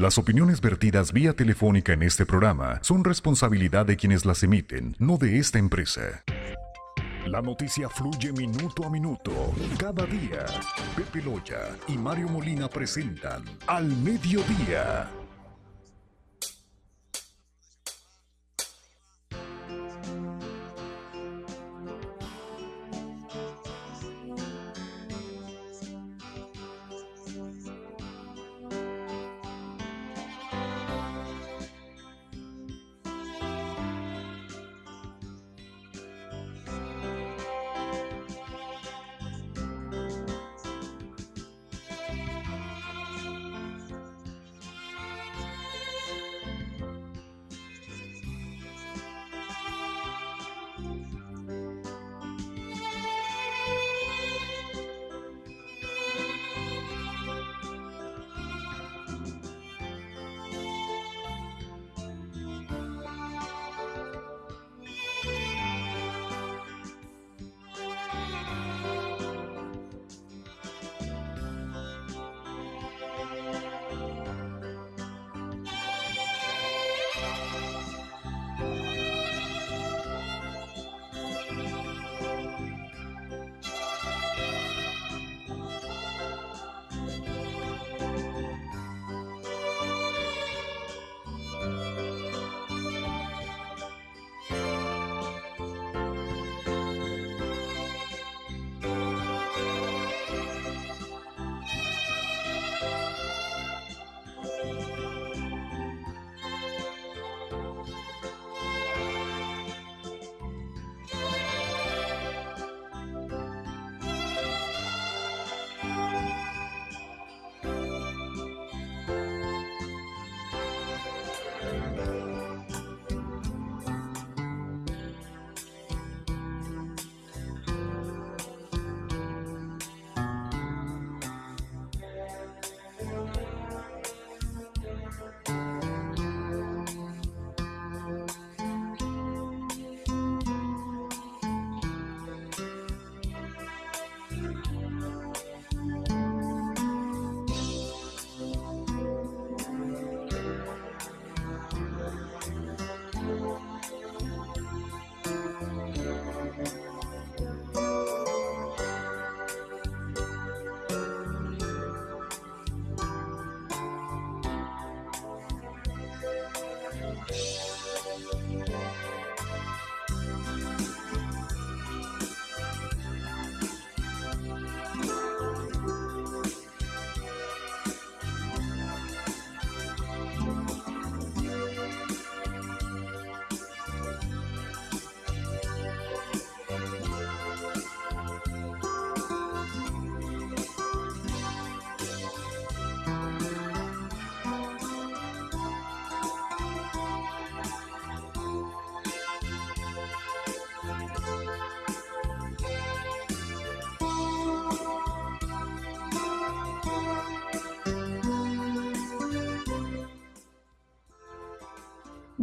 Las 0.00 0.16
opiniones 0.16 0.62
vertidas 0.62 1.12
vía 1.12 1.34
telefónica 1.34 1.92
en 1.92 2.02
este 2.02 2.24
programa 2.24 2.78
son 2.80 3.04
responsabilidad 3.04 3.84
de 3.84 3.98
quienes 3.98 4.24
las 4.24 4.42
emiten, 4.42 4.96
no 4.98 5.18
de 5.18 5.38
esta 5.38 5.58
empresa. 5.58 6.24
La 7.26 7.42
noticia 7.42 7.86
fluye 7.86 8.32
minuto 8.32 8.86
a 8.86 8.90
minuto, 8.90 9.52
cada 9.78 10.06
día. 10.06 10.46
Pepe 10.96 11.20
Loya 11.22 11.76
y 11.86 11.98
Mario 11.98 12.28
Molina 12.30 12.66
presentan 12.66 13.44
Al 13.66 13.94
Mediodía. 13.98 15.19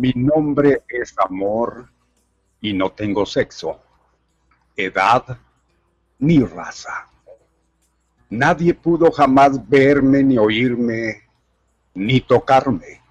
Mi 0.08 0.14
nombre 0.24 0.84
es 0.88 1.14
amor 1.18 1.90
y 2.62 2.72
no 2.72 2.94
tengo 2.94 3.26
sexo, 3.26 3.82
edad 4.74 5.38
ni 6.20 6.40
raza. 6.40 7.10
Nadie 8.30 8.74
pudo 8.74 9.12
jamás 9.12 9.68
verme 9.68 10.24
ni 10.24 10.38
oírme 10.38 11.24
ni 11.94 12.22
tocarme. 12.22 13.02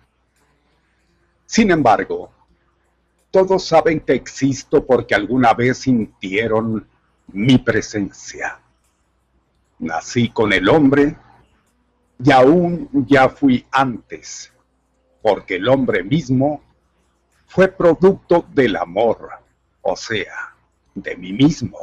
Sin 1.45 1.71
embargo, 1.71 2.31
todos 3.31 3.67
saben 3.67 4.01
que 4.01 4.15
existo 4.15 4.87
porque 4.87 5.15
alguna 5.15 5.53
vez 5.53 5.77
sintieron 5.77 6.89
mi 7.27 7.59
presencia. 7.59 8.59
Nací 9.81 10.31
con 10.31 10.51
el 10.51 10.67
hombre 10.71 11.15
y 12.25 12.33
aún 12.33 12.89
ya 13.07 13.29
fui 13.29 13.67
antes, 13.71 14.51
porque 15.21 15.57
el 15.57 15.69
hombre 15.69 16.03
mismo 16.03 16.63
fue 17.47 17.69
producto 17.69 18.45
del 18.53 18.77
amor, 18.77 19.31
o 19.83 19.97
sea, 19.97 20.55
de 20.95 21.17
mí 21.17 21.33
mismo. 21.33 21.79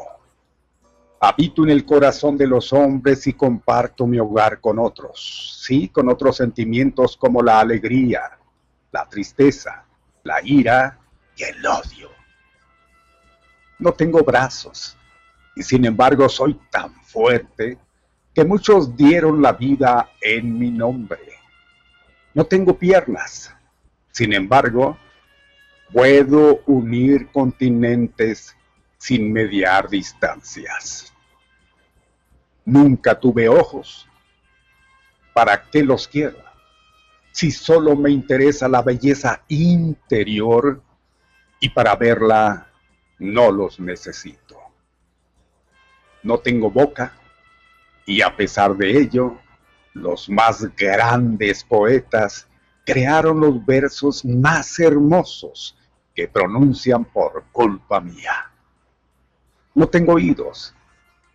Habito 1.20 1.64
en 1.64 1.70
el 1.70 1.86
corazón 1.86 2.38
de 2.38 2.48
los 2.48 2.74
hombres 2.74 3.26
y 3.28 3.34
comparto 3.34 4.06
mi 4.06 4.20
hogar 4.20 4.60
con 4.60 4.78
otros, 4.78 5.62
sí, 5.64 5.88
con 5.88 6.10
otros 6.10 6.36
sentimientos 6.38 7.16
como 7.16 7.42
la 7.42 7.62
alegría, 7.62 8.38
la 8.92 9.08
tristeza, 9.08 9.86
la 10.24 10.42
ira 10.44 11.00
y 11.38 11.44
el 11.44 11.66
odio. 11.66 12.10
No 13.80 13.94
tengo 13.94 14.22
brazos 14.22 14.98
y 15.56 15.64
sin 15.64 15.86
embargo 15.86 16.28
soy 16.28 16.60
tan 16.70 16.94
fuerte 17.04 17.78
que 18.34 18.44
muchos 18.44 18.96
dieron 18.98 19.42
la 19.42 19.54
vida 19.54 20.10
en 20.20 20.58
mi 20.58 20.72
nombre. 20.72 21.22
No 22.34 22.46
tengo 22.46 22.78
piernas, 22.78 23.56
sin 24.12 24.34
embargo, 24.34 24.98
Puedo 25.92 26.62
unir 26.66 27.30
continentes 27.32 28.56
sin 28.98 29.32
mediar 29.32 29.90
distancias. 29.90 31.14
Nunca 32.66 33.20
tuve 33.20 33.50
ojos. 33.50 34.08
¿Para 35.34 35.70
qué 35.70 35.84
los 35.84 36.08
quiero? 36.08 36.38
Si 37.32 37.52
solo 37.52 37.96
me 37.96 38.12
interesa 38.12 38.68
la 38.68 38.82
belleza 38.82 39.44
interior 39.48 40.82
y 41.60 41.70
para 41.70 41.96
verla 41.96 42.68
no 43.20 43.52
los 43.52 43.80
necesito. 43.80 44.60
No 46.22 46.40
tengo 46.40 46.70
boca 46.70 47.14
y 48.06 48.22
a 48.22 48.36
pesar 48.36 48.76
de 48.76 48.98
ello, 48.98 49.38
los 49.94 50.30
más 50.30 50.76
grandes 50.76 51.64
poetas 51.64 52.48
crearon 52.86 53.40
los 53.40 53.66
versos 53.66 54.26
más 54.26 54.80
hermosos 54.80 55.78
que 56.14 56.28
pronuncian 56.28 57.06
por 57.06 57.46
culpa 57.52 58.00
mía. 58.00 58.52
No 59.76 59.88
tengo 59.88 60.14
oídos, 60.14 60.76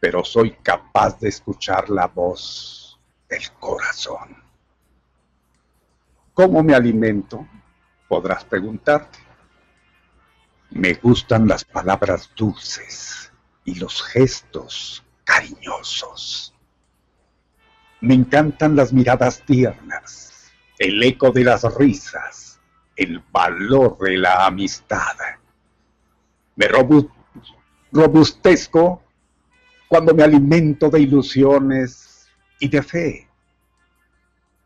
pero 0.00 0.25
soy 0.25 0.53
capaz 0.62 1.19
de 1.19 1.29
escuchar 1.29 1.91
la 1.91 2.06
voz 2.06 2.99
del 3.29 3.50
corazón. 3.59 4.37
¿Cómo 6.35 6.62
me 6.62 6.75
alimento? 6.75 7.47
Podrás 8.06 8.44
preguntarte. 8.44 9.19
Me 10.71 10.94
gustan 10.94 11.49
las 11.49 11.65
palabras 11.65 12.31
dulces 12.37 13.33
y 13.65 13.75
los 13.75 14.03
gestos 14.03 15.05
cariñosos. 15.25 16.55
Me 18.01 18.15
encantan 18.15 18.77
las 18.77 18.93
miradas 18.93 19.43
tiernas, 19.44 20.28
el 20.79 21.03
eco 21.03 21.31
de 21.31 21.45
las 21.45 21.63
risas, 21.75 22.61
el 22.95 23.21
valor 23.33 23.99
de 23.99 24.17
la 24.17 24.47
amistad. 24.47 25.17
Me 26.55 26.69
robustezco 27.91 29.03
cuando 29.89 30.15
me 30.15 30.23
alimento 30.23 30.89
de 30.89 31.01
ilusiones 31.01 32.29
y 32.61 32.69
de 32.69 32.83
fe. 32.83 33.29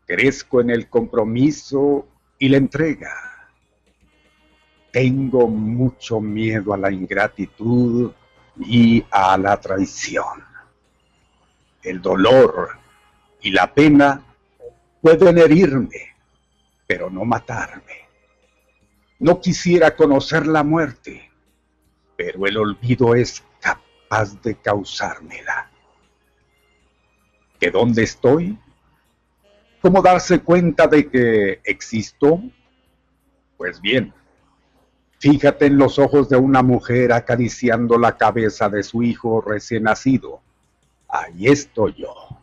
Crezco 0.05 0.61
en 0.61 0.69
el 0.69 0.89
compromiso 0.89 2.07
y 2.37 2.49
la 2.49 2.57
entrega. 2.57 3.13
Tengo 4.91 5.47
mucho 5.47 6.19
miedo 6.21 6.73
a 6.73 6.77
la 6.77 6.91
ingratitud 6.91 8.11
y 8.59 9.03
a 9.09 9.37
la 9.37 9.59
traición. 9.59 10.43
El 11.81 12.01
dolor 12.01 12.77
y 13.41 13.51
la 13.51 13.73
pena 13.73 14.32
pueden 15.03 15.37
herirme, 15.37 16.15
pero 16.87 17.09
no 17.09 17.25
matarme. 17.25 18.07
No 19.19 19.41
quisiera 19.41 19.97
conocer 19.97 20.47
la 20.47 20.63
muerte, 20.63 21.29
pero 22.15 22.47
el 22.47 22.55
olvido 22.55 23.13
es 23.13 23.43
de 24.41 24.55
causármela. 24.55 25.69
¿Que 27.59 27.69
dónde 27.69 28.03
estoy? 28.03 28.57
¿Cómo 29.81 30.01
darse 30.01 30.39
cuenta 30.39 30.87
de 30.87 31.09
que 31.09 31.59
existo? 31.65 32.41
Pues 33.57 33.81
bien, 33.81 34.13
fíjate 35.19 35.65
en 35.65 35.77
los 35.77 35.99
ojos 35.99 36.29
de 36.29 36.37
una 36.37 36.63
mujer 36.63 37.11
acariciando 37.11 37.97
la 37.97 38.15
cabeza 38.15 38.69
de 38.69 38.83
su 38.83 39.03
hijo 39.03 39.41
recién 39.41 39.83
nacido. 39.83 40.41
Ahí 41.09 41.47
estoy 41.47 41.95
yo. 41.97 42.42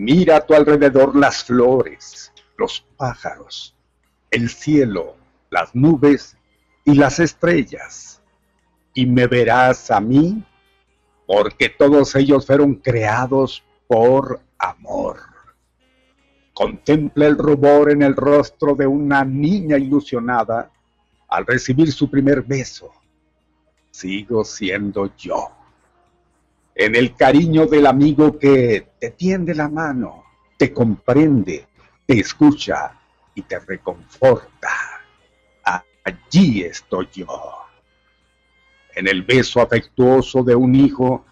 Mira 0.00 0.36
a 0.36 0.40
tu 0.46 0.54
alrededor 0.54 1.16
las 1.16 1.42
flores, 1.42 2.32
los 2.56 2.86
pájaros, 2.96 3.74
el 4.30 4.48
cielo, 4.48 5.16
las 5.50 5.74
nubes 5.74 6.36
y 6.84 6.94
las 6.94 7.18
estrellas. 7.18 8.22
Y 8.94 9.06
me 9.06 9.26
verás 9.26 9.90
a 9.90 10.00
mí 10.00 10.44
porque 11.26 11.68
todos 11.68 12.14
ellos 12.14 12.46
fueron 12.46 12.76
creados 12.76 13.64
por 13.88 14.40
amor. 14.56 15.18
Contempla 16.54 17.26
el 17.26 17.36
rubor 17.36 17.90
en 17.90 18.02
el 18.02 18.14
rostro 18.14 18.76
de 18.76 18.86
una 18.86 19.24
niña 19.24 19.78
ilusionada 19.78 20.70
al 21.26 21.44
recibir 21.44 21.90
su 21.90 22.08
primer 22.08 22.42
beso. 22.42 22.92
Sigo 23.90 24.44
siendo 24.44 25.12
yo. 25.16 25.57
En 26.80 26.94
el 26.94 27.16
cariño 27.16 27.66
del 27.66 27.86
amigo 27.86 28.38
que 28.38 28.86
te 29.00 29.10
tiende 29.10 29.52
la 29.52 29.68
mano, 29.68 30.22
te 30.56 30.72
comprende, 30.72 31.66
te 32.06 32.20
escucha 32.20 32.96
y 33.34 33.42
te 33.42 33.58
reconforta. 33.58 34.70
Allí 36.04 36.62
estoy 36.62 37.08
yo 37.12 37.26
en 38.94 39.08
el 39.08 39.24
beso 39.24 39.60
afectuoso 39.60 40.44
de 40.44 40.54
un 40.54 40.76
hijo 40.76 41.24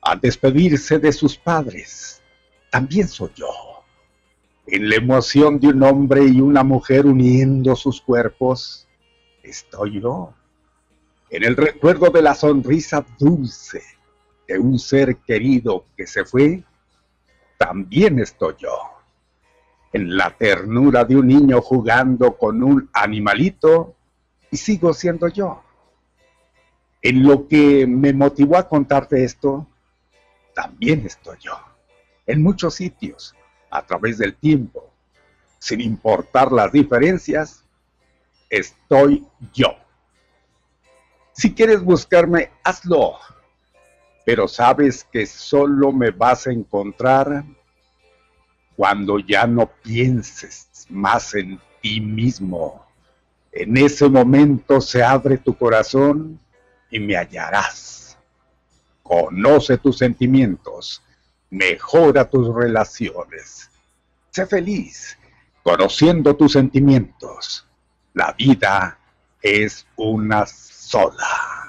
al 0.00 0.22
despedirse 0.22 0.98
de 0.98 1.12
sus 1.12 1.36
padres. 1.36 2.22
También 2.70 3.06
soy 3.06 3.30
yo. 3.34 3.50
En 4.66 4.88
la 4.88 4.96
emoción 4.96 5.60
de 5.60 5.68
un 5.68 5.82
hombre 5.82 6.24
y 6.24 6.40
una 6.40 6.64
mujer 6.64 7.04
uniendo 7.04 7.76
sus 7.76 8.00
cuerpos, 8.00 8.88
estoy 9.42 10.00
yo. 10.00 10.32
En 11.28 11.44
el 11.44 11.56
recuerdo 11.56 12.08
de 12.08 12.22
la 12.22 12.34
sonrisa 12.34 13.04
dulce 13.18 13.93
de 14.46 14.58
un 14.58 14.78
ser 14.78 15.16
querido 15.18 15.86
que 15.96 16.06
se 16.06 16.24
fue, 16.24 16.64
también 17.58 18.18
estoy 18.18 18.54
yo. 18.58 18.76
En 19.92 20.16
la 20.16 20.30
ternura 20.36 21.04
de 21.04 21.16
un 21.16 21.28
niño 21.28 21.60
jugando 21.60 22.36
con 22.36 22.62
un 22.62 22.90
animalito, 22.92 23.94
y 24.50 24.56
sigo 24.56 24.94
siendo 24.94 25.26
yo. 25.26 25.62
En 27.02 27.26
lo 27.26 27.48
que 27.48 27.88
me 27.88 28.12
motivó 28.12 28.56
a 28.56 28.68
contarte 28.68 29.24
esto, 29.24 29.66
también 30.54 31.04
estoy 31.04 31.38
yo. 31.40 31.58
En 32.24 32.40
muchos 32.40 32.74
sitios, 32.74 33.34
a 33.68 33.82
través 33.82 34.18
del 34.18 34.36
tiempo, 34.36 34.90
sin 35.58 35.80
importar 35.80 36.52
las 36.52 36.70
diferencias, 36.70 37.64
estoy 38.48 39.26
yo. 39.52 39.74
Si 41.32 41.52
quieres 41.52 41.82
buscarme, 41.82 42.52
hazlo. 42.62 43.14
Pero 44.24 44.48
sabes 44.48 45.04
que 45.04 45.26
solo 45.26 45.92
me 45.92 46.10
vas 46.10 46.46
a 46.46 46.52
encontrar 46.52 47.44
cuando 48.76 49.18
ya 49.18 49.46
no 49.46 49.70
pienses 49.82 50.86
más 50.88 51.34
en 51.34 51.60
ti 51.80 52.00
mismo. 52.00 52.86
En 53.52 53.76
ese 53.76 54.08
momento 54.08 54.80
se 54.80 55.02
abre 55.02 55.38
tu 55.38 55.56
corazón 55.56 56.40
y 56.90 56.98
me 56.98 57.16
hallarás. 57.16 58.18
Conoce 59.02 59.76
tus 59.78 59.98
sentimientos, 59.98 61.02
mejora 61.50 62.28
tus 62.28 62.52
relaciones. 62.54 63.70
Sé 64.30 64.46
feliz 64.46 65.18
conociendo 65.64 66.36
tus 66.36 66.52
sentimientos. 66.52 67.66
La 68.12 68.32
vida 68.32 68.98
es 69.42 69.86
una 69.96 70.46
sola. 70.46 71.63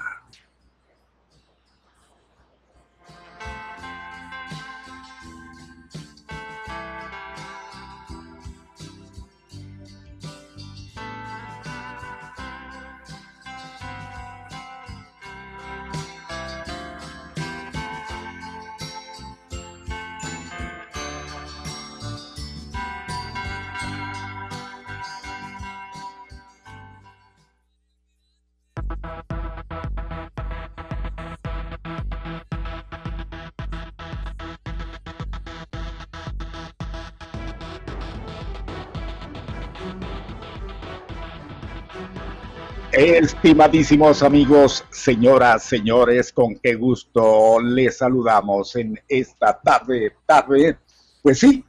Estimadísimos 42.98 44.22
amigos, 44.22 44.82
señoras, 44.88 45.64
señores, 45.64 46.32
con 46.32 46.54
qué 46.56 46.76
gusto 46.76 47.60
les 47.60 47.98
saludamos 47.98 48.74
en 48.74 48.98
esta 49.06 49.60
tarde, 49.60 50.14
tarde, 50.24 50.78
pues 51.20 51.40
sí, 51.40 51.62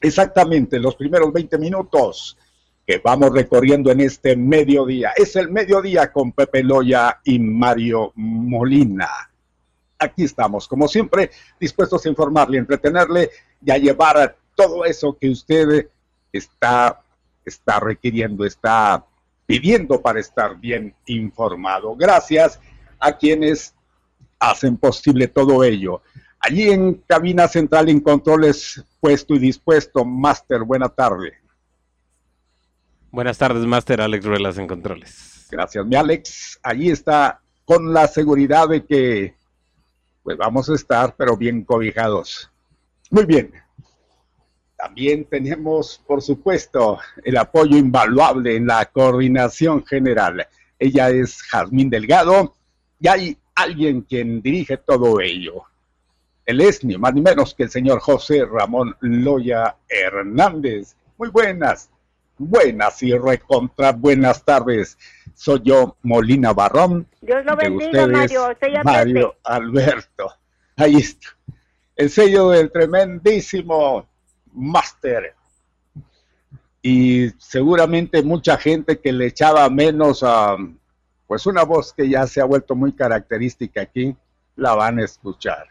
exactamente 0.00 0.78
los 0.78 0.96
primeros 0.96 1.30
20 1.30 1.58
minutos 1.58 2.38
que 2.86 3.02
vamos 3.04 3.34
recorriendo 3.34 3.90
en 3.90 4.00
este 4.00 4.34
mediodía. 4.34 5.12
Es 5.14 5.36
el 5.36 5.50
mediodía 5.50 6.10
con 6.10 6.32
Pepe 6.32 6.62
Loya 6.62 7.20
y 7.22 7.38
Mario 7.38 8.12
Molina. 8.14 9.10
Aquí 9.98 10.24
estamos, 10.24 10.66
como 10.66 10.88
siempre, 10.88 11.30
dispuestos 11.60 12.06
a 12.06 12.08
informarle, 12.08 12.56
entretenerle 12.56 13.28
y 13.62 13.70
a 13.70 13.76
llevar 13.76 14.38
todo 14.54 14.86
eso 14.86 15.18
que 15.20 15.28
usted 15.28 15.90
está, 16.32 17.02
está 17.44 17.78
requiriendo, 17.78 18.46
está 18.46 19.04
pidiendo 19.46 20.00
para 20.00 20.20
estar 20.20 20.58
bien 20.58 20.94
informado. 21.06 21.94
Gracias 21.96 22.60
a 22.98 23.16
quienes 23.16 23.74
hacen 24.38 24.76
posible 24.76 25.28
todo 25.28 25.64
ello. 25.64 26.02
Allí 26.40 26.70
en 26.70 26.94
cabina 27.06 27.46
central 27.46 27.88
en 27.88 28.00
controles 28.00 28.84
puesto 29.00 29.34
y 29.34 29.38
dispuesto, 29.38 30.04
Máster, 30.04 30.62
buena 30.62 30.88
tarde. 30.88 31.34
Buenas 33.10 33.38
tardes, 33.38 33.64
Máster 33.66 34.00
Alex 34.00 34.24
Ruelas 34.24 34.58
en 34.58 34.66
controles. 34.66 35.46
Gracias, 35.50 35.84
mi 35.84 35.96
Alex. 35.96 36.58
Allí 36.62 36.90
está 36.90 37.40
con 37.64 37.92
la 37.92 38.08
seguridad 38.08 38.68
de 38.68 38.84
que 38.84 39.36
pues 40.22 40.36
vamos 40.36 40.68
a 40.70 40.74
estar, 40.74 41.14
pero 41.16 41.36
bien 41.36 41.64
cobijados. 41.64 42.50
Muy 43.10 43.26
bien. 43.26 43.52
También 44.82 45.26
tenemos, 45.26 46.02
por 46.08 46.20
supuesto, 46.22 46.98
el 47.22 47.36
apoyo 47.36 47.76
invaluable 47.76 48.56
en 48.56 48.66
la 48.66 48.84
coordinación 48.86 49.86
general. 49.86 50.44
Ella 50.76 51.08
es 51.08 51.40
Jazmín 51.40 51.88
Delgado 51.88 52.56
y 52.98 53.06
hay 53.06 53.38
alguien 53.54 54.00
quien 54.00 54.42
dirige 54.42 54.78
todo 54.78 55.20
ello. 55.20 55.62
Él 56.44 56.62
es 56.62 56.82
ni 56.82 56.98
más 56.98 57.14
ni 57.14 57.20
menos 57.20 57.54
que 57.54 57.62
el 57.62 57.70
señor 57.70 58.00
José 58.00 58.44
Ramón 58.44 58.96
Loya 59.02 59.76
Hernández. 59.88 60.96
Muy 61.16 61.28
buenas, 61.28 61.88
buenas 62.36 63.00
y 63.04 63.16
recontra 63.16 63.92
buenas 63.92 64.44
tardes. 64.44 64.98
Soy 65.32 65.60
yo, 65.62 65.96
Molina 66.02 66.52
Barrón. 66.52 67.06
Dios 67.20 67.44
lo 67.44 67.54
bendiga, 67.54 68.08
Mario. 68.08 68.56
Mario 68.82 69.36
Alberto. 69.44 70.32
Ahí 70.74 70.96
está. 70.96 71.28
El 71.94 72.10
sello 72.10 72.50
del 72.50 72.72
tremendísimo 72.72 74.08
máster. 74.52 75.34
Y 76.80 77.30
seguramente 77.38 78.22
mucha 78.22 78.56
gente 78.56 79.00
que 79.00 79.12
le 79.12 79.26
echaba 79.26 79.68
menos 79.70 80.22
a, 80.22 80.56
pues 81.26 81.46
una 81.46 81.62
voz 81.62 81.92
que 81.92 82.08
ya 82.08 82.26
se 82.26 82.40
ha 82.40 82.44
vuelto 82.44 82.74
muy 82.74 82.92
característica 82.92 83.82
aquí, 83.82 84.16
la 84.56 84.74
van 84.74 84.98
a 84.98 85.04
escuchar, 85.04 85.68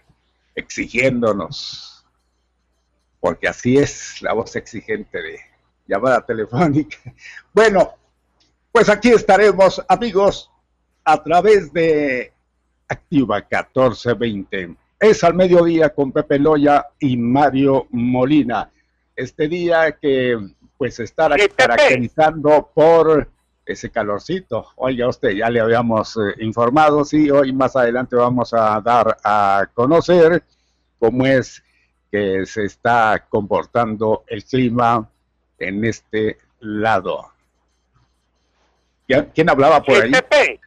exigiéndonos. 0.55 2.05
Porque 3.19 3.47
así 3.47 3.77
es 3.77 4.21
la 4.21 4.33
voz 4.33 4.55
exigente 4.55 5.21
de 5.21 5.39
llamada 5.87 6.25
telefónica. 6.25 6.97
Bueno, 7.53 7.93
pues 8.71 8.87
aquí 8.87 9.09
estaremos, 9.09 9.83
amigos, 9.89 10.49
a 11.03 11.21
través 11.21 11.73
de 11.73 12.31
Activa 12.87 13.37
1420 13.37 14.75
es 15.01 15.23
al 15.23 15.33
mediodía 15.33 15.89
con 15.89 16.11
Pepe 16.11 16.37
Loya 16.37 16.85
y 16.99 17.17
Mario 17.17 17.87
Molina. 17.89 18.69
Este 19.15 19.47
día 19.47 19.97
que 19.99 20.37
pues 20.77 20.99
está 20.99 21.27
caracterizando 21.55 22.69
por 22.73 23.27
ese 23.65 23.89
calorcito. 23.89 24.67
Oiga 24.75 25.07
usted, 25.07 25.31
ya 25.31 25.49
le 25.49 25.59
habíamos 25.59 26.15
eh, 26.17 26.43
informado, 26.43 27.03
sí, 27.03 27.31
hoy 27.31 27.51
más 27.51 27.75
adelante 27.75 28.15
vamos 28.15 28.53
a 28.53 28.79
dar 28.79 29.17
a 29.23 29.67
conocer 29.73 30.43
cómo 30.99 31.25
es 31.25 31.63
que 32.11 32.45
se 32.45 32.65
está 32.65 33.25
comportando 33.27 34.23
el 34.27 34.43
clima 34.43 35.09
en 35.57 35.83
este 35.83 36.37
lado. 36.59 37.31
¿Quién 39.33 39.49
hablaba 39.49 39.81
por 39.81 39.95
ahí? 39.95 40.11
Pepe. 40.11 40.59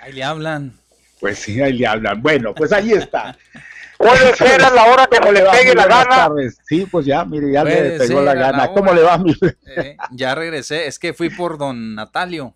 Ahí 0.00 0.12
le 0.12 0.22
hablan. 0.22 0.79
Pues 1.20 1.38
sí, 1.38 1.60
ahí 1.60 1.74
le 1.74 1.86
hablan. 1.86 2.20
Bueno, 2.22 2.54
pues 2.54 2.72
ahí 2.72 2.92
está. 2.92 3.36
Puede 4.00 4.34
ser 4.34 4.62
a 4.62 4.70
la 4.70 4.84
hora 4.86 5.06
que 5.06 5.20
me 5.20 5.30
le 5.30 5.42
pegue 5.42 5.74
la 5.74 5.86
gana. 5.86 6.30
Sí, 6.66 6.86
pues 6.90 7.04
ya, 7.04 7.22
mire, 7.26 7.52
ya 7.52 7.62
le 7.62 7.98
pegó 7.98 8.22
la 8.22 8.32
gana. 8.32 8.68
¿Cómo 8.72 8.94
le 8.94 9.02
va, 9.02 9.18
mi 9.18 9.36
eh, 9.76 9.94
Ya 10.12 10.34
regresé, 10.34 10.86
es 10.86 10.98
que 10.98 11.12
fui 11.12 11.28
por 11.28 11.58
don 11.58 11.94
Natalio. 11.94 12.54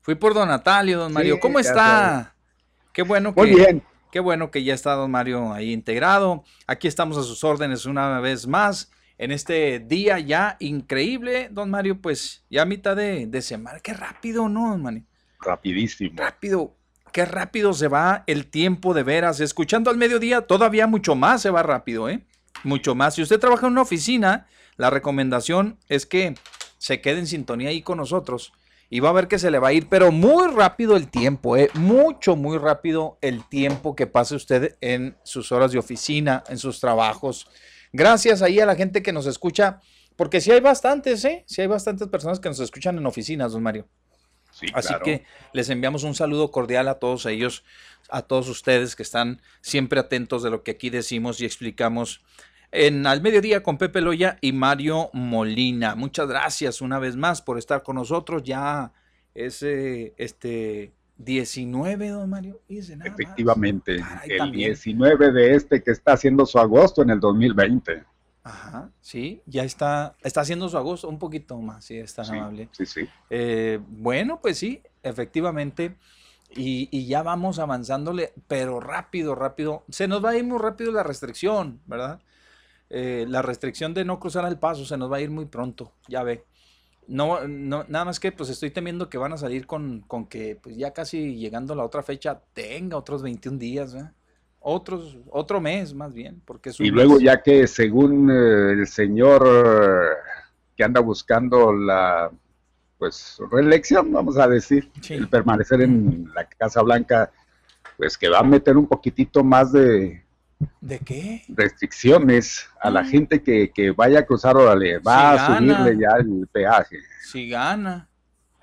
Fui 0.00 0.16
por 0.16 0.34
don 0.34 0.48
Natalio, 0.48 0.98
don 0.98 1.12
Mario. 1.12 1.38
¿Cómo 1.38 1.60
está? 1.60 2.34
Qué 2.92 3.02
bueno 3.02 3.32
que, 3.32 3.40
Muy 3.40 3.54
bien. 3.54 3.84
Qué 4.10 4.18
bueno 4.18 4.50
que 4.50 4.64
ya 4.64 4.74
está 4.74 4.94
don 4.94 5.12
Mario 5.12 5.52
ahí 5.52 5.72
integrado. 5.72 6.42
Aquí 6.66 6.88
estamos 6.88 7.16
a 7.16 7.22
sus 7.22 7.44
órdenes 7.44 7.86
una 7.86 8.18
vez 8.18 8.48
más. 8.48 8.90
En 9.18 9.30
este 9.30 9.78
día 9.78 10.18
ya 10.18 10.56
increíble, 10.58 11.50
don 11.52 11.70
Mario, 11.70 12.00
pues 12.00 12.44
ya 12.50 12.62
a 12.62 12.66
mitad 12.66 12.96
de, 12.96 13.28
de 13.28 13.42
semana. 13.42 13.78
Qué 13.78 13.94
rápido, 13.94 14.48
¿no, 14.48 14.70
don 14.70 14.82
Mario? 14.82 15.04
Rapidísimo. 15.38 16.14
Rápido 16.16 16.74
qué 17.12 17.24
rápido 17.24 17.72
se 17.72 17.88
va 17.88 18.24
el 18.26 18.46
tiempo 18.46 18.94
de 18.94 19.02
veras. 19.02 19.40
Escuchando 19.40 19.90
al 19.90 19.96
mediodía, 19.96 20.42
todavía 20.42 20.86
mucho 20.86 21.14
más 21.14 21.42
se 21.42 21.50
va 21.50 21.62
rápido, 21.62 22.08
¿eh? 22.08 22.24
Mucho 22.64 22.94
más. 22.94 23.14
Si 23.14 23.22
usted 23.22 23.38
trabaja 23.38 23.66
en 23.66 23.72
una 23.72 23.82
oficina, 23.82 24.46
la 24.76 24.90
recomendación 24.90 25.78
es 25.88 26.06
que 26.06 26.34
se 26.78 27.00
quede 27.00 27.20
en 27.20 27.26
sintonía 27.26 27.68
ahí 27.68 27.82
con 27.82 27.98
nosotros 27.98 28.52
y 28.90 29.00
va 29.00 29.10
a 29.10 29.12
ver 29.12 29.28
que 29.28 29.38
se 29.38 29.50
le 29.50 29.58
va 29.58 29.68
a 29.68 29.72
ir, 29.72 29.88
pero 29.88 30.12
muy 30.12 30.52
rápido 30.52 30.96
el 30.96 31.08
tiempo, 31.08 31.56
¿eh? 31.56 31.70
Mucho, 31.74 32.36
muy 32.36 32.58
rápido 32.58 33.18
el 33.22 33.44
tiempo 33.48 33.94
que 33.96 34.06
pase 34.06 34.34
usted 34.34 34.76
en 34.80 35.16
sus 35.22 35.50
horas 35.52 35.72
de 35.72 35.78
oficina, 35.78 36.44
en 36.48 36.58
sus 36.58 36.78
trabajos. 36.80 37.48
Gracias 37.92 38.42
ahí 38.42 38.60
a 38.60 38.66
la 38.66 38.74
gente 38.74 39.02
que 39.02 39.12
nos 39.12 39.26
escucha, 39.26 39.80
porque 40.16 40.40
si 40.40 40.50
hay 40.50 40.60
bastantes, 40.60 41.24
¿eh? 41.24 41.44
Si 41.46 41.60
hay 41.62 41.68
bastantes 41.68 42.08
personas 42.08 42.38
que 42.38 42.48
nos 42.48 42.60
escuchan 42.60 42.98
en 42.98 43.06
oficinas, 43.06 43.52
don 43.52 43.62
Mario. 43.62 43.88
Así 44.74 44.94
que 45.04 45.24
les 45.52 45.70
enviamos 45.70 46.04
un 46.04 46.14
saludo 46.14 46.50
cordial 46.50 46.88
a 46.88 46.98
todos 46.98 47.26
ellos, 47.26 47.64
a 48.10 48.22
todos 48.22 48.48
ustedes 48.48 48.96
que 48.96 49.02
están 49.02 49.40
siempre 49.60 50.00
atentos 50.00 50.42
de 50.42 50.50
lo 50.50 50.62
que 50.62 50.72
aquí 50.72 50.90
decimos 50.90 51.40
y 51.40 51.44
explicamos 51.44 52.22
en 52.70 53.06
Al 53.06 53.20
Mediodía 53.22 53.62
con 53.62 53.78
Pepe 53.78 54.00
Loya 54.00 54.38
y 54.40 54.52
Mario 54.52 55.10
Molina. 55.12 55.94
Muchas 55.94 56.28
gracias 56.28 56.80
una 56.80 56.98
vez 56.98 57.16
más 57.16 57.42
por 57.42 57.58
estar 57.58 57.82
con 57.82 57.96
nosotros. 57.96 58.42
Ya 58.42 58.92
es 59.34 59.62
este 59.62 60.92
19, 61.18 62.08
don 62.08 62.30
Mario. 62.30 62.60
Efectivamente, 62.68 64.02
el 64.26 64.52
19 64.52 65.32
de 65.32 65.54
este 65.54 65.82
que 65.82 65.90
está 65.90 66.14
haciendo 66.14 66.46
su 66.46 66.58
agosto 66.58 67.02
en 67.02 67.10
el 67.10 67.20
2020. 67.20 68.04
Ajá, 68.44 68.90
sí, 69.00 69.40
ya 69.46 69.62
está, 69.62 70.16
está 70.22 70.40
haciendo 70.40 70.68
su 70.68 70.76
agosto 70.76 71.08
un 71.08 71.18
poquito 71.18 71.56
más, 71.58 71.84
si 71.84 71.98
es 71.98 72.12
tan 72.14 72.28
amable. 72.28 72.68
Sí, 72.72 72.86
sí. 72.86 73.08
Eh, 73.30 73.78
bueno, 73.88 74.40
pues 74.40 74.58
sí, 74.58 74.82
efectivamente. 75.02 75.96
Y, 76.54 77.06
ya 77.06 77.22
vamos 77.22 77.58
avanzándole, 77.58 78.34
pero 78.46 78.78
rápido, 78.78 79.34
rápido. 79.34 79.84
Se 79.88 80.06
nos 80.06 80.22
va 80.22 80.30
a 80.30 80.36
ir 80.36 80.44
muy 80.44 80.58
rápido 80.58 80.92
la 80.92 81.02
restricción, 81.02 81.80
¿verdad? 81.86 82.20
Eh, 82.90 83.24
la 83.28 83.40
restricción 83.40 83.94
de 83.94 84.04
no 84.04 84.20
cruzar 84.20 84.44
el 84.46 84.58
paso 84.58 84.84
se 84.84 84.98
nos 84.98 85.10
va 85.10 85.16
a 85.16 85.20
ir 85.20 85.30
muy 85.30 85.46
pronto, 85.46 85.94
ya 86.08 86.22
ve. 86.22 86.44
No, 87.06 87.46
no, 87.48 87.84
nada 87.88 88.04
más 88.04 88.20
que 88.20 88.32
pues 88.32 88.50
estoy 88.50 88.70
temiendo 88.70 89.08
que 89.08 89.18
van 89.18 89.32
a 89.32 89.38
salir 89.38 89.66
con, 89.66 90.02
con 90.02 90.26
que 90.26 90.56
pues 90.56 90.76
ya 90.76 90.92
casi 90.92 91.36
llegando 91.36 91.72
a 91.72 91.76
la 91.76 91.84
otra 91.84 92.02
fecha 92.02 92.42
tenga 92.52 92.96
otros 92.98 93.22
21 93.22 93.58
días, 93.58 93.94
¿verdad? 93.94 94.12
Otros, 94.62 95.18
otro 95.30 95.60
mes 95.60 95.94
más 95.94 96.12
bien, 96.12 96.40
porque 96.44 96.70
Y 96.78 96.90
luego 96.90 97.20
ya 97.20 97.42
que 97.42 97.66
según 97.66 98.30
eh, 98.30 98.72
el 98.72 98.86
señor 98.86 99.46
eh, 99.46 100.16
que 100.76 100.84
anda 100.84 101.00
buscando 101.00 101.72
la 101.72 102.30
pues 102.98 103.38
reelección, 103.50 104.12
vamos 104.12 104.38
a 104.38 104.46
decir, 104.46 104.88
el 105.08 105.28
permanecer 105.28 105.82
en 105.82 106.30
la 106.36 106.48
Casa 106.48 106.82
Blanca, 106.82 107.32
pues 107.96 108.16
que 108.16 108.28
va 108.28 108.38
a 108.38 108.44
meter 108.44 108.76
un 108.76 108.86
poquitito 108.86 109.42
más 109.42 109.72
de 109.72 110.22
¿De 110.80 110.98
qué? 111.00 111.42
Restricciones 111.48 112.68
a 112.80 112.90
la 112.90 113.00
ah. 113.00 113.04
gente 113.04 113.42
que, 113.42 113.70
que, 113.72 113.90
vaya 113.90 114.20
a 114.20 114.26
cruzar, 114.26 114.56
órale, 114.56 114.98
va 114.98 115.32
a 115.32 115.58
subirle 115.58 115.98
ya 115.98 116.16
el 116.18 116.46
peaje. 116.50 116.98
Si 117.22 117.48
gana. 117.48 118.08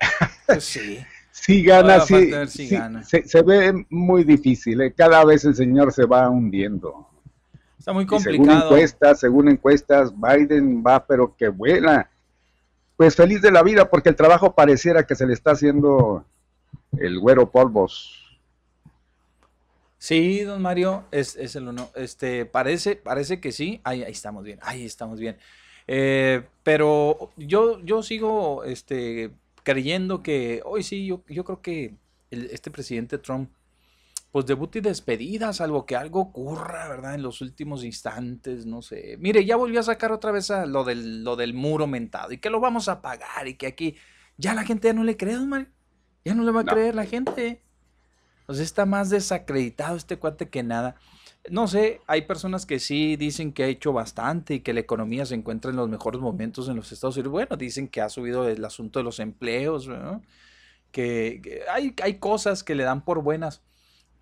Pues 0.46 0.64
sí. 0.64 0.98
Si 1.40 1.62
gana, 1.62 2.00
sí, 2.00 2.30
Se, 3.06 3.42
ve 3.42 3.86
muy 3.88 4.24
difícil. 4.24 4.82
¿eh? 4.82 4.92
Cada 4.92 5.24
vez 5.24 5.44
el 5.46 5.54
señor 5.54 5.90
se 5.90 6.04
va 6.04 6.28
hundiendo. 6.28 7.08
Está 7.78 7.94
muy 7.94 8.04
complicado. 8.04 8.44
según 8.44 8.62
encuestas, 8.62 9.20
según 9.20 9.48
encuestas, 9.48 10.12
Biden 10.14 10.84
va, 10.86 11.06
pero 11.06 11.34
que 11.34 11.48
vuela. 11.48 12.10
Pues 12.94 13.16
feliz 13.16 13.40
de 13.40 13.50
la 13.50 13.62
vida, 13.62 13.88
porque 13.88 14.10
el 14.10 14.16
trabajo 14.16 14.54
pareciera 14.54 15.06
que 15.06 15.14
se 15.14 15.26
le 15.26 15.32
está 15.32 15.52
haciendo 15.52 16.26
el 16.98 17.18
güero 17.18 17.50
polvos. 17.50 18.38
Sí, 19.96 20.40
don 20.40 20.60
Mario, 20.60 21.04
es, 21.10 21.36
es 21.36 21.56
el 21.56 21.68
uno. 21.68 21.88
Este, 21.94 22.44
parece, 22.44 22.96
parece 22.96 23.40
que 23.40 23.50
sí. 23.50 23.80
Ahí, 23.82 24.02
ahí 24.02 24.12
estamos 24.12 24.44
bien, 24.44 24.58
ahí 24.60 24.84
estamos 24.84 25.18
bien. 25.18 25.38
Eh, 25.86 26.42
pero 26.62 27.30
yo, 27.38 27.80
yo 27.80 28.02
sigo 28.02 28.62
este, 28.64 29.30
creyendo 29.62 30.22
que 30.22 30.62
hoy 30.64 30.82
sí, 30.82 31.06
yo, 31.06 31.22
yo 31.28 31.44
creo 31.44 31.60
que 31.62 31.96
este 32.30 32.70
presidente 32.70 33.18
Trump, 33.18 33.50
pues 34.30 34.46
debut 34.46 34.76
y 34.76 34.80
despedida, 34.80 35.52
salvo 35.52 35.86
que 35.86 35.96
algo 35.96 36.20
ocurra, 36.20 36.88
¿verdad? 36.88 37.14
En 37.14 37.22
los 37.22 37.40
últimos 37.40 37.84
instantes, 37.84 38.64
no 38.64 38.80
sé. 38.80 39.16
Mire, 39.18 39.44
ya 39.44 39.56
volvió 39.56 39.80
a 39.80 39.84
sacar 39.84 40.12
otra 40.12 40.30
vez 40.30 40.50
a 40.50 40.66
lo 40.66 40.84
del, 40.84 41.24
lo 41.24 41.34
del 41.34 41.52
muro 41.54 41.86
mentado 41.86 42.32
y 42.32 42.38
que 42.38 42.50
lo 42.50 42.60
vamos 42.60 42.88
a 42.88 43.02
pagar 43.02 43.48
y 43.48 43.54
que 43.54 43.66
aquí 43.66 43.96
ya 44.36 44.54
la 44.54 44.64
gente 44.64 44.88
ya 44.88 44.94
no 44.94 45.04
le 45.04 45.16
cree, 45.16 45.38
Mario. 45.38 45.68
Ya 46.24 46.34
no 46.34 46.44
le 46.44 46.52
va 46.52 46.60
a 46.60 46.64
creer 46.64 46.94
la 46.94 47.06
gente. 47.06 47.62
Pues 48.46 48.58
está 48.58 48.86
más 48.86 49.10
desacreditado 49.10 49.96
este 49.96 50.18
cuate 50.18 50.48
que 50.48 50.62
nada. 50.62 50.96
No 51.48 51.68
sé, 51.68 52.00
hay 52.06 52.22
personas 52.22 52.66
que 52.66 52.78
sí 52.78 53.16
dicen 53.16 53.52
que 53.52 53.64
ha 53.64 53.66
hecho 53.66 53.92
bastante 53.92 54.54
y 54.54 54.60
que 54.60 54.74
la 54.74 54.80
economía 54.80 55.24
se 55.24 55.34
encuentra 55.34 55.70
en 55.70 55.78
los 55.78 55.88
mejores 55.88 56.20
momentos 56.20 56.68
en 56.68 56.76
los 56.76 56.92
Estados 56.92 57.16
Unidos. 57.16 57.32
Bueno, 57.32 57.56
dicen 57.56 57.88
que 57.88 58.02
ha 58.02 58.10
subido 58.10 58.46
el 58.48 58.64
asunto 58.64 58.98
de 58.98 59.04
los 59.04 59.20
empleos, 59.20 59.88
que, 60.92 61.62
hay, 61.72 61.94
hay, 62.02 62.14
cosas 62.18 62.62
que 62.62 62.74
le 62.74 62.84
dan 62.84 63.04
por 63.04 63.22
buenas, 63.22 63.62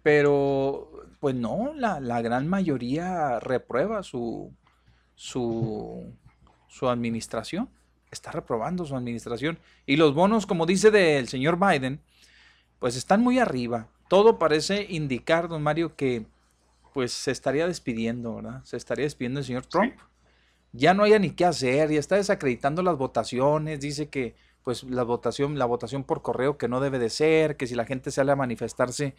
pero 0.02 0.92
pues 1.20 1.34
no, 1.34 1.72
la, 1.75 2.22
gran 2.22 2.46
mayoría 2.46 3.40
reprueba 3.40 4.02
su, 4.02 4.54
su, 5.14 6.14
su 6.68 6.88
administración, 6.88 7.68
está 8.10 8.30
reprobando 8.30 8.84
su 8.84 8.94
administración. 8.94 9.58
Y 9.87 9.96
los 9.96 10.14
bonos, 10.14 10.46
como 10.46 10.66
dice 10.66 10.90
del 10.90 11.28
señor 11.28 11.58
Biden, 11.58 12.00
pues 12.78 12.96
están 12.96 13.22
muy 13.22 13.38
arriba. 13.38 13.88
Todo 14.08 14.38
parece 14.38 14.87
indicar, 14.88 15.48
don 15.48 15.62
Mario, 15.62 15.96
que 15.96 16.26
pues 16.98 17.12
se 17.12 17.30
estaría 17.30 17.64
despidiendo, 17.68 18.34
¿verdad? 18.34 18.64
Se 18.64 18.76
estaría 18.76 19.04
despidiendo 19.04 19.38
el 19.38 19.46
señor 19.46 19.66
Trump. 19.66 19.94
ya 20.72 20.94
no 20.94 21.04
haya 21.04 21.20
ni 21.20 21.30
qué 21.30 21.44
hacer, 21.44 21.92
ya 21.92 22.00
está 22.00 22.16
desacreditando 22.16 22.82
las 22.82 22.98
votaciones, 22.98 23.78
dice 23.78 24.08
que 24.08 24.34
pues 24.64 24.82
la 24.82 25.04
votación, 25.04 25.60
la 25.60 25.64
votación 25.64 26.02
por 26.02 26.22
correo 26.22 26.58
que 26.58 26.66
no 26.66 26.80
debe 26.80 26.98
de 26.98 27.08
ser, 27.08 27.56
que 27.56 27.68
si 27.68 27.76
la 27.76 27.84
gente 27.84 28.10
sale 28.10 28.32
a 28.32 28.34
manifestarse, 28.34 29.14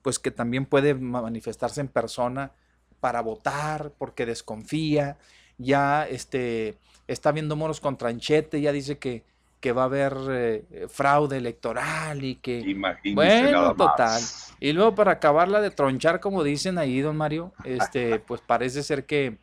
pues 0.00 0.20
que 0.20 0.30
también 0.30 0.64
puede 0.64 0.94
manifestarse 0.94 1.80
en 1.80 1.88
persona 1.88 2.52
para 3.00 3.20
votar, 3.20 3.90
porque 3.98 4.26
desconfía, 4.26 5.18
ya 5.58 6.06
este, 6.06 6.78
está 7.08 7.32
viendo 7.32 7.56
moros 7.56 7.80
con 7.80 7.98
tranchete, 7.98 8.60
ya 8.60 8.70
dice 8.70 8.98
que, 8.98 9.24
que 9.64 9.72
va 9.72 9.80
a 9.80 9.84
haber 9.86 10.14
eh, 10.28 10.86
fraude 10.90 11.38
electoral 11.38 12.22
y 12.22 12.34
que... 12.34 12.76
bueno, 13.14 13.74
total. 13.74 14.20
Y 14.60 14.74
luego 14.74 14.94
para 14.94 15.12
acabarla 15.12 15.62
de 15.62 15.70
tronchar, 15.70 16.20
como 16.20 16.44
dicen 16.44 16.76
ahí, 16.76 17.00
don 17.00 17.16
Mario, 17.16 17.54
este, 17.64 18.18
pues 18.26 18.42
parece 18.42 18.82
ser 18.82 19.06
que 19.06 19.38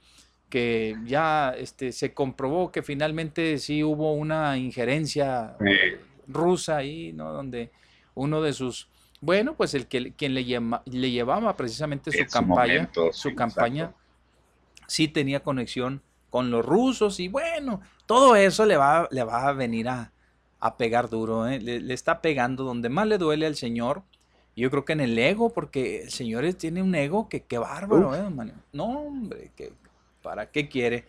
que 0.48 0.96
ya 1.06 1.56
este, 1.58 1.92
se 1.92 2.14
comprobó 2.14 2.72
que 2.72 2.84
finalmente 2.84 3.58
sí 3.58 3.84
hubo 3.84 4.14
una 4.14 4.58
injerencia 4.58 5.56
rusa 6.28 6.78
ahí, 6.78 7.14
¿no? 7.14 7.32
Donde 7.32 7.72
uno 8.14 8.44
de 8.44 8.54
sus, 8.54 8.90
bueno, 9.22 9.56
pues 9.56 9.74
el 9.74 9.88
que 9.88 10.14
quien 10.14 10.36
le, 10.36 10.44
le 10.44 11.10
llevaba 11.10 11.56
precisamente 11.58 12.12
su 12.12 12.26
campaña, 12.28 12.92
su, 13.12 13.34
campaña, 13.34 13.94
sí 14.86 15.08
tenía 15.08 15.40
conexión 15.40 16.04
con 16.32 16.50
los 16.50 16.66
rusos 16.66 17.20
y 17.20 17.28
bueno, 17.28 17.82
todo 18.08 18.36
eso 18.36 18.66
le 18.66 18.78
va, 18.78 19.08
le 19.12 19.24
va 19.24 19.48
a 19.48 19.54
venir 19.54 19.88
a, 19.90 20.12
pegar 20.78 21.10
duro, 21.10 21.48
¿eh? 21.48 21.60
le, 21.60 21.94
está 21.94 22.22
pegando 22.22 22.64
donde 22.64 22.90
más 22.90 23.06
le 23.06 23.20
duele 23.20 23.46
al 23.46 23.56
señor. 23.56 24.02
Yo 24.56 24.70
creo 24.70 24.84
que 24.84 24.94
en 24.94 25.02
el 25.02 25.18
ego, 25.18 25.54
porque 25.54 26.04
el 26.04 26.12
señor 26.12 26.52
tiene 26.54 26.82
un 26.82 26.94
ego 26.94 27.30
que 27.30 27.44
qué 27.44 27.58
bárbaro, 27.58 28.16
¿eh, 28.16 28.54
No, 28.74 28.86
hombre, 28.86 29.52
que 29.56 29.74
¿Para 30.22 30.52
qué 30.52 30.70
quiere? 30.70 31.06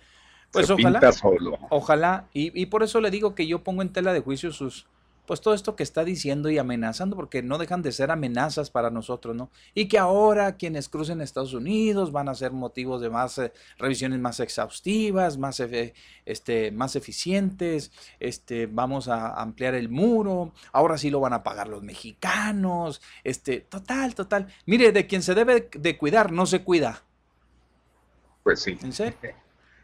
Pues 0.51 0.71
ojalá. 0.71 1.01
Ojalá. 1.71 2.29
Y, 2.33 2.61
y, 2.61 2.67
por 2.67 2.83
eso 2.83 3.01
le 3.01 3.11
digo 3.11 3.35
que 3.35 3.47
yo 3.47 3.63
pongo 3.63 3.83
en 3.83 3.91
tela 3.91 4.13
de 4.13 4.21
juicio 4.21 4.53
sus. 4.53 4.87
Pues 5.27 5.41
todo 5.41 5.55
esto 5.55 5.77
que 5.77 5.85
está 5.85 6.05
diciendo 6.05 6.51
y 6.51 6.59
amenazando, 6.59 7.15
porque 7.15 7.43
no 7.43 7.59
dejan 7.59 7.81
de 7.83 7.93
ser 7.93 8.11
amenazas 8.11 8.71
para 8.71 8.91
nosotros, 8.91 9.37
¿no? 9.37 9.51
Y 9.73 9.87
que 9.87 9.99
ahora 9.99 10.57
quienes 10.57 10.89
crucen 10.89 11.21
Estados 11.21 11.55
Unidos 11.55 12.11
van 12.11 12.29
a 12.29 12.35
ser 12.35 12.53
motivos 12.53 13.01
de 13.01 13.09
más 13.09 13.39
eh, 13.39 13.53
revisiones 13.79 14.19
más 14.19 14.41
exhaustivas, 14.41 15.39
más, 15.39 15.63
este, 16.27 16.73
más 16.73 16.97
eficientes, 16.97 17.93
este, 18.19 18.67
vamos 18.67 19.09
a 19.09 19.41
ampliar 19.41 19.75
el 19.75 19.89
muro, 19.89 20.53
ahora 20.73 20.99
sí 20.99 21.09
lo 21.09 21.21
van 21.21 21.33
a 21.33 21.43
pagar 21.43 21.69
los 21.69 21.83
mexicanos, 21.83 23.01
este, 23.23 23.61
total, 23.61 24.15
total. 24.15 24.49
Mire, 24.67 24.93
de 24.93 25.07
quien 25.07 25.23
se 25.23 25.35
debe 25.35 25.69
de 25.73 25.99
cuidar, 25.99 26.33
no 26.33 26.47
se 26.47 26.63
cuida. 26.63 27.03
Pues 28.43 28.61
sí. 28.61 28.79
¿En 28.83 28.93
serio? 28.93 29.17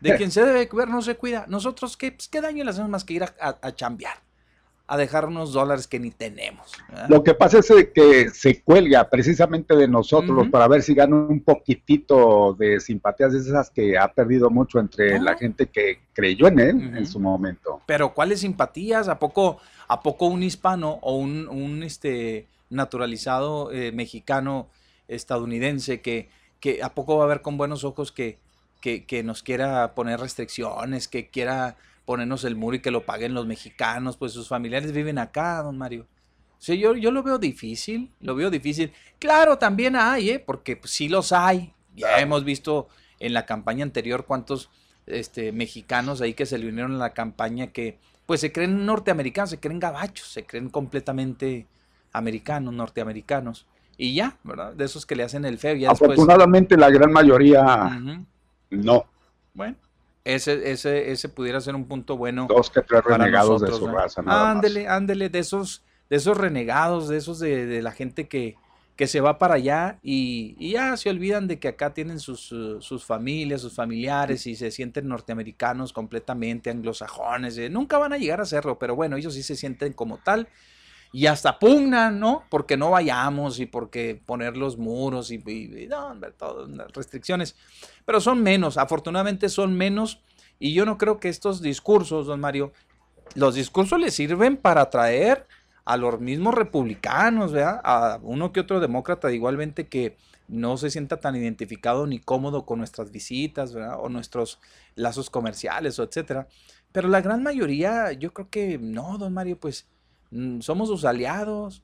De 0.00 0.16
quien 0.16 0.30
se 0.30 0.44
debe 0.44 0.68
cuidar 0.68 0.88
no 0.88 1.02
se 1.02 1.16
cuida. 1.16 1.46
Nosotros, 1.48 1.96
¿qué, 1.96 2.12
pues, 2.12 2.28
qué 2.28 2.40
daño 2.40 2.64
le 2.64 2.70
hacemos 2.70 2.90
más 2.90 3.04
que 3.04 3.14
ir 3.14 3.24
a, 3.24 3.34
a, 3.40 3.74
chambear? 3.74 4.27
A 4.88 4.96
dejar 4.96 5.26
unos 5.26 5.52
dólares 5.52 5.86
que 5.86 6.00
ni 6.00 6.10
tenemos. 6.10 6.72
Lo 7.08 7.22
que 7.22 7.34
pasa 7.34 7.58
es 7.58 7.70
que 7.94 8.30
se 8.30 8.62
cuelga 8.62 9.08
precisamente 9.08 9.76
de 9.76 9.86
nosotros 9.86 10.48
para 10.48 10.66
ver 10.66 10.82
si 10.82 10.94
gana 10.94 11.14
un 11.14 11.40
poquitito 11.44 12.54
de 12.54 12.80
simpatías 12.80 13.32
de 13.34 13.38
esas 13.38 13.70
que 13.70 13.96
ha 13.98 14.12
perdido 14.12 14.50
mucho 14.50 14.80
entre 14.80 15.20
la 15.20 15.36
gente 15.36 15.66
que 15.66 16.00
creyó 16.14 16.48
en 16.48 16.58
él 16.58 16.96
en 16.96 17.06
su 17.06 17.20
momento. 17.20 17.82
Pero 17.86 18.14
¿cuáles 18.14 18.40
simpatías? 18.40 19.08
¿A 19.08 19.18
poco, 19.18 19.58
a 19.86 20.02
poco 20.02 20.26
un 20.26 20.42
hispano 20.42 20.98
o 21.02 21.16
un, 21.16 21.46
un 21.48 21.82
este, 21.82 22.46
naturalizado 22.70 23.70
eh, 23.70 23.92
mexicano 23.92 24.68
estadounidense 25.06 26.00
que, 26.00 26.28
que 26.60 26.82
a 26.82 26.94
poco 26.94 27.18
va 27.18 27.24
a 27.24 27.28
ver 27.28 27.42
con 27.42 27.56
buenos 27.56 27.84
ojos 27.84 28.10
que 28.10 28.38
que, 28.80 29.22
nos 29.24 29.42
quiera 29.42 29.94
poner 29.94 30.20
restricciones, 30.20 31.08
que 31.08 31.28
quiera 31.28 31.76
ponernos 32.08 32.42
el 32.44 32.56
muro 32.56 32.74
y 32.74 32.80
que 32.80 32.90
lo 32.90 33.04
paguen 33.04 33.34
los 33.34 33.46
mexicanos, 33.46 34.16
pues 34.16 34.32
sus 34.32 34.48
familiares 34.48 34.92
viven 34.92 35.18
acá, 35.18 35.62
don 35.62 35.76
Mario. 35.76 36.06
Sí, 36.56 36.78
yo, 36.78 36.94
yo 36.94 37.10
lo 37.10 37.22
veo 37.22 37.38
difícil, 37.38 38.10
lo 38.20 38.34
veo 38.34 38.48
difícil. 38.48 38.94
Claro, 39.18 39.58
también 39.58 39.94
hay, 39.94 40.30
¿eh? 40.30 40.38
porque 40.38 40.74
pues, 40.74 40.90
sí 40.90 41.10
los 41.10 41.32
hay. 41.32 41.74
Ya 41.94 42.18
hemos 42.18 42.44
visto 42.44 42.88
en 43.20 43.34
la 43.34 43.44
campaña 43.44 43.84
anterior 43.84 44.24
cuántos 44.24 44.70
este, 45.04 45.52
mexicanos 45.52 46.22
ahí 46.22 46.32
que 46.32 46.46
se 46.46 46.56
le 46.56 46.70
unieron 46.70 46.94
a 46.94 46.98
la 46.98 47.12
campaña 47.12 47.66
que 47.66 47.98
pues 48.24 48.40
se 48.40 48.52
creen 48.52 48.86
norteamericanos, 48.86 49.50
se 49.50 49.60
creen 49.60 49.78
gabachos, 49.78 50.28
se 50.28 50.46
creen 50.46 50.70
completamente 50.70 51.66
americanos, 52.14 52.72
norteamericanos. 52.72 53.66
Y 53.98 54.14
ya, 54.14 54.38
¿verdad? 54.44 54.72
De 54.72 54.86
esos 54.86 55.04
que 55.04 55.14
le 55.14 55.24
hacen 55.24 55.44
el 55.44 55.58
feo. 55.58 55.74
Ya 55.74 55.90
Afortunadamente 55.90 56.74
la 56.78 56.88
gran 56.88 57.12
mayoría 57.12 58.00
no. 58.70 59.04
Bueno, 59.52 59.76
ese, 60.34 60.70
ese, 60.70 61.10
ese 61.10 61.28
pudiera 61.30 61.60
ser 61.60 61.74
un 61.74 61.86
punto 61.86 62.16
bueno. 62.16 62.46
Dos 62.48 62.70
que 62.70 62.82
tres 62.82 63.02
renegados 63.02 63.62
de 63.62 63.72
su 63.72 63.86
raza. 63.88 64.22
ándele, 64.26 64.86
ándele, 64.86 65.30
de 65.30 65.38
esos, 65.38 65.82
de 66.10 66.16
esos 66.16 66.36
renegados, 66.36 67.08
de 67.08 67.16
esos 67.16 67.38
de, 67.38 67.80
la 67.80 67.92
gente 67.92 68.28
que, 68.28 68.56
que 68.94 69.06
se 69.06 69.22
va 69.22 69.38
para 69.38 69.54
allá 69.54 69.98
y, 70.02 70.72
ya 70.72 70.96
se 70.98 71.08
olvidan 71.08 71.48
de 71.48 71.58
que 71.58 71.68
acá 71.68 71.94
tienen 71.94 72.20
sus, 72.20 72.40
sus 72.40 73.04
familias, 73.06 73.62
sus 73.62 73.74
familiares 73.74 74.46
y 74.46 74.54
se 74.54 74.70
sienten 74.70 75.08
norteamericanos 75.08 75.94
completamente, 75.94 76.68
anglosajones. 76.68 77.56
Eh, 77.56 77.70
nunca 77.70 77.96
van 77.96 78.12
a 78.12 78.18
llegar 78.18 78.42
a 78.42 78.44
serlo, 78.44 78.78
pero 78.78 78.94
bueno, 78.94 79.16
ellos 79.16 79.32
sí 79.32 79.42
se 79.42 79.56
sienten 79.56 79.94
como 79.94 80.18
tal 80.18 80.46
y 81.12 81.26
hasta 81.26 81.58
pugnan, 81.58 82.20
¿no? 82.20 82.44
Porque 82.50 82.76
no 82.76 82.90
vayamos 82.90 83.60
y 83.60 83.66
porque 83.66 84.20
poner 84.24 84.56
los 84.56 84.76
muros 84.76 85.30
y, 85.30 85.38
no, 85.88 86.14
todas 86.36 86.68
las 86.68 86.92
restricciones. 86.92 87.56
Pero 88.04 88.20
son 88.20 88.42
menos, 88.42 88.76
afortunadamente 88.76 89.48
son 89.48 89.74
menos. 89.76 90.22
Y 90.58 90.74
yo 90.74 90.84
no 90.84 90.98
creo 90.98 91.18
que 91.18 91.28
estos 91.28 91.62
discursos, 91.62 92.26
don 92.26 92.40
Mario, 92.40 92.72
los 93.34 93.54
discursos 93.54 93.98
le 93.98 94.10
sirven 94.10 94.56
para 94.56 94.82
atraer 94.82 95.46
a 95.84 95.96
los 95.96 96.20
mismos 96.20 96.54
republicanos, 96.54 97.52
¿verdad? 97.52 97.80
A 97.84 98.18
uno 98.22 98.52
que 98.52 98.60
otro 98.60 98.80
demócrata 98.80 99.32
igualmente 99.32 99.88
que 99.88 100.16
no 100.46 100.76
se 100.76 100.90
sienta 100.90 101.18
tan 101.18 101.36
identificado 101.36 102.06
ni 102.06 102.18
cómodo 102.18 102.66
con 102.66 102.78
nuestras 102.78 103.10
visitas, 103.10 103.72
¿verdad? 103.72 103.98
O 104.00 104.08
nuestros 104.08 104.60
lazos 104.94 105.30
comerciales 105.30 105.98
o 105.98 106.02
etcétera. 106.02 106.48
Pero 106.92 107.08
la 107.08 107.20
gran 107.20 107.42
mayoría, 107.42 108.12
yo 108.12 108.32
creo 108.32 108.48
que 108.50 108.78
no, 108.78 109.18
don 109.18 109.32
Mario, 109.32 109.58
pues 109.58 109.86
somos 110.60 110.88
sus 110.88 111.04
aliados, 111.04 111.82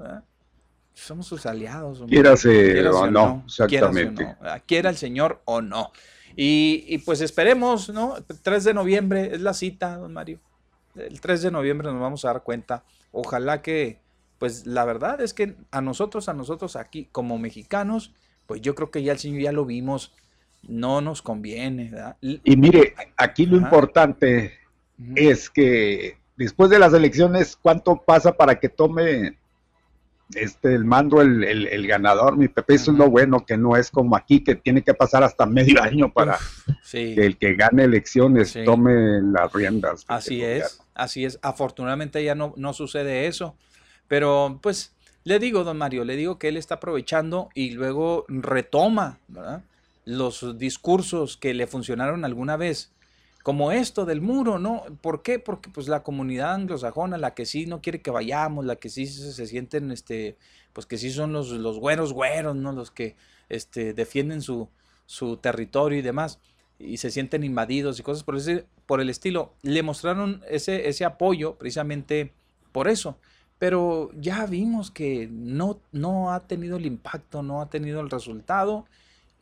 somos 0.94 1.26
sus 1.26 1.46
aliados. 1.46 2.02
Quiérase, 2.08 2.86
o, 2.88 3.10
no, 3.10 3.42
exactamente. 3.46 4.36
Ah, 4.40 4.60
quiera 4.60 4.90
el 4.90 4.96
Señor 4.96 5.42
o 5.44 5.60
no. 5.60 5.92
Y, 6.36 6.98
pues 6.98 7.20
esperemos, 7.20 7.90
¿no? 7.90 8.16
3 8.42 8.64
de 8.64 8.74
noviembre 8.74 9.34
es 9.34 9.40
la 9.40 9.54
cita, 9.54 9.96
don 9.96 10.12
Mario. 10.12 10.40
El 10.96 11.20
3 11.20 11.42
de 11.42 11.50
noviembre 11.50 11.90
nos 11.90 12.00
vamos 12.00 12.24
a 12.24 12.28
dar 12.28 12.42
cuenta. 12.42 12.84
Ojalá 13.12 13.62
que, 13.62 14.00
pues 14.38 14.66
la 14.66 14.84
verdad 14.84 15.20
es 15.20 15.32
que 15.32 15.56
a 15.70 15.80
nosotros, 15.80 16.28
a 16.28 16.34
nosotros 16.34 16.76
aquí 16.76 17.08
como 17.12 17.38
mexicanos, 17.38 18.14
pues 18.46 18.60
yo 18.60 18.74
creo 18.74 18.90
que 18.90 19.02
ya 19.02 19.12
el 19.12 19.18
Señor 19.18 19.42
ya 19.42 19.52
lo 19.52 19.64
vimos, 19.64 20.12
no 20.62 21.00
nos 21.00 21.22
conviene. 21.22 21.92
Y 22.20 22.56
mire, 22.56 22.94
aquí 23.16 23.46
lo 23.46 23.56
importante 23.56 24.54
es 25.14 25.50
que 25.50 26.18
después 26.36 26.70
de 26.70 26.78
las 26.78 26.92
elecciones, 26.94 27.58
¿cuánto 27.60 28.02
pasa 28.04 28.32
para 28.32 28.58
que 28.58 28.68
tome 28.68 29.38
este 30.34 30.74
el 30.74 30.84
mando 30.84 31.20
el, 31.20 31.86
ganador? 31.86 32.36
Mi 32.36 32.48
Pepe, 32.48 32.74
eso 32.74 32.92
es 32.92 32.98
lo 32.98 33.10
bueno, 33.10 33.44
que 33.44 33.56
no 33.56 33.76
es 33.76 33.90
como 33.90 34.16
aquí, 34.16 34.42
que 34.42 34.54
tiene 34.54 34.82
que 34.82 34.94
pasar 34.94 35.22
hasta 35.22 35.46
medio 35.46 35.82
año 35.82 36.12
para 36.12 36.38
que 36.90 37.14
el 37.14 37.36
que 37.36 37.54
gane 37.54 37.84
elecciones 37.84 38.56
tome 38.64 39.20
las 39.22 39.52
riendas. 39.52 40.04
Así 40.08 40.42
es, 40.42 40.80
así 40.94 41.24
es. 41.24 41.38
Afortunadamente 41.42 42.22
ya 42.24 42.34
no, 42.34 42.54
no 42.56 42.72
sucede 42.72 43.26
eso. 43.26 43.56
Pero 44.08 44.58
pues 44.62 44.94
le 45.24 45.38
digo, 45.38 45.64
don 45.64 45.78
Mario, 45.78 46.04
le 46.04 46.16
digo 46.16 46.38
que 46.38 46.48
él 46.48 46.58
está 46.58 46.76
aprovechando 46.76 47.48
y 47.54 47.70
luego 47.70 48.26
retoma 48.28 49.18
los 50.04 50.58
discursos 50.58 51.38
que 51.38 51.54
le 51.54 51.66
funcionaron 51.66 52.26
alguna 52.26 52.58
vez 52.58 52.92
como 53.44 53.72
esto 53.72 54.06
del 54.06 54.22
muro, 54.22 54.58
¿no? 54.58 54.84
¿Por 55.02 55.22
qué? 55.22 55.38
Porque 55.38 55.68
pues 55.68 55.86
la 55.86 56.02
comunidad 56.02 56.54
anglosajona, 56.54 57.18
la 57.18 57.34
que 57.34 57.44
sí 57.44 57.66
no 57.66 57.82
quiere 57.82 58.00
que 58.00 58.10
vayamos, 58.10 58.64
la 58.64 58.76
que 58.76 58.88
sí 58.88 59.06
se, 59.06 59.46
sienten, 59.46 59.92
este, 59.92 60.38
pues 60.72 60.86
que 60.86 60.96
sí 60.96 61.10
son 61.10 61.34
los, 61.34 61.50
los 61.50 61.78
güeros 61.78 62.14
güeros, 62.14 62.56
¿no? 62.56 62.72
Los 62.72 62.90
que 62.90 63.16
este, 63.50 63.92
defienden 63.92 64.40
su, 64.40 64.70
su 65.04 65.36
territorio 65.36 65.98
y 65.98 66.02
demás, 66.02 66.38
y 66.78 66.96
se 66.96 67.10
sienten 67.10 67.44
invadidos 67.44 68.00
y 68.00 68.02
cosas 68.02 68.24
por, 68.24 68.36
ese, 68.36 68.64
por 68.86 69.02
el 69.02 69.10
estilo, 69.10 69.52
le 69.60 69.82
mostraron 69.82 70.42
ese, 70.48 70.88
ese 70.88 71.04
apoyo 71.04 71.56
precisamente 71.56 72.32
por 72.72 72.88
eso. 72.88 73.18
Pero 73.58 74.10
ya 74.18 74.46
vimos 74.46 74.90
que 74.90 75.28
no, 75.30 75.80
no 75.92 76.32
ha 76.32 76.40
tenido 76.40 76.78
el 76.78 76.86
impacto, 76.86 77.42
no 77.42 77.60
ha 77.60 77.68
tenido 77.68 78.00
el 78.00 78.08
resultado. 78.08 78.86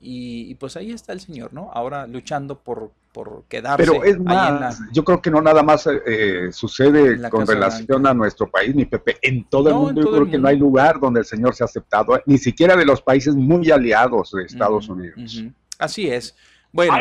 Y, 0.01 0.57
pues 0.57 0.77
ahí 0.77 0.91
está 0.91 1.13
el 1.13 1.21
señor, 1.21 1.55
¿no? 1.55 1.71
Ahora 1.73 2.09
luchando 2.09 2.59
por, 2.59 2.91
por 3.13 3.45
quedarse. 3.49 3.85
Pero 3.85 4.03
es 4.03 4.19
más, 4.19 4.81
yo 4.93 5.05
creo 5.05 5.21
que 5.21 5.31
no 5.31 5.41
nada 5.41 5.63
más 5.63 5.87
eh, 5.87 6.49
sucede 6.51 7.29
con 7.29 7.47
relación 7.47 8.07
a 8.07 8.15
nuestro 8.15 8.51
país, 8.51 8.75
ni 8.75 8.87
Pepe. 8.87 9.19
En 9.23 9.45
todo 9.45 9.69
el 9.69 9.75
mundo, 9.75 10.01
yo 10.03 10.11
creo 10.11 10.31
que 10.31 10.39
no 10.39 10.49
hay 10.49 10.59
lugar 10.59 10.99
donde 10.99 11.21
el 11.21 11.27
señor 11.27 11.55
se 11.55 11.63
ha 11.63 11.67
aceptado, 11.67 12.21
ni 12.27 12.39
siquiera 12.39 12.75
de 12.75 12.85
los 12.85 13.03
países 13.03 13.35
muy 13.35 13.71
aliados 13.71 14.33
de 14.33 14.45
Estados 14.45 14.89
Unidos. 14.89 15.45
Así 15.79 16.09
es. 16.09 16.35
Bueno, 16.73 16.95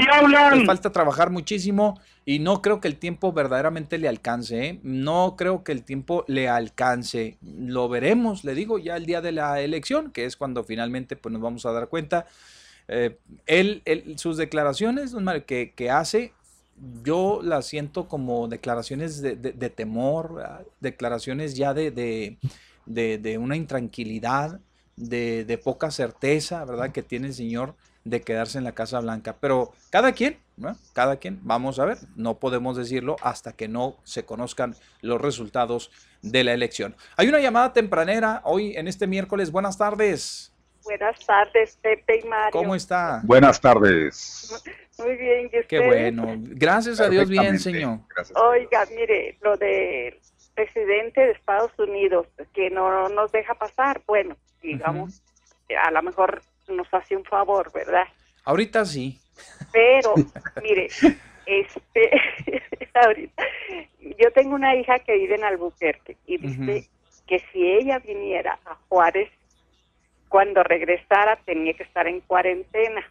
falta 0.65 0.91
trabajar 0.91 1.29
muchísimo 1.29 1.97
y 2.25 2.39
no 2.39 2.61
creo 2.61 2.81
que 2.81 2.89
el 2.89 2.97
tiempo 2.97 3.31
verdaderamente 3.31 3.97
le 3.97 4.09
alcance, 4.09 4.65
¿eh? 4.65 4.79
No 4.83 5.35
creo 5.37 5.63
que 5.63 5.71
el 5.71 5.83
tiempo 5.83 6.25
le 6.27 6.49
alcance. 6.49 7.37
Lo 7.41 7.87
veremos, 7.87 8.43
le 8.43 8.53
digo, 8.53 8.79
ya 8.79 8.97
el 8.97 9.05
día 9.05 9.21
de 9.21 9.31
la 9.31 9.61
elección, 9.61 10.11
que 10.11 10.25
es 10.25 10.35
cuando 10.35 10.65
finalmente 10.65 11.15
pues, 11.15 11.31
nos 11.31 11.41
vamos 11.41 11.65
a 11.65 11.71
dar 11.71 11.87
cuenta. 11.87 12.25
Eh, 12.87 13.17
él, 13.45 13.83
sus 14.17 14.37
declaraciones 14.37 15.15
que, 15.45 15.89
hace, 15.91 16.33
yo 17.03 17.41
las 17.43 17.67
siento 17.67 18.07
como 18.07 18.47
declaraciones 18.47 19.21
de, 19.21 19.35
temor, 19.69 20.35
¿verdad? 20.35 20.65
declaraciones 20.79 21.55
ya 21.55 21.73
de, 21.73 22.37
una 23.39 23.55
intranquilidad, 23.55 24.59
de, 24.95 25.61
poca 25.63 25.91
certeza, 25.91 26.65
¿verdad? 26.65 26.91
Que 26.91 27.03
tiene 27.03 27.27
el 27.27 27.33
señor 27.33 27.75
de 28.03 28.21
quedarse 28.21 28.57
en 28.57 28.63
la 28.63 28.73
Casa 28.73 28.99
Blanca. 28.99 29.37
Pero 29.39 29.73
cada 29.89 30.11
quien, 30.11 30.39
cada 30.93 31.17
quien, 31.17 31.39
vamos 31.43 31.79
a 31.79 31.85
ver, 31.85 31.97
no 32.15 32.39
podemos 32.39 32.77
decirlo 32.77 33.15
hasta 33.21 33.53
que 33.53 33.67
no 33.67 33.97
se 34.03 34.25
conozcan 34.25 34.75
los 35.01 35.21
resultados 35.21 35.91
de 36.21 36.43
la 36.43 36.53
elección. 36.53 36.95
Hay 37.17 37.27
una 37.27 37.39
llamada 37.39 37.73
tempranera 37.73 38.41
hoy 38.43 38.75
en 38.75 38.87
este 38.87 39.07
miércoles. 39.07 39.51
Buenas 39.51 39.77
tardes. 39.77 40.50
Buenas 40.83 41.25
tardes, 41.25 41.77
Pepe 41.81 42.21
y 42.23 42.27
Mario. 42.27 42.51
¿Cómo 42.51 42.75
está? 42.75 43.21
Buenas 43.23 43.61
tardes. 43.61 44.63
Muy 44.97 45.15
bien, 45.15 45.49
¿y 45.51 45.67
Qué 45.67 45.79
bueno. 45.79 46.35
Gracias 46.37 46.99
a 46.99 47.09
Dios, 47.09 47.29
bien, 47.29 47.59
señor. 47.59 47.99
Gracias. 48.13 48.37
Oiga, 48.37 48.85
mire, 48.95 49.37
lo 49.41 49.57
del 49.57 50.19
presidente 50.53 51.21
de 51.21 51.31
Estados 51.31 51.71
Unidos, 51.77 52.27
que 52.53 52.69
no 52.69 53.09
nos 53.09 53.31
deja 53.31 53.53
pasar, 53.55 54.01
bueno, 54.05 54.35
digamos, 54.61 55.21
a 55.83 55.91
lo 55.91 56.01
mejor 56.03 56.41
nos 56.67 56.87
hace 56.93 57.15
un 57.15 57.25
favor, 57.25 57.71
¿verdad? 57.73 58.05
Ahorita 58.43 58.85
sí. 58.85 59.19
Pero, 59.71 60.13
mire, 60.61 60.87
este, 61.45 62.21
ahorita, 62.93 63.43
yo 64.19 64.31
tengo 64.33 64.55
una 64.55 64.75
hija 64.75 64.99
que 64.99 65.13
vive 65.15 65.35
en 65.35 65.43
Albuquerque 65.43 66.17
y 66.25 66.37
dice 66.37 66.89
que 67.27 67.39
si 67.51 67.65
ella 67.65 67.99
viniera 67.99 68.59
a 68.65 68.75
Juárez, 68.89 69.29
cuando 70.31 70.63
regresara 70.63 71.35
tenía 71.45 71.73
que 71.73 71.83
estar 71.83 72.07
en 72.07 72.21
cuarentena. 72.21 73.01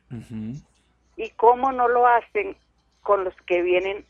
Y 1.18 1.28
cómo 1.36 1.70
no 1.70 1.86
lo 1.86 2.06
hacen 2.06 2.56
con 3.02 3.24
los 3.24 3.34
que 3.46 3.60
vienen 3.60 4.06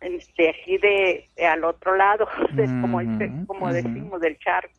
en- 0.00 0.20
de 0.38 0.48
aquí 0.50 0.78
de, 0.78 1.26
de 1.36 1.44
al 1.46 1.64
otro 1.64 1.96
lado, 1.96 2.28
de- 2.54 2.66
como, 2.80 3.00
como 3.48 3.72
decimos 3.72 4.20
del 4.20 4.38
charco. 4.38 4.72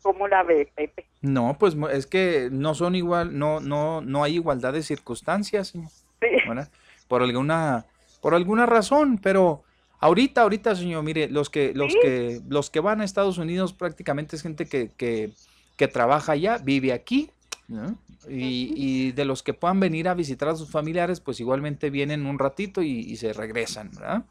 ¿Cómo 0.00 0.26
la 0.26 0.42
ve, 0.42 0.70
Pepe? 0.74 1.04
No, 1.20 1.56
pues 1.58 1.76
es 1.92 2.06
que 2.06 2.48
no 2.50 2.74
son 2.74 2.94
igual, 2.94 3.38
no, 3.38 3.60
no, 3.60 4.00
no 4.00 4.24
hay 4.24 4.36
igualdad 4.36 4.72
de 4.72 4.82
circunstancias, 4.82 5.68
señor, 5.68 5.90
Sí. 6.22 6.64
Por 7.08 7.22
alguna, 7.22 7.84
por 8.22 8.34
alguna 8.34 8.64
razón, 8.64 9.18
pero 9.22 9.62
ahorita, 10.00 10.40
ahorita, 10.42 10.74
señor, 10.74 11.02
mire, 11.02 11.28
los 11.28 11.50
que, 11.50 11.72
los 11.74 11.92
Sí. 11.92 11.98
que, 12.00 12.40
los 12.48 12.70
que 12.70 12.80
van 12.80 13.02
a 13.02 13.04
Estados 13.04 13.36
Unidos 13.36 13.74
prácticamente 13.74 14.34
es 14.36 14.42
gente 14.42 14.66
que, 14.66 14.90
que, 14.96 15.30
que 15.76 15.88
trabaja 15.88 16.32
allá, 16.32 16.58
vive 16.58 16.92
aquí, 16.92 17.30
¿no? 17.68 17.98
Y, 18.28 18.72
y 18.76 19.12
de 19.12 19.24
los 19.24 19.42
que 19.42 19.54
puedan 19.54 19.78
venir 19.78 20.08
a 20.08 20.14
visitar 20.14 20.48
a 20.48 20.56
sus 20.56 20.70
familiares, 20.70 21.20
pues 21.20 21.38
igualmente 21.38 21.90
vienen 21.90 22.26
un 22.26 22.38
ratito 22.38 22.82
y, 22.82 22.90
y 23.00 23.16
se 23.16 23.32
regresan, 23.32 23.90
¿verdad? 23.92 24.24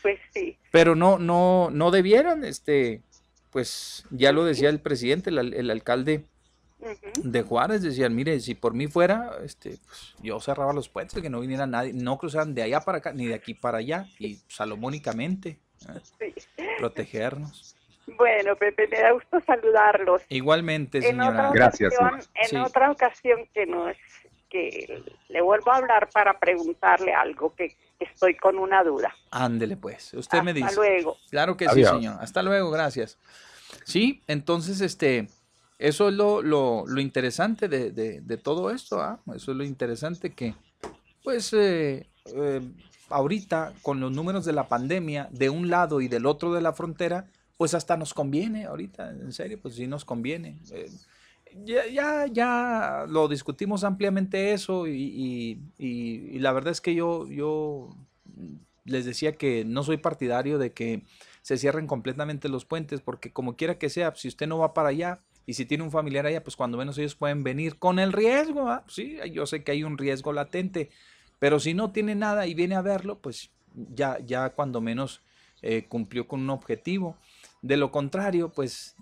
Pues 0.00 0.18
sí. 0.32 0.56
Pero 0.70 0.94
no, 0.94 1.18
no, 1.18 1.68
no 1.70 1.90
debieran, 1.90 2.44
este, 2.44 3.02
pues 3.50 4.04
ya 4.10 4.32
lo 4.32 4.44
decía 4.44 4.68
el 4.70 4.80
presidente, 4.80 5.30
el, 5.30 5.38
al- 5.38 5.54
el 5.54 5.70
alcalde 5.70 6.24
de 7.22 7.42
Juárez, 7.42 7.82
decían, 7.82 8.14
mire, 8.14 8.40
si 8.40 8.54
por 8.54 8.74
mí 8.74 8.86
fuera, 8.88 9.36
este, 9.44 9.78
pues, 9.86 10.14
yo 10.22 10.40
cerraba 10.40 10.72
los 10.72 10.88
puentes, 10.88 11.20
que 11.22 11.30
no 11.30 11.40
viniera 11.40 11.66
nadie, 11.66 11.92
no 11.92 12.18
cruzaran 12.18 12.54
de 12.54 12.62
allá 12.62 12.80
para 12.80 12.98
acá, 12.98 13.12
ni 13.12 13.26
de 13.26 13.34
aquí 13.34 13.54
para 13.54 13.78
allá, 13.78 14.08
y 14.18 14.38
salomónicamente, 14.48 15.58
¿eh? 16.20 16.32
Sí. 16.56 16.64
protegernos. 16.78 17.76
Bueno, 18.06 18.56
Pepe, 18.56 18.88
me 18.88 18.98
da 18.98 19.12
gusto 19.12 19.40
saludarlos. 19.46 20.22
Igualmente, 20.28 20.98
En 20.98 21.04
señora. 21.04 21.30
otra 21.30 21.50
Gracias, 21.52 21.94
ocasión, 21.94 22.20
en 22.34 22.48
Sí. 22.48 22.56
otra 22.56 22.90
ocasión 22.90 23.48
que 23.54 23.66
no 23.66 23.88
es 23.88 23.96
que 24.50 25.02
le 25.28 25.40
vuelvo 25.40 25.70
a 25.72 25.76
hablar 25.76 26.10
para 26.12 26.38
preguntarle 26.38 27.14
algo 27.14 27.54
que, 27.54 27.68
que 27.98 28.04
estoy 28.04 28.36
con 28.36 28.58
una 28.58 28.84
duda. 28.84 29.14
Ándele 29.30 29.76
pues, 29.78 30.12
usted 30.12 30.42
me 30.42 30.50
Hasta 30.50 30.66
dice. 30.66 30.76
luego. 30.76 31.16
Claro 31.30 31.56
que 31.56 31.66
Adiós. 31.66 31.88
sí, 31.88 31.94
señor. 31.96 32.16
Hasta 32.20 32.42
luego, 32.42 32.70
gracias. 32.70 33.18
Sí, 33.84 34.22
entonces, 34.26 34.82
este, 34.82 35.28
eso 35.78 36.08
es 36.08 36.14
lo, 36.14 36.42
lo, 36.42 36.84
lo 36.86 37.00
interesante 37.00 37.66
de, 37.68 37.92
de- 37.92 38.20
de 38.20 38.36
todo 38.36 38.70
esto, 38.70 39.00
¿ah? 39.00 39.20
Eso 39.34 39.52
es 39.52 39.56
lo 39.56 39.64
interesante 39.64 40.34
que, 40.34 40.54
pues, 41.24 41.52
eh, 41.54 42.06
eh, 42.36 42.60
ahorita 43.08 43.72
con 43.80 44.00
los 44.00 44.12
números 44.12 44.44
de 44.44 44.52
la 44.52 44.68
pandemia, 44.68 45.28
de 45.30 45.48
un 45.48 45.70
lado 45.70 46.02
y 46.02 46.08
del 46.08 46.26
otro 46.26 46.52
de 46.52 46.60
la 46.60 46.74
frontera, 46.74 47.24
pues 47.62 47.74
hasta 47.74 47.96
nos 47.96 48.12
conviene 48.12 48.64
ahorita, 48.64 49.10
en 49.10 49.32
serio, 49.32 49.56
pues 49.62 49.76
sí 49.76 49.86
nos 49.86 50.04
conviene. 50.04 50.58
Eh, 50.72 50.90
ya, 51.64 51.86
ya, 51.86 52.26
ya 52.26 53.04
lo 53.08 53.28
discutimos 53.28 53.84
ampliamente 53.84 54.52
eso 54.52 54.88
y, 54.88 54.90
y- 55.00 55.58
y- 55.78 56.36
y 56.36 56.38
la 56.40 56.50
verdad 56.50 56.72
es 56.72 56.80
que 56.80 56.92
yo, 56.96 57.28
yo 57.28 57.96
les 58.84 59.04
decía 59.04 59.36
que 59.36 59.64
no 59.64 59.84
soy 59.84 59.98
partidario 59.98 60.58
de 60.58 60.72
que 60.72 61.02
se 61.42 61.56
cierren 61.56 61.86
completamente 61.86 62.48
los 62.48 62.64
puentes, 62.64 63.00
porque 63.00 63.30
como 63.32 63.54
quiera 63.54 63.78
que 63.78 63.90
sea, 63.90 64.12
si 64.16 64.26
usted 64.26 64.48
no 64.48 64.58
va 64.58 64.74
para 64.74 64.88
allá 64.88 65.20
y 65.46 65.52
si 65.54 65.64
tiene 65.64 65.84
un 65.84 65.92
familiar 65.92 66.26
allá, 66.26 66.42
pues 66.42 66.56
cuando 66.56 66.78
menos 66.78 66.98
ellos 66.98 67.14
pueden 67.14 67.44
venir 67.44 67.78
con 67.78 68.00
el 68.00 68.12
riesgo, 68.12 68.70
¿ah? 68.70 68.82
sí, 68.88 69.18
yo 69.30 69.46
sé 69.46 69.62
que 69.62 69.70
hay 69.70 69.84
un 69.84 69.98
riesgo 69.98 70.32
latente, 70.32 70.90
pero 71.38 71.60
si 71.60 71.74
no 71.74 71.92
tiene 71.92 72.16
nada 72.16 72.48
y 72.48 72.54
viene 72.54 72.74
a 72.74 72.82
verlo, 72.82 73.20
pues 73.20 73.50
ya, 73.94 74.18
ya 74.18 74.50
cuando 74.50 74.80
menos 74.80 75.20
eh, 75.62 75.84
cumplió 75.88 76.26
con 76.26 76.40
un 76.40 76.50
objetivo. 76.50 77.16
De 77.62 77.76
lo 77.76 77.90
contrario, 77.90 78.50
pues 78.50 78.96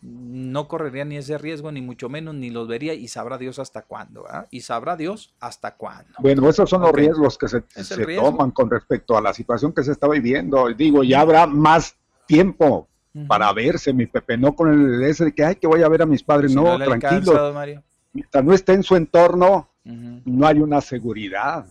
no 0.00 0.68
correría 0.68 1.04
ni 1.04 1.16
ese 1.16 1.38
riesgo, 1.38 1.72
ni 1.72 1.82
mucho 1.82 2.08
menos, 2.08 2.34
ni 2.34 2.50
los 2.50 2.68
vería 2.68 2.94
y 2.94 3.08
sabrá 3.08 3.36
Dios 3.36 3.58
hasta 3.58 3.82
cuándo, 3.82 4.26
¿ah? 4.28 4.46
Y 4.50 4.60
sabrá 4.60 4.96
Dios 4.96 5.34
hasta 5.40 5.74
cuándo. 5.74 6.12
Bueno, 6.20 6.48
esos 6.48 6.70
son 6.70 6.82
los 6.82 6.92
riesgos 6.92 7.36
que 7.36 7.48
se, 7.48 7.64
se 7.70 7.96
riesgo. 7.96 8.30
toman 8.30 8.52
con 8.52 8.70
respecto 8.70 9.16
a 9.16 9.20
la 9.20 9.34
situación 9.34 9.72
que 9.72 9.82
se 9.82 9.92
está 9.92 10.08
viviendo. 10.08 10.68
Digo, 10.74 11.02
ya 11.02 11.20
habrá 11.20 11.46
más 11.46 11.96
tiempo 12.26 12.88
para 13.26 13.52
verse, 13.52 13.92
mi 13.92 14.06
Pepe, 14.06 14.36
no 14.36 14.54
con 14.54 14.72
el 14.72 15.02
ese 15.02 15.24
de 15.26 15.32
que, 15.32 15.44
ay, 15.44 15.56
que 15.56 15.66
voy 15.66 15.82
a 15.82 15.88
ver 15.88 16.02
a 16.02 16.06
mis 16.06 16.22
padres. 16.22 16.52
Si 16.52 16.56
no, 16.56 16.78
tranquilo. 16.78 17.52
Mario. 17.52 17.82
Mientras 18.12 18.44
no 18.44 18.52
esté 18.52 18.74
en 18.74 18.82
su 18.84 18.94
entorno, 18.94 19.68
no 19.84 20.46
hay 20.46 20.60
una 20.60 20.80
seguridad. 20.80 21.66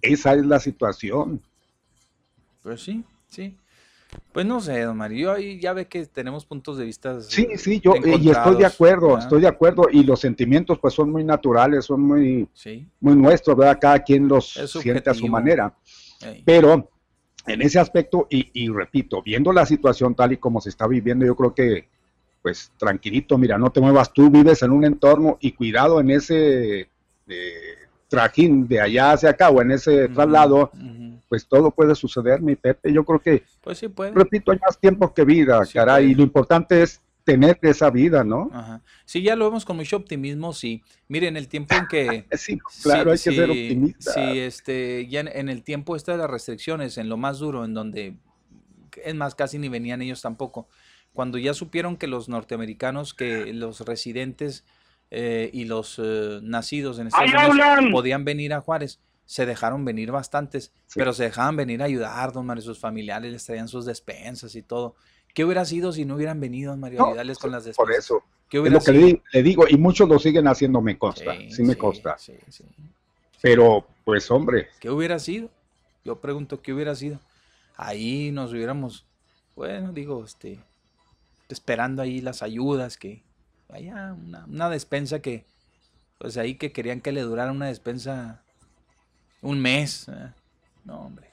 Esa 0.00 0.34
es 0.34 0.46
la 0.46 0.60
situación. 0.60 1.42
Pues 2.62 2.82
sí, 2.82 3.04
sí. 3.28 3.54
Pues 4.32 4.46
no 4.46 4.60
sé, 4.60 4.80
don 4.82 4.96
Mario, 4.96 5.18
yo 5.18 5.32
ahí 5.32 5.60
ya 5.60 5.72
ve 5.72 5.86
que 5.86 6.06
tenemos 6.06 6.46
puntos 6.46 6.78
de 6.78 6.84
vista. 6.84 7.20
Sí, 7.20 7.48
sí, 7.56 7.80
yo 7.80 7.94
y 7.96 8.30
estoy 8.30 8.56
de 8.56 8.66
acuerdo, 8.66 9.08
¿verdad? 9.08 9.22
estoy 9.24 9.40
de 9.40 9.48
acuerdo. 9.48 9.88
Y 9.90 10.04
los 10.04 10.20
sentimientos, 10.20 10.78
pues, 10.78 10.94
son 10.94 11.10
muy 11.10 11.24
naturales, 11.24 11.84
son 11.84 12.00
muy, 12.00 12.48
Sí, 12.54 12.86
muy 13.00 13.16
nuestros, 13.16 13.56
¿verdad? 13.56 13.78
Cada 13.80 13.98
quien 14.02 14.28
los 14.28 14.50
siente 14.80 15.10
a 15.10 15.14
su 15.14 15.28
manera. 15.28 15.74
Pero 16.44 16.88
en 17.46 17.62
ese 17.62 17.78
aspecto, 17.78 18.26
y, 18.30 18.50
y 18.52 18.68
repito, 18.68 19.22
viendo 19.22 19.52
la 19.52 19.66
situación 19.66 20.14
tal 20.14 20.32
y 20.32 20.36
como 20.36 20.60
se 20.60 20.70
está 20.70 20.86
viviendo, 20.86 21.26
yo 21.26 21.36
creo 21.36 21.54
que, 21.54 21.88
pues 22.42 22.72
tranquilito, 22.76 23.36
mira, 23.36 23.58
no 23.58 23.70
te 23.70 23.80
muevas, 23.80 24.12
tú 24.12 24.30
vives 24.30 24.62
en 24.62 24.70
un 24.70 24.84
entorno 24.84 25.38
y 25.40 25.52
cuidado 25.52 26.00
en 26.00 26.10
ese 26.10 26.88
eh, 27.26 27.87
trajín 28.08 28.66
de 28.66 28.80
allá 28.80 29.12
hacia 29.12 29.30
acá 29.30 29.50
o 29.50 29.60
en 29.62 29.70
ese 29.70 30.08
traslado, 30.08 30.70
pues 31.28 31.46
todo 31.46 31.70
puede 31.70 31.94
suceder, 31.94 32.40
mi 32.40 32.56
Pepe. 32.56 32.92
Yo 32.92 33.04
creo 33.04 33.20
que, 33.20 33.42
Pues 33.60 33.78
sí 33.78 33.88
puede. 33.88 34.12
repito, 34.12 34.50
hay 34.52 34.58
más 34.64 34.78
tiempo 34.78 35.12
que 35.12 35.24
vida, 35.24 35.64
Sí, 35.64 35.74
caray, 35.74 36.04
puede. 36.04 36.12
y 36.12 36.14
lo 36.14 36.22
importante 36.22 36.82
es 36.82 37.00
tener 37.24 37.58
esa 37.60 37.90
vida, 37.90 38.24
¿no? 38.24 38.48
Ajá. 38.54 38.80
Sí, 39.04 39.20
ya 39.20 39.36
lo 39.36 39.44
vemos 39.44 39.66
con 39.66 39.76
mucho 39.76 39.96
optimismo, 39.98 40.54
sí. 40.54 40.82
Miren, 41.08 41.36
el 41.36 41.46
tiempo 41.48 41.74
en 41.74 41.86
que... 41.86 42.24
Sí, 42.32 42.58
claro, 42.82 43.10
hay 43.10 43.18
que 43.18 43.32
ser 43.32 43.50
optimista. 43.50 44.12
Sí, 44.14 44.38
este, 44.38 45.06
ya 45.08 45.20
en, 45.20 45.28
en 45.28 45.48
el 45.50 45.62
tiempo 45.62 45.94
este 45.94 46.12
de 46.12 46.18
las 46.18 46.30
restricciones, 46.30 46.96
en 46.96 47.10
lo 47.10 47.18
más 47.18 47.38
duro, 47.38 47.66
en 47.66 47.74
donde, 47.74 48.14
es 49.04 49.14
más, 49.14 49.34
casi 49.34 49.58
ni 49.58 49.68
venían 49.68 50.00
ellos 50.00 50.22
tampoco. 50.22 50.68
Cuando 51.12 51.36
ya 51.36 51.52
supieron 51.52 51.98
que 51.98 52.06
los 52.06 52.30
norteamericanos, 52.30 53.12
que 53.12 53.52
los 53.52 53.80
residentes 53.80 54.64
eh, 55.10 55.50
y 55.52 55.64
los 55.64 55.98
eh, 56.02 56.40
nacidos 56.42 56.98
en 56.98 57.06
Estados 57.08 57.30
¡Ahí 57.32 57.36
Unidos 57.48 57.66
hablan! 57.66 57.90
podían 57.92 58.24
venir 58.24 58.52
a 58.52 58.60
Juárez, 58.60 59.00
se 59.24 59.46
dejaron 59.46 59.84
venir 59.84 60.10
bastantes, 60.10 60.72
Sí. 60.86 60.98
pero 60.98 61.12
se 61.12 61.24
dejaban 61.24 61.56
venir 61.56 61.82
a 61.82 61.86
ayudar, 61.86 62.32
don 62.32 62.46
Mario, 62.46 62.62
sus 62.62 62.78
familiares 62.78 63.30
les 63.32 63.44
traían 63.44 63.68
sus 63.68 63.84
despensas 63.84 64.54
y 64.54 64.62
todo. 64.62 64.94
¿Qué 65.34 65.44
hubiera 65.44 65.64
sido 65.64 65.92
si 65.92 66.04
no 66.04 66.16
hubieran 66.16 66.40
venido, 66.40 66.70
don 66.72 66.80
Mario, 66.80 67.00
a 67.00 67.02
No, 67.02 67.08
ayudarles 67.10 67.38
con 67.38 67.50
las 67.52 67.62
Por 67.64 67.88
despensas? 67.88 68.04
eso, 68.04 68.22
¿Qué 68.48 68.58
es 68.58 68.72
lo 68.72 68.78
que 68.78 68.84
sido? 68.86 68.94
le, 69.00 69.06
di- 69.06 69.22
le 69.34 69.42
digo, 69.42 69.64
y 69.68 69.76
muchos 69.76 70.08
lo 70.08 70.18
siguen 70.18 70.48
haciendo, 70.48 70.80
me 70.80 70.96
consta, 70.98 71.34
sí, 71.50 71.62
me 71.62 71.76
consta. 71.76 72.16
sí, 72.18 72.34
sí. 72.48 72.64
Pero, 73.40 73.86
pues, 74.04 74.30
hombre, 74.30 74.68
¿Qué 74.80 74.90
hubiera 74.90 75.18
sido? 75.18 75.50
Yo 76.04 76.16
pregunto, 76.20 76.60
¿qué 76.62 76.72
hubiera 76.72 76.94
sido? 76.94 77.20
Ahí 77.76 78.30
nos 78.32 78.52
hubiéramos, 78.52 79.04
bueno, 79.54 79.92
digo, 79.92 80.24
este, 80.24 80.58
esperando 81.48 82.02
ahí 82.02 82.20
las 82.20 82.42
ayudas, 82.42 82.96
que 82.96 83.22
vaya, 83.68 84.14
una, 84.14 84.44
una 84.46 84.70
despensa 84.70 85.20
que, 85.20 85.44
pues 86.18 86.36
ahí 86.36 86.54
que 86.56 86.72
querían 86.72 87.00
que 87.00 87.12
le 87.12 87.22
durara 87.22 87.52
una 87.52 87.66
despensa, 87.66 88.42
un 89.42 89.60
mes. 89.60 90.08
eh, 90.08 90.32
No, 90.84 91.00
hombre. 91.00 91.28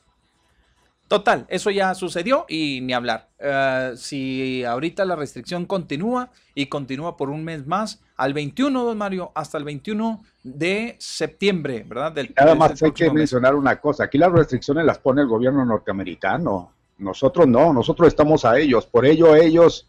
Total, 1.07 1.45
eso 1.49 1.69
ya 1.69 1.93
sucedió 1.93 2.45
y 2.49 2.81
ni 2.81 2.91
hablar. 2.93 3.29
Eh, 3.37 3.93
si 3.95 4.63
ahorita 4.63 5.05
la 5.05 5.15
restricción 5.15 5.65
continúa 5.65 6.31
y 6.55 6.65
continúa 6.65 7.15
por 7.15 7.29
un 7.29 7.43
mes 7.43 7.67
más, 7.67 8.01
al 8.17 8.33
21, 8.33 8.83
don 8.83 8.97
Mario, 8.97 9.31
hasta 9.35 9.59
el 9.59 9.65
21 9.65 10.23
de 10.43 10.95
septiembre, 10.99 11.85
¿verdad? 11.87 12.11
Del, 12.11 12.33
Nada 12.35 12.55
más 12.55 12.81
hay 12.81 12.91
que 12.91 13.05
mes. 13.05 13.13
mencionar 13.13 13.53
una 13.53 13.79
cosa. 13.79 14.05
Aquí 14.05 14.17
las 14.17 14.31
restricciones 14.31 14.83
las 14.83 14.97
pone 14.97 15.21
el 15.21 15.27
gobierno 15.27 15.63
norteamericano. 15.63 16.71
Nosotros 16.97 17.47
no, 17.47 17.71
nosotros 17.71 18.07
estamos 18.07 18.43
a 18.43 18.57
ellos. 18.57 18.87
Por 18.87 19.05
ello 19.05 19.35
ellos 19.35 19.87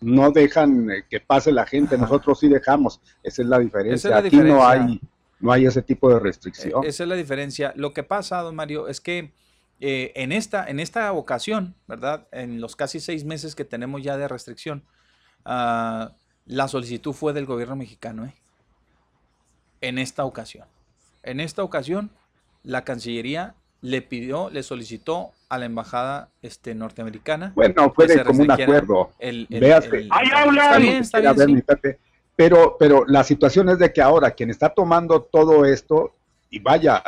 no 0.00 0.30
dejan 0.30 0.90
eh, 0.90 1.04
que 1.08 1.20
pase 1.20 1.52
la 1.52 1.66
gente, 1.66 1.98
nosotros 1.98 2.38
sí 2.40 2.48
dejamos. 2.48 3.00
Esa 3.22 3.42
es 3.42 3.48
la 3.48 3.58
diferencia. 3.58 3.94
Esa 3.94 4.08
es 4.08 4.12
la 4.12 4.28
Aquí 4.28 4.36
no 4.36 4.42
diferencia. 4.44 4.70
hay, 4.70 5.00
no 5.40 5.52
hay 5.52 5.66
ese 5.66 5.82
tipo 5.82 6.08
de 6.12 6.20
restricción. 6.20 6.84
Eh, 6.84 6.88
Esa 6.88 7.02
es 7.02 7.08
la 7.08 7.16
diferencia. 7.16 7.72
Lo 7.76 7.92
que 7.92 8.02
pasa, 8.02 8.40
don 8.42 8.54
Mario, 8.54 8.88
es 8.88 9.00
que 9.00 9.32
eh, 9.80 10.12
en, 10.16 10.32
esta, 10.32 10.66
en 10.66 10.80
esta 10.80 11.12
ocasión, 11.12 11.74
¿verdad? 11.86 12.26
En 12.32 12.60
los 12.60 12.76
casi 12.76 13.00
seis 13.00 13.24
meses 13.24 13.54
que 13.54 13.64
tenemos 13.64 14.02
ya 14.02 14.16
de 14.16 14.28
restricción, 14.28 14.84
ah, 15.44 16.12
la 16.46 16.68
solicitud 16.68 17.12
fue 17.12 17.32
del 17.32 17.46
gobierno 17.46 17.76
mexicano, 17.76 18.24
¿eh? 18.24 18.34
En 19.80 19.98
esta 19.98 20.24
ocasión. 20.24 20.66
En 21.22 21.40
esta 21.40 21.62
ocasión, 21.62 22.10
la 22.64 22.84
Cancillería 22.84 23.54
le 23.80 24.02
pidió, 24.02 24.50
le 24.50 24.62
solicitó 24.62 25.30
a 25.48 25.58
la 25.58 25.66
embajada 25.66 26.28
este, 26.42 26.74
norteamericana. 26.74 27.52
Bueno, 27.54 27.92
fue 27.94 28.06
de 28.06 28.16
restringiera 28.22 28.54
acuerdo. 28.64 29.10
el- 29.18 29.46
el- 29.50 29.60
Véase. 29.60 29.96
el- 29.96 30.08
¡Ahí 30.10 30.28
hablan! 30.34 30.64
Está 30.66 30.78
bien, 30.78 30.96
está 30.96 31.20
bien, 31.20 31.36
ver, 31.36 31.46
sí. 31.46 31.54
mi 31.54 31.62
Pepe. 31.62 31.98
Pero, 32.36 32.76
pero 32.78 33.04
la 33.06 33.24
situación 33.24 33.68
es 33.68 33.78
de 33.78 33.92
que 33.92 34.00
ahora 34.02 34.30
quien 34.32 34.50
está 34.50 34.68
tomando 34.68 35.22
todo 35.22 35.64
esto, 35.64 36.14
y 36.50 36.58
vaya, 36.60 37.02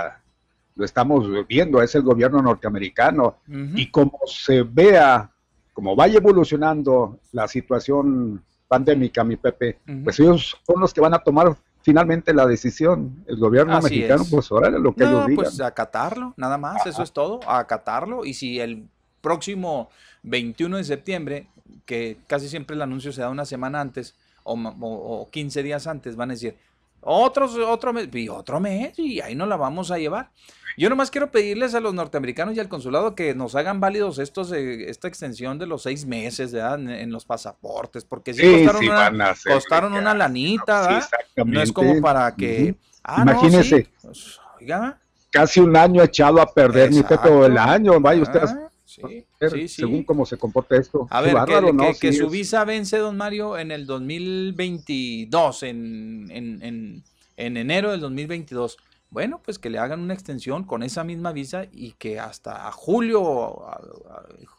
lo 0.74 0.84
estamos 0.84 1.26
viendo, 1.46 1.82
es 1.82 1.94
el 1.94 2.02
gobierno 2.02 2.40
norteamericano, 2.42 3.36
y 3.74 3.90
como 3.90 4.18
se 4.26 4.62
vea, 4.62 5.30
como 5.72 5.94
vaya 5.94 6.18
evolucionando 6.18 7.18
la 7.32 7.46
situación 7.48 8.42
pandémica, 8.66 9.22
mi 9.24 9.36
Pepe, 9.36 9.78
pues 10.04 10.18
ellos 10.20 10.56
son 10.66 10.80
los 10.80 10.92
que 10.94 11.00
van 11.00 11.14
a 11.14 11.18
tomar 11.18 11.56
finalmente 11.82 12.34
la 12.34 12.46
decisión. 12.46 13.24
El 13.26 13.36
gobierno 13.38 13.76
Así 13.76 13.84
mexicano, 13.94 14.22
es. 14.22 14.30
pues 14.30 14.52
órale, 14.52 14.78
lo 14.78 14.94
que 14.94 15.04
ellos 15.04 15.20
No, 15.20 15.26
digan. 15.26 15.44
pues 15.44 15.60
acatarlo, 15.60 16.34
nada 16.36 16.58
más, 16.58 16.86
eso 16.86 17.02
es 17.02 17.12
todo, 17.12 17.40
acatarlo. 17.48 18.24
Y 18.24 18.34
si 18.34 18.60
el 18.60 18.86
próximo 19.20 19.90
21 20.22 20.76
de 20.78 20.84
septiembre, 20.84 21.48
que 21.86 22.18
casi 22.26 22.48
siempre 22.48 22.74
el 22.76 22.82
anuncio 22.82 23.12
se 23.12 23.20
da 23.22 23.30
una 23.30 23.44
semana 23.44 23.80
antes 23.80 24.14
o, 24.42 24.54
o- 24.54 25.20
o 25.22 25.30
15 25.30 25.62
días 25.62 25.86
antes, 25.86 26.16
van 26.16 26.30
a 26.30 26.34
decir, 26.34 26.56
otros, 27.00 27.56
otro 27.56 27.92
mes, 27.92 28.08
y 28.12 28.28
otro 28.28 28.60
mes, 28.60 28.98
y 28.98 29.20
ahí 29.20 29.34
nos 29.34 29.48
la 29.48 29.56
vamos 29.56 29.90
a 29.90 29.98
llevar. 29.98 30.30
Yo 30.78 30.88
nomás 30.88 31.10
quiero 31.10 31.30
pedirles 31.30 31.74
a 31.74 31.80
los 31.80 31.92
norteamericanos 31.92 32.56
y 32.56 32.60
al 32.60 32.68
consulado 32.68 33.14
que 33.14 33.34
nos 33.34 33.54
hagan 33.54 33.80
válidos 33.80 34.18
estos, 34.18 34.52
eh, 34.52 34.88
esta 34.88 35.08
extensión 35.08 35.58
de 35.58 35.66
los 35.66 35.82
seis 35.82 36.06
meses. 36.06 36.54
En, 36.54 36.88
en 36.88 37.10
los 37.12 37.24
pasaportes, 37.24 38.04
porque 38.04 38.32
sí, 38.32 38.40
Sí, 38.40 38.52
costaron, 38.64 38.80
sí, 38.82 38.88
una, 38.88 39.30
hacer, 39.30 39.52
costaron 39.52 39.92
una 39.94 40.14
lanita, 40.14 40.84
Sí, 40.84 40.94
¿verdad? 40.94 41.08
No 41.52 41.60
es 41.60 41.72
como 41.72 42.00
para 42.00 42.34
que... 42.34 42.70
Ujú. 42.70 42.78
Ah, 43.02 43.24
no, 43.24 43.32
Imagínese. 43.32 43.82
sí, 43.82 43.88
pues, 44.02 44.40
oiga, 44.60 44.98
Casi 45.32 45.60
un 45.60 45.76
año 45.76 46.02
echado 46.02 46.40
a 46.40 46.46
perder, 46.52 46.90
mi 46.90 47.02
Pepe, 47.02 47.28
o 47.28 47.44
el 47.46 47.52
Exacto. 47.52 47.72
año, 47.72 48.00
vaya 48.00 48.22
usted 48.22 48.40
Ah, 48.44 48.69
sí, 48.90 49.24
sí, 49.50 49.68
sí. 49.68 49.68
según 49.68 50.04
cómo 50.04 50.26
se 50.26 50.36
comporta 50.36 50.76
esto. 50.76 51.06
A 51.10 51.20
ver, 51.20 51.30
que, 51.30 51.34
bárbaro, 51.34 51.72
¿no? 51.72 51.84
que- 51.92 51.98
que 51.98 52.12
Sí, 52.12 52.18
su 52.18 52.26
es- 52.26 52.32
visa 52.32 52.64
vence, 52.64 52.98
don 52.98 53.16
Mario, 53.16 53.56
en 53.58 53.70
el 53.70 53.86
2022, 53.86 55.62
en, 55.64 56.28
en, 56.30 56.62
en, 56.62 57.04
en 57.36 57.56
enero 57.56 57.90
del 57.92 58.00
2022. 58.00 58.76
Bueno, 59.10 59.40
pues 59.44 59.58
que 59.58 59.70
le 59.70 59.78
hagan 59.78 60.00
una 60.00 60.14
extensión 60.14 60.62
con 60.64 60.82
esa 60.84 61.02
misma 61.02 61.32
visa 61.32 61.66
y 61.72 61.92
que 61.92 62.20
hasta 62.20 62.70
julio, 62.70 63.64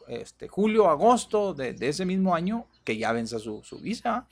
este, 0.08 0.46
julio, 0.48 0.90
agosto 0.90 1.54
de, 1.54 1.72
de 1.72 1.88
ese 1.88 2.04
mismo 2.04 2.34
año, 2.34 2.66
que 2.84 2.98
ya 2.98 3.12
venza 3.12 3.38
su, 3.38 3.62
su 3.64 3.78
visa. 3.78 4.26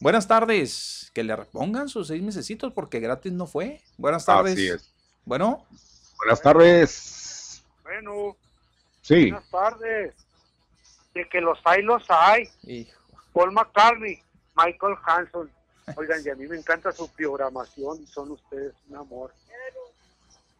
Buenas 0.00 0.26
tardes, 0.26 1.10
que 1.14 1.22
le 1.22 1.36
repongan 1.36 1.88
sus 1.88 2.08
seis 2.08 2.22
mesecitos 2.22 2.72
porque 2.72 2.98
gratis 2.98 3.32
no 3.32 3.46
fue. 3.46 3.80
Buenas 3.96 4.24
tardes. 4.24 4.54
Así 4.54 4.66
es. 4.66 4.92
Bueno, 5.24 5.64
Buenas 6.16 6.42
tardes. 6.42 7.62
Bueno, 7.84 8.36
Sí. 9.02 9.30
buenas 9.30 9.50
tardes. 9.50 10.14
De 11.14 11.28
que 11.28 11.40
los 11.40 11.58
hay, 11.64 11.82
los 11.82 12.04
hay. 12.08 12.48
hijo, 12.62 13.00
Paul 13.32 13.52
McCartney, 13.52 14.22
Michael 14.56 14.94
Hanson. 15.04 15.50
Oigan, 15.96 16.20
y 16.24 16.28
a 16.28 16.34
mí 16.36 16.46
me 16.46 16.56
encanta 16.56 16.92
su 16.92 17.10
programación 17.12 18.00
y 18.02 18.06
son 18.06 18.30
ustedes 18.30 18.74
un 18.88 18.96
amor. 18.96 19.32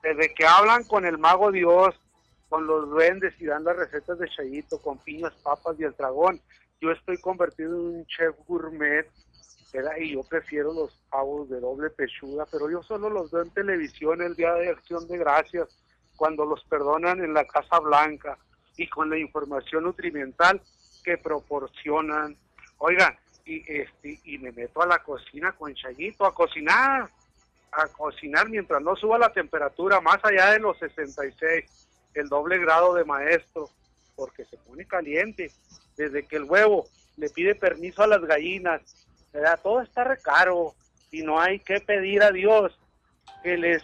Desde 0.03 0.35
que 0.35 0.47
hablan 0.47 0.85
con 0.85 1.05
el 1.05 1.19
mago 1.19 1.53
Dios, 1.53 1.95
con 2.49 2.67
los 2.67 2.89
duendes 2.91 3.35
y 3.41 3.47
dan 3.47 3.65
las 3.65 3.77
recetas 3.77 4.19
de 4.19 4.29
Chayito, 4.29 4.81
con 4.83 4.99
piñas, 4.99 5.33
papas 5.43 5.77
y 5.79 5.85
el 5.85 5.93
dragón, 5.93 6.41
yo 6.81 6.91
estoy 6.91 7.19
convertido 7.19 7.75
en 7.75 7.97
un 7.99 8.07
chef 8.07 8.35
gourmet, 8.47 9.07
¿verdad? 9.73 9.97
y 9.99 10.15
yo 10.15 10.23
prefiero 10.25 10.73
los 10.73 10.93
pavos 11.11 11.49
de 11.49 11.61
doble 11.61 11.91
pechuga, 11.91 12.47
pero 12.51 12.69
yo 12.71 12.83
solo 12.83 13.09
los 13.11 13.31
veo 13.31 13.43
en 13.43 13.51
televisión 13.51 14.21
el 14.23 14.35
día 14.35 14.53
de 14.55 14.71
acción 14.71 15.07
de 15.07 15.19
gracias, 15.19 15.69
cuando 16.21 16.45
los 16.45 16.63
perdonan 16.65 17.25
en 17.25 17.33
la 17.33 17.47
Casa 17.47 17.79
Blanca 17.79 18.37
y 18.77 18.87
con 18.89 19.09
la 19.09 19.17
información 19.17 19.85
nutrimental 19.85 20.61
que 21.03 21.17
proporcionan. 21.17 22.37
Oigan, 22.77 23.19
y, 23.47 23.65
este, 23.67 24.21
y 24.25 24.37
me 24.37 24.53
meto 24.53 24.83
a 24.83 24.87
la 24.87 24.99
cocina 24.99 25.53
con 25.53 25.75
Chayito 25.75 26.27
a 26.27 26.35
cocinar, 26.35 27.09
a 27.73 27.87
cocinar 27.87 28.51
mientras 28.51 28.83
no 28.83 28.95
suba 28.97 29.17
la 29.17 29.33
temperatura 29.33 30.03
más 30.03 30.23
allá 30.23 30.51
de 30.51 30.59
los 30.59 30.79
66, 30.81 31.89
el 32.13 32.29
doble 32.29 32.59
grado 32.59 32.93
de 32.93 33.07
maestro, 33.07 33.71
porque 34.15 34.45
se 34.45 34.59
pone 34.59 34.85
caliente. 34.85 35.51
Desde 35.97 36.27
que 36.27 36.37
el 36.37 36.45
huevo 36.45 36.87
le 37.17 37.31
pide 37.31 37.55
permiso 37.55 38.03
a 38.03 38.07
las 38.07 38.21
gallinas, 38.21 38.83
¿verdad? 39.33 39.59
todo 39.63 39.81
está 39.81 40.05
recaro 40.05 40.75
y 41.11 41.23
no 41.23 41.41
hay 41.41 41.61
que 41.61 41.81
pedir 41.81 42.23
a 42.23 42.31
Dios 42.31 42.79
que 43.43 43.57
les 43.57 43.83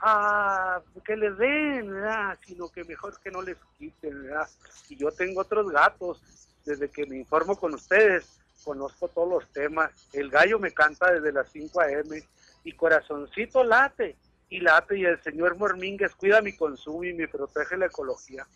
ah, 0.00 0.80
que 1.04 1.16
les 1.16 1.36
den, 1.38 1.90
¿verdad? 1.90 2.38
sino 2.44 2.68
que 2.68 2.84
mejor 2.84 3.18
que 3.20 3.30
no 3.30 3.42
les 3.42 3.56
quiten. 3.78 4.22
¿verdad? 4.22 4.48
Y 4.88 4.96
yo 4.96 5.10
tengo 5.10 5.40
otros 5.40 5.70
gatos, 5.70 6.20
desde 6.64 6.90
que 6.90 7.06
me 7.06 7.16
informo 7.18 7.56
con 7.56 7.74
ustedes, 7.74 8.40
conozco 8.64 9.08
todos 9.08 9.28
los 9.28 9.52
temas. 9.52 9.90
El 10.12 10.30
gallo 10.30 10.58
me 10.58 10.72
canta 10.72 11.12
desde 11.12 11.32
las 11.32 11.50
5 11.52 11.80
a.m. 11.80 12.22
y 12.64 12.72
corazoncito 12.72 13.62
late 13.62 14.16
y 14.48 14.60
late 14.60 14.98
y 14.98 15.04
el 15.04 15.22
señor 15.22 15.56
Mormínguez 15.56 16.14
cuida 16.14 16.42
mi 16.42 16.56
consumo 16.56 17.04
y 17.04 17.12
me 17.12 17.28
protege 17.28 17.76
la 17.76 17.86
ecología. 17.86 18.46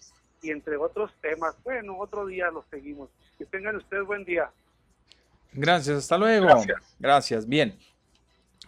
Y 0.42 0.50
entre 0.50 0.76
otros 0.76 1.12
temas, 1.20 1.54
bueno, 1.62 1.98
otro 1.98 2.26
día 2.26 2.50
los 2.50 2.64
seguimos. 2.70 3.10
Que 3.38 3.44
tengan 3.44 3.76
ustedes 3.76 4.04
buen 4.04 4.24
día. 4.24 4.50
Gracias, 5.52 5.98
hasta 5.98 6.18
luego. 6.18 6.46
Gracias. 6.46 6.96
Gracias, 6.98 7.48
bien. 7.48 7.78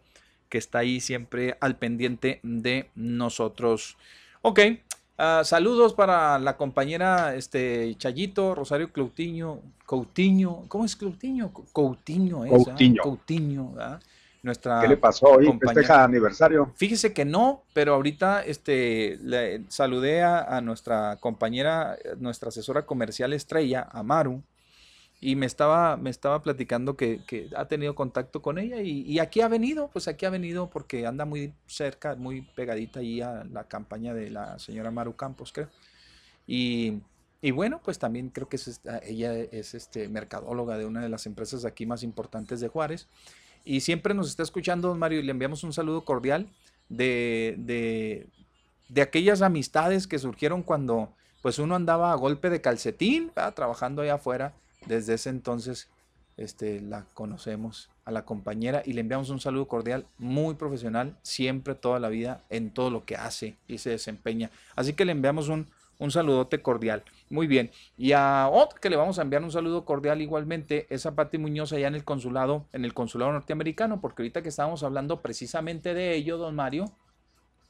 que 0.49 0.57
está 0.57 0.79
ahí 0.79 1.01
siempre 1.01 1.55
al 1.61 1.75
pendiente 1.77 2.39
de 2.41 2.89
nosotros. 2.95 3.95
Ok, 4.41 4.59
ah, 5.17 5.41
saludos 5.43 5.93
para 5.93 6.39
la 6.39 6.57
compañera 6.57 7.35
este, 7.35 7.95
Chayito, 7.97 8.55
Rosario 8.55 8.91
Coutinho, 8.91 9.61
Coutinho, 9.85 10.65
¿cómo 10.67 10.85
es 10.85 10.95
Coutinho? 10.95 11.51
Coutinho, 11.71 12.45
es, 12.45 12.51
¿ah? 12.51 12.55
Coutinho. 12.55 13.03
Coutinho, 13.03 13.75
¿ah? 13.79 13.99
Nuestra 14.41 14.81
¿Qué 14.81 14.89
le 14.89 14.97
pasó 14.97 15.27
hoy? 15.27 15.45
compañera. 15.45 15.81
¿Festeja 15.81 16.03
aniversario? 16.03 16.73
Fíjese 16.75 17.13
que 17.13 17.23
no, 17.23 17.63
pero 17.73 17.93
ahorita 17.93 18.43
este, 18.43 19.17
le 19.21 19.63
saludé 19.69 20.21
a, 20.21 20.41
a 20.41 20.59
nuestra 20.59 21.15
compañera, 21.21 21.97
nuestra 22.19 22.49
asesora 22.49 22.85
comercial 22.85 23.31
estrella, 23.31 23.87
Amaru, 23.89 24.43
y 25.23 25.37
me 25.37 25.45
estaba, 25.45 25.95
me 25.95 26.09
estaba 26.09 26.43
platicando 26.43 26.97
que, 26.97 27.21
que 27.25 27.49
ha 27.55 27.65
tenido 27.69 27.95
contacto 27.95 28.41
con 28.41 28.57
ella 28.57 28.81
y, 28.81 29.03
y 29.03 29.19
aquí 29.19 29.39
ha 29.39 29.47
venido, 29.47 29.87
pues 29.87 30.09
aquí 30.09 30.25
ha 30.25 30.29
venido 30.29 30.69
porque 30.69 31.07
anda 31.07 31.23
muy 31.23 31.53
cerca, 31.65 32.15
muy 32.15 32.41
pegadita 32.41 32.99
ahí 32.99 33.21
a 33.21 33.45
la 33.45 33.63
campaña 33.69 34.13
de 34.13 34.29
la 34.29 34.59
señora 34.59 34.91
Maru 34.91 35.15
Campos, 35.15 35.53
creo. 35.53 35.69
Y, 36.45 36.99
y 37.41 37.51
bueno, 37.51 37.79
pues 37.81 37.99
también 37.99 38.31
creo 38.31 38.49
que 38.49 38.57
es 38.57 38.81
ella 39.03 39.33
es 39.33 39.73
este, 39.73 40.09
mercadóloga 40.09 40.77
de 40.77 40.85
una 40.85 41.01
de 41.01 41.07
las 41.07 41.25
empresas 41.25 41.63
aquí 41.63 41.85
más 41.85 42.03
importantes 42.03 42.59
de 42.59 42.67
Juárez. 42.67 43.07
Y 43.63 43.79
siempre 43.79 44.13
nos 44.13 44.27
está 44.27 44.43
escuchando, 44.43 44.89
don 44.89 44.99
Mario, 44.99 45.19
y 45.19 45.23
le 45.23 45.31
enviamos 45.31 45.63
un 45.63 45.71
saludo 45.71 46.03
cordial 46.03 46.49
de, 46.89 47.55
de, 47.59 48.27
de 48.89 49.01
aquellas 49.01 49.41
amistades 49.41 50.05
que 50.05 50.19
surgieron 50.19 50.63
cuando 50.63 51.13
pues 51.41 51.59
uno 51.59 51.75
andaba 51.75 52.11
a 52.11 52.15
golpe 52.15 52.49
de 52.49 52.59
calcetín, 52.59 53.31
¿verdad? 53.33 53.53
trabajando 53.53 54.01
allá 54.01 54.15
afuera. 54.15 54.53
Desde 54.85 55.15
ese 55.15 55.29
entonces 55.29 55.89
este, 56.37 56.81
la 56.81 57.05
conocemos 57.13 57.89
a 58.05 58.11
la 58.11 58.25
compañera 58.25 58.81
y 58.85 58.93
le 58.93 59.01
enviamos 59.01 59.29
un 59.29 59.39
saludo 59.39 59.67
cordial, 59.67 60.05
muy 60.17 60.55
profesional, 60.55 61.15
siempre, 61.21 61.75
toda 61.75 61.99
la 61.99 62.09
vida, 62.09 62.41
en 62.49 62.71
todo 62.71 62.89
lo 62.89 63.05
que 63.05 63.15
hace 63.15 63.55
y 63.67 63.77
se 63.77 63.91
desempeña. 63.91 64.51
Así 64.75 64.93
que 64.93 65.05
le 65.05 65.11
enviamos 65.11 65.47
un, 65.49 65.67
un 65.99 66.11
saludote 66.11 66.61
cordial. 66.61 67.03
Muy 67.29 67.47
bien. 67.47 67.71
Y 67.97 68.11
a 68.11 68.49
otro 68.51 68.79
que 68.79 68.89
le 68.89 68.95
vamos 68.95 69.19
a 69.19 69.21
enviar 69.21 69.43
un 69.43 69.51
saludo 69.51 69.85
cordial 69.85 70.21
igualmente 70.21 70.85
es 70.89 71.05
a 71.05 71.15
Pati 71.15 71.37
Muñoz 71.37 71.71
allá 71.73 71.87
en 71.87 71.95
el 71.95 72.03
consulado, 72.03 72.65
en 72.73 72.83
el 72.85 72.93
consulado 72.93 73.31
norteamericano, 73.31 74.01
porque 74.01 74.23
ahorita 74.23 74.41
que 74.41 74.49
estábamos 74.49 74.83
hablando 74.83 75.21
precisamente 75.21 75.93
de 75.93 76.15
ello, 76.15 76.37
don 76.37 76.55
Mario, 76.55 76.91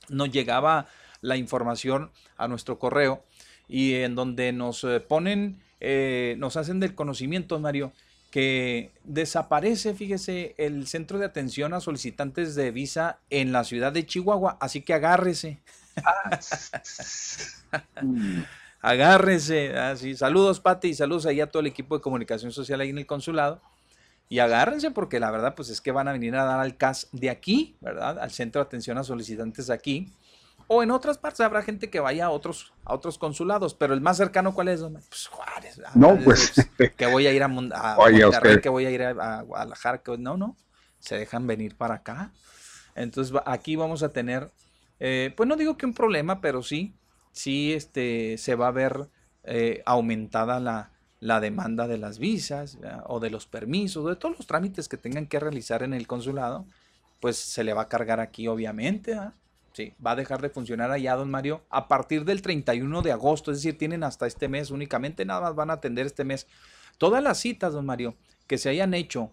nos 0.10 0.32
llegaba 0.32 0.88
la 1.22 1.38
información 1.38 2.12
a 2.38 2.48
nuestro 2.48 2.80
correo 2.80 3.24
y 3.68 3.96
en 3.96 4.16
donde 4.16 4.52
nos 4.52 4.84
eh, 4.84 5.00
ponen, 5.00 5.62
eh, 5.84 6.36
nos 6.38 6.56
hacen 6.56 6.80
del 6.80 6.96
conocimiento, 6.96 7.60
Mario, 7.60 7.92
que 8.32 8.92
desaparece, 9.04 9.94
fíjese, 9.94 10.56
el 10.58 10.88
centro 10.88 11.20
de 11.20 11.26
atención 11.26 11.74
a 11.74 11.82
solicitantes 11.82 12.56
de 12.56 12.72
visa 12.72 13.20
en 13.30 13.52
la 13.52 13.66
ciudad 13.66 13.92
de 13.92 14.06
Chihuahua, 14.06 14.58
así 14.62 14.82
que 14.82 14.94
agárrese, 14.94 15.60
agárrese, 18.82 19.78
así, 19.78 20.16
saludos 20.16 20.62
Pati 20.62 20.88
y 20.88 20.94
saludos 20.94 21.26
ahí 21.26 21.42
a 21.42 21.48
todo 21.48 21.60
el 21.60 21.68
equipo 21.68 21.98
de 21.98 22.02
comunicación 22.02 22.54
social 22.54 22.80
ahí 22.80 22.90
en 22.90 23.00
el 23.00 23.06
consulado. 23.06 23.62
Y 24.30 24.40
agárrense 24.40 24.90
porque 24.90 25.20
la 25.20 25.30
verdad 25.30 25.54
pues 25.54 25.70
es 25.70 25.82
que 25.82 25.92
van 25.92 26.08
a 26.08 26.14
venir 26.14 26.34
a 26.36 26.46
dar 26.46 26.60
al 26.60 26.78
CAS 26.78 27.10
de 27.12 27.30
aquí, 27.30 27.76
¿verdad? 27.82 28.18
Al 28.18 28.32
centro 28.32 28.64
de 28.64 28.68
atención 28.68 28.98
a 28.98 29.04
solicitantes 29.04 29.70
aquí. 29.70 30.12
O 30.68 30.84
en 30.84 30.92
otras 30.92 31.18
partes 31.18 31.42
habrá 31.42 31.62
gente 31.62 31.90
que 31.90 32.00
vaya 32.00 32.26
a 32.26 32.30
otros, 32.30 32.74
a 32.86 32.94
otros 32.94 33.18
consulados, 33.18 33.74
pero 33.74 33.94
el 33.94 34.02
más 34.02 34.18
cercano, 34.18 34.54
¿cuál 34.54 34.70
es? 34.70 34.82
Pues 34.82 35.28
Juárez. 35.28 35.82
No, 35.96 36.14
Es- 36.14 36.24
pues, 36.24 36.58
es 36.80 36.92
que 36.94 37.06
voy 37.06 37.28
a 37.28 37.34
ir 37.34 37.44
a, 37.44 37.46
a 37.46 37.50
Monterrey, 38.12 38.62
que 38.62 38.70
voy 38.70 38.86
a 38.86 38.92
ir 38.92 39.04
a, 39.04 39.40
a 39.40 39.42
Guadalajara, 39.42 40.00
que 40.00 40.18
no, 40.18 40.38
no, 40.38 40.58
se 41.00 41.18
dejan 41.18 41.48
venir 41.48 41.76
para 41.76 41.96
acá. 41.96 42.32
Entonces 42.96 43.36
aquí 43.46 43.76
vamos 43.76 44.04
a 44.04 44.10
tener, 44.10 44.52
eh, 45.00 45.34
pues 45.36 45.48
no 45.50 45.56
digo 45.56 45.78
que 45.78 45.86
un 45.86 45.94
problema, 45.94 46.42
pero 46.42 46.62
sí, 46.64 46.96
sí 47.32 47.74
este, 47.74 48.38
se 48.38 48.56
va 48.56 48.68
a 48.68 48.72
ver 48.72 49.10
eh, 49.44 49.82
aumentada 49.86 50.60
la, 50.60 50.92
la 51.20 51.40
demanda 51.40 51.88
de 51.88 51.98
las 51.98 52.20
visas 52.20 52.80
¿verdad? 52.80 53.04
o 53.08 53.20
de 53.20 53.30
los 53.30 53.48
permisos, 53.48 54.06
de 54.06 54.16
todos 54.16 54.38
los 54.38 54.48
trámites 54.48 54.88
que 54.88 54.98
tengan 54.98 55.28
que 55.28 55.40
realizar 55.40 55.84
en 55.84 55.94
el 55.94 56.08
consulado, 56.08 56.66
pues 57.20 57.38
se 57.38 57.64
le 57.64 57.74
va 57.74 57.84
a 57.84 57.90
cargar 57.90 58.20
aquí 58.20 58.48
obviamente. 58.48 59.12
¿verdad? 59.12 59.34
Sí, 59.74 59.94
va 60.06 60.12
a 60.12 60.16
dejar 60.16 60.42
de 60.42 60.50
funcionar 60.50 60.92
allá, 60.92 61.16
don 61.16 61.32
Mario, 61.32 61.64
a 61.70 61.88
partir 61.88 62.26
del 62.26 62.44
31 62.44 63.02
de 63.02 63.12
agosto, 63.12 63.52
es 63.52 63.58
decir, 63.58 63.78
tienen 63.78 64.04
hasta 64.04 64.28
este 64.28 64.48
mes 64.48 64.70
únicamente, 64.70 65.26
nada 65.26 65.42
más 65.42 65.56
van 65.56 65.72
a 65.72 65.74
atender 65.74 66.06
este 66.06 66.24
mes. 66.24 66.48
Todas 67.00 67.24
las 67.24 67.40
citas, 67.40 67.74
don 67.74 67.86
Mario, 67.86 68.16
que 68.46 68.60
se 68.60 68.70
hayan 68.70 68.94
hecho 68.94 69.32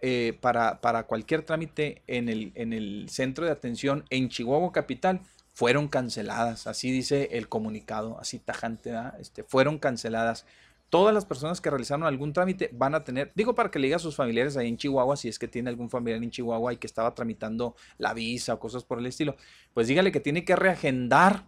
eh, 0.00 0.38
para, 0.40 0.80
para 0.80 1.04
cualquier 1.04 1.42
trámite 1.42 2.02
en 2.06 2.28
el, 2.28 2.52
en 2.54 2.72
el 2.72 3.08
centro 3.08 3.44
de 3.44 3.50
atención 3.50 4.04
en 4.10 4.28
Chihuahua 4.28 4.72
Capital 4.72 5.22
fueron 5.52 5.88
canceladas, 5.88 6.66
así 6.66 6.90
dice 6.90 7.30
el 7.32 7.48
comunicado, 7.48 8.18
así 8.18 8.38
tajante, 8.38 8.92
este, 9.20 9.44
fueron 9.44 9.78
canceladas. 9.78 10.46
Todas 10.92 11.14
las 11.14 11.24
personas 11.24 11.62
que 11.62 11.70
realizaron 11.70 12.04
algún 12.04 12.34
trámite 12.34 12.68
van 12.70 12.94
a 12.94 13.02
tener, 13.02 13.32
digo 13.34 13.54
para 13.54 13.70
que 13.70 13.78
le 13.78 13.86
diga 13.86 13.96
a 13.96 13.98
sus 13.98 14.14
familiares 14.14 14.58
ahí 14.58 14.68
en 14.68 14.76
Chihuahua, 14.76 15.16
si 15.16 15.26
es 15.26 15.38
que 15.38 15.48
tiene 15.48 15.70
algún 15.70 15.88
familiar 15.88 16.22
en 16.22 16.30
Chihuahua 16.30 16.74
y 16.74 16.76
que 16.76 16.86
estaba 16.86 17.14
tramitando 17.14 17.74
la 17.96 18.12
visa 18.12 18.52
o 18.52 18.60
cosas 18.60 18.84
por 18.84 18.98
el 18.98 19.06
estilo, 19.06 19.34
pues 19.72 19.88
dígale 19.88 20.12
que 20.12 20.20
tiene 20.20 20.44
que 20.44 20.54
reagendar, 20.54 21.46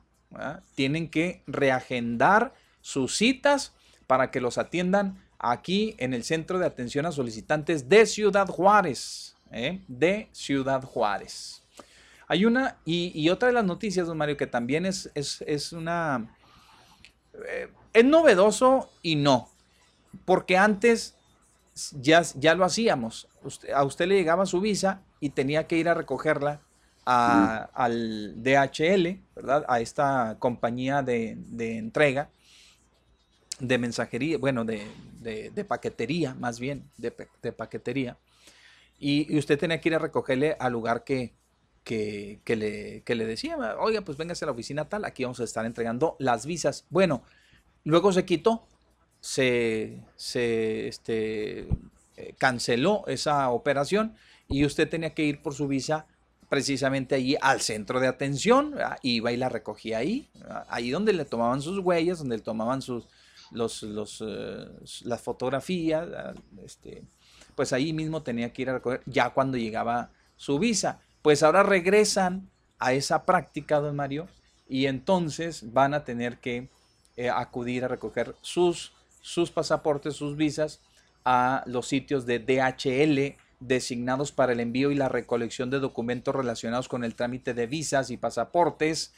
tienen 0.74 1.10
que 1.10 1.42
reagendar 1.46 2.54
sus 2.80 3.18
citas 3.18 3.74
para 4.06 4.30
que 4.30 4.40
los 4.40 4.56
atiendan 4.56 5.22
aquí 5.38 5.94
en 5.98 6.14
el 6.14 6.24
Centro 6.24 6.58
de 6.58 6.64
Atención 6.64 7.04
a 7.04 7.12
Solicitantes 7.12 7.86
de 7.86 8.06
Ciudad 8.06 8.48
Juárez, 8.48 9.36
¿eh? 9.52 9.82
de 9.88 10.30
Ciudad 10.32 10.82
Juárez. 10.82 11.62
Hay 12.28 12.46
una, 12.46 12.78
y, 12.86 13.12
y 13.14 13.28
otra 13.28 13.48
de 13.48 13.52
las 13.52 13.64
noticias, 13.66 14.06
don 14.06 14.16
Mario, 14.16 14.38
que 14.38 14.46
también 14.46 14.86
es, 14.86 15.10
es, 15.14 15.44
es 15.46 15.74
una... 15.74 16.34
eh, 17.46 17.68
es 17.94 18.04
novedoso 18.04 18.90
y 19.02 19.16
no, 19.16 19.48
porque 20.26 20.58
antes 20.58 21.14
ya, 21.92 22.22
ya 22.36 22.54
lo 22.54 22.64
hacíamos. 22.64 23.28
A 23.74 23.84
usted 23.84 24.06
le 24.06 24.16
llegaba 24.16 24.46
su 24.46 24.60
visa 24.60 25.00
y 25.20 25.30
tenía 25.30 25.66
que 25.66 25.76
ir 25.76 25.88
a 25.88 25.94
recogerla 25.94 26.60
a- 27.06 27.70
al 27.74 28.42
DHL, 28.42 29.20
¿verdad? 29.34 29.64
A 29.68 29.80
esta 29.80 30.36
compañía 30.38 31.02
de, 31.02 31.36
de 31.38 31.78
entrega, 31.78 32.30
de 33.60 33.78
mensajería, 33.78 34.38
bueno, 34.38 34.64
de, 34.64 34.82
de- 35.20 35.64
paquetería, 35.64 36.34
más 36.34 36.58
bien, 36.60 36.84
de, 36.98 37.10
pa- 37.10 37.26
de 37.42 37.52
paquetería. 37.52 38.16
Y, 38.98 39.36
usted 39.38 39.58
tenía 39.58 39.80
que 39.80 39.88
ir 39.90 39.94
a 39.94 39.98
recogerle 39.98 40.56
al 40.58 40.72
lugar 40.72 41.04
que, 41.04 41.32
que, 41.84 42.40
que 42.44 42.56
le, 42.56 43.02
que 43.02 43.14
le 43.14 43.26
decía, 43.26 43.56
oiga, 43.78 44.02
pues 44.02 44.16
véngase 44.18 44.44
a 44.44 44.46
la 44.46 44.52
oficina 44.52 44.88
tal, 44.88 45.04
aquí 45.04 45.24
vamos 45.24 45.40
a 45.40 45.44
estar 45.44 45.66
entregando 45.66 46.16
las 46.18 46.46
visas. 46.46 46.86
Bueno, 46.90 47.22
luego 47.84 48.12
se 48.12 48.24
quitó, 48.24 48.66
se, 49.20 50.02
este, 50.16 51.68
eh, 52.16 52.34
canceló 52.38 53.04
esa 53.06 53.50
operación 53.50 54.14
y 54.48 54.64
usted 54.64 54.88
tenía 54.88 55.14
que 55.14 55.24
ir 55.24 55.42
por 55.42 55.54
su 55.54 55.68
visa 55.68 56.06
precisamente 56.48 57.14
allí 57.14 57.36
al 57.40 57.60
centro 57.60 58.00
de 58.00 58.06
atención, 58.06 58.72
¿verdad? 58.72 58.98
iba 59.02 59.32
y 59.32 59.36
la 59.36 59.48
recogía 59.48 59.98
ahí, 59.98 60.28
¿verdad? 60.34 60.66
ahí 60.68 60.90
donde 60.90 61.12
le 61.12 61.24
tomaban 61.24 61.62
sus 61.62 61.78
huellas, 61.78 62.18
donde 62.18 62.36
le 62.36 62.42
tomaban 62.42 62.82
sus, 62.82 63.04
eh, 63.54 64.68
las 65.04 65.20
fotografías, 65.22 66.08
¿verdad? 66.08 66.36
este, 66.64 67.02
pues 67.54 67.72
ahí 67.72 67.92
mismo 67.92 68.22
tenía 68.22 68.52
que 68.52 68.62
ir 68.62 68.70
a 68.70 68.74
recoger 68.74 69.02
ya 69.06 69.30
cuando 69.30 69.56
llegaba 69.56 70.10
su 70.36 70.58
visa. 70.58 71.00
Pues 71.22 71.42
ahora 71.42 71.62
regresan 71.62 72.50
a 72.78 72.92
esa 72.92 73.24
práctica, 73.24 73.80
don 73.80 73.96
Mario, 73.96 74.28
y 74.68 74.86
entonces 74.86 75.72
van 75.72 75.94
a 75.94 76.04
tener 76.04 76.38
que 76.38 76.68
eh, 77.16 77.30
acudir 77.30 77.84
a 77.84 77.88
recoger 77.88 78.34
sus, 78.42 78.92
sus 79.20 79.50
pasaportes, 79.50 80.14
sus 80.14 80.36
visas 80.36 80.80
a 81.24 81.62
los 81.66 81.86
sitios 81.88 82.26
de 82.26 82.38
DHL 82.38 83.36
designados 83.60 84.32
para 84.32 84.52
el 84.52 84.60
envío 84.60 84.90
y 84.90 84.94
la 84.94 85.08
recolección 85.08 85.70
de 85.70 85.80
documentos 85.80 86.34
relacionados 86.34 86.88
con 86.88 87.04
el 87.04 87.14
trámite 87.14 87.54
de 87.54 87.66
visas 87.66 88.10
y 88.10 88.16
pasaportes 88.16 89.14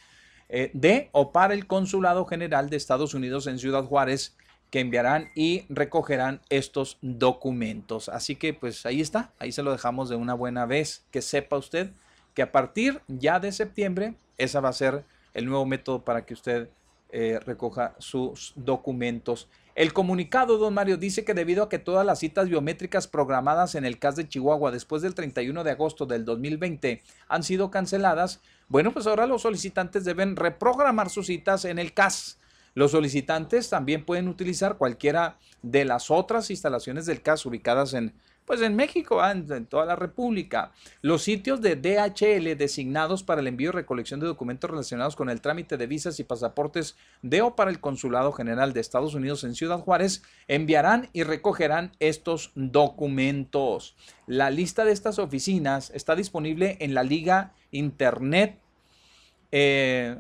eh, 0.49 0.71
de 0.73 1.09
o 1.13 1.33
para 1.33 1.55
el 1.55 1.67
Consulado 1.67 2.25
General 2.25 2.71
de 2.71 2.77
Estados 2.77 3.15
Unidos 3.15 3.47
en 3.47 3.59
Ciudad 3.59 3.85
Juárez 3.85 4.37
que 4.71 4.81
enviarán 4.81 5.31
y 5.35 5.65
recogerán 5.69 6.41
estos 6.49 6.99
documentos. 7.01 8.09
Así 8.09 8.37
que 8.37 8.55
pues 8.55 8.87
ahí 8.87 9.01
está, 9.01 9.33
ahí 9.39 9.53
se 9.53 9.63
lo 9.63 9.73
dejamos 9.73 10.09
de 10.09 10.17
una 10.17 10.35
buena 10.35 10.67
vez, 10.67 11.05
que 11.11 11.23
sepa 11.23 11.57
usted 11.57 11.91
que 12.35 12.43
a 12.43 12.53
partir 12.53 13.01
ya 13.09 13.41
de 13.41 13.51
septiembre 13.51 14.15
esa 14.39 14.61
va 14.61 14.69
a 14.69 14.75
ser 14.75 15.05
el 15.35 15.47
nuevo 15.47 15.67
método 15.67 16.05
para 16.05 16.27
que 16.27 16.35
usted 16.35 16.69
eh, 17.11 17.39
recoja 17.45 17.95
sus 17.99 18.53
documentos. 18.57 19.49
El 19.77 19.93
comunicado, 19.93 20.57
don 20.57 20.73
Mario, 20.73 20.97
dice 20.97 21.25
que 21.25 21.35
debido 21.35 21.63
a 21.63 21.69
que 21.69 21.79
todas 21.79 22.07
las 22.07 22.19
citas 22.19 22.49
biométricas 22.49 23.07
programadas 23.07 23.75
en 23.75 23.85
el 23.85 23.99
CAS 23.99 24.17
de 24.17 24.27
Chihuahua 24.27 24.71
después 24.71 25.03
del 25.03 25.15
31 25.15 25.65
de 25.65 25.71
agosto 25.71 26.07
del 26.07 26.25
2020 26.25 27.03
han 27.29 27.43
sido 27.43 27.71
canceladas, 27.71 28.41
bueno, 28.69 28.93
pues 28.93 29.07
ahora 29.07 29.27
los 29.27 29.43
solicitantes 29.43 30.05
deben 30.05 30.35
reprogramar 30.35 31.11
sus 31.11 31.27
citas 31.27 31.65
en 31.65 31.79
el 31.79 31.93
CAS 31.93 32.39
Los 32.75 32.93
solicitantes 32.93 33.69
también 33.69 34.05
pueden 34.05 34.29
utilizar 34.29 34.79
cualquiera 34.79 35.39
de 35.63 35.85
las 35.85 36.11
otras 36.11 36.51
instalaciones 36.51 37.07
del 37.07 37.23
CAS 37.23 37.45
ubicadas 37.45 37.93
en 37.93 38.15
pues 38.47 38.63
en 38.63 38.77
México, 38.77 39.21
ah, 39.21 39.33
en, 39.33 39.67
toda 39.67 39.85
la 39.85 39.97
República. 39.97 40.73
Los 41.03 41.23
sitios 41.23 41.61
de 41.61 41.75
DHL 41.77 42.57
designados 42.57 43.23
para 43.23 43.41
el 43.41 43.49
envío 43.49 43.71
y 43.71 43.73
recolección 43.73 44.21
de 44.21 44.27
documentos 44.27 44.71
relacionados 44.71 45.17
con 45.17 45.29
el 45.29 45.41
trámite 45.41 45.77
de 45.77 45.87
visas 45.87 46.21
y 46.21 46.25
pasaportes 46.25 46.97
de 47.23 47.43
o 47.43 47.57
para 47.57 47.71
el 47.71 47.81
Consulado 47.81 48.33
General 48.33 48.73
de 48.73 48.81
Estados 48.81 49.15
Unidos 49.15 49.43
en 49.45 49.55
Ciudad 49.55 49.81
Juárez 49.81 50.23
enviarán 50.47 51.11
y 51.13 51.25
recogerán 51.25 51.93
estos 51.99 52.53
documentos. 52.55 53.97
La 54.27 54.51
lista 54.51 54.85
de 54.85 54.93
estas 54.93 55.19
oficinas 55.19 55.91
está 55.91 56.15
disponible 56.15 56.77
en 56.81 56.95
la 56.95 57.03
liga 57.03 57.53
internet. 57.73 58.59
Eh, 59.51 60.17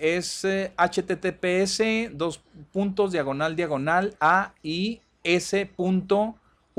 es 0.00 0.46
https 0.76 1.80
eh, 1.80 2.10
dos 2.12 2.40
puntos 2.72 3.12
diagonal 3.12 3.54
diagonal 3.54 4.16
a 4.18 4.54
y 4.62 5.00
s 5.22 5.70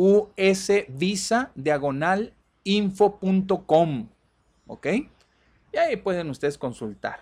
usvisa 0.02 1.52
diagonal 1.54 2.34
info.com. 2.64 4.08
¿Ok? 4.68 4.88
Y 5.74 5.78
ahí 5.78 5.95
pueden 5.97 6.30
ustedes 6.30 6.58
consultar. 6.58 7.20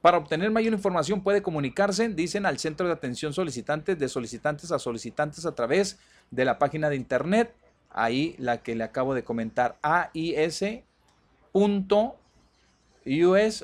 Para 0.00 0.18
obtener 0.18 0.50
mayor 0.50 0.72
información 0.72 1.22
puede 1.22 1.42
comunicarse, 1.42 2.08
dicen, 2.08 2.46
al 2.46 2.58
Centro 2.58 2.86
de 2.86 2.92
Atención 2.92 3.32
Solicitantes, 3.32 3.98
de 3.98 4.08
solicitantes 4.08 4.70
a 4.72 4.78
solicitantes 4.78 5.44
a 5.44 5.54
través 5.54 5.98
de 6.30 6.44
la 6.44 6.58
página 6.58 6.88
de 6.88 6.96
internet, 6.96 7.54
ahí 7.90 8.34
la 8.38 8.62
que 8.62 8.74
le 8.74 8.84
acabo 8.84 9.14
de 9.14 9.24
comentar, 9.24 9.78
ais.us 9.82 10.84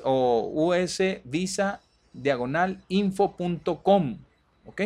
o 0.03 0.51
usvisa 0.53 1.81
diagonal 2.13 2.83
info.com. 2.89 4.17
¿Ok? 4.65 4.81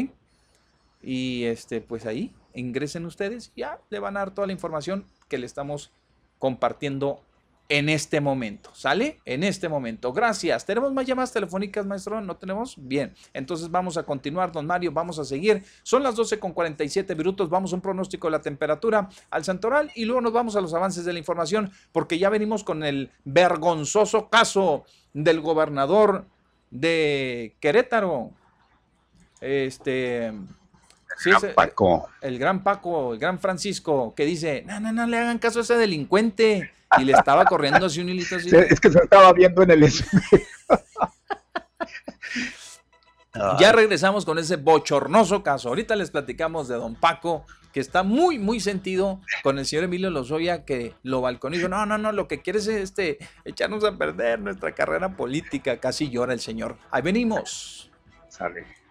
Y 1.01 1.43
este, 1.43 1.81
pues 1.81 2.05
ahí 2.05 2.31
ingresen 2.53 3.05
ustedes, 3.05 3.51
ya 3.55 3.79
le 3.89 3.99
van 3.99 4.17
a 4.17 4.21
dar 4.21 4.31
toda 4.31 4.47
la 4.47 4.53
información 4.53 5.05
que 5.27 5.37
le 5.37 5.45
estamos 5.45 5.91
compartiendo 6.39 7.21
en 7.69 7.89
este 7.89 8.21
momento. 8.21 8.69
¿Sale? 8.73 9.19
En 9.25 9.43
este 9.43 9.69
momento. 9.69 10.13
Gracias. 10.13 10.65
¿Tenemos 10.65 10.93
más 10.93 11.05
llamadas 11.05 11.31
telefónicas, 11.31 11.85
maestro? 11.85 12.21
¿No 12.21 12.35
tenemos? 12.35 12.75
Bien. 12.77 13.13
Entonces 13.33 13.71
vamos 13.71 13.97
a 13.97 14.03
continuar, 14.03 14.51
don 14.51 14.65
Mario. 14.65 14.91
Vamos 14.91 15.17
a 15.19 15.25
seguir. 15.25 15.63
Son 15.81 16.03
las 16.03 16.15
12 16.15 16.39
con 16.39 16.51
47 16.51 17.15
minutos. 17.15 17.49
Vamos 17.49 17.71
a 17.71 17.75
un 17.75 17.81
pronóstico 17.81 18.27
de 18.27 18.31
la 18.31 18.41
temperatura 18.41 19.09
al 19.29 19.43
santoral 19.43 19.91
y 19.95 20.05
luego 20.05 20.21
nos 20.21 20.33
vamos 20.33 20.55
a 20.55 20.61
los 20.61 20.73
avances 20.73 21.05
de 21.05 21.13
la 21.13 21.19
información 21.19 21.71
porque 21.91 22.19
ya 22.19 22.29
venimos 22.29 22.63
con 22.63 22.83
el 22.83 23.11
vergonzoso 23.23 24.29
caso 24.29 24.83
del 25.13 25.41
gobernador 25.41 26.25
de 26.69 27.55
Querétaro. 27.59 28.31
Este 29.41 30.31
Sí, 31.17 31.29
gran 31.29 31.53
Paco. 31.53 32.09
El 32.21 32.39
gran 32.39 32.63
Paco, 32.63 33.13
el 33.13 33.19
gran 33.19 33.39
Francisco, 33.39 34.13
que 34.15 34.25
dice, 34.25 34.63
no, 34.65 34.79
no, 34.79 34.91
no 34.91 35.05
le 35.07 35.17
hagan 35.17 35.39
caso 35.39 35.59
a 35.59 35.61
ese 35.63 35.75
delincuente. 35.75 36.71
Y 36.99 37.05
le 37.05 37.13
estaba 37.13 37.45
corriendo 37.45 37.87
así 37.87 38.01
un 38.01 38.09
hilito 38.09 38.35
así. 38.35 38.49
es 38.69 38.79
que 38.79 38.91
se 38.91 38.99
estaba 38.99 39.33
viendo 39.33 39.63
en 39.63 39.71
el 39.71 39.83
Ya 43.59 43.71
regresamos 43.71 44.25
con 44.25 44.37
ese 44.37 44.57
bochornoso 44.57 45.41
caso. 45.41 45.69
Ahorita 45.69 45.95
les 45.95 46.11
platicamos 46.11 46.67
de 46.67 46.75
don 46.75 46.93
Paco, 46.93 47.45
que 47.71 47.79
está 47.79 48.03
muy, 48.03 48.37
muy 48.37 48.59
sentido 48.59 49.21
con 49.41 49.57
el 49.57 49.65
señor 49.65 49.85
Emilio 49.85 50.11
Lozoya, 50.11 50.65
que 50.65 50.93
lo 51.01 51.21
balconizó. 51.21 51.67
No, 51.67 51.87
no, 51.87 51.97
no, 51.97 52.11
lo 52.11 52.27
que 52.27 52.43
quiere 52.43 52.59
es 52.59 52.67
este, 52.67 53.17
echarnos 53.43 53.83
a 53.85 53.97
perder 53.97 54.39
nuestra 54.39 54.73
carrera 54.73 55.17
política. 55.17 55.77
Casi 55.77 56.11
llora 56.11 56.33
el 56.33 56.41
señor. 56.41 56.77
Ahí 56.91 57.01
venimos. 57.01 57.89
Sale 58.29 58.82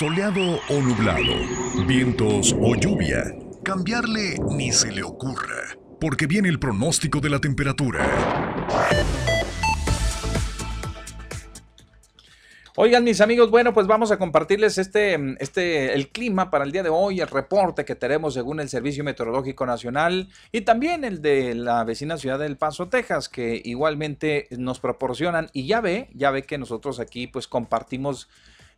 soleado 0.00 0.58
o 0.70 0.80
nublado, 0.80 1.34
vientos 1.86 2.56
o 2.58 2.74
lluvia. 2.74 3.22
Cambiarle 3.62 4.38
ni 4.56 4.72
se 4.72 4.90
le 4.90 5.02
ocurra, 5.02 5.76
porque 6.00 6.26
viene 6.26 6.48
el 6.48 6.58
pronóstico 6.58 7.20
de 7.20 7.28
la 7.28 7.38
temperatura. 7.38 8.00
Oigan, 12.76 13.04
mis 13.04 13.20
amigos, 13.20 13.50
bueno, 13.50 13.74
pues 13.74 13.86
vamos 13.86 14.10
a 14.10 14.16
compartirles 14.16 14.78
este, 14.78 15.18
este, 15.38 15.92
el 15.92 16.08
clima 16.08 16.50
para 16.50 16.64
el 16.64 16.72
día 16.72 16.82
de 16.82 16.88
hoy, 16.88 17.20
el 17.20 17.28
reporte 17.28 17.84
que 17.84 17.94
tenemos 17.94 18.32
según 18.32 18.60
el 18.60 18.70
Servicio 18.70 19.04
Meteorológico 19.04 19.66
Nacional 19.66 20.30
y 20.50 20.62
también 20.62 21.04
el 21.04 21.20
de 21.20 21.54
la 21.54 21.84
vecina 21.84 22.16
ciudad 22.16 22.38
del 22.38 22.56
Paso, 22.56 22.88
Texas, 22.88 23.28
que 23.28 23.60
igualmente 23.62 24.48
nos 24.50 24.80
proporcionan 24.80 25.50
y 25.52 25.66
ya 25.66 25.82
ve, 25.82 26.08
ya 26.14 26.30
ve 26.30 26.44
que 26.44 26.56
nosotros 26.56 27.00
aquí 27.00 27.26
pues 27.26 27.46
compartimos 27.46 28.30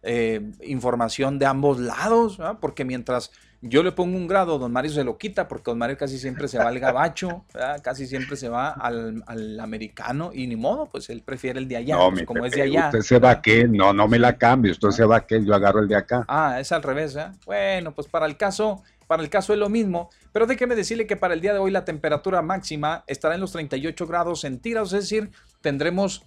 eh, 0.03 0.41
información 0.63 1.39
de 1.39 1.47
ambos 1.47 1.79
lados, 1.79 2.39
porque 2.61 2.85
mientras 2.85 3.31
yo 3.65 3.85
le 3.85 3.93
pongo 3.93 4.17
un 4.17 4.27
grado, 4.27 4.59
don 4.59 4.73
Mario 4.73 4.91
se 4.91 5.05
lo 5.05 5.17
quita, 5.17 5.47
porque 5.47 5.71
don 5.71 5.79
Mario 5.79 5.97
casi 5.97 6.19
siempre 6.19 6.49
se 6.49 6.59
va 6.59 6.67
al 6.67 6.81
gabacho, 6.81 7.45
casi 7.83 8.09
siempre 8.09 8.37
se 8.37 8.49
va 8.49 8.71
al, 8.71 9.61
americano, 9.61 10.33
y 10.35 10.49
ni 10.49 10.57
modo, 10.57 10.87
pues 10.87 11.09
él 11.11 11.23
prefiere 11.25 11.61
el 11.61 11.69
de 11.69 11.77
allá, 11.77 11.97
pues, 12.11 12.25
como 12.25 12.45
es 12.45 12.53
de 12.53 12.63
allá. 12.63 12.87
Usted 12.87 13.03
se 13.03 13.19
va 13.21 13.31
a 13.31 13.41
qué, 13.41 13.69
no, 13.69 13.93
no 13.93 14.09
me 14.09 14.19
la 14.19 14.37
cambio, 14.37 14.73
usted 14.73 14.91
se 14.91 15.05
va 15.05 15.19
a 15.19 15.27
qué, 15.27 15.45
yo 15.45 15.55
agarro 15.55 15.79
el 15.79 15.87
de 15.87 15.95
acá. 15.95 16.25
Ah, 16.27 16.59
es 16.59 16.73
al 16.73 16.83
revés, 16.83 17.17
Bueno, 17.47 17.95
pues 17.95 18.09
para 18.09 18.27
el 18.27 18.37
caso, 18.37 18.83
para 19.07 19.23
el 19.23 19.31
caso 19.31 19.53
es 19.53 19.61
lo 19.61 19.69
mismo, 19.69 20.11
pero 20.33 20.47
déjeme 20.47 20.75
decirle 20.75 21.07
que 21.07 21.17
para 21.17 21.35
el 21.35 21.41
día 21.41 21.53
de 21.53 21.61
hoy 21.61 21.71
la 21.71 21.85
temperatura 21.85 22.43
máxima 22.43 23.05
estará 23.07 23.37
en 23.37 23.41
los 23.41 23.53
38 23.53 24.09
grados 24.09 24.41
centígrados, 24.41 24.93
es 24.93 25.03
decir, 25.03 25.31
tendremos 25.61 26.25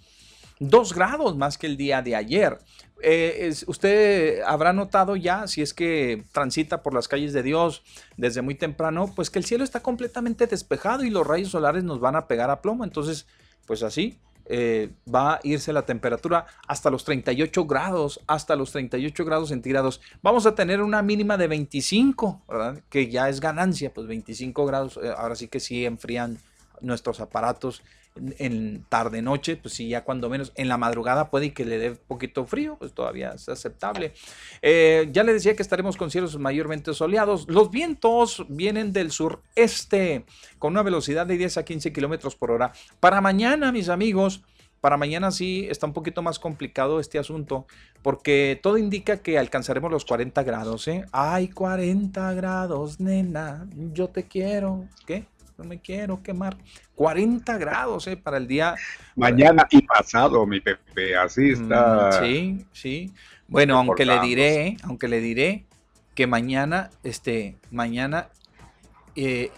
2 0.58 0.94
grados 0.94 1.36
más 1.36 1.58
que 1.58 1.66
el 1.66 1.76
día 1.76 2.02
de 2.02 2.16
ayer. 2.16 2.58
Eh, 3.02 3.52
usted 3.66 4.40
habrá 4.46 4.72
notado 4.72 5.16
ya, 5.16 5.46
si 5.46 5.60
es 5.60 5.74
que 5.74 6.24
transita 6.32 6.82
por 6.82 6.94
las 6.94 7.08
calles 7.08 7.32
de 7.32 7.42
Dios 7.42 7.82
desde 8.16 8.40
muy 8.40 8.54
temprano, 8.54 9.12
pues 9.14 9.28
que 9.30 9.38
el 9.38 9.44
cielo 9.44 9.64
está 9.64 9.80
completamente 9.80 10.46
despejado 10.46 11.04
y 11.04 11.10
los 11.10 11.26
rayos 11.26 11.50
solares 11.50 11.84
nos 11.84 12.00
van 12.00 12.16
a 12.16 12.26
pegar 12.26 12.50
a 12.50 12.62
plomo. 12.62 12.84
Entonces, 12.84 13.26
pues 13.66 13.82
así 13.82 14.18
eh, 14.48 14.90
va 15.12 15.34
a 15.34 15.40
irse 15.42 15.72
la 15.72 15.82
temperatura 15.82 16.46
hasta 16.68 16.88
los 16.88 17.04
38 17.04 17.66
grados, 17.66 18.20
hasta 18.26 18.54
los 18.54 18.72
38 18.72 19.24
grados 19.24 19.48
centígrados. 19.48 20.00
Vamos 20.22 20.46
a 20.46 20.54
tener 20.54 20.80
una 20.80 21.02
mínima 21.02 21.36
de 21.36 21.48
25, 21.48 22.44
¿verdad? 22.48 22.82
Que 22.88 23.10
ya 23.10 23.28
es 23.28 23.40
ganancia, 23.40 23.92
pues 23.92 24.06
25 24.06 24.64
grados. 24.64 24.98
Eh, 25.02 25.12
ahora 25.16 25.34
sí 25.34 25.48
que 25.48 25.60
sí 25.60 25.84
enfrían 25.84 26.38
nuestros 26.80 27.20
aparatos 27.20 27.82
en 28.38 28.84
tarde 28.88 29.22
noche, 29.22 29.56
pues 29.56 29.74
sí, 29.74 29.88
ya 29.88 30.04
cuando 30.04 30.28
menos 30.28 30.52
en 30.56 30.68
la 30.68 30.76
madrugada 30.76 31.30
puede 31.30 31.52
que 31.52 31.64
le 31.64 31.78
dé 31.78 31.90
poquito 31.92 32.46
frío, 32.46 32.76
pues 32.78 32.92
todavía 32.92 33.32
es 33.34 33.48
aceptable. 33.48 34.12
Eh, 34.62 35.08
ya 35.12 35.24
le 35.24 35.32
decía 35.32 35.54
que 35.56 35.62
estaremos 35.62 35.96
con 35.96 36.10
cielos 36.10 36.38
mayormente 36.38 36.94
soleados. 36.94 37.46
Los 37.48 37.70
vientos 37.70 38.44
vienen 38.48 38.92
del 38.92 39.10
sureste 39.10 40.24
con 40.58 40.72
una 40.72 40.82
velocidad 40.82 41.26
de 41.26 41.36
10 41.36 41.58
a 41.58 41.64
15 41.64 41.92
kilómetros 41.92 42.36
por 42.36 42.50
hora. 42.50 42.72
Para 43.00 43.20
mañana, 43.20 43.72
mis 43.72 43.88
amigos, 43.88 44.42
para 44.80 44.96
mañana 44.96 45.30
sí 45.30 45.66
está 45.70 45.86
un 45.86 45.92
poquito 45.92 46.22
más 46.22 46.38
complicado 46.38 47.00
este 47.00 47.18
asunto, 47.18 47.66
porque 48.02 48.60
todo 48.62 48.78
indica 48.78 49.16
que 49.16 49.38
alcanzaremos 49.38 49.90
los 49.90 50.04
40 50.04 50.42
grados, 50.44 50.86
¿eh? 50.86 51.04
Ay, 51.12 51.48
40 51.48 52.32
grados, 52.34 53.00
nena, 53.00 53.66
yo 53.92 54.08
te 54.08 54.28
quiero. 54.28 54.86
¿Qué? 55.06 55.26
No 55.58 55.64
me 55.64 55.80
quiero 55.80 56.22
quemar. 56.22 56.56
40 56.94 57.56
grados 57.58 58.06
eh, 58.06 58.16
para 58.16 58.36
el 58.36 58.46
día. 58.46 58.74
Mañana 59.14 59.66
y 59.70 59.82
pasado, 59.82 60.46
mi 60.46 60.60
Pepe, 60.60 61.16
así 61.16 61.42
mm, 61.42 61.62
está. 61.62 62.12
sí, 62.22 62.66
sí. 62.72 63.12
Bueno, 63.48 63.78
aunque 63.78 64.04
le 64.04 64.20
diré, 64.20 64.76
aunque 64.82 65.08
le 65.08 65.20
diré 65.20 65.66
que 66.14 66.26
mañana, 66.26 66.90
este, 67.04 67.56
mañana 67.70 68.28
eh, 69.14 69.50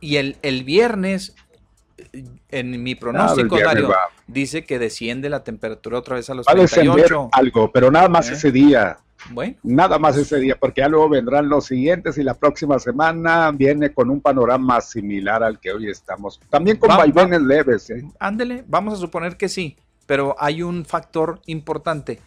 y 0.00 0.16
el, 0.16 0.36
el, 0.42 0.64
viernes, 0.64 1.34
en 2.50 2.82
mi 2.82 2.94
pronóstico, 2.94 3.58
dice 4.26 4.64
que 4.64 4.78
desciende 4.78 5.28
la 5.28 5.44
temperatura 5.44 5.98
otra 5.98 6.16
vez 6.16 6.30
a 6.30 6.34
los 6.34 6.46
38. 6.46 7.28
algo, 7.32 7.70
pero 7.72 7.90
nada 7.90 8.08
más 8.08 8.30
¿Eh? 8.30 8.34
ese 8.34 8.50
día. 8.50 8.98
Bueno. 9.30 9.56
Nada 9.62 9.98
más 9.98 10.16
ese 10.16 10.38
día, 10.38 10.56
porque 10.58 10.80
ya 10.80 10.88
luego 10.88 11.08
vendrán 11.08 11.48
los 11.48 11.66
siguientes 11.66 12.18
y 12.18 12.22
la 12.22 12.34
próxima 12.34 12.78
semana 12.78 13.50
viene 13.52 13.92
con 13.92 14.10
un 14.10 14.20
panorama 14.20 14.80
similar 14.80 15.42
al 15.42 15.58
que 15.60 15.72
hoy 15.72 15.88
estamos. 15.88 16.40
También 16.50 16.76
con 16.76 16.88
vaivenes 16.88 17.42
leves. 17.42 17.90
¿eh? 17.90 18.04
Ándele, 18.18 18.64
vamos 18.66 18.94
a 18.94 18.96
suponer 18.96 19.36
que 19.36 19.48
sí, 19.48 19.76
pero 20.06 20.36
hay 20.38 20.62
un 20.62 20.84
factor 20.84 21.40
importante, 21.46 22.20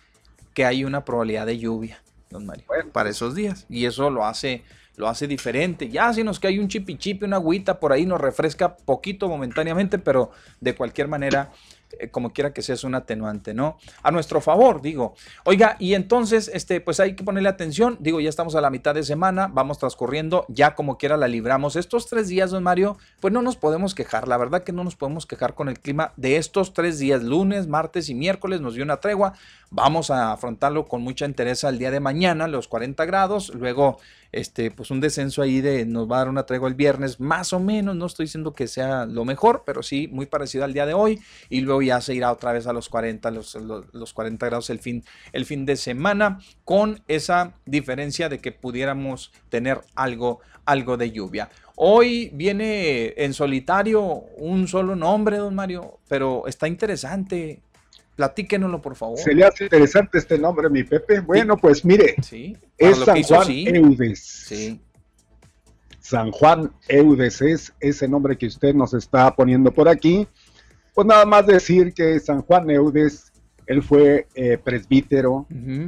que 0.54 0.66
hay 0.66 0.84
una 0.84 1.06
probabilidad 1.06 1.46
de 1.46 1.58
lluvia, 1.58 2.02
don 2.30 2.46
Mario, 2.46 2.66
para 2.92 3.10
esos 3.10 3.36
días. 3.36 3.66
Y 3.70 3.86
eso 3.86 4.10
lo 4.10 4.26
hace 4.26 4.64
lo 4.98 5.08
hace 5.08 5.28
diferente. 5.28 5.90
Ya 5.90 6.12
si 6.12 6.24
nos 6.24 6.40
cae 6.40 6.60
un 6.60 6.68
chipi 6.68 6.98
chipi, 6.98 7.24
una 7.24 7.38
agüita 7.38 7.80
por 7.80 7.94
ahí, 7.94 8.06
nos 8.06 8.20
refresca 8.20 8.76
poquito 8.76 9.30
momentáneamente, 9.30 10.00
pero 10.00 10.32
de 10.60 10.76
cualquier 10.76 11.08
manera 11.08 11.52
como 12.12 12.34
quiera 12.34 12.54
que 12.54 12.62
sea, 12.62 12.76
es 12.76 12.84
un 12.84 12.96
atenuante, 12.96 13.54
¿no? 13.54 13.78
A 14.04 14.12
nuestro 14.12 14.42
favor, 14.42 14.82
digo. 14.82 15.16
Oiga, 15.46 15.76
y 15.80 15.94
entonces, 15.94 16.50
este, 16.54 16.82
pues 16.82 17.00
hay 17.00 17.16
que 17.16 17.24
ponerle 17.24 17.50
atención. 17.50 17.98
Digo, 18.00 18.20
ya 18.20 18.30
estamos 18.30 18.56
a 18.56 18.62
la 18.62 18.70
mitad 18.70 18.96
de 18.96 19.04
semana, 19.04 19.48
vamos 19.48 19.78
transcurriendo, 19.80 20.46
ya 20.50 20.76
como 20.76 20.98
quiera 20.98 21.18
la 21.18 21.28
libramos. 21.28 21.76
Estos 21.76 22.08
tres 22.08 22.28
días, 22.28 22.52
don 22.52 22.64
Mario, 22.64 22.98
pues 23.20 23.34
no 23.34 23.42
nos 23.42 23.56
podemos 23.56 23.96
quejar. 23.96 24.28
La 24.28 24.38
verdad 24.38 24.64
que 24.64 24.72
no 24.72 24.84
nos 24.84 24.96
podemos 24.96 25.26
quejar 25.26 25.56
con 25.56 25.70
el 25.70 25.80
clima 25.80 26.14
de 26.18 26.38
estos 26.38 26.74
tres 26.74 27.00
días, 27.00 27.24
lunes, 27.24 27.68
martes 27.68 28.10
y 28.10 28.16
miércoles, 28.16 28.62
nos 28.62 28.76
dio 28.76 28.84
una 28.84 28.98
tregua. 28.98 29.34
Vamos 29.70 30.12
a 30.12 30.32
afrontarlo 30.32 30.88
con 30.88 31.02
mucha 31.02 31.26
interés 31.26 31.66
al 31.66 31.78
día 31.78 31.92
de 31.92 32.00
mañana, 32.00 32.48
los 32.48 32.70
40 32.70 33.04
grados. 33.06 33.54
Luego, 33.54 34.00
este, 34.32 34.72
pues 34.72 34.92
un 34.92 35.02
descenso 35.02 35.42
ahí 35.42 35.60
de 35.60 35.86
nos 35.86 36.10
va 36.10 36.16
a 36.16 36.20
dar 36.20 36.30
una 36.30 36.46
tregua 36.46 36.70
el 36.70 36.76
viernes, 36.76 37.20
más 37.20 37.52
o 37.52 37.60
menos. 37.60 37.94
No 37.96 38.06
estoy 38.06 38.28
diciendo 38.28 38.54
que 38.54 38.68
sea 38.68 39.06
lo 39.06 39.26
mejor, 39.26 39.64
pero 39.66 39.84
sí 39.84 40.08
muy 40.08 40.26
parecido 40.26 40.64
al 40.64 40.74
día 40.74 40.86
de 40.86 40.94
hoy. 40.94 41.20
Y 41.50 41.62
luego 41.62 41.82
ya 41.82 42.00
se 42.00 42.16
irá 42.16 42.32
otra 42.32 42.54
vez 42.54 42.66
a 42.66 42.72
los 42.72 42.88
40, 42.88 43.30
los, 43.32 43.56
los, 43.56 44.14
40 44.14 44.46
grados 44.46 44.70
el 44.70 44.80
fin, 44.80 45.04
el 45.34 45.46
fin 45.46 45.66
de 45.66 45.76
semana, 45.76 46.40
con 46.64 47.02
esa 47.10 47.54
diferencia 47.66 48.30
de 48.30 48.40
que 48.40 48.54
pudiéramos 48.54 49.34
tener 49.50 49.82
algo, 49.96 50.40
algo 50.66 50.96
de 50.96 51.12
lluvia. 51.12 51.50
Hoy 51.76 52.32
viene 52.34 53.14
en 53.18 53.36
solitario 53.36 54.02
un 54.02 54.68
solo 54.68 54.96
nombre, 54.96 55.38
don 55.38 55.54
Mario, 55.54 56.00
pero 56.08 56.48
está 56.48 56.68
interesante. 56.68 57.62
Platíquenoslo, 58.18 58.82
por 58.82 58.96
favor. 58.96 59.20
Se 59.20 59.34
le 59.34 59.46
hace 59.46 59.66
interesante 59.66 60.18
este 60.18 60.40
nombre, 60.40 60.72
mi 60.72 60.84
Pepe. 60.84 61.20
Bueno, 61.20 61.56
pues 61.56 61.86
mire, 61.86 62.16
sí, 62.24 62.58
es 62.76 62.98
San 62.98 63.22
Juan 63.22 63.48
Eudes. 63.48 64.20
Sí. 64.20 64.82
San 66.00 66.32
Juan 66.32 66.74
Eudes 66.88 67.44
es 67.44 67.72
ese 67.80 68.08
nombre 68.08 68.36
que 68.36 68.48
usted 68.48 68.74
nos 68.74 68.96
está 68.96 69.36
poniendo 69.36 69.72
por 69.72 69.88
aquí. 69.88 70.28
Pues 70.96 71.06
nada 71.06 71.26
más 71.26 71.46
decir 71.46 71.94
que 71.94 72.20
San 72.20 72.42
Juan 72.42 72.68
Eudes, 72.72 73.32
él 73.68 73.84
fue 73.84 74.26
eh, 74.34 74.58
presbítero 74.58 75.46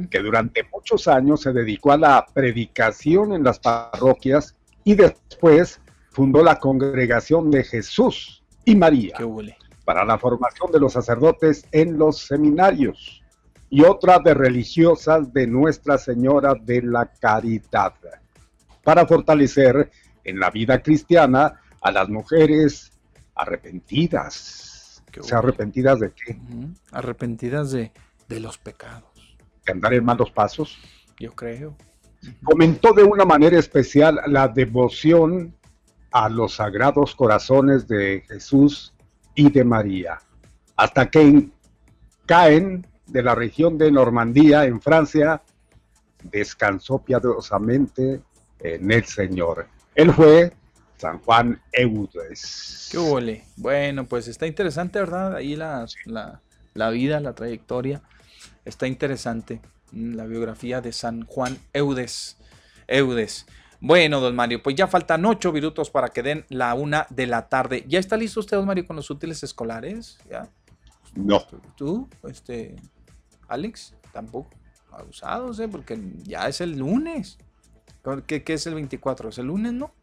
que 0.08 0.20
durante 0.20 0.62
muchos 0.72 1.08
años 1.08 1.40
se 1.40 1.52
dedicó 1.52 1.90
a 1.90 1.98
la 1.98 2.24
predicación 2.32 3.32
en 3.32 3.42
las 3.42 3.58
parroquias 3.58 4.54
y 4.84 4.94
después 4.94 5.80
fundó 6.12 6.44
la 6.44 6.60
congregación 6.60 7.50
de 7.50 7.64
Jesús 7.64 8.44
y 8.64 8.76
María. 8.76 9.14
Qué 9.16 9.24
huele 9.24 9.56
para 9.90 10.04
la 10.04 10.18
formación 10.18 10.70
de 10.70 10.78
los 10.78 10.92
sacerdotes 10.92 11.66
en 11.72 11.98
los 11.98 12.18
seminarios 12.18 13.24
y 13.68 13.82
otra 13.82 14.20
de 14.20 14.34
religiosas 14.34 15.32
de 15.32 15.48
Nuestra 15.48 15.98
Señora 15.98 16.54
de 16.54 16.80
la 16.80 17.06
Caridad, 17.06 17.94
para 18.84 19.04
fortalecer 19.04 19.90
en 20.22 20.38
la 20.38 20.48
vida 20.50 20.80
cristiana 20.80 21.60
a 21.80 21.90
las 21.90 22.08
mujeres 22.08 22.92
arrepentidas. 23.34 25.02
¿Se 25.22 25.34
arrepentidas 25.34 25.98
de 25.98 26.12
qué? 26.12 26.38
Arrepentidas 26.92 27.72
de, 27.72 27.90
de 28.28 28.38
los 28.38 28.58
pecados. 28.58 29.36
¿De 29.66 29.72
andar 29.72 29.94
en 29.94 30.04
malos 30.04 30.30
pasos? 30.30 30.78
Yo 31.18 31.32
creo. 31.32 31.74
Comentó 32.44 32.92
de 32.92 33.02
una 33.02 33.24
manera 33.24 33.58
especial 33.58 34.20
la 34.28 34.46
devoción 34.46 35.52
a 36.12 36.28
los 36.28 36.54
sagrados 36.54 37.16
corazones 37.16 37.88
de 37.88 38.22
Jesús 38.28 38.94
y 39.34 39.50
de 39.50 39.64
María, 39.64 40.18
hasta 40.76 41.10
que 41.10 41.48
caen 42.26 42.86
de 43.06 43.22
la 43.22 43.34
región 43.34 43.76
de 43.76 43.90
Normandía, 43.90 44.64
en 44.64 44.80
Francia, 44.80 45.42
descansó 46.22 46.98
piadosamente 46.98 48.20
en 48.58 48.90
el 48.90 49.04
Señor. 49.04 49.66
Él 49.94 50.12
fue 50.12 50.52
San 50.96 51.18
Juan 51.20 51.60
Eudes. 51.72 52.88
Qué 52.92 52.98
huele. 52.98 53.44
Bueno, 53.56 54.04
pues 54.06 54.28
está 54.28 54.46
interesante, 54.46 54.98
¿verdad? 54.98 55.36
Ahí 55.36 55.56
la, 55.56 55.86
la, 56.74 56.90
vida, 56.90 57.20
la 57.20 57.34
trayectoria. 57.34 58.02
Está 58.64 58.86
interesante. 58.86 59.60
Mm, 59.92 60.14
la 60.14 60.26
biografía 60.26 60.80
de 60.80 60.92
San 60.92 61.24
Juan 61.24 61.58
Eudes. 61.72 62.36
Eudes. 62.86 63.46
Bueno, 63.80 64.20
don 64.20 64.36
Mario, 64.36 64.62
pues 64.62 64.76
ya 64.76 64.86
faltan 64.86 65.24
ocho 65.24 65.52
minutos 65.52 65.88
para 65.90 66.08
que 66.08 66.22
den 66.22 66.44
la 66.50 66.74
una 66.74 67.06
de 67.08 67.26
la 67.26 67.48
tarde. 67.48 67.84
¿Ya 67.88 67.98
está 67.98 68.16
listo 68.16 68.40
usted, 68.40 68.58
don 68.58 68.66
Mario, 68.66 68.86
con 68.86 68.96
los 68.96 69.08
útiles 69.10 69.42
escolares? 69.42 70.18
¿Ya? 70.30 70.48
No. 71.14 71.42
¿Tú? 71.76 72.08
Este, 72.28 72.76
Alex, 73.48 73.94
tampoco. 74.12 74.50
Abusados, 74.92 75.58
¿eh? 75.60 75.68
Porque 75.68 75.98
ya 76.24 76.48
es 76.48 76.60
el 76.60 76.76
lunes. 76.76 77.38
¿Qué, 78.26 78.42
es 78.46 78.66
el 78.66 78.74
24? 78.74 79.30
¿Es 79.30 79.38
el 79.38 79.46
lunes, 79.46 79.72
no? 79.72 79.94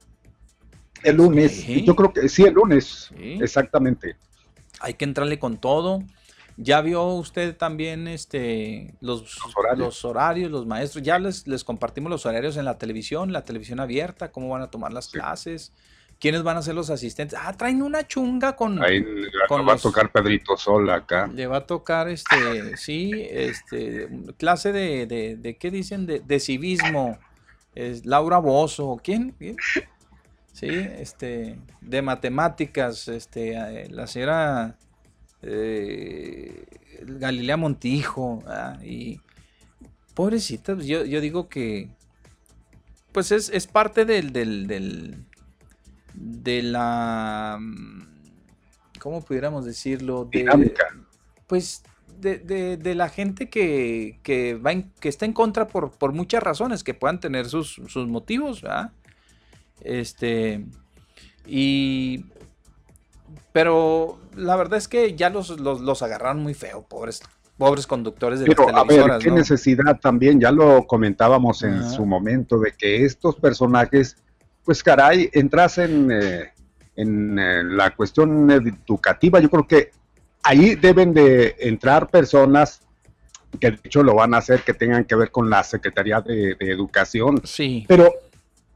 El 1.04 1.18
lunes. 1.18 1.66
Yo 1.68 1.96
creo 1.96 2.14
que 2.14 2.30
sí, 2.30 2.44
el 2.44 2.54
lunes. 2.54 3.12
Exactamente. 3.16 4.16
Hay 4.80 4.96
que 4.96 5.06
entrarle 5.06 5.38
con 5.38 5.58
todo. 5.58 6.04
¿Ya 6.60 6.82
vio 6.82 7.06
usted 7.06 7.56
también 7.56 8.08
este, 8.08 8.96
los, 9.00 9.38
horarios. 9.56 10.52
los, 10.52 10.66
maestros? 10.66 11.04
Ya 11.04 11.20
les, 11.20 11.48
les 11.48 11.64
compartimos 11.64 12.10
los 12.10 12.26
horarios 12.26 12.58
en 12.58 12.66
la 12.66 12.80
televisión, 12.80 13.32
la 13.32 13.46
televisión 13.46 13.80
abierta, 13.80 14.32
cómo 14.32 14.50
van 14.50 14.64
a 14.64 14.72
tomar 14.72 14.92
las 14.92 15.08
clases, 15.08 15.72
quiénes 16.20 16.42
van 16.42 16.58
a 16.58 16.64
ser 16.64 16.74
los 16.74 16.90
asistentes. 16.90 17.38
Ah, 17.40 17.54
traen 17.54 17.84
una 17.84 18.08
chunga 18.08 18.56
con... 18.56 18.84
Ahí 18.84 19.02
le 19.02 19.30
va 19.64 19.74
a 19.74 19.78
tocar 19.78 20.12
Pedrito 20.12 20.58
Sol 20.58 20.90
acá. 20.90 21.28
Le 21.28 21.46
va 21.46 21.58
a 21.58 21.66
tocar, 21.68 22.10
este, 22.10 22.76
sí, 22.76 23.12
este, 23.14 24.10
clase 24.38 24.72
de, 24.72 25.06
de, 25.06 25.36
de 25.36 25.58
¿qué 25.58 25.70
dicen? 25.70 26.08
De, 26.08 26.22
de 26.22 26.40
civismo. 26.40 27.20
Es 27.76 28.08
Laura 28.08 28.40
Bozo, 28.40 29.00
¿quién? 29.04 29.36
¿quién? 29.38 29.58
Sí, 30.54 30.70
este, 30.70 31.60
de 31.82 32.02
matemáticas, 32.02 33.08
este, 33.10 33.54
eh, 33.54 33.90
la 33.92 34.08
señora 34.08 34.76
eh, 35.42 36.66
Galilea 37.04 37.58
Montijo, 37.58 38.44
y 38.84 39.22
pobrecita, 40.14 40.76
pues, 40.76 40.88
yo, 40.88 41.06
yo, 41.06 41.22
digo 41.22 41.48
que 41.48 41.90
pues 43.12 43.32
es, 43.32 43.68
parte 43.68 44.06
del, 44.06 44.32
del, 44.32 45.26
de 46.14 46.64
la, 46.64 47.60
¿cómo 49.00 49.24
pudiéramos 49.24 49.66
decirlo? 49.66 50.26
De, 50.32 50.74
Pues 51.48 51.84
de, 52.20 52.94
la 52.96 53.10
gente 53.10 53.50
que, 53.50 54.20
que, 54.24 54.56
va 54.56 54.72
que 55.00 55.10
está 55.10 55.26
en 55.26 55.34
contra 55.34 55.68
por, 55.68 55.92
por 55.92 56.14
muchas 56.14 56.44
razones, 56.44 56.84
que 56.84 56.94
puedan 56.94 57.20
tener 57.20 57.48
sus, 57.48 57.82
sus 57.88 58.08
motivos, 58.08 58.64
Este, 59.82 60.66
y 61.46 62.26
pero 63.58 64.20
la 64.36 64.56
verdad 64.56 64.78
es 64.78 64.88
que 64.88 65.16
ya 65.16 65.32
los, 65.32 65.60
los, 65.60 66.04
agarraron 66.04 66.44
muy 66.44 66.54
feo, 66.54 66.86
pobres 66.88 67.24
pobres 67.58 67.88
conductores 67.88 68.40
de 68.40 68.46
Pero, 68.46 68.70
a 68.70 68.84
ver, 68.84 69.18
qué 69.20 69.32
necesidad 69.32 70.00
también, 70.00 70.40
ya 70.40 70.52
lo 70.52 70.86
comentábamos 70.86 71.64
en 71.64 71.90
su 71.90 72.06
momento, 72.06 72.60
de 72.60 72.74
que 72.74 73.04
estos 73.04 73.36
personajes, 73.38 74.16
pues 74.64 74.84
caray, 74.84 75.32
entrasen 75.34 76.12
eh, 76.12 76.52
en 76.98 77.40
eh, 77.40 77.64
la 77.64 77.96
cuestión 77.96 78.52
educativa. 78.52 79.40
Yo 79.40 79.50
creo 79.50 79.68
que 79.68 79.90
ahí 80.44 80.76
deben 80.76 81.16
de 81.16 81.56
entrar 81.58 82.12
personas 82.12 82.82
que 83.60 83.72
de 83.72 83.80
hecho 83.84 84.04
lo 84.04 84.14
van 84.14 84.36
a 84.36 84.38
hacer, 84.38 84.62
que 84.62 84.76
tengan 84.76 85.04
que 85.04 85.16
ver 85.16 85.32
con 85.32 85.50
la 85.50 85.64
Secretaría 85.64 86.22
de, 86.22 86.56
Educación. 86.60 87.42
Sí. 87.44 87.86
Pero 87.88 88.14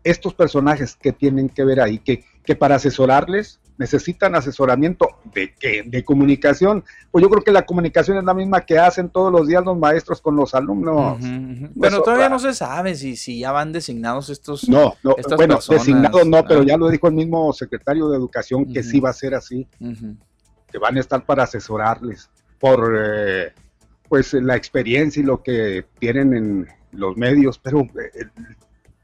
estos 0.03 0.33
personajes 0.33 0.95
que 0.95 1.11
tienen 1.11 1.49
que 1.49 1.63
ver 1.63 1.81
ahí, 1.81 1.99
que, 1.99 2.25
que 2.43 2.55
para 2.55 2.77
asesorarles 2.77 3.59
necesitan 3.81 4.35
asesoramiento 4.35 5.07
de 5.33 5.55
qué, 5.59 5.81
de 5.83 6.05
comunicación. 6.05 6.83
Pues 7.09 7.23
yo 7.23 7.29
creo 7.29 7.43
que 7.43 7.51
la 7.51 7.65
comunicación 7.65 8.17
es 8.17 8.23
la 8.23 8.35
misma 8.35 8.61
que 8.61 8.77
hacen 8.77 9.09
todos 9.09 9.31
los 9.31 9.47
días 9.47 9.65
los 9.65 9.77
maestros 9.77 10.21
con 10.21 10.35
los 10.35 10.53
alumnos. 10.53 11.17
Bueno, 11.73 12.01
todavía 12.01 12.29
no 12.29 12.37
se 12.37 12.53
sabe 12.53 12.93
si, 12.93 13.15
si 13.15 13.39
ya 13.39 13.51
van 13.51 13.71
designados 13.71 14.29
estos. 14.29 14.69
No, 14.69 14.93
no, 15.03 15.15
bueno, 15.35 15.59
designados 15.67 16.27
no, 16.27 16.45
pero 16.45 16.61
ah. 16.61 16.65
ya 16.65 16.77
lo 16.77 16.89
dijo 16.89 17.07
el 17.07 17.15
mismo 17.15 17.51
secretario 17.53 18.07
de 18.09 18.17
Educación 18.17 18.71
que 18.71 18.83
sí 18.83 18.99
va 18.99 19.09
a 19.09 19.13
ser 19.13 19.33
así, 19.33 19.67
que 20.71 20.77
van 20.77 20.97
a 20.97 20.99
estar 20.99 21.25
para 21.25 21.43
asesorarles 21.43 22.29
por 22.59 22.95
eh, 23.03 23.51
pues 24.07 24.33
la 24.33 24.55
experiencia 24.55 25.21
y 25.21 25.25
lo 25.25 25.41
que 25.41 25.85
tienen 25.97 26.35
en 26.35 26.67
los 26.91 27.17
medios, 27.17 27.57
pero 27.57 27.79
eh, 27.79 28.27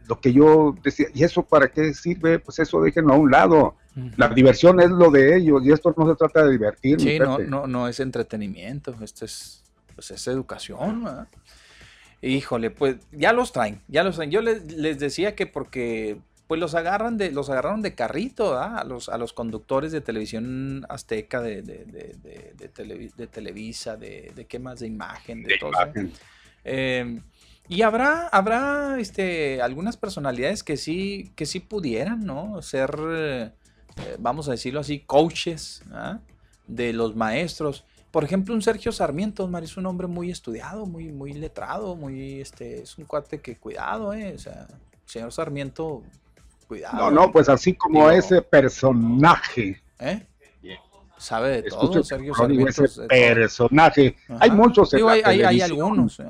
lo 0.07 0.19
que 0.21 0.31
yo 0.31 0.75
decía, 0.83 1.07
¿y 1.13 1.23
eso 1.23 1.43
para 1.43 1.67
qué 1.67 1.93
sirve? 1.95 2.37
Pues 2.37 2.59
eso 2.59 2.79
déjenlo 2.81 3.13
a 3.13 3.17
un 3.17 3.31
lado. 3.31 3.75
La 4.15 4.29
diversión 4.29 4.79
es 4.79 4.89
lo 4.89 5.09
de 5.09 5.37
ellos 5.37 5.61
y 5.65 5.71
esto 5.71 5.93
no 5.97 6.07
se 6.07 6.15
trata 6.15 6.45
de 6.45 6.51
divertir. 6.51 6.99
Sí, 6.99 7.17
no, 7.17 7.39
no, 7.39 7.67
no 7.67 7.87
es 7.87 7.99
entretenimiento, 7.99 8.95
esto 9.01 9.25
es, 9.25 9.63
pues 9.95 10.11
es 10.11 10.27
educación. 10.27 11.27
Híjole, 12.21 12.69
pues 12.69 12.97
ya 13.11 13.33
los 13.33 13.51
traen, 13.51 13.81
ya 13.87 14.03
los 14.03 14.15
traen. 14.15 14.31
Yo 14.31 14.41
les, 14.41 14.99
decía 14.99 15.35
que 15.35 15.47
porque 15.47 16.17
pues 16.47 16.59
los 16.61 16.75
agarran 16.75 17.17
de, 17.17 17.31
los 17.31 17.49
agarraron 17.49 17.81
de 17.81 17.95
carrito 17.95 18.57
a 18.57 18.83
los, 18.83 19.09
a 19.09 19.17
los 19.17 19.33
conductores 19.33 19.91
de 19.91 20.01
televisión 20.01 20.85
azteca, 20.89 21.41
de, 21.41 21.61
de, 21.61 21.85
de, 21.85 23.11
de 23.15 23.27
Televisa, 23.27 23.97
de, 23.97 24.45
qué 24.47 24.59
más, 24.59 24.79
de 24.79 24.87
imagen, 24.87 25.43
de, 25.43 25.57
todo. 25.57 25.71
Eh, 26.63 27.19
y 27.69 27.81
habrá, 27.81 28.27
habrá 28.27 28.99
este, 28.99 29.61
algunas 29.61 29.97
personalidades 29.97 30.63
que 30.63 30.77
sí, 30.77 31.31
que 31.35 31.45
sí 31.45 31.59
pudieran, 31.59 32.25
¿no? 32.25 32.61
Ser, 32.61 32.95
eh, 33.09 33.51
vamos 34.19 34.47
a 34.47 34.51
decirlo 34.51 34.79
así, 34.79 34.99
coaches 34.99 35.83
¿ah? 35.91 36.19
de 36.67 36.93
los 36.93 37.15
maestros. 37.15 37.85
por 38.11 38.23
ejemplo, 38.23 38.53
un 38.53 38.61
Sergio 38.61 38.91
Sarmiento, 38.91 39.47
Mario, 39.47 39.65
es 39.65 39.77
un 39.77 39.85
hombre 39.85 40.07
muy 40.07 40.31
estudiado, 40.31 40.85
muy, 40.85 41.11
muy 41.11 41.33
letrado, 41.33 41.95
muy, 41.95 42.41
este, 42.41 42.81
es 42.81 42.97
un 42.97 43.05
cuate 43.05 43.39
que 43.41 43.57
cuidado, 43.57 44.13
eh, 44.13 44.33
o 44.35 44.39
sea, 44.39 44.67
señor 45.05 45.31
Sarmiento, 45.31 46.03
cuidado. 46.67 46.97
No, 46.97 47.11
no, 47.11 47.31
pues 47.31 47.49
así 47.49 47.73
como 47.73 48.09
ese 48.09 48.41
personaje. 48.41 49.81
¿Eh? 49.99 50.25
Sabe 51.17 51.61
de 51.61 51.63
todo, 51.63 52.03
Sergio 52.03 52.33
Sarmiento. 52.35 52.83
Ese 52.83 53.07
personaje. 53.07 54.15
Hay 54.39 54.51
muchos. 54.51 54.93
hay, 54.93 55.41
hay, 55.41 55.61
algunos. 55.61 56.21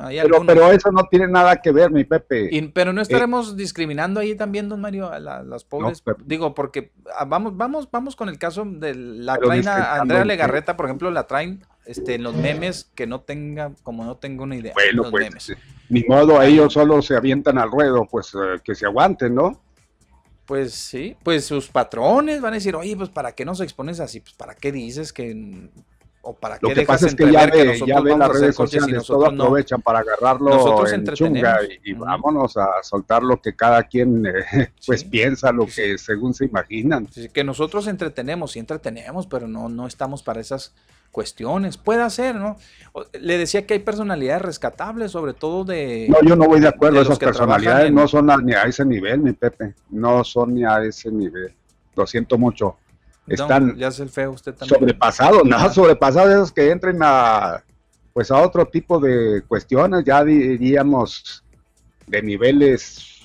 pero, 0.45 0.71
eso 0.71 0.91
no 0.91 1.03
tiene 1.09 1.27
nada 1.27 1.57
que 1.57 1.71
ver, 1.71 1.91
mi 1.91 2.03
Pepe. 2.05 2.49
pero 2.73 2.93
no 2.93 3.01
estaremos 3.01 3.55
discriminando 3.55 4.19
ahí 4.19 4.35
también, 4.35 4.69
don 4.69 4.79
Mario, 4.79 5.11
a 5.11 5.19
las 5.19 5.63
pobres. 5.65 6.03
digo, 6.25 6.53
porque 6.53 6.91
ah, 7.17 7.25
vamos, 7.25 7.55
vamos, 7.57 7.89
vamos 7.91 8.15
con 8.15 8.29
el 8.29 8.39
caso 8.39 8.65
de 8.65 8.95
la 8.95 9.38
traen 9.38 9.67
a 9.67 9.95
Andrea 9.95 10.25
Legarreta, 10.25 10.77
por 10.77 10.85
ejemplo, 10.85 11.11
la 11.11 11.27
traen 11.27 11.65
este, 11.85 12.15
en 12.15 12.23
los 12.23 12.35
memes 12.35 12.89
que 12.95 13.07
no 13.07 13.21
tenga, 13.21 13.71
como 13.83 14.05
no 14.05 14.17
tengo 14.17 14.43
una 14.43 14.55
idea. 14.55 14.73
Bueno, 14.73 15.09
pues, 15.11 15.55
ni 15.89 16.03
modo, 16.03 16.41
ellos 16.41 16.73
solo 16.73 17.01
se 17.01 17.15
avientan 17.15 17.57
al 17.57 17.71
ruedo, 17.71 18.07
pues 18.09 18.33
eh, 18.35 18.59
que 18.63 18.75
se 18.75 18.85
aguanten, 18.85 19.35
¿no? 19.35 19.61
Pues 20.48 20.74
sí, 20.74 21.18
pues 21.24 21.43
sus 21.45 21.68
patrones 21.68 22.39
van 22.39 22.54
a 22.54 22.56
decir, 22.56 22.74
oye, 22.74 22.95
pues 22.95 23.10
¿para 23.10 23.34
qué 23.34 23.43
nos 23.43 23.60
expones 23.60 24.00
así? 24.00 24.22
Pues 24.22 24.34
¿para 24.34 24.56
qué 24.56 24.72
dices 24.72 25.12
que... 25.12 25.70
O 26.22 26.34
para 26.34 26.58
qué 26.58 26.68
Lo 26.68 26.74
que 26.74 26.84
pasa 26.84 27.08
es 27.08 27.16
que 27.16 27.30
ya, 27.30 27.45
ve, 27.48 27.80
ya 27.86 28.00
las 28.00 28.30
redes 28.30 28.56
sociales, 28.56 29.06
todo 29.06 29.28
aprovechan 29.28 29.82
para 29.82 30.00
agarrarlo 30.00 30.50
nosotros 30.50 30.91
en 30.93 31.06
chunga 31.14 31.60
y, 31.84 31.93
vámonos 31.93 32.56
a 32.56 32.82
soltar 32.82 33.24
lo 33.24 33.41
que 33.41 33.56
cada 33.56 33.84
quien 33.84 34.26
eh, 34.26 34.72
pues 34.88 35.04
piensa, 35.04 35.52
lo 35.52 35.66
que 35.66 35.98
según 35.98 36.34
se 36.34 36.45
imaginan. 36.45 37.08
que 37.34 37.43
nosotros 37.43 37.88
entretenemos, 37.88 38.54
sí 38.54 38.60
entretenemos, 38.60 39.28
pero 39.28 39.48
no, 39.48 39.68
no 39.68 39.86
estamos 39.86 40.24
para 40.24 40.39
esas 40.39 40.74
cuestiones. 41.12 41.78
Puede 41.78 42.10
ser, 42.10 42.36
¿no? 42.36 42.58
Le 43.20 43.38
decía 43.38 43.66
que 43.66 43.76
hay 43.76 43.80
personalidades 43.80 44.41
rescatables, 44.41 45.12
sobre 45.12 45.34
todo 45.34 45.64
de... 45.64 46.08
No, 46.10 46.22
yo 46.28 46.36
no 46.36 46.45
voy 46.45 46.60
de 46.60 46.68
acuerdo. 46.68 47.01
Esas 47.01 47.20
personalidades 47.20 47.91
no 47.91 48.08
son 48.08 48.28
ni 48.45 48.53
a 48.53 48.64
ese 48.64 48.86
nivel, 48.86 49.20
mi 49.20 49.34
Pepe. 49.34 49.76
No 49.89 50.24
son 50.24 50.53
ni 50.53 50.64
a 50.64 50.82
ese 50.84 51.12
nivel. 51.12 51.53
Lo 51.95 52.05
siento 52.08 52.38
mucho. 52.38 52.78
Están 53.28 53.76
ya 53.76 53.89
es 53.89 53.99
el 53.99 54.10
feo 54.10 54.32
usted 54.32 54.53
también. 54.53 54.80
sobrepasados, 54.80 55.43
nada, 55.43 55.70
sobrepasados 55.70 56.32
esos 56.32 56.51
que 56.53 56.72
entren 56.72 56.99
a 57.01 57.62
pues 58.14 58.32
a 58.32 58.41
otro 58.41 58.66
tipo 58.66 58.99
de 58.99 59.43
cuestiones, 59.47 60.03
ya 60.03 60.24
diríamos 60.24 61.43
de 62.08 62.22
niveles 62.24 63.18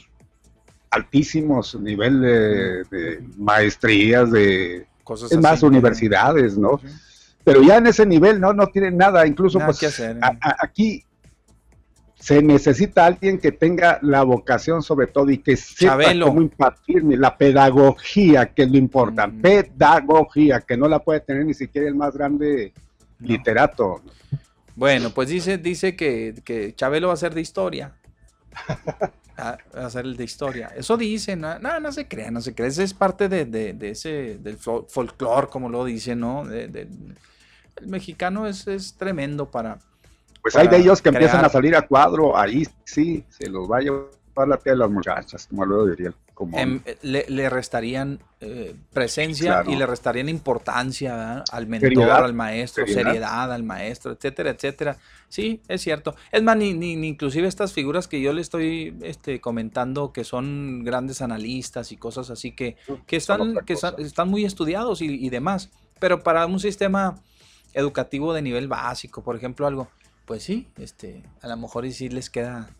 altísimos, 0.90 1.74
nivel 1.80 2.20
de, 2.20 3.24
maestrías, 3.38 4.30
de 4.30 4.86
Cosas 5.02 5.32
más, 5.40 5.62
universidades, 5.62 6.58
¿no? 6.58 6.78
Pero 7.44 7.62
ya 7.62 7.78
en 7.78 7.86
ese 7.86 8.06
nivel 8.06 8.40
no, 8.40 8.52
no 8.52 8.66
tienen 8.68 8.96
nada, 8.96 9.26
incluso 9.26 9.58
pues 9.58 9.82
hacer, 9.82 10.18
aquí 10.60 11.04
se 12.22 12.40
necesita 12.40 13.06
alguien 13.06 13.38
que 13.38 13.50
tenga 13.50 13.98
la 14.00 14.22
vocación 14.22 14.80
sobre 14.80 15.08
todo 15.08 15.28
y 15.30 15.38
que 15.38 15.56
sepa 15.56 16.12
cómo 16.22 16.40
impartir 16.40 17.02
la 17.02 17.36
pedagogía, 17.36 18.46
que 18.46 18.62
es 18.62 18.70
lo 18.70 18.78
importante, 18.78 19.36
mm. 19.36 19.42
pedagogía, 19.42 20.60
que 20.60 20.76
no 20.76 20.86
la 20.86 21.00
puede 21.00 21.18
tener 21.18 21.44
ni 21.44 21.54
siquiera 21.54 21.88
el 21.88 21.96
más 21.96 22.14
grande 22.14 22.72
literato. 23.18 24.02
Bueno, 24.76 25.10
pues 25.10 25.30
dice, 25.30 25.58
dice 25.58 25.96
que, 25.96 26.34
que 26.44 26.74
Chabelo 26.76 27.08
va 27.08 27.14
a 27.14 27.16
ser 27.16 27.34
de 27.34 27.40
historia. 27.40 27.92
va 29.38 29.86
a 29.86 29.90
ser 29.90 30.04
el 30.04 30.16
de 30.16 30.24
historia. 30.24 30.70
Eso 30.76 30.96
dice, 30.96 31.36
no, 31.36 31.58
no, 31.58 31.92
se 31.92 32.06
crea, 32.06 32.30
no 32.30 32.40
se 32.40 32.54
crea. 32.54 32.68
Es 32.68 32.94
parte 32.94 33.28
de, 33.28 33.44
de, 33.44 33.90
ese, 33.90 34.38
del 34.38 34.58
folclore, 34.58 35.48
como 35.48 35.68
lo 35.68 35.84
dice, 35.84 36.14
¿no? 36.14 36.44
De, 36.44 36.88
el 37.76 37.88
mexicano 37.88 38.46
es, 38.46 38.66
es 38.66 38.94
tremendo 38.94 39.50
para... 39.50 39.78
Pues 40.40 40.56
hay 40.56 40.66
de 40.66 40.78
ellos 40.78 41.00
que 41.00 41.10
empiezan 41.10 41.44
a 41.44 41.48
salir 41.48 41.76
a 41.76 41.82
cuadro, 41.82 42.36
ahí 42.36 42.66
sí, 42.84 43.24
se 43.28 43.48
los 43.48 43.70
va 43.70 43.78
a 43.78 43.80
llevar 43.80 44.48
la 44.48 44.58
piel 44.58 44.76
a 44.76 44.86
las 44.86 44.90
muchachas, 44.90 45.46
como 45.46 45.64
lo 45.64 45.86
diría. 45.86 46.12
Como... 46.34 46.58
Em, 46.58 46.80
le, 47.02 47.50
restarían 47.50 48.18
eh, 48.40 48.74
presencia 48.92 49.62
y 49.66 49.76
le 49.76 49.86
restarían 49.86 50.28
importancia 50.28 51.44
al 51.50 51.66
mentor, 51.66 52.10
al 52.10 52.32
maestro, 52.32 52.86
seriedad. 52.86 53.52
al 53.52 53.62
maestro, 53.62 54.12
etcétera, 54.12 54.50
etcétera. 54.50 54.96
Sí, 55.28 55.62
es 55.68 55.82
cierto. 55.82 56.16
Es 56.32 56.42
más, 56.42 56.56
ni, 56.56 56.74
ni, 56.74 56.92
inclusive 57.06 57.46
estas 57.46 57.72
figuras 57.72 58.08
que 58.08 58.20
yo 58.20 58.32
le 58.32 58.40
estoy 58.40 58.96
este, 59.02 59.40
comentando 59.40 60.12
que 60.12 60.24
son 60.24 60.82
grandes 60.84 61.22
analistas 61.22 61.92
y 61.92 61.96
cosas 61.96 62.30
así 62.30 62.52
que, 62.52 62.76
que, 63.06 63.16
están, 63.16 63.56
que 63.64 63.74
están, 63.74 64.28
muy 64.28 64.44
estudiados 64.44 65.02
y, 65.02 65.06
y 65.06 65.30
demás. 65.30 65.70
Pero 66.00 66.22
para 66.22 66.46
un 66.46 66.58
sistema 66.58 67.22
educativo 67.72 68.32
de 68.34 68.42
nivel 68.42 68.68
básico, 68.68 69.22
por 69.22 69.36
ejemplo, 69.36 69.66
algo, 69.66 69.88
pues 70.26 70.42
sí, 70.42 70.68
este, 70.78 71.22
a 71.40 71.48
lo 71.48 71.56
mejor 71.56 71.90
sí 71.92 72.08
les 72.08 72.30
queda 72.30 72.70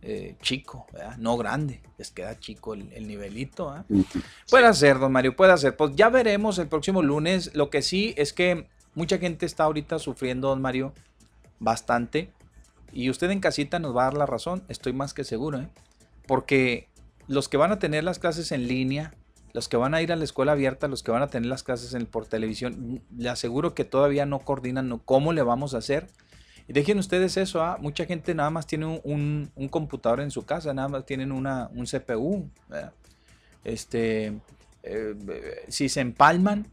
eh, 0.00 0.36
chico, 0.42 0.86
no 1.18 1.36
grande, 1.36 1.80
les 1.96 2.10
queda 2.10 2.38
chico 2.38 2.74
el, 2.74 3.06
nivelito. 3.06 3.84
Puede 4.48 4.72
ser, 4.74 4.98
don 4.98 5.10
Mario, 5.12 5.34
puede 5.34 5.56
ser. 5.58 5.76
Pues 5.76 5.96
ya 5.96 6.08
veremos 6.08 6.58
el 6.58 6.68
próximo 6.68 7.02
lunes. 7.02 7.54
Lo 7.54 7.68
que 7.68 7.82
sí 7.82 8.14
es 8.16 8.32
que 8.32 8.68
mucha 8.94 9.18
gente 9.18 9.44
está 9.44 9.64
ahorita 9.64 9.98
sufriendo, 9.98 10.48
don 10.48 10.62
Mario, 10.62 10.92
bastante. 11.58 12.30
Y 12.92 13.10
usted 13.10 13.30
en 13.30 13.40
casita 13.40 13.78
nos 13.78 13.96
va 13.96 14.02
a 14.02 14.04
dar 14.06 14.14
la 14.14 14.26
razón, 14.26 14.62
estoy 14.68 14.92
más 14.92 15.14
que 15.14 15.24
seguro, 15.24 15.60
¿eh? 15.60 15.68
porque 16.26 16.88
los 17.26 17.48
que 17.48 17.56
van 17.56 17.72
a 17.72 17.78
tener 17.78 18.04
las 18.04 18.18
clases 18.18 18.52
en 18.52 18.66
línea, 18.66 19.14
los 19.58 19.68
que 19.68 19.76
van 19.76 19.92
a 19.92 20.00
ir 20.00 20.12
a 20.12 20.16
la 20.16 20.22
escuela 20.22 20.52
abierta, 20.52 20.86
los 20.86 21.02
que 21.02 21.10
van 21.10 21.20
a 21.20 21.26
tener 21.26 21.48
las 21.48 21.64
clases 21.64 21.92
en, 21.92 22.06
por 22.06 22.26
televisión, 22.26 23.02
le 23.16 23.28
aseguro 23.28 23.74
que 23.74 23.84
todavía 23.84 24.24
no 24.24 24.38
coordinan 24.38 25.00
cómo 25.04 25.32
le 25.32 25.42
vamos 25.42 25.74
a 25.74 25.78
hacer. 25.78 26.06
Y 26.68 26.74
dejen 26.74 26.96
ustedes 26.96 27.36
eso, 27.36 27.60
¿ah? 27.60 27.76
mucha 27.80 28.04
gente 28.04 28.36
nada 28.36 28.50
más 28.50 28.68
tiene 28.68 29.00
un, 29.02 29.50
computador 29.68 30.20
en 30.20 30.30
su 30.30 30.46
casa, 30.46 30.72
nada 30.72 30.86
más 30.86 31.06
tienen 31.06 31.32
una, 31.32 31.68
un 31.74 31.86
CPU. 31.86 32.48
Este, 33.64 34.38
eh, 34.84 35.64
si 35.66 35.88
se 35.88 36.02
empalman. 36.02 36.68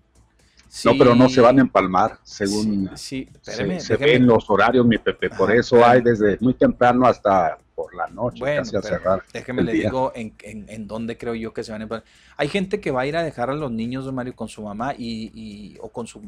no, 0.83 0.91
pero 0.95 1.15
no 1.15 1.27
se 1.27 1.41
van 1.41 1.57
a 1.57 1.61
empalmar, 1.61 2.19
según 2.21 2.91
sí, 2.93 3.27
se, 3.41 3.97
ven 3.97 4.27
los 4.27 4.47
horarios, 4.47 4.85
mi 4.85 4.99
Pepe. 4.99 5.31
Por 5.31 5.51
eso 5.51 5.83
hay 5.83 6.03
desde 6.03 6.37
muy 6.39 6.53
temprano 6.53 7.07
hasta 7.07 7.57
por 7.75 7.93
la 7.93 8.07
noche, 8.07 8.39
casi 8.43 8.75
a 8.77 8.81
cerrar. 8.81 9.23
Déjeme 9.33 9.61
le 9.61 9.73
digo 9.73 10.13
en, 10.15 10.33
en, 10.41 10.87
dónde 10.87 11.17
creo 11.17 11.35
yo 11.35 11.53
que 11.53 11.63
se 11.63 11.73
van 11.73 11.81
a 11.81 12.03
Hay 12.37 12.47
gente 12.47 12.79
que 12.79 12.89
va 12.89 13.01
a 13.01 13.05
ir 13.05 13.17
a 13.17 13.23
dejar 13.23 13.49
a 13.49 13.53
los 13.53 13.69
niños 13.69 14.05
de 14.05 14.13
Mario 14.13 14.35
con 14.35 14.47
su 14.47 14.63
mamá 14.63 14.95
y, 14.97 15.77
o 15.81 15.89
con 15.89 16.07
sus, 16.07 16.23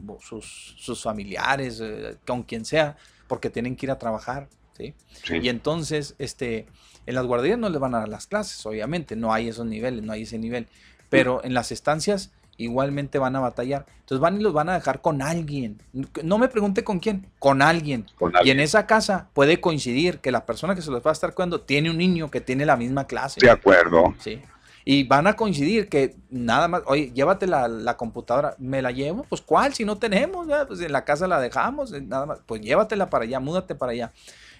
sus, 0.77 1.01
familiares, 1.01 1.79
eh, 1.81 2.17
con 2.27 2.43
quien 2.43 2.65
sea, 2.65 2.97
porque 3.27 3.49
tienen 3.49 3.75
que 3.77 3.85
ir 3.85 3.91
a 3.91 3.97
trabajar. 3.97 4.49
¿sí? 4.77 4.93
Y 5.41 5.47
entonces, 5.47 6.15
este, 6.19 6.67
en 7.05 7.15
las 7.15 7.25
guarderías 7.25 7.57
no 7.57 7.69
les 7.69 7.79
van 7.79 7.95
a 7.95 7.99
dar 7.99 8.09
las 8.09 8.27
clases, 8.27 8.65
obviamente, 8.65 9.15
no 9.15 9.33
hay 9.33 9.47
esos 9.47 9.65
niveles, 9.65 10.03
no 10.03 10.11
hay 10.11 10.23
ese 10.23 10.37
nivel. 10.37 10.67
Pero 11.09 11.41
en 11.45 11.53
las 11.53 11.71
estancias 11.71 12.31
igualmente 12.57 13.19
van 13.19 13.35
a 13.35 13.39
batallar. 13.39 13.85
Entonces 13.99 14.19
van 14.19 14.39
y 14.39 14.43
los 14.43 14.53
van 14.53 14.69
a 14.69 14.73
dejar 14.73 15.01
con 15.01 15.21
alguien. 15.21 15.81
No 16.23 16.37
me 16.37 16.47
pregunte 16.47 16.83
con 16.83 16.99
quién, 16.99 17.27
con 17.39 17.61
alguien. 17.61 18.05
Y 18.43 18.51
en 18.51 18.59
esa 18.59 18.87
casa 18.87 19.29
puede 19.33 19.61
coincidir 19.61 20.19
que 20.19 20.31
la 20.31 20.45
persona 20.45 20.75
que 20.75 20.81
se 20.81 20.91
los 20.91 21.05
va 21.05 21.11
a 21.11 21.13
estar 21.13 21.33
cuidando 21.33 21.61
tiene 21.61 21.89
un 21.89 21.97
niño 21.97 22.31
que 22.31 22.41
tiene 22.41 22.65
la 22.65 22.77
misma 22.77 23.05
clase. 23.05 23.39
De 23.39 23.49
acuerdo. 23.49 24.15
Sí. 24.19 24.41
Y 24.89 25.03
van 25.03 25.27
a 25.27 25.35
coincidir 25.35 25.89
que 25.89 26.15
nada 26.29 26.69
más, 26.69 26.81
oye, 26.85 27.11
llévate 27.13 27.45
la, 27.45 27.97
computadora, 27.97 28.55
¿me 28.57 28.81
la 28.81 28.91
llevo? 28.91 29.25
Pues 29.27 29.41
¿cuál? 29.41 29.73
Si 29.73 29.83
no 29.83 29.97
tenemos, 29.97 30.47
pues 30.65 30.79
en 30.79 30.93
la 30.93 31.03
casa 31.03 31.27
la 31.27 31.41
dejamos, 31.41 31.91
eh, 31.91 31.99
nada 31.99 32.25
más, 32.25 32.39
pues 32.45 32.61
llévatela 32.61 33.09
para 33.09 33.25
allá, 33.25 33.41
múdate 33.41 33.75
para 33.75 33.91
allá. 33.91 34.13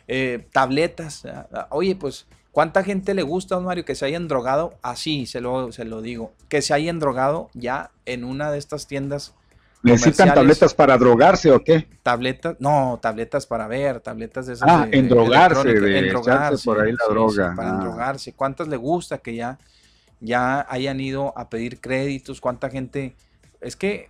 Eh, 0.06 0.46
tabletas, 0.52 1.24
oye, 1.70 1.96
pues 1.96 2.28
¿Cuánta 2.58 2.84
gente 2.84 3.14
le 3.14 3.22
gusta, 3.22 3.54
don 3.54 3.66
Mario, 3.66 3.86
que 3.86 3.94
se 3.94 4.04
hayan 4.04 4.28
drogado? 4.28 4.74
Así, 4.82 5.28
se 5.28 5.42
lo, 5.42 5.72
se 5.72 5.86
lo 5.86 6.02
digo. 6.02 6.34
Que 6.50 6.64
se 6.64 6.74
hayan 6.74 6.98
drogado 6.98 7.52
ya 7.54 7.92
en 8.08 8.24
una 8.24 8.50
de 8.50 8.58
estas 8.58 8.88
tiendas. 8.88 9.36
¿Necesitan 9.84 10.34
tabletas 10.34 10.74
para 10.74 10.98
drogarse 10.98 11.52
o 11.52 11.64
qué? 11.64 11.88
Tabletas, 12.02 12.56
no, 12.58 12.98
tabletas 13.00 13.46
para 13.46 13.68
ver, 13.68 14.00
tabletas 14.00 14.48
de 14.48 14.54
esas. 14.54 14.68
Ah, 14.68 14.88
en 14.92 15.08
drogarse, 15.08 15.68
de 15.68 16.10
drogarse, 16.10 16.66
por 16.66 16.82
ahí 16.82 16.94
la 16.94 17.14
droga. 17.14 17.54
para 17.56 17.78
ah. 17.78 17.80
drogarse. 17.80 18.34
¿Cuántas 18.34 18.68
le 18.68 18.78
gusta 18.78 19.20
que 19.20 19.36
ya, 19.36 19.60
ya 20.20 20.66
hayan 20.68 21.00
ido 21.00 21.38
a 21.38 21.52
pedir 21.52 21.80
créditos? 21.80 22.42
¿Cuánta 22.42 22.72
gente? 22.72 23.14
Es 23.62 23.76
que 23.76 24.10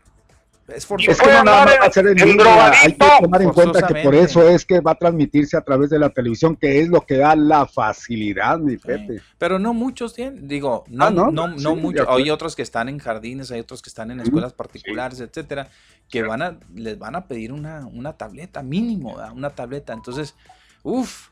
es, 0.68 0.86
que 0.86 1.26
no 1.26 1.44
nada 1.44 1.66
va 1.80 1.86
a 1.86 1.92
ser 1.92 2.08
en 2.08 2.16
línea. 2.16 2.72
Hay 2.72 2.94
que 2.94 3.08
tomar 3.22 3.42
en 3.42 3.52
cuenta 3.52 3.88
que 3.88 4.04
por 4.04 4.14
eso 4.14 4.48
es 4.48 4.66
que 4.66 4.82
va 4.82 4.92
a 4.92 4.96
transmitirse 4.96 5.56
a 5.56 5.62
través 5.62 5.90
de 5.90 5.98
la 5.98 6.10
televisión, 6.10 6.58
que 6.58 6.82
es 6.82 6.90
lo 6.90 7.02
que 7.02 7.18
da 7.18 7.36
la 7.36 7.66
facilidad, 7.66 8.60
mi 8.60 8.78
Pepe. 8.78 9.22
Pero 9.38 9.60
no 9.60 9.74
muchos 9.74 10.14
tienen, 10.14 10.48
digo, 10.48 10.84
no, 10.90 11.06
ah, 11.06 11.10
no, 11.10 11.32
no, 11.32 11.76
muchos. 11.76 12.06
Hay 12.10 12.30
otros 12.30 12.56
que 12.56 12.64
están 12.64 12.90
en 12.90 13.00
jardines, 13.00 13.50
hay 13.52 13.62
otros 13.62 13.82
que 13.82 13.90
están 13.90 14.12
en 14.12 14.20
escuelas 14.20 14.52
particulares, 14.54 15.22
etcétera, 15.22 15.70
que 16.10 16.24
van 16.24 16.42
a, 16.42 16.60
les 16.76 17.00
van 17.00 17.16
a 17.16 17.28
pedir 17.28 17.54
una, 17.54 17.86
una 17.88 18.14
tableta, 18.14 18.62
mínimo, 18.62 19.18
una 19.34 19.52
tableta. 19.52 19.94
Entonces, 19.94 20.36
uff, 20.84 21.30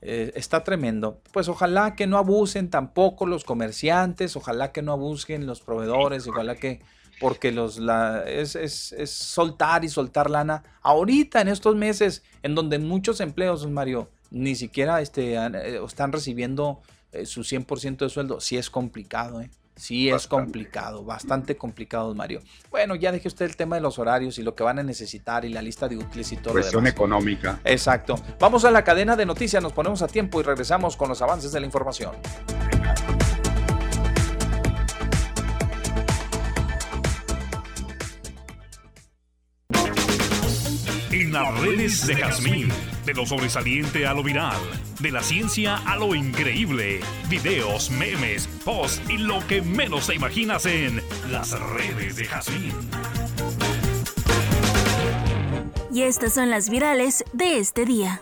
eh, 0.00 0.32
está 0.36 0.62
tremendo. 0.62 1.20
Pues 1.32 1.48
ojalá 1.48 1.96
que 1.96 2.06
no 2.06 2.18
abusen 2.18 2.70
tampoco 2.70 3.26
los 3.26 3.42
comerciantes, 3.42 4.36
ojalá 4.36 4.70
que 4.70 4.82
no 4.82 4.92
abusen 4.92 5.46
los 5.46 5.60
proveedores, 5.60 6.28
ojalá 6.28 6.54
que 6.54 6.80
porque 7.20 7.52
los, 7.52 7.78
la, 7.78 8.22
es, 8.26 8.56
es, 8.56 8.92
es, 8.92 9.10
soltar 9.10 9.84
y 9.84 9.88
soltar 9.88 10.30
lana. 10.30 10.62
Ahorita, 10.82 11.40
en 11.40 11.48
estos 11.48 11.76
meses, 11.76 12.22
en 12.42 12.54
donde 12.54 12.78
muchos 12.78 13.20
empleos, 13.20 13.66
Mario, 13.68 14.10
ni 14.30 14.54
siquiera 14.54 15.00
este, 15.00 15.34
eh, 15.34 15.80
están 15.84 16.12
recibiendo 16.12 16.80
eh, 17.12 17.26
su 17.26 17.42
100% 17.42 17.98
de 17.98 18.08
sueldo, 18.08 18.40
sí 18.40 18.56
es 18.56 18.70
complicado, 18.70 19.40
¿eh? 19.40 19.50
Sí, 19.76 20.08
es 20.08 20.26
complicado, 20.26 21.04
bastante 21.04 21.54
complicado, 21.58 22.14
Mario. 22.14 22.40
Bueno, 22.70 22.94
ya 22.94 23.12
deje 23.12 23.28
usted 23.28 23.44
el 23.44 23.56
tema 23.56 23.76
de 23.76 23.82
los 23.82 23.98
horarios 23.98 24.38
y 24.38 24.42
lo 24.42 24.54
que 24.54 24.64
van 24.64 24.78
a 24.78 24.82
necesitar 24.82 25.44
y 25.44 25.50
la 25.50 25.60
lista 25.60 25.86
de 25.86 25.98
útiles 25.98 26.32
y 26.32 26.38
todo. 26.38 26.54
Cuestión 26.54 26.86
económica. 26.86 27.60
Exacto. 27.62 28.18
Vamos 28.40 28.64
a 28.64 28.70
la 28.70 28.82
cadena 28.84 29.16
de 29.16 29.26
noticias, 29.26 29.62
nos 29.62 29.74
ponemos 29.74 30.00
a 30.00 30.08
tiempo 30.08 30.40
y 30.40 30.44
regresamos 30.44 30.96
con 30.96 31.10
los 31.10 31.20
avances 31.20 31.52
de 31.52 31.60
la 31.60 31.66
información. 31.66 32.12
En 41.18 41.32
las 41.32 41.58
redes 41.60 42.06
de 42.06 42.14
Jazmín, 42.14 42.68
de 43.06 43.14
lo 43.14 43.24
sobresaliente 43.24 44.06
a 44.06 44.12
lo 44.12 44.22
viral, 44.22 44.60
de 45.00 45.10
la 45.10 45.22
ciencia 45.22 45.76
a 45.76 45.96
lo 45.96 46.14
increíble, 46.14 47.00
videos, 47.30 47.90
memes, 47.90 48.46
posts 48.66 49.00
y 49.08 49.16
lo 49.16 49.38
que 49.46 49.62
menos 49.62 50.08
te 50.08 50.14
imaginas 50.14 50.66
en 50.66 51.00
las 51.30 51.58
redes 51.58 52.16
de 52.16 52.26
Jazmín. 52.26 52.74
Y 55.90 56.02
estas 56.02 56.34
son 56.34 56.50
las 56.50 56.68
virales 56.68 57.24
de 57.32 57.60
este 57.60 57.86
día. 57.86 58.20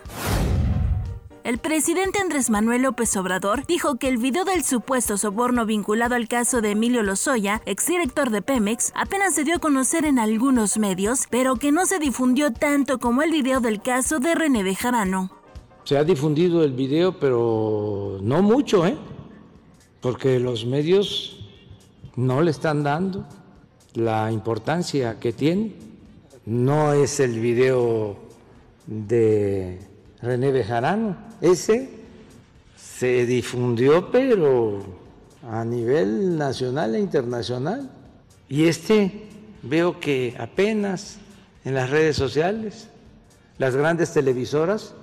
El 1.45 1.59
presidente 1.59 2.17
Andrés 2.17 2.49
Manuel 2.49 2.81
López 2.81 3.15
Obrador 3.17 3.67
dijo 3.67 3.97
que 3.97 4.07
el 4.07 4.17
video 4.17 4.45
del 4.45 4.63
supuesto 4.63 5.15
soborno 5.15 5.67
vinculado 5.67 6.15
al 6.15 6.27
caso 6.27 6.59
de 6.59 6.71
Emilio 6.71 7.03
Lozoya, 7.03 7.61
exdirector 7.67 8.31
de 8.31 8.41
Pemex, 8.41 8.91
apenas 8.95 9.35
se 9.35 9.43
dio 9.43 9.57
a 9.57 9.59
conocer 9.59 10.05
en 10.05 10.17
algunos 10.17 10.79
medios, 10.79 11.27
pero 11.29 11.57
que 11.57 11.71
no 11.71 11.85
se 11.85 11.99
difundió 11.99 12.51
tanto 12.51 12.97
como 12.97 13.21
el 13.21 13.29
video 13.29 13.59
del 13.59 13.79
caso 13.79 14.17
de 14.17 14.33
René 14.33 14.63
Bejarano. 14.63 15.29
Se 15.83 15.99
ha 15.99 16.03
difundido 16.03 16.63
el 16.63 16.73
video, 16.73 17.19
pero 17.19 18.17
no 18.23 18.41
mucho, 18.41 18.83
¿eh? 18.87 18.97
Porque 20.01 20.39
los 20.39 20.65
medios 20.65 21.45
no 22.15 22.41
le 22.41 22.49
están 22.49 22.81
dando 22.81 23.23
la 23.93 24.31
importancia 24.31 25.19
que 25.19 25.31
tiene. 25.31 25.75
No 26.47 26.93
es 26.93 27.19
el 27.19 27.39
video 27.39 28.17
de 28.87 29.93
René 30.25 30.51
Bejarano. 30.51 31.15
Ese 31.39 31.89
se 32.75 33.25
difundió, 33.25 34.11
pero 34.11 34.83
a 35.49 35.63
nivel 35.63 36.37
nacional 36.37 36.95
e 36.95 36.99
internacional. 36.99 37.89
Y 38.49 38.65
este 38.65 39.29
veo 39.61 39.99
que 39.99 40.35
apenas 40.39 41.17
en 41.63 41.75
las 41.75 41.89
redes 41.89 42.15
sociales, 42.15 42.87
las 43.57 43.75
grandes 43.75 44.13
televisoras 44.13 44.93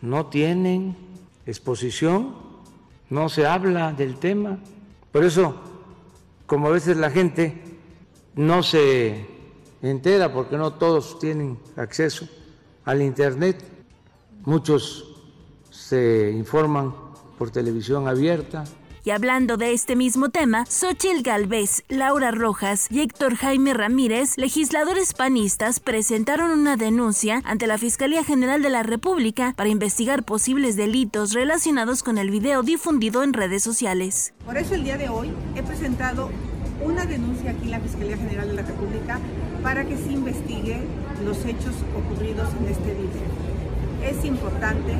no 0.00 0.26
tienen 0.26 0.96
exposición, 1.46 2.34
no 3.08 3.28
se 3.28 3.46
habla 3.46 3.92
del 3.92 4.16
tema. 4.16 4.58
Por 5.12 5.24
eso, 5.24 5.56
como 6.46 6.68
a 6.68 6.70
veces 6.70 6.96
la 6.96 7.10
gente 7.10 7.62
no 8.34 8.62
se 8.62 9.26
entera, 9.82 10.32
porque 10.32 10.56
no 10.56 10.74
todos 10.74 11.18
tienen 11.18 11.58
acceso 11.76 12.28
al 12.84 13.02
Internet, 13.02 13.62
Muchos 14.44 15.04
se 15.70 16.32
informan 16.34 16.94
por 17.38 17.50
televisión 17.50 18.08
abierta. 18.08 18.64
Y 19.04 19.10
hablando 19.10 19.56
de 19.56 19.72
este 19.72 19.96
mismo 19.96 20.28
tema, 20.28 20.64
Xochil 20.66 21.22
Galvez, 21.22 21.84
Laura 21.88 22.30
Rojas 22.30 22.86
y 22.90 23.00
Héctor 23.00 23.34
Jaime 23.36 23.74
Ramírez, 23.74 24.36
legisladores 24.36 25.14
panistas, 25.14 25.80
presentaron 25.80 26.50
una 26.50 26.76
denuncia 26.76 27.42
ante 27.44 27.66
la 27.66 27.78
Fiscalía 27.78 28.24
General 28.24 28.62
de 28.62 28.70
la 28.70 28.82
República 28.82 29.54
para 29.56 29.70
investigar 29.70 30.22
posibles 30.22 30.76
delitos 30.76 31.32
relacionados 31.32 32.02
con 32.02 32.18
el 32.18 32.30
video 32.30 32.62
difundido 32.62 33.22
en 33.22 33.32
redes 33.32 33.62
sociales. 33.62 34.34
Por 34.44 34.56
eso 34.56 34.74
el 34.74 34.84
día 34.84 34.98
de 34.98 35.08
hoy 35.08 35.30
he 35.54 35.62
presentado 35.62 36.30
una 36.82 37.04
denuncia 37.04 37.50
aquí 37.50 37.64
en 37.64 37.70
la 37.72 37.80
Fiscalía 37.80 38.16
General 38.16 38.48
de 38.48 38.54
la 38.54 38.62
República 38.62 39.18
para 39.62 39.84
que 39.84 39.96
se 39.96 40.12
investigue 40.12 40.80
los 41.24 41.38
hechos 41.44 41.74
ocurridos 41.94 42.48
en 42.58 42.68
este 42.68 42.94
video 42.94 43.39
es 44.02 44.24
importante 44.24 44.92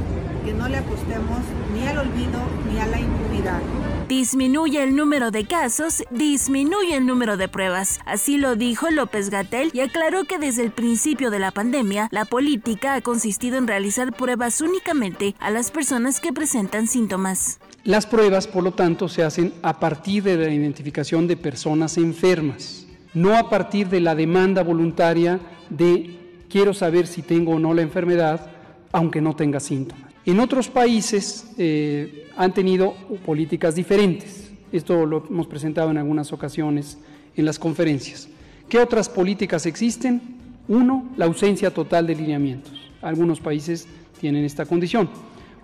que 0.45 0.53
no 0.53 0.69
le 0.69 0.79
apostemos 0.79 1.39
ni 1.75 1.87
al 1.87 1.99
olvido 1.99 2.41
ni 2.71 2.79
a 2.79 2.87
la 2.87 3.01
impunidad. 3.01 3.61
Disminuye 4.09 4.83
el 4.83 4.97
número 4.97 5.31
de 5.31 5.47
casos, 5.47 6.03
disminuye 6.11 6.97
el 6.97 7.07
número 7.07 7.37
de 7.37 7.49
pruebas. 7.49 8.01
Así 8.07 8.39
lo 8.39 8.57
dijo 8.57 8.91
López 8.91 9.31
Gatel 9.31 9.71
y 9.73 9.81
aclaró 9.81 10.25
que 10.25 10.39
desde 10.39 10.65
el 10.65 10.73
principio 10.73 11.31
de 11.31 11.39
la 11.39 11.53
pandemia, 11.53 12.09
la 12.11 12.25
política 12.25 12.95
ha 12.95 13.01
consistido 13.03 13.57
en 13.57 13.69
realizar 13.69 14.13
pruebas 14.13 14.61
únicamente 14.61 15.37
a 15.39 15.51
las 15.51 15.71
personas 15.71 16.21
que 16.21 16.33
presentan 16.33 16.89
síntomas. 16.89 17.61
Las 17.85 18.07
pruebas, 18.07 18.47
por 18.47 18.65
lo 18.65 18.73
tanto, 18.73 19.09
se 19.09 19.23
hacen 19.23 19.55
a 19.63 19.79
partir 19.79 20.23
de 20.25 20.37
la 20.37 20.53
identificación 20.53 21.27
de 21.27 21.37
personas 21.37 21.97
enfermas, 21.97 22.87
no 23.15 23.37
a 23.37 23.49
partir 23.49 23.89
de 23.89 24.01
la 24.01 24.15
demanda 24.15 24.63
voluntaria 24.63 25.41
de 25.71 26.19
quiero 26.51 26.75
saber 26.75 27.07
si 27.07 27.23
tengo 27.23 27.53
o 27.53 27.59
no 27.59 27.73
la 27.75 27.83
enfermedad 27.83 28.60
aunque 28.93 29.21
no 29.21 29.35
tenga 29.35 29.61
síntomas. 29.61 30.11
En 30.27 30.41
otros 30.41 30.69
países 30.69 31.47
eh, 31.57 32.29
han 32.37 32.53
tenido 32.53 32.95
políticas 33.25 33.75
diferentes. 33.75 34.51
Esto 34.73 35.07
lo 35.07 35.25
hemos 35.29 35.47
presentado 35.47 35.91
en 35.91 35.99
algunas 35.99 36.33
ocasiones 36.33 36.99
en 37.37 37.45
las 37.45 37.59
conferencias. 37.59 38.29
¿Qué 38.69 38.79
otras 38.79 39.09
políticas 39.09 39.67
existen? 39.67 40.21
Uno, 40.69 41.09
la 41.17 41.25
ausencia 41.25 41.73
total 41.73 42.07
de 42.07 42.15
lineamientos. 42.15 42.73
Algunos 43.03 43.41
países 43.41 43.89
tienen 44.21 44.45
esta 44.45 44.67
condición. 44.67 45.09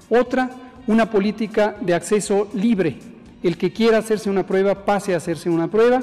Otra, 0.08 0.50
una 0.86 1.10
política 1.10 1.76
de 1.80 1.94
acceso 1.94 2.48
libre. 2.54 2.96
El 3.42 3.56
que 3.56 3.72
quiera 3.72 3.98
hacerse 3.98 4.30
una 4.30 4.46
prueba, 4.46 4.84
pase 4.84 5.14
a 5.14 5.18
hacerse 5.18 5.50
una 5.50 5.68
prueba 5.68 6.02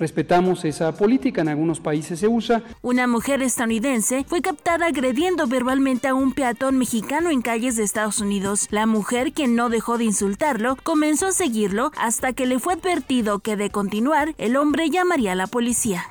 Respetamos 0.00 0.64
esa 0.64 0.92
política, 0.92 1.42
en 1.42 1.48
algunos 1.48 1.78
países 1.78 2.18
se 2.18 2.26
usa. 2.26 2.62
Una 2.80 3.06
mujer 3.06 3.42
estadounidense 3.42 4.24
fue 4.26 4.40
captada 4.40 4.86
agrediendo 4.86 5.46
verbalmente 5.46 6.08
a 6.08 6.14
un 6.14 6.32
peatón 6.32 6.78
mexicano 6.78 7.28
en 7.28 7.42
calles 7.42 7.76
de 7.76 7.82
Estados 7.82 8.18
Unidos. 8.18 8.66
La 8.70 8.86
mujer, 8.86 9.34
que 9.34 9.46
no 9.46 9.68
dejó 9.68 9.98
de 9.98 10.04
insultarlo, 10.04 10.76
comenzó 10.82 11.26
a 11.26 11.32
seguirlo 11.32 11.92
hasta 11.98 12.32
que 12.32 12.46
le 12.46 12.58
fue 12.58 12.74
advertido 12.74 13.40
que 13.40 13.56
de 13.56 13.68
continuar, 13.68 14.34
el 14.38 14.56
hombre 14.56 14.88
llamaría 14.88 15.32
a 15.32 15.34
la 15.34 15.46
policía. 15.46 16.06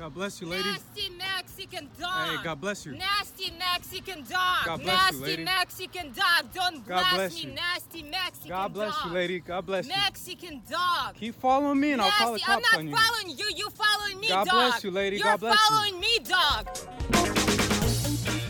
God 0.00 0.14
bless 0.14 0.40
you, 0.40 0.46
lady. 0.46 0.62
Nasty 0.62 1.10
Mexican 1.10 1.90
dog. 2.00 2.28
Hey, 2.30 2.42
God 2.42 2.58
bless 2.58 2.86
you. 2.86 2.92
Nasty 2.92 3.52
Mexican 3.58 4.22
dog. 4.22 4.64
God 4.64 4.82
bless 4.82 4.96
nasty 4.96 5.16
you, 5.16 5.22
lady. 5.22 5.44
Mexican 5.44 6.12
dog. 6.12 6.54
Don't 6.54 6.86
God 6.86 6.86
blast 6.86 7.14
bless 7.16 7.34
me, 7.34 7.40
you. 7.42 7.54
nasty 7.54 8.02
Mexican 8.04 8.48
dog. 8.48 8.62
God 8.62 8.72
bless 8.72 8.96
dog. 8.96 9.04
you, 9.06 9.12
lady. 9.12 9.40
God 9.40 9.66
bless 9.66 9.86
you. 9.86 9.92
Mexican 9.94 10.62
dog. 10.70 11.14
Keep 11.16 11.34
following 11.34 11.78
me 11.78 11.92
and 11.92 12.00
I'll 12.00 12.10
call 12.12 12.32
the 12.32 12.38
Nasty. 12.38 12.50
I'm 12.50 12.62
cops 12.62 12.72
not 12.72 12.78
on 12.80 12.88
you. 12.88 12.96
following 12.96 13.38
you. 13.38 13.50
You 13.54 13.68
following 13.68 14.20
me, 14.20 14.28
God 14.28 14.46
dog. 14.46 14.70
bless 14.70 14.84
you, 14.84 14.90
lady. 14.90 15.16
You're 15.16 15.24
God 15.26 15.40
bless 15.40 15.58
you. 15.70 15.76
following 15.76 16.00
me, 16.00 16.18
dog. 16.24 17.69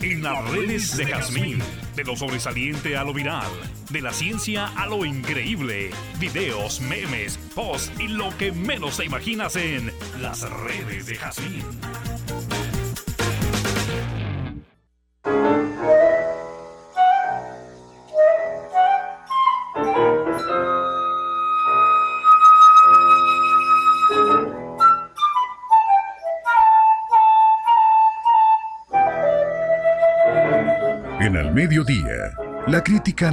En 0.01 0.23
las 0.23 0.49
redes 0.49 0.97
de 0.97 1.05
Jazmín, 1.05 1.59
de 1.95 2.03
lo 2.03 2.15
sobresaliente 2.15 2.97
a 2.97 3.03
lo 3.03 3.13
viral, 3.13 3.49
de 3.89 4.01
la 4.01 4.13
ciencia 4.13 4.67
a 4.67 4.85
lo 4.87 5.05
increíble, 5.05 5.91
videos, 6.19 6.81
memes, 6.81 7.37
posts 7.55 7.91
y 7.99 8.07
lo 8.07 8.35
que 8.37 8.51
menos 8.51 8.97
te 8.97 9.05
imaginas 9.05 9.55
en 9.55 9.91
las 10.21 10.41
redes 10.49 11.05
de 11.05 11.15
Jazmín. 11.15 11.63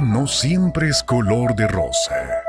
No 0.01 0.25
siempre 0.27 0.89
es 0.89 1.03
color 1.03 1.55
de 1.55 1.67
rosa. 1.67 2.43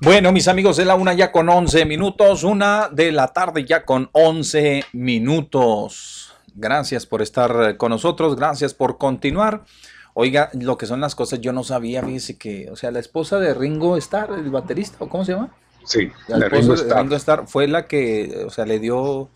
Bueno, 0.00 0.32
mis 0.32 0.48
amigos, 0.48 0.78
es 0.78 0.86
la 0.86 0.94
una 0.94 1.12
ya 1.12 1.30
con 1.30 1.50
11 1.50 1.84
minutos, 1.84 2.44
una 2.44 2.88
de 2.90 3.12
la 3.12 3.28
tarde 3.28 3.66
ya 3.66 3.84
con 3.84 4.08
11 4.12 4.84
minutos. 4.92 6.27
Gracias 6.60 7.06
por 7.06 7.22
estar 7.22 7.76
con 7.76 7.90
nosotros, 7.90 8.34
gracias 8.36 8.74
por 8.74 8.98
continuar. 8.98 9.64
Oiga, 10.14 10.50
lo 10.54 10.76
que 10.76 10.86
son 10.86 11.00
las 11.00 11.14
cosas, 11.14 11.40
yo 11.40 11.52
no 11.52 11.62
sabía, 11.62 12.02
fíjese 12.02 12.36
que, 12.36 12.68
o 12.72 12.74
sea, 12.76 12.90
la 12.90 12.98
esposa 12.98 13.38
de 13.38 13.54
Ringo 13.54 13.96
Starr, 13.96 14.32
el 14.32 14.50
baterista, 14.50 14.96
¿o 14.98 15.08
cómo 15.08 15.24
se 15.24 15.32
llama? 15.32 15.54
Sí, 15.84 16.10
La 16.26 16.46
esposa 16.46 16.48
Ringo 16.56 16.74
de 16.74 16.80
Starr. 16.82 17.00
Ringo 17.02 17.14
Starr 17.16 17.46
fue 17.46 17.68
la 17.68 17.86
que, 17.86 18.42
o 18.44 18.50
sea, 18.50 18.66
le 18.66 18.80
dio, 18.80 19.30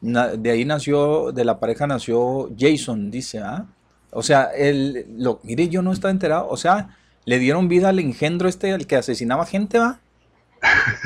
na- 0.00 0.28
de 0.28 0.50
ahí 0.50 0.64
nació, 0.64 1.32
de 1.32 1.44
la 1.44 1.60
pareja 1.60 1.86
nació 1.86 2.48
Jason, 2.58 3.10
dice, 3.10 3.40
¿ah? 3.40 3.66
O 4.10 4.22
sea, 4.22 4.44
él, 4.56 5.06
lo, 5.18 5.40
mire, 5.42 5.68
yo 5.68 5.82
no 5.82 5.92
estaba 5.92 6.12
enterado, 6.12 6.48
o 6.48 6.56
sea, 6.56 6.96
le 7.26 7.38
dieron 7.38 7.68
vida 7.68 7.90
al 7.90 7.98
engendro 7.98 8.48
este, 8.48 8.72
al 8.72 8.86
que 8.86 8.96
asesinaba 8.96 9.44
gente, 9.44 9.78
¿va? 9.78 10.00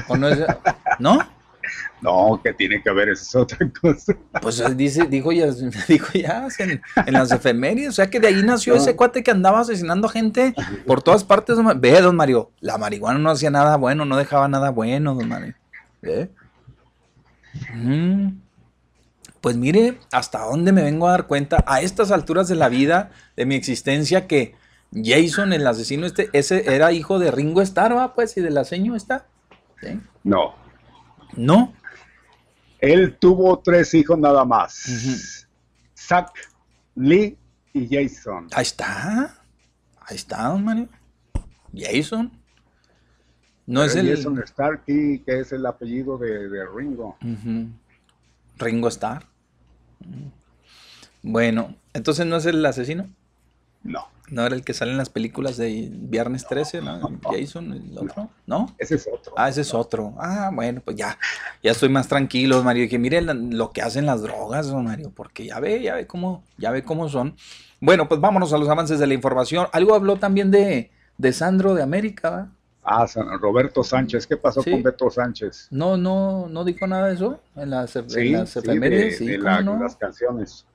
¿O 0.09 0.17
no 0.17 0.29
es, 0.29 0.39
no? 1.01 1.19
No, 2.01 2.41
que 2.43 2.53
tiene 2.53 2.81
que 2.81 2.93
ver, 2.93 3.09
esa 3.09 3.23
es 3.23 3.35
otra 3.35 3.59
cosa. 3.81 4.16
Pues 4.41 4.61
él 4.61 4.77
dice, 4.77 5.07
dijo 5.07 5.33
ya, 5.33 5.47
dijo 5.89 6.12
ya 6.12 6.47
en, 6.61 6.81
en 7.07 7.12
las 7.12 7.33
efemérides, 7.33 7.89
o 7.89 7.93
sea 7.93 8.09
que 8.09 8.21
de 8.21 8.29
ahí 8.29 8.43
nació 8.43 8.77
ese 8.77 8.95
cuate 8.95 9.25
que 9.25 9.33
andaba 9.33 9.61
asesinando 9.61 10.09
gente 10.09 10.55
por 10.87 11.03
todas 11.03 11.25
partes. 11.25 11.57
don 11.57 11.81
Ve, 11.81 12.01
don 12.01 12.14
Mario, 12.14 12.53
la 12.61 12.79
marihuana 12.79 13.19
no 13.19 13.31
hacía 13.31 13.51
nada 13.51 13.77
bueno, 13.77 14.05
no 14.05 14.16
dejaba 14.16 14.47
nada 14.47 14.71
bueno, 14.71 15.14
don 15.14 15.29
Mario. 15.29 15.55
Mm. 17.75 18.29
Pues 19.41 19.57
mire, 19.57 19.99
hasta 20.12 20.41
dónde 20.41 20.73
me 20.73 20.83
vengo 20.83 21.09
a 21.09 21.12
dar 21.12 21.27
cuenta 21.27 21.64
a 21.66 21.81
estas 21.81 22.11
alturas 22.11 22.49
de 22.49 22.57
la 22.57 22.69
vida, 22.69 23.11
de 23.37 23.47
mi 23.47 23.55
existencia, 23.55 24.27
que 24.27 24.55
Jason, 24.93 25.53
el 25.53 25.66
asesino 25.66 26.07
este, 26.07 26.29
ese 26.33 26.75
era 26.75 26.93
hijo 26.93 27.19
de 27.19 27.31
Ringo 27.31 27.61
Starr, 27.62 27.97
¿va? 27.97 28.14
Pues, 28.14 28.37
y 28.37 28.41
de 28.41 28.51
la 28.51 28.64
seño 28.64 28.97
está. 28.97 29.27
¿Sí? 29.81 30.01
No. 30.25 30.55
No. 31.37 31.72
Él 32.81 33.16
tuvo 33.18 33.59
tres 33.59 33.93
hijos 33.95 34.18
nada 34.18 34.45
más. 34.45 35.47
Zack, 35.97 36.33
Lee 36.95 37.37
y 37.72 37.89
Jason. 37.89 38.49
Ahí 38.53 38.62
está. 38.62 39.35
Ahí 40.01 40.16
está, 40.16 40.45
don 40.45 40.64
Mario. 40.64 40.89
Jason. 41.74 42.33
No 43.66 43.85
es 43.85 43.95
el. 43.97 44.09
Jason 44.09 44.43
Starkey, 44.47 45.18
que 45.18 45.41
es 45.41 45.53
el 45.53 45.66
apellido 45.66 46.16
de, 46.16 46.49
de 46.49 46.66
Ringo. 46.66 47.16
Ringo 48.57 48.89
Starr. 48.89 49.26
Bueno, 51.22 51.74
entonces 51.93 52.24
no 52.26 52.37
es 52.37 52.47
el 52.47 52.64
asesino. 52.64 53.11
No. 53.83 54.09
No 54.31 54.45
era 54.45 54.55
el 54.55 54.62
que 54.64 54.74
sale 54.74 54.91
en 54.93 54.99
las 54.99 55.09
películas 55.11 55.57
de 55.57 55.89
Viernes 55.91 56.47
13, 56.47 56.83
¿no? 56.83 57.18
Jason, 57.31 57.72
el 57.72 57.97
otro. 57.99 58.29
¿No? 58.47 58.74
Ese 58.79 58.97
es 58.97 59.09
otro. 59.12 59.33
Ah, 59.37 59.49
ese 59.49 59.62
es 59.62 59.72
otro. 59.72 60.14
Ah, 60.18 60.51
bueno, 60.53 60.83
pues 60.85 60.97
ya. 60.97 61.18
Ya 61.62 61.70
estoy 61.72 61.89
más 61.89 62.09
tranquilo, 62.09 62.62
Mario. 62.62 62.83
Dije, 62.83 62.99
mire 62.99 63.20
lo 63.22 63.70
que 63.72 63.81
hacen 63.83 64.05
las 64.07 64.22
drogas, 64.22 64.68
don 64.68 64.85
Mario, 64.85 65.12
porque 65.14 65.47
ya 65.47 65.61
ve, 65.61 65.83
ya 65.83 65.95
ve 65.95 66.07
cómo, 66.07 66.45
ya 66.59 66.70
ve 66.70 66.83
cómo 66.85 67.09
son. 67.09 67.37
Bueno, 67.81 68.09
pues 68.09 68.20
vámonos 68.20 68.53
a 68.53 68.59
los 68.59 68.68
avances 68.68 68.99
de 68.99 69.07
la 69.07 69.14
información. 69.14 69.66
Algo 69.72 69.95
habló 69.95 70.16
también 70.16 70.51
de, 70.51 70.91
de 71.16 71.33
Sandro 71.33 71.74
de 71.74 71.83
América, 71.83 72.31
¿va? 72.31 72.49
Ah, 72.91 73.07
San- 73.07 73.39
Roberto 73.41 73.83
Sánchez. 73.85 74.26
¿Qué 74.26 74.37
pasó 74.37 74.62
Sí. 74.62 74.70
con 74.70 74.83
Beto 74.83 75.11
Sánchez? 75.11 75.68
No, 75.70 75.97
no, 75.97 76.49
no 76.49 76.64
dijo 76.64 76.87
nada 76.87 77.09
de 77.09 77.14
eso 77.14 77.41
en 77.55 77.70
las, 77.70 77.95
en 77.97 78.09
Sí, 78.11 78.29
las 78.31 78.51
sí, 78.51 78.61
de, 78.62 79.11
sí, 79.12 79.26
de 79.26 79.39
¿cómo 79.39 79.51
la- 79.51 79.62
no? 79.62 79.79
las 79.83 79.97
canciones. 79.97 80.66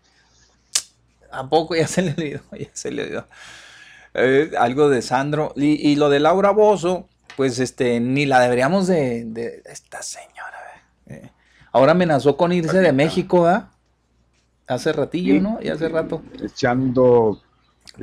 ¿A 1.33 1.49
poco 1.49 1.75
ya 1.75 1.87
se 1.87 2.01
le 2.01 2.11
olvidó? 2.11 2.41
Ya 2.57 2.69
se 2.73 2.91
le 2.91 3.03
olvidó. 3.03 3.27
Eh, 4.13 4.51
algo 4.57 4.89
de 4.89 5.01
Sandro. 5.01 5.53
Y, 5.55 5.89
y 5.89 5.95
lo 5.95 6.09
de 6.09 6.19
Laura 6.19 6.51
Bozo, 6.51 7.07
pues 7.35 7.59
este, 7.59 7.99
ni 7.99 8.25
la 8.25 8.39
deberíamos 8.39 8.87
de, 8.87 9.25
de 9.25 9.61
esta 9.65 10.01
señora. 10.01 10.83
eh. 11.07 11.31
Ahora 11.71 11.93
amenazó 11.93 12.37
con 12.37 12.51
irse 12.53 12.79
de 12.79 12.93
México, 12.93 13.43
¿verdad? 13.43 13.69
Hace 14.67 14.93
ratillo. 14.93 15.41
¿no? 15.41 15.59
Y 15.61 15.69
hace 15.69 15.89
rato. 15.89 16.21
Echando. 16.41 17.41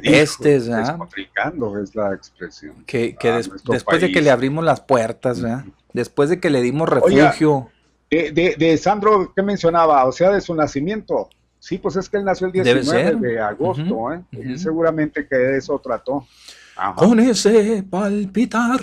Este, 0.03 0.59
¿verdad? 0.59 0.89
despotricando 0.89 1.79
es 1.79 1.95
la 1.95 2.13
expresión. 2.15 2.85
Que, 2.85 3.17
que 3.17 3.31
a 3.31 3.37
des- 3.37 3.49
nuestro 3.49 3.73
después 3.73 4.01
de 4.01 4.13
que 4.13 4.21
le 4.21 4.31
abrimos 4.31 4.65
las 4.65 4.81
puertas, 4.81 5.41
¿verdad? 5.41 5.65
Después 5.93 6.29
de 6.29 6.39
que 6.39 6.51
le 6.51 6.61
dimos 6.63 6.89
Oiga, 7.01 7.27
refugio. 7.31 7.71
De, 8.11 8.31
de, 8.33 8.57
de 8.59 8.77
Sandro, 8.77 9.33
¿qué 9.35 9.43
mencionaba? 9.43 10.05
O 10.05 10.13
sea, 10.13 10.31
de 10.31 10.41
su 10.41 10.55
nacimiento. 10.55 11.31
Sí, 11.61 11.77
pues 11.77 11.95
es 11.97 12.09
que 12.09 12.17
él 12.17 12.25
nació 12.25 12.47
el 12.47 12.53
Debe 12.55 12.81
19 12.81 13.05
ser. 13.05 13.19
de 13.19 13.39
agosto, 13.39 14.13
¿eh? 14.13 14.59
Seguramente 14.59 15.29
que 15.29 15.37
de 15.37 15.59
eso 15.59 15.79
trató. 15.79 16.27
Ajá. 16.75 16.95
Con 16.95 17.21
ese 17.21 17.83
palpitar 17.83 18.81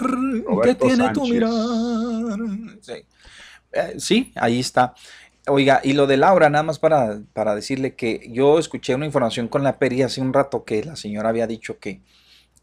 que 0.63 0.75
tiene 0.75 1.09
tu 1.09 1.28
mirar. 1.28 1.49
Sí. 2.80 2.93
Eh, 3.71 3.95
sí, 3.97 4.32
ahí 4.36 4.59
está. 4.59 4.93
Oiga, 5.47 5.82
y 5.84 5.93
lo 5.93 6.05
de 6.05 6.17
Laura, 6.17 6.49
nada 6.49 6.63
más 6.63 6.78
para, 6.78 7.19
para 7.34 7.55
decirle 7.55 7.95
que 7.95 8.30
yo 8.30 8.59
escuché 8.59 8.93
una 8.93 9.05
información 9.05 9.47
con 9.47 9.63
la 9.63 9.80
Peri 9.80 10.03
hace 10.03 10.21
un 10.21 10.34
rato 10.34 10.63
que 10.63 10.84
la 10.84 10.95
señora 10.95 11.30
había 11.30 11.47
dicho 11.47 11.80
que, 11.80 12.01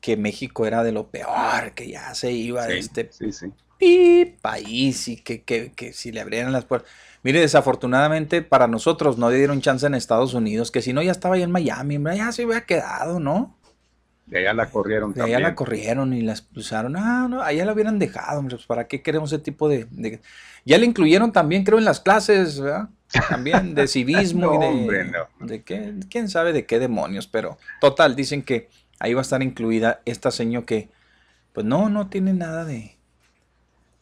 que 0.01 0.17
México 0.17 0.65
era 0.65 0.85
de 0.85 0.93
lo 0.93 1.09
peor, 1.09 1.73
que 1.75 1.89
ya 1.89 2.15
se 2.15 2.31
iba 2.31 2.67
de 2.67 2.79
este 2.79 3.11
sí, 3.11 4.37
país 4.41 5.09
y 5.09 5.17
que, 5.17 5.43
que, 5.43 5.73
que 5.73 5.93
si 5.93 6.13
le 6.13 6.21
abrieran 6.21 6.53
las 6.53 6.67
puertas. 6.67 6.91
Mire, 7.25 7.41
desafortunadamente 7.41 8.43
para 8.43 8.69
nosotros 8.69 9.19
no 9.19 9.31
le 9.31 9.39
dieron 9.39 9.61
chance 9.63 9.87
en 9.87 9.95
Estados 9.95 10.35
Unidos, 10.35 10.71
que 10.71 10.83
si 10.83 10.93
no 10.93 11.03
ya 11.03 11.11
estaba 11.13 11.37
ahí 11.37 11.43
en 11.43 11.51
Miami, 11.53 11.97
hombre, 11.97 12.17
ya 12.19 12.31
se 12.33 12.45
hubiera 12.47 12.67
quedado, 12.67 13.19
¿no? 13.21 13.59
De 14.27 14.39
allá 14.39 14.55
la 14.55 14.71
corrieron 14.71 15.13
De 15.13 15.23
allá 15.23 15.39
también. 15.39 15.43
la 15.43 15.55
corrieron 15.55 16.13
y 16.15 16.23
la 16.23 16.33
expulsaron. 16.33 16.97
Ah, 16.97 17.27
no, 17.29 17.43
allá 17.43 17.65
la 17.65 17.73
hubieran 17.73 17.99
dejado, 17.99 18.39
hombre. 18.41 18.57
pues, 18.57 18.67
¿Para 18.67 18.87
qué 18.89 19.03
queremos 19.03 19.33
ese 19.33 19.43
tipo 19.43 19.69
de, 19.69 19.87
de- 19.91 20.21
Ya 20.65 20.79
le 20.79 20.87
incluyeron 20.87 21.33
también, 21.33 21.65
creo, 21.65 21.79
en 21.79 21.85
las 21.85 22.01
clases, 22.01 22.59
¿verdad? 22.61 22.89
También 23.29 23.75
de 23.75 23.87
civismo 23.87 24.55
y 24.55 24.59
de... 24.59 24.67
hombre, 24.67 25.05
no. 25.05 25.47
de 25.47 25.63
qué, 25.63 25.95
quién 26.11 26.29
sabe 26.31 26.53
de 26.53 26.67
qué 26.67 26.79
demonios, 26.79 27.27
pero 27.27 27.59
total, 27.81 28.17
dicen 28.17 28.43
que 28.43 28.69
ahí 28.99 29.15
va 29.15 29.21
a 29.21 29.23
estar 29.23 29.43
incluida 29.43 30.01
esta 30.07 30.31
señor 30.31 30.65
que, 30.65 30.89
pues 31.53 31.67
no, 31.67 31.89
no 31.91 32.09
tiene 32.09 32.33
nada 32.35 32.65
de... 32.65 32.94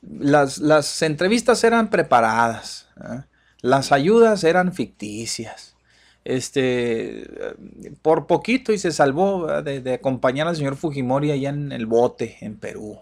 Las, 0.03 0.59
las 0.59 1.00
entrevistas 1.03 1.62
eran 1.64 1.88
preparadas, 1.88 2.88
¿ah? 2.96 3.24
las 3.61 3.92
ayudas 3.92 4.42
eran 4.44 4.72
ficticias. 4.72 5.76
Este, 6.24 7.22
eh, 7.22 7.55
por 8.00 8.26
poquito 8.26 8.72
y 8.72 8.78
se 8.78 8.92
salvó 8.92 9.42
¿verdad? 9.42 9.64
de, 9.64 9.80
de 9.80 9.94
acompañar 9.94 10.46
al 10.46 10.55
señor 10.57 10.76
Fujimori 10.76 11.30
allá 11.32 11.48
en 11.50 11.72
el 11.72 11.86
bote 11.86 12.36
en 12.40 12.57
Perú. 12.57 12.98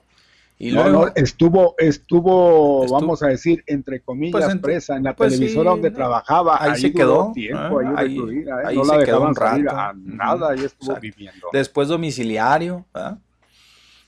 Y 0.58 0.72
no, 0.72 0.82
luego, 0.88 1.06
no, 1.06 1.12
estuvo, 1.14 1.74
estuvo, 1.78 2.84
Estuvo- 2.84 3.00
vamos 3.00 3.22
a 3.22 3.28
decir, 3.28 3.64
entre 3.66 4.00
comillas, 4.00 4.32
Pues, 4.32 4.44
entre- 4.44 4.60
presa 4.74 4.96
en 4.96 5.04
la 5.04 5.16
pues, 5.16 5.32
sí, 5.32 5.38
televisora 5.38 5.70
donde 5.70 5.90
no. 5.90 5.96
trabajaba. 5.96 6.62
Ahí 6.62 6.78
se 6.80 6.90
duró 6.90 6.98
quedó, 6.98 7.32
tiempo, 7.32 7.80
¿eh? 7.80 7.86
ahí, 7.86 7.94
Ahí- 7.96 8.18
¿eh? 8.18 8.44
ahí 8.66 8.76
no 8.76 8.84
se 8.84 8.96
la 8.98 9.04
quedó 9.04 9.22
un 9.22 9.34
rato. 9.34 9.70
a 9.70 9.92
nada, 9.96 10.50
ahí 10.50 10.58
estuvo 10.64 10.90
Exacto. 10.92 11.00
viviendo. 11.00 11.46
Después 11.52 11.88
domiciliario, 11.88 12.84
¿verdad? 12.92 13.18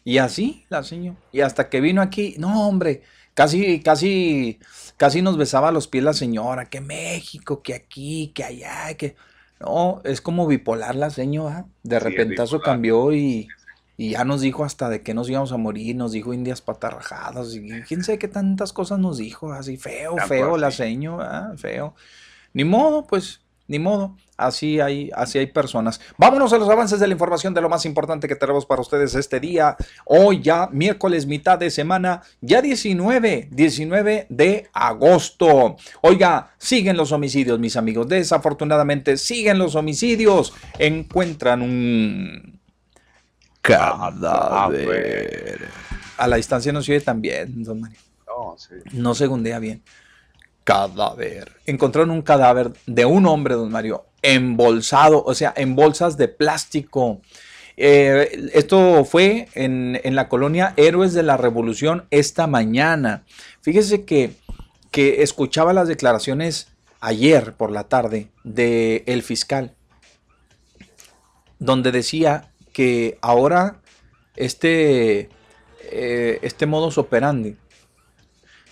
Y 0.04 0.18
así, 0.18 0.64
la 0.68 0.82
señora. 0.82 1.16
Y 1.32 1.40
hasta 1.40 1.68
que 1.68 1.80
vino 1.80 2.02
aquí, 2.02 2.34
no, 2.38 2.66
hombre, 2.68 3.02
casi, 3.34 3.80
casi, 3.80 4.58
casi 4.96 5.22
nos 5.22 5.36
besaba 5.36 5.68
a 5.68 5.72
los 5.72 5.88
pies 5.88 6.04
la 6.04 6.12
señora, 6.12 6.66
que 6.66 6.80
México, 6.80 7.62
que 7.62 7.74
aquí, 7.74 8.32
que 8.34 8.44
allá, 8.44 8.94
que... 8.96 9.16
No, 9.60 10.00
es 10.04 10.20
como 10.20 10.48
bipolar 10.48 10.96
la 10.96 11.10
señora. 11.10 11.66
De 11.84 11.90
Sí, 11.90 11.96
es 11.96 12.02
repentazo 12.02 12.60
cambió 12.60 13.12
y, 13.12 13.46
y 13.96 14.10
ya 14.10 14.24
nos 14.24 14.40
dijo 14.40 14.64
hasta 14.64 14.88
de 14.88 15.02
que 15.02 15.14
nos 15.14 15.30
íbamos 15.30 15.52
a 15.52 15.56
morir, 15.56 15.94
nos 15.94 16.10
dijo 16.10 16.34
indias 16.34 16.60
patarrajadas, 16.60 17.54
y 17.54 17.82
quién 17.82 18.02
sabe 18.02 18.18
qué 18.18 18.26
tantas 18.26 18.72
cosas 18.72 18.98
nos 18.98 19.18
dijo, 19.18 19.52
así 19.52 19.76
feo, 19.76 20.16
feo 20.26 20.56
la 20.56 20.72
señora, 20.72 21.52
feo. 21.56 21.94
Ni 22.52 22.64
modo, 22.64 23.06
pues, 23.06 23.41
ni 23.68 23.78
modo. 23.78 24.16
Así 24.36 24.80
hay, 24.80 25.10
así 25.14 25.38
hay 25.38 25.46
personas. 25.46 26.00
Vámonos 26.18 26.52
a 26.52 26.58
los 26.58 26.68
avances 26.68 26.98
de 26.98 27.06
la 27.06 27.12
información 27.12 27.54
de 27.54 27.60
lo 27.60 27.68
más 27.68 27.84
importante 27.84 28.26
que 28.26 28.34
tenemos 28.34 28.66
para 28.66 28.80
ustedes 28.80 29.14
este 29.14 29.38
día. 29.38 29.76
Hoy 30.04 30.42
ya, 30.42 30.68
miércoles, 30.72 31.26
mitad 31.26 31.58
de 31.58 31.70
semana, 31.70 32.22
ya 32.40 32.60
19, 32.60 33.48
19 33.50 34.26
de 34.28 34.68
agosto. 34.72 35.76
Oiga, 36.00 36.50
siguen 36.58 36.96
los 36.96 37.12
homicidios, 37.12 37.60
mis 37.60 37.76
amigos. 37.76 38.08
Desafortunadamente, 38.08 39.16
siguen 39.16 39.58
los 39.58 39.76
homicidios. 39.76 40.52
Encuentran 40.78 41.62
un 41.62 42.60
cadáver. 43.60 45.68
A 46.18 46.26
la 46.26 46.36
distancia 46.36 46.72
no 46.72 46.82
se 46.82 46.92
oye 46.92 47.00
tan 47.00 47.20
bien, 47.20 47.62
don 47.62 47.80
Mario. 47.80 47.98
No, 48.26 48.56
sí. 48.58 48.74
No 48.92 49.14
segundea 49.14 49.58
bien. 49.58 49.82
Cadáver. 50.64 51.52
Encontraron 51.66 52.10
un 52.10 52.22
cadáver 52.22 52.72
de 52.86 53.04
un 53.04 53.26
hombre, 53.26 53.54
don 53.54 53.70
Mario, 53.70 54.06
embolsado, 54.22 55.22
o 55.24 55.34
sea, 55.34 55.52
en 55.56 55.74
bolsas 55.74 56.16
de 56.16 56.28
plástico. 56.28 57.20
Eh, 57.76 58.50
esto 58.52 59.04
fue 59.04 59.48
en, 59.54 60.00
en 60.04 60.14
la 60.14 60.28
colonia 60.28 60.74
Héroes 60.76 61.14
de 61.14 61.22
la 61.22 61.36
Revolución 61.36 62.06
esta 62.10 62.46
mañana. 62.46 63.24
Fíjese 63.60 64.04
que, 64.04 64.34
que 64.90 65.22
escuchaba 65.22 65.72
las 65.72 65.88
declaraciones 65.88 66.68
ayer 67.00 67.54
por 67.54 67.72
la 67.72 67.84
tarde 67.84 68.28
del 68.44 69.02
el 69.06 69.22
fiscal, 69.22 69.74
donde 71.58 71.90
decía 71.90 72.52
que 72.72 73.18
ahora 73.20 73.80
este, 74.36 75.28
eh, 75.90 76.38
este 76.42 76.66
modus 76.66 76.98
operandi 76.98 77.56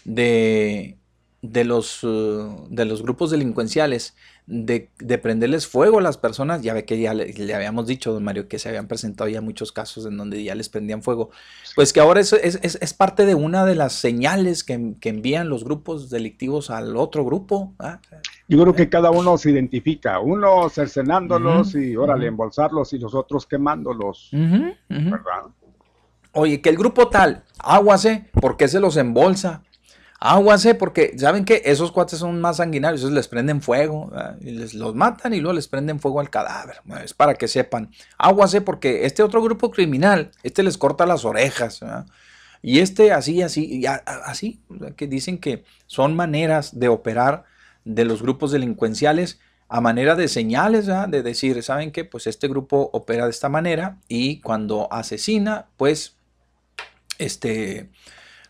de, 0.04 0.96
de 1.42 1.64
los, 1.64 2.00
eh, 2.02 2.48
de 2.68 2.84
los 2.84 3.02
grupos 3.02 3.30
delincuenciales 3.30 4.14
de, 4.46 4.90
de 4.98 5.16
prenderles 5.16 5.66
fuego 5.66 5.98
a 5.98 6.02
las 6.02 6.18
personas, 6.18 6.60
ya 6.60 6.74
ve 6.74 6.84
que 6.84 7.00
ya 7.00 7.14
le, 7.14 7.32
le 7.32 7.54
habíamos 7.54 7.86
dicho, 7.86 8.12
don 8.12 8.24
Mario, 8.24 8.48
que 8.48 8.58
se 8.58 8.68
habían 8.68 8.88
presentado 8.88 9.30
ya 9.30 9.40
muchos 9.40 9.72
casos 9.72 10.04
en 10.06 10.16
donde 10.16 10.42
ya 10.42 10.54
les 10.54 10.68
prendían 10.68 11.02
fuego, 11.02 11.30
pues 11.76 11.92
que 11.92 12.00
ahora 12.00 12.20
eso 12.20 12.36
es, 12.36 12.58
es, 12.62 12.76
es 12.80 12.92
parte 12.92 13.24
de 13.26 13.34
una 13.34 13.64
de 13.64 13.74
las 13.74 13.92
señales 13.92 14.64
que, 14.64 14.94
que 15.00 15.08
envían 15.08 15.48
los 15.48 15.64
grupos 15.64 16.10
delictivos 16.10 16.68
al 16.68 16.96
otro 16.96 17.24
grupo. 17.24 17.74
¿ah? 17.78 18.00
Yo 18.48 18.60
creo 18.60 18.74
que 18.74 18.90
cada 18.90 19.10
uno 19.10 19.38
se 19.38 19.50
identifica, 19.50 20.20
uno 20.20 20.68
cercenándolos 20.68 21.74
y 21.74 21.96
órale, 21.96 22.24
ujú. 22.24 22.28
embolsarlos 22.28 22.92
y 22.92 22.98
los 22.98 23.14
otros 23.14 23.46
quemándolos. 23.46 24.28
¿verdad? 24.32 25.44
Oye, 26.32 26.60
que 26.60 26.68
el 26.68 26.76
grupo 26.76 27.08
tal, 27.08 27.44
aguase, 27.58 28.26
¿por 28.32 28.56
qué 28.56 28.68
se 28.68 28.80
los 28.80 28.96
embolsa? 28.96 29.62
Aguase, 30.22 30.74
porque 30.74 31.14
saben 31.18 31.46
que 31.46 31.62
esos 31.64 31.92
cuates 31.92 32.18
son 32.18 32.42
más 32.42 32.58
sanguinarios, 32.58 33.02
les 33.10 33.26
prenden 33.26 33.62
fuego, 33.62 34.12
les 34.40 34.74
los 34.74 34.94
matan 34.94 35.32
y 35.32 35.40
luego 35.40 35.54
les 35.54 35.66
prenden 35.66 35.98
fuego 35.98 36.20
al 36.20 36.28
cadáver. 36.28 36.82
Es 37.02 37.14
para 37.14 37.34
que 37.34 37.48
sepan. 37.48 37.90
Aguase, 38.18 38.60
porque 38.60 39.06
este 39.06 39.22
otro 39.22 39.42
grupo 39.42 39.70
criminal, 39.70 40.30
este 40.42 40.62
les 40.62 40.76
corta 40.76 41.06
las 41.06 41.24
orejas, 41.24 41.80
¿verdad? 41.80 42.06
y 42.62 42.80
este 42.80 43.12
así, 43.12 43.40
así, 43.40 43.86
así, 43.86 44.60
que 44.96 45.06
dicen 45.06 45.38
que 45.38 45.64
son 45.86 46.14
maneras 46.14 46.78
de 46.78 46.88
operar 46.88 47.44
de 47.86 48.04
los 48.04 48.20
grupos 48.20 48.52
delincuenciales 48.52 49.40
a 49.70 49.80
manera 49.80 50.16
de 50.16 50.28
señales, 50.28 50.86
de 50.86 51.22
decir, 51.22 51.62
¿saben 51.62 51.92
qué? 51.92 52.04
Pues 52.04 52.26
este 52.26 52.48
grupo 52.48 52.90
opera 52.92 53.24
de 53.24 53.30
esta 53.30 53.48
manera 53.48 53.98
y 54.08 54.40
cuando 54.40 54.92
asesina, 54.92 55.68
pues 55.76 56.16
este, 57.18 57.88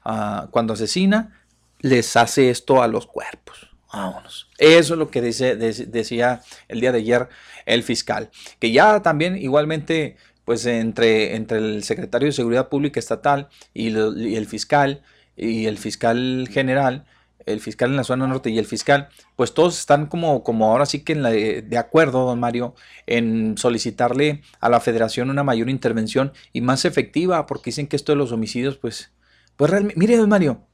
ah, 0.02 0.48
cuando 0.50 0.72
asesina, 0.72 1.39
les 1.80 2.16
hace 2.16 2.50
esto 2.50 2.82
a 2.82 2.88
los 2.88 3.06
cuerpos. 3.06 3.68
Vámonos. 3.92 4.48
Eso 4.58 4.94
es 4.94 4.98
lo 4.98 5.10
que 5.10 5.20
dice, 5.20 5.58
dec- 5.58 5.86
decía 5.86 6.42
el 6.68 6.80
día 6.80 6.92
de 6.92 6.98
ayer 6.98 7.28
el 7.66 7.82
fiscal. 7.82 8.30
Que 8.58 8.70
ya 8.70 9.02
también 9.02 9.36
igualmente, 9.36 10.16
pues 10.44 10.64
entre, 10.66 11.34
entre 11.34 11.58
el 11.58 11.82
secretario 11.82 12.26
de 12.26 12.32
Seguridad 12.32 12.68
Pública 12.68 13.00
Estatal 13.00 13.48
y, 13.74 13.88
el 13.88 14.46
fiscal 14.46 15.02
y 15.36 15.66
el 15.66 15.76
fiscal 15.78 16.48
general, 16.52 17.04
el 17.46 17.60
fiscal 17.60 17.90
en 17.90 17.96
la 17.96 18.04
zona 18.04 18.28
norte 18.28 18.50
y 18.50 18.58
el 18.58 18.66
fiscal, 18.66 19.08
pues 19.34 19.54
todos 19.54 19.78
están 19.78 20.06
como, 20.06 20.44
como 20.44 20.70
ahora 20.70 20.86
sí 20.86 21.00
que 21.02 21.12
en 21.14 21.22
la 21.22 21.30
de, 21.30 21.62
de 21.62 21.78
acuerdo, 21.78 22.26
don 22.26 22.38
Mario, 22.38 22.74
en 23.06 23.56
solicitarle 23.58 24.42
a 24.60 24.68
la 24.68 24.78
federación 24.80 25.30
una 25.30 25.42
mayor 25.42 25.68
intervención 25.68 26.32
y 26.52 26.60
más 26.60 26.84
efectiva, 26.84 27.46
porque 27.46 27.70
dicen 27.70 27.88
que 27.88 27.96
esto 27.96 28.12
de 28.12 28.16
los 28.16 28.30
homicidios, 28.30 28.76
pues, 28.76 29.10
pues 29.56 29.70
realmente, 29.70 29.98
mire, 29.98 30.16
don 30.16 30.28
Mario, 30.28 30.66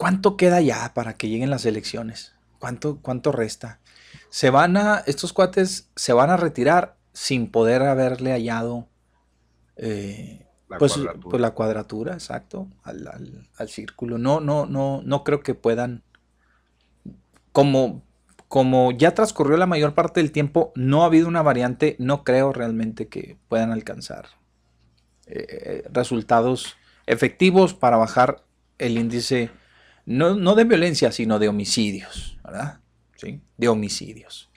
¿cuánto 0.00 0.36
queda 0.38 0.62
ya 0.62 0.94
para 0.94 1.12
que 1.14 1.28
lleguen 1.28 1.50
las 1.50 1.66
elecciones? 1.66 2.32
¿Cuánto, 2.58 2.98
cuánto 3.02 3.32
resta? 3.32 3.80
Se 4.30 4.48
van 4.48 4.76
a, 4.78 5.02
estos 5.06 5.32
cuates 5.34 5.90
se 5.94 6.14
van 6.14 6.30
a 6.30 6.38
retirar 6.38 6.96
sin 7.12 7.50
poder 7.50 7.82
haberle 7.82 8.32
hallado 8.32 8.88
eh, 9.76 10.46
La 10.68 10.78
pues, 10.78 10.94
cuadratura. 10.94 11.30
pues 11.30 11.40
la 11.42 11.50
cuadratura, 11.52 12.12
exacto, 12.14 12.68
al, 12.82 13.06
al- 13.08 13.48
al 13.58 13.68
círculo. 13.68 14.16
No, 14.18 14.40
no, 14.40 14.64
no, 14.66 15.02
no 15.04 15.22
creo 15.24 15.40
que 15.42 15.54
puedan. 15.54 16.02
Como, 17.52 18.02
como 18.48 18.92
ya 18.92 19.12
transcurrió 19.14 19.56
la 19.56 19.66
mayor 19.66 19.94
parte 19.94 20.20
del 20.20 20.32
tiempo, 20.32 20.72
no 20.76 21.02
ha 21.02 21.06
habido 21.06 21.28
una 21.28 21.42
variante, 21.42 21.96
no 21.98 22.24
creo 22.24 22.52
realmente 22.52 23.08
que 23.08 23.36
puedan 23.48 23.72
alcanzar 23.72 24.26
eh, 25.26 25.84
resultados 25.92 26.76
efectivos 27.06 27.74
para 27.74 27.96
bajar 27.96 28.44
el 28.78 28.98
índice, 28.98 29.50
no, 30.10 30.34
no 30.34 30.54
de 30.54 30.64
violencia, 30.64 31.12
sino 31.12 31.38
de 31.38 31.48
homicidios, 31.48 32.38
¿verdad? 32.44 32.78
¿Sí? 33.16 33.40
De 33.56 33.68
homicidios. 33.68 34.48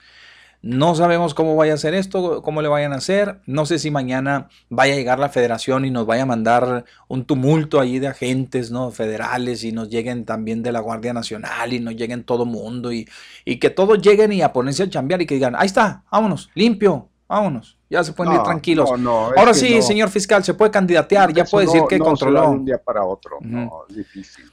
No 0.62 0.94
sabemos 0.94 1.34
cómo 1.34 1.56
vaya 1.56 1.74
a 1.74 1.76
ser 1.76 1.92
esto, 1.92 2.40
cómo 2.40 2.62
le 2.62 2.68
vayan 2.68 2.94
a 2.94 2.96
hacer. 2.96 3.40
No 3.44 3.66
sé 3.66 3.78
si 3.78 3.90
mañana 3.90 4.48
vaya 4.70 4.94
a 4.94 4.96
llegar 4.96 5.18
la 5.18 5.28
federación 5.28 5.84
y 5.84 5.90
nos 5.90 6.06
vaya 6.06 6.22
a 6.22 6.26
mandar 6.26 6.86
un 7.06 7.26
tumulto 7.26 7.80
allí 7.80 7.98
de 7.98 8.08
agentes 8.08 8.70
¿no? 8.70 8.90
federales 8.90 9.62
y 9.62 9.72
nos 9.72 9.90
lleguen 9.90 10.24
también 10.24 10.62
de 10.62 10.72
la 10.72 10.80
Guardia 10.80 11.12
Nacional 11.12 11.74
y 11.74 11.80
nos 11.80 11.94
lleguen 11.96 12.24
todo 12.24 12.46
mundo 12.46 12.90
y, 12.92 13.06
y 13.44 13.58
que 13.58 13.68
todos 13.68 14.00
lleguen 14.00 14.32
y 14.32 14.40
a 14.40 14.54
ponerse 14.54 14.84
a 14.84 14.88
chambear 14.88 15.20
y 15.20 15.26
que 15.26 15.34
digan, 15.34 15.54
ahí 15.54 15.66
está, 15.66 16.02
vámonos, 16.10 16.48
limpio, 16.54 17.10
vámonos, 17.28 17.76
ya 17.90 18.02
se 18.02 18.14
pueden 18.14 18.32
ir 18.32 18.42
tranquilos. 18.42 18.88
no, 18.98 19.26
Ahora 19.36 19.52
sí, 19.52 19.82
señor 19.82 20.08
fiscal, 20.08 20.42
se 20.44 20.54
puede 20.54 20.70
candidatear, 20.70 21.30
ya 21.34 21.44
puede 21.44 21.66
decir 21.66 21.82
no- 21.82 21.88
que 21.88 21.98
controló. 21.98 22.40
de 22.40 22.46
un 22.48 22.64
día 22.64 22.78
para 22.82 23.04
otro, 23.04 23.36
no, 23.42 23.82
es 23.90 23.96
difícil. 23.96 24.46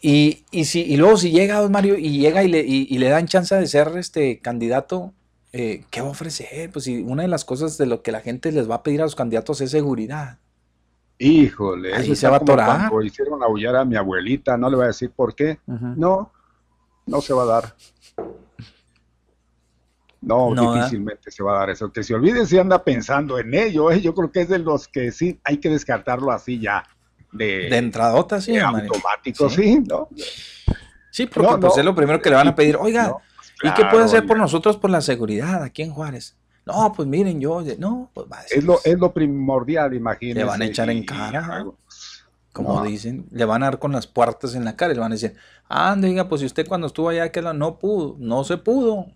Y, 0.00 0.44
y, 0.52 0.64
si, 0.66 0.82
y 0.82 0.96
luego 0.96 1.16
si 1.16 1.30
llega 1.32 1.60
don 1.60 1.72
Mario 1.72 1.98
y 1.98 2.18
llega 2.18 2.44
y 2.44 2.48
le, 2.48 2.60
y, 2.60 2.86
y 2.88 2.98
le 2.98 3.08
dan 3.08 3.26
chance 3.26 3.54
de 3.54 3.66
ser 3.66 3.88
este 3.96 4.38
candidato, 4.38 5.12
eh, 5.52 5.84
¿qué 5.90 6.00
va 6.00 6.08
a 6.08 6.10
ofrecer? 6.10 6.70
Pues 6.70 6.84
si 6.84 7.02
una 7.02 7.22
de 7.22 7.28
las 7.28 7.44
cosas 7.44 7.78
de 7.78 7.86
lo 7.86 8.02
que 8.02 8.12
la 8.12 8.20
gente 8.20 8.52
les 8.52 8.70
va 8.70 8.76
a 8.76 8.82
pedir 8.82 9.00
a 9.00 9.04
los 9.04 9.16
candidatos 9.16 9.60
es 9.60 9.70
seguridad. 9.72 10.38
Híjole, 11.18 11.94
Ahí 11.94 12.04
eso 12.04 12.14
se 12.14 12.28
va 12.28 12.34
a 12.34 12.38
atorar. 12.38 12.90
hicieron 13.04 13.42
aullar 13.42 13.74
a 13.74 13.84
mi 13.84 13.96
abuelita, 13.96 14.56
no 14.56 14.70
le 14.70 14.76
voy 14.76 14.84
a 14.84 14.88
decir 14.88 15.10
por 15.10 15.34
qué. 15.34 15.58
No, 15.66 16.30
no 17.06 17.20
se 17.20 17.32
va 17.34 17.42
a 17.42 17.46
dar. 17.46 17.74
No, 20.20 20.54
No, 20.54 20.72
¿verdad? 20.72 20.84
difícilmente 20.84 21.30
se 21.30 21.42
va 21.42 21.56
a 21.56 21.58
dar 21.60 21.70
eso. 21.70 21.90
Que 21.92 22.02
se 22.04 22.14
olvide 22.14 22.46
si 22.46 22.58
anda 22.58 22.84
pensando 22.84 23.38
en 23.38 23.54
ello, 23.54 23.90
¿eh? 23.90 24.00
yo 24.00 24.14
creo 24.14 24.30
que 24.30 24.42
es 24.42 24.48
de 24.48 24.58
los 24.58 24.86
que 24.88 25.10
sí 25.12 25.40
hay 25.44 25.58
que 25.58 25.70
descartarlo 25.70 26.30
así 26.30 26.60
ya. 26.60 26.84
De, 27.32 27.68
De 27.68 27.76
entradota, 27.76 28.40
sí, 28.40 28.52
de 28.52 28.60
automático, 28.60 29.48
Sí. 29.50 29.62
sí, 29.62 29.80
¿no? 29.86 30.08
Sí, 31.10 31.26
porque 31.26 31.48
No, 31.50 31.60
pues 31.60 31.74
no. 31.74 31.80
es 31.80 31.84
lo 31.84 31.94
primero 31.94 32.20
que 32.22 32.30
le 32.30 32.36
van 32.36 32.48
a 32.48 32.54
pedir. 32.54 32.76
Oiga, 32.76 33.14
¿y 33.62 33.72
qué 33.74 33.84
puede 33.90 34.04
hacer 34.04 34.26
por 34.26 34.38
nosotros 34.38 34.76
por 34.76 34.90
la 34.90 35.00
seguridad 35.00 35.62
aquí 35.62 35.82
en 35.82 35.90
Juárez? 35.90 36.36
No, 36.64 36.92
pues 36.94 37.08
miren, 37.08 37.40
yo, 37.40 37.62
no, 37.78 38.10
pues 38.12 38.26
va 38.30 38.40
a 38.40 38.42
decir, 38.42 38.58
Es 38.58 38.64
lo, 38.64 38.78
es 38.84 38.98
lo 38.98 39.12
primordial, 39.12 39.94
imagínese. 39.94 40.38
le 40.40 40.44
van 40.44 40.60
a 40.62 40.66
echar 40.66 40.90
en 40.90 41.04
cara, 41.04 41.40
luego, 41.56 41.78
como 42.52 42.82
dicen, 42.84 43.26
le 43.30 43.44
van 43.44 43.62
a 43.62 43.66
dar 43.66 43.78
con 43.78 43.92
las 43.92 44.06
puertas 44.06 44.54
en 44.54 44.64
la 44.64 44.76
cara 44.76 44.92
y 44.92 44.94
le 44.96 45.00
van 45.00 45.12
a 45.12 45.14
decir, 45.14 45.34
ande, 45.68 46.08
oiga, 46.08 46.28
pues 46.28 46.40
si 46.40 46.46
usted 46.46 46.66
cuando 46.68 46.86
estuvo 46.88 47.08
allá 47.08 47.30
que 47.32 47.40
no 47.40 47.78
pudo, 47.78 48.16
no 48.18 48.44
se 48.44 48.58
pudo, 48.58 49.06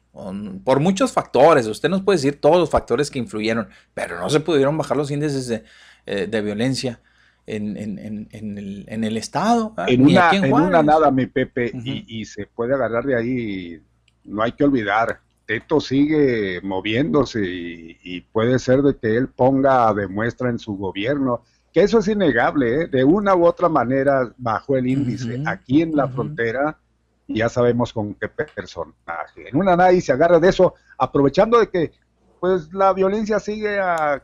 por 0.64 0.80
muchos 0.80 1.12
factores, 1.12 1.66
usted 1.66 1.88
nos 1.90 2.02
puede 2.02 2.16
decir 2.18 2.40
todos 2.40 2.56
los 2.56 2.70
factores 2.70 3.10
que 3.10 3.18
influyeron, 3.18 3.68
pero 3.94 4.18
no 4.18 4.30
se 4.30 4.40
pudieron 4.40 4.78
bajar 4.78 4.96
los 4.96 5.10
índices 5.10 5.46
de, 5.48 5.64
eh, 6.06 6.26
de 6.26 6.40
violencia 6.40 7.00
en, 7.46 7.76
en- 7.76 7.98
en- 7.98 8.28
en 8.30 8.58
el, 8.58 8.84
en 8.88 9.04
el 9.04 9.16
estado. 9.16 9.74
En 9.88 10.02
una, 10.06 10.30
en 10.32 10.52
una 10.52 10.82
nada, 10.82 11.10
mi 11.10 11.26
Pepe, 11.26 11.70
y, 11.84 12.20
y 12.20 12.24
se 12.24 12.46
puede 12.46 12.74
agarrar 12.74 13.04
de 13.04 13.16
ahí, 13.16 13.82
no 14.24 14.42
hay 14.42 14.52
que 14.52 14.64
olvidar, 14.64 15.20
Teto 15.44 15.80
sigue 15.80 16.60
moviéndose 16.62 17.44
y, 17.44 17.98
y 18.02 18.20
puede 18.20 18.58
ser 18.60 18.80
de 18.82 18.96
que 18.96 19.16
él 19.16 19.28
ponga 19.28 19.92
de 19.92 20.06
muestra 20.06 20.48
en 20.50 20.58
su 20.58 20.76
gobierno, 20.76 21.42
que 21.72 21.82
eso 21.82 21.98
es 21.98 22.08
innegable, 22.08 22.82
¿eh? 22.82 22.86
de 22.86 23.02
una 23.02 23.34
u 23.34 23.44
otra 23.46 23.68
manera 23.68 24.32
bajó 24.36 24.76
el 24.76 24.86
índice. 24.86 25.42
Aquí 25.46 25.82
en 25.82 25.96
la 25.96 26.06
frontera 26.06 26.78
ya 27.26 27.48
sabemos 27.48 27.92
con 27.92 28.14
qué 28.14 28.28
personaje. 28.28 29.48
En 29.48 29.56
una 29.56 29.74
nada 29.74 29.92
y 29.92 30.00
se 30.00 30.12
agarra 30.12 30.38
de 30.38 30.48
eso, 30.50 30.74
aprovechando 30.98 31.58
de 31.58 31.68
que 31.70 31.92
pues 32.40 32.72
la 32.72 32.92
violencia 32.92 33.40
sigue 33.40 33.78
a, 33.80 34.22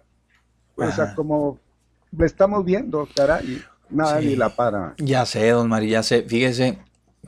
pues, 0.75 0.99
a 0.99 1.05
Ajá. 1.05 1.15
como 1.15 1.59
lo 2.13 2.25
estamos 2.27 2.65
viendo, 2.65 3.09
caray, 3.15 3.63
nadie 3.91 4.37
la 4.37 4.51
para. 4.51 4.95
Ya 4.99 5.27
sé, 5.27 5.51
don 5.51 5.69
María, 5.69 5.99
ya 5.99 6.03
sé. 6.03 6.23
Fíjese, 6.23 6.79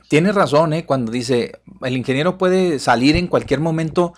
tiene 0.09 0.31
razón, 0.31 0.73
¿eh? 0.73 0.85
Cuando 0.85 1.11
dice, 1.11 1.59
el 1.81 1.97
ingeniero 1.97 2.37
puede 2.37 2.79
salir 2.79 3.15
en 3.15 3.27
cualquier 3.27 3.59
momento. 3.59 4.13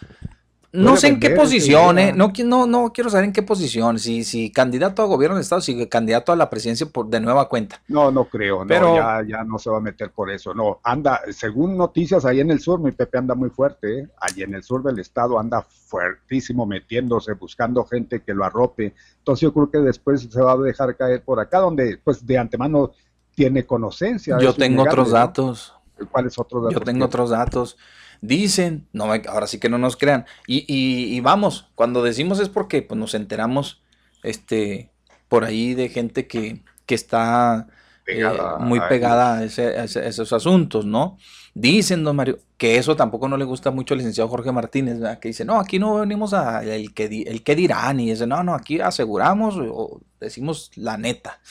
No 0.73 0.97
sé 0.97 1.07
en 1.09 1.19
qué 1.19 1.27
¿eh? 1.27 2.13
No, 2.13 2.33
no, 2.45 2.65
no 2.65 2.91
quiero 2.91 3.11
saber 3.11 3.25
en 3.25 3.31
qué 3.31 3.43
posición. 3.43 3.99
Si, 3.99 4.23
si 4.23 4.51
candidato 4.51 5.03
a 5.03 5.05
gobierno 5.05 5.35
de 5.35 5.43
Estado, 5.43 5.61
si 5.61 5.85
candidato 5.87 6.31
a 6.31 6.35
la 6.35 6.49
presidencia 6.49 6.87
por, 6.87 7.07
de 7.07 7.19
nueva 7.19 7.47
cuenta. 7.47 7.79
No, 7.87 8.11
no 8.11 8.25
creo, 8.25 8.61
no, 8.61 8.67
Pero- 8.67 8.95
ya, 8.95 9.23
ya 9.25 9.43
no 9.43 9.59
se 9.59 9.69
va 9.69 9.77
a 9.77 9.81
meter 9.81 10.09
por 10.09 10.31
eso, 10.31 10.53
no, 10.55 10.79
anda, 10.83 11.21
según 11.31 11.77
noticias, 11.77 12.25
ahí 12.25 12.39
en 12.39 12.49
el 12.49 12.59
sur, 12.59 12.79
mi 12.79 12.91
Pepe 12.91 13.19
anda 13.19 13.35
muy 13.35 13.51
fuerte, 13.51 13.99
¿eh? 13.99 14.07
ahí 14.19 14.41
en 14.41 14.55
el 14.55 14.63
sur 14.63 14.81
del 14.81 14.97
estado 14.97 15.37
anda 15.39 15.61
fuertísimo 15.61 16.65
metiéndose, 16.65 17.33
buscando 17.33 17.85
gente 17.85 18.21
que 18.21 18.33
lo 18.33 18.43
arrope, 18.43 18.95
entonces 19.19 19.41
yo 19.41 19.53
creo 19.53 19.69
que 19.69 19.77
después 19.77 20.27
se 20.29 20.41
va 20.41 20.53
a 20.53 20.57
dejar 20.57 20.95
caer 20.97 21.21
por 21.21 21.39
acá, 21.39 21.59
donde 21.59 21.99
pues 22.03 22.25
de 22.25 22.37
antemano 22.39 22.91
tiene 23.35 23.65
conocencia. 23.65 24.37
Yo 24.39 24.53
tengo 24.53 24.83
otros 24.83 25.09
¿no? 25.09 25.13
datos. 25.13 25.73
¿Cuáles 26.11 26.37
otros 26.37 26.63
datos? 26.63 26.79
Yo 26.79 26.83
tengo 26.83 27.05
otros 27.05 27.29
datos. 27.29 27.77
Dicen, 28.25 28.87
no, 28.93 29.05
ahora 29.27 29.47
sí 29.47 29.59
que 29.59 29.67
no 29.69 29.77
nos 29.77 29.97
crean. 29.97 30.25
Y, 30.47 30.59
y- 30.73 31.13
y 31.15 31.19
vamos, 31.19 31.71
cuando 31.75 32.01
decimos 32.03 32.39
es 32.39 32.47
porque 32.49 32.81
pues, 32.81 32.97
nos 32.97 33.15
enteramos 33.15 33.83
este, 34.23 34.91
por 35.27 35.43
ahí 35.43 35.73
de 35.73 35.89
gente 35.89 36.25
que, 36.27 36.63
que 36.85 36.95
está 36.95 37.67
eh, 38.07 38.53
muy 38.57 38.79
a 38.79 38.87
pegada 38.87 39.37
a, 39.39 39.43
ese- 39.43 39.77
a 39.77 39.83
ese- 39.85 39.99
a 40.01 40.07
esos 40.07 40.31
asuntos, 40.33 40.85
¿no? 40.85 41.17
Dicen, 41.53 42.03
don 42.05 42.15
Mario, 42.15 42.39
que 42.57 42.77
eso 42.77 42.95
tampoco 42.95 43.27
no 43.27 43.35
le 43.37 43.43
gusta 43.45 43.71
mucho 43.71 43.93
al 43.93 43.97
licenciado 43.99 44.29
Jorge 44.29 44.51
Martínez, 44.53 44.99
¿verdad? 44.99 45.19
que 45.19 45.27
dice, 45.29 45.43
no, 45.45 45.59
aquí 45.59 45.77
no 45.79 45.95
venimos 45.95 46.33
a 46.33 46.63
el 46.63 46.93
que, 46.93 47.09
di- 47.09 47.23
el 47.27 47.43
que 47.43 47.55
dirán, 47.55 47.99
y 47.99 48.09
dice, 48.11 48.25
no, 48.27 48.41
no, 48.43 48.53
aquí 48.55 48.79
aseguramos 48.79 49.55
o 49.59 50.01
decimos 50.21 50.71
la 50.75 50.97
neta. 50.97 51.41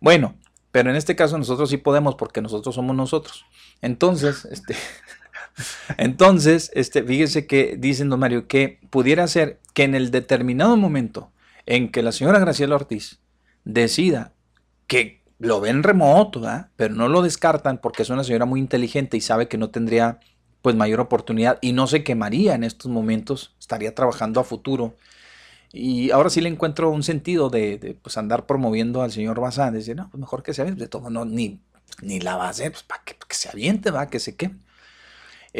Bueno, 0.00 0.36
Pero 0.70 0.90
en 0.90 0.96
este 0.96 1.16
caso 1.16 1.38
nosotros 1.38 1.70
sí 1.70 1.78
podemos 1.78 2.14
porque 2.16 2.42
nosotros 2.42 2.74
somos 2.74 2.94
nosotros. 2.94 3.44
Entonces, 3.80 4.44
este, 4.50 4.76
entonces, 5.96 6.70
este, 6.74 7.02
fíjese 7.02 7.46
que 7.46 7.76
dicen 7.78 8.08
don 8.08 8.20
Mario 8.20 8.46
que 8.46 8.80
pudiera 8.90 9.26
ser 9.26 9.60
que 9.74 9.84
en 9.84 9.94
el 9.94 10.10
determinado 10.10 10.76
momento 10.76 11.30
en 11.66 11.90
que 11.90 12.02
la 12.02 12.12
señora 12.12 12.38
Graciela 12.38 12.76
Ortiz 12.76 13.20
decida 13.64 14.32
que 14.86 15.22
lo 15.38 15.60
ven 15.60 15.82
remoto, 15.82 16.40
¿verdad? 16.40 16.70
pero 16.76 16.94
no 16.94 17.08
lo 17.08 17.22
descartan 17.22 17.78
porque 17.78 18.02
es 18.02 18.10
una 18.10 18.24
señora 18.24 18.44
muy 18.44 18.60
inteligente 18.60 19.16
y 19.16 19.20
sabe 19.20 19.48
que 19.48 19.58
no 19.58 19.70
tendría 19.70 20.18
pues 20.62 20.74
mayor 20.74 21.00
oportunidad 21.00 21.58
y 21.60 21.72
no 21.72 21.86
se 21.86 22.02
quemaría 22.02 22.54
en 22.54 22.64
estos 22.64 22.90
momentos, 22.90 23.54
estaría 23.60 23.94
trabajando 23.94 24.40
a 24.40 24.44
futuro. 24.44 24.96
Y 25.72 26.10
ahora 26.10 26.30
sí 26.30 26.40
le 26.40 26.48
encuentro 26.48 26.90
un 26.90 27.02
sentido 27.02 27.50
de, 27.50 27.98
pues 28.02 28.16
andar 28.16 28.46
promoviendo 28.46 29.02
al 29.02 29.12
señor 29.12 29.40
Bazán, 29.40 29.74
decir, 29.74 29.94
no, 29.94 30.08
pues 30.10 30.20
mejor 30.20 30.42
que 30.42 30.54
se 30.54 30.62
aviente, 30.62 30.82
de 30.82 30.88
todo, 30.88 31.10
no, 31.10 31.24
ni, 31.24 31.60
ni 32.02 32.20
la 32.20 32.36
va 32.36 32.46
a 32.46 32.50
hacer, 32.50 32.72
pues 32.72 32.82
para 32.84 33.02
que, 33.04 33.14
que, 33.14 33.34
se 33.34 33.48
aviente, 33.48 33.90
va, 33.90 34.08
que 34.08 34.18
se 34.18 34.34
queme. 34.34 34.58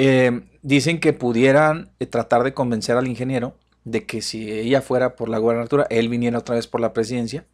Eh, 0.00 0.42
dicen 0.62 1.00
que 1.00 1.12
pudieran 1.12 1.90
eh, 1.98 2.06
tratar 2.06 2.44
de 2.44 2.54
convencer 2.54 2.96
al 2.96 3.08
ingeniero 3.08 3.56
de 3.82 4.06
que 4.06 4.22
si 4.22 4.48
ella 4.48 4.80
fuera 4.80 5.16
por 5.16 5.28
la 5.28 5.38
gubernatura, 5.38 5.88
él 5.90 6.08
viniera 6.08 6.38
otra 6.38 6.54
vez 6.54 6.68
por 6.68 6.80
la 6.80 6.92
presidencia. 6.92 7.46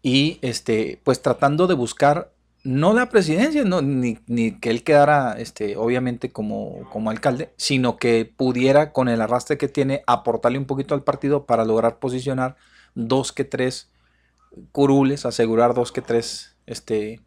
Y 0.00 0.38
este, 0.40 0.98
pues 1.04 1.20
tratando 1.20 1.66
de 1.66 1.74
buscar 1.74 2.32
no 2.64 2.94
la 2.94 3.10
presidencia, 3.10 3.64
no, 3.64 3.82
ni, 3.82 4.18
ni, 4.28 4.58
que 4.58 4.70
él 4.70 4.82
quedara, 4.82 5.34
este, 5.38 5.76
obviamente, 5.76 6.32
como, 6.32 6.88
como 6.90 7.10
alcalde, 7.10 7.52
sino 7.58 7.98
que 7.98 8.24
pudiera, 8.24 8.92
con 8.92 9.10
el 9.10 9.20
arrastre 9.20 9.58
que 9.58 9.68
tiene, 9.68 10.02
aportarle 10.06 10.56
un 10.56 10.64
poquito 10.64 10.94
al 10.94 11.04
partido 11.04 11.44
para 11.44 11.66
lograr 11.66 11.98
posicionar 11.98 12.56
dos 12.94 13.30
que 13.32 13.44
tres 13.44 13.90
curules, 14.70 15.26
asegurar 15.26 15.74
dos 15.74 15.92
que 15.92 16.00
tres, 16.00 16.56
este, 16.64 17.20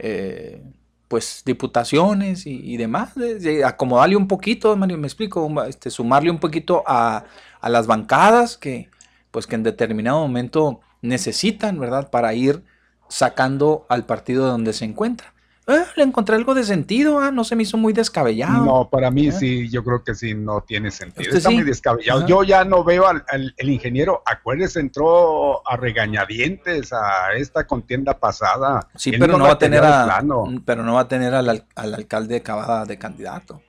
eh, 0.00 0.64
pues, 1.12 1.42
diputaciones 1.44 2.46
y, 2.46 2.78
demás, 2.78 3.14
de, 3.14 3.38
de 3.38 3.66
acomodarle 3.66 4.16
un 4.16 4.28
poquito, 4.28 4.74
Mario, 4.78 4.96
me 4.96 5.06
explico, 5.06 5.46
este, 5.64 5.90
sumarle 5.90 6.30
un 6.30 6.38
poquito 6.38 6.84
a, 6.86 7.26
a 7.60 7.68
las 7.68 7.86
bancadas 7.86 8.56
que, 8.56 8.88
pues, 9.30 9.46
que 9.46 9.56
en 9.56 9.62
determinado 9.62 10.20
momento 10.20 10.80
necesitan, 11.02 11.78
¿verdad?, 11.78 12.08
para 12.08 12.32
ir 12.32 12.64
sacando 13.10 13.84
al 13.90 14.06
partido 14.06 14.46
de 14.46 14.52
donde 14.52 14.72
se 14.72 14.86
encuentra. 14.86 15.31
Eh, 15.68 15.84
le 15.94 16.02
encontré 16.02 16.34
algo 16.34 16.54
de 16.54 16.64
sentido, 16.64 17.20
ah, 17.20 17.30
no 17.30 17.44
se 17.44 17.54
me 17.54 17.62
hizo 17.62 17.76
muy 17.76 17.92
descabellado. 17.92 18.64
No, 18.64 18.90
para 18.90 19.12
mí 19.12 19.28
¿Eh? 19.28 19.32
sí, 19.32 19.70
yo 19.70 19.84
creo 19.84 20.02
que 20.02 20.12
sí, 20.16 20.34
no 20.34 20.60
tiene 20.62 20.90
sentido. 20.90 21.22
¿Usted 21.22 21.36
Está 21.36 21.50
sí? 21.50 21.54
muy 21.54 21.64
descabellado. 21.64 22.18
Ajá. 22.20 22.28
Yo 22.28 22.42
ya 22.42 22.64
no 22.64 22.82
veo 22.82 23.06
al, 23.06 23.24
al- 23.28 23.54
el 23.56 23.70
ingeniero, 23.70 24.22
acuérdese, 24.26 24.80
entró 24.80 25.66
a 25.68 25.76
regañadientes 25.76 26.92
a 26.92 27.34
esta 27.36 27.64
contienda 27.64 28.18
pasada. 28.18 28.88
Sí, 28.96 29.10
Él 29.10 29.20
pero 29.20 29.38
no, 29.38 29.44
va 29.44 29.52
a 29.52 29.58
tener 29.58 29.84
a, 29.84 30.04
plano. 30.04 30.44
pero 30.64 30.82
no 30.82 30.94
va 30.94 31.02
a 31.02 31.08
tener 31.08 31.32
al, 31.32 31.48
al- 31.48 31.66
al 31.76 31.94
alcalde 31.94 32.34
de 32.34 32.42
Cavada 32.42 32.84
de 32.84 32.98
candidato. 32.98 33.62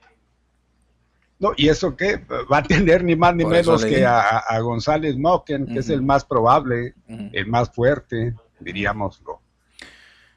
No, 1.38 1.52
¿y 1.58 1.68
eso 1.70 1.96
qué? 1.96 2.24
Va 2.52 2.58
a 2.60 2.64
tener 2.64 3.04
ni 3.04 3.16
más 3.16 3.36
ni 3.36 3.44
Por 3.44 3.52
menos 3.52 3.86
que 3.86 4.04
a, 4.06 4.38
a 4.40 4.60
González 4.62 5.16
Moquen, 5.18 5.68
que 5.68 5.80
es 5.80 5.90
el 5.90 6.02
más 6.02 6.26
probable, 6.26 6.96
el 7.08 7.46
más 7.48 7.70
fuerte, 7.70 8.34
diríamoslo. 8.60 9.42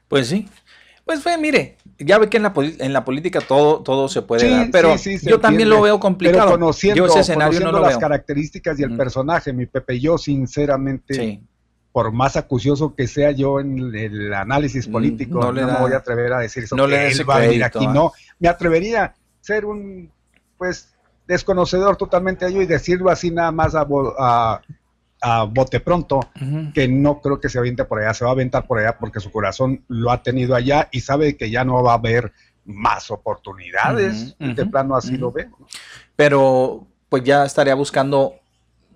Pues 0.07 0.27
sí. 0.27 0.47
Pues 1.07 1.23
fue, 1.23 1.37
mire, 1.37 1.77
ya 1.99 2.17
ve 2.19 2.27
que 2.29 2.35
en 2.35 2.43
la, 2.43 2.53
en 2.57 2.91
la 2.93 3.05
política 3.05 3.39
todo, 3.39 3.79
todo 3.81 4.09
se 4.09 4.21
puede 4.21 4.41
Sí, 4.41 4.51
dar, 4.51 4.67
pero 4.71 4.97
sí, 4.97 5.13
sí, 5.13 5.19
se 5.19 5.29
yo 5.29 5.39
también 5.39 5.69
lo 5.69 5.81
veo 5.81 5.99
complicado. 6.01 6.47
Pero 6.47 6.51
conociendo, 6.59 6.97
yo 6.97 7.05
ese 7.05 7.21
escenario 7.21 7.45
no 7.45 7.65
conociendo 7.67 7.71
lo 7.79 7.81
las 7.81 7.91
veo. 7.91 7.99
características 8.01 8.77
y 8.79 8.83
el 8.83 8.91
Mm. 8.91 8.97
personaje, 8.97 9.53
mi 9.53 9.65
Pepe, 9.67 9.99
yo 10.01 10.17
sinceramente, 10.17 11.41
por 11.93 12.11
más 12.11 12.35
acucioso 12.35 12.93
que 12.93 13.07
sea 13.07 13.31
yo 13.31 13.61
en 13.61 13.95
el 13.95 14.33
análisis 14.33 14.85
Mm, 14.87 14.91
político, 14.91 15.39
no 15.39 15.53
no, 15.53 15.65
me 15.65 15.79
voy 15.79 15.93
a 15.93 15.97
atrever 15.97 16.33
a 16.33 16.39
decir 16.39 16.65
eso, 16.65 16.75
no 16.75 16.83
que 16.85 16.91
le 16.91 17.07
él 17.07 17.29
va 17.29 17.37
a 17.37 17.39
venir 17.39 17.63
aquí, 17.63 17.85
¿ah? 17.87 17.91
no, 17.93 18.11
me 18.39 18.49
atrevería 18.49 19.03
a 19.05 19.15
ser 19.39 19.63
un, 19.65 20.11
pues, 20.57 20.93
desconocedor 21.25 21.95
totalmente 21.95 22.43
a 22.43 22.49
ello 22.49 22.61
y 22.61 22.65
decirlo 22.65 23.09
así 23.09 23.31
nada 23.31 23.51
más 23.53 23.75
a, 23.75 23.87
a, 24.19 24.61
a 25.21 25.43
bote 25.43 25.79
pronto, 25.79 26.19
que 26.73 26.87
no 26.87 27.21
creo 27.21 27.39
que 27.39 27.49
se 27.49 27.57
aviente 27.57 27.85
por 27.85 27.99
allá, 27.99 28.13
se 28.13 28.23
va 28.23 28.31
a 28.31 28.33
aventar 28.33 28.67
por 28.67 28.79
allá 28.79 28.97
porque 28.99 29.19
su 29.19 29.31
corazón 29.31 29.83
lo 29.87 30.11
ha 30.11 30.21
tenido 30.21 30.55
allá 30.55 30.89
y 30.91 30.99
sabe 31.01 31.35
que 31.37 31.49
ya 31.49 31.63
no 31.65 31.81
va 31.81 31.93
a 31.93 31.95
haber 31.95 32.31
más 32.65 33.09
oportunidades, 33.09 34.35
Ujú, 34.39 34.53
de 34.53 34.61
ujú, 34.61 34.71
plano 34.71 34.95
así 34.95 35.17
lo 35.17 35.31
veo. 35.31 35.49
¿no? 35.59 35.67
Pero 36.15 36.85
pues 37.09 37.23
ya 37.23 37.45
estaría 37.45 37.73
buscando 37.75 38.35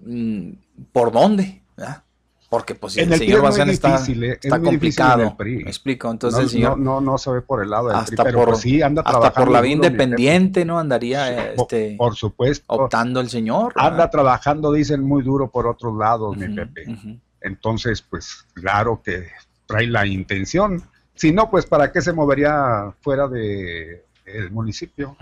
mm, 0.06 0.52
por 0.92 1.12
dónde, 1.12 1.64
¿verdad? 1.78 2.04
Porque 2.52 2.76
pues 2.76 2.98
En 2.98 3.06
el 3.06 3.14
el 3.14 3.20
PRI 3.20 3.28
señor 3.32 3.46
es 3.50 3.58
está, 3.70 3.92
difícil, 3.94 4.24
¿eh? 4.26 4.30
Es 4.32 4.40
está 4.44 4.58
en 4.58 4.64
complicado. 4.66 5.24
el 5.24 5.36
PRI. 5.38 5.64
Me 5.64 5.70
explico. 5.70 6.12
Entonces 6.12 6.38
no, 6.38 6.44
el 6.44 6.50
señor 6.50 6.78
no, 6.80 7.00
no, 7.00 7.12
no 7.12 7.18
se 7.18 7.32
ve 7.32 7.42
por 7.42 7.64
el 7.64 7.70
lado 7.70 7.88
del 7.88 7.96
PRI, 8.00 8.04
hasta 8.12 8.24
pero 8.26 8.40
por, 8.40 8.50
pues 8.50 8.60
sí 8.60 8.82
anda 8.82 9.04
hasta 9.04 9.12
trabajando 9.12 9.46
por 9.46 9.54
la 9.54 9.62
vía 9.62 9.72
independiente, 9.72 10.66
¿no? 10.66 10.78
Andaría 10.78 11.54
Por- 11.56 11.64
este, 11.64 11.96
Por 11.98 12.16
supuesto. 12.16 12.66
optando 12.68 13.22
el 13.22 13.30
señor. 13.30 13.72
Anda 13.78 13.92
¿verdad? 13.92 14.12
trabajando, 14.12 14.74
dicen, 14.74 15.02
muy 15.02 15.24
duro 15.24 15.50
por 15.50 15.66
otros 15.66 15.96
lados, 15.98 16.36
mi 16.36 16.54
Pepe. 16.54 16.88
Entonces, 17.40 18.02
pues 18.02 18.46
claro 18.54 19.02
que 19.02 19.28
trae 19.66 19.88
la 19.88 20.06
intención. 20.06 20.84
Si 21.16 21.32
no, 21.32 21.50
pues 21.50 21.66
¿para 21.66 21.90
qué 21.94 22.02
se 22.02 22.12
movería 22.12 22.94
fuera 23.00 23.30
de 23.30 24.04
el 24.26 24.52
municipio? 24.52 25.16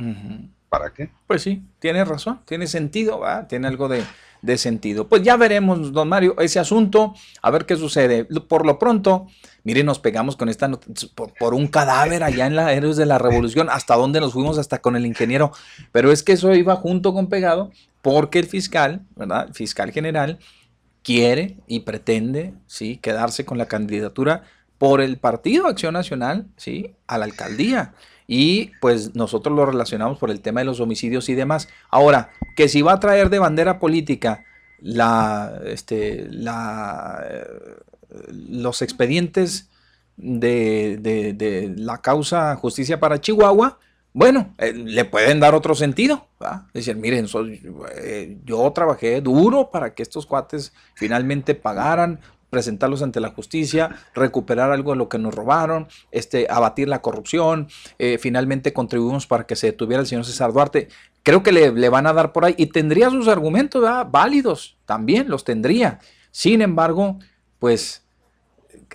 ¿Para 0.67 0.91
qué? 0.91 1.11
Pues 1.27 1.43
sí, 1.43 1.63
tiene 1.77 2.03
razón, 2.05 2.39
tiene 2.45 2.65
sentido, 2.65 3.19
¿va? 3.19 3.47
tiene 3.47 3.67
algo 3.67 3.87
de, 3.87 4.03
de 4.41 4.57
sentido. 4.57 5.07
Pues 5.07 5.23
ya 5.23 5.37
veremos, 5.37 5.91
don 5.91 6.09
Mario, 6.09 6.35
ese 6.39 6.59
asunto, 6.59 7.13
a 7.41 7.51
ver 7.51 7.65
qué 7.65 7.75
sucede. 7.75 8.25
Por 8.25 8.65
lo 8.65 8.79
pronto, 8.79 9.27
miren, 9.63 9.85
nos 9.85 9.99
pegamos 9.99 10.35
con 10.35 10.49
esta 10.49 10.69
por, 11.15 11.33
por 11.33 11.53
un 11.53 11.67
cadáver 11.67 12.23
allá 12.23 12.47
en 12.47 12.55
la 12.55 12.73
Héroes 12.73 12.97
de 12.97 13.05
la 13.05 13.17
Revolución, 13.17 13.69
hasta 13.69 13.95
donde 13.95 14.19
nos 14.19 14.33
fuimos, 14.33 14.57
hasta 14.57 14.79
con 14.79 14.95
el 14.95 15.05
ingeniero. 15.05 15.51
Pero 15.91 16.11
es 16.11 16.23
que 16.23 16.33
eso 16.33 16.53
iba 16.53 16.75
junto 16.75 17.13
con 17.13 17.27
pegado, 17.27 17.71
porque 18.01 18.39
el 18.39 18.47
fiscal, 18.47 19.01
¿verdad? 19.15 19.47
El 19.47 19.53
fiscal 19.53 19.91
general 19.91 20.39
quiere 21.03 21.57
y 21.67 21.81
pretende, 21.81 22.53
sí, 22.67 22.97
quedarse 22.97 23.45
con 23.45 23.57
la 23.57 23.67
candidatura 23.67 24.43
por 24.77 25.01
el 25.01 25.17
Partido 25.17 25.67
Acción 25.67 25.93
Nacional, 25.93 26.47
sí, 26.55 26.95
a 27.07 27.17
la 27.17 27.25
alcaldía. 27.25 27.93
Y 28.31 28.73
pues 28.79 29.15
nosotros 29.15 29.55
lo 29.55 29.65
relacionamos 29.65 30.19
por 30.19 30.29
el 30.29 30.39
tema 30.39 30.59
de 30.59 30.65
los 30.67 30.79
homicidios 30.79 31.29
y 31.29 31.33
demás. 31.33 31.67
Ahora, 31.89 32.29
que 32.55 32.69
si 32.69 32.83
va 32.83 32.93
a 32.93 32.99
traer 32.99 33.31
de 33.31 33.39
bandera 33.39 33.79
política 33.79 34.45
la, 34.79 35.59
este, 35.65 36.27
la, 36.29 37.25
eh, 37.27 37.43
los 38.51 38.83
expedientes 38.83 39.71
de, 40.15 41.73
la 41.75 42.01
causa 42.03 42.55
Justicia 42.57 42.99
para 42.99 43.19
Chihuahua, 43.19 43.79
bueno, 44.13 44.53
eh, 44.59 44.73
le 44.73 45.05
pueden 45.05 45.39
dar 45.39 45.55
otro 45.55 45.73
sentido. 45.73 46.27
¿va? 46.39 46.67
Decir, 46.71 46.97
miren, 46.97 47.25
eh, 47.95 48.37
yo 48.45 48.71
trabajé 48.73 49.21
duro 49.21 49.71
para 49.71 49.95
que 49.95 50.03
estos 50.03 50.27
cuates 50.27 50.71
finalmente 50.93 51.55
pagaran, 51.55 52.19
presentarlos 52.49 53.01
ante 53.01 53.19
la 53.19 53.29
justicia, 53.29 53.95
recuperar 54.13 54.71
algo 54.71 54.91
de 54.91 54.97
lo 54.97 55.09
que 55.09 55.17
nos 55.17 55.33
robaron, 55.35 55.87
este, 56.11 56.47
abatir 56.49 56.87
la 56.87 57.01
corrupción, 57.01 57.67
eh, 57.97 58.17
finalmente 58.17 58.73
contribuimos 58.73 59.27
para 59.27 59.45
que 59.45 59.55
se 59.55 59.67
detuviera 59.67 60.01
el 60.01 60.07
señor 60.07 60.25
César 60.25 60.53
Duarte. 60.53 60.87
Creo 61.23 61.43
que 61.43 61.51
le, 61.51 61.71
le 61.71 61.89
van 61.89 62.07
a 62.07 62.13
dar 62.13 62.31
por 62.31 62.45
ahí 62.45 62.55
y 62.57 62.67
tendría 62.67 63.09
sus 63.09 63.27
argumentos 63.27 63.83
válidos, 64.09 64.77
también 64.85 65.29
los 65.29 65.43
tendría. 65.43 65.99
Sin 66.31 66.61
embargo, 66.61 67.19
pues 67.59 68.03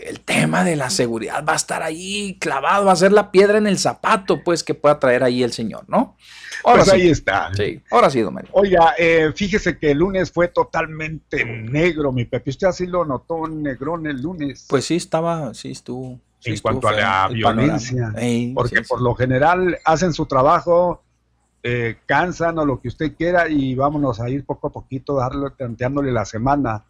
el 0.03 0.20
tema 0.20 0.64
de 0.64 0.76
la 0.76 0.90
seguridad 0.90 1.45
va 1.47 1.55
a 1.55 1.57
estar 1.57 1.82
ahí 1.82 2.36
clavado, 2.40 2.86
va 2.86 2.92
a 2.92 2.97
ser 2.97 3.12
la 3.12 3.30
piedra 3.30 3.59
en 3.59 3.66
el 3.66 3.78
zapato, 3.78 4.42
pues, 4.42 4.64
que 4.64 4.74
pueda 4.74 4.99
traer 4.99 5.22
ahí 5.22 5.42
el 5.42 5.53
señor, 5.53 5.84
¿no? 5.88 6.16
Ahora 6.64 6.84
pues 6.84 6.95
sí. 6.95 7.03
ahí 7.03 7.09
está. 7.11 7.51
Sí, 7.55 7.82
ahora 7.90 8.11
sí, 8.11 8.20
don 8.20 8.34
Mario. 8.34 8.51
Oiga, 8.55 8.95
eh, 8.99 9.32
fíjese 9.34 9.78
que 9.78 9.90
el 9.90 9.99
lunes 9.99 10.32
fue 10.32 10.49
totalmente 10.49 11.45
negro, 11.45 12.11
mi 12.11 12.24
Pepe. 12.24 12.51
¿Usted 12.51 12.68
así 12.68 12.86
lo 12.86 13.05
notó 13.05 13.47
negrón 13.47 14.07
el 14.07 14.20
lunes? 14.22 14.66
Pues 14.68 14.86
sí, 14.86 14.97
estaba, 14.97 15.53
sí 15.53 15.72
estuvo. 15.72 16.20
sí 16.40 16.51
en 16.51 16.55
estuvo 16.55 16.80
cuanto 16.80 16.88
a 16.88 16.92
la 16.92 17.28
violencia. 17.28 18.12
Ey, 18.16 18.54
porque 18.54 18.79
sí, 18.79 18.84
por 18.88 19.03
lo 19.03 19.14
general 19.14 19.79
hacen 19.84 20.14
su 20.14 20.26
trabajo, 20.26 21.03
eh, 21.66 21.96
cansan 22.04 22.58
o 22.58 22.66
lo 22.66 22.78
que 22.78 22.88
usted 22.88 23.14
quiera 23.16 23.49
y 23.49 23.74
vámonos 23.74 24.20
a 24.20 24.28
ir 24.28 24.45
poco 24.45 24.66
a 24.68 24.72
poquito, 24.72 25.16
darle, 25.16 25.49
tanteándole 25.57 26.12
la 26.12 26.26
semana. 26.26 26.84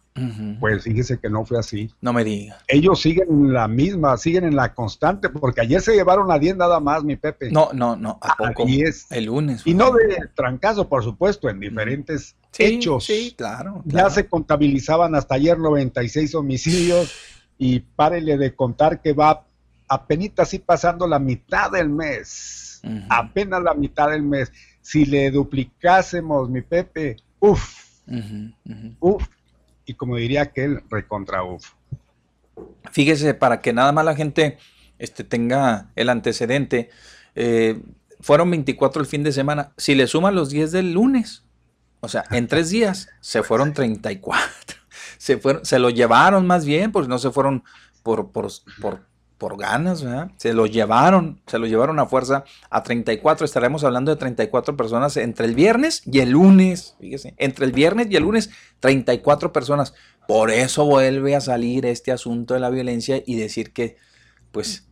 Pues 0.61 0.83
fíjese 0.83 1.17
que 1.17 1.29
no 1.29 1.43
fue 1.43 1.59
así. 1.59 1.91
No 1.99 2.13
me 2.13 2.23
diga. 2.23 2.57
Ellos 2.69 3.01
siguen 3.01 3.27
en 3.29 3.53
la 3.53 3.67
misma, 3.67 4.15
siguen 4.15 4.45
en 4.45 4.55
la 4.55 4.73
constante, 4.73 5.27
porque 5.27 5.59
ayer 5.59 5.81
se 5.81 5.93
llevaron 5.93 6.31
a 6.31 6.39
10 6.39 6.55
nada 6.55 6.79
más, 6.79 7.03
mi 7.03 7.17
Pepe. 7.17 7.51
No, 7.51 7.71
no, 7.73 7.97
no, 7.97 8.17
¿a 8.21 8.31
a 8.31 8.35
poco? 8.35 8.65
10. 8.65 9.11
El 9.11 9.25
lunes. 9.25 9.63
Y 9.65 9.73
no 9.73 9.91
de 9.91 10.17
trancazo, 10.33 10.87
por 10.87 11.03
supuesto, 11.03 11.49
en 11.49 11.59
diferentes 11.59 12.35
Sí, 12.51 12.63
hechos. 12.63 13.05
Sí, 13.05 13.33
claro. 13.37 13.81
Ya 13.83 13.91
claro. 13.91 14.09
se 14.11 14.27
contabilizaban 14.27 15.15
hasta 15.15 15.35
ayer 15.35 15.59
96 15.59 16.33
homicidios 16.35 17.13
y 17.57 17.79
párele 17.81 18.37
de 18.37 18.55
contar 18.55 19.01
que 19.01 19.11
va 19.11 19.43
apenas 19.89 20.31
así 20.37 20.59
pasando 20.59 21.07
la 21.07 21.19
mitad 21.19 21.71
del 21.71 21.89
mes. 21.89 22.64
Apenas 23.09 23.63
la 23.63 23.73
mitad 23.73 24.09
del 24.09 24.23
mes. 24.23 24.51
Si 24.81 25.05
le 25.05 25.31
duplicásemos, 25.31 26.49
mi 26.49 26.61
Pepe, 26.61 27.17
uff, 27.39 28.01
uff, 28.99 29.27
y 29.85 29.93
como 29.93 30.15
diría 30.17 30.43
aquel, 30.43 30.83
recontra 30.89 31.43
uff. 31.43 31.73
Fíjese, 32.91 33.33
para 33.33 33.61
que 33.61 33.73
nada 33.73 33.91
más 33.91 34.05
la 34.05 34.15
gente 34.15 34.57
este, 34.99 35.23
tenga 35.23 35.91
el 35.95 36.09
antecedente, 36.09 36.89
eh, 37.35 37.81
fueron 38.19 38.49
24 38.49 39.01
el 39.01 39.07
fin 39.07 39.23
de 39.23 39.31
semana. 39.31 39.73
Si 39.77 39.95
le 39.95 40.07
suman 40.07 40.35
los 40.35 40.49
10 40.49 40.71
del 40.71 40.93
lunes, 40.93 41.43
o 41.99 42.07
sea, 42.07 42.23
en 42.31 42.47
tres 42.47 42.69
días 42.69 43.09
se 43.19 43.43
fueron 43.43 43.73
34. 43.73 44.45
Se, 45.17 45.37
fueron, 45.37 45.65
se 45.65 45.79
lo 45.79 45.89
llevaron 45.89 46.45
más 46.45 46.65
bien, 46.65 46.91
pues 46.91 47.07
no 47.07 47.17
se 47.17 47.31
fueron 47.31 47.63
por, 48.03 48.31
por, 48.31 48.49
por, 48.81 49.07
por 49.37 49.57
ganas, 49.57 50.03
¿verdad? 50.03 50.31
Se 50.37 50.53
lo 50.53 50.65
llevaron, 50.65 51.41
se 51.47 51.59
lo 51.59 51.67
llevaron 51.67 51.99
a 51.99 52.05
fuerza 52.05 52.45
a 52.69 52.83
34. 52.83 53.45
Estaremos 53.45 53.83
hablando 53.83 54.11
de 54.11 54.17
34 54.17 54.77
personas 54.77 55.17
entre 55.17 55.45
el 55.45 55.55
viernes 55.55 56.01
y 56.05 56.19
el 56.19 56.31
lunes. 56.31 56.95
Fíjese, 56.99 57.35
entre 57.37 57.65
el 57.65 57.71
viernes 57.71 58.07
y 58.09 58.15
el 58.15 58.23
lunes, 58.23 58.49
34 58.79 59.51
personas. 59.51 59.93
Por 60.27 60.51
eso 60.51 60.85
vuelve 60.85 61.35
a 61.35 61.41
salir 61.41 61.85
este 61.85 62.11
asunto 62.11 62.53
de 62.53 62.59
la 62.59 62.69
violencia 62.69 63.21
y 63.25 63.35
decir 63.35 63.73
que, 63.73 63.97
pues, 64.51 64.87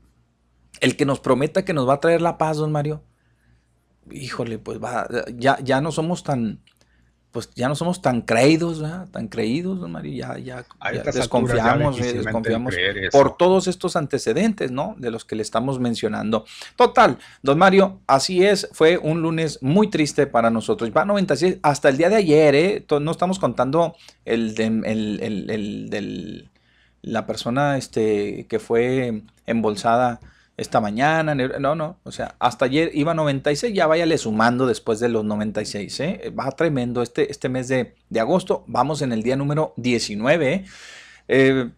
el 0.82 0.98
que 0.98 1.06
nos 1.06 1.20
prometa 1.20 1.66
que 1.66 1.74
nos 1.74 1.88
va 1.88 1.96
a 1.96 2.00
traer 2.00 2.22
la 2.22 2.38
paz, 2.38 2.58
don 2.58 2.72
Mario, 2.72 3.04
híjole, 4.12 4.60
pues 4.60 4.84
va, 4.84 5.08
ya, 5.36 5.58
ya 5.64 5.82
no 5.82 5.92
somos 5.92 6.24
tan, 6.24 6.62
pues 7.34 7.50
ya 7.56 7.68
no 7.68 7.76
somos 7.76 8.02
tan 8.02 8.22
creídos, 8.22 8.80
¿verdad? 8.82 9.08
tan 9.12 9.28
creídos, 9.28 9.80
don 9.82 9.92
Mario, 9.92 10.14
ya, 10.14 10.38
ya, 10.38 10.66
desconfiamos, 11.20 11.98
ya 11.98 12.04
eh, 12.06 12.14
desconfiamos 12.26 12.74
por 13.12 13.38
todos 13.38 13.68
estos 13.68 13.96
antecedentes, 13.96 14.72
¿no? 14.72 14.96
De 15.00 15.12
los 15.12 15.26
que 15.26 15.36
le 15.36 15.42
estamos 15.42 15.80
mencionando. 15.80 16.46
Total, 16.78 17.18
don 17.42 17.58
Mario, 17.58 18.00
así 18.08 18.46
es, 18.46 18.70
fue 18.72 18.98
un 18.98 19.22
lunes 19.22 19.58
muy 19.62 19.90
triste 19.90 20.28
para 20.28 20.50
nosotros. 20.52 20.92
Va 20.96 21.04
96, 21.04 21.58
hasta 21.64 21.90
el 21.90 21.98
día 21.98 22.10
de 22.10 22.16
ayer, 22.16 22.56
¿eh? 22.56 22.86
No 23.02 23.12
estamos 23.12 23.40
contando 23.40 23.96
el 24.24 24.54
de, 24.56 24.66
el, 24.66 25.20
el- 25.22 25.50
el 25.50 25.90
del- 25.90 26.50
la 27.02 27.26
persona 27.26 27.78
este, 27.78 28.46
que 28.48 28.60
fue 28.60 29.24
embolsada 29.46 30.22
esta 30.56 30.80
mañana, 30.80 31.34
no, 31.34 31.76
no, 31.76 32.00
o 32.04 32.12
sea, 32.12 32.36
hasta 32.40 32.66
ayer 32.66 32.92
iba 32.94 33.14
96, 33.14 33.74
ya 33.74 33.88
váyale 33.88 34.18
sumando 34.18 34.68
después 34.68 35.00
de 35.00 35.10
los 35.10 35.26
96, 35.26 36.00
¿eh? 36.00 36.34
Va 36.38 36.52
tremendo 36.52 37.02
este, 37.02 37.32
este 37.32 37.50
mes 37.50 37.68
de, 37.68 37.96
de 38.10 38.20
agosto, 38.20 38.64
vamos 38.68 39.02
en 39.02 39.14
el 39.14 39.24
día 39.24 39.36
número 39.36 39.74
19, 39.78 40.54
¿eh? 40.54 40.66
Eh, 41.28 41.70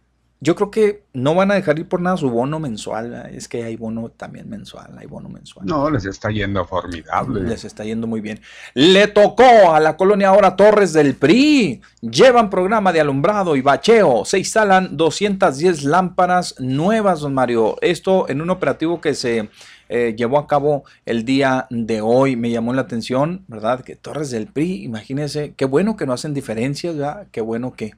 yo 0.46 0.56
creo 0.56 0.70
que 0.70 1.06
no 1.14 1.34
van 1.34 1.50
a 1.50 1.56
dejar 1.56 1.80
ir 1.80 1.88
por 1.88 2.00
nada 2.00 2.18
su 2.18 2.30
bono 2.30 2.60
mensual, 2.60 3.32
es 3.34 3.48
que 3.48 3.64
hay 3.64 3.76
bono 3.78 4.10
también 4.10 4.48
mensual, 4.48 4.96
hay 4.96 5.08
bono 5.08 5.28
mensual. 5.28 5.66
No, 5.66 5.90
les 5.90 6.06
está 6.06 6.30
yendo 6.30 6.64
formidable. 6.66 7.42
Les 7.42 7.66
está 7.66 7.84
yendo 7.84 8.06
muy 8.06 8.22
bien. 8.22 8.40
Le 8.76 9.08
tocó 9.08 9.74
a 9.74 9.80
la 9.80 9.98
colonia 9.98 10.30
ahora 10.30 10.56
Torres 10.56 10.94
del 10.94 11.16
PRI. 11.16 11.82
Llevan 12.00 12.52
programa 12.52 12.94
de 12.94 13.02
alumbrado 13.02 13.56
y 13.56 13.62
bacheo. 13.62 14.24
Se 14.24 14.38
instalan 14.38 14.96
210 14.96 15.84
lámparas 15.84 16.54
nuevas, 16.60 17.22
don 17.22 17.34
Mario. 17.34 17.78
Esto 17.82 18.30
en 18.30 18.40
un 18.40 18.52
operativo 18.52 19.02
que 19.02 19.16
se 19.16 19.50
eh, 19.90 20.14
llevó 20.16 20.38
a 20.38 20.46
cabo 20.46 20.84
el 21.08 21.26
día 21.26 21.66
de 21.72 22.02
hoy. 22.02 22.36
Me 22.36 22.52
llamó 22.52 22.72
la 22.72 22.84
atención, 22.84 23.46
¿verdad? 23.48 23.82
Que 23.82 23.96
Torres 23.96 24.30
del 24.30 24.46
PRI, 24.46 24.84
imagínense, 24.84 25.56
qué 25.58 25.66
bueno 25.66 25.98
que 25.98 26.06
no 26.06 26.14
hacen 26.14 26.36
diferencias, 26.36 26.96
¿verdad? 26.96 27.26
Qué 27.32 27.42
bueno 27.42 27.74
que... 27.74 27.96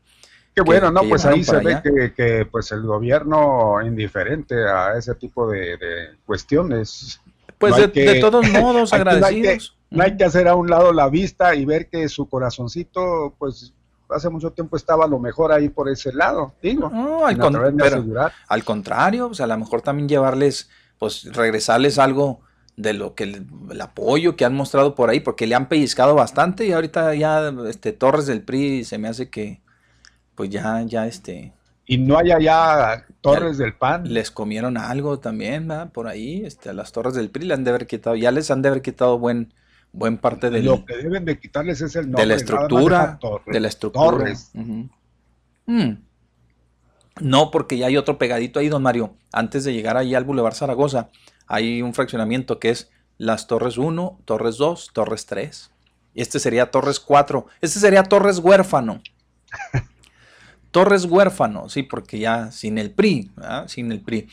Qué 0.58 0.64
bueno, 0.64 0.88
que- 0.88 0.94
¿no? 0.94 1.02
que 1.02 1.10
Pues 1.10 1.26
ahí 1.26 1.44
se 1.44 1.58
ve 1.60 1.82
que, 1.84 2.14
que, 2.16 2.46
pues 2.46 2.72
el 2.72 2.82
gobierno 2.82 3.76
indiferente 3.86 4.56
a 4.68 4.98
ese 4.98 5.14
tipo 5.14 5.48
de, 5.50 5.78
de 5.78 6.08
cuestiones. 6.26 7.22
Pues 7.60 7.78
No 7.78 7.88
de- 7.88 7.88
de 8.06 8.20
todos 8.20 8.42
modos, 8.52 8.92
aquí 8.94 9.04
no 9.04 9.10
hay 9.12 9.20
que- 9.20 9.26
agradecidos. 9.26 9.78
No 9.90 10.04
hay 10.04 10.18
que 10.18 10.24
hacer 10.26 10.48
a 10.48 10.56
un 10.56 10.68
lado 10.70 10.92
la 10.94 11.10
vista 11.10 11.54
y 11.56 11.64
ver 11.64 11.88
que 11.90 12.10
su 12.10 12.28
corazoncito, 12.28 13.34
pues 13.38 13.72
hace 14.10 14.30
mucho 14.30 14.52
tiempo 14.52 14.76
estaba 14.78 15.06
a 15.06 15.08
lo 15.08 15.20
mejor 15.20 15.52
ahí 15.52 15.70
por 15.70 15.90
ese 15.90 16.12
lado, 16.12 16.54
digo. 16.62 16.90
No, 16.90 17.26
al, 17.26 17.38
con- 17.38 17.54
pero 17.78 18.04
al 18.48 18.64
contrario, 18.64 19.28
pues 19.28 19.40
a 19.42 19.48
lo 19.48 19.58
mejor 19.58 19.82
también 19.84 20.10
llevarles, 20.10 20.70
pues 20.98 21.32
regresarles 21.34 22.00
algo 22.00 22.42
de 22.76 22.94
lo 22.94 23.16
que 23.16 23.24
el, 23.26 23.48
el 23.72 23.82
apoyo 23.82 24.36
que 24.36 24.44
han 24.46 24.56
mostrado 24.56 24.94
por 24.96 25.10
ahí, 25.10 25.20
porque 25.20 25.48
le 25.48 25.56
han 25.56 25.70
pellizcado 25.70 26.16
bastante 26.16 26.66
y 26.66 26.72
ahorita 26.74 27.14
ya 27.16 27.54
este 27.70 27.92
Torres 27.94 28.26
del 28.28 28.42
PRI 28.42 28.84
se 28.84 28.98
me 28.98 29.08
hace 29.08 29.30
que 29.30 29.62
pues 30.38 30.52
ya 30.52 30.82
ya 30.84 31.08
este 31.08 31.52
Y 31.86 31.98
no 31.98 32.18
hay 32.18 32.32
allá 32.32 33.06
torres 33.22 33.58
del 33.58 33.74
PAN. 33.74 34.14
les 34.14 34.30
comieron 34.32 34.78
algo 34.78 35.20
también, 35.20 35.68
¿verdad? 35.68 35.92
Por 35.92 36.08
ahí, 36.08 36.46
este 36.46 36.70
a 36.70 36.74
las 36.74 36.92
Torres 36.92 37.16
del 37.16 37.30
PRI 37.32 37.46
le 37.48 37.54
han 37.56 37.64
de 37.64 37.72
haber 37.72 37.88
quitado, 37.88 38.16
ya 38.16 38.32
les 38.32 38.52
han 38.52 38.62
de 38.62 38.70
haber 38.70 38.82
quitado 38.82 39.18
buen 39.18 39.54
buen 39.92 40.18
parte 40.18 40.50
del, 40.52 40.66
Lo 40.66 40.86
que 40.86 40.96
deben 40.98 41.26
de 41.26 41.40
quitarles 41.40 41.82
es 41.82 41.96
el 41.96 42.06
nombre. 42.06 42.22
de 42.22 42.28
la 42.28 42.36
estructura, 42.36 43.18
Torres. 43.20 43.46
de 43.54 43.60
la 43.60 43.68
estructura. 43.68 44.10
Torres. 44.12 44.52
Mm. 44.54 45.92
No, 47.20 47.50
porque 47.52 47.78
ya 47.78 47.88
hay 47.88 47.98
otro 47.98 48.18
pegadito 48.20 48.60
ahí, 48.60 48.70
don 48.70 48.84
Mario. 48.84 49.16
Antes 49.32 49.64
de 49.64 49.74
llegar 49.74 49.98
ahí 49.98 50.14
al 50.14 50.24
Boulevard 50.24 50.54
Zaragoza, 50.54 51.10
hay 51.48 51.82
un 51.82 51.94
fraccionamiento 51.96 52.60
que 52.60 52.70
es 52.70 52.92
las 53.18 53.48
Torres 53.48 53.78
1, 53.78 54.20
Torres 54.26 54.58
2, 54.58 54.92
Torres 54.94 55.26
3. 55.26 55.72
Y 56.14 56.22
este 56.22 56.40
sería 56.40 56.70
Torres 56.70 57.00
4. 57.00 57.48
Este 57.62 57.80
sería 57.80 58.04
Torres 58.04 58.38
Huérfano. 58.40 59.02
Torres 60.72 61.06
Huérfano, 61.06 61.70
sí, 61.70 61.84
porque 61.84 62.20
ya 62.20 62.52
sin 62.52 62.78
el 62.78 62.92
PRI, 62.92 63.32
¿verdad? 63.36 63.68
sin 63.68 63.92
el 63.92 64.02
PRI. 64.02 64.28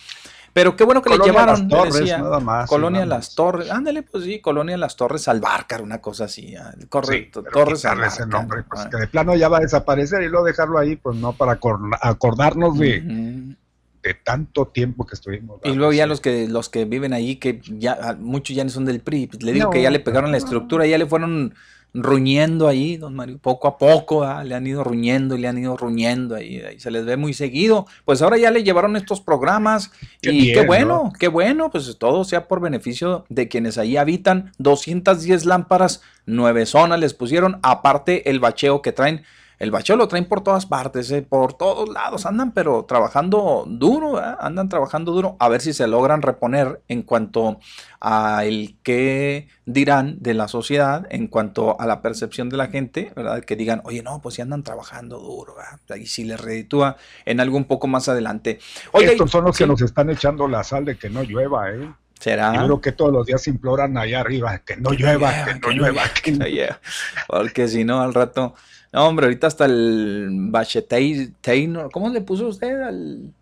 Pero 0.52 0.77
qué 0.77 0.85
bueno 0.85 1.02
que 1.02 1.11
Colonia 1.11 1.27
le 1.27 1.32
llevaron, 1.32 1.61
Las 1.62 1.69
Torres, 1.69 1.94
decía, 1.94 2.19
nada 2.19 2.39
más, 2.39 2.69
Colonia 2.70 3.01
nada 3.05 3.16
Las 3.16 3.35
Torres, 3.35 3.70
ándale, 3.73 4.02
pues 4.05 4.23
sí, 4.24 4.40
Colonia 4.40 4.77
Las 4.77 4.94
Torres 4.94 5.27
Albárcar, 5.27 5.82
una 5.82 6.01
cosa 6.01 6.27
así, 6.27 6.55
correcto, 6.89 7.43
Pero 7.43 7.52
Torres 7.65 7.81
quitarle 7.81 8.06
ese 8.06 8.24
nombre, 8.27 8.62
pues 8.62 8.86
que 8.86 8.97
de 8.98 9.09
plano 9.09 9.35
ya 9.35 9.48
va 9.48 9.59
a 9.59 9.61
desaparecer 9.61 10.23
y 10.23 10.28
luego 10.28 10.47
dejarlo 10.47 10.78
ahí, 10.78 10.94
pues 10.94 11.16
no 11.16 11.32
para 11.32 11.59
acor- 11.59 11.98
acordarnos 12.01 12.78
de, 12.78 13.01
de 13.01 14.15
tanto 14.23 14.69
tiempo 14.69 15.05
que 15.06 15.16
estuvimos. 15.16 15.59
Y 15.65 15.73
luego 15.73 15.93
ya 15.93 16.06
los 16.06 16.20
que 16.20 16.47
los 16.47 16.69
que 16.69 16.85
viven 16.85 17.12
ahí, 17.15 17.35
que 17.36 17.61
ya 17.65 18.16
muchos 18.20 18.55
ya 18.55 18.62
no 18.62 18.70
son 18.70 18.85
del 18.85 19.01
PRI, 19.01 19.27
pues, 19.27 19.43
le 19.43 19.52
digo 19.52 19.65
No. 19.66 19.70
que 19.70 19.82
ya 19.82 19.90
le 19.90 19.98
pegaron 19.98 20.31
la 20.31 20.36
estructura, 20.36 20.86
ya 20.86 20.98
le 20.98 21.06
fueron 21.06 21.55
ruñendo 21.94 22.66
ahí, 22.66 22.96
don 22.96 23.14
Mario, 23.14 23.38
poco 23.38 23.68
a 23.68 23.78
poco, 23.78 24.24
ah, 24.24 24.42
le 24.42 24.56
han 24.56 24.66
ido 24.66 24.82
ruñendo 24.82 25.36
y 25.36 25.40
le 25.40 25.46
han 25.46 25.56
ido 25.56 25.76
ruñendo 25.76 26.34
ahí, 26.34 26.60
ahí 26.60 26.80
se 26.80 26.90
les 26.90 27.04
ve 27.04 27.16
muy 27.16 27.32
seguido. 27.32 27.86
Pues 28.04 28.20
ahora 28.20 28.36
ya 28.36 28.50
le 28.50 28.64
llevaron 28.64 28.96
estos 28.96 29.20
programas 29.20 29.92
Qué 30.20 30.32
y 30.32 30.52
qué 30.52 30.66
bueno, 30.66 31.04
¿no? 31.04 31.12
qué 31.18 31.28
bueno, 31.28 31.70
pues 31.70 31.96
todo 31.98 32.24
sea 32.24 32.48
por 32.48 32.60
beneficio 32.60 33.24
de 33.28 33.46
quienes 33.48 33.78
ahí 33.78 33.96
habitan. 33.96 34.52
210 34.58 35.44
lámparas, 35.46 36.02
nueve 36.26 36.66
zonas 36.66 36.98
les 36.98 37.14
pusieron, 37.14 37.60
aparte 37.62 38.28
el 38.28 38.40
bacheo 38.40 38.82
que 38.82 38.92
traen. 38.92 39.22
El 39.59 39.70
bacheo 39.70 39.97
lo 39.97 40.09
traen 40.09 40.26
por 40.26 40.43
todas 40.43 40.66
partes, 40.66 41.10
eh, 41.10 41.22
por 41.22 41.55
todos 41.55 41.89
lados, 41.89 42.26
andan 42.26 42.52
pero 42.52 42.85
trabajando 42.85 43.64
duro, 43.66 44.12
¿verdad? 44.14 44.36
andan 44.40 44.68
trabajando 44.68 45.12
duro, 45.12 45.36
a 45.39 45.48
ver 45.48 45.60
si 45.60 45.72
se 45.72 45.86
logran 45.86 46.22
reponer 46.22 46.82
en 46.89 47.02
cuanto 47.02 47.59
a 48.01 48.44
el 48.44 48.76
qué 48.82 49.48
dirán 49.64 50.16
de 50.20 50.35
la 50.35 50.48
sociedad, 50.48 51.06
en 51.10 51.28
cuanto 51.28 51.81
a 51.81 51.86
la 51.86 52.02
percepción 52.02 52.48
de 52.48 52.56
la 52.56 52.66
gente, 52.66 53.12
¿verdad? 53.16 53.43
Que 53.44 53.56
digan, 53.56 53.81
oye, 53.85 54.02
no, 54.02 54.20
pues 54.20 54.35
si 54.35 54.43
andan 54.43 54.62
trabajando 54.62 55.18
duro, 55.18 55.55
¿verdad? 55.55 55.78
Ahí 55.90 56.06
sí 56.06 56.24
les 56.24 56.40
reditúa 56.40 56.97
en 57.24 57.40
algo 57.40 57.56
un 57.56 57.64
poco 57.64 57.86
más 57.86 58.09
adelante. 58.09 58.59
Y- 59.01 59.05
Estos 59.05 59.31
son 59.31 59.44
los 59.44 59.56
sí, 59.56 59.64
que 59.64 59.68
nos 59.68 59.81
están 59.81 60.10
echando 60.10 60.48
la 60.48 60.64
sal 60.64 60.85
de 60.85 60.97
que 60.98 61.09
no 61.09 61.22
llueva, 61.22 61.70
¿eh? 61.70 61.93
¿Será? 62.20 62.55
Yo 62.55 62.64
creo 62.64 62.81
que 62.81 62.93
todos 62.93 63.12
los 63.12 63.26
días 63.26 63.47
imploran 63.48 63.98
allá 63.98 64.20
arriba 64.20 64.59
que 64.59 64.76
no 64.76 64.93
llueva, 64.93 65.44
que 65.44 65.55
no 65.60 65.70
llueva. 65.70 66.02
que 66.22 66.32
no 66.32 66.47
llueva. 66.47 66.81
Porque 67.28 67.68
si 67.68 67.85
no, 67.85 68.01
al 68.02 68.14
rato. 68.14 68.55
No, 68.94 69.08
hombre, 69.08 69.26
ahorita 69.26 69.48
hasta 69.48 69.64
el 69.64 70.28
Bacheteino. 70.30 71.90
¿Cómo 71.90 72.10
le 72.10 72.20
puso 72.20 72.46
usted 72.46 72.80
al. 72.80 73.34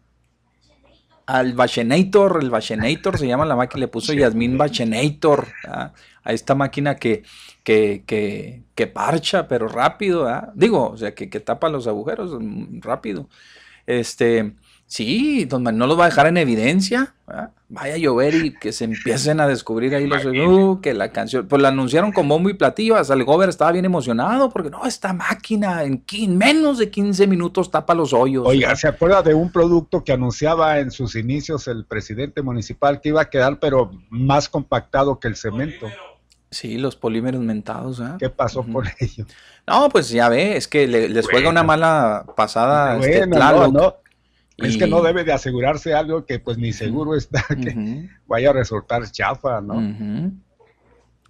Al 1.27 1.53
Bachenator? 1.53 2.39
El 2.43 2.49
Bachenator 2.49 3.19
se 3.19 3.27
llama 3.27 3.45
la 3.45 3.55
máquina, 3.55 3.81
le 3.81 3.89
puso 3.89 4.15
Yasmín 4.15 4.57
Bachenator. 4.57 5.49
A 5.65 5.93
esta 6.33 6.55
máquina 6.55 6.97
que, 6.97 7.23
que, 7.65 8.03
que, 8.07 8.63
que 8.75 8.87
parcha, 8.87 9.47
pero 9.47 9.69
rápido. 9.69 10.27
¿ah? 10.27 10.51
Digo, 10.55 10.89
o 10.89 10.97
sea, 10.97 11.15
que, 11.15 11.29
que 11.29 11.41
tapa 11.41 11.69
los 11.69 11.87
agujeros 11.87 12.35
mm, 12.41 12.81
rápido. 12.81 13.29
Este. 13.87 14.55
Sí, 14.93 15.47
don 15.47 15.63
Manuel 15.63 15.79
no 15.79 15.87
los 15.87 15.99
va 15.99 16.05
a 16.05 16.09
dejar 16.09 16.27
en 16.27 16.37
evidencia. 16.37 17.15
¿verdad? 17.27 17.49
Vaya 17.71 17.95
a 17.95 17.97
llover 17.97 18.35
y 18.35 18.53
que 18.55 18.73
se 18.73 18.85
empiecen 18.85 19.41
a 19.41 19.47
descubrir 19.49 19.95
ahí 19.95 20.07
los. 20.07 20.23
Uh, 20.27 20.81
que 20.83 20.93
la 20.93 21.11
canción. 21.13 21.49
Pues 21.49 21.63
la 21.63 21.69
anunciaron 21.69 22.13
con 22.13 22.29
bombo 22.29 22.51
y 22.51 22.53
platillo. 22.53 22.97
Hasta 22.97 23.15
el 23.15 23.25
gober 23.25 23.49
estaba 23.49 23.73
bien 23.73 23.87
emocionado 23.87 24.51
porque 24.51 24.69
no, 24.69 24.85
esta 24.85 25.15
máquina 25.15 25.83
en 25.85 26.03
menos 26.37 26.77
de 26.77 26.91
15 26.91 27.27
minutos 27.27 27.71
tapa 27.71 27.95
los 27.95 28.13
hoyos. 28.13 28.45
Oiga, 28.47 28.77
¿se 28.77 28.87
acuerda 28.87 29.23
de 29.23 29.33
un 29.33 29.51
producto 29.51 30.05
que 30.05 30.13
anunciaba 30.13 30.79
en 30.79 30.91
sus 30.91 31.17
inicios 31.17 31.69
el 31.69 31.87
presidente 31.87 32.43
municipal 32.43 33.01
que 33.01 33.09
iba 33.09 33.23
a 33.23 33.31
quedar 33.31 33.61
pero 33.61 33.93
más 34.11 34.51
compactado 34.51 35.19
que 35.19 35.29
el 35.29 35.37
cemento? 35.37 35.87
Sí, 36.51 36.77
los 36.77 36.97
polímeros 36.97 37.41
mentados. 37.41 37.99
¿ah? 38.03 38.17
¿Qué 38.19 38.29
pasó 38.29 38.63
con 38.63 38.85
ellos? 39.01 39.27
No, 39.67 39.89
pues 39.89 40.11
ya 40.11 40.29
ve, 40.29 40.59
es 40.59 40.69
que 40.69 40.87
le- 40.87 41.09
les 41.09 41.27
juega 41.27 41.49
una 41.49 41.63
mala 41.63 42.27
pasada 42.37 42.99
este 42.99 43.21
Bueno, 43.27 43.39
no, 43.39 43.69
no. 43.69 43.95
Es 44.59 44.77
que 44.77 44.87
no 44.87 45.03
debe 45.03 45.25
de 45.25 45.33
asegurarse 45.33 45.95
algo 45.95 46.25
que 46.27 46.39
pues 46.39 46.59
ni 46.59 46.73
seguro 46.73 47.15
está 47.15 47.45
que 47.49 48.09
vaya 48.27 48.51
a 48.51 48.53
resultar 48.53 49.11
chafa, 49.11 49.61
¿no? 49.61 50.33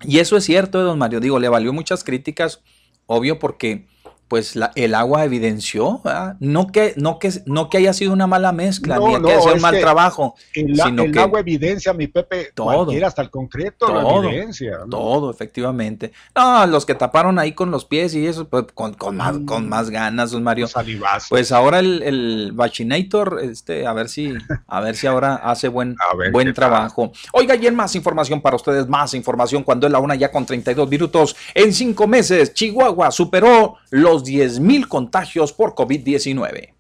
Y 0.05 0.19
eso 0.19 0.37
es 0.37 0.45
cierto, 0.45 0.83
don 0.83 0.99
Mario. 0.99 1.21
Digo, 1.21 1.39
le 1.39 1.49
valió 1.49 1.73
muchas 1.73 2.03
críticas, 2.05 2.61
obvio, 3.07 3.39
porque 3.39 3.87
pues 4.29 4.57
la- 4.57 4.73
el 4.77 4.95
agua 4.95 5.25
evidenció, 5.25 6.01
¿verdad? 6.03 6.37
no 6.41 6.69
que, 6.69 6.95
no 6.97 7.19
que, 7.19 7.31
no 7.45 7.69
que 7.69 7.77
haya 7.79 7.93
sido 7.93 8.13
una 8.15 8.27
mala 8.27 8.51
mezcla, 8.53 8.97
No, 8.97 9.09
ni 9.09 9.15
que 9.15 9.21
no, 9.21 9.29
haya 9.29 9.41
sido 9.43 9.55
un 9.55 9.61
mal 9.61 9.75
que 9.75 9.81
trabajo, 9.81 10.35
El, 10.55 10.75
sino 10.81 11.03
el 11.03 11.13
que 11.13 11.19
agua 11.21 11.41
evidencia, 11.41 11.93
mi 11.93 12.07
Pepe, 12.07 12.51
Todo. 12.55 12.91
hasta 13.05 13.21
el 13.23 13.31
concreto 13.31 13.87
Todo, 13.87 14.23
lo 14.23 14.29
evidencia. 14.31 14.79
¿no? 14.79 14.89
todo, 14.89 15.31
efectivamente. 15.31 16.13
No, 16.35 16.67
los 16.67 16.87
que 16.87 16.95
taparon 16.95 17.39
ahí 17.39 17.53
con 17.53 17.71
los 17.71 17.85
pies 17.85 18.15
y 18.15 18.27
eso, 18.27 18.49
pues 18.49 18.65
con, 18.75 18.95
con 18.95 19.17
más, 19.17 19.37
con 19.47 19.69
más 19.69 19.91
ganas, 19.91 20.31
don 20.31 20.43
Mario. 20.43 20.67
Salivazo. 20.67 21.27
Pues 21.31 21.53
ahora 21.53 21.81
el, 21.81 22.03
el 22.03 22.53
Bachinator, 22.55 23.41
este, 23.43 23.87
a 23.87 23.93
ver 23.93 24.09
si, 24.09 24.33
a 24.67 24.81
ver 24.81 24.97
si 24.97 25.07
ahora 25.07 25.35
hace 25.37 25.69
buen, 25.69 25.95
buen 26.33 26.47
qué 26.47 26.53
tal. 26.55 26.71
trabajo. 26.71 27.13
Oiga, 27.33 27.55
y 27.57 27.67
en 27.67 27.75
más 27.75 27.95
información 27.97 28.41
para 28.41 28.57
ustedes, 28.57 28.89
más 28.89 29.13
información 29.15 29.63
cuando 29.63 29.87
es 29.87 29.93
la 29.93 29.99
una 29.99 30.15
ya 30.15 30.31
con 30.33 30.47
32 30.47 30.89
minutos. 30.89 31.37
En 31.55 31.73
cinco 31.73 32.07
meses, 32.07 32.55
Chihuahua 32.55 33.11
superó 33.11 33.77
los 33.91 34.22
10 34.25 34.61
mil 34.61 34.89
contagios 34.89 35.53
por 35.53 35.75
COVID-19. 35.75 36.73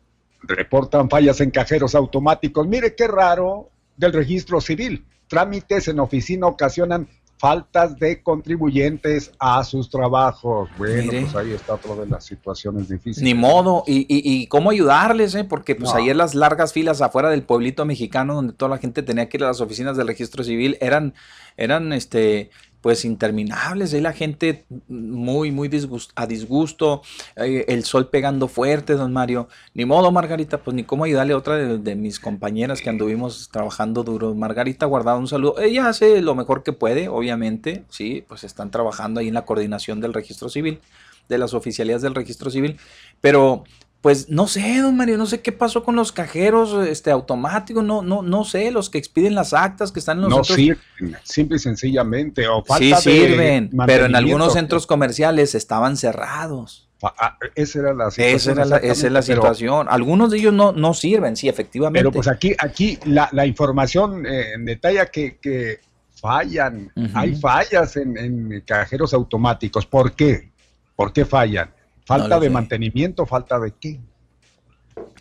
Reportan 0.42 1.08
fallas 1.08 1.40
en 1.40 1.50
cajeros 1.50 1.94
automáticos. 1.94 2.66
Mire 2.66 2.94
qué 2.94 3.06
raro 3.06 3.70
del 3.96 4.12
registro 4.12 4.60
civil. 4.60 5.04
Trámites 5.28 5.88
en 5.88 6.00
oficina 6.00 6.46
ocasionan 6.46 7.08
faltas 7.38 7.98
de 7.98 8.22
contribuyentes 8.22 9.32
a 9.38 9.64
sus 9.64 9.90
trabajos. 9.90 10.68
Bueno, 10.78 11.02
Mire. 11.10 11.22
pues 11.22 11.34
ahí 11.34 11.52
está 11.52 11.74
otra 11.74 11.96
de 11.96 12.06
las 12.06 12.24
situaciones 12.24 12.88
difíciles. 12.88 13.22
Ni 13.22 13.34
modo, 13.34 13.82
y, 13.86 14.00
y, 14.02 14.06
y 14.42 14.46
cómo 14.46 14.70
ayudarles, 14.70 15.34
¿eh? 15.34 15.42
Porque 15.42 15.74
pues 15.74 15.90
No. 15.92 15.98
ayer 15.98 16.14
las 16.14 16.36
largas 16.36 16.72
filas 16.72 17.00
afuera 17.02 17.30
del 17.30 17.42
pueblito 17.42 17.84
mexicano 17.84 18.34
donde 18.34 18.52
toda 18.52 18.68
la 18.68 18.78
gente 18.78 19.02
tenía 19.02 19.28
que 19.28 19.38
ir 19.38 19.44
a 19.44 19.48
las 19.48 19.60
oficinas 19.60 19.96
del 19.96 20.06
registro 20.06 20.44
civil 20.44 20.76
eran, 20.80 21.14
eran 21.56 21.92
este, 21.92 22.50
pues 22.82 23.04
interminables, 23.04 23.94
ahí 23.94 24.00
la 24.00 24.12
gente 24.12 24.66
muy, 24.88 25.52
muy 25.52 25.70
a 26.16 26.26
disgusto, 26.26 27.02
eh, 27.36 27.64
el 27.68 27.84
sol 27.84 28.10
pegando 28.10 28.48
fuerte, 28.48 28.94
don 28.94 29.12
Mario. 29.12 29.48
Ni 29.72 29.84
modo, 29.84 30.10
Margarita, 30.10 30.58
pues 30.58 30.74
ni 30.74 30.84
cómo 30.84 31.04
ayudarle 31.04 31.32
a 31.32 31.36
otra 31.38 31.56
de, 31.56 31.94
mis 31.94 32.18
compañeras 32.18 32.82
que 32.82 32.90
anduvimos 32.90 33.48
trabajando 33.50 34.02
duro. 34.02 34.34
Margarita, 34.34 34.84
guardado 34.86 35.18
un 35.18 35.28
saludo. 35.28 35.60
Ella 35.60 35.88
hace 35.88 36.20
lo 36.20 36.34
mejor 36.34 36.64
que 36.64 36.72
puede, 36.72 37.08
obviamente, 37.08 37.84
sí, 37.88 38.24
pues 38.26 38.42
están 38.42 38.70
trabajando 38.70 39.20
ahí 39.20 39.28
en 39.28 39.34
la 39.34 39.44
coordinación 39.44 40.00
del 40.00 40.12
registro 40.12 40.48
civil 40.48 40.80
de 41.28 41.38
las 41.38 41.54
oficialías 41.54 42.02
del 42.02 42.14
registro 42.16 42.50
civil, 42.50 42.78
pero 43.20 43.64
pues 44.02 44.28
no 44.28 44.46
sé, 44.48 44.80
don 44.80 44.96
Mario, 44.96 45.16
no 45.16 45.24
sé 45.26 45.40
qué 45.40 45.52
pasó 45.52 45.82
con 45.84 45.96
los 45.96 46.12
cajeros 46.12 46.86
este 46.86 47.10
automáticos, 47.10 47.82
no 47.84 48.02
no 48.02 48.20
no 48.20 48.44
sé, 48.44 48.70
los 48.70 48.90
que 48.90 48.98
expiden 48.98 49.34
las 49.34 49.54
actas 49.54 49.92
que 49.92 50.00
están 50.00 50.18
en 50.18 50.24
los 50.24 50.30
No 50.30 50.36
centros 50.44 50.56
sirven, 50.56 51.16
simple 51.22 51.56
y 51.56 51.60
sencillamente. 51.60 52.46
O 52.48 52.62
falta 52.64 52.84
Sí 52.98 53.10
de 53.10 53.16
sirven, 53.28 53.70
pero 53.86 54.04
en 54.06 54.14
algunos 54.16 54.52
centros 54.52 54.86
comerciales 54.86 55.54
estaban 55.54 55.96
cerrados. 55.96 56.88
Fa- 56.98 57.14
ah, 57.18 57.38
Esa 57.54 57.78
era 57.80 57.94
la 57.94 58.10
situación. 58.10 58.36
Esa, 58.36 58.52
era 58.52 58.64
la, 58.64 58.76
esa 58.78 59.06
es 59.06 59.12
la 59.12 59.22
pero- 59.22 59.34
situación. 59.42 59.86
Algunos 59.88 60.30
de 60.30 60.38
ellos 60.38 60.52
no, 60.52 60.72
no 60.72 60.94
sirven, 60.94 61.36
sí, 61.36 61.48
efectivamente. 61.48 62.00
Pero 62.00 62.12
pues 62.12 62.28
aquí, 62.28 62.54
aquí 62.58 62.98
la, 63.06 63.28
la 63.32 63.46
información 63.46 64.24
eh, 64.26 64.54
detalla 64.58 65.06
que, 65.06 65.38
que 65.38 65.80
fallan, 66.20 66.92
hay 67.14 67.34
fallas 67.36 67.96
en, 67.96 68.16
en 68.18 68.60
cajeros 68.66 69.12
automáticos. 69.14 69.86
¿Por 69.86 70.12
qué? 70.14 70.50
¿Por 70.94 71.12
qué 71.12 71.24
fallan? 71.24 71.70
¿Falta 72.04 72.28
No 72.34 72.40
de 72.40 72.46
sé. 72.46 72.50
mantenimiento? 72.50 73.26
¿Falta 73.26 73.58
de 73.60 73.72
qué? 73.80 74.00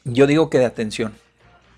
Yo 0.03 0.27
digo 0.27 0.49
que 0.49 0.59
de 0.59 0.65
atención. 0.65 1.13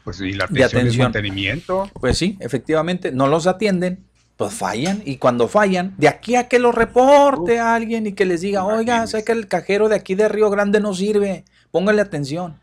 Pues 0.03 0.19
y 0.21 0.33
la 0.33 0.47
De 0.47 0.63
atención, 0.63 0.87
es 0.87 0.97
mantenimiento. 0.97 1.89
Pues 1.99 2.17
sí, 2.17 2.37
efectivamente, 2.39 3.11
no 3.11 3.27
los 3.27 3.47
atienden, 3.47 4.05
pues 4.37 4.53
fallan. 4.53 5.01
Y 5.05 5.17
cuando 5.17 5.47
fallan, 5.47 5.93
de 5.97 6.07
aquí 6.09 6.35
a 6.35 6.47
que 6.47 6.59
lo 6.59 6.71
reporte 6.71 7.59
a 7.59 7.75
alguien 7.75 8.07
y 8.07 8.13
que 8.13 8.25
les 8.25 8.41
diga, 8.41 8.65
oiga, 8.65 9.05
sé 9.07 9.23
que 9.23 9.31
el 9.31 9.47
cajero 9.47 9.87
de 9.89 9.95
aquí 9.95 10.15
de 10.15 10.27
Río 10.27 10.49
Grande 10.49 10.79
no 10.81 10.93
sirve, 10.93 11.45
póngale 11.71 12.01
atención. 12.01 12.59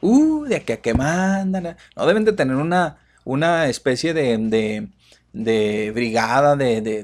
Uh, 0.00 0.44
de 0.44 0.56
aquí 0.56 0.72
a 0.72 0.76
que 0.80 0.94
mandan. 0.94 1.76
No 1.96 2.06
deben 2.06 2.24
de 2.24 2.32
tener 2.32 2.56
una, 2.56 2.98
una 3.24 3.66
especie 3.66 4.14
de, 4.14 4.36
de, 4.38 4.88
de 5.32 5.90
brigada, 5.92 6.54
de, 6.54 6.80
de, 6.82 7.02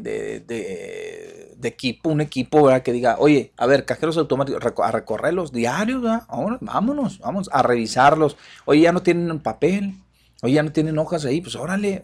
de, 1.63 1.69
equipo, 1.69 2.11
un 2.11 2.21
equipo. 2.21 2.69
Que 2.83 2.93
diga, 2.93 3.17
oye, 3.19 3.53
a 3.57 3.67
ver, 3.67 3.85
cajeros 3.85 4.17
automáticos, 4.19 4.63
a 4.83 4.91
recorrerlos 4.91 5.53
diarios, 5.53 6.03
¿verdad? 6.03 6.25
Vámonos, 6.61 7.19
vamos 7.21 7.49
a 7.53 7.63
revisarlos. 7.63 8.37
Oye, 8.65 8.83
ya 8.83 8.93
no 8.93 9.03
tienen 9.03 9.41
papel, 9.41 9.95
oye, 10.43 10.55
ya 10.55 10.63
no 10.63 10.73
tienen 10.73 10.99
hojas 10.99 11.25
ahí, 11.25 11.41
pues 11.41 11.57
órale, 11.57 12.03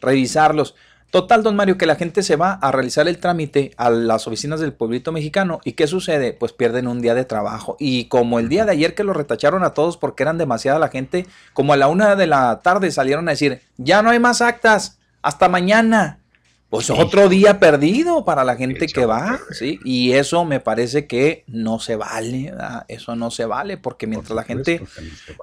revisarlos. 0.00 0.74
Total, 1.10 1.42
don 1.42 1.56
Mario, 1.56 1.78
que 1.78 1.86
la 1.86 1.96
gente 1.96 2.22
se 2.22 2.36
va 2.36 2.52
a 2.52 2.70
realizar 2.70 3.08
el 3.08 3.16
trámite 3.16 3.72
a 3.78 3.88
las 3.88 4.26
oficinas 4.26 4.60
del 4.60 4.74
pueblito 4.74 5.10
mexicano. 5.10 5.58
¿Y 5.64 5.72
qué 5.72 5.86
sucede? 5.86 6.34
Pues 6.34 6.52
pierden 6.52 6.86
un 6.86 7.00
día 7.00 7.14
de 7.14 7.24
trabajo. 7.24 7.76
Y 7.78 8.04
como 8.08 8.38
el 8.38 8.50
día 8.50 8.66
de 8.66 8.72
ayer 8.72 8.94
que 8.94 9.04
lo 9.04 9.14
retacharon 9.14 9.64
a 9.64 9.72
todos 9.72 9.96
porque 9.96 10.22
eran 10.22 10.36
demasiada 10.36 10.78
la 10.78 10.88
gente, 10.88 11.26
como 11.54 11.72
a 11.72 11.78
la 11.78 11.88
una 11.88 12.14
de 12.14 12.26
la 12.26 12.60
tarde 12.62 12.90
salieron 12.90 13.26
a 13.26 13.30
decir, 13.30 13.62
ya 13.78 14.02
no 14.02 14.10
hay 14.10 14.18
más 14.18 14.42
actas, 14.42 14.98
hasta 15.22 15.48
mañana. 15.48 16.18
Pues 16.70 16.90
otro 16.90 17.30
día 17.30 17.58
perdido 17.58 18.26
para 18.26 18.44
la 18.44 18.54
gente 18.56 18.86
que 18.86 19.06
va, 19.06 19.40
¿sí? 19.52 19.80
Y 19.84 20.12
eso 20.12 20.44
me 20.44 20.60
parece 20.60 21.06
que 21.06 21.44
no 21.46 21.78
se 21.78 21.96
vale, 21.96 22.50
¿verdad? 22.50 22.84
Eso 22.88 23.16
no 23.16 23.30
se 23.30 23.46
vale 23.46 23.78
porque 23.78 24.06
mientras 24.06 24.36
la 24.36 24.44
gente... 24.44 24.82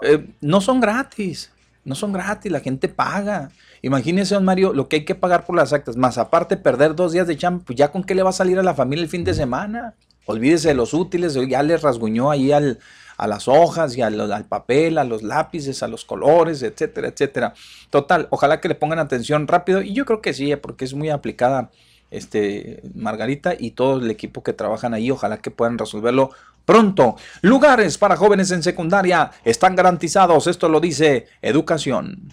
eh, 0.03 0.27
no 0.41 0.61
son 0.61 0.79
gratis, 0.79 1.51
no 1.83 1.95
son 1.95 2.13
gratis, 2.13 2.51
la 2.51 2.59
gente 2.59 2.89
paga. 2.89 3.49
Imagínese, 3.81 4.35
don 4.35 4.45
Mario, 4.45 4.71
lo 4.71 4.87
que 4.87 4.97
hay 4.97 5.05
que 5.05 5.15
pagar 5.15 5.45
por 5.45 5.55
las 5.55 5.73
actas, 5.73 5.97
más 5.97 6.19
aparte 6.19 6.57
perder 6.57 6.95
dos 6.95 7.11
días 7.11 7.25
de 7.25 7.37
chamba, 7.37 7.63
pues 7.65 7.77
ya 7.77 7.91
con 7.91 8.03
qué 8.03 8.13
le 8.13 8.21
va 8.21 8.29
a 8.29 8.33
salir 8.33 8.59
a 8.59 8.63
la 8.63 8.75
familia 8.75 9.03
el 9.03 9.09
fin 9.09 9.23
de 9.23 9.33
semana. 9.33 9.95
Olvídese 10.27 10.69
de 10.69 10.73
los 10.75 10.93
útiles, 10.93 11.37
ya 11.47 11.63
le 11.63 11.77
rasguñó 11.77 12.29
ahí 12.29 12.51
al, 12.51 12.79
a 13.17 13.27
las 13.27 13.47
hojas 13.47 13.95
y 13.97 14.01
al, 14.01 14.45
papel, 14.45 14.97
a 14.97 15.03
los 15.03 15.23
lápices, 15.23 15.83
a 15.83 15.87
los 15.87 16.05
colores, 16.05 16.63
etcétera, 16.63 17.07
etcétera. 17.07 17.53
Total, 17.89 18.27
ojalá 18.29 18.59
que 18.61 18.67
le 18.67 18.75
pongan 18.75 18.99
atención 18.99 19.47
rápido 19.47 19.81
y 19.81 19.93
yo 19.93 20.05
creo 20.05 20.21
que 20.21 20.33
sí, 20.33 20.51
eh, 20.51 20.57
porque 20.57 20.85
es 20.85 20.93
muy 20.93 21.09
aplicada 21.09 21.69
este 22.11 22.81
Margarita 22.93 23.55
y 23.57 23.71
todo 23.71 23.99
el 23.99 24.09
equipo 24.11 24.43
que 24.43 24.53
trabajan 24.53 24.93
ahí, 24.93 25.11
ojalá 25.11 25.37
que 25.37 25.51
puedan 25.51 25.77
resolverlo 25.77 26.31
pronto. 26.65 27.15
Lugares 27.41 27.97
para 27.97 28.15
jóvenes 28.15 28.51
en 28.51 28.63
secundaria 28.63 29.31
están 29.43 29.75
garantizados, 29.75 30.47
esto 30.47 30.69
lo 30.69 30.79
dice 30.79 31.27
Educación. 31.41 32.29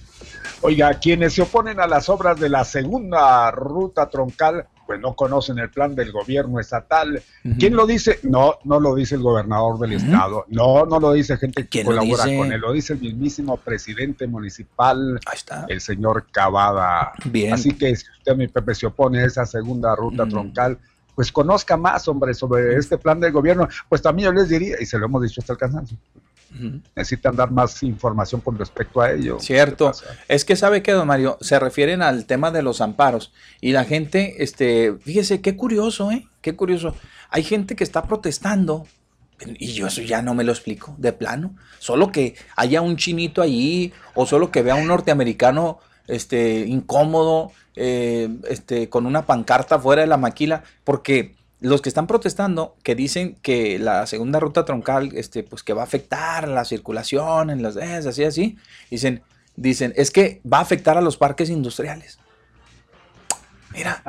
Oiga, 0.61 0.95
quienes 0.95 1.35
se 1.35 1.43
oponen 1.43 1.81
a 1.81 1.87
las 1.87 2.09
obras 2.09 2.39
de 2.39 2.49
la 2.49 2.65
segunda 2.65 3.51
ruta 3.51 4.09
troncal, 4.09 4.67
pues 4.93 5.01
no 5.01 5.15
conocen 5.15 5.59
el 5.59 5.71
plan 5.71 5.95
del 5.95 6.13
gobierno 6.13 6.61
estatal. 6.61 7.23
¿Quién 7.59 7.75
lo 7.75 7.87
dice? 7.87 8.21
No, 8.25 8.59
no 8.65 8.79
lo 8.79 8.95
dice 8.95 9.15
el 9.15 9.23
gobernador 9.23 9.79
del 9.79 9.95
estado. 9.95 10.45
No, 10.49 10.85
no 10.85 11.01
lo 11.01 11.13
dice 11.13 11.39
gente 11.39 11.63
que 11.63 11.69
¿Quién 11.69 11.87
lo 11.87 11.93
colabora 11.93 12.25
con 12.25 12.53
él. 12.53 12.61
Lo 12.61 12.73
dice 12.73 12.93
el 12.93 13.01
mismísimo 13.01 13.57
presidente 13.57 14.27
municipal, 14.27 15.19
Ahí 15.25 15.37
está. 15.37 15.65
el 15.69 15.81
señor 15.81 16.27
Cavada. 16.31 17.13
Bien. 17.25 17.55
Así 17.55 17.73
que 17.73 17.97
si 17.97 18.05
usted, 18.19 18.37
mi 18.37 18.49
Pepe, 18.49 18.75
se 18.75 18.85
opone 18.85 19.23
a 19.23 19.25
esa 19.25 19.47
segunda 19.47 19.97
ruta 19.97 20.29
troncal, 20.29 20.79
pues 21.15 21.33
conozca 21.33 21.79
más, 21.79 22.07
hombre, 22.09 22.35
sobre 22.35 22.77
este 22.77 22.99
plan 22.99 23.19
del 23.19 23.33
gobierno. 23.33 23.67
Pues 23.89 24.03
también 24.03 24.27
yo 24.27 24.33
les 24.35 24.51
diría, 24.51 24.77
y 24.79 24.85
se 24.85 24.99
lo 24.99 25.07
hemos 25.07 25.23
dicho 25.23 25.41
hasta 25.41 25.55
el 25.55 25.59
cansancio, 25.59 25.97
necesitan 26.95 27.37
dar 27.37 27.51
más 27.51 27.83
información 27.83 28.41
con 28.41 28.59
respecto 28.59 29.01
a 29.01 29.13
ello. 29.13 29.39
Cierto. 29.41 29.93
Es 30.29 30.45
que 30.45 30.57
sabe 30.57 30.83
que, 30.83 30.93
don 30.93 31.07
Mario, 31.07 31.39
se 31.41 31.59
refieren 31.59 32.03
al 32.03 32.27
tema 32.27 32.51
de 32.51 32.63
los 32.63 32.81
amparos. 32.81 33.33
Y 33.61 33.73
la 33.73 33.85
gente, 33.85 34.43
este, 34.43 34.95
fíjese, 35.01 35.41
qué 35.41 35.57
curioso, 35.57 36.11
¿eh? 36.11 36.29
Qué 36.41 36.55
curioso. 36.55 36.95
Hay 37.31 37.43
gente 37.43 37.77
que 37.77 37.85
está 37.85 38.05
protestando. 38.05 38.87
Y 39.59 39.73
yo 39.73 39.89
eso 39.89 40.03
ya 40.03 40.23
no 40.23 40.35
me 40.35 40.45
lo 40.45 40.53
explico, 40.53 40.95
de 40.99 41.13
plano. 41.13 41.57
Solo 41.79 42.13
que 42.13 42.37
haya 42.57 42.81
un 42.81 42.97
chinito 42.97 43.43
allí, 43.43 43.93
o 44.15 44.25
solo 44.27 44.53
que 44.53 44.63
vea 44.63 44.77
un 44.77 44.87
norteamericano 44.87 45.81
este, 46.07 46.61
incómodo, 46.61 47.51
eh, 47.75 48.29
este, 48.49 48.89
con 48.89 49.07
una 49.07 49.27
pancarta 49.27 49.79
fuera 49.81 50.03
de 50.03 50.09
la 50.09 50.17
maquila, 50.17 50.63
porque 50.85 51.35
los 51.63 51.81
que 51.81 51.89
están 51.89 52.07
protestando, 52.07 52.77
que 52.83 52.95
dicen 52.95 53.37
que 53.41 53.79
la 53.79 54.07
segunda 54.07 54.41
ruta 54.41 54.65
troncal, 54.65 55.11
este, 55.15 55.45
pues 55.45 55.63
que 55.63 55.73
va 55.73 55.83
a 55.83 55.85
afectar 55.85 56.49
la 56.49 56.65
circulación 56.65 57.51
en 57.51 57.63
las, 57.63 57.77
eh, 57.77 57.97
así, 58.09 58.25
así, 58.25 58.59
dicen, 58.91 59.23
dicen, 59.57 59.93
es 59.97 60.11
que 60.11 60.41
va 60.51 60.59
a 60.59 60.63
afectar 60.63 60.99
a 60.99 61.01
los 61.01 61.17
parques 61.17 61.51
industriales. 61.51 62.19
Mira. 63.73 64.03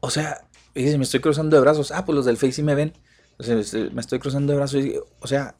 O 0.00 0.10
sea, 0.10 0.44
me 0.74 1.02
estoy 1.02 1.20
cruzando 1.20 1.56
de 1.56 1.60
brazos. 1.60 1.90
Ah, 1.90 2.04
pues 2.04 2.14
los 2.14 2.24
del 2.26 2.36
Face 2.36 2.52
sí 2.52 2.62
me 2.62 2.76
ven. 2.76 2.92
O 3.38 3.42
sea, 3.42 3.58
este, 3.58 3.90
me 3.90 4.00
estoy 4.00 4.20
cruzando 4.20 4.52
de 4.52 4.58
brazos. 4.58 4.84
o 5.20 5.26
sea, 5.26 5.56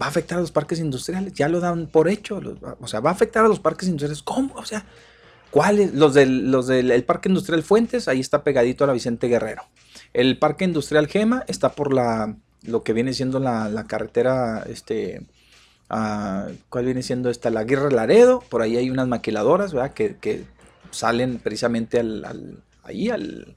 va 0.00 0.06
a 0.06 0.08
afectar 0.08 0.38
a 0.38 0.40
los 0.40 0.50
parques 0.50 0.78
industriales. 0.78 1.34
Ya 1.34 1.48
lo 1.48 1.60
dan 1.60 1.88
por 1.88 2.08
hecho. 2.08 2.40
o 2.80 2.86
sea, 2.86 3.00
va 3.00 3.10
a 3.10 3.12
afectar 3.12 3.44
a 3.44 3.48
los 3.48 3.60
parques 3.60 3.88
industriales. 3.88 4.22
¿Cómo? 4.22 4.54
O 4.54 4.64
sea, 4.64 4.86
¿cuáles? 5.50 5.94
Los 5.94 6.14
del, 6.14 6.50
los 6.50 6.66
del 6.66 6.90
el 6.90 7.04
Parque 7.04 7.28
Industrial 7.28 7.62
Fuentes, 7.62 8.08
ahí 8.08 8.20
está 8.20 8.42
pegadito 8.44 8.84
a 8.84 8.86
la 8.86 8.92
Vicente 8.92 9.28
Guerrero. 9.28 9.62
El 10.12 10.38
Parque 10.38 10.64
Industrial 10.64 11.06
Gema 11.06 11.44
está 11.46 11.70
por 11.72 11.92
la 11.92 12.36
lo 12.62 12.82
que 12.82 12.92
viene 12.92 13.12
siendo 13.14 13.38
la, 13.38 13.68
la 13.68 13.84
carretera, 13.84 14.64
este, 14.68 15.24
ah, 15.88 16.48
¿cuál 16.68 16.86
viene 16.86 17.02
siendo 17.02 17.30
esta? 17.30 17.48
La 17.50 17.60
Aguirre 17.60 17.92
Laredo, 17.92 18.42
por 18.48 18.62
ahí 18.62 18.76
hay 18.76 18.90
unas 18.90 19.06
maquiladoras, 19.06 19.72
¿verdad? 19.72 19.94
Que, 19.94 20.16
que 20.16 20.44
salen 20.90 21.38
precisamente 21.38 22.00
al, 22.00 22.24
al- 22.24 22.62
ahí 22.82 23.10
al, 23.10 23.54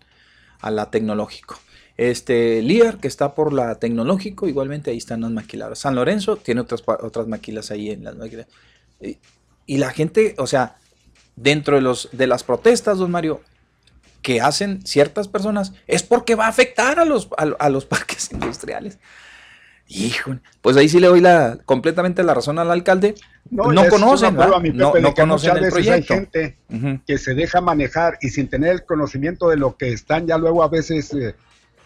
a 0.62 0.70
la 0.70 0.92
tecnológico. 0.92 1.60
Este, 1.98 2.62
Lear, 2.62 3.00
que 3.00 3.10
está 3.10 3.36
por 3.36 3.52
la 3.52 3.76
Tecnológico, 3.76 4.48
igualmente 4.48 4.90
ahí 4.90 4.98
están 4.98 5.20
las 5.22 5.32
maquiladoras. 5.32 5.80
San 5.80 5.96
Lorenzo 5.96 6.38
tiene 6.38 6.62
otras, 6.62 6.82
otras 6.86 7.28
maquilas 7.28 7.72
ahí 7.72 7.90
en 7.90 8.06
las 8.06 8.16
y 9.66 9.78
la 9.78 9.90
gente, 9.92 10.34
o 10.38 10.48
sea, 10.48 10.78
dentro 11.42 11.76
de, 11.76 11.82
los, 11.82 12.10
de 12.12 12.28
las 12.28 12.44
protestas, 12.44 12.98
don 12.98 13.12
Mario, 13.12 13.42
que 14.22 14.42
hacen 14.42 14.86
ciertas 14.86 15.28
personas, 15.28 15.74
es 15.88 16.04
porque 16.04 16.36
va 16.36 16.46
a 16.46 16.50
afectar 16.50 17.00
a 17.00 17.06
los, 17.06 17.30
a, 17.38 17.44
a 17.60 17.70
los 17.70 17.86
parques 17.94 18.32
industriales. 18.32 19.00
Híjole, 19.92 20.40
pues 20.62 20.78
ahí 20.78 20.88
sí 20.88 21.00
le 21.00 21.08
doy 21.08 21.20
la, 21.20 21.58
completamente 21.66 22.22
la 22.22 22.36
razón 22.36 22.60
al 22.60 22.70
alcalde. 22.70 23.16
No, 23.50 23.72
es 23.72 23.90
conocen, 23.90 24.36
mi 24.62 24.70
no, 24.70 24.92
Pepe, 24.92 25.02
no 25.02 25.14
que 25.16 25.22
conocen 25.22 25.58
el 25.58 25.64
veces 25.64 25.78
hay 25.78 25.84
proyecto. 26.04 26.14
gente 26.14 26.58
Ujú. 26.70 27.00
que 27.08 27.18
se 27.18 27.34
deja 27.34 27.60
manejar 27.60 28.20
y 28.22 28.30
sin 28.30 28.48
tener 28.48 28.72
el 28.74 28.86
conocimiento 28.86 29.50
de 29.50 29.58
lo 29.58 29.76
que 29.78 29.92
están 29.92 30.28
ya 30.28 30.38
luego 30.38 30.62
a 30.62 30.68
veces 30.68 31.12
eh, 31.14 31.34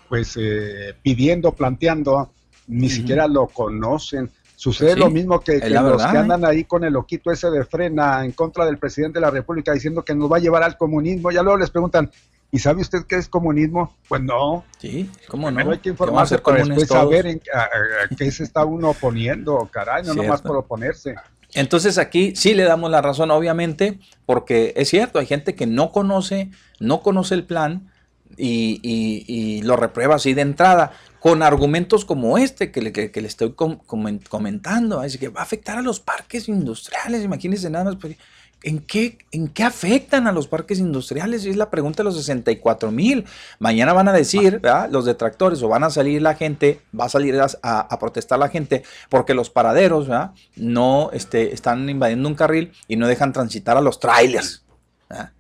pues 0.10 0.36
eh, 0.36 0.94
pidiendo, 1.02 1.54
planteando, 1.54 2.34
ni 2.68 2.90
siquiera 2.90 3.28
lo 3.30 3.48
conocen. 3.48 4.30
Sucede 4.64 4.94
Sí, 4.94 5.00
lo 5.02 5.10
mismo 5.10 5.42
que, 5.42 5.60
los 5.70 5.84
verdad, 5.84 6.12
que 6.12 6.16
¿eh? 6.16 6.20
andan 6.22 6.46
ahí 6.46 6.64
con 6.64 6.86
el 6.86 6.94
loquito 6.94 7.32
ese 7.32 7.50
de 7.52 7.66
frena 7.66 8.24
en 8.24 8.32
contra 8.32 8.66
del 8.66 8.78
presidente 8.78 9.20
de 9.20 9.22
la 9.26 9.30
República 9.30 9.74
diciendo 9.74 10.06
que 10.06 10.16
nos 10.16 10.32
va 10.32 10.38
a 10.38 10.40
llevar 10.40 10.64
al 10.64 10.78
comunismo. 10.78 11.32
Ya 11.32 11.44
luego 11.44 11.58
les 11.58 11.70
preguntan, 11.70 12.10
¿y 12.50 12.60
sabe 12.60 12.80
usted 12.82 13.00
qué 13.06 13.18
es 13.18 13.28
comunismo? 13.28 13.94
Pues 14.08 14.22
no. 14.22 14.64
Sí, 14.78 15.10
¿cómo 15.28 15.52
no? 15.52 15.70
Hay 15.70 15.80
que 15.80 15.90
informarse 15.90 16.38
para 16.38 16.64
después 16.64 16.88
todos. 16.88 17.02
saber 17.02 17.28
en, 17.28 17.42
a, 17.54 17.60
a- 17.64 18.16
qué 18.16 18.32
se 18.32 18.44
está 18.46 18.64
uno 18.64 18.92
oponiendo, 18.92 19.68
caray, 19.70 20.04
no 20.06 20.14
nomás 20.14 20.42
por 20.42 20.56
oponerse. 20.56 21.16
Entonces 21.54 21.98
aquí 21.98 22.34
sí 22.38 22.54
le 22.54 22.64
damos 22.64 22.90
la 22.90 23.02
razón, 23.02 23.32
obviamente, 23.32 24.00
porque 24.26 24.72
es 24.78 24.88
cierto, 24.88 25.20
hay 25.20 25.26
gente 25.26 25.56
que 25.56 25.68
no 25.68 25.92
conoce, 25.92 26.52
no 26.80 27.02
conoce 27.02 27.36
el 27.36 27.44
plan 27.44 27.92
y, 28.38 28.80
y- 28.82 29.26
y 29.28 29.62
lo 29.64 29.76
reprueba 29.76 30.16
así 30.16 30.34
de 30.34 30.42
entrada, 30.42 30.94
con 31.24 31.42
argumentos 31.42 32.04
como 32.04 32.38
este 32.38 32.70
que 32.70 32.82
le, 32.82 32.92
que- 32.92 33.10
que 33.10 33.22
le 33.22 33.30
estoy 33.30 33.54
com- 33.54 33.80
comen- 33.88 34.22
comentando. 34.28 35.00
Así 35.00 35.18
que 35.18 35.30
va 35.30 35.40
a 35.40 35.44
afectar 35.44 35.78
a 35.78 35.82
los 35.82 36.02
parques 36.02 36.50
industriales, 36.50 37.24
imagínense 37.24 37.70
nada 37.70 37.86
más. 37.86 37.96
pues, 37.96 38.18
¿En 38.62 38.80
qué, 38.80 39.18
¿En 39.32 39.48
qué 39.48 39.64
afectan 39.64 40.28
a 40.28 40.34
los 40.34 40.48
parques 40.50 40.80
industriales? 40.80 41.46
Es 41.46 41.56
la 41.56 41.70
pregunta 41.70 41.98
de 42.04 42.06
los 42.06 42.18
64 42.18 42.92
mil. 42.92 43.24
Mañana 43.60 43.94
van 43.94 44.10
a 44.10 44.14
decir, 44.14 44.60
¿verdad? 44.60 44.90
los 44.92 45.06
detractores, 45.06 45.64
o 45.64 45.70
van 45.70 45.86
a 45.86 45.90
salir 45.90 46.22
la 46.22 46.36
gente, 46.36 46.82
va 46.98 47.06
a 47.06 47.10
salir 47.10 47.40
a, 47.42 48.00
protestar 48.00 48.40
la 48.40 48.50
gente, 48.50 48.84
porque 49.10 49.34
los 49.34 49.50
paraderos 49.50 50.08
¿verdad? 50.10 50.32
no 50.58 51.10
este, 51.14 51.54
están 51.54 51.90
invadiendo 51.90 52.28
un 52.28 52.36
carril 52.36 52.74
y 52.90 52.98
no 52.98 53.08
dejan 53.08 53.32
transitar 53.32 53.78
a 53.78 53.82
los 53.82 54.00
trailers. 54.00 54.66
¿verdad? 55.10 55.32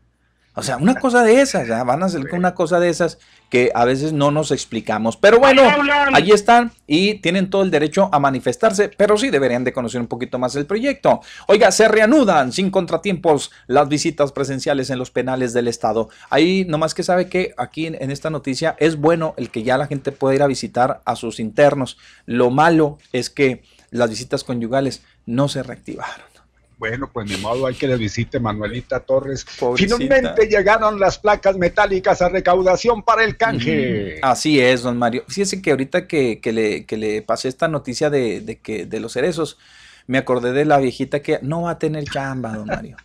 O 0.55 0.61
sea, 0.61 0.77
una 0.77 0.95
cosa 0.95 1.23
de 1.23 1.41
esas, 1.41 1.67
¿verdad? 1.67 1.85
van 1.85 2.03
a 2.03 2.05
hacer 2.05 2.27
con 2.29 2.39
una 2.39 2.53
cosa 2.53 2.79
de 2.79 2.89
esas 2.89 3.19
que 3.53 3.69
a 3.75 3.85
veces 3.85 4.13
no 4.13 4.31
nos 4.31 4.49
explicamos. 4.49 5.15
Pero 5.15 5.37
bueno, 5.37 5.61
allí 6.11 6.31
están 6.31 6.71
y 6.87 7.19
tienen 7.19 7.51
todo 7.51 7.61
el 7.61 7.69
derecho 7.69 8.09
a 8.11 8.17
manifestarse, 8.17 8.89
pero 8.89 9.15
sí 9.15 9.29
deberían 9.29 9.63
de 9.63 9.71
conocer 9.71 10.01
un 10.01 10.07
poquito 10.07 10.39
más 10.39 10.55
el 10.55 10.65
proyecto. 10.65 11.21
Oiga, 11.47 11.71
se 11.71 11.87
reanudan 11.87 12.51
sin 12.51 12.71
contratiempos 12.71 13.51
las 13.67 13.89
visitas 13.89 14.31
presenciales 14.31 14.89
en 14.89 14.97
los 14.97 15.11
penales 15.11 15.53
del 15.53 15.67
Estado. 15.67 16.09
Ahí 16.31 16.65
nomás 16.67 16.95
que 16.95 17.03
sabe 17.03 17.29
que 17.29 17.53
aquí 17.55 17.85
en, 17.85 17.95
en 18.01 18.09
esta 18.09 18.31
noticia 18.31 18.75
es 18.79 18.95
bueno 18.95 19.35
el 19.37 19.51
que 19.51 19.61
ya 19.61 19.77
la 19.77 19.85
gente 19.85 20.11
pueda 20.11 20.33
ir 20.33 20.41
a 20.41 20.47
visitar 20.47 21.01
a 21.05 21.15
sus 21.15 21.39
internos. 21.39 21.99
Lo 22.25 22.49
malo 22.49 22.97
es 23.11 23.29
que 23.29 23.61
las 23.91 24.09
visitas 24.09 24.43
conyugales 24.43 25.03
no 25.27 25.47
se 25.47 25.61
reactivaron. 25.61 26.32
Bueno, 26.83 27.09
pues 27.13 27.29
ni 27.29 27.37
modo, 27.37 27.65
hay 27.65 27.75
que 27.75 27.87
le 27.87 27.95
visite 27.95 28.41
Manuelita 28.41 28.99
Torres. 28.99 29.45
Pobrecita. 29.57 29.95
Finalmente 29.95 30.47
llegaron 30.47 30.99
las 30.99 31.17
placas 31.17 31.55
metálicas 31.55 32.21
a 32.21 32.27
recaudación 32.27 33.03
para 33.03 33.23
el 33.23 33.37
canje. 33.37 34.19
Así 34.21 34.59
es, 34.59 34.81
don 34.81 34.97
Mario. 34.97 35.23
Fíjese 35.29 35.61
que 35.61 35.71
ahorita 35.71 36.07
que, 36.07 36.41
que 36.41 36.51
le, 36.51 36.85
que 36.85 36.97
le 36.97 37.21
pasé 37.21 37.47
esta 37.47 37.69
noticia 37.69 38.09
de, 38.09 38.41
de 38.41 38.59
que 38.59 38.85
de 38.85 38.99
los 38.99 39.13
cerezos, 39.13 39.57
me 40.07 40.17
acordé 40.17 40.51
de 40.51 40.65
la 40.65 40.77
viejita 40.77 41.21
que 41.21 41.39
no 41.41 41.61
va 41.61 41.71
a 41.71 41.79
tener 41.79 42.03
chamba, 42.03 42.51
don 42.51 42.67
Mario. 42.67 42.97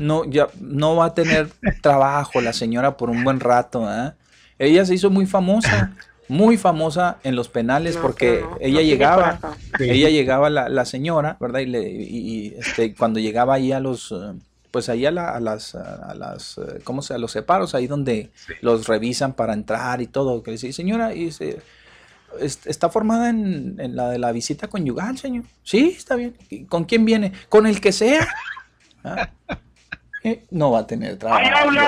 No, 0.00 0.24
ya, 0.24 0.48
no 0.58 0.96
va 0.96 1.04
a 1.04 1.14
tener 1.14 1.50
trabajo 1.82 2.40
la 2.40 2.54
señora 2.54 2.96
por 2.96 3.10
un 3.10 3.22
buen 3.22 3.38
rato. 3.38 3.84
¿ah? 3.86 4.14
Ella 4.58 4.86
se 4.86 4.94
hizo 4.94 5.10
muy 5.10 5.26
famosa, 5.26 5.92
muy 6.30 6.56
famosa 6.56 7.18
en 7.24 7.34
los 7.36 7.48
penales 7.48 7.96
porque 7.96 8.44
ella 8.60 8.80
llegaba, 8.82 9.38
ella 9.78 10.08
llegaba 10.08 10.48
la, 10.48 10.68
la 10.68 10.84
señora, 10.84 11.36
¿verdad? 11.40 11.60
Y, 11.60 11.66
le, 11.66 11.82
y- 11.90 12.04
y, 12.46 12.54
este, 12.56 12.94
cuando 12.94 13.18
llegaba 13.20 13.54
ahí 13.54 13.72
a 13.72 13.80
los, 13.80 14.12
eh, 14.12 14.32
pues 14.70 14.88
ahí 14.88 15.04
a, 15.06 15.10
la- 15.10 15.30
a 15.34 15.40
las, 15.40 15.74
a 15.74 16.14
las, 16.14 16.56
eh, 16.58 16.80
¿cómo 16.84 17.02
se, 17.02 17.14
a 17.14 17.18
los 17.18 17.32
separos, 17.32 17.74
ahí 17.74 17.86
donde 17.88 18.30
los 18.60 18.86
revisan 18.86 19.32
para 19.34 19.52
entrar 19.52 20.00
y 20.00 20.06
todo, 20.06 20.42
que 20.42 20.52
dice, 20.52 20.72
señora, 20.72 21.12
y 21.14 21.24
dice, 21.26 21.58
"¿Es- 22.38 22.64
¿está 22.66 22.88
formada 22.88 23.28
en, 23.30 23.76
en 23.80 23.96
la 23.96 24.08
de 24.10 24.18
la 24.20 24.30
visita 24.30 24.68
conyugal, 24.68 25.18
señor? 25.18 25.44
Sí, 25.64 25.94
está 25.96 26.14
bien. 26.14 26.36
¿Y 26.48 26.64
¿Con 26.66 26.84
quién 26.84 27.04
viene? 27.04 27.32
Con 27.48 27.66
el 27.66 27.80
que 27.80 27.92
sea. 27.92 28.26
Ah. 29.02 29.30
Eh, 30.22 30.44
No 30.50 30.70
va 30.70 30.80
a 30.80 30.86
tener 30.86 31.16
trabajo. 31.16 31.42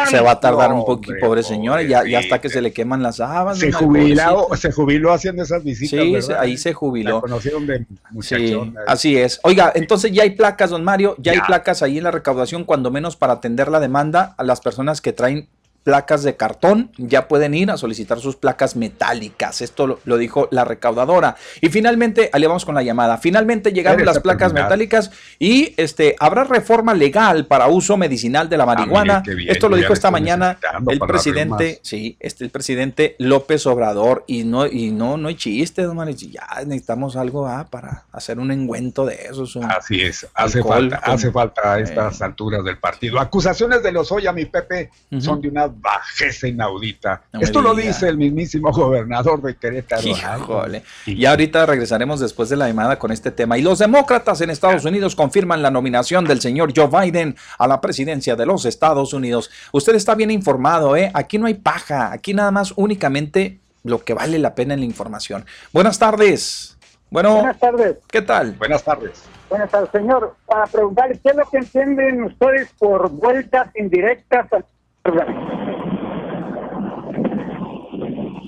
Se 0.08 0.20
va 0.20 0.30
a 0.32 0.40
tardar 0.40 0.70
No, 0.70 0.76
un 0.76 0.84
poquito, 0.86 1.12
hombre, 1.12 1.20
pobre 1.26 1.42
señora, 1.42 1.82
ya, 1.82 2.02
ya 2.08 2.18
hasta 2.20 2.40
que 2.40 2.48
se 2.48 2.62
le 2.62 2.72
queman 2.72 3.02
las 3.02 3.16
sábanas. 3.16 3.58
Se 3.58 3.70
Pobrecita. 3.70 4.32
se 4.56 4.72
jubiló 4.72 5.12
haciendo 5.12 5.42
esas 5.42 5.62
visitas. 5.62 6.24
Sí, 6.26 6.32
ahí 6.38 6.56
se 6.56 6.70
La 6.70 6.74
jubiló. 6.74 7.20
conocieron 7.20 7.66
de 7.66 7.84
Sí, 8.20 8.56
así 8.86 9.18
es. 9.18 9.38
Oiga, 9.42 9.72
entonces 9.74 10.12
ya 10.12 10.22
hay 10.22 10.30
placas, 10.30 10.70
don 10.70 10.82
Mario, 10.82 11.14
ya, 11.18 11.32
hay 11.32 11.38
Ya. 11.38 11.46
placas 11.46 11.82
ahí 11.82 11.98
en 11.98 12.04
la 12.04 12.10
recaudación, 12.10 12.64
cuando 12.64 12.90
menos 12.90 13.16
para 13.16 13.34
atender 13.34 13.68
la 13.68 13.80
demanda 13.80 14.34
a 14.38 14.44
las 14.44 14.60
personas 14.60 15.00
que 15.02 15.12
traen 15.12 15.48
placas 15.82 16.22
de 16.22 16.36
cartón, 16.36 16.90
ya 16.96 17.28
pueden 17.28 17.54
ir 17.54 17.70
a 17.70 17.76
solicitar 17.76 18.20
sus 18.20 18.36
placas 18.36 18.76
metálicas. 18.76 19.60
Esto 19.62 19.86
lo, 19.86 20.00
lo 20.04 20.16
dijo 20.16 20.48
la 20.50 20.64
recaudadora. 20.64 21.36
Y 21.60 21.68
finalmente, 21.70 22.30
ahí 22.32 22.44
vamos 22.44 22.64
con 22.64 22.74
la 22.74 22.82
llamada. 22.82 23.18
Finalmente 23.18 23.72
llegaron 23.72 24.04
las 24.04 24.18
a 24.18 24.22
placas 24.22 24.48
terminar. 24.48 24.64
metálicas 24.70 25.10
y 25.38 25.74
este 25.76 26.14
habrá 26.20 26.44
reforma 26.44 26.94
legal 26.94 27.46
para 27.46 27.66
uso 27.68 27.96
medicinal 27.96 28.48
de 28.48 28.56
la 28.56 28.66
marihuana. 28.66 29.22
Ah, 29.26 29.34
bien, 29.34 29.50
Esto 29.50 29.68
lo 29.68 29.76
dijo 29.76 29.92
esta 29.92 30.10
mañana 30.10 30.58
el 30.88 30.98
presidente, 31.00 31.80
sí, 31.82 32.16
este 32.20 32.44
el 32.44 32.50
presidente 32.50 33.16
López 33.18 33.66
Obrador 33.66 34.24
y 34.26 34.44
no 34.44 34.66
y 34.66 34.90
no 34.90 35.16
no 35.16 35.28
hay 35.28 35.34
chiste, 35.34 35.82
don 35.82 35.96
Mario, 35.96 36.14
ya 36.16 36.46
necesitamos 36.66 37.16
algo 37.16 37.46
ah, 37.46 37.66
para 37.70 38.04
hacer 38.12 38.38
un 38.38 38.50
engüento 38.52 39.04
de 39.04 39.14
esos. 39.30 39.56
Así 39.56 40.00
es, 40.00 40.26
hace 40.34 40.58
alcohol 40.58 40.90
falta, 40.90 41.00
con- 41.00 41.14
hace 41.14 41.30
falta 41.30 41.74
a 41.74 41.80
estas 41.80 42.22
alturas 42.22 42.64
del 42.64 42.78
partido. 42.78 43.18
Acusaciones 43.18 43.82
de 43.82 43.92
los 43.92 44.12
Oya, 44.12 44.32
mi 44.32 44.44
Pepe, 44.44 44.90
son 45.18 45.40
de 45.40 45.48
una 45.48 45.71
bajeza 45.72 46.48
inaudita. 46.48 47.22
No 47.32 47.40
Esto 47.40 47.60
lo 47.60 47.74
dice 47.74 48.08
el 48.08 48.16
mismísimo 48.16 48.70
gobernador 48.72 49.42
de 49.42 49.56
Querétaro. 49.56 50.02
Híjole. 50.02 50.82
Y 51.06 51.24
ahorita 51.24 51.66
regresaremos 51.66 52.20
después 52.20 52.48
de 52.48 52.56
la 52.56 52.68
llamada 52.68 52.98
con 52.98 53.12
este 53.12 53.30
tema. 53.30 53.58
Y 53.58 53.62
los 53.62 53.78
demócratas 53.78 54.40
en 54.40 54.50
Estados 54.50 54.84
Unidos 54.84 55.16
confirman 55.16 55.62
la 55.62 55.70
nominación 55.70 56.24
del 56.24 56.40
señor 56.40 56.72
Joe 56.76 56.88
Biden 56.88 57.36
a 57.58 57.66
la 57.66 57.80
presidencia 57.80 58.36
de 58.36 58.46
los 58.46 58.64
Estados 58.64 59.12
Unidos. 59.12 59.50
Usted 59.72 59.94
está 59.94 60.14
bien 60.14 60.30
informado, 60.30 60.96
¿eh? 60.96 61.10
Aquí 61.14 61.38
no 61.38 61.46
hay 61.46 61.54
paja, 61.54 62.12
aquí 62.12 62.34
nada 62.34 62.50
más 62.50 62.72
únicamente 62.76 63.58
lo 63.84 64.04
que 64.04 64.14
vale 64.14 64.38
la 64.38 64.54
pena 64.54 64.74
en 64.74 64.80
la 64.80 64.86
información. 64.86 65.44
Buenas 65.72 65.98
tardes. 65.98 66.76
Bueno, 67.10 67.34
Buenas 67.34 67.58
tardes. 67.58 67.96
¿qué 68.10 68.22
tal? 68.22 68.52
Buenas 68.52 68.82
tardes. 68.82 69.22
Buenas 69.50 69.70
tardes, 69.70 69.90
señor. 69.90 70.34
Para 70.46 70.66
preguntarle, 70.66 71.20
¿qué 71.22 71.28
es 71.28 71.36
lo 71.36 71.44
que 71.50 71.58
entienden 71.58 72.24
ustedes 72.24 72.70
por 72.78 73.10
vueltas 73.10 73.68
indirectas? 73.74 74.46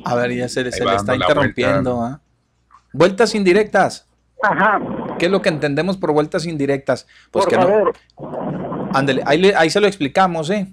A 0.05 0.15
ver, 0.17 0.33
ya 0.33 0.49
se, 0.49 0.71
se 0.71 0.85
le 0.85 0.95
está 0.95 1.15
interrumpiendo. 1.17 2.03
¿ah? 2.03 2.21
Vueltas 2.93 3.35
indirectas. 3.35 4.09
Ajá. 4.43 4.79
¿Qué 5.19 5.27
es 5.27 5.33
lo 5.33 5.41
que 5.41 5.49
entendemos 5.49 5.97
por 5.97 6.13
vueltas 6.13 6.47
indirectas? 6.47 7.07
Pues 7.31 7.47
Por 7.47 7.55
que 7.55 7.61
favor. 7.61 7.93
no. 8.21 8.91
Ándele, 8.93 9.23
ahí, 9.27 9.39
le- 9.41 9.57
ahí 9.57 9.71
se 9.71 9.81
lo 9.81 9.87
explicamos, 9.87 10.51
¿eh? 10.51 10.67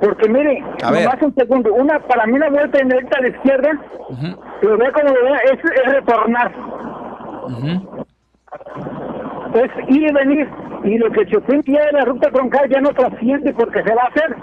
Porque 0.00 0.28
mire, 0.28 0.64
A 0.82 0.90
ver. 0.90 1.04
nomás 1.04 1.22
un 1.22 1.34
segundo. 1.34 1.72
Una, 1.74 2.00
para 2.00 2.26
mí 2.26 2.32
una 2.32 2.48
vuelta 2.48 2.82
indirecta 2.82 3.18
a 3.18 3.22
la 3.22 3.28
izquierda, 3.28 3.70
lo 4.62 4.78
veo 4.78 4.92
como 4.92 5.08
lo 5.08 5.22
veo, 5.24 5.34
es, 5.34 5.58
es 5.64 5.92
retornar. 5.92 6.52
Es 9.54 9.88
ir 9.94 10.02
y 10.08 10.12
venir. 10.12 10.48
Y 10.84 10.98
lo 10.98 11.10
que 11.12 11.26
Chopin 11.26 11.62
ya 11.66 11.84
de 11.86 11.92
la 11.92 12.04
ruta 12.06 12.30
troncal 12.30 12.68
ya 12.70 12.80
no 12.80 12.88
trasciende 12.90 13.52
porque 13.52 13.82
se 13.82 13.94
va 13.94 14.02
a 14.02 14.06
hacer. 14.06 14.36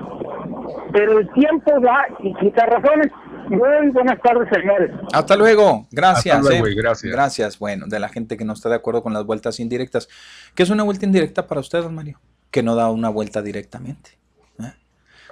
Pero 0.91 1.19
el 1.19 1.31
tiempo 1.33 1.71
va 1.81 2.05
y 2.19 2.33
quita 2.35 2.65
razones. 2.65 3.11
Muy 3.49 3.89
buenas 3.91 4.21
tardes, 4.21 4.47
señores. 4.51 4.91
Hasta 5.13 5.35
luego, 5.35 5.87
gracias. 5.91 6.37
Hasta 6.37 6.49
luego 6.49 6.67
eh. 6.67 6.75
gracias. 6.75 7.11
Gracias, 7.11 7.59
bueno, 7.59 7.87
de 7.87 7.99
la 7.99 8.09
gente 8.09 8.37
que 8.37 8.45
no 8.45 8.53
está 8.53 8.69
de 8.69 8.75
acuerdo 8.75 9.01
con 9.01 9.13
las 9.13 9.25
vueltas 9.25 9.59
indirectas. 9.59 10.07
¿Qué 10.55 10.63
es 10.63 10.69
una 10.69 10.83
vuelta 10.83 11.05
indirecta 11.05 11.47
para 11.47 11.61
usted, 11.61 11.81
don 11.81 11.95
Mario? 11.95 12.19
Que 12.51 12.63
no 12.63 12.75
da 12.75 12.89
una 12.91 13.09
vuelta 13.09 13.41
directamente. 13.41 14.17
¿eh? 14.59 14.73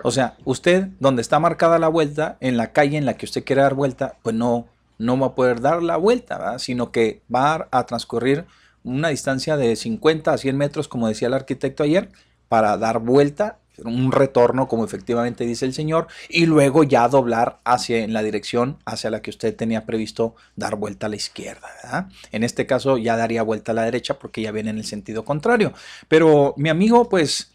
O 0.03 0.11
sea, 0.11 0.35
usted, 0.45 0.87
donde 0.99 1.21
está 1.21 1.39
marcada 1.39 1.79
la 1.79 1.89
vuelta, 1.89 2.37
en 2.39 2.57
la 2.57 2.71
calle 2.71 2.97
en 2.97 3.05
la 3.05 3.15
que 3.15 3.25
usted 3.25 3.43
quiere 3.43 3.61
dar 3.61 3.75
vuelta, 3.75 4.15
pues 4.23 4.35
no, 4.35 4.67
no 4.97 5.19
va 5.19 5.27
a 5.27 5.35
poder 5.35 5.61
dar 5.61 5.83
la 5.83 5.97
vuelta, 5.97 6.37
¿verdad? 6.37 6.57
sino 6.57 6.91
que 6.91 7.21
va 7.33 7.67
a 7.71 7.85
transcurrir 7.85 8.45
una 8.83 9.09
distancia 9.09 9.57
de 9.57 9.75
50 9.75 10.31
a 10.31 10.37
100 10.37 10.57
metros, 10.57 10.87
como 10.87 11.07
decía 11.07 11.27
el 11.27 11.33
arquitecto 11.33 11.83
ayer, 11.83 12.09
para 12.47 12.77
dar 12.77 12.99
vuelta 12.99 13.59
un 13.83 14.11
retorno, 14.11 14.67
como 14.67 14.85
efectivamente 14.85 15.45
dice 15.45 15.65
el 15.65 15.73
señor, 15.73 16.07
y 16.29 16.45
luego 16.45 16.83
ya 16.83 17.07
doblar 17.07 17.59
hacia 17.63 17.99
en 17.99 18.13
la 18.13 18.23
dirección 18.23 18.77
hacia 18.85 19.09
la 19.09 19.21
que 19.21 19.29
usted 19.29 19.55
tenía 19.55 19.85
previsto 19.85 20.35
dar 20.55 20.75
vuelta 20.75 21.07
a 21.07 21.09
la 21.09 21.15
izquierda. 21.15 22.09
En 22.31 22.43
este 22.43 22.65
caso 22.65 22.97
ya 22.97 23.15
daría 23.15 23.43
vuelta 23.43 23.71
a 23.71 23.75
la 23.75 23.83
derecha 23.83 24.19
porque 24.19 24.41
ya 24.41 24.51
viene 24.51 24.69
en 24.69 24.77
el 24.77 24.85
sentido 24.85 25.25
contrario. 25.25 25.73
Pero 26.07 26.53
mi 26.57 26.69
amigo, 26.69 27.09
pues, 27.09 27.51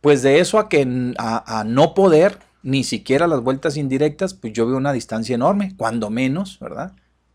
pues 0.00 0.22
de 0.22 0.40
eso 0.40 0.58
a 0.58 0.68
que 0.68 1.14
a, 1.18 1.60
a 1.60 1.64
no 1.64 1.94
poder 1.94 2.38
ni 2.62 2.84
siquiera 2.84 3.26
las 3.26 3.40
vueltas 3.40 3.76
indirectas, 3.76 4.34
pues 4.34 4.52
yo 4.52 4.66
veo 4.66 4.76
una 4.76 4.92
distancia 4.92 5.34
enorme, 5.34 5.74
cuando 5.76 6.10
menos, 6.10 6.58
¿verdad? 6.60 6.92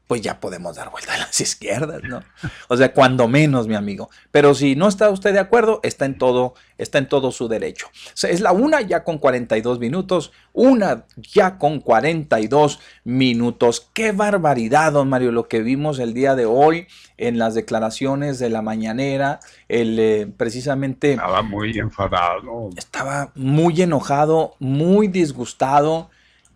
Pues 0.07 0.22
ya 0.22 0.40
podemos 0.40 0.76
dar 0.76 0.91
vuelta 0.91 1.14
a 1.14 1.18
las 1.18 1.40
izquierdas, 1.41 2.02
¿no? 2.03 2.22
O 2.68 2.77
sea, 2.77 2.94
cuando 2.94 3.27
menos, 3.27 3.68
mi 3.68 3.76
amigo. 3.76 4.10
Pero 4.32 4.53
si 4.53 4.76
no 4.76 4.88
está 4.88 5.10
usted 5.10 5.34
de 5.34 5.40
acuerdo, 5.40 5.80
está 5.84 6.06
en 6.06 6.18
todo, 6.18 6.53
está 6.77 6.98
en 6.98 7.07
todo 7.07 7.32
su 7.32 7.48
derecho. 7.48 7.88
O 7.88 8.11
sea, 8.14 8.30
es 8.30 8.41
la 8.41 8.52
una 8.52 8.82
ya 8.82 9.03
con 9.03 9.18
42 9.18 9.80
minutos, 9.80 10.32
una 10.53 11.06
ya 11.18 11.57
con 11.57 11.80
42 11.80 12.80
minutos. 13.03 13.90
Qué 13.94 14.11
barbaridad, 14.11 14.94
don 14.94 15.10
Mario, 15.10 15.32
lo 15.32 15.48
que 15.48 15.61
vimos 15.61 15.99
el 15.99 16.14
día 16.14 16.36
de 16.36 16.45
hoy 16.45 16.88
en 17.18 17.38
las 17.38 17.53
declaraciones 17.53 18.40
de 18.40 18.49
la 18.49 18.61
mañanera, 18.61 19.40
el 19.69 19.98
eh, 19.99 20.27
precisamente 20.36 21.14
Estaba 21.14 21.41
muy 21.41 21.77
enfadado. 21.77 22.69
estaba 22.76 23.32
muy 23.36 23.82
enojado, 23.82 24.56
muy 24.60 25.07
disgustado. 25.07 26.10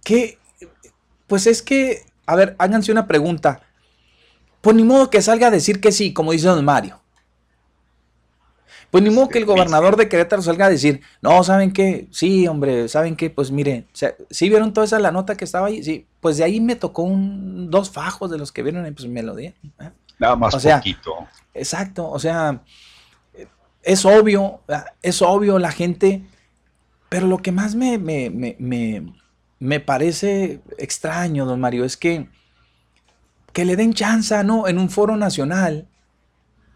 Que, 0.03 0.37
pues 1.27 1.47
es 1.47 1.61
que, 1.61 2.03
a 2.31 2.35
ver, 2.35 2.55
háganse 2.59 2.91
una 2.91 3.07
pregunta. 3.07 3.61
Pues 4.61 4.75
ni 4.75 4.83
modo 4.83 5.09
que 5.09 5.21
salga 5.21 5.47
a 5.47 5.51
decir 5.51 5.79
que 5.81 5.91
sí, 5.91 6.13
como 6.13 6.31
dice 6.31 6.47
don 6.47 6.63
Mario. 6.65 6.99
Pues 8.91 9.03
ni 9.03 9.09
modo 9.11 9.29
que 9.29 9.37
el 9.37 9.45
gobernador 9.45 9.95
de 9.97 10.09
Querétaro 10.09 10.41
salga 10.41 10.65
a 10.65 10.69
decir, 10.69 11.01
no, 11.21 11.43
¿saben 11.43 11.71
qué? 11.71 12.07
Sí, 12.11 12.47
hombre, 12.47 12.87
¿saben 12.87 13.15
qué? 13.15 13.29
Pues 13.29 13.51
mire, 13.51 13.85
se- 13.93 14.15
¿sí 14.31 14.49
vieron 14.49 14.73
toda 14.73 14.85
esa 14.85 14.97
la 14.99 15.11
nota 15.11 15.35
que 15.37 15.45
estaba 15.45 15.67
ahí? 15.67 15.83
Sí, 15.83 16.07
pues 16.19 16.37
de 16.37 16.43
ahí 16.43 16.59
me 16.59 16.75
tocó 16.75 17.03
un, 17.03 17.69
dos 17.69 17.91
fajos 17.91 18.31
de 18.31 18.39
los 18.39 18.51
que 18.51 18.63
vieron 18.63 18.85
y 18.87 18.91
pues 18.91 19.07
me 19.07 19.21
lo 19.21 19.35
dieron. 19.35 19.59
¿eh? 19.79 19.91
Nada 20.17 20.35
más 20.35 20.55
O 20.55 20.59
sea, 20.59 20.77
poquito. 20.77 21.11
Exacto, 21.53 22.09
o 22.09 22.17
sea, 22.19 22.63
es 23.83 24.05
obvio, 24.05 24.61
es 25.01 25.21
obvio 25.21 25.59
la 25.59 25.71
gente, 25.71 26.23
pero 27.09 27.27
lo 27.27 27.37
que 27.39 27.51
más 27.51 27.75
me, 27.75 27.97
me, 27.99 28.29
me, 28.31 28.55
me, 28.59 29.13
me 29.59 29.79
parece 29.79 30.61
extraño, 30.77 31.45
don 31.45 31.59
Mario, 31.59 31.85
es 31.85 31.97
que, 31.97 32.29
que 33.53 33.65
le 33.65 33.75
den 33.75 33.93
chance, 33.93 34.43
¿no? 34.43 34.67
En 34.67 34.77
un 34.77 34.89
foro 34.89 35.17
nacional. 35.17 35.87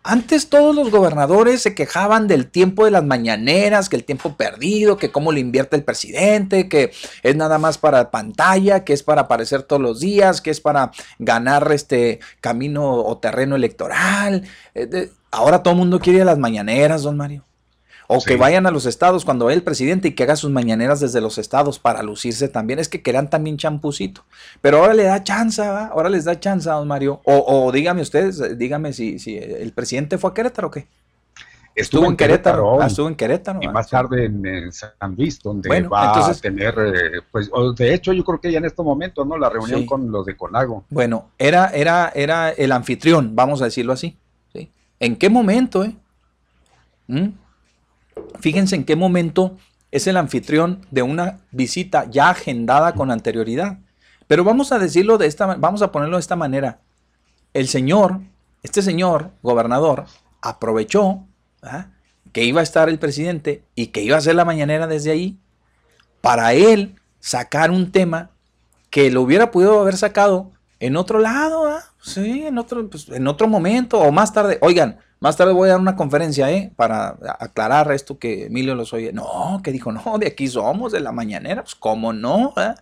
Antes 0.05 0.49
todos 0.49 0.75
los 0.75 0.91
gobernadores 0.91 1.61
se 1.61 1.73
quejaban 1.73 2.27
del 2.27 2.47
tiempo 2.47 2.83
de 2.83 2.91
las 2.91 3.05
mañaneras, 3.05 3.87
que 3.87 3.95
el 3.95 4.03
tiempo 4.03 4.35
perdido, 4.35 4.97
que 4.97 5.11
cómo 5.11 5.31
le 5.31 5.39
invierte 5.39 5.77
el 5.77 5.85
presidente, 5.85 6.67
que 6.67 6.91
es 7.23 7.35
nada 7.37 7.57
más 7.57 7.77
para 7.77 8.11
pantalla, 8.11 8.83
que 8.83 8.91
es 8.91 9.01
para 9.01 9.21
aparecer 9.21 9.63
todos 9.63 9.81
los 9.81 10.01
días, 10.01 10.41
que 10.41 10.51
es 10.51 10.59
para 10.59 10.91
ganar 11.19 11.71
este 11.71 12.19
camino 12.41 12.95
o 12.95 13.17
terreno 13.17 13.55
electoral. 13.55 14.43
Eh, 14.75 15.09
ahora 15.31 15.63
todo 15.63 15.73
el 15.73 15.79
mundo 15.79 16.01
quiere 16.01 16.25
las 16.25 16.37
mañaneras, 16.37 17.03
don 17.03 17.15
Mario. 17.15 17.45
O 18.07 18.21
que 18.21 18.35
vayan 18.35 18.65
a 18.65 18.71
los 18.71 18.85
estados 18.85 19.23
cuando 19.25 19.45
vaya 19.45 19.55
el 19.55 19.63
presidente 19.63 20.09
y 20.09 20.11
que 20.13 20.23
haga 20.23 20.35
sus 20.35 20.51
mañaneras 20.51 20.99
desde 20.99 21.21
los 21.21 21.37
estados 21.37 21.79
para 21.79 22.03
lucirse 22.03 22.47
también. 22.49 22.79
Es 22.79 22.89
que 22.89 23.01
querían 23.01 23.29
también 23.29 23.57
champucito. 23.57 24.23
Pero 24.61 24.79
ahora 24.79 24.93
le 24.93 25.03
da 25.03 25.23
chance, 25.23 25.61
¿va? 25.61 25.87
Ahora 25.87 26.09
les 26.09 26.25
da 26.25 26.39
chance, 26.39 26.69
don 26.69 26.87
Mario. 26.87 27.21
O, 27.23 27.43
o 27.65 27.71
dígame 27.71 28.01
ustedes, 28.01 28.57
dígame 28.57 28.93
si, 28.93 29.19
si 29.19 29.37
el 29.37 29.71
presidente 29.71 30.17
fue 30.17 30.31
a 30.31 30.33
Querétaro 30.33 30.67
o 30.67 30.71
qué. 30.71 30.87
Estuvo 31.75 32.05
en 32.05 32.15
Querétaro. 32.15 32.79
Ah, 32.79 32.85
estuvo 32.85 33.07
en 33.07 33.15
Querétaro. 33.15 33.57
Y 33.59 33.65
¿va? 33.65 33.71
más 33.73 33.89
tarde 33.89 34.25
en, 34.25 34.45
en 34.45 34.71
San 34.71 34.93
Luis, 35.17 35.39
donde 35.41 35.67
Bueno, 35.69 35.89
va 35.89 36.05
entonces- 36.13 36.37
a 36.37 36.41
tener, 36.41 36.75
eh, 36.77 37.21
pues, 37.31 37.49
de 37.75 37.93
hecho, 37.95 38.13
yo 38.13 38.23
creo 38.23 38.39
que 38.39 38.51
ya 38.51 38.59
en 38.59 38.65
estos 38.65 38.85
momentos, 38.85 39.25
¿no? 39.25 39.39
La 39.39 39.49
reunión 39.49 39.79
Sí. 39.79 39.85
con 39.87 40.11
los 40.11 40.23
de 40.23 40.37
Conago. 40.37 40.83
Bueno, 40.91 41.29
era, 41.39 41.69
era, 41.69 42.11
era 42.13 42.49
el 42.51 42.71
anfitrión, 42.73 43.35
vamos 43.35 43.61
a 43.63 43.65
decirlo 43.65 43.91
así. 43.93 44.15
¿sí? 44.53 44.69
¿En 44.99 45.15
qué 45.15 45.29
momento, 45.31 45.83
eh? 45.83 45.95
¿Mm? 47.07 47.29
Fíjense 48.39 48.75
en 48.75 48.83
qué 48.83 48.95
momento 48.95 49.57
es 49.91 50.07
el 50.07 50.17
anfitrión 50.17 50.85
de 50.91 51.03
una 51.03 51.39
visita 51.51 52.09
ya 52.09 52.29
agendada 52.29 52.93
con 52.93 53.11
anterioridad. 53.11 53.77
Pero 54.27 54.43
vamos 54.43 54.71
a 54.71 54.79
decirlo 54.79 55.17
de 55.17 55.27
esta, 55.27 55.45
vamos 55.55 55.81
a 55.81 55.91
ponerlo 55.91 56.17
de 56.17 56.21
esta 56.21 56.35
manera. 56.35 56.79
El 57.53 57.67
señor, 57.67 58.21
este 58.63 58.81
señor 58.81 59.31
gobernador, 59.41 60.05
aprovechó 60.41 61.25
que 62.31 62.43
iba 62.43 62.59
a 62.59 62.63
estar 62.63 62.89
el 62.89 62.99
presidente 62.99 63.63
y 63.75 63.87
que 63.87 64.01
iba 64.01 64.15
a 64.15 64.19
hacer 64.19 64.35
la 64.35 64.45
mañanera 64.45 64.87
desde 64.87 65.11
ahí 65.11 65.37
para 66.21 66.53
él 66.53 66.95
sacar 67.19 67.69
un 67.69 67.91
tema 67.91 68.31
que 68.89 69.11
lo 69.11 69.21
hubiera 69.21 69.51
podido 69.51 69.79
haber 69.79 69.97
sacado 69.97 70.51
en 70.79 70.97
otro 70.97 71.19
lado, 71.19 71.67
¿ah? 71.67 71.83
sí, 72.01 72.45
en 72.45 72.57
otro, 72.57 72.89
pues, 72.89 73.07
en 73.09 73.27
otro 73.27 73.47
momento 73.47 73.99
o 73.99 74.11
más 74.11 74.33
tarde. 74.33 74.57
Oigan, 74.61 74.99
más 75.23 75.37
tarde 75.37 75.53
voy 75.53 75.69
a 75.69 75.71
dar 75.71 75.79
una 75.79 75.95
conferencia, 75.95 76.51
¿eh? 76.51 76.73
Para 76.75 77.17
aclarar 77.39 77.89
esto 77.93 78.19
que 78.19 78.47
Emilio 78.47 78.75
los 78.75 78.91
oye. 78.91 79.13
No, 79.13 79.61
que 79.63 79.71
dijo, 79.71 79.93
no, 79.93 80.17
de 80.19 80.27
aquí 80.27 80.49
somos, 80.49 80.91
de 80.91 80.99
la 80.99 81.13
mañanera, 81.13 81.63
pues 81.63 81.75
cómo 81.75 82.11
no, 82.11 82.51
¿ah? 82.57 82.75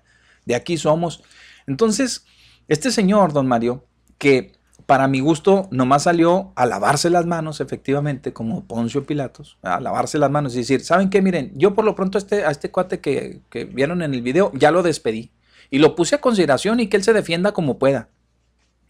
de 0.45 0.55
aquí 0.55 0.76
somos. 0.76 1.22
Entonces, 1.68 2.26
este 2.68 2.89
señor, 2.89 3.31
don 3.31 3.47
Mario, 3.47 3.85
que 4.18 4.53
para 4.88 5.07
mi 5.07 5.19
gusto 5.19 5.68
nomás 5.69 6.01
salió 6.01 6.51
a 6.55 6.65
lavarse 6.65 7.11
las 7.11 7.27
manos, 7.27 7.61
efectivamente, 7.61 8.34
como 8.34 8.65
Poncio 8.65 9.05
Pilatos, 9.05 9.59
a 9.61 9.80
lavarse 9.80 10.18
las 10.18 10.31
manos 10.31 10.55
y 10.55 10.57
decir, 10.57 10.81
¿saben 10.81 11.11
qué? 11.11 11.22
Miren, 11.22 11.51
yo 11.53 11.76
por 11.76 11.85
lo 11.85 11.93
pronto 11.93 12.18
a 12.18 12.22
este, 12.22 12.43
a 12.43 12.49
este 12.49 12.72
cuate 12.72 13.01
que, 13.01 13.41
que 13.51 13.65
vieron 13.65 14.01
en 14.01 14.15
el 14.15 14.23
video, 14.23 14.51
ya 14.55 14.72
lo 14.72 14.81
despedí. 14.81 15.31
Y 15.69 15.77
lo 15.77 15.95
puse 15.95 16.15
a 16.15 16.22
consideración 16.22 16.80
y 16.80 16.88
que 16.88 16.97
él 16.97 17.03
se 17.03 17.13
defienda 17.13 17.51
como 17.51 17.77
pueda. 17.77 18.09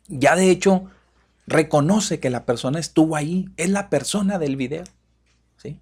Ya 0.07 0.37
de 0.37 0.49
hecho, 0.49 0.85
reconoce 1.51 2.19
que 2.19 2.29
la 2.29 2.45
persona 2.45 2.79
estuvo 2.79 3.15
ahí, 3.15 3.49
es 3.57 3.69
la 3.69 3.89
persona 3.89 4.39
del 4.39 4.55
video. 4.55 4.83
¿sí? 5.57 5.79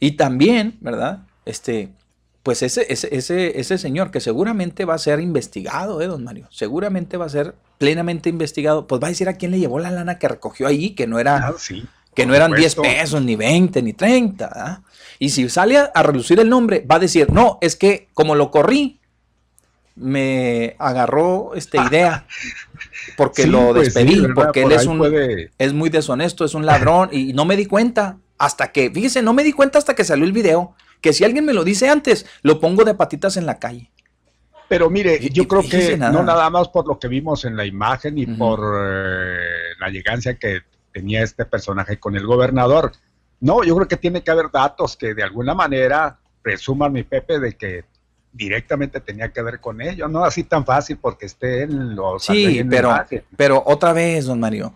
Y 0.00 0.12
también, 0.12 0.76
¿verdad? 0.80 1.20
Este, 1.46 1.90
pues 2.42 2.62
ese, 2.62 2.86
ese, 2.92 3.14
ese, 3.14 3.58
ese 3.58 3.78
señor 3.78 4.10
que 4.10 4.20
seguramente 4.20 4.84
va 4.84 4.94
a 4.94 4.98
ser 4.98 5.20
investigado, 5.20 6.00
¿eh, 6.02 6.06
don 6.06 6.24
Mario? 6.24 6.48
Seguramente 6.50 7.16
va 7.16 7.26
a 7.26 7.30
ser 7.30 7.54
plenamente 7.78 8.28
investigado. 8.28 8.86
Pues 8.86 9.02
va 9.02 9.06
a 9.06 9.10
decir 9.10 9.28
a 9.28 9.34
quién 9.34 9.50
le 9.50 9.58
llevó 9.58 9.78
la 9.78 9.90
lana 9.90 10.18
que 10.18 10.28
recogió 10.28 10.66
ahí, 10.66 10.90
que 10.90 11.06
no 11.06 11.18
era, 11.18 11.36
Ah, 11.48 11.54
sí, 11.58 11.86
que 12.14 12.26
no 12.26 12.34
eran 12.34 12.52
10 12.52 12.72
supuesto. 12.72 12.96
pesos, 12.96 13.22
ni 13.22 13.36
20, 13.36 13.82
ni 13.82 13.92
30. 13.92 14.50
¿ah? 14.52 14.82
Y 15.18 15.30
si 15.30 15.48
sale 15.48 15.78
a, 15.78 15.84
a 15.94 16.02
relucir 16.02 16.40
el 16.40 16.48
nombre, 16.48 16.84
va 16.90 16.96
a 16.96 17.00
decir, 17.00 17.30
no, 17.32 17.58
es 17.60 17.76
que 17.76 18.08
como 18.14 18.34
lo 18.34 18.50
corrí, 18.50 19.00
me 19.94 20.76
agarró 20.78 21.54
esta 21.54 21.86
idea. 21.86 22.26
Porque 23.16 23.42
Sí, 23.42 23.48
lo 23.48 23.72
pues 23.74 23.92
sí, 23.94 24.00
despedí, 24.04 24.26
porque 24.34 24.62
Por 24.62 24.72
él 24.72 24.78
es 24.78 24.86
un, 24.86 24.98
puede- 24.98 25.50
es 25.58 25.72
muy 25.72 25.88
deshonesto, 25.90 26.44
es 26.44 26.54
un 26.54 26.66
ladrón 26.66 27.08
y 27.12 27.32
no 27.32 27.44
me 27.44 27.56
di 27.56 27.66
cuenta 27.66 28.18
hasta 28.38 28.70
que, 28.70 28.90
fíjese, 28.90 29.22
no 29.22 29.32
me 29.34 29.42
di 29.44 29.52
cuenta 29.52 29.78
hasta 29.78 29.94
que 29.94 30.04
salió 30.04 30.24
el 30.24 30.32
video, 30.32 30.74
que 31.00 31.12
si 31.12 31.24
alguien 31.24 31.44
me 31.44 31.52
lo 31.54 31.64
dice 31.64 31.88
antes, 31.88 32.26
lo 32.42 32.60
pongo 32.60 32.84
de 32.84 32.94
patitas 32.94 33.36
en 33.36 33.46
la 33.46 33.58
calle. 33.58 33.90
Pero 34.68 34.90
mire, 34.90 35.18
yo 35.30 35.44
y 35.44 35.46
creo 35.46 35.62
que 35.62 35.96
nada. 35.96 36.12
no 36.12 36.22
nada 36.22 36.50
más 36.50 36.68
por 36.68 36.86
lo 36.86 36.98
que 36.98 37.08
vimos 37.08 37.44
en 37.46 37.56
la 37.56 37.64
imagen 37.64 38.18
y 38.18 38.26
por 38.26 38.60
eh, 38.60 39.38
la 39.80 39.88
llegancia 39.88 40.34
que 40.38 40.60
tenía 40.92 41.22
este 41.22 41.44
personaje 41.46 41.98
con 41.98 42.16
el 42.16 42.26
gobernador. 42.26 42.92
No, 43.40 43.64
yo 43.64 43.74
creo 43.76 43.88
que 43.88 43.96
tiene 43.96 44.22
que 44.22 44.30
haber 44.30 44.50
datos 44.52 44.96
que 44.96 45.14
de 45.14 45.22
alguna 45.22 45.54
manera 45.54 46.18
presuman 46.42 46.92
mi 46.92 47.02
Pepe 47.02 47.38
de 47.40 47.54
que 47.56 47.84
directamente 48.32 49.00
tenía 49.00 49.32
que 49.32 49.42
ver 49.42 49.60
con 49.60 49.80
ello, 49.80 50.08
no 50.08 50.24
así 50.24 50.44
tan 50.44 50.64
fácil 50.64 50.98
porque 50.98 51.26
esté 51.26 51.62
en 51.62 51.96
los 51.96 52.24
Sí, 52.24 52.62
pero, 52.68 52.94
pero 53.36 53.62
otra 53.66 53.92
vez, 53.92 54.26
don 54.26 54.38
Mario, 54.40 54.72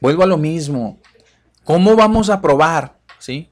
vuelvo 0.00 0.22
a 0.22 0.26
lo 0.26 0.36
mismo. 0.38 0.98
¿Cómo 1.64 1.94
vamos 1.94 2.30
a 2.30 2.40
probar? 2.40 2.96
¿Sí? 3.18 3.50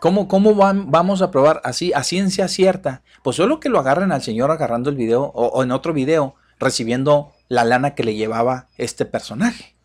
¿Cómo, 0.00 0.26
cómo 0.26 0.54
van- 0.54 0.90
vamos 0.90 1.22
a 1.22 1.30
probar 1.30 1.60
así, 1.64 1.92
a 1.94 2.02
ciencia 2.02 2.48
cierta? 2.48 3.02
Pues 3.22 3.36
solo 3.36 3.60
que 3.60 3.68
lo 3.68 3.78
agarren 3.78 4.10
al 4.10 4.20
señor 4.22 4.50
agarrando 4.50 4.90
el 4.90 4.96
video 4.96 5.22
o, 5.22 5.46
o 5.46 5.62
en 5.62 5.70
otro 5.70 5.92
video 5.92 6.34
recibiendo 6.58 7.32
la 7.48 7.64
lana 7.64 7.94
que 7.94 8.02
le 8.02 8.14
llevaba 8.16 8.68
este 8.76 9.04
personaje. 9.04 9.76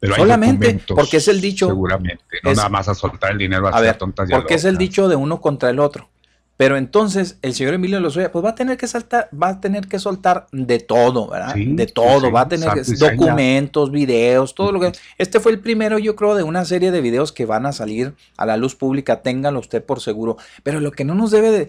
Pero 0.00 0.16
Solamente 0.16 0.80
porque 0.88 1.18
es 1.18 1.28
el 1.28 1.40
dicho. 1.40 1.68
Seguramente, 1.68 2.22
no 2.42 2.50
es- 2.50 2.56
nada 2.56 2.68
más 2.68 2.88
a 2.88 2.94
soltar 2.94 3.32
el 3.32 3.38
dinero 3.38 3.68
A 3.68 3.80
ver, 3.80 3.96
porque 4.30 4.54
es 4.54 4.64
el 4.64 4.76
dicho 4.76 5.08
de 5.08 5.16
uno 5.16 5.40
contra 5.40 5.70
el 5.70 5.78
otro. 5.78 6.08
Pero 6.56 6.78
entonces 6.78 7.38
el 7.42 7.54
señor 7.54 7.74
Emilio 7.74 8.00
Lozoya, 8.00 8.32
pues 8.32 8.42
va 8.42 8.50
a 8.50 8.54
tener 8.54 8.78
que 8.78 8.88
saltar, 8.88 9.28
va 9.30 9.48
a 9.48 9.60
tener 9.60 9.88
que 9.88 9.98
soltar 9.98 10.46
de 10.52 10.78
todo, 10.78 11.28
¿verdad? 11.28 11.52
Sí, 11.52 11.66
de 11.66 11.86
todo, 11.86 12.26
sí, 12.26 12.30
va 12.30 12.40
a 12.42 12.48
tener 12.48 12.70
que- 12.72 12.82
documentos, 12.94 13.90
videos, 13.90 14.54
todo 14.54 14.72
lo 14.72 14.80
que. 14.80 14.92
Este 15.18 15.38
fue 15.38 15.52
el 15.52 15.60
primero, 15.60 15.98
yo 15.98 16.16
creo, 16.16 16.34
de 16.34 16.44
una 16.44 16.64
serie 16.64 16.90
de 16.92 17.02
videos 17.02 17.30
que 17.32 17.44
van 17.44 17.66
a 17.66 17.72
salir 17.72 18.14
a 18.38 18.46
la 18.46 18.56
luz 18.56 18.74
pública, 18.74 19.20
téngalo 19.20 19.60
usted 19.60 19.84
por 19.84 20.00
seguro. 20.00 20.38
Pero 20.62 20.80
lo 20.80 20.92
que 20.92 21.04
no 21.04 21.14
nos 21.14 21.30
debe 21.30 21.50
de, 21.50 21.68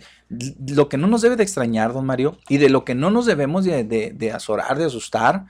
lo 0.73 0.87
que 0.87 0.97
no 0.97 1.07
nos 1.07 1.21
debe 1.21 1.35
de 1.35 1.43
extrañar, 1.43 1.91
don 1.91 2.05
Mario, 2.05 2.37
y 2.47 2.57
de 2.57 2.69
lo 2.69 2.85
que 2.85 2.95
no 2.95 3.11
nos 3.11 3.25
debemos 3.25 3.65
de, 3.65 3.83
de, 3.83 4.13
de 4.15 4.31
azorar, 4.31 4.77
de 4.77 4.85
asustar, 4.85 5.47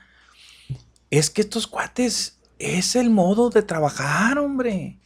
es 1.10 1.30
que 1.30 1.42
estos 1.42 1.68
cuates 1.68 2.38
es 2.58 2.96
el 2.96 3.08
modo 3.10 3.50
de 3.50 3.62
trabajar, 3.62 4.36
hombre. 4.40 4.96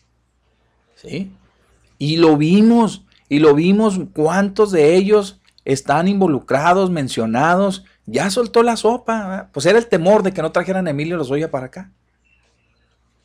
¿Sí? 0.96 1.30
Y 1.98 2.16
lo 2.16 2.38
vimos. 2.38 3.02
Y 3.34 3.38
lo 3.38 3.54
vimos, 3.54 3.98
cuántos 4.12 4.72
de 4.72 4.94
ellos 4.94 5.40
están 5.64 6.06
involucrados, 6.06 6.90
mencionados, 6.90 7.84
ya 8.04 8.28
soltó 8.28 8.62
la 8.62 8.76
sopa, 8.76 9.48
pues 9.54 9.64
era 9.64 9.78
el 9.78 9.86
temor 9.86 10.22
de 10.22 10.32
que 10.32 10.42
no 10.42 10.52
trajeran 10.52 10.86
a 10.86 10.90
Emilio 10.90 11.16
Lozoya 11.16 11.50
para 11.50 11.66
acá. 11.66 11.90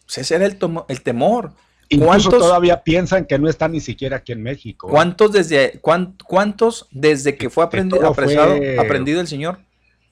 Pues 0.05 0.19
ese 0.19 0.35
era 0.35 0.45
el, 0.45 0.57
temor. 1.03 1.51
Incluso 1.89 2.07
¿Cuántos- 2.29 2.39
todavía 2.39 2.83
piensan 2.83 3.25
que 3.25 3.37
no 3.37 3.49
está 3.49 3.67
ni 3.67 3.81
siquiera 3.81 4.17
aquí 4.17 4.31
en 4.31 4.43
México. 4.43 4.87
¿Cuántos 4.87 5.33
desde, 5.33 5.79
cuán- 5.81 6.15
cuántos 6.25 6.87
desde 6.91 7.35
que 7.35 7.49
fue 7.49 7.65
aprendi- 7.65 7.89
todo 7.97 8.07
apresado, 8.07 8.55
fue- 8.55 8.79
aprendido 8.79 9.19
el 9.19 9.27
señor? 9.27 9.59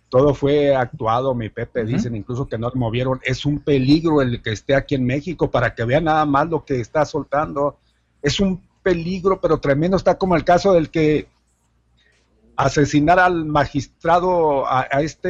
Todo 0.10 0.34
fue 0.34 0.76
actuado, 0.76 1.34
mi 1.36 1.50
Pepe. 1.50 1.86
Dicen 1.86 2.16
incluso 2.16 2.48
que 2.48 2.58
no 2.58 2.68
lo 2.70 2.76
movieron. 2.76 3.20
Es 3.24 3.46
un 3.46 3.60
peligro 3.60 4.22
el 4.22 4.42
que 4.42 4.52
esté 4.52 4.76
aquí 4.76 4.96
en 4.96 5.06
México 5.06 5.50
para 5.50 5.74
que 5.74 5.86
vean 5.86 6.04
nada 6.06 6.26
más 6.26 6.50
lo 6.50 6.66
que 6.66 6.82
está 6.82 7.06
soltando. 7.06 7.78
Es 8.22 8.40
un 8.42 8.62
peligro, 8.86 9.42
pero 9.42 9.58
tremendo. 9.58 9.98
Está 9.98 10.20
como 10.20 10.36
el 10.36 10.44
caso 10.44 10.74
del 10.74 10.92
que 10.92 11.28
asesinar 12.56 13.20
al 13.20 13.46
magistrado, 13.46 14.68
a, 14.68 14.82
a 14.92 15.02
este 15.02 15.28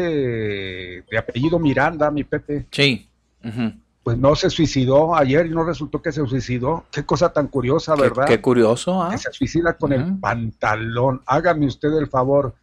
de 1.10 1.18
apellido 1.18 1.58
Miranda, 1.58 2.12
mi 2.12 2.26
Pepe. 2.26 2.68
Sí. 2.70 3.10
Pues 4.04 4.18
no 4.18 4.36
se 4.36 4.50
suicidó 4.50 5.16
ayer 5.16 5.46
y 5.46 5.52
no 5.52 5.64
resultó 5.64 6.02
que 6.02 6.12
se 6.12 6.26
suicidó. 6.28 6.84
Qué 6.92 7.06
cosa 7.06 7.32
tan 7.32 7.48
curiosa, 7.48 7.96
¿verdad? 7.96 8.26
Qué, 8.26 8.42
curioso, 8.42 9.02
¿ah? 9.02 9.12
que 9.12 9.20
se 9.20 9.32
suicida 9.32 9.78
con 9.78 9.94
el 9.94 10.20
pantalón. 10.20 11.22
Hágame 11.26 11.66
usted 11.66 11.94
el 11.98 12.08
favor. 12.08 12.56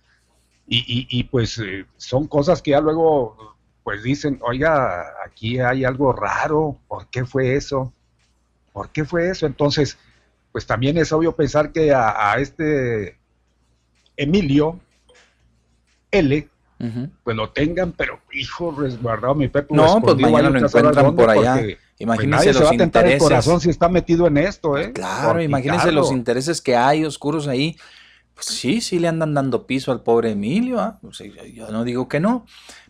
Y, 0.66 0.78
y, 0.78 1.06
y, 1.08 1.24
pues 1.24 1.58
eh, 1.58 1.86
son 1.96 2.26
cosas 2.28 2.60
que 2.60 2.72
ya 2.72 2.80
luego 2.80 3.56
pues 3.82 4.02
dicen, 4.02 4.38
oiga, 4.42 5.04
aquí 5.26 5.58
hay 5.58 5.84
algo 5.84 6.12
raro, 6.12 6.78
¿por 6.86 7.08
qué 7.08 7.24
fue 7.24 7.56
eso? 7.56 7.92
¿Por 8.72 8.90
qué 8.90 9.04
fue 9.04 9.28
eso? 9.28 9.46
Entonces, 9.46 9.98
pues 10.52 10.66
también 10.66 10.98
es 10.98 11.12
obvio 11.12 11.34
pensar 11.34 11.72
que 11.72 11.92
a, 11.92 12.32
a 12.32 12.38
este 12.38 13.16
Emilio 14.16 14.78
L, 16.10 16.48
pues 17.22 17.36
lo 17.36 17.50
tengan, 17.50 17.92
pero 17.92 18.20
hijo, 18.32 18.72
resguardado 18.72 19.34
mi 19.34 19.48
Pepe. 19.48 19.74
No, 19.74 20.00
pues 20.00 20.16
mañana 20.16 20.50
lo 20.50 20.58
encuentran 20.58 21.16
por 21.16 21.30
allá. 21.30 21.54
Porque, 21.54 21.78
pues, 21.78 22.00
Imagínense 22.00 22.36
nadie 22.36 22.52
se 22.52 22.58
los 22.58 22.68
va 22.68 22.74
a 22.74 22.76
tentar 22.76 23.04
el 23.04 23.12
intereses. 23.12 23.22
corazón 23.22 23.60
si 23.60 23.70
está 23.70 23.88
metido 23.88 24.26
en 24.26 24.36
esto, 24.36 24.76
¿eh? 24.76 24.92
Claro, 24.92 25.32
Por 25.32 25.42
imagínense 25.42 25.92
los 25.92 26.10
intereses 26.10 26.60
que 26.60 26.76
hay 26.76 27.04
oscuros 27.04 27.46
ahí. 27.46 27.76
Pues 28.34 28.46
sí, 28.46 28.80
sí 28.80 28.98
le 28.98 29.08
andan 29.08 29.34
dando 29.34 29.66
piso 29.66 29.92
al 29.92 30.02
pobre 30.02 30.32
Emilio. 30.32 30.98
yo, 31.02 31.44
yo 31.44 31.68
no 31.70 31.84
digo 31.84 32.08
que 32.08 32.18
no. 32.18 32.44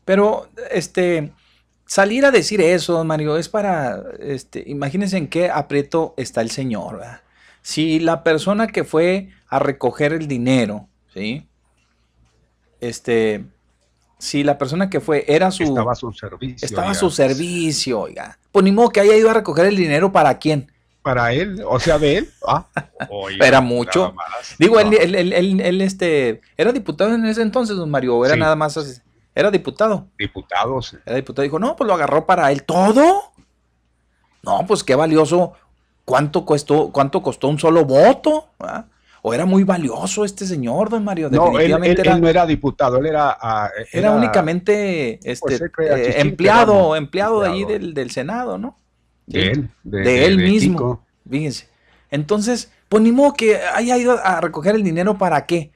Pero, 0.05 0.49
este, 0.71 1.33
salir 1.85 2.25
a 2.25 2.31
decir 2.31 2.61
eso, 2.63 2.95
don 2.95 3.07
Mario, 3.07 3.37
es 3.37 3.51
para, 3.51 4.03
este, 4.19 4.65
imagínense 4.67 5.19
en 5.19 5.29
qué 5.29 5.51
aprieto 5.51 6.15
está 6.17 6.41
el 6.41 6.51
señor. 6.51 6.99
¿verdad? 6.99 7.21
Si 7.63 8.01
la 8.01 8.23
persona 8.25 8.67
que 8.67 8.85
fue 8.85 9.31
a 9.49 9.59
recoger 9.59 10.13
el 10.13 10.27
dinero, 10.29 10.89
¿sí? 11.15 11.47
Este, 12.81 13.45
si 14.19 14.43
la 14.43 14.59
persona 14.59 14.91
que 14.91 15.01
fue 15.01 15.25
era 15.29 15.51
su... 15.51 15.63
Estaba 15.63 15.93
a 15.93 15.95
su 15.95 16.13
servicio. 16.13 16.67
Estaba 16.67 16.91
a 16.91 16.95
su 16.95 17.11
servicio, 17.11 18.01
oiga. 18.01 18.39
Pues 18.51 18.65
ni 18.65 18.73
modo 18.73 18.89
que 18.91 19.01
haya 19.01 19.17
ido 19.17 19.31
a 19.31 19.35
recoger 19.35 19.67
el 19.67 19.77
dinero 19.77 20.11
para 20.13 20.39
quién. 20.39 20.71
Para 21.03 21.33
él, 21.33 21.63
o 21.67 21.81
sea, 21.81 21.99
de 21.99 22.19
él. 22.19 22.31
Ah, 22.47 22.67
oiga, 23.11 23.47
Era 23.47 23.61
mucho. 23.61 24.13
más. 24.13 24.55
Digo, 24.59 24.79
él, 24.81 24.91
No. 24.91 24.97
él- 24.99 25.15
él- 25.15 25.33
él- 25.33 25.61
él, 25.61 25.81
este, 25.81 26.41
era 26.57 26.73
diputado 26.73 27.15
en 27.15 27.25
ese 27.27 27.43
entonces, 27.43 27.77
don 27.77 27.91
Mario, 27.91 28.17
o 28.17 28.25
era 28.25 28.35
Sí. 28.35 28.41
nada 28.41 28.55
más 28.57 28.77
así? 28.77 29.01
Era 29.35 29.51
diputado. 29.51 30.09
Diputados. 30.19 30.97
Era 31.07 31.17
diputado. 31.17 31.43
Dijo, 31.43 31.59
no, 31.59 31.75
pues 31.75 31.89
lo 31.89 31.95
agarró 31.95 32.27
para 32.27 32.53
él. 32.53 32.65
¿Todo? 32.65 33.33
No, 34.43 34.65
pues 34.67 34.85
qué 34.85 34.95
valioso. 34.95 35.55
¿Cuánto 36.05 36.45
costó, 36.45 36.91
cuánto 36.91 37.23
costó 37.23 37.49
un 37.49 37.59
solo 37.59 37.85
voto? 37.85 38.49
¿Ah? 38.61 38.87
¿O 39.25 39.33
era 39.33 39.47
muy 39.47 39.63
valioso 39.63 40.25
este 40.25 40.45
señor, 40.47 40.89
don 40.91 41.05
Mario? 41.05 41.31
No, 41.31 41.47
él, 41.47 41.47
él- 41.47 41.53
Definitivamente 41.53 42.03
él 42.03 42.07
era, 42.09 42.19
no 42.19 42.29
era 42.29 42.45
diputado, 42.47 42.97
él 42.99 43.07
era. 43.07 43.37
ah, 43.41 43.71
era 43.93 44.11
únicamente 44.11 45.21
este, 45.23 45.55
eh, 45.55 46.15
empleado, 46.21 46.97
empleado 46.97 47.41
de 47.43 47.49
empleado. 47.51 47.69
del, 47.73 47.95
del 47.95 48.11
Senado, 48.11 48.59
¿no? 48.59 48.77
De 49.27 49.53
él, 49.53 49.69
de- 49.85 49.99
de, 49.99 50.05
de- 50.05 50.27
él 50.27 50.37
de 50.39 50.43
mismo. 50.45 51.05
Fíjense. 51.31 51.69
Entonces, 52.11 52.73
pues 52.89 53.03
ni 53.03 53.13
modo 53.13 53.35
que 53.35 53.59
haya 53.59 53.97
ido 53.97 54.19
a 54.23 54.41
recoger 54.41 54.75
el 54.75 54.83
dinero 54.83 55.17
para 55.19 55.47
qué. 55.47 55.71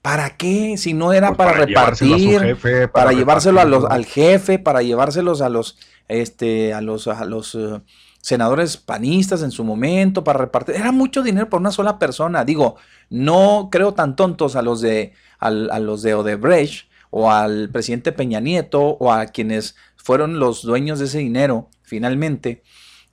¿Para 0.00 0.36
qué? 0.38 0.76
Si 0.78 0.94
no 0.94 1.12
era 1.12 1.28
Pues 1.34 1.36
para, 1.38 1.52
repartir, 1.52 2.40
jefe, 2.40 2.88
para, 2.88 3.04
para 3.06 3.12
llevárselo 3.12 3.60
a 3.60 3.64
los, 3.66 3.84
al 3.84 4.06
jefe, 4.06 4.58
para 4.58 4.80
llevárselos 4.80 5.42
a 5.42 5.50
los, 5.50 5.76
este, 6.08 6.72
a 6.72 6.80
los, 6.80 7.06
a 7.08 7.24
los 7.26 7.54
eh, 7.54 7.80
senadores 8.20 8.76
panistas 8.76 9.42
en 9.42 9.50
su 9.50 9.64
momento, 9.64 10.24
para 10.24 10.38
repartir. 10.38 10.76
Era 10.76 10.92
mucho 10.92 11.22
dinero 11.22 11.48
por 11.48 11.60
una 11.60 11.72
sola 11.72 11.98
persona. 11.98 12.44
Digo, 12.44 12.76
no 13.10 13.68
creo 13.70 13.94
tan 13.94 14.16
tontos 14.16 14.56
a 14.56 14.62
los 14.62 14.80
de, 14.80 15.12
a 15.38 15.50
los 15.50 16.02
de 16.02 16.14
Odebrecht 16.14 16.88
o 17.10 17.30
al 17.30 17.70
presidente 17.70 18.12
Peña 18.12 18.40
Nieto 18.40 18.82
o 18.82 19.12
a 19.12 19.26
quienes 19.26 19.76
fueron 19.96 20.38
los 20.38 20.62
dueños 20.62 20.98
de 20.98 21.06
ese 21.06 21.18
dinero 21.18 21.68
finalmente. 21.82 22.62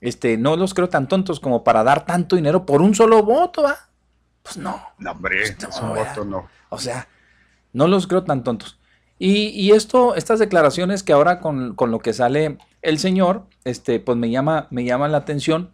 Este, 0.00 0.36
no 0.36 0.56
los 0.56 0.74
creo 0.74 0.88
tan 0.88 1.08
tontos 1.08 1.40
como 1.40 1.64
para 1.64 1.82
dar 1.82 2.04
tanto 2.04 2.36
dinero 2.36 2.66
por 2.66 2.82
un 2.82 2.94
solo 2.94 3.22
voto, 3.22 3.66
¿ah? 3.66 3.88
Pues 4.42 4.58
no. 4.58 4.80
No, 4.98 5.12
hombre, 5.12 5.42
es 5.42 5.56
un 5.80 5.94
voto, 5.94 6.24
no. 6.24 6.46
O 6.68 6.78
sea, 6.78 7.08
no 7.72 7.88
los 7.88 8.06
creo 8.06 8.22
tan 8.22 8.44
tontos. 8.44 8.78
Y, 9.18 9.48
y 9.48 9.72
esto, 9.72 10.14
estas 10.14 10.38
declaraciones 10.38 11.02
que 11.02 11.12
ahora 11.12 11.40
con, 11.40 11.74
con 11.74 11.90
lo 11.90 11.98
que 12.00 12.12
sale 12.12 12.58
el 12.86 12.98
señor, 12.98 13.46
este, 13.64 13.98
pues 13.98 14.16
me 14.16 14.30
llama, 14.30 14.68
me 14.70 14.84
llama 14.84 15.08
la 15.08 15.18
atención 15.18 15.72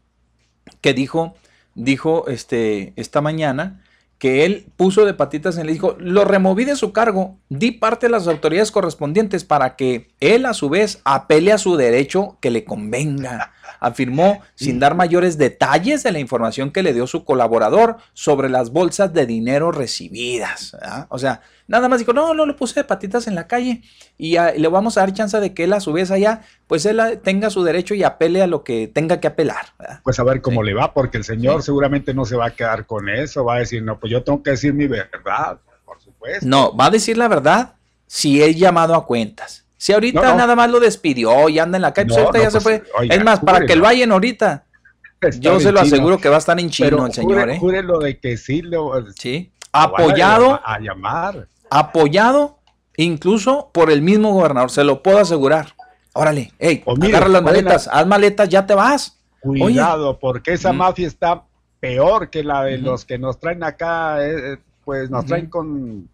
que 0.80 0.94
dijo, 0.94 1.34
dijo 1.74 2.26
este, 2.28 2.94
esta 2.96 3.20
mañana 3.20 3.84
que 4.18 4.44
él 4.44 4.66
puso 4.76 5.04
de 5.04 5.14
patitas 5.14 5.56
en 5.56 5.62
el 5.62 5.72
dijo, 5.74 5.96
lo 5.98 6.24
removí 6.24 6.64
de 6.64 6.76
su 6.76 6.92
cargo, 6.92 7.36
di 7.48 7.72
parte 7.72 8.06
a 8.06 8.08
las 8.08 8.28
autoridades 8.28 8.70
correspondientes 8.70 9.44
para 9.44 9.76
que 9.76 10.12
él 10.20 10.46
a 10.46 10.54
su 10.54 10.70
vez 10.70 11.00
apele 11.04 11.52
a 11.52 11.58
su 11.58 11.76
derecho 11.76 12.38
que 12.40 12.50
le 12.50 12.64
convenga. 12.64 13.52
Afirmó 13.84 14.40
sin 14.54 14.78
dar 14.78 14.94
mayores 14.94 15.38
detalles 15.38 16.04
de 16.04 16.12
la 16.12 16.20
información 16.20 16.70
que 16.70 16.84
le 16.84 16.94
dio 16.94 17.08
su 17.08 17.24
colaborador 17.24 17.96
sobre 18.12 18.48
las 18.48 18.70
bolsas 18.70 19.12
de 19.12 19.26
dinero 19.26 19.72
recibidas. 19.72 20.70
¿verdad? 20.72 21.06
O 21.08 21.18
sea, 21.18 21.40
nada 21.66 21.88
más 21.88 21.98
dijo, 21.98 22.12
no, 22.12 22.32
no 22.32 22.46
lo 22.46 22.54
puse 22.54 22.78
de 22.78 22.84
patitas 22.84 23.26
en 23.26 23.34
la 23.34 23.48
calle 23.48 23.82
y 24.16 24.36
le 24.38 24.68
vamos 24.68 24.96
a 24.96 25.00
dar 25.00 25.12
chance 25.12 25.40
de 25.40 25.52
que 25.52 25.64
él 25.64 25.72
a 25.72 25.80
su 25.80 25.92
vez 25.92 26.12
allá, 26.12 26.42
pues 26.68 26.86
él 26.86 27.00
tenga 27.24 27.50
su 27.50 27.64
derecho 27.64 27.94
y 27.94 28.04
apele 28.04 28.40
a 28.40 28.46
lo 28.46 28.62
que 28.62 28.86
tenga 28.86 29.18
que 29.18 29.26
apelar. 29.26 29.66
¿verdad? 29.78 30.00
Pues 30.04 30.20
a 30.20 30.24
ver 30.24 30.40
cómo 30.40 30.62
le 30.62 30.74
va, 30.74 30.94
porque 30.94 31.18
el 31.18 31.24
señor 31.24 31.64
seguramente 31.64 32.14
no 32.14 32.24
se 32.24 32.36
va 32.36 32.46
a 32.46 32.50
quedar 32.50 32.86
con 32.86 33.08
eso, 33.08 33.44
va 33.44 33.56
a 33.56 33.58
decir, 33.58 33.82
no, 33.82 33.98
pues 33.98 34.12
yo 34.12 34.22
tengo 34.22 34.42
que 34.42 34.50
decir 34.50 34.74
mi 34.74 34.86
verdad, 34.86 35.58
por 35.84 36.00
supuesto. 36.00 36.46
No, 36.46 36.76
va 36.76 36.86
a 36.86 36.90
decir 36.90 37.18
la 37.18 37.26
verdad 37.26 37.74
si 38.06 38.42
es 38.42 38.56
llamado 38.56 38.94
a 38.94 39.06
cuentas. 39.06 39.61
Si 39.82 39.92
ahorita 39.92 40.20
No, 40.22 40.28
no. 40.28 40.36
nada 40.36 40.54
más 40.54 40.70
lo 40.70 40.78
despidió 40.78 41.48
y 41.48 41.58
anda 41.58 41.76
en 41.76 41.82
la 41.82 41.92
calle, 41.92 42.06
pues 42.06 42.18
No, 42.20 42.26
ahorita 42.26 42.44
ya 42.44 42.50
se 42.52 42.60
pues, 42.60 42.82
fue. 42.82 43.00
oiga, 43.00 43.14
es 43.16 43.24
más, 43.24 43.40
para 43.40 43.66
que 43.66 43.74
lo 43.74 43.88
hayan 43.88 44.12
ahorita, 44.12 44.64
Está 45.20 45.40
yo 45.40 45.58
se 45.58 45.72
lo 45.72 45.82
chino. 45.82 45.94
aseguro 45.96 46.18
que 46.18 46.28
va 46.28 46.36
a 46.36 46.38
estar 46.38 46.60
en 46.60 46.70
chino 46.70 46.88
Pero 46.90 47.06
el 47.06 47.12
señor, 47.12 47.40
jure, 47.40 47.54
¿eh? 47.54 47.58
jure 47.58 47.82
lo 47.82 47.98
de 47.98 48.16
que 48.20 48.36
sí 48.36 48.62
lo, 48.62 48.92
Sí. 49.16 49.50
Apoyado, 49.72 50.60
A, 50.64 50.78
llamar. 50.78 51.48
apoyado 51.68 52.58
incluso 52.96 53.70
por 53.74 53.90
el 53.90 54.02
mismo 54.02 54.32
gobernador, 54.32 54.70
se 54.70 54.84
lo 54.84 55.02
puedo 55.02 55.18
asegurar. 55.18 55.74
Órale, 56.12 56.52
hey, 56.60 56.84
mire, 56.98 57.16
agarra 57.16 57.28
las 57.28 57.42
maletas, 57.42 57.88
haz 57.92 58.06
maletas, 58.06 58.48
ya 58.48 58.64
te 58.64 58.74
vas. 58.74 59.18
Cuidado, 59.40 60.16
porque 60.20 60.52
esa 60.52 60.72
Mm. 60.72 60.76
mafia 60.76 61.08
está 61.08 61.42
peor 61.80 62.30
que 62.30 62.44
la 62.44 62.62
de 62.62 62.78
los 62.78 63.04
que 63.04 63.18
nos 63.18 63.40
traen 63.40 63.64
acá, 63.64 64.24
eh, 64.24 64.52
eh, 64.52 64.56
pues 64.84 65.10
nos 65.10 65.24
traen 65.26 65.46
con 65.46 66.08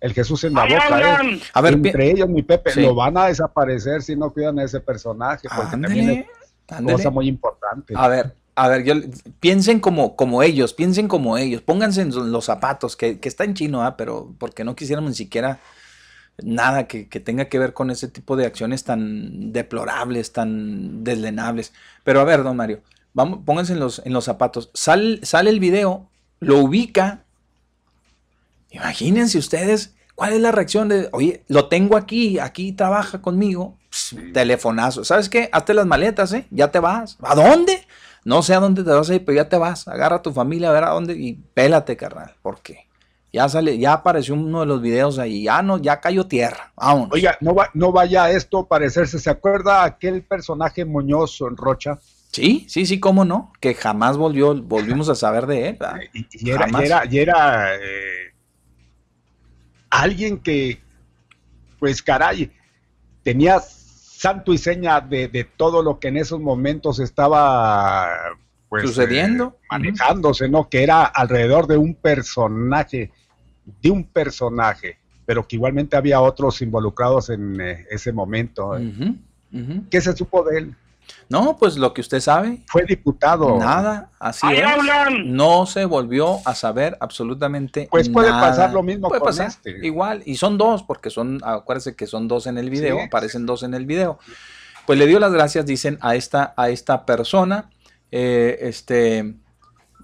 el 0.00 0.12
Jesús 0.14 0.44
en 0.44 0.54
la 0.54 0.62
¡Ay, 0.62 0.74
boca. 0.74 1.20
eh. 1.24 1.40
A 1.52 1.60
ver, 1.60 1.74
Entre 1.74 2.10
ellos, 2.10 2.28
mi 2.28 2.42
Pepe, 2.42 2.72
Sí. 2.72 2.82
lo 2.82 2.94
van 2.94 3.16
a 3.18 3.26
desaparecer 3.26 4.02
si 4.02 4.16
no 4.16 4.30
cuidan 4.30 4.58
a 4.58 4.64
ese 4.64 4.80
personaje, 4.80 5.48
porque 5.54 5.70
también 5.72 6.10
es 6.10 6.26
ándele. 6.68 6.96
cosa 6.96 7.10
muy 7.10 7.28
importante. 7.28 7.94
A 7.96 8.08
ver, 8.08 8.34
a 8.54 8.68
ver, 8.68 8.84
yo, 8.84 8.94
piensen 9.40 9.80
como, 9.80 10.16
como 10.16 10.42
ellos, 10.42 10.72
piensen 10.74 11.06
como 11.08 11.36
ellos, 11.38 11.60
pónganse 11.62 12.02
en 12.02 12.32
los 12.32 12.44
zapatos, 12.46 12.96
que, 12.96 13.18
que 13.20 13.28
está 13.28 13.44
en 13.44 13.54
chino, 13.54 13.82
¿ah? 13.82 13.96
pero 13.96 14.34
porque 14.38 14.64
no 14.64 14.74
quisiéramos 14.74 15.10
ni 15.10 15.16
siquiera 15.16 15.60
nada 16.42 16.86
que, 16.88 17.08
que 17.08 17.20
tenga 17.20 17.46
que 17.46 17.58
ver 17.58 17.74
con 17.74 17.90
ese 17.90 18.08
tipo 18.08 18.36
de 18.36 18.46
acciones 18.46 18.84
tan 18.84 19.52
deplorables, 19.52 20.32
tan 20.32 21.04
deslenables. 21.04 21.72
Pero 22.04 22.20
a 22.20 22.24
ver, 22.24 22.42
don 22.42 22.56
Mario, 22.56 22.80
vamos, 23.12 23.40
pónganse 23.44 23.74
en 23.74 23.80
los, 23.80 24.00
en 24.06 24.12
los 24.14 24.24
zapatos. 24.24 24.70
Sal- 24.72 25.20
sale 25.22 25.50
el 25.50 25.60
video, 25.60 26.08
lo 26.40 26.58
ubica. 26.58 27.24
Imagínense 28.70 29.38
ustedes 29.38 29.94
cuál 30.14 30.32
es 30.32 30.40
la 30.40 30.52
reacción 30.52 30.88
de, 30.88 31.08
oye, 31.12 31.44
lo 31.48 31.68
tengo 31.68 31.96
aquí, 31.96 32.38
aquí 32.38 32.72
trabaja 32.72 33.20
conmigo. 33.22 33.76
Pss, 33.90 34.16
Telefonazo. 34.32 35.04
¿Sabes 35.04 35.28
qué? 35.28 35.48
Hazte 35.52 35.74
las 35.74 35.86
maletas, 35.86 36.32
¿eh? 36.32 36.46
Ya 36.50 36.70
te 36.70 36.78
vas. 36.78 37.18
¿A 37.22 37.34
dónde? 37.34 37.84
No 38.24 38.42
sé 38.42 38.54
a 38.54 38.60
dónde 38.60 38.84
te 38.84 38.90
vas 38.90 39.10
a 39.10 39.14
ir, 39.14 39.24
pero 39.24 39.36
ya 39.36 39.48
te 39.48 39.56
vas. 39.56 39.88
Agarra 39.88 40.16
a 40.16 40.22
tu 40.22 40.32
familia 40.32 40.70
a 40.70 40.72
ver 40.72 40.84
a 40.84 40.90
dónde 40.90 41.14
y 41.14 41.32
pélate, 41.54 41.96
carnal. 41.96 42.34
¿Por 42.42 42.60
qué? 42.60 42.86
Ya 43.32 43.48
sale, 43.48 43.78
ya 43.78 43.92
apareció 43.94 44.34
uno 44.34 44.60
de 44.60 44.66
los 44.66 44.82
videos 44.82 45.18
ahí. 45.18 45.44
Ya 45.44 45.62
no, 45.62 45.78
ya 45.78 46.00
cayó 46.00 46.26
tierra. 46.26 46.72
Vámonos. 46.76 47.10
Oiga, 47.12 47.36
no, 47.40 47.54
va, 47.54 47.70
no 47.74 47.92
vaya 47.92 48.30
esto 48.30 48.58
a 48.58 48.68
parecerse. 48.68 49.18
¿Se 49.18 49.30
acuerda 49.30 49.84
aquel 49.84 50.22
personaje 50.22 50.84
moñoso 50.84 51.48
en 51.48 51.56
Rocha? 51.56 51.98
Sí, 52.32 52.66
sí, 52.68 52.86
sí, 52.86 53.00
cómo 53.00 53.24
no, 53.24 53.52
que 53.58 53.74
jamás 53.74 54.16
volvió, 54.16 54.54
volvimos 54.62 55.08
a 55.08 55.16
saber 55.16 55.46
de 55.46 55.70
él. 55.70 55.78
Y 56.32 56.50
era, 56.50 56.66
y 56.66 56.70
Jamás. 56.70 56.82
era, 56.84 57.02
y 57.10 57.18
era, 57.18 57.74
eh, 57.74 58.34
alguien 59.90 60.38
que, 60.38 60.80
pues 61.78 62.02
caray, 62.02 62.50
tenía 63.22 63.60
santo 63.60 64.52
y 64.52 64.58
seña 64.58 65.00
de, 65.00 65.28
de 65.28 65.44
todo 65.44 65.82
lo 65.82 65.98
que 65.98 66.08
en 66.08 66.16
esos 66.16 66.40
momentos 66.40 67.00
estaba 67.00 68.08
pues, 68.68 68.84
Sucediendo. 68.84 69.56
eh, 69.56 69.66
manejándose, 69.70 70.48
¿no? 70.48 70.68
Que 70.68 70.82
era 70.82 71.04
alrededor 71.04 71.66
de 71.66 71.76
un 71.76 71.94
personaje, 71.94 73.10
de 73.82 73.90
un 73.90 74.04
personaje, 74.04 74.98
pero 75.26 75.46
que 75.46 75.56
igualmente 75.56 75.96
había 75.96 76.20
otros 76.20 76.62
involucrados 76.62 77.30
en 77.30 77.60
eh, 77.60 77.86
ese 77.90 78.12
momento. 78.12 78.70
Ujú. 78.70 79.16
¿Qué 79.90 80.00
se 80.00 80.16
supo 80.16 80.44
de 80.44 80.58
él? 80.58 80.76
No, 81.28 81.56
pues 81.56 81.76
lo 81.76 81.94
que 81.94 82.00
usted 82.00 82.20
sabe. 82.20 82.62
Fue 82.66 82.84
diputado. 82.84 83.58
Nada, 83.58 84.10
así 84.18 84.46
¡Ahí 84.46 84.58
es. 84.58 84.64
hablan! 84.64 85.34
No 85.34 85.66
se 85.66 85.84
volvió 85.84 86.38
a 86.44 86.54
saber 86.54 86.96
absolutamente 87.00 87.88
Pues 87.90 88.08
puede 88.08 88.30
nada. 88.30 88.48
pasar 88.48 88.72
lo 88.72 88.82
mismo 88.82 89.08
Puede 89.08 89.20
con 89.20 89.28
pasar, 89.28 89.48
este. 89.48 89.86
Igual, 89.86 90.22
y 90.26 90.36
son 90.36 90.58
dos, 90.58 90.82
porque 90.82 91.10
son, 91.10 91.40
acuérdese 91.44 91.94
que 91.94 92.06
son 92.06 92.26
dos 92.28 92.46
en 92.46 92.58
el 92.58 92.70
video, 92.70 92.98
Sí. 92.98 93.04
aparecen 93.06 93.46
dos 93.46 93.62
en 93.62 93.74
el 93.74 93.86
video. 93.86 94.18
Pues 94.86 94.98
le 94.98 95.06
dio 95.06 95.20
las 95.20 95.32
gracias, 95.32 95.66
dicen, 95.66 95.98
a 96.00 96.16
esta, 96.16 96.52
a 96.56 96.68
esta 96.70 97.06
persona, 97.06 97.70
eh, 98.10 98.58
este, 98.62 99.34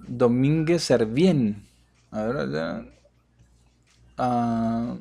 Domínguez 0.06 0.82
Servién. 0.84 1.64
A 2.12 2.22
ver, 2.22 2.50
ya. 2.52 2.84
Ah, 4.18 4.94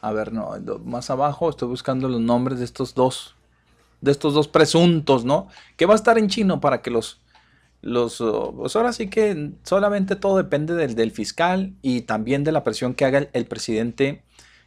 a 0.00 0.12
ver, 0.12 0.32
no, 0.32 0.52
más 0.84 1.10
abajo 1.10 1.50
estoy 1.50 1.68
buscando 1.68 2.08
los 2.08 2.20
nombres 2.20 2.58
de 2.60 2.64
estos 2.64 2.94
dos, 2.94 3.34
de 4.00 4.10
estos 4.12 4.34
dos 4.34 4.48
presuntos, 4.48 5.24
¿no? 5.24 5.48
Que 5.76 5.86
va 5.86 5.94
a 5.94 5.96
estar 5.96 6.18
en 6.18 6.28
chino 6.28 6.60
para 6.60 6.82
que 6.82 6.90
los, 6.90 7.20
los, 7.82 8.20
uh, 8.20 8.54
pues 8.56 8.76
ahora 8.76 8.92
sí 8.92 9.08
que 9.08 9.52
solamente 9.62 10.16
todo 10.16 10.36
depende 10.36 10.74
del, 10.74 10.94
del 10.94 11.10
fiscal 11.12 11.74
y 11.82 12.02
también 12.02 12.44
de 12.44 12.52
la 12.52 12.64
presión 12.64 12.94
que 12.94 13.04
haga 13.04 13.18
el, 13.18 13.28
el 13.32 13.46
presidente, 13.46 14.22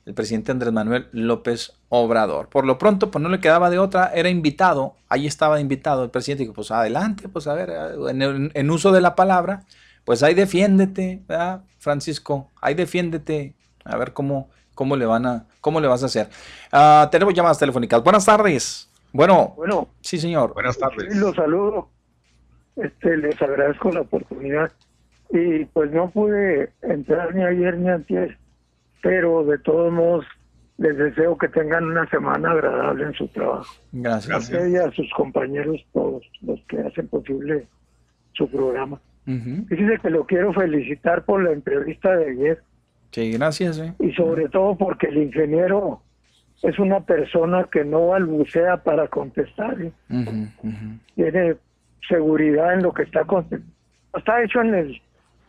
el 0.05 0.13
presidente 0.13 0.51
Andrés 0.51 0.73
Manuel 0.73 1.07
López 1.11 1.73
Obrador. 1.89 2.49
Por 2.49 2.65
lo 2.65 2.77
pronto, 2.77 3.11
pues 3.11 3.21
no 3.21 3.29
le 3.29 3.39
quedaba 3.39 3.69
de 3.69 3.79
otra, 3.79 4.11
era 4.13 4.29
invitado, 4.29 4.95
ahí 5.09 5.27
estaba 5.27 5.59
invitado 5.59 6.03
el 6.03 6.09
presidente, 6.11 6.43
dijo, 6.43 6.53
pues 6.53 6.71
adelante, 6.71 7.29
pues 7.29 7.47
a 7.47 7.53
ver, 7.53 7.71
en, 8.09 8.21
en- 8.21 8.51
en 8.53 8.71
uso 8.71 8.91
de 8.91 9.01
la 9.01 9.15
palabra, 9.15 9.65
pues 10.05 10.23
ahí 10.23 10.33
defiéndete, 10.33 11.21
¿verdad, 11.27 11.63
Francisco? 11.77 12.49
Ahí 12.61 12.73
defiéndete, 12.73 13.55
a 13.85 13.97
ver 13.97 14.13
cómo, 14.13 14.49
cómo 14.75 14.95
le 14.95 15.05
van 15.05 15.25
a, 15.25 15.45
cómo 15.61 15.79
le 15.81 15.87
vas 15.87 16.03
a 16.03 16.07
hacer. 16.07 16.29
Ah, 16.71 17.07
tenemos 17.11 17.33
llamadas 17.33 17.59
telefónicas. 17.59 18.03
Buenas 18.03 18.25
tardes. 18.25 18.88
Bueno, 19.13 19.53
Bueno, 19.57 19.87
sí, 20.01 20.17
señor. 20.17 20.53
Buenas 20.53 20.77
tardes. 20.77 21.15
los 21.17 21.35
saludo. 21.35 21.89
Este, 22.75 23.17
les 23.17 23.41
agradezco 23.41 23.91
la 23.91 24.01
oportunidad. 24.01 24.71
Y 25.31 25.65
pues 25.65 25.91
no 25.91 26.09
pude 26.09 26.71
entrar 26.81 27.35
ni 27.35 27.43
ayer 27.43 27.77
ni 27.77 27.87
antes, 27.89 28.35
pero 29.03 29.43
de 29.45 29.59
todos 29.59 29.91
modos 29.93 30.25
les 30.77 30.97
deseo 30.97 31.37
que 31.37 31.49
tengan 31.49 31.83
una 31.83 32.09
semana 32.09 32.51
agradable 32.51 33.03
en 33.05 33.13
su 33.13 33.27
trabajo. 33.27 33.71
Gracias. 33.91 34.33
A 34.33 34.37
usted 34.39 34.67
y 34.69 34.77
a 34.77 34.89
sus 34.91 35.07
compañeros, 35.15 35.77
todos 35.93 36.23
los 36.41 36.59
que 36.67 36.79
hacen 36.79 37.07
posible 37.09 37.67
su 38.33 38.49
programa. 38.49 38.99
Ujú. 39.27 39.65
Fíjese 39.67 39.99
que 40.01 40.09
lo 40.09 40.25
quiero 40.25 40.53
felicitar 40.53 41.25
por 41.25 41.43
la 41.43 41.51
entrevista 41.51 42.15
de 42.15 42.31
ayer 42.31 42.63
Sí, 43.11 43.31
gracias. 43.33 43.77
eh. 43.79 43.93
y 43.99 44.11
sobre 44.13 44.47
todo 44.49 44.75
porque 44.77 45.07
el 45.07 45.17
ingeniero 45.17 46.01
es 46.61 46.77
una 46.79 46.99
persona 47.01 47.67
que 47.71 47.83
no 47.85 48.07
balbucea 48.07 48.77
para 48.83 49.07
contestar. 49.07 49.81
¿eh? 49.81 49.91
Tiene 51.15 51.55
seguridad 52.07 52.73
en 52.73 52.83
lo 52.83 52.93
que 52.93 53.03
está 53.03 53.23
con- 53.25 53.47
está 54.15 54.43
hecho 54.43 54.61
en 54.61 54.73
el 54.75 55.01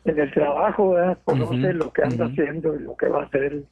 en 0.07 0.19
el 0.19 0.33
trabajo 0.33 0.97
conoce 1.25 1.75
lo 1.75 1.93
que 1.93 2.03
anda 2.03 2.25
haciendo 2.25 2.75
y 2.75 2.79
lo 2.85 2.97
que 2.97 3.07
va 3.09 3.21
a 3.23 3.27
hacer. 3.27 3.63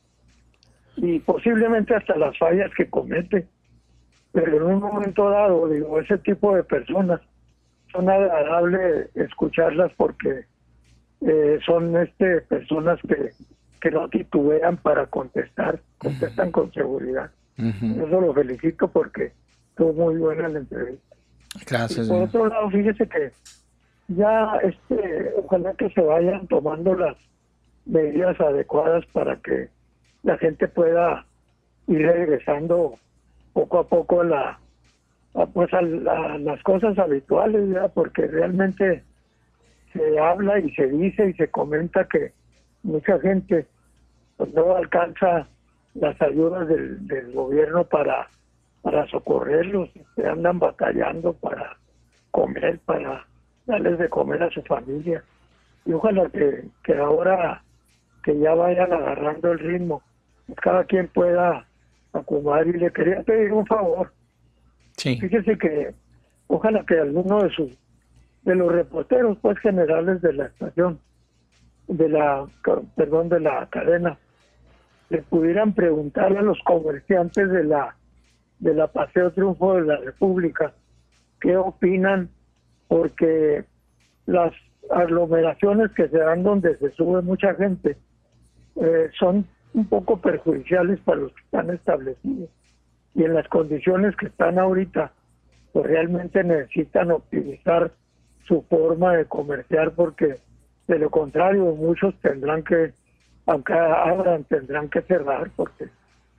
Y 0.97 1.20
posiblemente 1.20 1.94
hasta 1.94 2.16
las 2.19 2.36
fallas 2.36 2.70
que 2.77 2.90
comete. 2.90 3.47
Pero 4.32 4.59
en 4.59 4.62
un 4.74 4.81
momento 4.81 5.31
dado 5.31 5.69
digo 5.69 5.98
ese 6.01 6.19
tipo 6.19 6.55
de 6.55 6.65
personas 6.65 7.20
son 7.93 8.10
agradables 8.10 9.09
escucharlas 9.16 9.90
porque 9.97 10.44
eh, 11.23 11.59
son 11.65 11.97
este 11.97 12.43
personas 12.43 13.01
que 13.09 13.32
que 13.81 13.90
no 13.90 14.09
titubean 14.09 14.77
para 14.77 15.06
contestar 15.06 15.81
contestan 15.98 16.52
con 16.52 16.72
seguridad 16.72 17.30
Ujú. 17.58 18.00
eso 18.06 18.20
lo 18.20 18.32
felicito 18.34 18.88
porque 18.88 19.32
estuvo 19.70 19.92
muy 19.92 20.16
buena 20.16 20.48
la 20.48 20.58
entrevista 20.60 21.16
Gracias. 21.66 22.06
y 22.06 22.10
por 22.10 22.22
otro 22.22 22.46
lado, 22.46 22.70
fíjese 22.70 23.08
que 23.08 23.32
ya, 24.08 24.56
este, 24.62 25.32
ojalá 25.36 25.74
que 25.74 25.90
se 25.90 26.00
vayan 26.00 26.46
tomando 26.46 26.94
las 26.94 27.16
medidas 27.84 28.40
adecuadas 28.40 29.04
para 29.12 29.36
que 29.40 29.68
la 30.22 30.38
gente 30.38 30.68
pueda 30.68 31.26
ir 31.88 32.06
regresando 32.06 32.98
poco 33.52 33.78
a 33.80 33.86
poco 33.88 34.20
a 34.20 34.24
la, 34.24 34.60
a, 35.34 35.46
pues 35.46 35.72
a, 35.74 35.82
la- 35.82 36.34
a 36.34 36.38
las 36.38 36.62
cosas 36.62 36.96
habituales, 36.98 37.68
¿ya? 37.70 37.88
porque 37.88 38.26
realmente 38.26 39.02
se 39.92 40.18
habla 40.18 40.58
y 40.60 40.70
se 40.74 40.86
dice 40.86 41.30
y 41.30 41.32
se 41.34 41.48
comenta 41.50 42.06
que 42.06 42.32
mucha 42.82 43.18
gente 43.20 43.66
pues, 44.36 44.52
no 44.54 44.76
alcanza 44.76 45.48
las 45.94 46.20
ayudas 46.23 46.69
del, 46.69 47.06
del 47.06 47.32
gobierno 47.32 47.85
para 47.85 48.28
para 48.82 49.06
socorrerlos, 49.09 49.90
que 50.16 50.27
andan 50.27 50.59
batallando 50.59 51.32
para 51.35 51.77
comer, 52.31 52.78
para 52.86 53.27
darles 53.66 53.98
de 53.98 54.09
comer 54.09 54.43
a 54.43 54.51
su 54.51 54.62
familia. 54.62 55.23
Y 55.85 55.93
ojalá 55.93 56.28
que, 56.31 56.65
que 56.85 56.94
ahora 56.97 57.62
que 58.23 58.39
ya 58.39 58.55
vayan 58.55 58.93
agarrando 58.93 59.52
el 59.52 59.59
ritmo, 59.59 60.02
pues 60.47 60.59
cada 60.60 60.85
quien 60.85 61.09
pueda 61.09 61.66
acomodar. 62.12 62.66
Y 62.66 62.73
le 62.74 62.90
quería 62.93 63.23
pedir 63.23 63.52
un 63.52 63.66
favor. 63.66 64.12
Sí. 64.97 65.19
Fíjese 65.20 65.59
que 65.59 65.94
ojalá 66.47 66.85
que 66.86 66.98
alguno 66.98 67.43
de 67.43 67.51
sus 67.51 67.70
de 68.43 68.55
los 68.55 68.73
reporteros 68.73 69.36
pues 69.43 69.59
generales 69.59 70.23
de 70.23 70.32
la 70.32 70.47
estación 70.47 70.98
de 71.89 72.09
la 72.09 72.47
perdón 72.97 73.28
de 73.28 73.40
la 73.40 73.66
cadena 73.66 74.16
le 75.10 75.22
pudieran 75.22 75.74
preguntar 75.74 76.36
a 76.36 76.43
los 76.43 76.59
comerciantes 76.64 77.51
de 77.51 77.64
la 77.64 77.94
de 78.59 78.74
la 78.74 78.89
Paseo 78.89 79.30
Triunfo 79.30 79.74
de 79.74 79.82
la 79.82 79.97
República 79.98 80.72
qué 81.40 81.56
opinan 81.56 82.28
porque 82.89 83.64
las 84.26 84.52
aglomeraciones 84.90 85.93
que 85.93 86.09
se 86.09 86.18
dan 86.18 86.43
donde 86.43 86.76
se 86.76 86.90
sube 86.93 87.22
mucha 87.22 87.55
gente 87.55 87.97
eh, 88.76 89.10
son 89.18 89.47
un 89.74 89.86
poco 89.86 90.20
perjudiciales 90.20 90.98
para 91.01 91.20
los 91.20 91.32
que 91.32 91.43
están 91.43 91.70
establecidos. 91.70 92.48
Y 93.14 93.24
en 93.24 93.35
las 93.35 93.47
condiciones 93.48 94.16
que 94.16 94.26
están 94.26 94.59
ahorita 94.59 95.12
pues 95.72 95.86
realmente 95.86 96.43
necesitan 96.43 97.10
optimizar 97.10 97.93
su 98.47 98.62
forma 98.62 99.14
de 99.14 99.26
comerciar 99.26 99.93
porque 99.93 100.36
de 100.89 100.98
lo 100.98 101.10
contrario 101.10 101.64
muchos 101.74 102.14
tendrán 102.20 102.64
que 102.64 102.93
aunque 103.48 103.72
abran 103.72 104.44
tendrán 104.44 104.88
que 104.88 105.02
cerrar 105.02 105.50
porque 105.56 105.88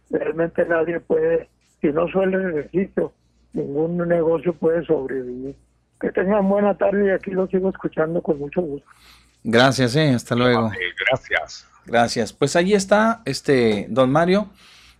realmente 0.10 0.66
nadie 0.66 1.00
puede 1.00 1.50
si 1.82 1.88
no 1.88 2.08
suele 2.08 2.38
el 2.38 2.54
registro 2.54 3.14
ningún 3.54 3.98
negocio 4.08 4.54
puede 4.54 4.86
sobrevivir 4.86 5.56
que 6.00 6.12
tengan 6.12 6.48
buena 6.48 6.78
tarde 6.78 7.08
y 7.08 7.10
aquí 7.10 7.32
lo 7.32 7.48
sigo 7.48 7.70
escuchando 7.70 8.22
con 8.22 8.40
mucho 8.40 8.62
gusto 8.62 8.88
Gracias, 9.44 9.96
eh. 9.96 10.10
Hasta 10.14 10.36
luego. 10.36 10.70
gracias. 11.08 11.66
Gracias. 11.86 12.34
Pues 12.34 12.56
ahí 12.56 12.74
está, 12.74 13.22
este, 13.26 13.88
don 13.90 14.12
Mario. 14.12 14.50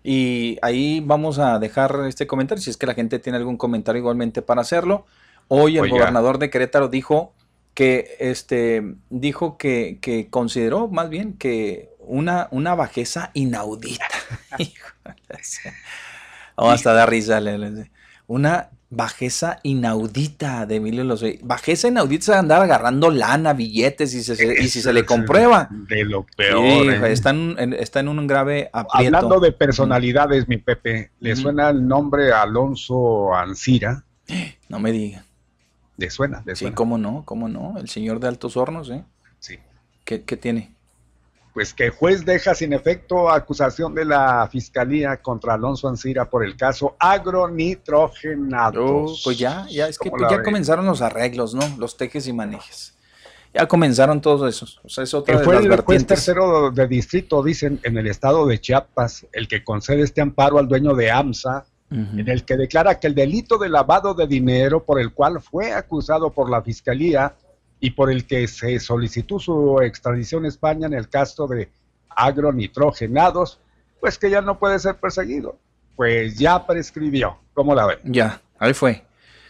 Y 0.04 0.58
ahí 0.62 1.02
vamos 1.06 1.40
a 1.40 1.60
dejar 1.60 1.94
este 2.08 2.26
comentario. 2.26 2.62
Si 2.62 2.70
es 2.70 2.78
que 2.78 2.88
la 2.88 2.94
gente 2.94 3.20
tiene 3.20 3.38
algún 3.38 3.58
comentario 3.58 4.00
igualmente 4.00 4.42
para 4.42 4.62
hacerlo. 4.62 5.06
Hoy 5.50 5.78
el 5.78 5.84
Oiga. 5.84 5.98
gobernador 5.98 6.38
de 6.38 6.50
Querétaro 6.50 6.88
dijo 6.88 7.34
que 7.74 8.16
este 8.20 8.96
dijo 9.10 9.58
que, 9.58 10.00
que 10.02 10.30
consideró 10.30 10.88
más 10.88 11.10
bien 11.10 11.34
que 11.34 11.90
una, 12.10 12.48
una 12.52 12.76
bajeza 12.76 13.32
inaudita. 13.34 14.06
Oh, 16.62 16.70
hasta 16.70 16.92
da 16.94 17.06
risa. 17.06 17.40
Una 18.28 18.70
bajeza 18.90 19.60
inaudita 19.64 20.66
de 20.66 20.76
Emilio 20.76 21.04
Lozoya. 21.06 21.40
Bajeza 21.42 21.88
inaudita 21.88 22.24
es 22.24 22.30
andar 22.38 22.62
agarrando 22.62 23.10
lana, 23.10 23.54
billetes 23.54 24.14
y, 24.14 24.24
se- 24.24 24.36
se- 24.36 24.62
y 24.62 24.68
si 24.68 24.82
se 24.82 24.92
le 24.92 25.06
comprueba. 25.06 25.70
De 25.72 26.04
lo 26.04 26.26
peor. 26.36 26.92
¿eh? 27.06 27.12
está, 27.14 27.30
en, 27.30 27.74
está 27.74 28.02
en 28.02 28.10
un 28.10 28.28
grave 28.28 28.70
aprieto. 28.74 29.16
Hablando 29.18 29.40
de 29.40 29.54
personalidades, 29.54 30.50
mi 30.50 30.58
Pepe, 30.58 31.12
¿le 31.22 31.36
suena 31.38 31.70
el 31.70 31.88
nombre 31.88 32.34
Alonso 32.34 33.34
Ancira? 33.34 34.04
No 34.68 34.80
me 34.80 34.92
diga. 34.92 35.24
¿Le 35.96 36.10
suena? 36.10 36.44
¿Le 36.46 36.56
Sí, 36.56 36.62
suena? 36.66 36.76
cómo 36.76 36.98
no, 36.98 37.24
cómo 37.26 37.48
no. 37.48 37.76
El 37.78 37.88
señor 37.88 38.20
de 38.20 38.28
Altos 38.28 38.58
Hornos, 38.58 38.90
¿eh? 38.90 39.04
Sí. 39.40 39.60
¿Qué, 40.04 40.24
qué 40.24 40.36
tiene? 40.36 40.74
Pues 41.54 41.74
que 41.74 41.90
juez 41.90 42.26
deja 42.26 42.54
sin 42.56 42.74
efecto 42.74 43.30
acusación 43.30 43.94
de 43.96 44.06
la 44.06 44.48
fiscalía 44.52 45.22
contra 45.22 45.56
Alonso 45.56 45.88
Ancira 45.88 46.30
por 46.30 46.46
el 46.46 46.56
caso 46.56 46.96
agronitrogenados. 47.00 49.22
Pues 49.24 49.38
ya, 49.38 49.66
ya 49.70 49.88
es 49.88 49.98
que 49.98 50.10
¿Cómo 50.10 50.20
pues 50.20 50.32
ya 50.32 50.38
ven? 50.38 50.46
comenzaron 50.46 50.86
los 50.86 51.02
arreglos, 51.02 51.54
¿no? 51.54 51.62
Los 51.78 51.98
tejes 51.98 52.28
y 52.28 52.34
manejes. 52.34 52.96
Ya 53.54 53.68
comenzaron 53.68 54.22
todos 54.22 54.48
esos. 54.48 54.80
O 54.84 54.90
sea, 54.90 55.04
es 55.04 55.14
otra 55.14 55.34
Que 55.34 55.40
de 55.40 55.46
fue 55.46 55.56
las 55.56 55.66
el 55.66 55.82
juez 55.82 56.06
tercero 56.06 56.72
de 56.72 56.88
distrito, 56.88 57.42
dicen, 57.42 57.80
en 57.84 57.98
el 57.98 58.06
estado 58.08 58.46
de 58.46 58.62
Chiapas, 58.62 59.26
el 59.32 59.48
que 59.48 59.64
concede 59.64 60.04
este 60.04 60.22
amparo 60.22 60.60
al 60.60 60.68
dueño 60.68 60.94
de 60.94 61.10
AMSA, 61.10 61.66
en 61.92 62.30
el 62.30 62.46
que 62.46 62.56
declara 62.56 63.00
que 63.00 63.08
el 63.08 63.16
delito 63.16 63.58
de 63.58 63.68
lavado 63.68 64.14
de 64.14 64.28
dinero 64.28 64.84
por 64.84 65.00
el 65.00 65.12
cual 65.12 65.42
fue 65.42 65.74
acusado 65.74 66.32
por 66.32 66.48
la 66.48 66.62
fiscalía 66.62 67.34
y 67.80 67.92
por 67.92 68.12
el 68.12 68.26
que 68.26 68.48
se 68.48 68.80
solicitó 68.80 69.40
su 69.40 69.80
extradición 69.82 70.46
a 70.46 70.50
España 70.50 70.88
en 70.88 70.94
el 70.94 71.10
caso 71.10 71.48
de 71.48 71.70
agronitrogenados, 72.10 73.60
pues 74.00 74.18
que 74.18 74.30
ya 74.30 74.42
no 74.42 74.60
puede 74.60 74.80
ser 74.80 74.96
perseguido. 74.96 75.58
Pues 75.96 76.38
ya 76.38 76.66
prescribió. 76.66 77.38
¿Cómo 77.54 77.76
la 77.76 77.86
ven? 77.86 78.00
Ya, 78.04 78.42
ahí 78.58 78.74
fue. 78.74 79.06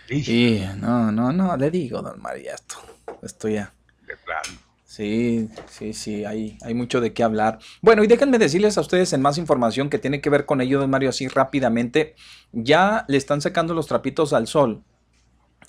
Y 0.10 0.64
no, 0.77 1.11
no, 1.11 1.31
no, 1.31 1.56
le 1.56 1.69
digo, 1.69 2.01
don 2.01 2.19
María, 2.22 2.56
esto, 2.56 2.77
esto 3.22 3.47
ya. 3.47 3.72
De 4.07 4.18
plano. 4.18 4.60
Sí, 4.84 5.47
sí, 5.69 5.93
sí, 5.93 6.26
hay, 6.26 6.57
hay 6.64 6.73
mucho 6.73 6.99
de 6.99 7.14
qué 7.14 7.23
hablar. 7.23 7.60
Bueno, 7.81 8.03
y 8.03 8.07
déjenme 8.07 8.39
decirles 8.39 8.77
a 8.77 8.81
ustedes 8.81 9.14
en 9.14 9.22
más 9.22 9.38
información 9.38 9.89
que 9.89 9.99
tiene 9.99 10.19
que 10.19 10.31
ver 10.31 10.47
con 10.47 10.61
ello, 10.61 10.80
don 10.80 10.89
Mario, 10.89 11.10
así 11.10 11.27
rápidamente. 11.27 12.15
Ya 12.51 13.06
le 13.07 13.18
están 13.18 13.39
sacando 13.39 13.76
los 13.76 13.85
trapitos 13.85 14.34
al 14.34 14.47
sol 14.47 14.84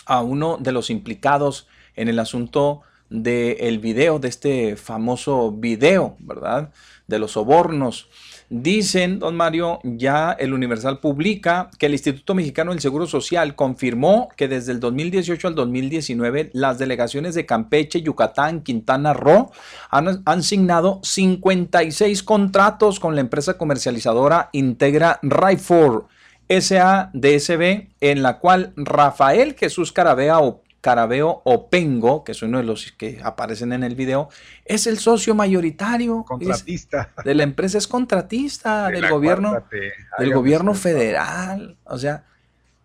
a 0.07 0.23
uno 0.23 0.57
de 0.59 0.73
los 0.73 0.89
implicados 0.89 1.69
en 2.01 2.09
el 2.09 2.19
asunto 2.19 2.83
del 3.11 3.81
video, 3.81 4.19
de 4.19 4.29
este 4.29 4.77
famoso 4.77 5.51
video, 5.53 6.17
¿verdad? 6.21 6.71
De 7.09 7.19
los 7.19 7.33
sobornos. 7.33 8.09
Dicen, 8.49 9.19
don 9.19 9.37
Mario, 9.37 9.81
ya 9.85 10.33
el 10.33 10.55
Universal 10.55 11.01
publica 11.01 11.71
que 11.79 11.87
el 11.87 11.93
Instituto 11.93 12.35
Mexicano 12.35 12.71
del 12.71 12.81
Seguro 12.81 13.07
Social 13.07 13.55
confirmó 13.55 14.29
que 14.37 14.49
desde 14.49 14.73
el 14.73 14.81
2018 14.81 15.49
al 15.49 15.55
2019 15.57 16.51
las 16.53 16.79
delegaciones 16.79 17.35
de 17.35 17.47
Campeche, 17.47 18.01
Yucatán, 18.01 18.63
Quintana 18.63 19.13
Roo 19.13 19.51
han, 19.91 20.43
signado 20.43 21.01
56 21.03 22.23
contratos 22.23 22.99
con 23.01 23.15
la 23.15 23.21
empresa 23.21 23.59
comercializadora 23.59 24.49
Integra 24.53 25.19
Rayford 25.23 26.05
SADSB, 26.49 27.89
en 28.01 28.23
la 28.23 28.39
cual 28.39 28.73
Rafael 28.77 29.55
Jesús 29.55 29.93
Carabea 29.93 30.41
Carabeo 30.81 31.43
Opengo, 31.45 32.25
que 32.25 32.33
es 32.33 32.43
uno 32.43 32.59
de 32.59 32.65
los 32.65 32.93
que 32.93 33.21
aparecen 33.23 33.73
en 33.73 33.83
el 33.83 33.95
video, 33.95 34.29
es 34.65 34.87
el 34.87 34.99
socio 34.99 35.35
mayoritario. 35.35 36.25
Contratista. 36.27 37.11
es- 37.19 37.25
de 37.25 37.35
la 37.35 37.43
empresa 37.43 37.77
es 37.79 37.87
contratista 37.87 38.87
De 38.89 39.01
del 39.01 39.11
gobierno, 39.11 39.63
del 40.19 40.33
gobierno 40.35 40.75
federal. 40.75 41.77
O 41.85 41.99
sea, 41.99 42.25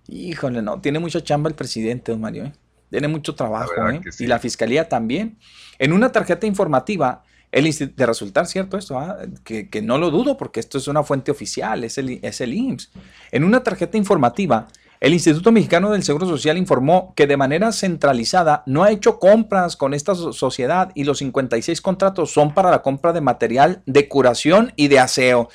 híjole, 0.08 0.62
no, 0.62 0.82
tiene 0.82 1.00
mucha 1.00 1.24
chamba 1.24 1.50
el 1.50 1.56
presidente, 1.56 2.12
don 2.12 2.22
Mario. 2.22 2.46
¿eh? 2.46 2.54
Tiene 2.90 3.08
mucho 3.08 3.34
trabajo, 3.36 3.74
¿eh? 3.90 4.02
sí. 4.12 4.26
Y 4.26 4.28
la 4.28 4.40
fiscalía 4.40 4.88
también. 4.90 5.38
En 5.80 5.92
una 5.94 6.12
tarjeta 6.12 6.46
informativa, 6.46 7.24
el 7.52 7.72
de 7.96 8.06
resultar 8.06 8.46
cierto 8.48 8.78
esto, 8.78 9.00
¿ah? 9.00 9.18
que, 9.46 9.70
que 9.70 9.82
no 9.82 9.98
lo 9.98 10.12
dudo 10.12 10.36
porque 10.38 10.60
esto 10.60 10.78
es 10.78 10.88
una 10.90 11.04
fuente 11.04 11.32
oficial, 11.32 11.84
es 11.86 11.98
el, 11.98 12.20
es 12.22 12.42
el 12.42 12.54
IMSS. 12.54 12.92
En 13.32 13.44
una 13.46 13.64
tarjeta 13.64 13.98
informativa, 13.98 14.68
el 15.06 15.14
Instituto 15.14 15.52
Mexicano 15.52 15.92
del 15.92 16.02
Seguro 16.02 16.26
Social 16.26 16.58
informó 16.58 17.14
que 17.16 17.28
de 17.28 17.38
manera 17.38 17.72
centralizada 17.72 18.64
no 18.66 18.84
ha 18.84 18.90
hecho 18.90 19.20
compras 19.20 19.76
con 19.78 19.94
esta 19.94 20.16
so- 20.16 20.34
sociedad 20.34 20.92
y 20.96 21.04
los 21.04 21.20
56 21.20 21.80
contratos 21.80 22.32
son 22.32 22.56
para 22.56 22.72
la 22.72 22.82
compra 22.82 23.14
de 23.14 23.22
material 23.22 23.84
de 23.86 24.08
curación 24.08 24.74
y 24.76 24.88
de 24.88 24.98
aseo. 25.00 25.50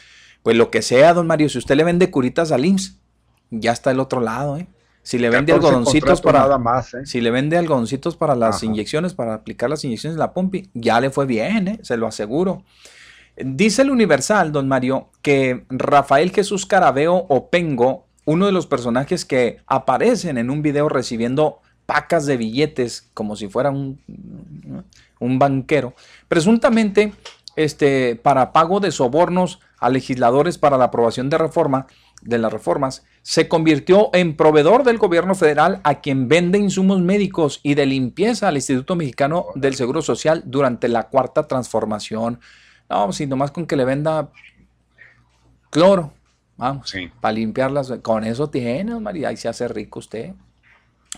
Pues 0.45 0.57
lo 0.57 0.71
que 0.71 0.83
sea, 0.83 1.15
don 1.15 1.27
Mario, 1.27 1.49
si 1.49 1.59
usted 1.59 1.75
le 1.75 1.83
vende 1.83 2.13
curitas 2.13 2.53
al 2.53 2.65
IMSS, 2.65 2.99
ya 3.51 3.73
está 3.73 3.91
el 3.91 3.99
otro 3.99 4.21
lado, 4.21 4.57
¿eh? 4.57 4.69
Si 5.03 5.19
le 5.19 5.31
vende 5.31 5.53
14 5.53 5.67
algodoncitos 5.67 6.21
para 6.21 6.39
nada 6.41 6.59
más, 6.59 6.95
¿eh? 6.95 7.05
si 7.05 7.21
le 7.21 7.33
vende 7.33 7.59
algodoncitos 7.59 8.15
para 8.17 8.37
las 8.37 8.59
Ajá. 8.59 8.67
inyecciones, 8.67 9.15
para 9.15 9.35
aplicar 9.35 9.69
las 9.69 9.83
inyecciones 9.83 10.15
de 10.15 10.21
la 10.21 10.33
pompi, 10.33 10.71
ya 10.75 11.01
le 11.01 11.11
fue 11.11 11.27
bien, 11.27 11.67
¿eh? 11.67 11.81
se 11.83 11.97
lo 11.97 12.07
aseguro. 12.07 12.63
Dice 13.37 13.83
el 13.83 13.91
Universal, 13.91 14.53
don 14.53 14.69
Mario, 14.69 15.09
que 15.23 15.65
Rafael 15.71 16.31
Jesús 16.31 16.67
Carabeo 16.67 17.15
Opengo, 17.29 18.07
uno 18.31 18.47
de 18.47 18.53
los 18.53 18.67
personajes 18.67 19.25
que 19.25 19.59
aparecen 19.67 20.39
en 20.39 20.51
un 20.51 20.63
video 20.63 20.89
recibiendo 20.89 21.59
pacas 21.87 22.27
de 22.27 22.37
billetes 22.37 23.11
como 23.13 23.35
si 23.35 23.49
fuera 23.49 23.71
un, 23.71 23.99
un 25.19 25.39
banquero, 25.41 25.95
presuntamente 26.29 27.13
este, 27.57 28.15
para 28.15 28.53
pago 28.53 28.79
de 28.79 28.93
sobornos 28.93 29.59
a 29.81 29.91
legisladores 29.91 30.59
para 30.59 30.79
la 30.79 30.85
aprobación 30.85 31.29
de 31.29 31.39
reforma 31.39 31.89
de 32.23 32.39
las 32.39 32.53
reformas, 32.53 33.05
se 33.23 33.49
convirtió 33.49 34.11
en 34.13 34.37
proveedor 34.37 34.85
del 34.85 34.99
gobierno 34.99 35.35
federal 35.35 35.81
a 35.83 36.01
quien 36.01 36.29
vende 36.29 36.59
insumos 36.59 37.01
médicos 37.01 37.59
y 37.65 37.75
de 37.75 37.87
limpieza 37.87 38.47
al 38.47 38.57
Instituto 38.57 38.95
Mexicano 38.95 39.47
del 39.57 39.75
Seguro 39.75 40.03
Social 40.03 40.45
durante 40.47 40.87
la 40.87 41.09
cuarta 41.09 41.49
transformación. 41.49 42.39
No, 42.89 43.13
si 43.13 43.27
nomás 43.27 43.51
con 43.51 43.67
que 43.67 43.77
le 43.77 43.85
venda 43.85 44.31
cloro, 45.71 46.13
vamos, 46.61 46.93
para 47.21 47.33
limpiarlas, 47.33 47.93
con 48.03 48.25
eso 48.25 48.51
tiene, 48.51 48.99
María, 49.01 49.33
y 49.33 49.37
se 49.37 49.49
hace 49.49 49.67
rico 49.67 49.99
usted. 49.99 50.33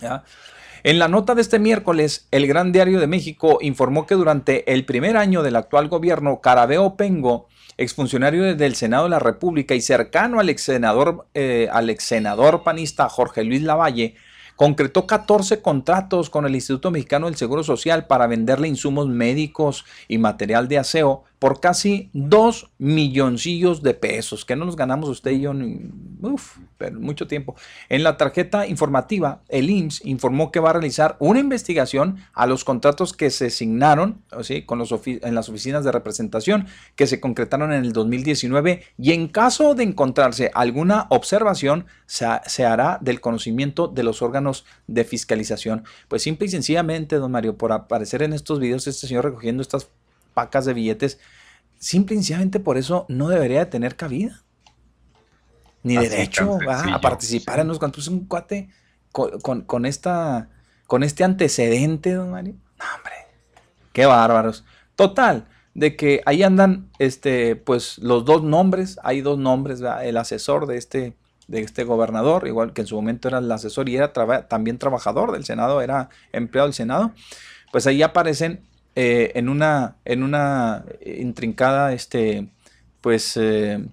¿ya? 0.01 0.23
En 0.83 0.99
la 0.99 1.07
nota 1.07 1.35
de 1.35 1.41
este 1.41 1.59
miércoles, 1.59 2.27
el 2.31 2.47
Gran 2.47 2.71
Diario 2.71 2.99
de 2.99 3.07
México 3.07 3.59
informó 3.61 4.05
que 4.05 4.15
durante 4.15 4.73
el 4.73 4.85
primer 4.85 5.15
año 5.15 5.43
del 5.43 5.55
actual 5.55 5.87
gobierno, 5.87 6.41
Carabeo 6.41 6.97
Pengo, 6.97 7.47
exfuncionario 7.77 8.55
del 8.55 8.75
Senado 8.75 9.05
de 9.05 9.11
la 9.11 9.19
República 9.19 9.75
y 9.75 9.81
cercano 9.81 10.39
al 10.39 10.49
ex 10.49 10.63
senador, 10.63 11.27
eh, 11.33 11.69
al 11.71 11.89
ex 11.89 12.03
senador 12.03 12.63
panista 12.63 13.07
Jorge 13.07 13.43
Luis 13.43 13.61
Lavalle, 13.61 14.15
concretó 14.55 15.07
14 15.07 15.61
contratos 15.61 16.29
con 16.29 16.45
el 16.45 16.55
Instituto 16.55 16.91
Mexicano 16.91 17.27
del 17.27 17.35
Seguro 17.35 17.63
Social 17.63 18.05
para 18.05 18.27
venderle 18.27 18.67
insumos 18.67 19.07
médicos 19.07 19.85
y 20.07 20.17
material 20.17 20.67
de 20.67 20.79
aseo 20.79 21.23
por 21.43 21.59
casi 21.59 22.09
2 22.13 22.71
milloncillos 22.77 23.83
de 23.83 23.93
pesos, 23.93 24.45
que 24.45 24.55
no 24.55 24.63
los 24.63 24.77
ganamos 24.77 25.09
usted 25.09 25.31
y 25.31 25.41
yo 25.41 25.53
ni, 25.53 25.91
uf, 26.21 26.55
pero 26.77 26.97
mucho 27.01 27.27
tiempo. 27.27 27.57
En 27.89 28.01
la 28.01 28.15
tarjeta 28.15 28.65
informativa, 28.65 29.41
el 29.49 29.69
IMSS 29.69 30.05
informó 30.05 30.53
que 30.53 30.61
va 30.61 30.69
a 30.69 30.71
realizar 30.71 31.17
una 31.19 31.41
investigación 31.41 32.19
a 32.31 32.47
los 32.47 32.63
contratos 32.63 33.11
que 33.11 33.29
se 33.29 33.47
asignaron 33.47 34.23
¿sí? 34.41 34.61
con 34.61 34.79
los 34.79 34.95
en 35.05 35.35
las 35.35 35.49
oficinas 35.49 35.83
de 35.83 35.91
representación 35.91 36.67
que 36.95 37.07
se 37.07 37.19
concretaron 37.19 37.73
en 37.73 37.83
el 37.83 37.91
2019 37.91 38.81
y 38.97 39.11
en 39.11 39.27
caso 39.27 39.75
de 39.75 39.83
encontrarse 39.83 40.49
alguna 40.53 41.07
observación 41.09 41.87
se, 42.05 42.25
se 42.45 42.63
hará 42.63 42.99
del 43.01 43.19
conocimiento 43.19 43.89
de 43.89 44.03
los 44.03 44.21
órganos 44.21 44.63
de 44.87 45.03
fiscalización. 45.03 45.83
Pues 46.07 46.21
simple 46.21 46.47
y 46.47 46.51
sencillamente, 46.51 47.17
don 47.17 47.33
Mario, 47.33 47.57
por 47.57 47.73
aparecer 47.73 48.23
en 48.23 48.31
estos 48.31 48.61
videos 48.61 48.87
este 48.87 49.07
señor 49.07 49.25
recogiendo 49.25 49.61
estas 49.61 49.89
pacas 50.33 50.65
de 50.65 50.73
billetes, 50.73 51.19
simple 51.79 52.15
y 52.15 52.17
sencillamente 52.19 52.59
por 52.59 52.77
eso 52.77 53.05
no 53.09 53.27
debería 53.29 53.59
de 53.59 53.65
tener 53.67 53.95
cabida. 53.95 54.41
Ni 55.83 55.97
Así, 55.97 56.09
derecho 56.09 56.59
sencillo, 56.59 56.95
a 56.95 57.01
participar 57.01 57.59
en 57.59 57.67
los 57.67 57.79
cuantos 57.79 58.07
un 58.07 58.25
cuate 58.25 58.69
con, 59.11 59.39
con- 59.41 59.61
con 59.61 59.85
esta 59.85 60.49
con 60.87 61.03
este 61.03 61.23
antecedente, 61.23 62.13
don 62.13 62.31
Mario. 62.31 62.55
No, 62.77 62.85
hombre, 62.95 63.13
qué 63.93 64.05
bárbaros. 64.05 64.63
Total, 64.95 65.47
de 65.73 65.95
que 65.95 66.21
ahí 66.25 66.43
andan 66.43 66.89
este, 66.99 67.55
pues 67.55 67.97
los 67.97 68.25
dos 68.25 68.43
nombres, 68.43 68.99
hay 69.03 69.21
dos 69.21 69.37
nombres, 69.39 69.81
¿verdad? 69.81 70.05
el 70.05 70.17
asesor 70.17 70.67
de 70.67 70.77
este, 70.77 71.17
de 71.47 71.61
este 71.61 71.83
gobernador, 71.83 72.47
igual 72.47 72.73
que 72.73 72.81
en 72.81 72.87
su 72.87 72.95
momento 72.95 73.27
era 73.27 73.39
el 73.39 73.51
asesor 73.51 73.89
y 73.89 73.95
era 73.97 74.13
traba- 74.13 74.47
también 74.47 74.77
trabajador 74.77 75.31
del 75.31 75.45
Senado, 75.45 75.81
era 75.81 76.09
empleado 76.31 76.67
del 76.67 76.75
Senado, 76.75 77.11
pues 77.71 77.87
ahí 77.87 78.03
aparecen 78.03 78.61
eh, 78.95 79.31
en 79.35 79.49
una, 79.49 79.95
en 80.05 80.23
una 80.23 80.85
intrincada, 81.05 81.93
este, 81.93 82.49
pues, 83.01 83.37
eh, 83.37 83.83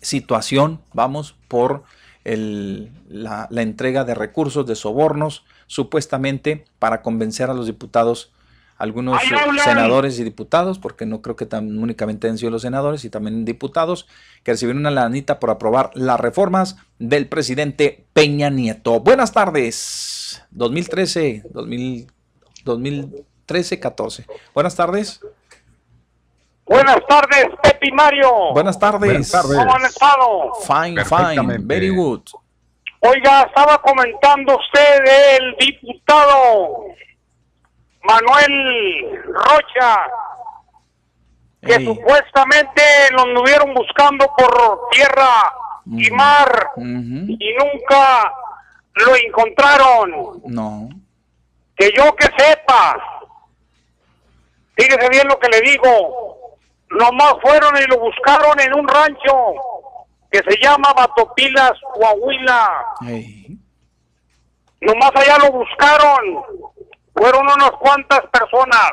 situación, 0.00 0.80
vamos, 0.92 1.36
por 1.48 1.84
el- 2.24 2.90
la, 3.08 3.46
la 3.50 3.62
entrega 3.62 4.04
de 4.04 4.14
recursos, 4.14 4.66
de 4.66 4.74
sobornos, 4.74 5.44
supuestamente 5.66 6.64
para 6.78 7.02
convencer 7.02 7.50
a 7.50 7.54
los 7.54 7.66
diputados, 7.66 8.32
algunos 8.76 9.18
¡Ay, 9.20 9.28
eh, 9.28 9.60
senadores 9.62 10.18
y 10.18 10.24
diputados, 10.24 10.78
porque 10.78 11.06
no 11.06 11.22
creo 11.22 11.36
que 11.36 11.46
tan 11.46 11.78
únicamente 11.78 12.28
han 12.28 12.38
sido 12.38 12.50
los 12.50 12.62
senadores 12.62 13.04
y 13.04 13.10
también 13.10 13.44
diputados, 13.44 14.06
que 14.42 14.52
recibieron 14.52 14.80
una 14.80 14.90
lanita 14.90 15.38
por 15.38 15.50
aprobar 15.50 15.90
las 15.94 16.18
reformas 16.20 16.76
del 16.98 17.28
presidente 17.28 18.06
Peña 18.12 18.50
Nieto. 18.50 19.00
Buenas 19.00 19.32
tardes, 19.32 20.42
2013, 20.50 21.44
2000, 21.52 22.06
2013, 22.64 23.24
14. 23.46 24.26
Buenas 24.54 24.74
tardes. 24.74 25.20
Buenas 26.66 26.98
tardes, 27.06 27.46
Pepe 27.62 27.88
y 27.88 27.92
Mario. 27.92 28.52
Buenas 28.52 28.78
tardes. 28.78 29.00
Buenas 29.00 29.30
tardes. 29.30 29.58
¿Cómo 29.58 29.74
han 29.74 29.84
estado? 29.84 30.54
Fine, 30.66 31.04
fine, 31.04 31.56
very 31.60 31.90
good. 31.90 32.22
Oiga, 33.00 33.42
estaba 33.42 33.76
comentando 33.82 34.56
usted 34.56 35.04
del 35.04 35.56
diputado 35.58 36.86
Manuel 38.02 39.22
Rocha. 39.26 40.06
que 41.60 41.84
supuestamente 41.84 42.82
lo 43.12 43.22
anduvieron 43.22 43.72
buscando 43.74 44.26
por 44.36 44.88
tierra 44.90 45.52
y 45.86 46.10
mar 46.10 46.70
y 46.78 47.54
nunca 47.58 48.32
lo 48.94 49.16
encontraron. 49.16 50.42
No. 50.46 50.88
Que 51.76 51.90
yo 51.96 52.14
que 52.16 52.26
sepa, 52.38 52.96
fíjese 54.76 55.08
bien 55.10 55.28
lo 55.28 55.38
que 55.38 55.48
le 55.48 55.60
digo, 55.60 56.58
nomás 56.90 57.34
fueron 57.42 57.76
y 57.76 57.86
lo 57.86 57.98
buscaron 57.98 58.58
en 58.60 58.74
un 58.74 58.86
rancho 58.88 59.54
que 60.30 60.38
se 60.48 60.56
llama 60.62 60.92
Batopilas, 60.94 61.72
Coahuila. 61.94 62.84
Nomás 64.80 65.10
allá 65.14 65.38
lo 65.38 65.52
buscaron, 65.52 66.44
fueron 67.14 67.42
unas 67.44 67.70
cuantas 67.80 68.20
personas. 68.32 68.90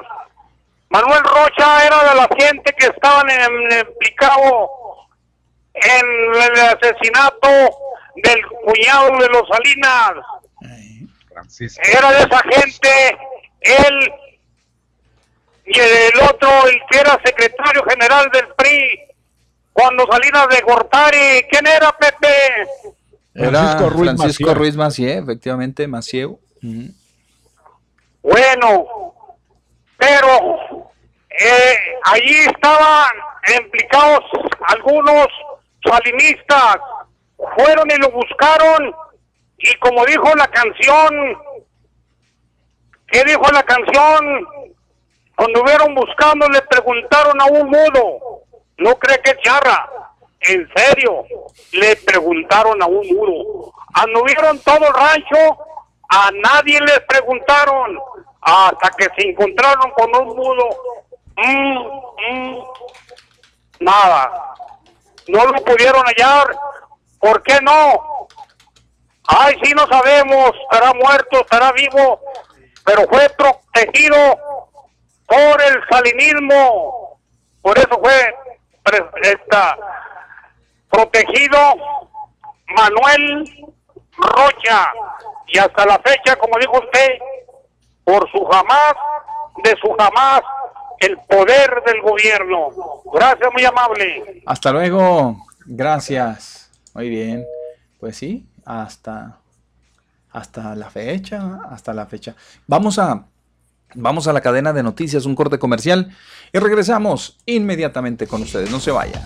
Manuel 0.90 1.24
Rocha 1.24 1.86
era 1.86 2.04
de 2.10 2.16
la 2.16 2.28
gente 2.38 2.72
que 2.78 2.88
estaban 2.88 3.30
en- 3.30 3.80
implicado 3.88 4.70
en 5.74 6.36
el 6.36 6.52
asesinato 6.60 7.48
del 8.16 8.46
cuñado 8.66 9.18
de 9.18 9.28
los 9.30 9.44
Salinas. 9.48 10.12
Era 11.84 12.12
de 12.12 12.18
esa 12.20 12.40
gente, 12.50 13.18
él 13.62 14.14
y 15.74 15.80
el 15.80 16.30
otro, 16.30 16.50
el 16.68 16.80
que 16.90 17.00
era 17.00 17.20
secretario 17.24 17.84
general 17.88 18.30
del 18.32 18.48
PRI, 18.56 19.00
cuando 19.72 20.06
Salinas 20.12 20.48
de 20.50 20.62
Gortari. 20.62 21.44
¿Quién 21.50 21.68
era, 21.68 21.92
Pepe? 21.98 22.28
Era 23.34 23.60
Francisco 23.60 23.90
Ruiz 23.90 24.16
Francisco 24.16 24.44
Macié. 24.44 24.54
Ruiz 24.56 24.76
Macié, 24.76 25.18
efectivamente, 25.18 25.88
Macieu. 25.88 26.40
Bueno, 28.22 29.16
pero 29.98 30.90
eh, 31.30 31.76
allí 32.04 32.36
estaban 32.54 33.10
implicados 33.58 34.20
algunos 34.68 35.28
salinistas. 35.84 36.78
Fueron 37.56 37.90
y 37.90 37.96
lo 37.96 38.12
buscaron 38.12 38.94
y 39.62 39.76
como 39.78 40.06
dijo 40.06 40.28
la 40.36 40.48
canción, 40.48 41.38
¿qué 43.08 43.24
dijo 43.24 43.44
la 43.52 43.64
canción? 43.64 44.48
Cuando 45.42 45.58
estuvieron 45.58 45.96
buscando 45.96 46.48
le 46.50 46.62
preguntaron 46.62 47.42
a 47.42 47.46
un 47.46 47.68
mudo, 47.68 48.44
no 48.78 48.96
cree 49.00 49.20
que 49.24 49.36
charra, 49.42 49.90
en 50.40 50.70
serio, 50.76 51.26
le 51.72 51.96
preguntaron 51.96 52.80
a 52.80 52.86
un 52.86 53.08
mudo. 53.08 53.74
Anduvieron 53.92 54.60
todo 54.60 54.86
el 54.86 54.94
rancho, 54.94 55.58
a 56.10 56.30
nadie 56.32 56.80
les 56.82 57.00
preguntaron, 57.08 57.98
hasta 58.40 58.92
que 58.92 59.08
se 59.18 59.30
encontraron 59.30 59.90
con 59.94 60.16
un 60.16 60.28
mudo. 60.38 60.70
Mm, 61.36 61.88
mm, 62.30 62.64
nada, 63.80 64.54
no 65.28 65.44
lo 65.44 65.54
pudieron 65.64 66.04
hallar, 66.06 66.56
¿por 67.20 67.42
qué 67.42 67.60
no? 67.64 68.28
Ay, 69.26 69.56
sí, 69.64 69.74
no 69.74 69.88
sabemos, 69.88 70.52
estará 70.70 70.94
muerto, 70.94 71.40
estará 71.40 71.72
vivo, 71.72 72.20
pero 72.86 73.08
fue 73.10 73.28
protegido 73.30 74.51
por 75.32 75.62
el 75.62 75.82
salinismo. 75.90 77.18
Por 77.62 77.78
eso 77.78 78.00
fue 78.02 78.36
esta, 79.22 79.78
protegido 80.90 81.58
Manuel 82.76 83.68
Rocha. 84.18 84.92
Y 85.48 85.58
hasta 85.58 85.86
la 85.86 86.00
fecha, 86.00 86.36
como 86.36 86.60
dijo 86.60 86.80
usted, 86.80 87.10
por 88.04 88.30
su 88.32 88.44
jamás, 88.46 88.94
de 89.64 89.76
su 89.82 89.94
jamás, 89.98 90.42
el 91.00 91.18
poder 91.20 91.82
del 91.86 92.02
gobierno. 92.02 92.70
Gracias, 93.14 93.50
muy 93.54 93.64
amable. 93.64 94.44
Hasta 94.46 94.72
luego. 94.72 95.46
Gracias. 95.66 96.72
Muy 96.94 97.10
bien. 97.10 97.46
Pues 98.00 98.18
sí, 98.18 98.46
hasta, 98.66 99.38
hasta 100.32 100.76
la 100.76 100.90
fecha, 100.90 101.60
hasta 101.70 101.94
la 101.94 102.06
fecha. 102.06 102.36
Vamos 102.68 102.98
a, 103.00 103.26
vamos 103.96 104.28
a 104.28 104.34
la 104.34 104.42
cadena 104.42 104.74
de 104.74 104.84
noticias, 104.84 105.26
un 105.26 105.36
corte 105.36 105.60
comercial 105.60 106.16
y 106.54 106.60
regresamos 106.60 107.38
inmediatamente 107.46 108.28
con 108.28 108.42
ustedes. 108.42 108.72
No 108.72 108.80
se 108.80 108.92
vaya. 108.92 109.26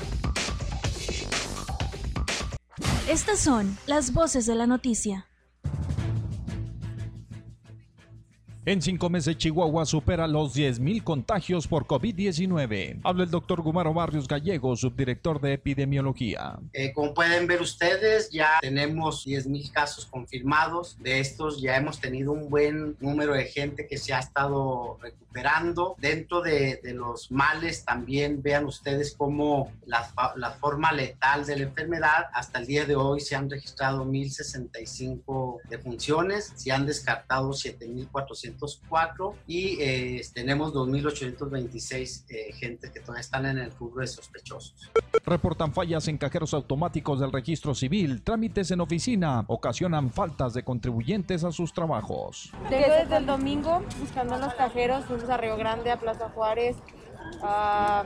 Estas 3.09 3.39
son 3.39 3.77
las 3.85 4.13
voces 4.13 4.45
de 4.45 4.55
la 4.55 4.67
noticia. 4.67 5.27
En 8.67 8.81
cinco 8.81 9.11
meses, 9.11 9.37
Chihuahua 9.37 9.85
supera 9.85 10.27
los 10.27 10.55
10.000 10.55 11.03
contagios 11.03 11.67
por 11.67 11.85
COVID-19. 11.85 13.01
Habla 13.03 13.25
el 13.25 13.29
doctor 13.29 13.61
Gumaro 13.61 13.93
Barrios 13.93 14.27
Gallego, 14.27 14.75
subdirector 14.75 15.39
de 15.39 15.53
epidemiología. 15.53 16.57
Eh, 16.73 16.91
como 16.91 17.13
pueden 17.13 17.45
ver 17.45 17.61
ustedes, 17.61 18.31
ya 18.31 18.57
tenemos 18.61 19.27
10.000 19.27 19.71
casos 19.71 20.07
confirmados. 20.07 20.97
De 20.99 21.19
estos 21.19 21.61
ya 21.61 21.75
hemos 21.75 21.99
tenido 21.99 22.31
un 22.31 22.49
buen 22.49 22.97
número 22.99 23.35
de 23.35 23.45
gente 23.45 23.85
que 23.85 23.99
se 23.99 24.15
ha 24.15 24.19
estado 24.19 24.97
recuperando. 24.99 25.95
Dentro 25.99 26.41
de, 26.41 26.79
los 26.95 27.29
males 27.29 27.85
también 27.85 28.41
vean 28.41 28.65
ustedes 28.65 29.13
cómo 29.15 29.73
la, 29.85 30.11
la 30.37 30.49
forma 30.53 30.91
letal 30.91 31.45
de 31.45 31.57
la 31.57 31.63
enfermedad, 31.65 32.29
hasta 32.33 32.57
el 32.57 32.65
día 32.65 32.85
de 32.85 32.95
hoy 32.95 33.19
se 33.19 33.35
han 33.35 33.47
registrado 33.47 34.03
1.065 34.05 35.59
defunciones, 35.69 36.51
se 36.55 36.71
han 36.71 36.87
descartado 36.87 37.53
7.404 38.57 39.33
y 39.47 39.81
eh, 39.81 40.21
tenemos 40.33 40.73
2.826 40.73 42.25
eh, 42.29 42.53
gente 42.53 42.91
que 42.91 42.99
todavía 42.99 43.21
están 43.21 43.45
en 43.45 43.57
el 43.57 43.71
rubro 43.71 44.01
de 44.01 44.07
sospechosos. 44.07 44.91
Reportan 45.25 45.73
fallas 45.73 46.07
en 46.07 46.17
cajeros 46.17 46.53
automáticos 46.53 47.19
del 47.19 47.31
registro 47.31 47.73
civil, 47.73 48.21
trámites 48.21 48.71
en 48.71 48.81
oficina, 48.81 49.43
ocasionan 49.47 50.11
faltas 50.11 50.53
de 50.53 50.63
contribuyentes 50.63 51.43
a 51.43 51.51
sus 51.51 51.73
trabajos. 51.73 52.51
Tengo 52.69 52.87
desde 52.87 53.17
el 53.17 53.25
domingo 53.25 53.83
buscando 53.99 54.35
en 54.35 54.41
los 54.41 54.53
cajeros, 54.53 55.05
fuimos 55.05 55.29
a 55.29 55.37
Río 55.37 55.57
Grande, 55.57 55.91
a 55.91 55.99
Plaza 55.99 56.29
Juárez, 56.29 56.77
a 57.41 58.03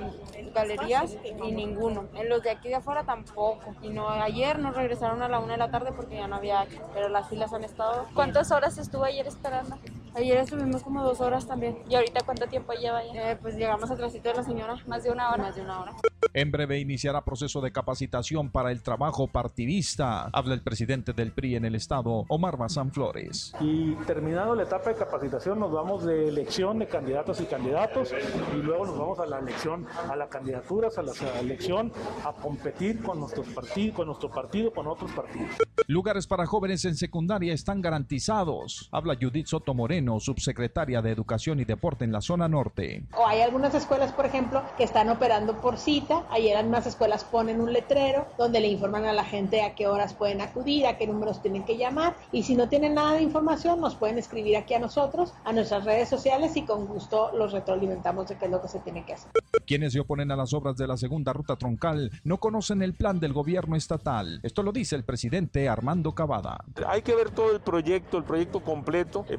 galerías 0.54 1.16
y 1.24 1.52
ninguno. 1.52 2.08
En 2.14 2.30
los 2.30 2.42
de 2.44 2.52
aquí 2.52 2.70
de 2.70 2.76
afuera 2.76 3.04
tampoco. 3.04 3.76
Y 3.82 3.90
no, 3.90 4.10
ayer 4.10 4.60
nos 4.60 4.76
regresaron 4.76 5.22
a 5.22 5.28
la 5.28 5.40
una 5.40 5.54
de 5.54 5.60
la 5.60 5.72
tarde 5.72 5.92
porque 5.96 6.16
ya 6.16 6.28
no 6.28 6.38
había, 6.38 6.66
pero 6.94 7.10
las 7.10 7.30
filas 7.30 7.54
han 7.54 7.64
estado. 7.64 8.08
¿Cuántas 8.14 8.52
horas 8.52 8.78
estuvo 8.78 9.04
ayer 9.04 9.28
esperando? 9.28 9.78
Ayer 10.16 10.38
estuvimos 10.38 10.84
como 10.84 11.04
dos 11.04 11.22
horas 11.22 11.46
también. 11.48 11.78
¿Y 11.90 11.96
ahorita 11.96 12.22
cuánto 12.26 12.48
tiempo 12.48 12.74
lleva 12.74 13.02
ya? 13.06 13.32
Eh, 13.32 13.38
pues 13.42 13.56
llegamos 13.56 13.90
atrásito 13.90 14.30
de 14.30 14.36
la 14.36 14.44
señora. 14.44 14.76
Más 14.88 15.04
de 15.04 15.12
una 15.12 15.30
hora. 15.30 15.44
Más 15.44 15.56
de 15.56 15.62
una 15.62 15.82
hora. 15.82 15.96
En 16.34 16.52
breve 16.52 16.80
iniciará 16.80 17.24
proceso 17.24 17.62
de 17.62 17.72
capacitación 17.72 18.52
para 18.52 18.72
el 18.72 18.84
trabajo 18.84 19.28
partidista. 19.28 20.30
Habla 20.34 20.54
el 20.54 20.62
presidente 20.62 21.14
del 21.14 21.32
PRI 21.32 21.56
en 21.56 21.66
el 21.66 21.76
estado, 21.76 22.26
Omar 22.28 22.58
Bazán 22.58 22.92
Flores. 22.92 23.54
Y 23.60 23.94
terminado 24.06 24.54
la 24.54 24.64
etapa 24.64 24.90
de 24.90 24.96
capacitación 24.96 25.60
nos 25.60 25.72
vamos 25.72 26.06
de 26.06 26.28
elección 26.28 26.80
de 26.80 26.88
candidatos 26.88 27.42
y 27.42 27.46
candidatos 27.46 28.14
y 28.54 28.58
luego 28.58 28.86
nos 28.86 28.98
vamos 28.98 29.20
a 29.20 29.26
la 29.26 29.40
elección, 29.40 29.88
a 30.10 30.16
las 30.16 30.30
candidaturas, 30.30 30.98
a 30.98 31.04
la 31.04 31.14
elección, 31.40 31.92
a 32.26 32.34
competir 32.34 33.02
con 33.02 33.20
nuestros 33.20 33.48
partidos, 33.48 33.96
con 33.96 34.08
nuestro 34.08 34.30
partido, 34.30 34.72
con 34.72 34.88
otros 34.88 35.12
partidos. 35.12 35.50
Lugares 35.88 36.28
para 36.28 36.46
jóvenes 36.46 36.86
en 36.86 36.96
secundaria 36.96 37.54
están 37.54 37.82
garantizados. 37.82 38.90
Habla 38.92 39.18
Judith 39.20 39.48
Soto 39.48 39.74
Moreno, 39.74 40.09
subsecretaria 40.18 41.02
de 41.02 41.12
Educación 41.12 41.60
y 41.60 41.66
Deporte 41.66 42.06
en 42.06 42.14
la 42.14 42.22
zona 42.22 42.48
norte. 42.48 43.04
O 43.18 43.28
hay 43.28 43.42
algunas 43.42 43.76
escuelas, 43.76 44.14
por 44.14 44.26
ejemplo, 44.26 44.64
que 44.78 44.86
están 44.86 45.10
operando 45.10 45.60
por 45.60 45.78
cita. 45.78 46.24
Ayer 46.32 46.56
algunas 46.56 46.88
escuelas 46.88 47.26
ponen 47.26 47.60
un 47.60 47.74
letrero 47.74 48.28
donde 48.38 48.62
le 48.62 48.70
informan 48.70 49.06
a 49.06 49.14
la 49.14 49.26
gente 49.26 49.62
a 49.62 49.76
qué 49.76 49.88
horas 49.88 50.14
pueden 50.14 50.40
acudir, 50.40 50.88
a 50.88 50.98
qué 50.98 51.06
números 51.06 51.42
tienen 51.42 51.64
que 51.64 51.78
llamar. 51.78 52.16
Y 52.32 52.44
si 52.44 52.56
no 52.56 52.70
tienen 52.70 52.94
nada 52.94 53.14
de 53.14 53.24
información, 53.24 53.82
nos 53.82 53.96
pueden 53.96 54.18
escribir 54.18 54.56
aquí 54.56 54.74
a 54.74 54.80
nosotros, 54.80 55.34
a 55.44 55.52
nuestras 55.52 55.84
redes 55.84 56.08
sociales 56.08 56.56
y 56.56 56.64
con 56.64 56.86
gusto 56.86 57.32
los 57.36 57.52
retroalimentamos 57.52 58.30
de 58.30 58.38
qué 58.38 58.46
es 58.46 58.52
lo 58.52 58.62
que 58.62 58.68
se 58.68 58.80
tiene 58.80 59.04
que 59.06 59.14
hacer. 59.14 59.32
Quienes 59.66 59.94
se 59.94 60.00
oponen 60.00 60.32
a 60.32 60.36
las 60.36 60.54
obras 60.54 60.78
de 60.78 60.88
la 60.88 60.98
segunda 60.98 61.34
ruta 61.34 61.56
troncal 61.56 62.12
no 62.24 62.38
conocen 62.40 62.82
el 62.82 62.94
plan 62.94 63.20
del 63.20 63.34
gobierno 63.34 63.76
estatal. 63.76 64.40
Esto 64.44 64.64
lo 64.64 64.72
dice 64.72 64.96
el 64.96 65.04
presidente 65.04 65.68
Armando 65.68 66.14
Cavada. 66.14 66.64
Hay 66.88 67.02
que 67.02 67.16
ver 67.16 67.32
todo 67.32 67.52
el 67.52 67.60
proyecto, 67.60 68.18
el 68.18 68.24
proyecto 68.24 68.62
completo, 68.62 69.26
eh, 69.30 69.38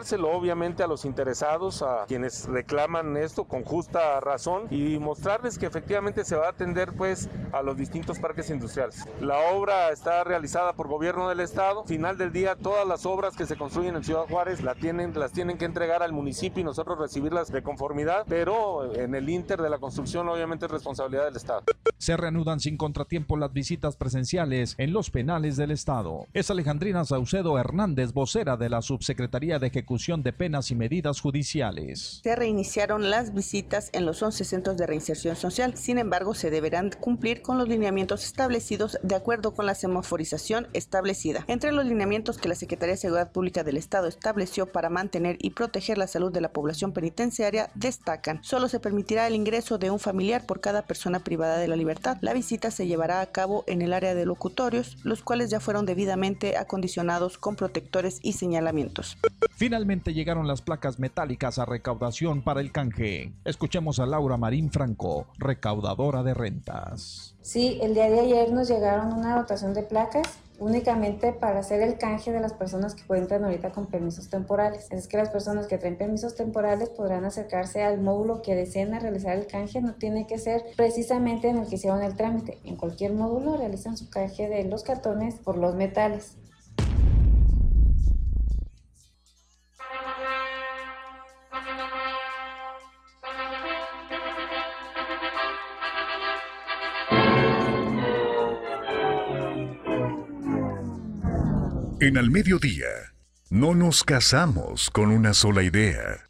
mostrárselo 0.00 0.34
obviamente 0.34 0.82
a 0.82 0.86
los 0.86 1.04
interesados, 1.04 1.82
a 1.82 2.06
quienes 2.08 2.46
reclaman 2.46 3.18
esto 3.18 3.44
con 3.44 3.64
justa 3.64 4.18
razón 4.20 4.66
y 4.70 4.98
mostrarles 4.98 5.58
que 5.58 5.66
efectivamente 5.66 6.24
se 6.24 6.36
va 6.36 6.46
a 6.46 6.50
atender 6.50 6.94
pues 6.94 7.28
a 7.52 7.60
los 7.60 7.76
distintos 7.76 8.18
parques 8.18 8.48
industriales. 8.48 9.06
La 9.20 9.38
obra 9.52 9.90
está 9.90 10.24
realizada 10.24 10.72
por 10.72 10.88
gobierno 10.88 11.28
del 11.28 11.40
estado. 11.40 11.84
Final 11.84 12.16
del 12.16 12.32
día 12.32 12.56
todas 12.56 12.88
las 12.88 13.04
obras 13.04 13.36
que 13.36 13.44
se 13.44 13.56
construyen 13.56 13.94
en 13.94 14.02
Ciudad 14.02 14.24
Juárez 14.26 14.62
la 14.62 14.74
tienen, 14.74 15.12
las 15.18 15.32
tienen 15.32 15.58
que 15.58 15.66
entregar 15.66 16.02
al 16.02 16.14
municipio 16.14 16.62
y 16.62 16.64
nosotros 16.64 16.98
recibirlas 16.98 17.52
de 17.52 17.62
conformidad, 17.62 18.24
pero 18.26 18.94
en 18.94 19.14
el 19.14 19.28
inter 19.28 19.60
de 19.60 19.68
la 19.68 19.76
construcción 19.76 20.30
obviamente 20.30 20.64
es 20.64 20.72
responsabilidad 20.72 21.26
del 21.26 21.36
Estado. 21.36 21.64
Se 21.98 22.16
reanudan 22.16 22.60
sin 22.60 22.78
contratiempo 22.78 23.36
las 23.36 23.52
visitas 23.52 23.96
presenciales 23.96 24.76
en 24.78 24.94
los 24.94 25.10
penales 25.10 25.58
del 25.58 25.72
Estado. 25.72 26.26
Es 26.32 26.50
Alejandrina 26.50 27.04
Saucedo 27.04 27.58
Hernández, 27.58 28.14
vocera 28.14 28.56
de 28.56 28.70
la 28.70 28.80
Subsecretaría 28.80 29.58
de 29.58 29.66
Ejecución 29.66 29.89
de 29.90 30.32
Penas 30.32 30.70
y 30.70 30.76
Medidas 30.76 31.20
Judiciales. 31.20 32.20
Se 32.22 32.36
reiniciaron 32.36 33.10
las 33.10 33.34
visitas 33.34 33.90
en 33.92 34.06
los 34.06 34.22
11 34.22 34.44
centros 34.44 34.76
de 34.76 34.86
reinserción 34.86 35.34
social. 35.34 35.76
Sin 35.76 35.98
embargo, 35.98 36.32
se 36.32 36.48
deberán 36.48 36.90
cumplir 37.00 37.42
con 37.42 37.58
los 37.58 37.68
lineamientos 37.68 38.24
establecidos 38.24 38.98
de 39.02 39.16
acuerdo 39.16 39.52
con 39.52 39.66
la 39.66 39.74
semaforización 39.74 40.68
establecida. 40.74 41.44
Entre 41.48 41.72
los 41.72 41.84
lineamientos 41.84 42.38
que 42.38 42.48
la 42.48 42.54
Secretaría 42.54 42.94
de 42.94 43.00
Seguridad 43.00 43.32
Pública 43.32 43.64
del 43.64 43.76
Estado 43.76 44.06
estableció 44.06 44.66
para 44.66 44.90
mantener 44.90 45.36
y 45.40 45.50
proteger 45.50 45.98
la 45.98 46.06
salud 46.06 46.30
de 46.30 46.40
la 46.40 46.52
población 46.52 46.92
penitenciaria 46.92 47.68
destacan, 47.74 48.44
solo 48.44 48.68
se 48.68 48.78
permitirá 48.78 49.26
el 49.26 49.34
ingreso 49.34 49.76
de 49.78 49.90
un 49.90 49.98
familiar 49.98 50.46
por 50.46 50.60
cada 50.60 50.82
persona 50.82 51.18
privada 51.18 51.58
de 51.58 51.66
la 51.66 51.74
libertad. 51.74 52.16
La 52.20 52.32
visita 52.32 52.70
se 52.70 52.86
llevará 52.86 53.22
a 53.22 53.32
cabo 53.32 53.64
en 53.66 53.82
el 53.82 53.92
área 53.92 54.14
de 54.14 54.24
locutorios, 54.24 54.98
los 55.02 55.22
cuales 55.22 55.50
ya 55.50 55.58
fueron 55.58 55.84
debidamente 55.84 56.56
acondicionados 56.56 57.38
con 57.38 57.56
protectores 57.56 58.20
y 58.22 58.34
señalamientos. 58.34 59.18
Finalmente 59.80 60.12
llegaron 60.12 60.46
las 60.46 60.60
placas 60.60 60.98
metálicas 60.98 61.58
a 61.58 61.64
recaudación 61.64 62.42
para 62.42 62.60
el 62.60 62.70
canje. 62.70 63.32
Escuchemos 63.46 63.98
a 63.98 64.04
Laura 64.04 64.36
Marín 64.36 64.70
Franco, 64.70 65.26
recaudadora 65.38 66.22
de 66.22 66.34
rentas. 66.34 67.34
Sí, 67.40 67.78
el 67.80 67.94
día 67.94 68.10
de 68.10 68.20
ayer 68.20 68.52
nos 68.52 68.68
llegaron 68.68 69.14
una 69.14 69.38
dotación 69.38 69.72
de 69.72 69.82
placas 69.82 70.38
únicamente 70.58 71.32
para 71.32 71.60
hacer 71.60 71.80
el 71.80 71.96
canje 71.96 72.30
de 72.30 72.40
las 72.40 72.52
personas 72.52 72.94
que 72.94 73.04
entran 73.16 73.42
ahorita 73.42 73.72
con 73.72 73.86
permisos 73.86 74.28
temporales. 74.28 74.86
Es 74.90 75.08
que 75.08 75.16
las 75.16 75.30
personas 75.30 75.66
que 75.66 75.78
traen 75.78 75.96
permisos 75.96 76.34
temporales 76.34 76.90
podrán 76.90 77.24
acercarse 77.24 77.82
al 77.82 78.02
módulo 78.02 78.42
que 78.42 78.54
deseen 78.54 79.00
realizar 79.00 79.34
el 79.34 79.46
canje. 79.46 79.80
No 79.80 79.94
tiene 79.94 80.26
que 80.26 80.36
ser 80.36 80.62
precisamente 80.76 81.48
en 81.48 81.56
el 81.56 81.68
que 81.68 81.76
hicieron 81.76 82.02
el 82.02 82.16
trámite. 82.16 82.58
En 82.64 82.76
cualquier 82.76 83.14
módulo 83.14 83.56
realizan 83.56 83.96
su 83.96 84.10
canje 84.10 84.46
de 84.46 84.62
los 84.64 84.82
cartones 84.82 85.36
por 85.36 85.56
los 85.56 85.74
metales. 85.74 86.36
En 102.02 102.16
Al 102.16 102.30
Mediodía, 102.30 103.12
no 103.50 103.74
nos 103.74 104.04
casamos 104.04 104.88
con 104.88 105.10
una 105.10 105.34
sola 105.34 105.62
idea. 105.62 106.29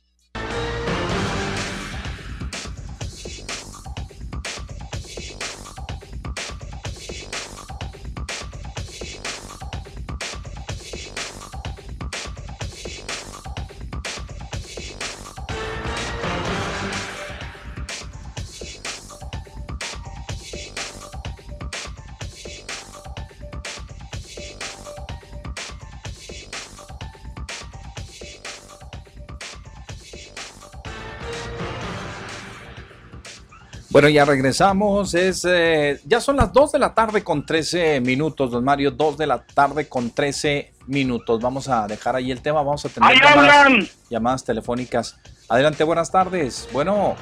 Bueno, 33.90 34.08
ya 34.08 34.24
regresamos. 34.24 35.14
Es, 35.14 35.44
eh, 35.44 36.00
ya 36.04 36.20
son 36.20 36.36
las 36.36 36.52
2 36.52 36.72
de 36.72 36.78
la 36.78 36.94
tarde 36.94 37.24
con 37.24 37.44
13 37.44 38.00
minutos, 38.00 38.52
don 38.52 38.62
Mario. 38.64 38.92
2 38.92 39.18
de 39.18 39.26
la 39.26 39.44
tarde 39.44 39.88
con 39.88 40.10
13 40.10 40.74
minutos. 40.86 41.40
Vamos 41.40 41.68
a 41.68 41.88
dejar 41.88 42.14
ahí 42.14 42.30
el 42.30 42.40
tema. 42.40 42.62
Vamos 42.62 42.84
a 42.84 42.88
tener 42.88 43.20
llamadas, 43.20 43.96
llamadas 44.08 44.44
telefónicas. 44.44 45.16
Adelante, 45.48 45.82
buenas 45.82 46.12
tardes. 46.12 46.68
Bueno, 46.72 47.16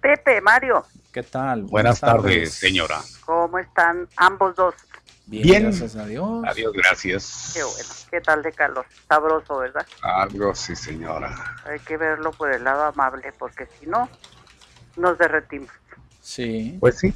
Pepe, 0.00 0.42
Mario, 0.42 0.84
¿qué 1.10 1.22
tal? 1.22 1.62
Buenas 1.62 2.00
tardes, 2.00 2.52
señora. 2.52 3.00
¿cómo 3.24 3.58
están 3.58 4.06
ambos 4.16 4.54
dos? 4.54 4.74
Bien, 5.24 5.42
Bien. 5.42 5.62
gracias 5.64 5.96
a 5.96 6.04
Dios. 6.06 6.44
Adiós, 6.46 6.72
gracias. 6.74 7.52
Qué 7.54 7.64
bueno. 7.64 7.88
¿Qué 8.10 8.20
tal 8.20 8.42
de 8.42 8.52
calor? 8.52 8.86
Sabroso, 9.08 9.56
¿verdad? 9.56 9.86
Algo 10.02 10.54
sí, 10.54 10.76
señora. 10.76 11.34
Hay 11.64 11.80
que 11.80 11.96
verlo 11.96 12.30
por 12.30 12.52
el 12.52 12.62
lado 12.62 12.84
amable, 12.84 13.32
porque 13.36 13.66
si 13.80 13.86
no, 13.86 14.08
nos 14.96 15.18
derretimos. 15.18 15.70
Sí. 16.20 16.76
Pues 16.80 16.98
sí. 16.98 17.14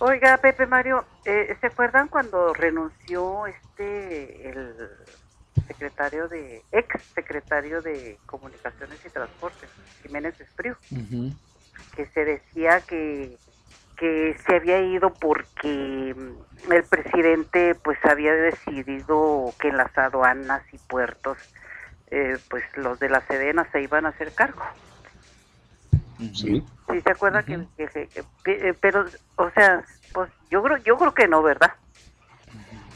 Oiga, 0.00 0.36
Pepe 0.38 0.66
Mario, 0.66 1.04
eh, 1.24 1.56
¿se 1.60 1.68
acuerdan 1.68 2.08
cuando 2.08 2.52
renunció 2.52 3.46
este, 3.46 4.48
el 4.48 4.74
secretario 5.66 6.28
de, 6.28 6.62
ex 6.72 7.02
secretario 7.14 7.80
de 7.80 8.18
Comunicaciones 8.26 8.98
y 9.06 9.08
Transportes, 9.08 9.70
Jiménez 10.02 10.38
Espriu? 10.40 10.74
que 11.96 12.06
se 12.06 12.24
decía 12.24 12.80
que, 12.80 13.36
que 13.96 14.36
se 14.44 14.56
había 14.56 14.80
ido 14.80 15.12
porque 15.14 16.14
mm, 16.16 16.72
el 16.72 16.84
presidente 16.84 17.74
pues 17.76 17.98
había 18.04 18.32
decidido 18.32 19.52
que 19.60 19.68
en 19.68 19.76
las 19.76 19.96
aduanas 19.96 20.62
y 20.72 20.78
puertos 20.78 21.38
eh, 22.10 22.36
pues 22.48 22.64
los 22.76 22.98
de 22.98 23.08
la 23.08 23.20
Sedena 23.26 23.66
se 23.72 23.82
iban 23.82 24.06
a 24.06 24.10
hacer 24.10 24.32
cargo. 24.32 24.62
Sí. 26.32 26.64
¿Sí 26.90 27.00
se 27.00 27.10
acuerda 27.10 27.42
que, 27.42 27.66
que- 27.76 27.88
que- 27.88 28.24
que- 28.44 28.68
eh, 28.68 28.74
pero 28.74 29.04
o 29.36 29.50
sea, 29.50 29.82
pues 30.12 30.30
yo 30.50 30.62
creo 30.62 30.76
yo 30.78 30.96
creo 30.96 31.14
que 31.14 31.26
no, 31.28 31.42
¿verdad? 31.42 31.72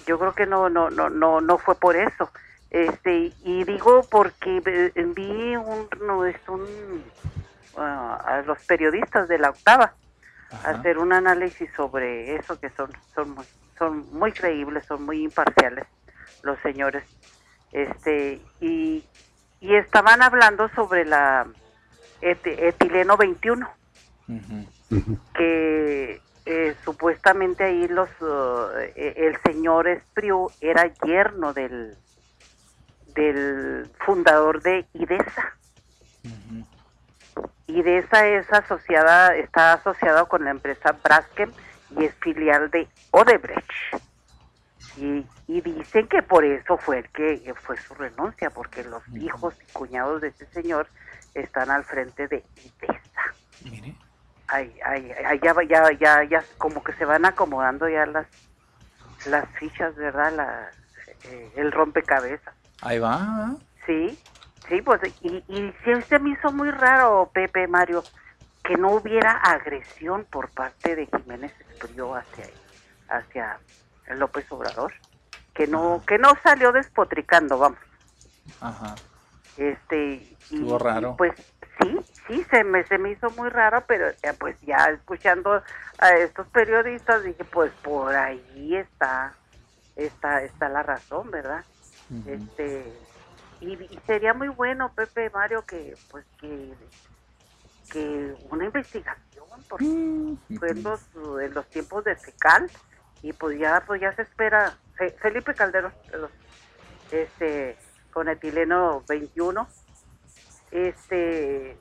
Yo 0.06 0.18
creo 0.18 0.34
que 0.34 0.46
no 0.46 0.68
no 0.68 0.90
no 0.90 1.10
no 1.10 1.40
no 1.40 1.58
fue 1.58 1.74
por 1.74 1.96
eso. 1.96 2.30
Este 2.70 3.32
y 3.44 3.64
digo 3.64 4.02
porque 4.10 4.62
eh, 4.64 4.92
vi 5.16 5.56
un 5.56 5.88
no 6.06 6.24
es 6.24 6.36
un 6.48 7.02
ah, 7.76 8.22
a 8.26 8.42
los 8.42 8.58
periodistas 8.66 9.28
de 9.28 9.38
la 9.38 9.50
octava 9.50 9.94
a 10.64 10.70
hacer 10.70 10.98
un 10.98 11.12
análisis 11.12 11.70
sobre 11.76 12.36
eso 12.36 12.58
que 12.60 12.70
son 12.70 12.90
son 13.14 13.30
muy, 13.34 13.44
son 13.78 14.12
muy 14.12 14.32
creíbles, 14.32 14.84
son 14.86 15.02
muy 15.04 15.24
imparciales 15.24 15.86
los 16.42 16.58
señores. 16.60 17.04
Este 17.72 18.40
y 18.60 19.04
y 19.60 19.74
estaban 19.74 20.22
hablando 20.22 20.68
sobre 20.70 21.04
la 21.04 21.46
eti- 22.20 22.56
etileno 22.58 23.16
21 23.16 23.68
que 25.34 26.20
eh, 26.46 26.74
supuestamente 26.84 27.64
ahí 27.64 27.88
los 27.88 28.08
uh, 28.20 28.68
eh, 28.96 29.14
el 29.16 29.38
señor 29.42 29.86
Espriu 29.88 30.50
era 30.60 30.86
yerno 31.04 31.52
del 31.52 31.96
del 33.14 33.90
fundador 34.04 34.62
de 34.62 34.86
IDESA. 34.94 35.54
IDESA 37.66 38.26
es 38.28 38.52
asociada 38.52 39.34
está 39.36 39.74
asociado 39.74 40.26
con 40.28 40.44
la 40.44 40.50
empresa 40.50 40.96
Braskem 41.02 41.50
y 41.98 42.04
es 42.04 42.14
filial 42.16 42.70
de 42.70 42.88
Odebrecht. 43.10 43.70
Y, 44.96 45.26
y 45.46 45.60
dicen 45.60 46.08
que 46.08 46.22
por 46.22 46.44
eso 46.44 46.76
fue 46.76 46.98
el 46.98 47.08
que 47.10 47.54
fue 47.62 47.76
su 47.76 47.94
renuncia, 47.94 48.50
porque 48.50 48.82
los 48.84 49.02
hijos 49.16 49.54
y 49.68 49.72
cuñados 49.72 50.20
de 50.20 50.28
ese 50.28 50.46
señor 50.46 50.88
están 51.40 51.70
al 51.70 51.85
frente 51.85 52.27
de 52.28 52.44
IDESA. 52.56 53.01
Ay, 54.48 54.74
ay, 54.85 55.12
ay, 55.27 55.40
ya, 55.43 55.52
va- 55.52 55.65
ya, 55.65 55.90
ya, 55.93 56.24
ya, 56.24 56.44
como 56.56 56.82
que 56.82 56.93
se 56.94 57.05
van 57.05 57.24
acomodando 57.27 57.89
ya 57.89 58.06
las, 58.06 58.27
las 59.27 59.47
fichas, 59.59 59.94
¿verdad? 59.97 60.32
La, 60.32 60.70
eh, 61.24 61.52
el 61.56 61.70
rompecabezas. 61.73 62.55
Ahí 62.82 62.98
va. 62.98 63.55
Sí, 63.85 64.19
sí, 64.69 64.81
pues, 64.82 65.01
y, 65.23 65.44
y 65.48 65.74
sí 65.85 65.90
se 66.09 66.19
me 66.19 66.31
hizo 66.31 66.51
muy 66.52 66.70
raro, 66.70 67.31
Pepe 67.32 67.66
Mario, 67.69 68.02
que 68.65 68.77
no 68.77 68.93
hubiera 68.93 69.32
agresión 69.32 70.24
por 70.31 70.48
parte 70.51 70.94
de 70.97 71.06
Jiménez 71.06 71.52
Espriu 71.60 72.15
hacia, 72.15 72.48
hacia 73.09 73.59
López 74.16 74.44
Obrador, 74.51 74.93
que 75.55 75.66
no, 75.66 76.02
que 76.06 76.19
no 76.19 76.32
salió 76.43 76.73
despotricando, 76.73 77.59
vamos. 77.59 77.78
Ajá. 78.60 78.94
Este, 79.59 80.05
y, 80.51 80.55
Estuvo 80.55 80.78
raro. 80.78 81.10
y, 81.12 81.16
pues 81.18 81.32
sí, 81.80 82.01
sí, 82.28 82.47
se 82.51 82.62
me, 82.62 82.85
se 82.85 82.97
me 82.97 83.10
hizo 83.10 83.30
muy 83.32 83.48
raro, 83.51 83.85
pero 83.89 84.06
ya, 84.22 84.32
pues 84.35 84.56
ya 84.62 84.76
escuchando 84.90 85.62
a 85.98 86.10
estos 86.16 86.47
periodistas 86.48 87.24
dije, 87.24 87.44
pues 87.44 87.72
por 87.82 88.14
ahí 88.14 88.76
está, 88.76 89.36
está, 89.97 90.43
está 90.44 90.68
la 90.68 90.85
razón, 90.85 91.30
¿verdad? 91.32 91.64
Este, 92.24 93.01
y, 93.60 93.72
y 93.82 94.01
sería 94.06 94.32
muy 94.32 94.48
bueno, 94.48 94.93
Pepe 94.94 95.28
Mario, 95.30 95.64
que 95.66 95.97
pues 96.09 96.24
que, 96.40 96.72
que 97.90 98.36
una 98.51 98.64
investigación, 98.64 99.64
porque 99.68 99.85
fue 100.59 100.70
en 100.70 100.82
los, 100.85 101.01
en 101.43 101.52
los 101.52 101.68
tiempos 101.70 102.05
de 102.05 102.14
FECAL, 102.14 102.70
y 103.22 103.32
pues 103.32 103.59
ya, 103.59 103.82
pues 103.86 104.01
ya 104.01 104.14
se 104.14 104.22
espera, 104.22 104.78
Fe- 104.94 105.16
Felipe 105.20 105.55
Calderón, 105.55 105.93
este, 107.10 107.76
con 108.18 108.28
etileno 108.28 109.04
21, 109.08 109.68
este, 110.72 111.76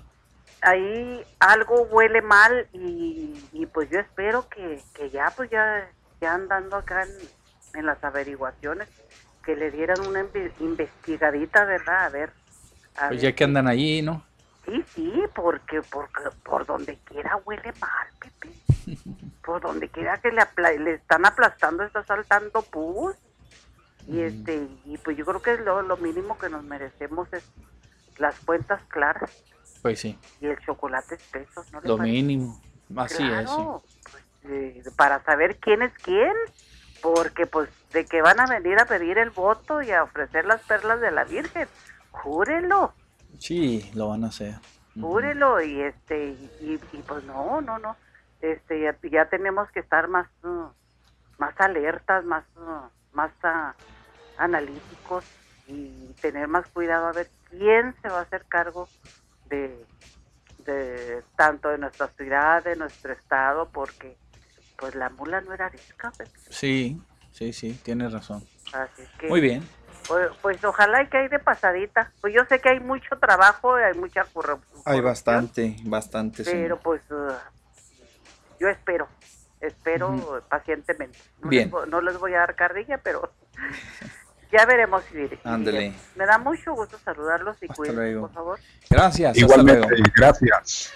ahí 0.61 1.25
algo 1.39 1.81
huele 1.85 2.21
mal 2.21 2.67
y, 2.73 3.49
y 3.53 3.65
pues 3.65 3.89
yo 3.89 3.97
espero 3.99 4.47
que, 4.49 4.83
que 4.93 5.09
ya 5.09 5.33
pues 5.35 5.49
ya, 5.49 5.91
ya 6.21 6.35
andando 6.35 6.75
acá 6.75 7.01
en, 7.01 7.09
en 7.73 7.85
las 7.87 8.03
averiguaciones 8.03 8.87
que 9.43 9.55
le 9.55 9.71
dieran 9.71 9.99
una 10.01 10.21
inve- 10.21 10.51
investigadita, 10.59 11.65
¿verdad? 11.65 12.05
A 12.05 12.09
ver. 12.09 12.31
a 12.97 13.07
Pues 13.07 13.21
ver 13.21 13.31
ya 13.31 13.35
que 13.35 13.43
andan 13.43 13.67
ahí, 13.67 14.03
¿no? 14.03 14.23
Sí, 14.65 14.85
sí, 14.93 15.23
porque, 15.33 15.81
porque 15.89 16.21
por 16.43 16.67
donde 16.67 16.99
quiera 17.05 17.35
huele 17.47 17.73
mal, 17.79 18.07
Pepe. 18.19 18.53
Por 19.43 19.59
donde 19.61 19.89
quiera 19.89 20.17
que 20.21 20.29
le, 20.31 20.41
apla- 20.41 20.77
le 20.77 20.93
están 20.93 21.25
aplastando, 21.25 21.83
está 21.83 22.03
saltando 22.03 22.61
pus. 22.61 23.15
Y 24.07 24.21
este, 24.21 24.67
y 24.85 24.97
pues 24.97 25.17
yo 25.17 25.25
creo 25.25 25.41
que 25.41 25.57
lo, 25.57 25.81
lo 25.81 25.97
mínimo 25.97 26.37
que 26.37 26.49
nos 26.49 26.63
merecemos 26.63 27.31
es 27.33 27.43
las 28.17 28.39
cuentas 28.39 28.81
claras 28.87 29.31
Pues 29.81 29.99
sí, 29.99 30.17
y 30.39 30.47
el 30.47 30.57
chocolate 30.59 31.15
espeso, 31.15 31.63
¿no 31.71 31.81
lo 31.81 31.97
parece? 31.97 32.13
mínimo. 32.13 32.61
Así 32.95 33.23
es, 33.23 33.49
sí. 33.49 33.55
Claro, 33.55 33.83
pues, 34.11 34.23
eh, 34.45 34.83
para 34.95 35.21
saber 35.23 35.57
quién 35.57 35.81
es 35.81 35.93
quién, 36.01 36.31
porque 37.01 37.45
pues 37.47 37.69
de 37.91 38.05
que 38.05 38.21
van 38.21 38.39
a 38.39 38.45
venir 38.47 38.79
a 38.79 38.85
pedir 38.85 39.17
el 39.17 39.29
voto 39.29 39.81
y 39.81 39.91
a 39.91 40.03
ofrecer 40.03 40.45
las 40.45 40.61
perlas 40.63 41.01
de 41.01 41.11
la 41.11 41.25
Virgen, 41.25 41.67
júrelo. 42.11 42.93
Sí, 43.39 43.91
lo 43.93 44.09
van 44.09 44.23
a 44.23 44.27
hacer. 44.27 44.55
Júrelo 44.99 45.61
y 45.61 45.81
este 45.81 46.29
y, 46.29 46.79
y, 46.91 47.03
pues 47.07 47.23
no, 47.25 47.61
no, 47.61 47.77
no. 47.77 47.95
Este 48.41 48.81
ya, 48.81 48.97
ya 49.11 49.29
tenemos 49.29 49.69
que 49.71 49.79
estar 49.79 50.07
más 50.07 50.27
uh, 50.43 50.67
más 51.37 51.59
alertas, 51.59 52.23
más 52.25 52.45
uh, 52.55 52.87
más 53.13 53.31
ah, 53.43 53.75
analíticos 54.37 55.25
y 55.67 56.13
tener 56.21 56.47
más 56.47 56.67
cuidado 56.67 57.07
a 57.07 57.11
ver 57.11 57.29
quién 57.49 57.95
se 58.01 58.09
va 58.09 58.19
a 58.19 58.21
hacer 58.21 58.45
cargo 58.47 58.87
de 59.49 59.85
de 60.67 61.23
tanto 61.35 61.69
de 61.69 61.79
nuestra 61.79 62.07
ciudad, 62.09 62.63
de 62.63 62.75
nuestro 62.75 63.13
estado, 63.13 63.69
porque 63.69 64.15
pues 64.77 64.93
la 64.93 65.09
mula 65.09 65.41
no 65.41 65.53
era 65.53 65.65
arisca. 65.65 66.11
Sí, 66.49 67.01
sí, 67.31 67.53
sí, 67.53 67.79
tienes 67.83 68.13
razón. 68.13 68.43
así 68.73 69.01
es 69.01 69.09
que 69.17 69.27
Muy 69.27 69.41
bien. 69.41 69.67
Pues, 70.07 70.29
pues 70.41 70.63
ojalá 70.63 71.01
y 71.03 71.07
que 71.07 71.17
hay 71.17 71.27
de 71.29 71.39
pasadita. 71.39 72.11
Pues 72.21 72.33
yo 72.33 72.45
sé 72.45 72.59
que 72.59 72.69
hay 72.69 72.79
mucho 72.79 73.17
trabajo, 73.17 73.73
hay 73.75 73.93
mucha 73.95 74.23
corrupción. 74.25 74.81
Hay 74.85 75.01
bastante, 75.01 75.75
bastante, 75.83 76.43
sí. 76.43 76.51
Pero 76.51 76.79
pues 76.79 77.01
uh, 77.09 77.33
yo 78.59 78.69
espero, 78.69 79.07
espero 79.59 80.43
pacientemente. 80.47 81.17
No 81.41 81.49
Bien. 81.49 81.71
Les, 81.73 81.87
no 81.89 82.01
les 82.01 82.17
voy 82.19 82.33
a 82.35 82.39
dar 82.39 82.55
carrilla, 82.55 82.99
pero 82.99 83.31
ya 84.51 84.65
veremos 84.65 85.03
si 85.11 85.17
Ándele. 85.43 85.93
Me 86.15 86.25
da 86.25 86.37
mucho 86.37 86.73
gusto 86.73 86.97
saludarlos 87.03 87.57
y 87.61 87.67
cuídense, 87.67 88.19
por 88.19 88.33
favor. 88.33 88.59
Gracias. 88.89 89.31
hasta 89.31 89.39
Igualmente, 89.39 89.87
luego. 89.89 90.03
gracias. 90.15 90.91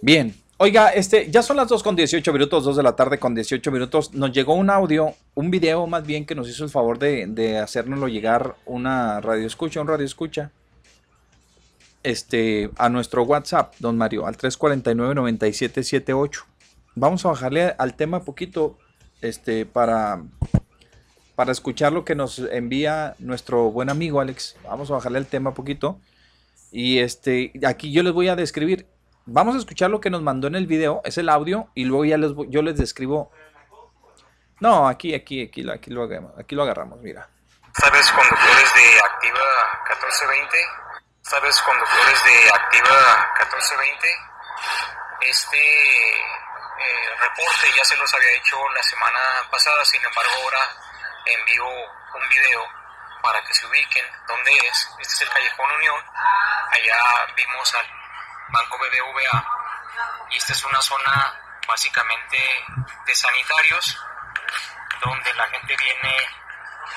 Bien. 0.00 0.34
Oiga, 0.58 0.88
este, 0.88 1.30
ya 1.30 1.42
son 1.42 1.58
las 1.58 1.68
2 1.68 1.82
con 1.82 1.94
18 1.96 2.32
minutos, 2.32 2.64
2 2.64 2.78
de 2.78 2.82
la 2.82 2.96
tarde 2.96 3.18
con 3.18 3.34
18 3.34 3.70
minutos. 3.70 4.14
Nos 4.14 4.32
llegó 4.32 4.54
un 4.54 4.70
audio, 4.70 5.12
un 5.34 5.50
video 5.50 5.86
más 5.86 6.06
bien 6.06 6.24
que 6.24 6.34
nos 6.34 6.48
hizo 6.48 6.64
el 6.64 6.70
favor 6.70 6.98
de, 6.98 7.26
de 7.26 7.58
hacérnoslo 7.58 8.08
llegar 8.08 8.56
una 8.64 9.20
radio 9.20 9.46
escucha, 9.46 9.82
un 9.82 9.88
radio 9.88 10.06
escucha. 10.06 10.50
Este, 12.02 12.70
a 12.78 12.88
nuestro 12.88 13.24
WhatsApp, 13.24 13.74
don 13.80 13.98
Mario, 13.98 14.26
al 14.26 14.38
349-9778. 14.38 16.44
Vamos 16.94 17.26
a 17.26 17.28
bajarle 17.28 17.74
al 17.76 17.92
tema 17.94 18.20
poquito, 18.20 18.78
este, 19.20 19.66
para, 19.66 20.22
para 21.36 21.52
escuchar 21.52 21.92
lo 21.92 22.04
que 22.04 22.14
nos 22.14 22.38
envía 22.38 23.14
nuestro 23.18 23.70
buen 23.70 23.90
amigo 23.90 24.20
Alex. 24.20 24.56
Vamos 24.64 24.90
a 24.90 24.94
bajarle 24.94 25.18
el 25.18 25.26
tema 25.26 25.52
poquito. 25.52 26.00
Y 26.72 26.98
este, 26.98 27.52
aquí 27.66 27.92
yo 27.92 28.02
les 28.02 28.14
voy 28.14 28.28
a 28.28 28.36
describir. 28.36 28.88
Vamos 29.26 29.54
a 29.54 29.58
escuchar 29.58 29.90
lo 29.90 30.00
que 30.00 30.08
nos 30.08 30.22
mandó 30.22 30.46
en 30.46 30.54
el 30.54 30.66
video, 30.66 31.02
es 31.04 31.18
el 31.18 31.28
audio, 31.28 31.68
y 31.74 31.84
luego 31.84 32.04
ya 32.04 32.16
les, 32.16 32.32
yo 32.48 32.62
les 32.62 32.76
describo. 32.76 33.30
No, 34.60 34.88
aquí, 34.88 35.14
aquí, 35.14 35.42
aquí, 35.42 35.68
aquí 35.68 35.90
lo 35.90 36.08
aquí 36.38 36.54
lo 36.54 36.62
agarramos, 36.62 37.00
mira. 37.00 37.28
¿Sabes 37.74 38.10
conductores 38.12 38.74
de 38.74 38.86
Activa 39.04 39.46
1420? 39.84 40.56
¿Sabes 41.20 41.60
conductores 41.60 42.24
de 42.24 42.50
Activa 42.54 42.96
1420? 43.40 44.08
Este 45.28 45.58
eh, 45.58 47.08
reporte 47.20 47.66
ya 47.76 47.84
se 47.84 47.96
los 47.96 48.14
había 48.14 48.32
hecho 48.38 48.56
la 48.74 48.82
semana 48.82 49.20
pasada, 49.50 49.84
sin 49.84 50.00
embargo 50.02 50.32
ahora 50.42 50.85
envío 51.26 51.66
un 51.66 52.28
video 52.28 52.68
para 53.22 53.42
que 53.42 53.54
se 53.54 53.66
ubiquen 53.66 54.06
dónde 54.26 54.56
es. 54.56 54.88
Este 55.00 55.14
es 55.14 55.20
el 55.22 55.28
Callejón 55.30 55.70
Unión. 55.72 56.04
Allá 56.70 57.26
vimos 57.34 57.74
al 57.74 57.86
Banco 58.48 58.78
BBVA 58.78 59.44
y 60.30 60.36
esta 60.36 60.52
es 60.52 60.64
una 60.64 60.80
zona 60.80 61.34
básicamente 61.66 62.64
de 63.04 63.14
sanitarios 63.14 63.98
donde 65.00 65.34
la 65.34 65.48
gente 65.48 65.76
viene 65.76 66.16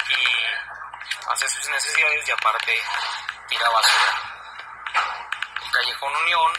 y 0.07 1.31
hace 1.31 1.47
sus 1.49 1.67
necesidades 1.69 2.27
y 2.27 2.31
aparte 2.31 2.79
tira 3.47 3.69
basura. 3.69 4.13
El 5.63 5.71
Callejón 5.71 6.15
Unión 6.15 6.51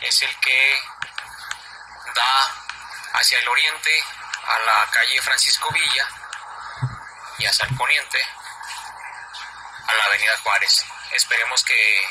es 0.00 0.22
el 0.22 0.40
que 0.40 0.80
da 2.14 2.54
hacia 3.14 3.38
el 3.38 3.48
oriente 3.48 4.04
a 4.46 4.58
la 4.60 4.86
calle 4.90 5.20
Francisco 5.20 5.70
Villa 5.72 6.08
y 7.38 7.46
hacia 7.46 7.66
el 7.66 7.76
poniente 7.76 8.18
a 9.86 9.94
la 9.94 10.04
avenida 10.04 10.36
Juárez. 10.42 10.84
Esperemos 11.12 11.62
que 11.64 12.08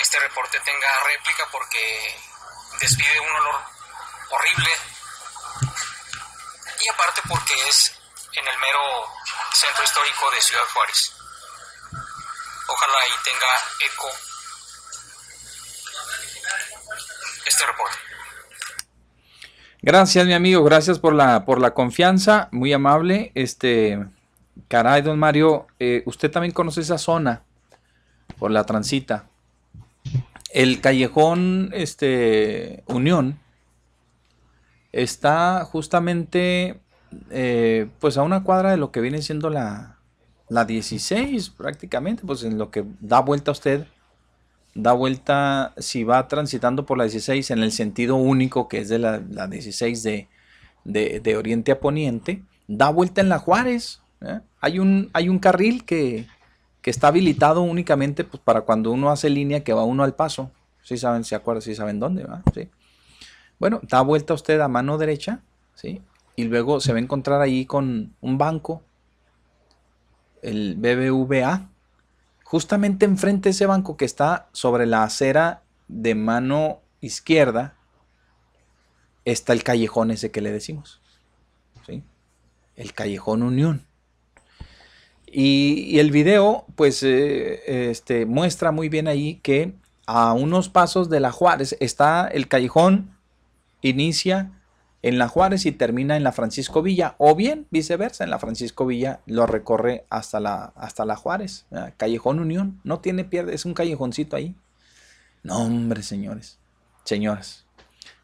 este 0.00 0.18
reporte 0.20 0.60
tenga 0.60 1.04
réplica 1.04 1.46
porque 1.50 2.20
despide 2.80 3.20
un 3.20 3.30
olor 3.30 3.64
horrible 4.30 4.70
y 6.80 6.88
aparte 6.88 7.20
porque 7.28 7.68
es 7.68 7.92
en 8.32 8.46
el 8.46 8.58
mero 8.58 9.12
centro 9.52 9.82
histórico 9.82 10.30
de 10.30 10.40
Ciudad 10.40 10.64
Juárez. 10.72 11.12
Ojalá 12.68 13.08
y 13.08 13.22
tenga 13.24 13.64
eco 13.80 14.12
este 17.44 17.66
reporte. 17.66 18.07
Gracias, 19.80 20.26
mi 20.26 20.32
amigo, 20.32 20.64
gracias 20.64 20.98
por 20.98 21.14
la, 21.14 21.44
por 21.44 21.60
la 21.60 21.72
confianza, 21.72 22.48
muy 22.50 22.72
amable. 22.72 23.30
Este, 23.36 24.04
caray, 24.66 25.02
don 25.02 25.20
Mario, 25.20 25.68
eh, 25.78 26.02
usted 26.04 26.32
también 26.32 26.52
conoce 26.52 26.80
esa 26.80 26.98
zona 26.98 27.42
por 28.38 28.50
la 28.50 28.64
transita. 28.64 29.26
El 30.52 30.80
callejón, 30.80 31.70
este, 31.74 32.82
Unión, 32.86 33.38
está 34.90 35.64
justamente, 35.64 36.80
eh, 37.30 37.88
pues 38.00 38.16
a 38.16 38.22
una 38.22 38.42
cuadra 38.42 38.72
de 38.72 38.78
lo 38.78 38.90
que 38.90 39.00
viene 39.00 39.22
siendo 39.22 39.48
la, 39.48 39.98
la 40.48 40.64
16, 40.64 41.50
prácticamente, 41.50 42.24
pues 42.26 42.42
en 42.42 42.58
lo 42.58 42.72
que 42.72 42.84
da 42.98 43.20
vuelta 43.20 43.52
usted 43.52 43.86
da 44.78 44.92
vuelta, 44.92 45.74
si 45.76 46.04
va 46.04 46.28
transitando 46.28 46.86
por 46.86 46.98
la 46.98 47.04
16 47.04 47.50
en 47.50 47.58
el 47.64 47.72
sentido 47.72 48.14
único 48.14 48.68
que 48.68 48.78
es 48.78 48.88
de 48.88 49.00
la, 49.00 49.20
la 49.28 49.48
16 49.48 50.04
de, 50.04 50.28
de, 50.84 51.18
de 51.18 51.36
oriente 51.36 51.72
a 51.72 51.80
poniente, 51.80 52.44
da 52.68 52.88
vuelta 52.88 53.20
en 53.20 53.28
la 53.28 53.40
Juárez. 53.40 54.00
¿eh? 54.20 54.38
Hay, 54.60 54.78
un, 54.78 55.10
hay 55.14 55.28
un 55.28 55.40
carril 55.40 55.84
que, 55.84 56.28
que 56.80 56.90
está 56.90 57.08
habilitado 57.08 57.60
únicamente 57.62 58.22
pues, 58.22 58.40
para 58.40 58.60
cuando 58.60 58.92
uno 58.92 59.10
hace 59.10 59.28
línea 59.30 59.64
que 59.64 59.72
va 59.72 59.82
uno 59.82 60.04
al 60.04 60.14
paso. 60.14 60.52
Si 60.84 60.96
saben, 60.96 61.24
se 61.24 61.34
acuerdan, 61.34 61.62
si 61.62 61.74
saben 61.74 61.98
dónde 61.98 62.22
va. 62.22 62.42
¿sí? 62.54 62.68
Bueno, 63.58 63.80
da 63.82 64.00
vuelta 64.02 64.32
usted 64.32 64.60
a 64.60 64.68
mano 64.68 64.96
derecha, 64.96 65.40
¿sí? 65.74 66.00
Y 66.36 66.44
luego 66.44 66.78
se 66.78 66.92
va 66.92 66.98
a 66.98 67.02
encontrar 67.02 67.40
ahí 67.40 67.66
con 67.66 68.14
un 68.20 68.38
banco, 68.38 68.80
el 70.40 70.76
BBVA, 70.76 71.68
justamente 72.48 73.04
enfrente 73.04 73.50
de 73.50 73.50
ese 73.50 73.66
banco 73.66 73.98
que 73.98 74.06
está 74.06 74.48
sobre 74.52 74.86
la 74.86 75.02
acera 75.02 75.64
de 75.86 76.14
mano 76.14 76.80
izquierda, 77.02 77.76
está 79.26 79.52
el 79.52 79.62
callejón 79.62 80.10
ese 80.10 80.30
que 80.30 80.40
le 80.40 80.50
decimos. 80.50 81.02
¿sí? 81.86 82.02
El 82.74 82.94
callejón 82.94 83.42
Unión. 83.42 83.84
Y, 85.26 85.98
el 85.98 86.10
video, 86.10 86.64
pues, 86.74 87.02
eh, 87.02 87.90
este, 87.90 88.24
muestra 88.24 88.72
muy 88.72 88.88
bien 88.88 89.08
ahí 89.08 89.40
que 89.42 89.74
a 90.06 90.32
unos 90.32 90.70
pasos 90.70 91.10
de 91.10 91.20
la 91.20 91.32
Juárez 91.32 91.76
está 91.80 92.28
el 92.28 92.48
callejón, 92.48 93.14
inicia 93.82 94.57
en 95.02 95.18
la 95.18 95.28
Juárez 95.28 95.64
y 95.66 95.72
termina 95.72 96.16
en 96.16 96.24
la 96.24 96.32
Francisco 96.32 96.82
Villa, 96.82 97.14
o 97.18 97.34
bien 97.36 97.66
viceversa, 97.70 98.24
en 98.24 98.30
la 98.30 98.38
Francisco 98.38 98.84
Villa 98.86 99.20
lo 99.26 99.46
recorre 99.46 100.04
hasta 100.10 100.40
la, 100.40 100.72
hasta 100.76 101.04
la 101.04 101.16
Juárez. 101.16 101.66
Callejón 101.96 102.40
Unión, 102.40 102.80
no 102.84 103.00
tiene 103.00 103.24
pierde, 103.24 103.54
es 103.54 103.64
un 103.64 103.74
callejoncito 103.74 104.36
ahí. 104.36 104.54
No, 105.42 105.58
hombre, 105.58 106.02
señores, 106.02 106.58
señoras. 107.04 107.64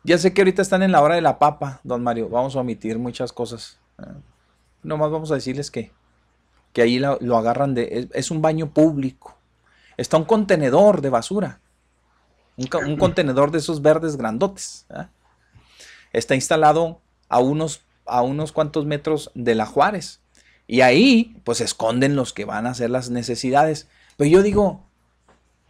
Ya 0.02 0.18
sé 0.18 0.34
que 0.34 0.42
ahorita 0.42 0.62
están 0.62 0.82
en 0.82 0.92
la 0.92 1.00
hora 1.00 1.14
de 1.14 1.22
la 1.22 1.38
papa, 1.38 1.80
don 1.84 2.02
Mario, 2.02 2.28
vamos 2.28 2.56
a 2.56 2.60
omitir 2.60 2.98
muchas 2.98 3.32
cosas. 3.32 3.78
¿verdad? 3.96 4.16
Nomás 4.82 5.10
vamos 5.10 5.30
a 5.30 5.34
decirles 5.34 5.70
que, 5.70 5.92
que 6.72 6.82
ahí 6.82 6.98
lo, 6.98 7.36
agarran 7.36 7.74
de, 7.74 7.88
es, 7.90 8.08
es 8.12 8.30
un 8.30 8.42
baño 8.42 8.72
público. 8.72 9.36
Está 9.96 10.16
un 10.16 10.24
contenedor 10.24 11.00
de 11.00 11.10
basura. 11.10 11.60
un, 12.56 12.96
contenedor 12.96 13.50
de 13.50 13.58
esos 13.58 13.80
verdes 13.80 14.16
grandotes. 14.16 14.86
Está 16.14 16.34
instalado 16.34 17.02
a 17.28 17.40
unos, 17.40 17.82
a 18.06 18.22
unos 18.22 18.52
cuantos 18.52 18.86
metros 18.86 19.30
de 19.34 19.54
la 19.54 19.66
Juárez. 19.66 20.20
Y 20.66 20.80
ahí, 20.80 21.36
pues, 21.44 21.60
esconden 21.60 22.16
los 22.16 22.32
que 22.32 22.46
van 22.46 22.66
a 22.66 22.70
hacer 22.70 22.88
las 22.88 23.10
necesidades. 23.10 23.88
Pero 24.16 24.30
yo 24.30 24.42
digo, 24.42 24.86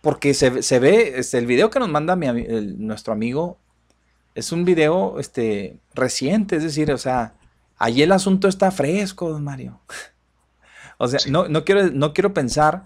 porque 0.01 0.35
se, 0.35 0.63
se 0.63 0.79
ve, 0.79 1.15
este, 1.19 1.39
el 1.39 1.47
video 1.47 1.71
que 1.71 1.81
nos 1.81 1.89
manda 1.89 2.15
mi 2.15 2.27
el- 2.29 2.87
nuestro 2.87 3.13
amigo 3.13 3.59
es 4.37 4.53
un 4.53 4.65
video 4.65 5.19
este, 5.19 5.79
reciente, 5.95 6.57
es 6.57 6.63
decir, 6.63 6.93
o 6.93 6.99
sea, 6.99 7.35
allí 7.79 8.03
el 8.03 8.13
asunto 8.13 8.47
está 8.49 8.71
fresco, 8.71 9.31
don 9.31 9.43
Mario. 9.45 9.81
O 10.97 11.09
sea, 11.09 11.19
no, 11.29 11.49
no, 11.49 11.65
quiero, 11.65 11.91
no 11.91 12.13
quiero 12.15 12.33
pensar 12.33 12.85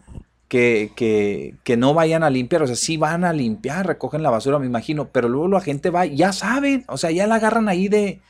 que, 0.49 0.93
que, 0.97 1.57
que 1.65 1.77
no 1.77 1.95
vayan 1.95 2.23
a 2.23 2.31
limpiar, 2.31 2.63
o 2.63 2.67
sea, 2.67 2.77
sí 2.77 2.97
van 2.97 3.25
a 3.25 3.33
limpiar, 3.33 3.87
recogen 3.87 4.23
la 4.23 4.31
basura, 4.31 4.59
me 4.59 4.67
imagino, 4.67 5.09
pero 5.11 5.29
luego 5.29 5.49
la 5.49 5.61
gente 5.61 5.91
va, 5.91 6.07
ya 6.07 6.33
saben, 6.33 6.85
o 6.89 6.97
sea, 6.97 7.11
ya 7.11 7.27
la 7.27 7.37
agarran 7.37 7.69
ahí 7.69 7.89
de, 7.89 8.21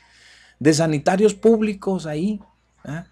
de 0.59 0.73
sanitarios 0.73 1.33
públicos 1.33 2.05
ahí. 2.05 2.41
¿ah? 2.85 3.05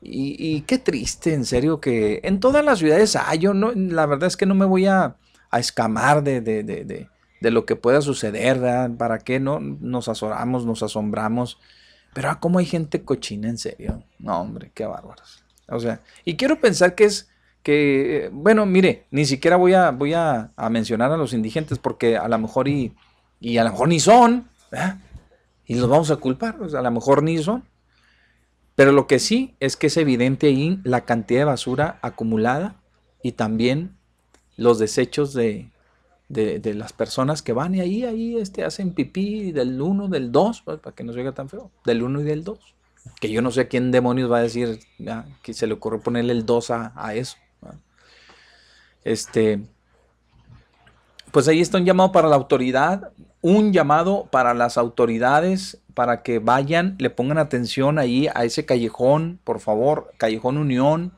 Y, 0.00 0.36
y 0.56 0.62
qué 0.62 0.78
triste, 0.78 1.32
en 1.32 1.44
serio, 1.44 1.80
que 1.80 2.20
en 2.24 2.40
todas 2.40 2.64
las 2.64 2.80
ciudades 2.80 3.14
hay, 3.14 3.38
yo 3.38 3.54
no, 3.54 3.70
la 3.72 4.06
verdad 4.06 4.26
es 4.26 4.36
que 4.36 4.46
no 4.46 4.54
me 4.54 4.64
voy 4.64 4.86
a, 4.86 5.16
a 5.50 5.58
escamar 5.60 6.24
de, 6.24 6.40
de, 6.40 6.62
de, 6.64 6.84
de- 6.84 7.08
de 7.40 7.50
lo 7.50 7.66
que 7.66 7.74
pueda 7.74 8.00
suceder, 8.02 8.60
¿verdad? 8.60 8.92
¿Para 8.96 9.18
qué 9.18 9.40
no 9.40 9.58
nos 9.58 10.06
azoramos, 10.06 10.64
nos 10.64 10.84
asombramos? 10.84 11.58
Pero 12.14 12.30
ah, 12.30 12.38
cómo 12.38 12.60
hay 12.60 12.66
gente 12.66 13.02
cochina, 13.02 13.48
en 13.48 13.58
serio. 13.58 14.04
No, 14.20 14.40
hombre, 14.40 14.70
qué 14.72 14.86
bárbaros. 14.86 15.42
O 15.66 15.80
sea, 15.80 16.00
y 16.24 16.36
quiero 16.36 16.60
pensar 16.60 16.94
que 16.94 17.02
es 17.04 17.31
que, 17.62 18.30
bueno, 18.32 18.66
mire, 18.66 19.06
ni 19.10 19.24
siquiera 19.24 19.56
voy 19.56 19.74
a, 19.74 19.90
voy 19.90 20.14
a, 20.14 20.52
mencionar 20.70 21.12
a 21.12 21.16
los 21.16 21.32
indigentes 21.32 21.78
porque 21.78 22.16
a 22.16 22.28
lo 22.28 22.38
mejor 22.38 22.68
y, 22.68 22.94
y 23.40 23.58
a 23.58 23.64
lo 23.64 23.70
mejor 23.70 23.88
ni 23.88 24.00
son. 24.00 24.48
Y 25.66 25.76
los 25.76 25.88
vamos 25.88 26.10
a 26.10 26.16
culpar, 26.16 26.58
sea, 26.68 26.80
a 26.80 26.82
lo 26.82 26.90
mejor 26.90 27.22
ni 27.22 27.38
son. 27.42 27.64
Pero 28.74 28.92
lo 28.92 29.06
que 29.06 29.18
sí 29.18 29.54
es 29.60 29.76
que 29.76 29.88
es 29.88 29.96
evidente 29.96 30.48
ahí 30.48 30.80
la 30.82 31.02
cantidad 31.02 31.40
de 31.40 31.44
basura 31.44 31.98
acumulada 32.02 32.80
y 33.22 33.32
también 33.32 33.96
los 34.56 34.78
desechos 34.78 35.34
de, 35.34 35.70
de, 36.28 36.74
las 36.74 36.92
personas 36.92 37.42
que 37.42 37.52
van 37.52 37.74
y 37.74 37.80
ahí, 37.80 38.04
ahí 38.04 38.36
este, 38.36 38.64
hacen 38.64 38.94
pipí 38.94 39.52
del 39.52 39.80
1, 39.80 40.08
del 40.08 40.32
2, 40.32 40.62
pues, 40.62 40.80
para 40.80 40.94
que 40.96 41.04
no 41.04 41.12
se 41.12 41.18
oiga 41.18 41.32
tan 41.32 41.48
feo, 41.48 41.70
del 41.84 42.02
1 42.02 42.22
y 42.22 42.24
del 42.24 42.44
2. 42.44 42.58
Que 43.20 43.30
yo 43.30 43.42
no 43.42 43.50
sé 43.50 43.68
quién 43.68 43.90
demonios 43.90 44.30
va 44.30 44.38
a 44.38 44.42
decir 44.42 44.78
que 45.42 45.54
se 45.54 45.66
le 45.66 45.74
ocurrió 45.74 46.00
ponerle 46.00 46.32
el 46.32 46.46
2 46.46 46.70
a, 46.70 46.92
a 46.94 47.14
eso. 47.14 47.36
Este, 49.04 49.60
pues 51.30 51.48
ahí 51.48 51.60
está 51.60 51.78
un 51.78 51.84
llamado 51.84 52.12
para 52.12 52.28
la 52.28 52.36
autoridad, 52.36 53.10
un 53.40 53.72
llamado 53.72 54.28
para 54.30 54.54
las 54.54 54.78
autoridades 54.78 55.78
para 55.94 56.22
que 56.22 56.38
vayan, 56.38 56.96
le 56.98 57.10
pongan 57.10 57.38
atención 57.38 57.98
ahí 57.98 58.28
a 58.34 58.44
ese 58.44 58.64
callejón, 58.64 59.38
por 59.44 59.60
favor, 59.60 60.12
Callejón 60.16 60.56
Unión. 60.56 61.12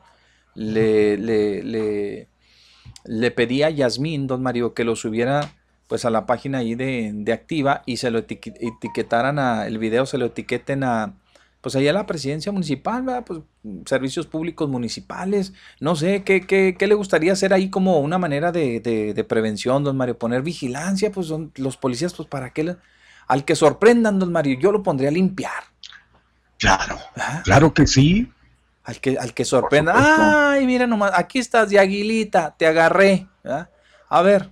Le, 0.53 1.17
le, 1.17 1.63
le, 1.63 2.29
le 3.03 3.31
pedí 3.31 3.63
a 3.63 3.69
Yasmín, 3.69 4.25
don 4.25 4.41
Mario, 4.41 4.73
que 4.73 4.85
lo 4.85 4.95
subiera 4.95 5.51
pues 5.87 6.05
a 6.05 6.09
la 6.09 6.25
página 6.25 6.59
ahí 6.59 6.75
de, 6.75 7.11
de 7.13 7.33
Activa 7.33 7.83
y 7.85 7.97
se 7.97 8.09
lo 8.09 8.19
etiquetaran 8.19 9.37
a, 9.37 9.67
el 9.67 9.77
video 9.77 10.05
se 10.05 10.17
lo 10.17 10.27
etiqueten 10.27 10.83
a, 10.83 11.13
pues 11.65 11.75
allá 11.75 11.91
la 11.93 12.05
presidencia 12.05 12.51
municipal, 12.51 13.01
¿verdad? 13.01 13.23
Pues 13.25 13.39
servicios 13.87 14.27
públicos 14.27 14.69
municipales, 14.69 15.51
no 15.79 15.95
sé, 15.95 16.21
¿qué, 16.23 16.41
qué, 16.41 16.75
qué 16.77 16.85
le 16.85 16.93
gustaría 16.93 17.33
hacer 17.33 17.53
ahí 17.55 17.71
como 17.71 17.97
una 18.01 18.19
manera 18.19 18.51
de, 18.51 18.79
de- 18.81 19.15
de 19.15 19.23
prevención, 19.23 19.83
don 19.83 19.97
Mario? 19.97 20.19
Poner 20.19 20.43
vigilancia, 20.43 21.11
pues 21.11 21.25
son 21.25 21.51
los 21.55 21.75
policías, 21.75 22.13
pues 22.13 22.29
para 22.29 22.51
qué, 22.53 22.65
le- 22.65 22.77
al 23.27 23.45
que 23.45 23.55
sorprendan, 23.55 24.19
don 24.19 24.31
Mario, 24.31 24.59
yo 24.59 24.71
lo 24.71 24.83
pondría 24.83 25.09
a 25.09 25.11
limpiar. 25.11 25.63
Claro, 26.59 26.99
claro 27.43 27.73
que 27.73 27.87
sí. 27.87 28.31
Al 28.83 29.01
que, 29.01 29.17
al 29.17 29.33
que 29.33 29.43
sorprenda, 29.43 29.95
ay, 30.53 30.67
mira 30.67 30.85
nomás, 30.85 31.13
aquí 31.15 31.39
estás 31.39 31.71
de 31.71 31.79
aguilita, 31.79 32.55
te 32.55 32.67
agarré. 32.67 33.27
¿verdad? 33.43 33.71
A 34.07 34.21
ver, 34.21 34.51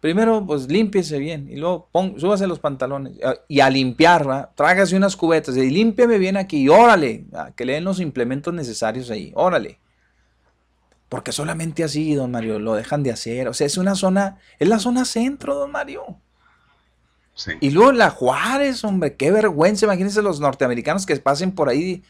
primero 0.00 0.44
pues 0.46 0.68
límpiese 0.68 1.18
bien 1.18 1.48
y 1.50 1.56
luego 1.56 1.88
pon, 1.92 2.18
súbase 2.18 2.46
los 2.46 2.58
pantalones 2.58 3.14
ah, 3.24 3.34
y 3.48 3.60
a 3.60 3.70
limpiar, 3.70 4.26
¿verdad? 4.26 4.50
trágase 4.54 4.96
unas 4.96 5.16
cubetas 5.16 5.56
y 5.56 5.70
límpiame 5.70 6.18
bien 6.18 6.36
aquí 6.36 6.62
y 6.62 6.68
órale, 6.68 7.24
¿verdad? 7.28 7.54
que 7.54 7.64
le 7.64 7.74
den 7.74 7.84
los 7.84 8.00
implementos 8.00 8.52
necesarios 8.52 9.10
ahí, 9.10 9.32
órale. 9.34 9.78
Porque 11.10 11.32
solamente 11.32 11.82
así, 11.82 12.14
don 12.14 12.30
Mario, 12.30 12.60
lo 12.60 12.74
dejan 12.74 13.02
de 13.02 13.10
hacer. 13.10 13.48
O 13.48 13.52
sea, 13.52 13.66
es 13.66 13.76
una 13.76 13.96
zona, 13.96 14.38
es 14.60 14.68
la 14.68 14.78
zona 14.78 15.04
centro, 15.04 15.56
don 15.56 15.72
Mario. 15.72 16.20
Y 17.60 17.70
luego 17.70 17.90
la 17.90 18.10
Juárez, 18.10 18.84
hombre, 18.84 19.16
qué 19.16 19.32
vergüenza. 19.32 19.86
Imagínense 19.86 20.22
los 20.22 20.38
norteamericanos 20.38 21.06
que 21.06 21.16
pasen 21.16 21.50
por 21.50 21.68
ahí. 21.68 22.04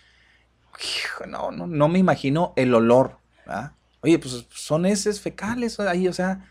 No, 1.27 1.51
no, 1.51 1.67
no 1.67 1.89
me 1.89 1.99
imagino 1.99 2.53
el 2.57 2.75
olor. 2.75 3.17
¿verdad? 3.47 3.73
Oye, 4.03 4.19
pues 4.19 4.47
son 4.51 4.85
heces 4.85 5.21
fecales 5.21 5.81
ahí, 5.81 6.09
o 6.09 6.13
sea, 6.13 6.47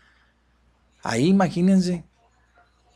ahí 1.02 1.28
imagínense. 1.28 2.04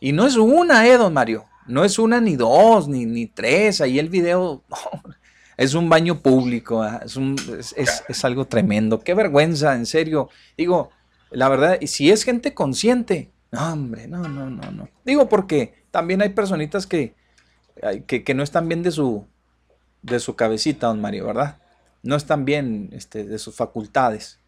Y 0.01 0.13
no 0.13 0.27
es 0.27 0.37
una, 0.37 0.87
¿eh, 0.87 0.97
don 0.99 1.13
Mario? 1.13 1.45
No 1.67 1.85
es 1.85 1.99
una, 1.99 2.21
ni 2.21 2.37
dos, 2.37 2.89
ni, 2.89 3.07
ni 3.07 3.27
tres. 3.27 3.81
Ahí 3.81 3.99
el 3.99 4.09
video 4.11 4.63
es 5.57 5.75
un 5.75 5.89
baño 5.89 6.21
público, 6.21 6.81
¿verdad? 6.81 7.03
es, 7.05 7.17
un- 7.17 7.37
es- 7.59 7.75
es- 8.09 8.25
algo 8.25 8.45
tremendo. 8.47 9.01
Qué 9.01 9.15
vergüenza, 9.15 9.75
en 9.75 9.87
serio. 9.87 10.29
Digo, 10.57 10.91
la 11.31 11.49
verdad, 11.49 11.79
y 11.81 11.87
si 11.87 12.11
es 12.11 12.25
gente 12.25 12.55
consciente, 12.55 13.31
no, 13.51 13.73
hombre, 13.73 14.07
no, 14.09 14.29
no, 14.29 14.51
no, 14.51 14.71
no. 14.73 14.89
Digo, 15.05 15.29
porque 15.29 15.75
también 15.91 16.21
hay 16.23 16.31
personitas 16.31 16.87
que, 16.87 17.15
que, 18.07 18.25
que 18.25 18.35
no 18.35 18.43
están 18.43 18.69
bien 18.69 18.83
de 18.83 18.91
su, 18.91 19.27
de 20.03 20.19
su 20.21 20.37
cabecita, 20.37 20.89
don 20.89 21.01
Mario, 21.01 21.27
¿verdad? 21.27 21.59
No 22.03 22.17
están 22.17 22.45
bien 22.45 22.91
este, 22.93 23.25
de 23.25 23.39
sus 23.39 23.55
facultades. 23.55 24.39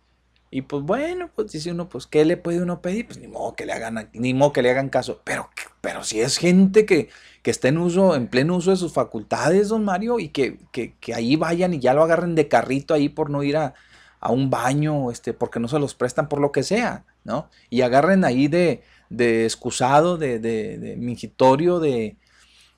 Y 0.57 0.63
pues 0.63 0.83
bueno, 0.85 1.29
pues 1.35 1.53
dice 1.53 1.71
uno, 1.71 1.87
pues 1.87 2.07
¿qué 2.07 2.25
le 2.25 2.39
puede 2.39 2.63
uno 2.63 2.81
pedir? 2.81 3.07
Pues 3.07 3.19
ni 3.19 3.29
modo 3.29 3.55
que 3.55 3.67
le 3.67 3.75
hagan, 3.75 4.09
ni 4.15 4.33
modo 4.33 4.55
que 4.55 4.63
le 4.63 4.71
hagan 4.71 4.89
caso. 4.89 5.21
Pero, 5.23 5.51
pero 5.83 6.03
si 6.03 6.23
es 6.23 6.39
gente 6.39 6.87
que, 6.87 7.11
que 7.43 7.51
está 7.51 7.69
en 7.69 7.77
uso, 7.77 8.15
en 8.17 8.27
pleno 8.27 8.57
uso 8.57 8.71
de 8.71 8.79
sus 8.79 8.95
facultades, 8.95 9.69
don 9.69 9.85
Mario, 9.85 10.19
y 10.19 10.29
que, 10.31 10.57
que, 10.73 10.95
que 10.99 11.13
ahí 11.13 11.37
vayan 11.37 11.75
y 11.75 11.79
ya 11.79 11.93
lo 11.93 12.03
agarren 12.03 12.35
de 12.35 12.49
carrito 12.49 12.95
ahí 12.95 13.11
por 13.11 13.29
no 13.29 13.43
ir 13.43 13.59
a, 13.59 13.75
a 14.19 14.33
un 14.33 14.49
baño, 14.49 15.11
este, 15.11 15.35
porque 15.35 15.61
no 15.61 15.69
se 15.69 15.79
los 15.79 15.95
prestan 15.95 16.27
por 16.27 16.41
lo 16.41 16.53
que 16.53 16.63
sea, 16.63 17.05
¿no? 17.23 17.51
Y 17.69 17.83
agarren 17.83 18.25
ahí 18.25 18.49
de, 18.49 18.83
de 19.11 19.45
excusado, 19.45 20.17
de, 20.17 20.39
de, 20.39 20.79
de 20.79 20.97
mingitorio, 20.97 21.81
de, 21.81 22.17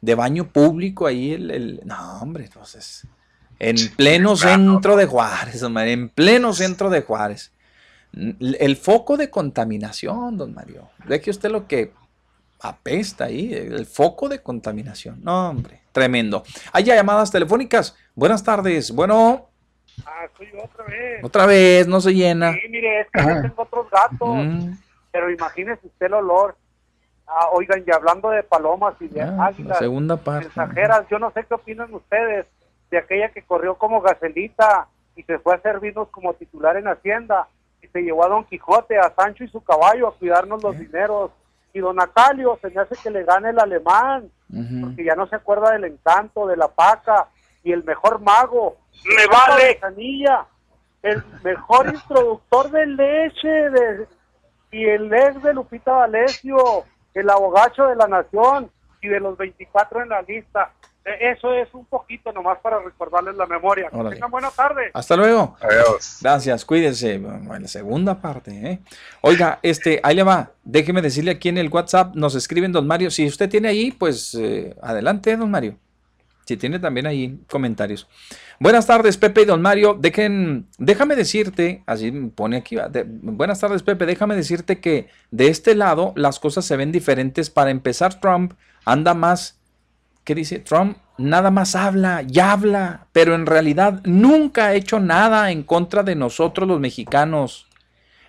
de 0.01 0.15
baño 0.17 0.49
público 0.49 1.07
ahí 1.07 1.33
el, 1.35 1.53
el- 1.53 1.81
no 1.85 2.19
hombre 2.21 2.47
entonces 2.47 3.07
en 3.61 3.77
pleno 3.97 4.35
centro 4.37 4.97
de 4.97 5.07
Juárez 5.07 5.61
don 5.61 5.73
Mario, 5.73 5.93
en 5.93 6.09
pleno 6.09 6.53
centro 6.53 6.91
de 6.91 7.03
Juárez 7.03 7.53
el 8.13 8.77
foco 8.77 9.17
de 9.17 9.31
contaminación 9.31 10.37
don 10.37 10.55
Mario. 10.55 10.89
Ve 11.07 11.21
que 11.21 11.31
usted 11.31 11.51
lo 11.51 11.67
que 11.67 11.93
apesta 12.61 13.25
ahí 13.25 13.55
el 13.55 13.87
foco 13.87 14.29
de 14.29 14.43
contaminación. 14.43 15.21
No 15.23 15.51
hombre 15.51 15.83
tremendo. 15.99 16.45
Hay 16.73 16.85
ya 16.85 16.95
llamadas 16.95 17.31
telefónicas. 17.31 17.97
Buenas 18.15 18.45
tardes. 18.45 18.93
Bueno. 18.93 19.49
Ah, 20.07 20.27
soy 20.37 20.49
yo 20.53 20.63
otra 20.63 20.85
vez. 20.85 21.25
otra 21.25 21.47
vez 21.47 21.89
no 21.89 22.01
se 22.01 22.15
llena. 22.15 22.53
Sí, 22.53 22.69
mire, 22.71 23.01
es 23.01 23.09
que 23.13 23.21
yo 23.21 23.43
tengo 23.43 23.63
otros 23.63 23.91
gatos, 23.91 24.29
Mm, 24.29 24.73
pero 25.11 25.31
imagínese 25.31 25.85
usted 25.85 26.07
el 26.07 26.15
olor. 26.15 26.57
Ah, 27.27 27.49
oigan, 27.53 27.83
y 27.85 27.91
hablando 27.91 28.31
de 28.31 28.45
palomas 28.45 28.95
y 29.01 29.09
de 29.09 29.23
ah, 29.23 29.27
la 29.27 29.47
águilas 29.47 29.79
segunda 29.79 30.17
parte. 30.17 30.47
mensajeras, 30.47 31.05
yo 31.11 31.19
no 31.19 31.33
sé 31.33 31.45
qué 31.45 31.55
opinan 31.55 31.93
ustedes 31.93 32.47
de 32.91 32.99
aquella 32.99 33.31
que 33.31 33.43
corrió 33.43 33.75
como 33.75 34.01
gacelita 34.01 34.87
y 35.17 35.25
se 35.25 35.39
fue 35.41 35.57
a 35.57 35.61
servirnos 35.61 36.09
como 36.09 36.33
titular 36.35 36.77
en 36.77 36.87
Hacienda 36.87 37.49
se 37.87 38.03
llevó 38.03 38.25
a 38.25 38.29
Don 38.29 38.45
Quijote, 38.45 38.99
a 38.99 39.15
Sancho 39.15 39.45
y 39.45 39.49
su 39.49 39.63
caballo 39.63 40.09
a 40.09 40.15
cuidarnos 40.15 40.63
los 40.63 40.79
dineros. 40.79 41.31
Y 41.73 41.81
Don 41.81 42.01
Acalio 42.01 42.59
se 42.61 42.71
me 42.71 42.81
hace 42.81 42.97
que 43.03 43.11
le 43.11 43.25
gane 43.25 43.51
el 43.51 43.59
alemán, 43.61 44.31
porque 44.81 45.05
ya 45.05 45.15
no 45.15 45.27
se 45.29 45.37
acuerda 45.37 45.71
del 45.71 45.85
encanto, 45.85 46.47
de 46.47 46.57
la 46.57 46.69
paca 46.69 47.29
y 47.63 47.73
el 47.73 47.85
mejor 47.85 48.21
mago. 48.21 48.77
¡Me 49.05 49.27
vale! 49.27 49.79
el 51.03 51.23
mejor 51.45 51.89
introductor 51.95 52.71
de 52.71 52.87
leche 52.87 53.49
de, 53.49 54.07
y 54.71 54.85
el 54.85 55.13
ex 55.13 55.43
de 55.43 55.55
Lupita 55.55 55.93
D'Alessio, 55.93 56.85
el 57.15 57.31
abogacho 57.31 57.87
de 57.87 57.97
la 57.97 58.07
nación 58.07 58.71
y 59.01 59.09
de 59.09 59.21
los 59.21 59.37
24 59.37 60.03
en 60.03 60.09
la 60.09 60.23
lista. 60.23 60.73
E- 61.09 61.31
Eso 61.33 61.53
es 61.55 61.69
un 61.73 61.85
poquito 61.87 62.33
nomás 62.33 62.59
para 62.61 62.79
recordarles 62.81 63.37
la 63.37 63.47
memoria. 63.47 63.89
Que 63.91 63.97
Órale. 63.97 64.17
tengan 64.17 64.31
buena 64.31 64.51
tarde. 64.51 64.91
Hasta 64.95 65.17
luego. 65.17 65.57
Gracias, 66.21 66.65
cuídense. 66.65 67.19
Bueno, 67.19 67.55
en 67.57 67.63
la 67.63 67.69
segunda 67.69 68.21
parte, 68.21 68.51
¿eh? 68.71 68.81
Oiga, 69.23 69.59
este, 69.63 70.01
ahí 70.03 70.15
le 70.17 70.23
va. 70.23 70.53
Déjeme 70.65 71.03
decirle 71.03 71.33
aquí 71.33 71.49
en 71.49 71.59
el 71.59 71.69
WhatsApp, 71.69 72.15
nos 72.15 72.35
escriben 72.35 72.73
don 72.73 72.87
Mario. 72.87 73.11
Si 73.11 73.27
usted 73.27 73.49
tiene 73.49 73.69
ahí, 73.69 73.91
pues 73.93 74.35
eh, 74.35 74.77
adelante, 74.83 75.37
don 75.37 75.51
Mario. 75.51 75.77
Si 76.47 76.57
tiene 76.57 76.79
también 76.79 77.07
ahí 77.07 77.39
comentarios. 77.51 78.09
Buenas 78.59 78.87
tardes, 78.87 79.19
Pepe 79.19 79.43
y 79.43 79.45
Don 79.45 79.61
Mario. 79.61 79.95
Dejen, 80.01 80.67
déjame 80.79 81.15
decirte, 81.15 81.83
así 81.87 82.11
me 82.11 82.31
pone 82.31 82.57
aquí, 82.57 82.75
de- 82.91 83.05
buenas 83.07 83.61
tardes, 83.61 83.83
Pepe. 83.83 84.07
Déjame 84.07 84.35
decirte 84.35 84.81
que 84.81 85.09
de 85.31 85.49
este 85.49 85.75
lado 85.75 86.15
las 86.17 86.41
cosas 86.41 86.65
se 86.65 86.77
ven 86.79 86.91
diferentes. 86.91 87.51
Para 87.51 87.71
empezar, 87.71 88.19
Trump 88.19 88.55
anda 88.87 89.13
más, 89.13 89.58
¿qué 90.29 90.35
dice? 90.35 90.59
Trump 90.59 90.99
nada 91.17 91.51
más 91.51 91.75
habla 91.75 92.23
y 92.23 92.39
habla, 92.39 93.07
pero 93.13 93.35
en 93.35 93.47
realidad 93.47 94.03
nunca 94.05 94.67
ha 94.67 94.75
hecho 94.75 95.01
nada 95.01 95.51
en 95.51 95.63
contra 95.63 96.03
de 96.03 96.17
nosotros 96.17 96.69
los 96.69 96.79
mexicanos. 96.81 97.67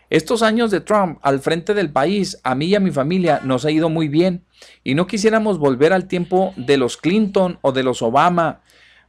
Estos 0.10 0.42
años 0.42 0.72
de 0.72 0.80
Trump 0.80 1.20
al 1.24 1.42
frente 1.42 1.74
del 1.74 1.92
país, 1.92 2.40
a 2.44 2.56
mí 2.56 2.68
y 2.68 2.76
a 2.76 2.80
mi 2.80 2.92
familia 2.92 3.42
nos 3.44 3.66
ha 3.66 3.72
ido 3.72 3.90
muy 3.90 4.08
bien 4.08 4.46
y 4.82 4.96
no 4.96 5.08
quisiéramos 5.08 5.60
volver 5.60 5.92
al 5.92 6.08
tiempo 6.08 6.54
de 6.56 6.78
los 6.78 6.96
Clinton 6.96 7.60
o 7.64 7.74
de 7.74 7.84
los 7.84 8.02
Obama. 8.02 8.62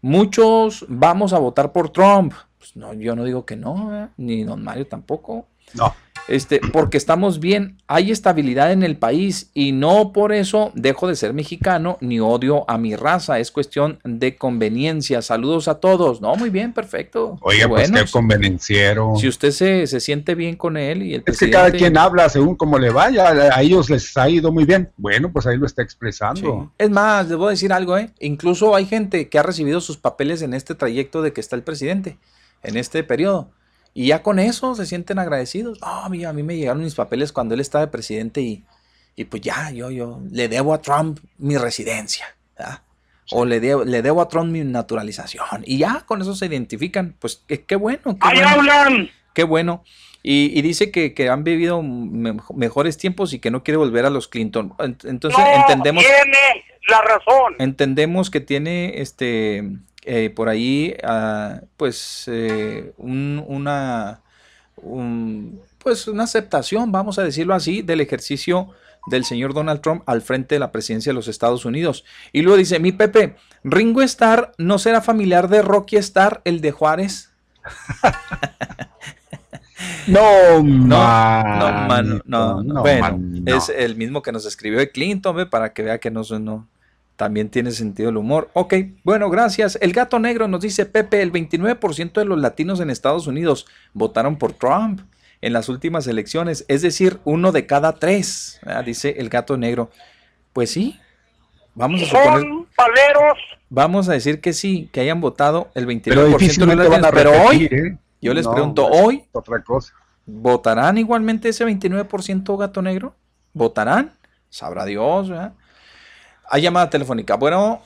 Muchos 0.03 0.85
vamos 0.89 1.33
a 1.33 1.39
votar 1.39 1.71
por 1.71 1.91
Trump. 1.91 2.33
Pues 2.59 2.75
no, 2.75 2.93
yo 2.93 3.15
no 3.15 3.23
digo 3.23 3.47
que 3.47 3.55
no, 3.55 3.97
¿eh? 3.97 4.09
ni 4.17 4.43
don 4.43 4.65
Mario 4.65 4.89
tampoco. 4.89 5.47
No. 5.75 5.95
Este, 6.31 6.61
porque 6.73 6.97
estamos 6.97 7.41
bien, 7.41 7.79
hay 7.89 8.13
estabilidad 8.13 8.71
en 8.71 8.85
el 8.85 8.97
país 8.97 9.51
y 9.53 9.73
no 9.73 10.13
por 10.13 10.33
eso 10.33 10.71
dejo 10.77 11.09
de 11.09 11.17
ser 11.17 11.35
mexicano 11.35 11.99
ni 12.01 12.21
odio 12.21 12.65
a 12.71 12.79
mi 12.79 12.95
raza, 12.95 13.41
es 13.41 13.51
cuestión 13.51 13.99
de 14.05 14.37
conveniencia. 14.37 15.23
Saludos 15.23 15.67
a 15.67 15.81
todos. 15.81 16.21
No, 16.21 16.37
muy 16.37 16.51
bien, 16.51 16.73
perfecto. 16.73 17.37
Oiga, 17.43 17.69
pues 17.69 17.91
qué 17.91 18.05
convenenciero. 18.13 19.15
Si 19.17 19.27
usted 19.27 19.51
se, 19.51 19.89
se 19.89 19.99
siente 19.99 20.37
bien 20.37 20.55
con 20.55 20.77
él 20.77 21.03
y 21.03 21.15
el 21.15 21.25
Es 21.27 21.39
que 21.39 21.51
cada 21.51 21.73
quien 21.73 21.99
habla 21.99 22.29
según 22.29 22.55
como 22.55 22.79
le 22.79 22.91
vaya, 22.91 23.31
a 23.31 23.61
ellos 23.61 23.91
les 23.91 24.17
ha 24.17 24.29
ido 24.31 24.53
muy 24.53 24.65
bien. 24.65 24.89
Bueno, 24.97 25.33
pues 25.33 25.49
ahí 25.49 25.57
lo 25.57 25.67
está 25.67 25.83
expresando. 25.83 26.73
Es 26.79 26.91
más, 26.91 27.29
a 27.29 27.51
decir 27.51 27.73
algo, 27.73 27.99
¿eh? 27.99 28.11
Incluso 28.21 28.77
hay 28.77 28.87
gente 28.87 29.29
que 29.29 29.39
ha 29.41 29.43
recibido 29.43 29.81
sus 29.81 29.97
papeles 29.97 30.43
en 30.43 30.55
este 30.55 30.77
trayecto 30.77 31.23
de 31.23 31.33
que 31.33 31.41
está 31.41 31.57
el 31.57 31.65
presidente, 31.65 32.19
en 32.63 32.77
este 32.77 33.03
periodo. 33.03 33.51
Y 33.95 34.09
ya 34.09 34.23
con 34.23 34.39
eso 34.39 34.75
se 34.75 34.87
sienten 34.87 35.19
agradecidos. 35.19 35.81
No, 35.81 36.09
mira, 36.09 36.31
a 36.31 36.33
mí 36.33 36.43
me 36.43 36.57
llegaron 36.57 36.83
mis 36.83 36.95
papeles 36.95 37.33
cuando 37.33 37.55
él 37.55 37.61
estaba 37.61 37.85
de 37.87 37.91
presidente 37.91 38.41
y, 38.41 38.65
y 39.17 39.25
pues 39.25 39.43
ya, 39.43 39.71
yo, 39.73 39.91
yo 39.91 40.21
le 40.31 40.49
debo 40.49 40.73
a 40.75 40.81
Trump 40.81 41.19
mi 41.39 41.57
residencia. 41.57 42.27
¿verdad? 42.57 42.83
O 43.33 43.45
le 43.45 43.61
debo, 43.61 43.85
le 43.85 44.03
debo 44.03 44.21
a 44.23 44.29
Trump 44.29 44.51
mi 44.51 44.61
naturalización. 44.65 45.63
Y 45.65 45.79
ya 45.79 46.05
con 46.07 46.21
eso 46.21 46.35
se 46.35 46.47
identifican. 46.47 47.15
Pues 47.19 47.43
qué, 47.47 47.63
qué 47.65 47.77
bueno. 47.77 48.01
Qué 48.05 48.19
¡Ahí 48.21 48.35
bueno. 48.39 48.49
hablan! 48.51 49.11
Qué 49.35 49.45
bueno. 49.45 49.85
Y, 50.23 50.57
y 50.59 50.63
dice 50.63 50.91
que, 50.91 51.15
que 51.15 51.29
han 51.29 51.45
vivido 51.45 51.83
me- 51.83 52.37
mejores 52.55 52.99
tiempos 52.99 53.33
y 53.33 53.39
que 53.39 53.51
no 53.51 53.63
quiere 53.65 53.79
volver 53.79 54.05
a 54.05 54.11
los 54.11 54.29
Clinton. 54.29 54.71
Ent- 54.79 55.09
Entonces 55.09 55.39
no 55.39 55.61
entendemos 55.63 56.05
tiene 56.05 56.65
la 56.89 57.01
razón. 57.03 57.55
entendemos 57.59 58.29
que 58.31 58.41
tiene 58.41 59.01
este 59.01 59.65
eh, 60.05 60.31
por 60.31 60.49
ahí 60.49 60.95
ah, 61.03 61.61
pues 61.77 62.25
eh, 62.29 62.93
un- 62.99 63.43
una 63.47 64.21
un- 64.77 65.61
pues 65.79 66.09
una 66.09 66.25
aceptación 66.25 66.93
vamos 66.93 67.19
a 67.19 67.23
decirlo 67.23 67.55
así 67.55 67.83
del 67.83 68.01
ejercicio 68.01 68.69
del 69.07 69.25
señor 69.25 69.55
Donald 69.55 69.81
Trump 69.81 70.03
al 70.07 70.21
frente 70.23 70.55
de 70.55 70.59
la 70.59 70.73
presidencia 70.73 71.11
de 71.11 71.15
los 71.15 71.27
Estados 71.29 71.65
Unidos. 71.65 72.05
Y 72.33 72.43
luego 72.43 72.59
dice 72.59 72.79
mi 72.79 72.93
Pepe 72.93 73.37
Ringo 73.65 74.03
Starr 74.03 74.53
no 74.59 74.79
será 74.79 75.01
familiar 75.01 75.49
de 75.49 75.63
Rocky 75.63 75.97
Starr 75.97 76.43
el 76.45 76.61
de 76.61 76.71
Juárez 76.71 77.31
No, 80.07 80.63
no, 80.63 80.99
manito, 80.99 81.89
mano, 81.89 82.21
no, 82.27 82.63
no, 82.63 82.81
bueno, 82.83 83.19
es 83.47 83.69
el 83.71 83.97
mismo 83.97 84.21
que 84.23 84.33
nos 84.33 84.45
escribió 84.45 84.79
de 84.79 84.91
Clinton, 84.91 85.35
ve, 85.37 85.47
para 85.47 85.73
que 85.73 85.83
vea 85.83 85.99
que 85.99 86.11
no, 86.11 86.23
no, 86.39 86.69
también 87.21 87.51
tiene 87.51 87.71
sentido 87.73 88.09
el 88.09 88.17
humor. 88.17 88.49
Ok, 88.55 88.73
bueno, 89.05 89.29
gracias. 89.29 89.77
El 89.83 89.93
gato 89.93 90.19
negro 90.19 90.49
nos 90.49 90.63
dice, 90.63 90.87
Pepe, 90.87 91.21
el 91.21 91.31
29% 91.31 92.13
de 92.15 92.25
los 92.25 92.41
latinos 92.41 92.81
en 92.81 92.89
Estados 92.89 93.27
Unidos 93.27 93.67
votaron 93.93 94.37
por 94.39 94.55
Trump 94.55 95.03
en 95.43 95.53
las 95.53 95.69
últimas 95.69 96.07
elecciones, 96.07 96.65
es 96.69 96.81
decir, 96.81 97.21
uno 97.25 97.53
de 97.53 97.67
cada 97.67 97.93
tres, 97.97 98.59
ah, 98.65 98.81
dice 98.81 99.17
el 99.19 99.29
gato 99.29 99.59
negro. 99.59 99.91
Pues 100.55 100.71
sí, 100.71 100.99
vamos 101.75 102.01
a 102.01 102.07
suponer, 102.07 102.41
Son 102.41 102.67
paleros. 102.75 103.39
vamos 103.69 104.09
a 104.09 104.13
decir 104.13 104.41
que 104.41 104.55
sí, 104.55 104.89
que 104.91 105.01
hayan 105.01 105.21
votado 105.21 105.71
el 105.75 105.87
29% 105.87 106.03
Pero 106.05 106.23
de 106.25 106.31
los 106.77 106.89
latinos, 106.89 107.11
pero 107.13 107.33
hoy, 107.33 107.65
¿eh? 107.71 107.99
yo 108.23 108.33
les 108.33 108.47
No, 108.47 108.53
pregunto, 108.55 108.87
hoy 108.87 109.25
Otra 109.33 109.63
cosa. 109.63 109.93
¿Votarán 110.25 110.97
igualmente 110.97 111.51
ese 111.51 111.67
29% 111.67 112.57
gato 112.57 112.81
negro? 112.81 113.15
¿Votarán? 113.53 114.11
Sabrá 114.49 114.87
Dios, 114.87 115.29
¿verdad? 115.29 115.53
Hay 116.51 116.63
llamada 116.63 116.91
telefónica. 116.91 117.37
Bueno, 117.37 117.81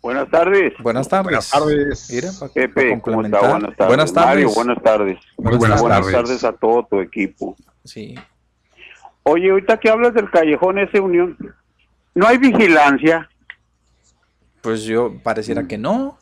Buenas 0.00 0.28
tardes. 0.30 0.72
buenas 0.80 1.08
tardes. 1.08 1.24
Buenas 1.24 1.50
tardes. 1.50 2.10
Mira, 2.10 2.28
pa- 2.38 2.46
pa 2.48 2.52
Pepe, 2.54 2.88
¿cómo 2.90 3.02
complementar. 3.02 3.40
está? 3.44 3.48
Buenas 3.56 3.76
tardes. 3.76 3.86
Buenas 3.88 4.12
tardes. 4.12 4.26
Mario, 4.26 4.50
buenas 4.54 4.82
tardes. 4.82 5.18
Muy 5.38 5.56
buenas 5.56 5.80
buenas 5.80 5.98
tardes. 6.00 6.12
tardes 6.12 6.44
a 6.44 6.52
todo 6.52 6.86
tu 6.86 7.00
equipo. 7.00 7.56
Sí. 7.84 8.14
Oye, 9.24 9.50
ahorita 9.50 9.78
que 9.78 9.88
hablas 9.90 10.14
del 10.14 10.30
callejón 10.30 10.78
ese 10.78 10.98
Unión, 11.00 11.36
¿no 12.14 12.26
hay 12.26 12.38
vigilancia? 12.38 13.28
Pues 14.60 14.82
yo 14.84 15.12
pareciera 15.22 15.66
que 15.68 15.78
no. 15.78 16.18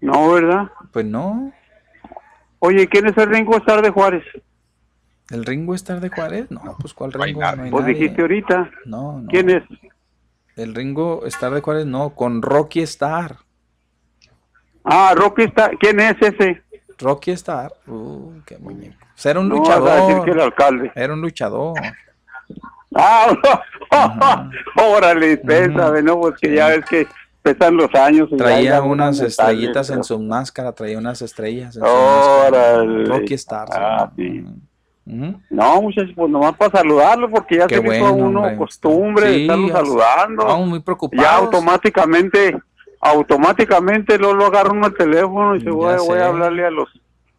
No, 0.00 0.32
¿verdad? 0.32 0.70
Pues 0.92 1.04
no. 1.06 1.52
Oye, 2.58 2.86
¿quién 2.88 3.06
es 3.06 3.16
el 3.16 3.28
Ringo 3.28 3.56
Starr 3.58 3.82
de 3.82 3.90
Juárez? 3.90 4.24
¿El 5.30 5.44
Ringo 5.44 5.74
Starr 5.74 6.00
de 6.00 6.08
Juárez? 6.08 6.50
No, 6.50 6.76
pues 6.80 6.94
¿cuál 6.94 7.10
no 7.16 7.24
Ringo? 7.24 7.40
No 7.40 7.62
hay 7.64 7.70
Pues 7.70 7.82
nadie. 7.84 7.94
dijiste 7.94 8.22
ahorita. 8.22 8.70
No, 8.84 9.20
no. 9.20 9.28
¿Quién 9.28 9.50
es? 9.50 9.62
El 10.56 10.74
Ringo 10.74 11.22
Starr 11.26 11.52
de 11.54 11.60
Juárez, 11.60 11.86
no, 11.86 12.10
con 12.10 12.42
Rocky 12.42 12.80
Starr. 12.82 13.36
Ah, 14.84 15.12
Rocky 15.16 15.42
Starr. 15.44 15.76
¿Quién 15.78 15.98
es 16.00 16.16
ese? 16.20 16.62
Rocky 16.98 17.32
Starr. 17.32 17.72
Uh, 17.86 18.32
qué 18.46 18.56
muñeco. 18.58 18.96
O 19.04 19.18
sea, 19.18 19.32
era 19.32 19.40
un 19.40 19.48
No, 19.48 19.56
decir 19.56 19.72
que 19.74 20.30
el 20.30 20.36
luchador. 20.36 20.40
alcalde. 20.42 20.92
Era 20.94 21.12
un 21.12 21.20
luchador. 21.20 21.74
Ah, 22.94 23.36
órale, 24.76 25.36
pésame, 25.38 26.02
¿no? 26.02 26.20
Pues 26.20 26.34
que 26.40 26.54
ya 26.54 26.68
ves 26.68 26.84
que 26.86 27.06
pesan 27.42 27.76
los 27.76 27.92
años. 27.94 28.28
y 28.30 28.36
Traía 28.36 28.80
unas 28.80 29.16
detalles, 29.18 29.38
estrellitas 29.38 29.90
en 29.90 29.94
pero- 29.96 30.04
su 30.04 30.18
máscara, 30.20 30.72
traía 30.72 30.96
unas 30.98 31.20
estrellas 31.20 31.76
en 31.76 31.82
su 31.82 31.88
máscara. 31.88 32.46
Órale. 32.78 33.04
Rocky 33.06 33.34
Starr. 33.34 33.68
se 33.68 33.78
Ah, 33.78 34.12
llama. 34.16 34.54
No, 35.06 35.80
muchachos, 35.82 36.10
pues 36.16 36.30
nomás 36.30 36.56
para 36.56 36.78
saludarlo, 36.78 37.30
porque 37.30 37.58
ya 37.58 37.68
Qué 37.68 37.76
se 37.76 37.80
me 37.80 37.96
hizo 37.96 38.06
a 38.06 38.10
bueno, 38.10 38.26
uno 38.26 38.40
hombre. 38.40 38.56
costumbre 38.56 39.28
de 39.28 39.34
Sí, 39.34 39.42
estarlo 39.42 39.68
ya- 39.68 39.74
saludando. 39.76 40.42
Estamos 40.42 40.68
muy 40.68 40.80
preocupados. 40.80 41.24
Ya 41.24 41.36
automáticamente, 41.36 42.56
automáticamente 43.00 44.18
luego 44.18 44.34
lo 44.34 44.46
agarro 44.46 44.72
uno 44.72 44.86
el 44.88 44.94
teléfono 44.96 45.56
y 45.56 45.60
se 45.60 45.70
voy, 45.70 45.94
voy 46.06 46.18
a 46.18 46.26
hablarle 46.26 46.66
a 46.66 46.70
los 46.70 46.88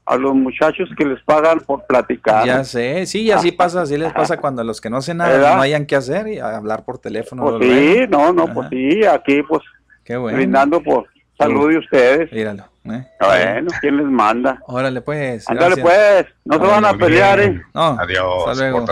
a 0.06 0.16
los 0.16 0.34
muchachos 0.34 0.88
que 0.98 1.04
les 1.04 1.22
pagan 1.24 1.60
por 1.60 1.86
platicar. 1.86 2.46
Ya 2.46 2.64
sé, 2.64 3.06
sí, 3.06 3.30
así 3.30 3.52
pasa, 3.52 3.82
así 3.82 3.98
les 3.98 4.14
pasa 4.14 4.38
cuando 4.40 4.64
los 4.64 4.80
que 4.80 4.90
no 4.90 4.96
hacen 4.98 5.18
nada 5.18 5.32
¿Verdad? 5.34 5.56
no 5.58 5.62
hayan 5.62 5.86
que 5.86 5.98
hacer 5.98 6.30
y 6.30 6.40
a 6.40 6.56
hablar 6.56 6.86
por 6.86 6.98
teléfono. 6.98 7.44
Pues 7.44 7.56
sí, 7.62 7.68
luego. 8.08 8.12
no, 8.12 8.32
no, 8.32 8.44
Ajá. 8.44 8.54
pues 8.54 8.68
sí, 8.70 9.04
aquí 9.06 9.44
pues 9.44 9.62
Qué 10.06 10.16
bueno. 10.16 10.38
brindando 10.38 10.82
por 10.82 11.08
salud 11.38 11.70
de 11.72 11.78
ustedes. 11.78 12.32
Míralo. 12.32 12.66
¿eh? 12.86 13.06
Bueno, 13.20 13.72
¿quién 13.82 13.98
les 13.98 14.06
manda? 14.06 14.60
Órale, 14.66 15.02
pues. 15.02 15.50
Ándale 15.50 15.78
pues, 15.78 16.26
no 16.46 16.56
se 16.60 16.66
van 16.66 16.86
a 16.86 16.94
pelear, 16.94 17.40
bien. 17.40 17.58
¿eh? 17.58 17.62
No, 17.74 17.98
Adiós, 18.00 18.48
hasta 18.48 18.70
luego. 18.70 18.86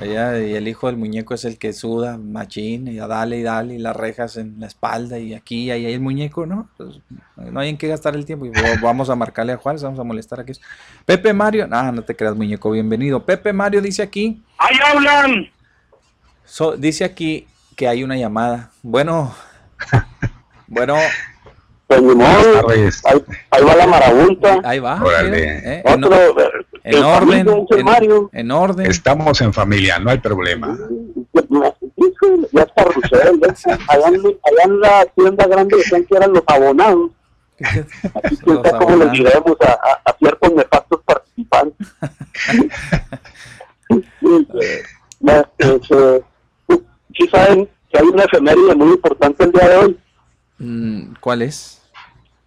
Allá, 0.00 0.38
y 0.38 0.54
el 0.54 0.68
hijo 0.68 0.88
del 0.88 0.96
muñeco 0.98 1.32
es 1.32 1.46
el 1.46 1.58
que 1.58 1.72
suda, 1.72 2.18
machín, 2.18 2.86
y 2.88 2.98
a 2.98 3.06
dale 3.06 3.38
y 3.38 3.42
dale, 3.42 3.74
y 3.74 3.78
las 3.78 3.96
rejas 3.96 4.36
en 4.36 4.60
la 4.60 4.66
espalda, 4.66 5.18
y 5.18 5.32
aquí, 5.32 5.70
ahí 5.70 5.86
hay 5.86 5.94
el 5.94 6.00
muñeco, 6.00 6.44
¿no? 6.44 6.68
Pues, 6.76 7.00
no 7.36 7.60
hay 7.60 7.70
en 7.70 7.78
qué 7.78 7.88
gastar 7.88 8.14
el 8.14 8.26
tiempo, 8.26 8.44
y 8.44 8.52
vamos 8.82 9.08
a 9.08 9.14
marcarle 9.16 9.54
a 9.54 9.56
Juárez, 9.56 9.82
vamos 9.82 9.98
a 9.98 10.04
molestar 10.04 10.40
aquí. 10.40 10.52
Pepe 11.06 11.32
Mario, 11.32 11.66
no, 11.66 11.92
no 11.92 12.02
te 12.02 12.14
creas, 12.14 12.34
muñeco, 12.36 12.70
bienvenido. 12.70 13.24
Pepe 13.24 13.54
Mario 13.54 13.80
dice 13.80 14.02
aquí, 14.02 14.42
¡Ahí 14.58 14.76
hablan! 14.86 15.48
so- 16.44 16.76
dice 16.76 17.04
aquí 17.04 17.46
que 17.74 17.88
hay 17.88 18.04
una 18.04 18.16
llamada. 18.16 18.70
Bueno, 18.82 19.34
bueno, 20.66 20.96
Pues 21.86 22.02
modo, 22.02 22.66
tardes. 22.66 23.02
ahí, 23.04 23.22
ahí 23.50 23.62
va 23.64 23.76
la 23.76 23.86
marabunta. 23.86 24.60
ahí 24.64 24.80
va. 24.80 25.00
Órale. 25.00 25.44
¿eh? 25.44 25.82
En, 25.84 26.04
Otro, 26.04 26.16
eh, 26.16 26.50
en 26.82 26.96
el 26.96 27.04
orden, 27.04 27.48
en, 27.70 27.84
Mario. 27.84 28.30
en 28.32 28.50
orden. 28.50 28.86
Estamos 28.90 29.40
en 29.40 29.52
familia, 29.52 29.98
no 30.00 30.10
hay 30.10 30.18
problema. 30.18 30.76
ya 32.52 32.62
está 32.62 32.84
Rusel, 32.84 33.40
ya. 33.40 33.78
allá, 33.88 34.08
en, 34.08 34.16
allá 34.16 34.64
en 34.64 34.80
la 34.80 35.06
tienda 35.14 35.46
grande 35.46 35.76
decían 35.76 36.04
que 36.04 36.16
eran 36.16 36.32
los 36.32 36.42
abonados. 36.46 37.10
Los 38.44 38.66
sabe 38.66 38.78
cómo 38.84 38.96
les 38.96 39.08
abonados. 39.08 39.12
diremos 39.12 39.56
a, 39.60 39.70
a, 39.70 40.02
a 40.04 40.16
ciertos 40.18 40.52
nefastos 40.54 41.00
participantes. 41.04 41.86
Sí, 43.88 44.48
eh, 44.60 44.82
este, 45.56 46.24
sí 47.16 47.28
saben 47.30 47.68
que 47.90 47.98
hay 47.98 48.06
una 48.06 48.24
efeméride 48.24 48.74
muy 48.74 48.88
importante 48.88 49.44
el 49.44 49.52
día 49.52 49.68
de 49.68 49.76
hoy. 49.76 49.98
Mm, 50.58 51.14
¿Cuál 51.20 51.42
es? 51.42 51.82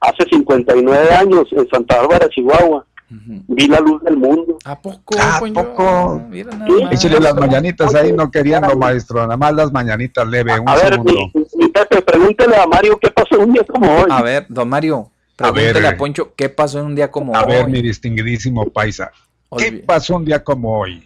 Hace 0.01 0.23
59 0.29 1.11
años 1.13 1.47
en 1.51 1.67
Santa 1.69 1.97
Bárbara, 1.97 2.29
Chihuahua, 2.29 2.85
vi 3.09 3.67
la 3.67 3.79
luz 3.79 4.01
del 4.03 4.17
mundo. 4.17 4.57
¿A 4.63 4.79
poco? 4.79 5.15
¿A 5.19 5.39
coño? 5.39 5.53
poco? 5.53 6.21
Mira 6.29 6.55
nada. 6.55 6.89
Échale 6.91 7.19
las 7.19 7.35
mañanitas 7.35 7.93
ahí, 7.95 8.13
no 8.13 8.31
queriendo, 8.31 8.75
maestro. 8.77 9.21
Nada 9.23 9.35
más 9.37 9.53
las 9.53 9.71
mañanitas 9.71 10.25
leve, 10.27 10.57
un 10.59 10.69
A 10.69 10.75
ver, 10.75 10.89
segundo. 10.93 11.13
mi, 11.33 11.45
mi 11.55 11.67
Pepe, 11.69 12.01
pregúntele 12.01 12.55
a 12.55 12.65
Mario 12.65 12.97
qué 12.99 13.09
pasó 13.11 13.39
un 13.39 13.51
día 13.53 13.63
como 13.67 13.93
hoy. 13.97 14.07
A 14.09 14.21
ver, 14.21 14.45
don 14.47 14.69
Mario, 14.69 15.11
A 15.39 15.51
ver, 15.51 15.53
pregúntele 15.73 15.87
a. 15.87 15.97
Poncho 15.97 16.33
qué 16.35 16.49
pasó 16.49 16.79
en 16.79 16.85
un 16.85 16.95
día 16.95 17.11
como 17.11 17.35
A 17.35 17.45
ver, 17.45 17.65
hoy. 17.65 17.71
mi 17.71 17.81
distinguidísimo 17.81 18.69
paisa. 18.69 19.11
¿Qué 19.57 19.71
pasó 19.85 20.15
un 20.15 20.25
día 20.25 20.43
como 20.43 20.79
hoy? 20.79 21.03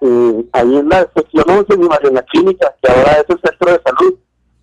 Eh, 0.00 0.44
ahí 0.52 0.76
en 0.76 0.88
la 0.88 1.08
sección 1.14 1.44
11, 1.48 1.76
mi 1.76 1.88
Mario, 1.88 2.08
en 2.10 2.14
la 2.16 2.22
clínica, 2.22 2.74
que 2.82 2.90
ahora 2.92 3.12
es 3.12 3.24
el 3.28 3.40
centro 3.40 3.72
de 3.72 3.80
salud. 3.84 4.14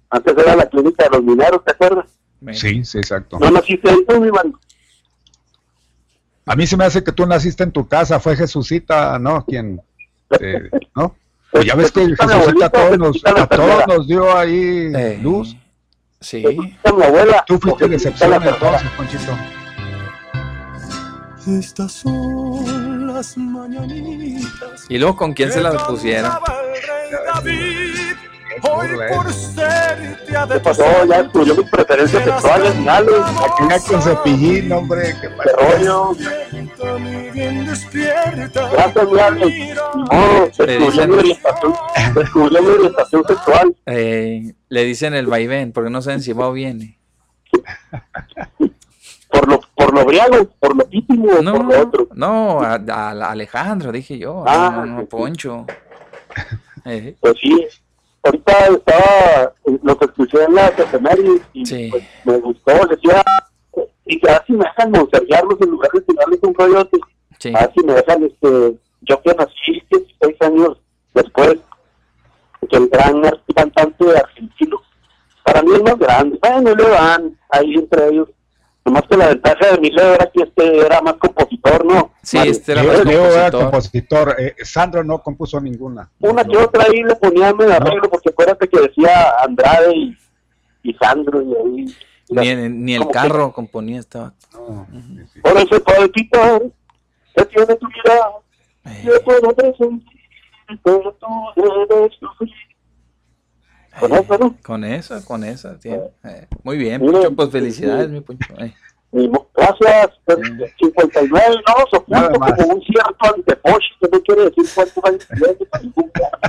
Antes 0.10 0.38
era 0.38 0.56
la 0.56 0.66
clínica 0.68 1.04
de 1.04 1.10
los 1.12 1.24
mineros, 1.24 1.64
¿te 1.64 1.72
acuerdas? 1.72 2.10
Sí, 2.54 2.84
sí, 2.84 2.98
exacto. 2.98 3.38
No 3.40 3.52
naciste 3.52 3.90
ahí 3.90 4.06
tú, 4.08 4.20
mi. 4.22 4.30
A 6.46 6.56
mí 6.56 6.66
se 6.66 6.78
me 6.78 6.86
hace 6.86 7.04
que 7.04 7.12
tú 7.12 7.28
naciste 7.28 7.64
en 7.64 7.72
tu 7.72 7.88
casa, 7.88 8.20
fue 8.20 8.36
Jesucita, 8.36 9.20
¿no? 9.20 9.46
Quien, 9.46 9.82
eh, 10.40 10.70
¿no? 10.96 11.16
Pues 11.52 11.66
ya 11.66 11.76
ves 11.76 11.92
que 11.92 12.08
Jesucita, 12.08 12.66
a 12.66 12.70
todos 12.70 12.98
nos, 12.98 13.22
a 13.26 13.48
todos 13.48 13.88
nos 13.88 14.08
dio 14.08 14.36
ahí 14.36 14.92
luz. 15.22 15.56
Sí. 16.22 16.44
mi 16.44 17.04
abuela. 17.04 17.44
Tú 17.48 17.60
fuiste 17.60 17.88
de 17.88 17.96
excepción 17.96 18.32
la 18.32 18.38
enfermera. 18.38 18.80
entonces, 18.80 18.92
Ponchito. 18.98 19.38
Estas 21.48 21.92
son 21.94 23.08
las 23.08 23.38
mañanitas. 23.38 24.86
Y 24.90 24.98
luego 24.98 25.16
con 25.16 25.34
quién 25.34 25.52
se 25.52 25.62
las 25.62 25.82
pusieron. 25.84 26.32
Hoy 28.64 28.88
por 29.14 29.32
ser 29.34 30.26
día 30.28 30.46
de 30.46 30.54
¿Qué 30.56 30.60
pasó? 30.60 30.84
Ya 31.08 31.24
descubrió 31.24 31.56
mis 31.56 31.70
preferencias 31.70 32.24
sexuales, 32.24 32.74
finales. 32.74 33.16
Aquí 33.20 33.64
ya 33.70 33.80
con 33.92 34.02
cepillín, 34.02 34.72
hombre, 34.72 35.16
qué 35.22 35.30
Qué 35.30 35.52
rollo. 35.78 36.16
Gracias, 38.72 39.08
Ale. 39.22 39.76
No, 40.12 40.46
descubrió 40.66 41.08
mi 41.08 41.16
orientación, 41.18 41.74
descubrió 42.16 42.62
mi 42.62 42.68
orientación 42.70 43.24
sexual. 43.28 43.76
Eh, 43.86 44.54
le 44.70 44.84
dicen 44.84 45.14
el 45.14 45.28
vaivén, 45.28 45.72
porque 45.72 45.90
no 45.90 46.02
saben 46.02 46.22
si 46.22 46.34
va 46.34 46.48
o 46.48 46.54
viene. 46.54 46.98
Por 49.32 49.48
lo, 49.48 49.60
por 49.76 49.94
lo 49.94 50.06
briago, 50.06 50.46
por 50.60 50.76
lo 50.76 50.86
písimo, 50.90 51.34
No, 51.42 51.54
por 51.56 51.66
lo 51.66 51.82
otro. 51.82 52.08
no, 52.14 52.62
a, 52.62 52.76
a- 52.76 53.32
Alejandro, 53.32 53.92
dije 53.92 54.18
yo. 54.18 54.44
Ah, 54.48 54.72
no, 54.76 54.86
no, 54.86 54.98
no, 55.02 55.06
Poncho. 55.06 55.66
Eh, 56.86 57.14
Pues 57.20 57.36
sí, 57.42 57.68
ahorita 58.24 58.68
estaba, 58.68 59.54
eh, 59.66 59.80
lo 59.84 59.98
que 59.98 60.06
escuché 60.06 60.44
en 60.44 60.56
las 60.56 60.78
efemérides 60.78 61.42
y 61.54 61.90
pues, 61.90 62.04
me 62.26 62.38
gustó, 62.38 62.72
decía, 62.88 63.24
y 64.06 64.20
que 64.20 64.30
así 64.30 64.54
me 64.54 64.66
dejan 64.66 64.92
monsergarlos 64.92 65.62
en 65.62 65.70
lugar 65.70 65.92
de 65.92 66.02
tirarles 66.02 66.40
un 66.42 66.54
coyote. 66.54 66.98
Sí. 67.38 67.54
Así 67.56 67.80
me 67.86 67.94
dejan, 67.94 68.24
este, 68.24 68.78
yo 69.02 69.22
que 69.22 69.34
nací 69.36 69.84
16 69.90 70.36
años 70.42 70.78
después, 71.14 71.58
que 72.70 72.78
el 72.78 72.90
gran 72.90 73.22
cantante 73.56 74.06
argentino, 74.18 74.82
para 75.44 75.62
mí 75.64 75.72
es 75.74 75.84
más 75.84 75.98
grande, 75.98 76.40
bueno, 76.42 76.76
le 76.76 76.90
van 76.90 77.40
ahí 77.50 77.74
entre 77.76 78.10
ellos. 78.10 78.30
Nomás 78.86 79.04
que 79.10 79.18
la 79.18 79.28
ventaja 79.28 79.72
de 79.72 79.80
mi 79.80 79.92
Leo 79.92 80.14
era 80.16 80.26
que 80.32 80.42
este 80.44 80.78
era 80.80 81.02
más 81.02 81.14
compositor, 81.16 81.86
¿no? 81.86 82.12
Sí, 82.24 82.38
Mario. 82.38 82.52
este 82.52 82.72
era 82.72 82.84
más 82.84 83.06
Leo 83.06 83.26
era 83.26 83.52
compositor. 83.52 83.62
compositor. 83.62 84.36
eh, 84.40 84.56
Sandro 84.64 85.04
no 85.04 85.22
compuso 85.22 85.60
ninguna. 85.62 86.10
Una 86.20 86.44
que 86.44 86.58
otra 86.58 86.86
ahí 86.86 87.04
le 87.04 87.16
ponía 87.16 87.54
medio 87.54 87.74
arreglo, 87.74 88.10
porque 88.10 88.30
acuérdate 88.30 88.68
que 88.68 88.80
decía 88.80 89.32
Andrade 89.44 89.96
y, 89.96 90.18
y 90.84 90.94
Sandro 90.96 91.42
y 91.42 91.54
ahí. 91.56 91.96
Ni, 92.32 92.70
ni 92.70 92.94
el 92.94 93.00
como 93.02 93.12
que- 93.12 93.18
carro 93.20 93.52
componía 93.54 94.00
estaba. 94.00 94.34
Por 94.52 95.58
ese 95.58 95.80
poetito 95.82 96.72
que 97.36 97.46
tiene 97.46 97.76
tu 97.76 97.88
mirada, 97.88 98.32
yo 99.04 99.24
puedo 99.24 99.54
presentir, 99.56 100.20
pero 100.84 101.16
tú 101.20 101.28
debes 101.90 102.14
sufrir. 102.20 102.54
Con 104.00 104.14
eso, 104.14 104.38
¿no? 104.38 104.56
Con 104.64 104.84
esa, 104.84 105.26
con 105.26 105.44
esa. 105.44 105.80
tiene. 105.80 106.04
Eh, 106.24 106.48
muy 106.64 106.78
bien, 106.78 107.02
Mire, 107.02 107.14
Poncho, 107.14 107.36
pues 107.36 107.50
felicidades, 107.52 108.10
mi 108.10 108.22
Poncho. 108.22 108.54
Eh, 108.60 108.74
Gracias, 109.12 110.20
pues, 110.26 110.40
59, 110.80 111.32
no, 111.32 111.62
Nada 111.66 111.86
soporto 111.90 112.40
como 112.40 112.74
un 112.76 112.82
cierto 112.84 113.44
que 114.00 114.08
no 114.12 114.22
quiere 114.22 114.44
decir 114.44 114.66
cuántos 114.76 115.04
años 115.04 115.28
tiene, 115.28 115.66
para 115.66 115.84
ningún 115.84 116.10
caso. 116.10 116.40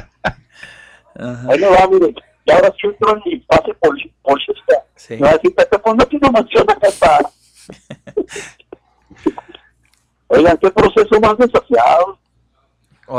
Ahí 1.48 1.58
me 1.58 1.66
va, 1.68 1.88
mire, 1.90 2.14
y 2.44 2.52
ahora 2.52 2.72
sí 2.80 2.86
entro 2.86 3.16
en 3.16 3.22
mi 3.24 3.40
fase 3.40 3.74
política. 3.74 4.84
Sí. 4.94 5.14
Me 5.14 5.22
va 5.22 5.30
a 5.30 5.32
decir, 5.32 5.54
Pepe, 5.54 5.78
pues 5.78 5.96
no 5.96 6.06
tiene 6.06 6.30
mansión 6.30 6.66
acá. 6.70 7.30
Oigan, 10.28 10.56
qué 10.58 10.70
proceso 10.70 11.20
más 11.20 11.36
desafiado. 11.38 12.19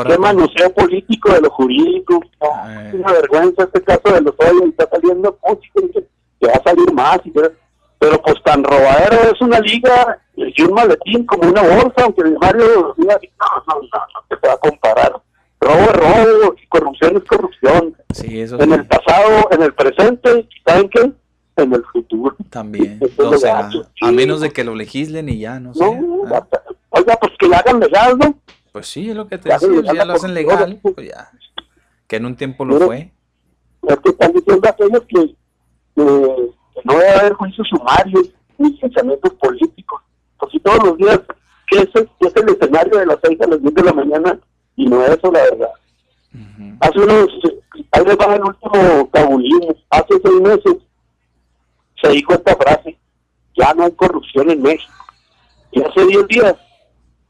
Qué 0.07 0.18
manoseo 0.18 0.73
político 0.73 1.31
de 1.34 1.41
lo 1.41 1.49
jurídico. 1.49 2.22
No, 2.41 2.81
es 2.81 2.93
una 2.93 3.11
vergüenza 3.13 3.63
este 3.63 3.81
caso 3.81 4.01
de 4.13 4.22
los 4.22 4.35
hoyos. 4.39 4.63
Está 4.69 4.88
saliendo 4.89 5.38
música 5.47 5.81
que, 5.93 6.07
que 6.39 6.47
va 6.47 6.53
a 6.53 6.63
salir 6.63 6.93
más. 6.93 7.19
y 7.26 7.31
que- 7.31 7.51
pero 7.99 8.19
pues 8.23 8.35
tan 8.43 8.63
robadero 8.63 9.31
es 9.31 9.39
una 9.41 9.59
liga 9.59 10.18
y 10.35 10.61
un 10.63 10.73
maletín 10.73 11.23
como 11.27 11.47
una 11.49 11.61
bolsa, 11.61 11.93
aunque 12.03 12.22
el 12.23 12.35
Mario 12.39 12.95
no, 12.97 13.05
no, 13.05 13.76
no, 13.76 13.80
no 13.81 14.38
te 14.39 14.47
va 14.47 14.53
a 14.53 14.57
comparar. 14.57 15.13
Robo 15.59 15.76
es 15.81 15.93
robo 15.93 16.55
y 16.59 16.65
corrupción 16.68 17.18
es 17.18 17.23
corrupción. 17.26 17.95
Sí, 18.11 18.41
eso 18.41 18.59
En 18.59 18.69
sí, 18.69 18.73
el 18.73 18.88
pasado, 18.88 19.47
en 19.51 19.61
el 19.61 19.73
presente, 19.76 20.47
¿y 20.49 20.61
¿saben 20.68 20.89
qué? 20.89 21.11
En 21.57 21.73
el 21.73 21.84
futuro. 21.93 22.35
también. 22.49 22.99
Lo 23.19 23.34
A 24.01 24.11
menos 24.11 24.41
de 24.41 24.49
que 24.49 24.63
lo 24.63 24.73
legislen 24.73 25.30
y 25.30 25.38
ya, 25.38 25.59
no 25.59 25.76
sé. 25.76 25.84
No, 25.85 26.23
oiga, 26.89 27.15
pues 27.22 27.34
que 27.38 27.47
le 27.47 27.55
hagan 27.55 27.80
legal, 27.80 28.18
¿no? 28.18 28.34
Pues 28.82 28.88
sí, 28.90 29.10
es 29.12 29.16
lo 29.16 29.28
que 29.28 29.38
te 29.38 29.49
Ya 29.49 29.60
decía. 29.60 29.94
ya 29.94 30.06
lo 30.06 30.14
hacen 30.14 30.34
legal, 30.34 30.80
pues 30.82 31.08
ya. 31.08 31.30
Que 32.08 32.16
en 32.16 32.26
un 32.26 32.36
tiempo 32.36 32.66
lo 32.66 32.74
Mire, 32.76 32.86
fue. 32.88 33.12
Es 33.88 33.98
que 33.99 34.10
están 34.10 34.34
diciendo 34.34 34.68
aquellos 34.68 35.02
que, 35.08 35.28
que, 35.28 35.36
que 35.95 36.82
no 36.84 36.94
debe 36.94 37.10
haber 37.12 37.34
juicios 37.34 37.68
sumarios 37.70 38.30
ni 38.58 38.72
pensamientos 38.72 39.34
políticos. 39.36 40.02
Porque 40.38 40.60
todos 40.60 40.84
los 40.84 40.98
días, 40.98 41.20
que 41.68 41.78
es, 41.78 41.90
el- 41.94 42.10
que 42.20 42.28
es 42.28 42.36
el 42.36 42.49
escenario 42.49 42.98
de 42.99 43.06
las 43.06 43.18
6 43.24 43.40
a 43.41 43.48
las 43.48 43.62
10 43.62 43.74
de 43.76 43.84
la 43.84 43.94
mañana, 43.94 44.40
y 44.76 44.86
no 44.88 45.03
es 45.03 45.12
eso, 45.18 45.32
la 45.32 45.41
verdad. 45.44 45.70
Hace 46.80 46.99
unos, 46.99 47.28
ahí 47.91 48.03
les 48.06 48.18
va 48.18 48.36
el 48.36 48.41
último 48.44 49.10
tabulismo, 49.12 49.76
hace 49.91 50.14
seis 50.24 50.41
meses 50.41 50.76
se 52.02 52.10
dijo 52.10 52.34
esta 52.34 52.56
frase, 52.56 52.98
ya 53.56 53.74
no 53.76 53.84
hay 53.84 53.91
corrupción 53.91 54.49
en 54.49 54.62
México. 54.62 54.91
Y 55.72 55.82
hace 55.84 56.06
10 56.06 56.28
días, 56.28 56.56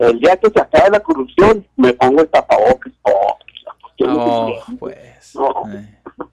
el 0.08 0.20
día 0.20 0.38
que 0.38 0.50
se 0.50 0.60
acabe 0.60 0.90
la 0.92 1.00
corrupción, 1.00 1.66
me 1.78 1.94
pongo 1.94 2.22
el 2.22 2.28
tapabocas. 2.30 2.94
Oh, 3.04 3.38
pues, 3.40 3.60
¿qué 3.98 4.06
Oh, 4.08 4.50
es? 4.50 4.78
pues. 4.80 5.36
No. 5.36 5.64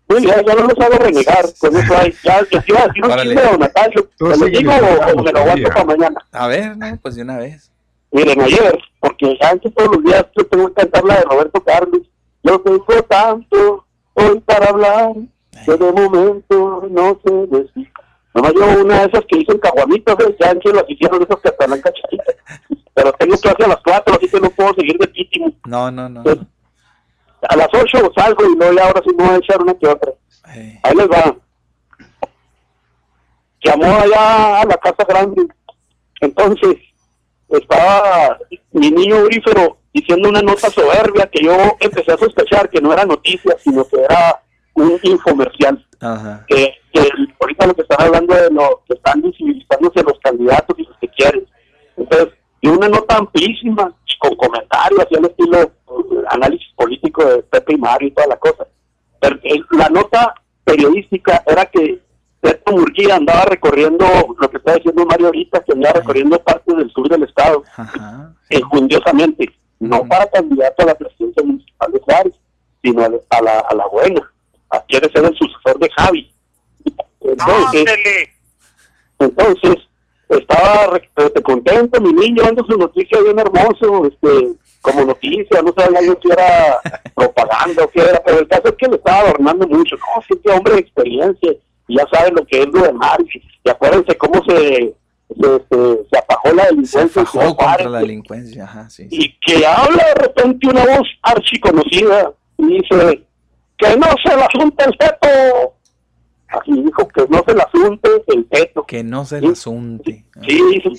Pues 0.07 0.23
ya, 0.23 0.43
ya 0.43 0.55
no 0.55 0.63
los 0.67 0.79
hago 0.81 0.97
renegar, 0.99 1.45
con 1.61 1.77
eso 1.77 1.95
hay. 1.97 2.13
Ya, 2.25 2.41
yo 2.51 2.61
iba 2.67 2.83
a 2.83 2.87
decir 2.89 3.05
un 3.05 3.11
chisme 3.19 3.41
de 3.43 3.47
Don 3.49 3.61
Natalio. 3.61 4.09
¿Te 4.19 4.25
lo 4.25 4.47
digo 4.47 4.73
o- 4.73 5.23
me 5.23 5.33
lo 5.33 5.39
aguanto 5.41 5.69
para 5.69 5.85
mañana? 5.85 6.27
A 6.33 6.47
ver, 6.49 6.77
no, 6.77 6.99
pues 7.03 7.15
de 7.17 7.23
una 7.23 7.39
vez. 7.39 7.71
Miren, 8.11 8.41
ayer, 8.41 8.79
porque 9.01 9.37
ya 9.41 9.51
antes 9.51 9.73
todos 9.75 9.97
los 9.97 10.05
días 10.05 10.25
yo 10.37 10.47
tengo 10.47 10.69
que 10.69 10.75
cantar 10.75 11.05
la 11.05 11.15
de 11.17 11.23
Roberto 11.23 11.63
Carlos. 11.63 12.01
Yo 12.43 12.59
tengo 12.61 12.85
tanto 13.03 13.85
hoy 14.15 14.41
para 14.41 14.67
hablar, 14.71 15.13
que 15.65 15.73
de 15.77 15.93
momento 15.93 16.87
no 16.91 17.21
sé 17.25 17.33
decir. 17.57 17.93
Nomás 18.35 18.53
yo 18.55 18.83
una 18.83 19.01
de 19.01 19.07
esas 19.09 19.25
que 19.29 19.39
dicen 19.39 19.59
caguamitas, 19.59 20.17
¿ves? 20.17 20.35
ya 20.41 20.51
antes 20.51 20.73
las 20.73 20.85
hicieron 20.89 21.23
esas 21.23 21.37
catalán 21.41 21.81
cachaditas. 21.81 22.35
Pero 22.99 23.13
tengo 23.13 23.37
clase 23.37 23.63
a 23.63 23.69
las 23.69 23.81
4, 23.85 24.15
así 24.17 24.29
que 24.29 24.41
no 24.41 24.51
puedo 24.51 24.75
seguir 24.75 24.99
de 24.99 25.07
pítimo. 25.07 25.53
No, 25.67 25.89
no, 25.89 26.09
no. 26.09 26.25
A 27.49 27.57
las 27.57 27.69
8 27.73 28.11
salgo 28.17 28.45
y 28.45 28.57
luego 28.57 28.73
ya 28.73 28.87
ahora 28.87 29.01
sí 29.05 29.15
me 29.17 29.25
voy 29.25 29.35
a 29.35 29.39
echar 29.39 29.63
una 29.63 29.75
que 29.75 29.87
otra. 29.87 30.13
Ahí 30.43 30.97
les 30.97 31.09
va. 31.09 31.37
Llamó 33.63 33.85
allá 33.85 34.63
a 34.63 34.65
la 34.65 34.77
casa 34.79 35.05
grande. 35.09 35.47
Entonces, 36.21 36.77
estaba 37.51 38.37
mi 38.73 38.91
niño 38.91 39.27
Brífero 39.27 39.79
diciendo 39.93 40.29
una 40.29 40.43
nota 40.43 40.69
soberbia 40.69 41.29
que 41.31 41.45
yo 41.45 41.55
empecé 41.79 42.11
a 42.11 42.19
sospechar 42.19 42.69
que 42.69 42.81
no 42.81 42.93
era 42.93 43.05
noticia, 43.05 43.57
sino 43.63 43.87
que 43.87 44.03
era 44.03 44.43
un 44.75 44.99
infomercial. 45.05 45.87
Ajá. 46.01 46.45
Que, 46.49 46.75
que 46.93 47.09
ahorita 47.41 47.69
lo 47.69 47.75
que 47.75 47.83
están 47.83 48.09
hablando 48.09 48.35
de 48.35 48.51
lo 48.51 48.83
que 48.89 48.95
están 48.95 49.23
visibilizándose 49.23 50.03
los 50.03 50.19
candidatos 50.19 50.77
y 50.77 50.83
los 50.83 50.97
que 50.99 51.09
quieren. 51.11 51.47
Entonces, 51.97 52.39
y 52.61 52.69
una 52.69 52.89
nota 52.89 53.17
amplísima 53.17 53.93
con 54.19 54.35
comentarios, 54.37 55.01
así 55.01 55.15
al 55.15 55.27
estilo 55.27 55.63
eh, 55.63 55.71
análisis 56.31 56.69
político 56.75 57.25
de 57.25 57.43
Pepe 57.45 57.75
y 57.75 57.79
Mario 57.79 58.09
y 58.09 58.11
toda 58.13 58.27
la 58.27 58.37
cosa. 58.37 58.67
Pero, 59.21 59.37
eh, 59.43 59.61
la 59.71 59.89
nota 59.89 60.35
periodística 60.65 61.43
era 61.47 61.67
que 61.67 62.01
Beto 62.43 62.73
Murguía 62.73 63.17
andaba 63.17 63.45
recorriendo 63.45 64.07
lo 64.39 64.51
que 64.51 64.57
está 64.59 64.75
diciendo 64.75 65.07
Mario 65.07 65.27
ahorita, 65.27 65.63
que 65.65 65.73
andaba 65.73 66.01
recorriendo 66.01 66.39
partes 66.41 66.77
del 66.77 66.91
sur 66.91 67.09
del 67.09 67.25
estado, 67.25 67.65
enjundiosamente, 68.51 69.53
no 69.81 70.05
para 70.07 70.29
candidato 70.31 70.83
a 70.83 70.87
la 70.87 70.95
presidencia 70.95 71.43
municipal 71.43 71.93
de 71.93 72.01
Juárez, 72.01 72.35
sino 72.83 73.05
a 73.05 73.09
la, 73.09 73.19
a 73.31 73.43
la, 73.43 73.59
a 73.61 73.75
la 73.75 73.87
buena. 73.87 74.33
Quiere 74.87 75.11
ser 75.11 75.25
el 75.25 75.37
sucesor 75.37 75.79
de 75.79 75.91
Javi. 75.97 76.33
Entonces, 77.21 77.85
entonces 79.19 79.88
estaba 80.29 81.01
contento 81.43 82.01
mi 82.01 82.13
niño 82.13 82.43
dando 82.43 82.65
su 82.65 82.77
noticia 82.77 83.21
bien 83.23 83.39
hermoso, 83.39 84.07
este, 84.07 84.53
como 84.83 85.05
noticia, 85.05 85.63
no 85.63 85.73
sabía 85.77 86.03
yo 86.03 86.19
si 86.23 86.31
era 86.31 86.79
propaganda 87.15 87.85
o 87.85 87.89
qué 87.89 88.01
era, 88.01 88.23
pero 88.25 88.41
el 88.41 88.49
caso 88.49 88.69
es 88.69 88.75
que 88.75 88.87
lo 88.87 88.97
estaba 88.97 89.21
adornando 89.21 89.67
mucho, 89.67 89.97
no, 89.97 90.39
que 90.43 90.51
hombre 90.51 90.75
de 90.75 90.81
experiencia, 90.81 91.53
y 91.89 91.97
ya 91.97 92.07
saben 92.13 92.35
lo 92.35 92.45
que 92.45 92.61
es 92.61 92.67
lo 92.67 92.83
demás. 92.83 93.19
Y 93.65 93.71
acuérdense 93.71 94.17
cómo 94.17 94.43
se, 94.45 94.95
se, 95.29 95.65
se, 95.71 95.99
se 96.11 96.19
apajó 96.19 96.53
la 96.53 96.67
delincuencia. 96.67 97.27
Ciudad 97.27 97.49
Juárez, 97.49 97.57
contra 97.57 97.91
la 97.91 97.99
delincuencia, 98.01 98.65
ajá, 98.65 98.91
sí. 98.91 99.09
y 99.11 99.39
que 99.41 99.67
habla 99.67 100.05
de 100.15 100.15
repente 100.15 100.69
una 100.69 100.85
voz 100.85 101.09
archiconocida 101.23 102.33
y 102.59 102.67
dice 102.67 103.23
que 103.79 103.97
no 103.97 104.07
se 104.23 104.37
la 104.37 104.45
asunte 104.47 104.85
el 104.85 104.97
feto. 105.01 105.75
Así 106.49 106.73
dijo, 106.83 107.07
que 107.09 107.27
no 107.29 107.43
se 107.47 107.55
la 107.55 107.65
asunte 107.65 108.09
el 108.29 108.47
feto. 108.51 108.85
Que 108.87 109.05
no 109.05 109.25
se 109.25 109.41
le 109.41 109.49
asunte. 109.49 110.25
Sí, 110.47 110.63
dice, 110.73 110.91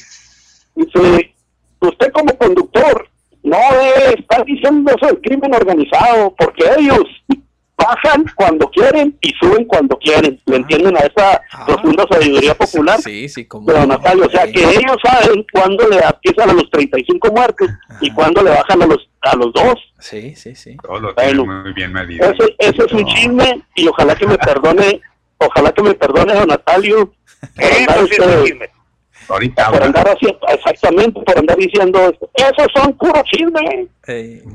dice, 0.75 1.35
usted 1.79 2.11
como 2.11 2.37
conductor 2.37 3.07
no 3.43 3.57
debe 3.71 4.19
estar 4.19 4.45
diciendo 4.45 4.91
eso 4.95 5.07
del 5.07 5.21
crimen 5.21 5.53
organizado, 5.55 6.35
porque 6.37 6.65
ellos 6.77 7.03
bajan 7.77 8.25
cuando 8.35 8.69
quieren 8.69 9.17
y 9.21 9.29
suben 9.39 9.65
cuando 9.65 9.97
quieren. 9.97 10.39
¿Le 10.45 10.57
entienden 10.57 10.97
a 10.97 10.99
esa 10.99 11.41
profunda 11.65 12.05
sabiduría 12.11 12.53
popular? 12.53 12.99
Sí, 13.01 13.29
sí, 13.29 13.45
como. 13.45 13.65
Pero 13.65 13.85
Natalia, 13.85 14.25
o 14.25 14.29
sea 14.29 14.51
que 14.51 14.59
ellos 14.61 14.97
saben 15.03 15.45
cuándo 15.51 15.87
le 15.87 15.97
empiezan 15.97 16.49
a 16.49 16.53
los 16.53 16.69
35 16.69 17.31
muertos 17.31 17.69
y 18.01 18.11
cuándo 18.11 18.43
le 18.43 18.51
bajan 18.51 18.81
a 18.83 18.85
los 18.85 19.09
a 19.21 19.35
los 19.35 19.51
dos. 19.53 19.75
Sí, 19.99 20.35
sí, 20.35 20.55
sí. 20.55 20.77
Todo 20.81 20.99
lo 20.99 21.13
Bueno. 21.13 21.45
muy 21.45 21.73
bien 21.73 21.91
medido. 21.91 22.25
Ese, 22.29 22.55
ese 22.57 22.85
es 22.85 22.91
un 22.93 23.05
chisme 23.05 23.61
y 23.75 23.87
ojalá 23.87 24.15
que 24.15 24.27
me 24.27 24.37
perdone, 24.37 25.01
ojalá 25.39 25.71
que 25.71 25.83
me 25.83 25.93
perdone 25.93 26.33
don 26.33 26.47
Natalio. 26.47 27.13
por 27.55 27.73
andar, 27.73 27.97
este, 27.99 28.71
Ahorita 29.29 29.71
por 29.71 29.83
andar 29.83 30.07
haciendo, 30.09 30.39
exactamente, 30.47 31.21
por 31.21 31.37
andar 31.37 31.57
diciendo. 31.57 32.13
Esos 32.33 32.67
son 32.75 32.93
puros 32.93 33.23
chismes. 33.23 33.87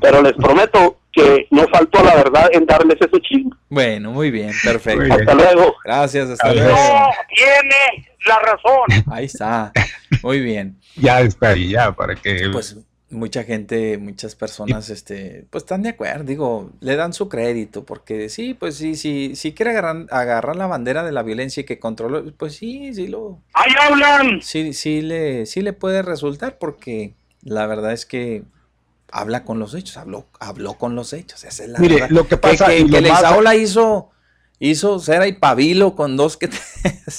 Pero 0.01 0.21
les 0.21 0.33
prometo 0.33 0.97
que 1.11 1.47
no 1.49 1.65
faltó 1.69 2.03
la 2.03 2.15
verdad 2.15 2.49
en 2.51 2.65
darles 2.65 2.97
ese 2.99 3.21
chisme. 3.21 3.51
Bueno, 3.69 4.11
muy 4.11 4.31
bien, 4.31 4.51
perfecto. 4.63 4.99
Muy 4.99 5.09
bien. 5.09 5.21
Hasta 5.21 5.33
luego. 5.33 5.75
Gracias, 5.83 6.29
hasta 6.29 6.53
luego. 6.53 6.71
No, 6.71 7.09
tiene 7.33 8.07
la 8.27 8.39
razón. 8.39 9.05
Ahí 9.11 9.25
está. 9.25 9.71
Muy 10.21 10.41
bien. 10.41 10.77
Ya 10.95 11.21
está 11.21 11.49
ahí, 11.49 11.69
ya, 11.69 11.91
para 11.91 12.15
que... 12.15 12.49
Pues 12.51 12.77
mucha 13.09 13.43
gente, 13.43 13.97
muchas 13.97 14.35
personas, 14.35 14.89
este, 14.89 15.45
pues 15.49 15.63
están 15.63 15.83
de 15.83 15.89
acuerdo, 15.89 16.23
digo, 16.23 16.71
le 16.79 16.95
dan 16.95 17.13
su 17.13 17.29
crédito, 17.29 17.85
porque 17.85 18.29
sí, 18.29 18.53
pues 18.53 18.75
sí, 18.75 18.95
sí, 18.95 19.33
sí 19.35 19.53
quiere 19.53 19.71
agarrar, 19.71 20.07
agarrar 20.09 20.55
la 20.55 20.67
bandera 20.67 21.03
de 21.03 21.11
la 21.11 21.23
violencia 21.23 21.61
y 21.61 21.65
que 21.65 21.79
controle, 21.79 22.31
pues 22.31 22.55
sí, 22.55 22.93
sí 22.93 23.07
lo... 23.07 23.39
¡Ahí 23.53 23.71
hablan! 23.79 24.41
Sí, 24.41 24.73
sí 24.73 25.01
le, 25.01 25.45
sí 25.45 25.61
le 25.61 25.73
puede 25.73 26.01
resultar, 26.01 26.57
porque 26.57 27.13
la 27.43 27.67
verdad 27.67 27.93
es 27.93 28.05
que 28.05 28.43
habla 29.11 29.43
con 29.43 29.59
los 29.59 29.75
hechos, 29.75 29.97
habló, 29.97 30.25
habló 30.39 30.73
con 30.73 30.95
los 30.95 31.13
hechos, 31.13 31.43
esa 31.43 31.63
es 31.63 31.69
la 31.69 31.79
Mire, 31.79 31.95
verdad. 31.95 32.09
lo 32.09 32.27
que 32.27 32.37
pasa 32.37 32.67
que, 32.67 32.85
que, 32.85 32.89
que 32.91 33.01
Leizaola 33.01 33.55
hizo, 33.55 34.09
hizo 34.59 34.99
cera 34.99 35.27
y 35.27 35.33
pabilo 35.33 35.95
con 35.95 36.17
dos 36.17 36.37
que 36.37 36.49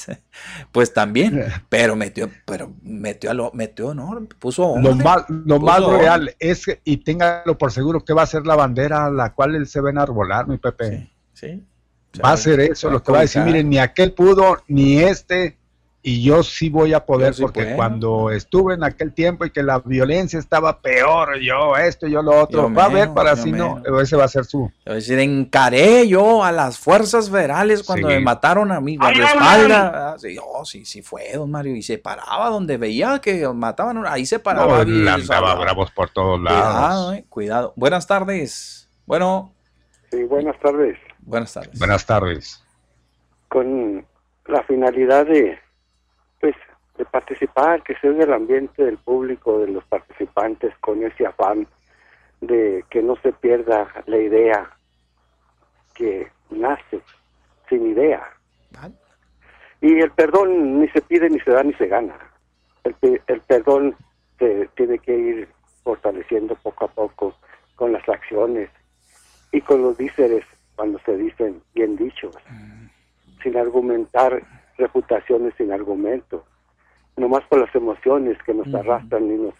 pues 0.72 0.92
también, 0.92 1.44
pero 1.68 1.96
metió, 1.96 2.30
pero 2.44 2.72
metió 2.82 3.30
a 3.30 3.34
lo, 3.34 3.50
metió, 3.52 3.94
no, 3.94 4.26
puso 4.38 4.78
Lo 4.78 4.90
orden, 4.90 4.98
más, 4.98 5.24
lo 5.28 5.60
más 5.60 5.84
real 5.84 6.34
es 6.38 6.66
que, 6.66 6.80
y 6.84 6.98
téngalo 6.98 7.58
por 7.58 7.72
seguro, 7.72 8.04
que 8.04 8.12
va 8.12 8.22
a 8.22 8.26
ser 8.26 8.46
la 8.46 8.56
bandera 8.56 9.06
a 9.06 9.10
la 9.10 9.34
cual 9.34 9.54
él 9.54 9.66
se 9.66 9.80
va 9.80 9.88
a 9.88 9.92
enarbolar, 9.92 10.48
mi 10.48 10.58
Pepe. 10.58 11.10
Sí. 11.32 11.62
Va 12.24 12.32
a 12.32 12.36
ser 12.36 12.60
eso, 12.60 12.90
lo 12.90 13.02
que 13.02 13.12
va 13.12 13.18
a 13.18 13.22
decir, 13.22 13.42
miren, 13.42 13.68
ni 13.68 13.78
aquel 13.78 14.12
pudo, 14.12 14.62
ni 14.68 14.98
este, 14.98 15.58
y 16.08 16.22
yo 16.22 16.44
sí 16.44 16.68
voy 16.68 16.92
a 16.94 17.04
poder, 17.04 17.34
sí 17.34 17.42
porque 17.42 17.62
puedo. 17.64 17.76
cuando 17.76 18.30
estuve 18.30 18.74
en 18.74 18.84
aquel 18.84 19.12
tiempo 19.12 19.44
y 19.44 19.50
que 19.50 19.62
la 19.64 19.80
violencia 19.80 20.38
estaba 20.38 20.80
peor, 20.80 21.40
yo 21.40 21.76
esto, 21.76 22.06
yo 22.06 22.22
lo 22.22 22.40
otro, 22.42 22.68
Yo 22.68 22.72
va 22.74 22.84
a 22.84 22.88
ver 22.88 23.12
para 23.12 23.34
si 23.34 23.50
no, 23.50 23.82
ese 24.00 24.14
va 24.14 24.24
a 24.24 24.28
ser 24.28 24.44
su... 24.44 24.70
Es 24.84 24.94
decir, 24.94 25.18
encaré 25.18 26.06
yo 26.06 26.44
a 26.44 26.52
las 26.52 26.78
fuerzas 26.78 27.28
federales 27.28 27.82
cuando 27.82 28.06
Sí. 28.08 28.14
me 28.14 28.20
mataron 28.20 28.70
a 28.70 28.80
mi 28.80 28.92
¡Ay, 28.92 28.98
guardaespaldas. 28.98 29.92
Ah, 29.94 30.14
Sí, 30.16 30.36
oh, 30.40 30.64
sí, 30.64 30.84
sí 30.84 31.02
fue, 31.02 31.32
don 31.34 31.50
Mario. 31.50 31.74
Y 31.74 31.82
se 31.82 31.98
paraba 31.98 32.50
donde 32.50 32.76
veía 32.76 33.18
que 33.18 33.48
mataban, 33.48 34.06
ahí 34.06 34.26
se 34.26 34.38
paraba. 34.38 34.84
No, 34.84 35.04
y 35.04 35.08
andaba 35.08 35.54
bravos 35.56 35.90
por 35.90 36.10
todos 36.10 36.38
Cuidado, 36.38 36.72
lados. 36.72 37.14
eh, 37.16 37.24
cuidado. 37.28 37.72
Buenas 37.74 38.06
tardes. 38.06 38.88
Bueno, 39.06 39.52
Sí, 40.12 40.22
buenas 40.22 40.56
tardes. 40.60 40.96
buenas 41.20 41.52
tardes. 41.52 41.78
Buenas 41.80 42.06
tardes. 42.06 42.62
Con 43.48 44.06
la 44.46 44.62
finalidad 44.64 45.26
de, 45.26 45.58
pues, 46.40 46.54
de 46.98 47.04
participar, 47.04 47.82
que 47.82 47.94
se 47.96 48.08
oiga 48.08 48.24
el 48.24 48.32
ambiente 48.32 48.84
del 48.84 48.98
público, 48.98 49.58
de 49.58 49.68
los 49.68 49.84
participantes, 49.84 50.74
con 50.80 51.02
ese 51.02 51.26
afán 51.26 51.66
de 52.40 52.84
que 52.90 53.02
no 53.02 53.16
se 53.16 53.32
pierda 53.32 53.88
la 54.06 54.18
idea 54.18 54.70
que 55.94 56.30
nace 56.50 57.00
sin 57.68 57.86
idea. 57.86 58.22
Y 59.80 60.00
el 60.00 60.10
perdón 60.12 60.80
ni 60.80 60.88
se 60.88 61.02
pide, 61.02 61.28
ni 61.28 61.38
se 61.40 61.50
da, 61.50 61.62
ni 61.62 61.72
se 61.74 61.86
gana. 61.86 62.16
El, 62.84 63.20
el 63.26 63.40
perdón 63.42 63.94
se 64.38 64.68
tiene 64.74 64.98
que 64.98 65.16
ir 65.16 65.48
fortaleciendo 65.82 66.54
poco 66.56 66.86
a 66.86 66.88
poco 66.88 67.34
con 67.74 67.92
las 67.92 68.08
acciones 68.08 68.70
y 69.52 69.60
con 69.60 69.82
los 69.82 69.96
díceres 69.96 70.44
cuando 70.74 70.98
se 71.00 71.16
dicen 71.16 71.62
bien 71.74 71.96
dichos, 71.96 72.34
sin 73.42 73.56
argumentar 73.56 74.42
reputaciones 74.78 75.54
sin 75.56 75.72
argumento, 75.72 76.44
nomás 77.16 77.44
por 77.44 77.60
las 77.60 77.74
emociones 77.74 78.36
que 78.44 78.54
nos 78.54 78.72
arrastran 78.74 79.24
y 79.30 79.36
nos 79.36 79.54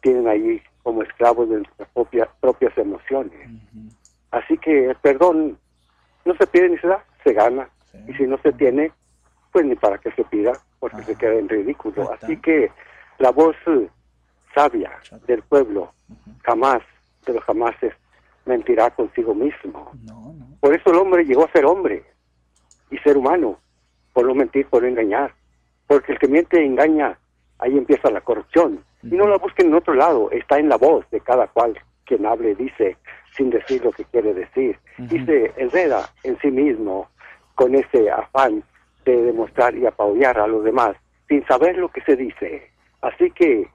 tienen 0.00 0.28
ahí 0.28 0.62
como 0.82 1.02
esclavos 1.02 1.48
de 1.48 1.56
nuestras 1.56 1.88
propias, 1.90 2.28
propias 2.40 2.76
emociones. 2.78 3.50
Así 4.30 4.56
que 4.58 4.86
el 4.86 4.96
perdón 4.96 5.58
no 6.24 6.34
se 6.36 6.46
pide 6.46 6.68
ni 6.68 6.78
se 6.78 6.88
da, 6.88 7.04
se 7.24 7.32
gana. 7.32 7.68
Y 8.06 8.14
si 8.14 8.24
no 8.24 8.38
se 8.38 8.52
tiene, 8.52 8.92
pues 9.52 9.66
ni 9.66 9.74
para 9.74 9.98
qué 9.98 10.10
se 10.12 10.24
pida, 10.24 10.52
porque 10.78 11.02
se 11.02 11.16
queda 11.16 11.34
en 11.34 11.48
ridículo. 11.48 12.10
Así 12.12 12.36
que 12.36 12.70
la 13.18 13.30
voz 13.30 13.56
eh, 13.66 13.88
sabia 14.54 14.92
del 15.26 15.42
pueblo 15.42 15.92
jamás, 16.42 16.82
de 17.26 17.34
los 17.34 17.44
jamases, 17.44 17.92
mentirá 18.46 18.90
consigo 18.90 19.34
mismo. 19.34 19.92
Por 20.60 20.74
eso 20.74 20.90
el 20.90 20.96
hombre 20.96 21.24
llegó 21.24 21.44
a 21.44 21.52
ser 21.52 21.64
hombre 21.64 22.04
y 22.90 22.98
ser 22.98 23.16
humano, 23.16 23.58
por 24.12 24.26
no 24.26 24.34
mentir, 24.34 24.66
por 24.66 24.82
no 24.82 24.88
engañar. 24.88 25.34
Porque 25.86 26.12
el 26.12 26.18
que 26.18 26.28
miente 26.28 26.58
e 26.58 26.64
engaña, 26.64 27.18
ahí 27.58 27.76
empieza 27.76 28.10
la 28.10 28.20
corrupción. 28.20 28.84
Y 29.02 29.14
no 29.16 29.26
la 29.28 29.38
busquen 29.38 29.68
en 29.68 29.74
otro 29.74 29.94
lado, 29.94 30.30
está 30.30 30.58
en 30.58 30.68
la 30.68 30.76
voz 30.76 31.08
de 31.10 31.20
cada 31.20 31.46
cual 31.48 31.78
quien 32.04 32.26
hable, 32.26 32.54
dice, 32.54 32.96
sin 33.36 33.50
decir 33.50 33.84
lo 33.84 33.92
que 33.92 34.04
quiere 34.04 34.34
decir. 34.34 34.78
Y 34.98 35.24
se 35.24 35.52
enreda 35.56 36.10
en 36.24 36.38
sí 36.40 36.50
mismo 36.50 37.08
con 37.54 37.74
ese 37.74 38.10
afán 38.10 38.62
de 39.04 39.22
demostrar 39.22 39.74
y 39.74 39.86
apoyar 39.86 40.38
a 40.38 40.46
los 40.46 40.64
demás, 40.64 40.96
sin 41.28 41.46
saber 41.46 41.76
lo 41.76 41.88
que 41.88 42.02
se 42.02 42.16
dice. 42.16 42.70
Así 43.00 43.30
que 43.30 43.68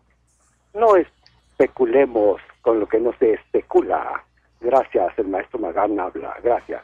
no 0.74 0.96
especulemos 0.96 2.42
con 2.62 2.80
lo 2.80 2.88
que 2.88 3.00
no 3.00 3.14
se 3.20 3.34
especula. 3.34 4.24
Gracias, 4.60 5.18
el 5.18 5.28
maestro 5.28 5.60
Magán 5.60 6.00
habla. 6.00 6.36
Gracias. 6.44 6.84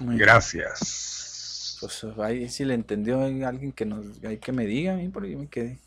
Gracias. 0.00 1.25
Pues 1.86 2.18
ahí 2.18 2.48
si 2.48 2.64
le 2.64 2.74
entendió 2.74 3.22
hay 3.22 3.42
alguien 3.44 3.72
que 3.72 3.84
nos, 3.86 4.04
hay 4.24 4.38
que 4.38 4.52
me 4.52 4.66
diga, 4.66 4.94
a 4.94 4.96
mí 4.96 5.08
por 5.08 5.22
ahí 5.24 5.36
me 5.36 5.46
quedé. 5.46 5.78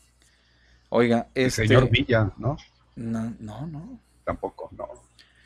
Oiga, 0.88 1.28
El 1.34 1.46
este. 1.46 1.66
señor 1.66 1.88
Villa, 1.90 2.30
¿no? 2.38 2.56
No, 2.96 3.34
no, 3.38 3.66
no. 3.66 4.00
Tampoco, 4.24 4.70
no. 4.76 4.86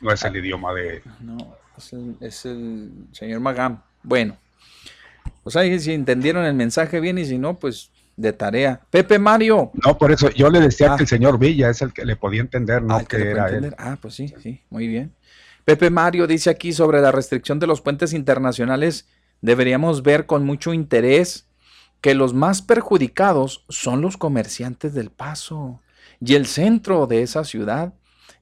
No 0.01 0.11
es 0.11 0.23
el 0.23 0.35
idioma 0.37 0.73
de... 0.73 1.01
No, 1.21 1.37
es 1.77 1.93
el, 1.93 2.15
es 2.19 2.45
el 2.45 2.89
señor 3.11 3.39
Magam. 3.39 3.81
Bueno, 4.03 4.37
pues 5.43 5.55
ahí 5.55 5.79
si 5.79 5.93
entendieron 5.93 6.45
el 6.45 6.53
mensaje 6.53 6.99
bien 6.99 7.17
y 7.17 7.25
si 7.25 7.37
no, 7.37 7.57
pues 7.57 7.91
de 8.15 8.33
tarea. 8.33 8.81
Pepe 8.89 9.19
Mario. 9.19 9.71
No, 9.85 9.97
por 9.97 10.11
eso 10.11 10.29
yo 10.31 10.49
le 10.49 10.59
decía 10.61 10.93
Ah. 10.93 10.95
que 10.97 11.03
el 11.03 11.09
señor 11.09 11.37
Villa 11.37 11.69
es 11.69 11.81
el 11.81 11.91
que 11.93 12.05
le 12.05 12.15
podía 12.15 12.41
entender, 12.41 12.81
no 12.81 12.95
Ah, 12.95 13.03
que, 13.03 13.17
era 13.29 13.49
él. 13.49 13.75
Ah, 13.77 13.97
pues 14.01 14.13
sí, 14.15 14.33
sí, 14.41 14.61
muy 14.69 14.87
bien. 14.87 15.13
Pepe 15.65 15.89
Mario 15.89 16.27
dice 16.27 16.49
aquí 16.49 16.71
sobre 16.73 17.01
la 17.01 17.11
restricción 17.11 17.59
de 17.59 17.67
los 17.67 17.81
puentes 17.81 18.13
internacionales, 18.13 19.07
deberíamos 19.45 20.03
ver 20.03 20.25
con 20.25 20.43
mucho 20.45 20.73
interés 20.73 21.47
que 22.01 22.13
los 22.15 22.33
más 22.33 22.61
perjudicados 22.61 23.63
son 23.69 24.01
los 24.01 24.17
comerciantes 24.17 24.93
del 24.93 25.09
paso 25.11 25.81
y 26.19 26.35
el 26.35 26.45
centro 26.45 27.07
de 27.07 27.21
esa 27.21 27.43
ciudad 27.43 27.93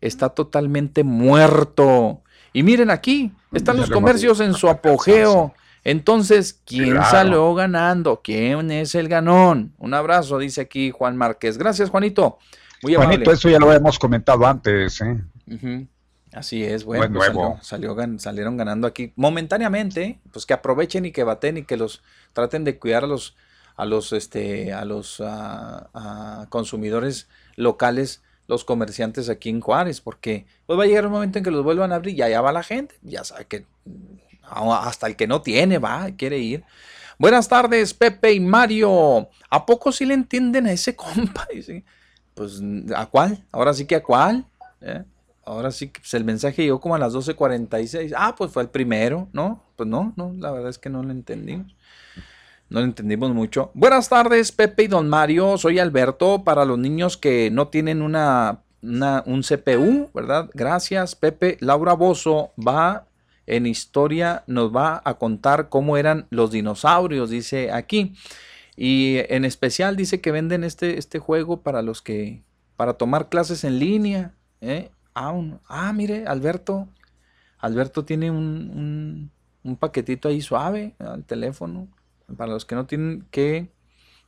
está 0.02 0.30
totalmente 0.30 1.04
muerto. 1.04 2.22
Y 2.54 2.64
miren 2.64 2.90
aquí, 2.90 3.32
están 3.52 3.78
los 3.78 3.90
comercios 3.90 4.40
en 4.40 4.54
su 4.54 4.70
apogeo. 4.70 5.54
Entonces, 5.86 6.62
¿quién 6.66 6.92
Claro. 6.92 7.10
salió 7.10 7.54
ganando? 7.56 8.22
¿Quién 8.24 8.72
es 8.72 8.96
el 8.96 9.10
ganón? 9.10 9.74
Un 9.78 9.94
abrazo, 9.94 10.38
dice 10.38 10.62
aquí 10.62 10.92
Juan 10.92 11.18
Márquez. 11.18 11.58
Gracias, 11.58 11.90
Juanito. 11.90 12.38
Muy 12.82 12.96
amable. 12.96 13.16
Juanito, 13.16 13.32
eso 13.32 13.50
ya 13.50 13.60
lo 13.60 13.74
hemos 13.74 14.00
comentado 14.00 14.46
antes, 14.46 15.02
¿eh? 15.02 15.86
Así 16.34 16.64
es, 16.64 16.84
bueno, 16.84 17.08
No 17.10 17.20
es 17.24 17.30
pues 17.32 17.38
salió- 17.38 17.64
salió 17.64 17.96
gan- 17.96 18.20
salieron 18.20 18.58
ganando 18.58 18.88
aquí 18.88 19.14
momentáneamente, 19.16 20.20
pues 20.32 20.46
que 20.46 20.54
aprovechen 20.54 21.06
y 21.06 21.12
que 21.12 21.24
baten 21.24 21.58
y 21.58 21.64
que 21.64 21.78
los 21.78 22.02
traten 22.34 22.64
de 22.64 22.78
cuidar 22.80 23.04
a 23.04 23.08
los 23.08 23.36
a 23.76 23.86
los 23.86 24.14
este 24.14 24.72
a 24.74 24.86
los 24.86 25.20
ah, 25.20 25.90
ah, 25.94 26.46
consumidores 26.50 27.28
locales, 27.56 28.22
los 28.48 28.64
comerciantes 28.66 29.30
aquí 29.30 29.50
en 29.50 29.62
Juárez, 29.62 30.00
porque 30.02 30.46
pues 30.66 30.78
va 30.78 30.84
a 30.84 30.88
llegar 30.88 31.06
un 31.08 31.12
momento 31.14 31.38
en 31.40 31.44
que 31.44 31.52
los 31.52 31.64
vuelvan 31.64 31.92
a 31.92 31.96
abrir 31.96 32.16
y 32.16 32.22
allá 32.22 32.42
va 32.42 32.52
la 32.52 32.62
gente, 32.64 32.96
ya 33.02 33.24
sabe 33.24 33.46
que 33.46 33.66
mm, 33.86 34.18
a- 34.44 34.88
hasta 34.88 35.08
el 35.08 35.16
que 35.16 35.28
no 35.28 35.42
tiene 35.42 35.78
va, 35.80 36.10
quiere 36.18 36.38
ir. 36.40 36.64
Buenas 37.20 37.48
tardes, 37.48 37.94
Pepe 37.94 38.34
y 38.34 38.40
Mario. 38.40 39.30
¿A 39.50 39.66
poco 39.66 39.92
sí 39.92 40.06
le 40.06 40.14
entienden 40.16 40.66
a 40.68 40.72
ese 40.72 40.96
compa? 40.96 41.48
Pues, 42.34 42.62
¿a 42.96 43.06
cuál? 43.06 43.44
Ahora 43.52 43.74
sí 43.74 43.86
que 43.86 43.96
a 43.96 44.04
cuál. 44.04 44.46
¿Eh? 44.82 45.04
Ahora 45.46 45.72
sí 45.72 45.90
que 45.90 46.00
pues, 46.00 46.14
el 46.14 46.24
mensaje 46.24 46.64
llegó 46.64 46.80
como 46.80 46.96
a 46.96 47.00
las 47.00 47.14
12.46. 47.14 48.14
Ah, 48.16 48.36
pues 48.38 48.52
fue 48.52 48.64
el 48.64 48.70
primero, 48.70 49.28
¿no? 49.34 49.64
Pues 49.76 49.90
no, 49.90 50.14
no, 50.16 50.34
la 50.38 50.52
verdad 50.52 50.70
es 50.70 50.78
que 50.78 50.90
no 50.90 51.04
lo 51.04 51.12
entendimos. 51.12 51.76
No 52.70 52.80
lo 52.80 52.86
entendimos 52.86 53.32
mucho. 53.34 53.72
Buenas 53.74 54.10
tardes, 54.10 54.52
Pepe 54.52 54.84
y 54.84 54.88
Don 54.88 55.10
Mario. 55.10 55.58
Soy 55.58 55.80
Alberto. 55.80 56.44
Para 56.44 56.66
los 56.66 56.80
niños 56.80 57.18
que 57.18 57.52
no 57.52 57.68
tienen 57.68 58.02
una, 58.02 58.62
un 58.82 59.42
CPU, 59.42 60.10
¿verdad? 60.14 60.50
Gracias, 60.54 61.16
Pepe. 61.16 61.58
Laura 61.60 61.94
Bozo 61.94 62.52
va 62.58 63.06
en 63.46 63.66
historia, 63.66 64.44
nos 64.48 64.74
va 64.74 65.02
a 65.04 65.16
contar 65.16 65.70
cómo 65.70 65.98
eran 65.98 66.26
los 66.30 66.52
dinosaurios, 66.52 67.30
dice 67.30 67.72
aquí. 67.72 68.16
Y 68.76 69.18
en 69.30 69.46
especial 69.46 69.96
dice 69.96 70.22
que 70.22 70.32
venden 70.32 70.64
este, 70.64 70.98
este 70.98 71.20
juego 71.20 71.62
para 71.62 71.82
los 71.82 72.02
que, 72.02 72.42
para 72.76 72.94
tomar 72.94 73.30
clases 73.30 73.64
en 73.64 73.78
línea. 73.78 74.34
¿eh? 74.62 74.90
Ah, 75.16 75.34
ah, 75.68 75.94
mire, 75.94 76.26
Alberto. 76.28 76.88
Alberto 77.60 78.04
tiene 78.06 78.30
un, 78.32 78.38
un- 78.74 79.32
un 79.64 79.76
paquetito 79.78 80.28
ahí 80.28 80.42
suave 80.42 80.96
al 81.00 81.24
teléfono. 81.24 81.88
Para 82.38 82.52
los 82.52 82.66
que 82.66 82.76
no 82.76 82.86
tienen 82.86 83.26
que, 83.32 83.72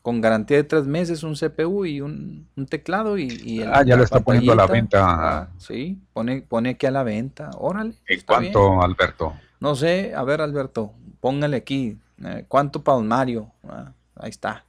con 0.01 0.21
garantía 0.21 0.57
de 0.57 0.63
tres 0.63 0.85
meses, 0.85 1.23
un 1.23 1.35
CPU 1.35 1.85
y 1.85 2.01
un, 2.01 2.47
un 2.55 2.65
teclado 2.67 3.17
y, 3.17 3.27
y 3.43 3.61
el- 3.61 3.73
Ah, 3.73 3.83
ya 3.83 3.95
lo 3.97 4.03
está 4.03 4.19
poniendo 4.19 4.51
a 4.51 4.55
la 4.55 4.67
venta. 4.67 5.49
Sí, 5.57 5.99
pone, 6.13 6.41
pone 6.43 6.69
aquí 6.71 6.85
a 6.85 6.91
la 6.91 7.03
venta. 7.03 7.49
Órale. 7.57 7.89
¿En 7.91 7.95
bien. 8.07 8.23
cuánto, 8.25 8.81
Alberto? 8.81 9.33
No 9.59 9.75
sé, 9.75 10.13
a 10.15 10.23
ver, 10.23 10.41
Alberto, 10.41 10.93
póngale 11.19 11.57
aquí. 11.57 11.97
eh, 12.23 12.45
¿Cuánto 12.47 12.83
para 12.83 12.97
un 12.99 13.07
Mario? 13.07 13.51
Ah, 13.67 13.91
ahí 14.15 14.29
está. 14.29 14.63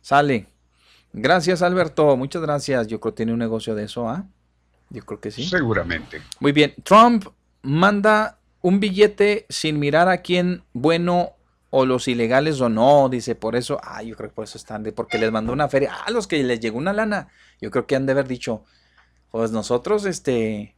Sale. 0.00 0.46
Gracias, 1.12 1.62
Alberto. 1.62 2.16
Muchas 2.16 2.42
gracias. 2.42 2.86
Yo 2.88 3.00
creo 3.00 3.12
que 3.12 3.16
tiene 3.18 3.32
un 3.32 3.38
negocio 3.38 3.74
de 3.74 3.84
eso, 3.84 4.08
¿ah? 4.08 4.24
Yo 4.90 5.04
creo 5.04 5.20
que 5.20 5.30
sí. 5.30 5.44
Seguramente. 5.46 6.22
Muy 6.40 6.52
bien. 6.52 6.74
Trump 6.82 7.26
manda 7.62 8.38
un 8.62 8.80
billete 8.80 9.46
sin 9.48 9.78
mirar 9.78 10.08
a 10.08 10.18
quién 10.18 10.62
bueno 10.72 11.32
o 11.70 11.84
los 11.84 12.08
ilegales 12.08 12.60
o 12.60 12.68
no. 12.68 13.08
Dice, 13.08 13.34
por 13.34 13.56
eso, 13.56 13.78
ah, 13.82 14.02
yo 14.02 14.16
creo 14.16 14.30
que 14.30 14.34
por 14.34 14.44
eso 14.44 14.58
están, 14.58 14.82
de, 14.82 14.92
porque 14.92 15.18
les 15.18 15.32
mandó 15.32 15.52
una 15.52 15.68
feria. 15.68 15.92
Ah, 16.04 16.10
los 16.10 16.26
que 16.26 16.42
les 16.42 16.60
llegó 16.60 16.78
una 16.78 16.92
lana. 16.92 17.28
Yo 17.60 17.70
creo 17.70 17.86
que 17.86 17.96
han 17.96 18.06
de 18.06 18.12
haber 18.12 18.28
dicho, 18.28 18.64
pues 19.30 19.50
nosotros, 19.50 20.04
este, 20.06 20.76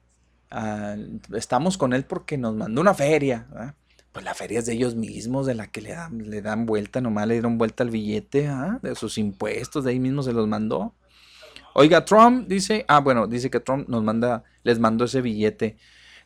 ah, 0.50 0.96
estamos 1.34 1.78
con 1.78 1.92
él 1.92 2.04
porque 2.04 2.38
nos 2.38 2.54
mandó 2.54 2.80
una 2.80 2.94
feria. 2.94 3.46
¿verdad? 3.50 3.74
Pues 4.12 4.24
la 4.24 4.34
feria 4.34 4.58
es 4.58 4.66
de 4.66 4.72
ellos 4.72 4.94
mismos, 4.94 5.46
de 5.46 5.54
la 5.54 5.66
que 5.66 5.80
le 5.80 5.90
dan, 5.90 6.30
le 6.30 6.42
dan 6.42 6.66
vuelta, 6.66 7.00
nomás 7.00 7.28
le 7.28 7.34
dieron 7.34 7.58
vuelta 7.58 7.84
al 7.84 7.90
billete, 7.90 8.48
¿ah? 8.48 8.78
de 8.82 8.94
sus 8.94 9.18
impuestos, 9.18 9.84
de 9.84 9.90
ahí 9.90 10.00
mismo 10.00 10.22
se 10.22 10.32
los 10.32 10.48
mandó. 10.48 10.94
Oiga, 11.78 12.04
Trump 12.04 12.48
dice, 12.48 12.84
ah, 12.88 12.98
bueno, 12.98 13.28
dice 13.28 13.50
que 13.50 13.60
Trump 13.60 13.88
nos 13.88 14.02
manda, 14.02 14.42
les 14.64 14.80
mandó 14.80 15.04
ese 15.04 15.20
billete. 15.20 15.76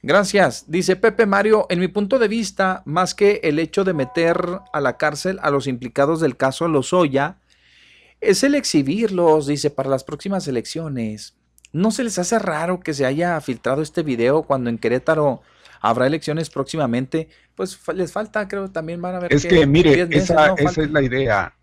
Gracias. 0.00 0.64
Dice 0.66 0.96
Pepe 0.96 1.26
Mario, 1.26 1.66
en 1.68 1.78
mi 1.78 1.88
punto 1.88 2.18
de 2.18 2.26
vista, 2.26 2.82
más 2.86 3.14
que 3.14 3.38
el 3.44 3.58
hecho 3.58 3.84
de 3.84 3.92
meter 3.92 4.34
a 4.72 4.80
la 4.80 4.96
cárcel 4.96 5.38
a 5.42 5.50
los 5.50 5.66
implicados 5.66 6.20
del 6.20 6.38
caso 6.38 6.68
Lozoya, 6.68 7.36
es 8.22 8.42
el 8.44 8.54
exhibirlos, 8.54 9.46
dice, 9.46 9.68
para 9.68 9.90
las 9.90 10.04
próximas 10.04 10.48
elecciones. 10.48 11.36
¿No 11.70 11.90
se 11.90 12.04
les 12.04 12.18
hace 12.18 12.38
raro 12.38 12.80
que 12.80 12.94
se 12.94 13.04
haya 13.04 13.38
filtrado 13.42 13.82
este 13.82 14.02
video 14.02 14.44
cuando 14.44 14.70
en 14.70 14.78
Querétaro 14.78 15.42
habrá 15.82 16.06
elecciones 16.06 16.48
próximamente? 16.48 17.28
Pues 17.54 17.78
les 17.94 18.10
falta, 18.10 18.48
creo, 18.48 18.70
también 18.70 19.02
van 19.02 19.16
a 19.16 19.18
ver. 19.18 19.34
Es 19.34 19.44
que, 19.44 19.66
mire, 19.66 19.96
10 19.96 20.08
meses, 20.08 20.30
esa, 20.30 20.46
¿no? 20.46 20.54
esa 20.54 20.64
Falta. 20.64 20.82
es 20.82 20.90
la 20.92 21.02
idea. 21.02 21.54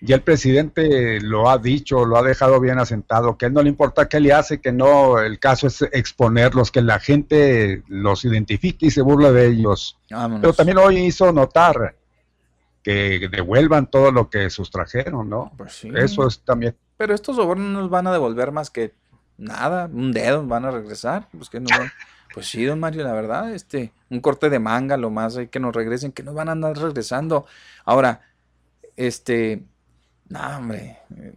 Ya 0.00 0.14
el 0.14 0.22
presidente 0.22 1.20
lo 1.20 1.50
ha 1.50 1.58
dicho, 1.58 2.04
lo 2.04 2.16
ha 2.16 2.22
dejado 2.22 2.60
bien 2.60 2.78
asentado, 2.78 3.36
que 3.36 3.46
a 3.46 3.48
él 3.48 3.54
no 3.54 3.62
le 3.62 3.68
importa 3.68 4.08
qué 4.08 4.20
le 4.20 4.32
hace, 4.32 4.60
que 4.60 4.70
no, 4.70 5.18
el 5.18 5.40
caso 5.40 5.66
es 5.66 5.82
exponerlos, 5.82 6.70
que 6.70 6.82
la 6.82 7.00
gente 7.00 7.82
los 7.88 8.24
identifique 8.24 8.86
y 8.86 8.90
se 8.92 9.02
burle 9.02 9.32
de 9.32 9.46
ellos. 9.48 9.98
Vámonos. 10.08 10.40
Pero 10.40 10.52
también 10.52 10.78
hoy 10.78 10.98
hizo 10.98 11.32
notar 11.32 11.96
que 12.82 13.28
devuelvan 13.30 13.90
todo 13.90 14.12
lo 14.12 14.30
que 14.30 14.48
sustrajeron, 14.50 15.28
¿no? 15.28 15.52
Pues 15.56 15.72
sí. 15.72 15.90
Eso 15.94 16.26
es 16.28 16.40
también. 16.40 16.76
Pero 16.96 17.12
estos 17.12 17.34
sobornos 17.36 17.66
no 17.66 17.80
nos 17.80 17.90
van 17.90 18.06
a 18.06 18.12
devolver 18.12 18.52
más 18.52 18.70
que 18.70 18.94
nada, 19.36 19.90
un 19.92 20.12
dedo 20.12 20.46
van 20.46 20.64
a 20.64 20.70
regresar. 20.70 21.28
Pues, 21.36 21.50
que 21.50 21.58
no 21.60 21.66
van- 21.76 21.90
pues 22.32 22.46
sí, 22.46 22.64
don 22.64 22.78
Mario, 22.78 23.02
la 23.02 23.12
verdad, 23.12 23.52
este, 23.52 23.92
un 24.10 24.20
corte 24.20 24.48
de 24.48 24.58
manga, 24.60 24.96
lo 24.96 25.10
más 25.10 25.36
hay 25.36 25.48
que 25.48 25.58
nos 25.58 25.74
regresen, 25.74 26.12
que 26.12 26.22
nos 26.22 26.34
van 26.34 26.48
a 26.48 26.52
andar 26.52 26.76
regresando. 26.78 27.46
Ahora, 27.84 28.20
este, 28.96 29.64
no, 30.28 30.56
hombre, 30.58 30.98
eh, 31.16 31.32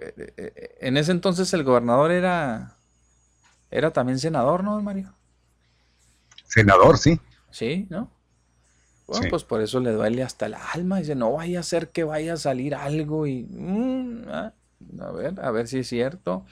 eh, 0.00 0.32
eh, 0.36 0.74
en 0.80 0.96
ese 0.96 1.12
entonces 1.12 1.52
el 1.54 1.64
gobernador 1.64 2.10
era, 2.10 2.76
era 3.70 3.92
también 3.92 4.18
senador, 4.18 4.62
¿no, 4.62 4.74
don 4.74 4.84
Mario? 4.84 5.14
Senador, 6.44 6.98
sí. 6.98 7.20
Sí, 7.50 7.86
¿no? 7.90 8.10
Bueno, 9.06 9.22
Sí. 9.24 9.30
pues 9.30 9.44
por 9.44 9.62
eso 9.62 9.80
le 9.80 9.92
duele 9.92 10.22
hasta 10.22 10.46
el 10.46 10.54
alma. 10.54 10.98
Dice, 10.98 11.14
no 11.14 11.32
vaya 11.32 11.60
a 11.60 11.62
ser 11.62 11.90
que 11.90 12.04
vaya 12.04 12.34
a 12.34 12.36
salir 12.36 12.74
algo 12.74 13.26
y... 13.26 13.44
mm, 13.48 14.24
ah, 14.28 14.52
a 15.00 15.10
ver, 15.12 15.40
a 15.40 15.50
ver 15.50 15.68
si 15.68 15.78
es 15.78 15.88
cierto. 15.88 16.44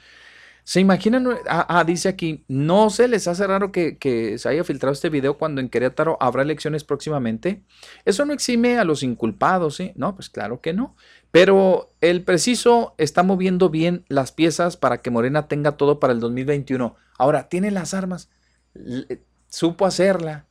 ¿Se 0.63 0.79
imaginan? 0.79 1.27
Ah, 1.47 1.65
ah, 1.69 1.83
dice 1.83 2.09
aquí, 2.09 2.43
¿no 2.47 2.89
se 2.89 3.07
les 3.07 3.27
hace 3.27 3.45
raro 3.45 3.71
que, 3.71 3.97
que 3.99 4.39
se 4.39 4.49
haya 4.49 4.63
filtrado 4.63 4.93
este 4.93 5.09
video 5.09 5.37
cuando 5.37 5.61
en 5.61 5.69
Querétaro 5.69 6.17
habrá 6.19 6.41
elecciones 6.41 6.83
próximamente? 6.83 7.61
Eso 8.03 8.25
no 8.25 8.33
exime 8.33 8.79
a 8.79 8.83
los 8.83 9.03
inculpados, 9.03 9.75
¿sí? 9.75 9.91
No, 9.95 10.15
pues 10.15 10.29
claro 10.29 10.61
que 10.61 10.73
no. 10.73 10.95
Pero 11.35 11.91
el 11.99 12.23
preciso 12.23 12.95
está 12.97 13.21
moviendo 13.21 13.69
bien 13.69 14.05
las 14.07 14.31
piezas 14.31 14.77
para 14.77 15.01
que 15.01 15.11
Morena 15.11 15.49
tenga 15.49 15.73
todo 15.73 15.99
para 15.99 16.13
el 16.13 16.21
2021. 16.21 16.95
Ahora, 17.17 17.49
tiene 17.49 17.71
las 17.71 17.93
armas, 17.93 18.29
l- 18.73 19.19
supo 19.49 19.85
hacerla, 19.85 20.45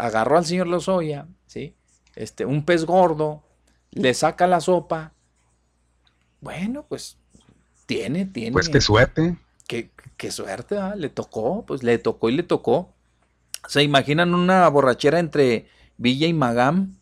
agarró 0.00 0.38
al 0.38 0.46
señor 0.46 0.68
Lozoya, 0.68 1.26
¿sí? 1.48 1.74
Este, 2.14 2.44
un 2.46 2.64
pez 2.64 2.84
gordo, 2.84 3.42
le 3.90 4.14
saca 4.14 4.46
la 4.46 4.60
sopa. 4.60 5.12
Bueno, 6.40 6.86
pues 6.88 7.16
tiene, 7.86 8.26
tiene. 8.26 8.52
Pues 8.52 8.68
qué 8.68 8.80
suerte. 8.80 9.36
Qué, 9.66 9.90
qué 10.16 10.30
suerte, 10.30 10.78
¿ah? 10.78 10.94
Le 10.94 11.08
tocó, 11.08 11.66
pues 11.66 11.82
le 11.82 11.98
tocó 11.98 12.28
y 12.28 12.36
le 12.36 12.44
tocó. 12.44 12.94
¿Se 13.66 13.82
imaginan 13.82 14.34
una 14.34 14.68
borrachera 14.68 15.18
entre 15.18 15.66
Villa 15.96 16.28
y 16.28 16.32
Magam? 16.32 16.94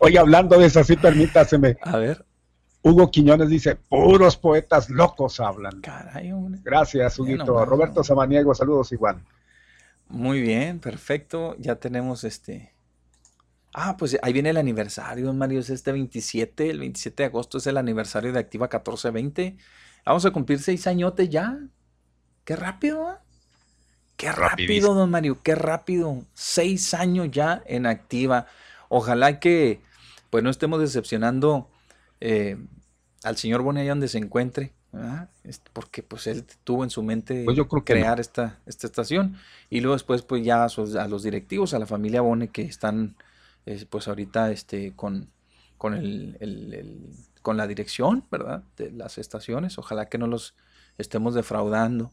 Oye, 0.00 0.18
hablando 0.18 0.58
de 0.58 0.66
eso, 0.66 0.82
sí, 0.84 0.96
permítaseme. 0.96 1.76
A 1.82 1.96
ver. 1.98 2.24
Hugo 2.82 3.10
Quiñones 3.10 3.48
dice, 3.48 3.76
puros 3.76 4.36
poetas 4.36 4.88
locos 4.88 5.40
hablan. 5.40 5.80
Caray, 5.80 6.32
hombre. 6.32 6.60
Gracias, 6.64 7.18
Huguito. 7.18 7.64
Roberto 7.64 8.04
Samaniego, 8.04 8.54
saludos 8.54 8.92
igual. 8.92 9.20
Muy 10.08 10.40
bien, 10.40 10.78
perfecto. 10.78 11.54
Ya 11.58 11.76
tenemos 11.76 12.24
este. 12.24 12.72
Ah, 13.74 13.96
pues 13.98 14.18
ahí 14.22 14.32
viene 14.32 14.50
el 14.50 14.56
aniversario, 14.56 15.32
Mario. 15.34 15.60
Es 15.60 15.70
este 15.70 15.92
27. 15.92 16.70
El 16.70 16.78
27 16.80 17.22
de 17.22 17.26
agosto 17.26 17.58
es 17.58 17.66
el 17.66 17.76
aniversario 17.76 18.32
de 18.32 18.38
Activa 18.38 18.66
1420. 18.66 19.56
Vamos 20.06 20.24
a 20.24 20.30
cumplir 20.30 20.60
seis 20.60 20.86
añotes 20.86 21.28
ya. 21.28 21.58
Qué 22.44 22.56
rápido, 22.56 23.06
¿ah? 23.06 23.22
Qué 24.18 24.30
rápido, 24.32 24.92
don 24.94 25.10
Mario. 25.10 25.38
Qué 25.42 25.54
rápido. 25.54 26.24
Seis 26.34 26.92
años 26.92 27.30
ya 27.30 27.62
en 27.66 27.86
Activa. 27.86 28.46
Ojalá 28.90 29.40
que 29.40 29.80
pues 30.28 30.44
no 30.44 30.50
estemos 30.50 30.80
decepcionando 30.80 31.70
eh, 32.20 32.58
al 33.24 33.36
señor 33.36 33.62
Boni 33.62 33.80
allá 33.80 33.90
donde 33.92 34.08
se 34.08 34.18
encuentre. 34.18 34.72
¿verdad? 34.90 35.28
Porque 35.74 36.02
pues 36.02 36.26
él 36.26 36.44
tuvo 36.64 36.82
en 36.82 36.88
su 36.90 37.02
mente 37.02 37.44
Pues 37.44 37.56
yo 37.56 37.68
creo 37.68 37.84
que 37.84 37.94
no. 37.94 38.00
crear 38.00 38.20
esta, 38.20 38.58
esta 38.66 38.86
estación. 38.86 39.36
Y 39.70 39.80
luego 39.80 39.94
después 39.94 40.22
pues 40.22 40.42
ya 40.44 40.64
a, 40.64 40.68
sus- 40.68 40.96
a 40.96 41.06
los 41.08 41.22
directivos, 41.22 41.72
a 41.74 41.78
la 41.78 41.86
familia 41.86 42.20
Bone 42.22 42.48
que 42.48 42.62
están 42.62 43.14
eh, 43.66 43.84
pues 43.88 44.08
ahorita 44.08 44.50
este, 44.50 44.94
con, 44.96 45.30
con, 45.76 45.94
el, 45.94 46.36
el- 46.40 46.74
el- 46.74 47.10
con 47.42 47.56
la 47.56 47.66
dirección, 47.66 48.24
¿verdad? 48.30 48.64
De 48.76 48.90
las 48.90 49.18
estaciones. 49.18 49.78
Ojalá 49.78 50.08
que 50.08 50.18
no 50.18 50.26
los 50.26 50.54
estemos 50.96 51.34
defraudando. 51.34 52.10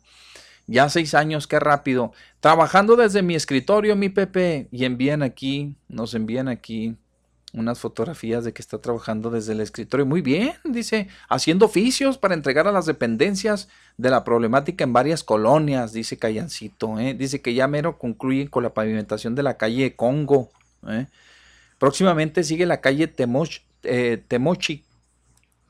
Ya 0.68 0.90
seis 0.90 1.14
años, 1.14 1.48
qué 1.48 1.60
rápido. 1.60 2.12
Trabajando 2.40 2.96
desde 2.96 3.22
mi 3.22 3.36
escritorio, 3.36 3.96
mi 3.96 4.10
Pepe. 4.10 4.68
Y 4.72 4.86
envían 4.86 5.22
aquí, 5.22 5.76
nos 5.88 6.14
envían 6.14 6.48
aquí 6.48 6.96
unas 7.54 7.80
fotografías 7.80 8.44
de 8.44 8.52
que 8.52 8.62
está 8.62 8.80
trabajando 8.80 9.30
desde 9.30 9.54
el 9.54 9.62
escritorio. 9.62 10.06
Muy 10.06 10.22
bien, 10.22 10.54
dice, 10.66 11.08
haciendo 11.30 11.68
oficios 11.68 12.18
para 12.18 12.34
entregar 12.34 12.68
a 12.68 12.72
las 12.72 12.86
dependencias 12.86 13.70
de 13.98 14.10
la 14.10 14.26
problemática 14.26 14.84
en 14.84 14.92
varias 14.92 15.24
colonias, 15.24 15.94
dice 15.94 16.18
Callancito. 16.18 17.00
¿eh? 17.00 17.14
Dice 17.14 17.42
que 17.42 17.54
ya 17.54 17.68
mero 17.68 17.98
concluye 17.98 18.50
con 18.50 18.64
la 18.64 18.74
pavimentación 18.74 19.36
de 19.36 19.44
la 19.44 19.56
calle 19.56 19.96
Congo. 19.96 20.50
¿eh? 20.88 21.08
Próximamente 21.78 22.44
sigue 22.44 22.66
la 22.66 22.82
calle 22.82 23.08
Temoch, 23.08 23.62
eh, 23.84 24.22
Temochi, 24.28 24.84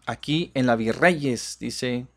aquí 0.07 0.51
en 0.55 0.65
la 0.65 0.75
Virreyes, 0.75 1.57
dice, 1.59 2.07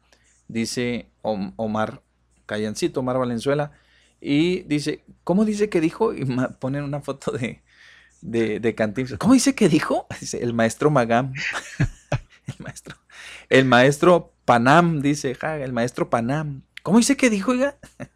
dice 0.47 1.08
Om- 1.23 1.52
Omar 1.57 2.00
Callancito, 2.48 3.00
Omar 3.00 3.18
Valenzuela. 3.18 3.72
Y 4.20 4.62
dice, 4.62 5.04
¿cómo 5.22 5.44
dice 5.44 5.68
que 5.68 5.80
dijo? 5.80 6.14
Y 6.14 6.24
ponen 6.58 6.82
una 6.82 7.00
foto 7.00 7.30
de, 7.30 7.62
de, 8.22 8.58
de 8.58 8.74
Cantinflas. 8.74 9.18
¿Cómo 9.18 9.34
dice 9.34 9.54
que 9.54 9.68
dijo? 9.68 10.06
Dice, 10.20 10.42
el 10.42 10.54
maestro 10.54 10.90
Magam. 10.90 11.32
el 12.46 12.54
maestro. 12.58 12.96
El 13.48 13.64
maestro 13.66 14.32
Panam, 14.44 15.00
dice, 15.02 15.34
ja, 15.34 15.58
el 15.58 15.72
maestro 15.72 16.10
Panam. 16.10 16.62
¿Cómo 16.82 16.98
dice 16.98 17.16
que 17.16 17.30
dijo, 17.30 17.52
oiga? 17.52 17.76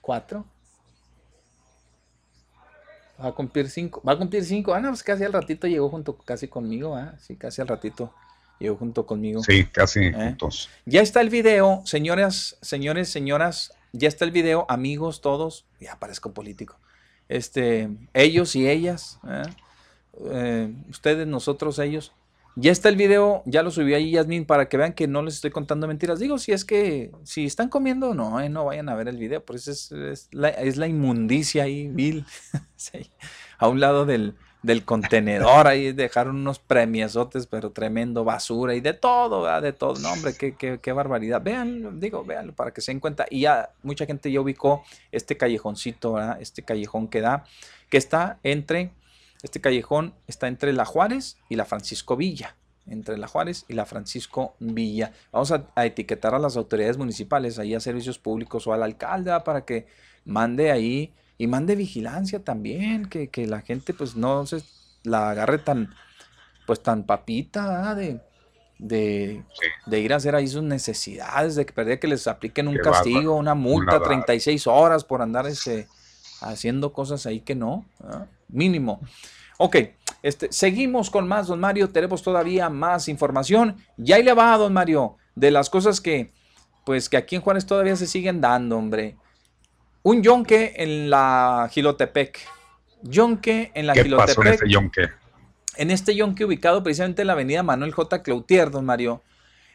¿Cuatro? 0.00 0.46
Va 3.22 3.28
a 3.28 3.32
cumplir 3.32 3.68
cinco, 3.68 4.02
va 4.06 4.12
a 4.14 4.18
cumplir 4.18 4.42
cinco, 4.44 4.72
ah, 4.74 4.80
no, 4.80 4.88
pues 4.88 5.02
casi 5.02 5.22
al 5.22 5.32
ratito 5.32 5.66
llegó 5.66 5.88
junto 5.90 6.16
casi 6.16 6.48
conmigo, 6.48 6.96
ah, 6.96 7.14
sí, 7.18 7.36
casi 7.36 7.60
al 7.60 7.68
ratito 7.68 8.12
llegó 8.62 8.76
junto 8.76 9.06
conmigo. 9.06 9.42
Sí, 9.42 9.64
casi 9.64 10.00
¿Eh? 10.00 10.12
juntos. 10.12 10.70
Ya 10.86 11.02
está 11.02 11.20
el 11.20 11.30
video, 11.30 11.82
señoras, 11.84 12.56
señores, 12.62 13.08
señoras, 13.08 13.74
ya 13.92 14.08
está 14.08 14.24
el 14.24 14.30
video, 14.30 14.66
amigos 14.68 15.20
todos, 15.20 15.66
ya 15.80 15.98
parezco 15.98 16.32
político. 16.32 16.78
Este, 17.28 17.88
ellos 18.14 18.56
y 18.56 18.68
ellas, 18.68 19.18
¿eh? 19.28 19.42
Eh, 20.30 20.74
ustedes, 20.90 21.26
nosotros, 21.26 21.78
ellos. 21.78 22.12
Ya 22.54 22.70
está 22.70 22.90
el 22.90 22.96
video, 22.96 23.42
ya 23.46 23.62
lo 23.62 23.70
subí 23.70 23.94
ahí, 23.94 24.10
Yasmin, 24.10 24.44
para 24.44 24.68
que 24.68 24.76
vean 24.76 24.92
que 24.92 25.08
no 25.08 25.22
les 25.22 25.36
estoy 25.36 25.50
contando 25.50 25.86
mentiras. 25.88 26.18
Digo, 26.18 26.36
si 26.36 26.52
es 26.52 26.66
que, 26.66 27.10
si 27.24 27.46
están 27.46 27.70
comiendo, 27.70 28.12
no, 28.12 28.38
eh, 28.40 28.50
no 28.50 28.66
vayan 28.66 28.90
a 28.90 28.94
ver 28.94 29.08
el 29.08 29.16
video, 29.16 29.42
pues 29.42 29.68
es, 29.68 29.90
es 29.90 30.28
la, 30.32 30.50
es 30.50 30.76
la 30.76 30.86
inmundicia 30.86 31.64
ahí, 31.64 31.88
vil. 31.88 32.26
Sí, 32.76 33.12
a 33.58 33.68
un 33.68 33.78
lado 33.78 34.04
del, 34.06 34.34
del 34.62 34.84
contenedor, 34.84 35.66
ahí 35.66 35.92
dejaron 35.92 36.36
unos 36.36 36.58
premiazotes, 36.60 37.46
pero 37.46 37.70
tremendo, 37.70 38.24
basura 38.24 38.74
y 38.74 38.80
de 38.80 38.92
todo, 38.92 39.42
¿verdad? 39.42 39.62
de 39.62 39.72
todo. 39.72 39.98
No, 39.98 40.12
hombre, 40.12 40.34
qué, 40.38 40.54
qué, 40.54 40.78
qué 40.80 40.92
barbaridad. 40.92 41.42
Vean, 41.42 41.98
digo, 41.98 42.24
véanlo 42.24 42.52
para 42.52 42.72
que 42.72 42.80
se 42.80 42.92
den 42.92 43.00
cuenta. 43.00 43.26
Y 43.28 43.40
ya 43.40 43.70
mucha 43.82 44.06
gente 44.06 44.30
ya 44.30 44.40
ubicó 44.40 44.84
este 45.10 45.36
callejoncito, 45.36 46.12
¿verdad? 46.14 46.38
este 46.40 46.62
callejón 46.62 47.08
que 47.08 47.20
da, 47.20 47.44
que 47.90 47.96
está 47.96 48.38
entre, 48.44 48.92
este 49.42 49.60
callejón 49.60 50.14
está 50.28 50.46
entre 50.46 50.72
la 50.72 50.84
Juárez 50.84 51.38
y 51.48 51.56
la 51.56 51.64
Francisco 51.64 52.16
Villa. 52.16 52.56
Entre 52.86 53.16
la 53.16 53.28
Juárez 53.28 53.64
y 53.68 53.74
la 53.74 53.86
Francisco 53.86 54.54
Villa. 54.58 55.12
Vamos 55.30 55.52
a, 55.52 55.66
a 55.74 55.86
etiquetar 55.86 56.34
a 56.34 56.38
las 56.38 56.56
autoridades 56.56 56.98
municipales, 56.98 57.58
ahí 57.58 57.74
a 57.74 57.80
servicios 57.80 58.18
públicos 58.18 58.66
o 58.66 58.72
al 58.72 58.82
alcalde 58.82 59.32
para 59.44 59.64
que 59.64 59.86
mande 60.24 60.70
ahí 60.72 61.12
y 61.38 61.46
mande 61.46 61.76
vigilancia 61.76 62.44
también, 62.44 63.06
que, 63.06 63.28
que 63.28 63.46
la 63.46 63.60
gente 63.60 63.94
pues 63.94 64.16
no 64.16 64.46
se 64.46 64.62
la 65.02 65.30
agarre 65.30 65.58
tan, 65.58 65.94
pues 66.66 66.82
tan 66.82 67.04
papita, 67.04 67.94
de, 67.94 68.20
de, 68.78 69.42
de 69.86 70.00
ir 70.00 70.12
a 70.12 70.16
hacer 70.16 70.34
ahí 70.34 70.46
sus 70.48 70.62
necesidades, 70.62 71.54
de 71.54 71.66
que 71.66 71.72
perder 71.72 71.98
que 71.98 72.08
les 72.08 72.26
apliquen 72.26 72.68
un 72.68 72.74
Qué 72.74 72.82
castigo, 72.82 73.36
una 73.36 73.54
multa, 73.54 73.92
bárbaro. 73.92 74.10
36 74.10 74.66
horas 74.66 75.04
por 75.04 75.22
andar 75.22 75.46
ese, 75.46 75.88
haciendo 76.40 76.92
cosas 76.92 77.26
ahí 77.26 77.40
que 77.40 77.54
no, 77.54 77.84
mínimo. 78.48 79.00
Ok, 79.58 79.76
este, 80.22 80.52
seguimos 80.52 81.10
con 81.10 81.28
más, 81.28 81.46
don 81.48 81.60
Mario, 81.60 81.90
tenemos 81.90 82.22
todavía 82.22 82.68
más 82.68 83.08
información. 83.08 83.76
Y 83.96 84.12
ahí 84.12 84.22
le 84.22 84.34
va, 84.34 84.56
don 84.56 84.72
Mario, 84.72 85.16
de 85.34 85.50
las 85.50 85.70
cosas 85.70 86.00
que, 86.00 86.32
pues 86.84 87.08
que 87.08 87.16
aquí 87.16 87.36
en 87.36 87.42
Juárez 87.42 87.66
todavía 87.66 87.96
se 87.96 88.06
siguen 88.06 88.40
dando, 88.40 88.76
hombre. 88.76 89.16
Un 90.04 90.22
yonque 90.22 90.74
en 90.76 91.10
la 91.10 91.68
Gilotepec. 91.70 92.40
Yonque 93.02 93.70
en 93.74 93.86
la 93.86 93.94
¿Qué 93.94 94.04
pasó 94.04 94.42
en 94.42 94.48
Gilotepec. 94.48 94.54
ese 94.54 94.68
yonque? 94.70 95.08
En 95.76 95.90
este 95.90 96.14
yonque 96.14 96.44
ubicado 96.44 96.82
precisamente 96.82 97.22
en 97.22 97.28
la 97.28 97.32
avenida 97.34 97.62
Manuel 97.62 97.92
J. 97.92 98.22
Cloutier, 98.22 98.70
don 98.70 98.84
Mario, 98.84 99.22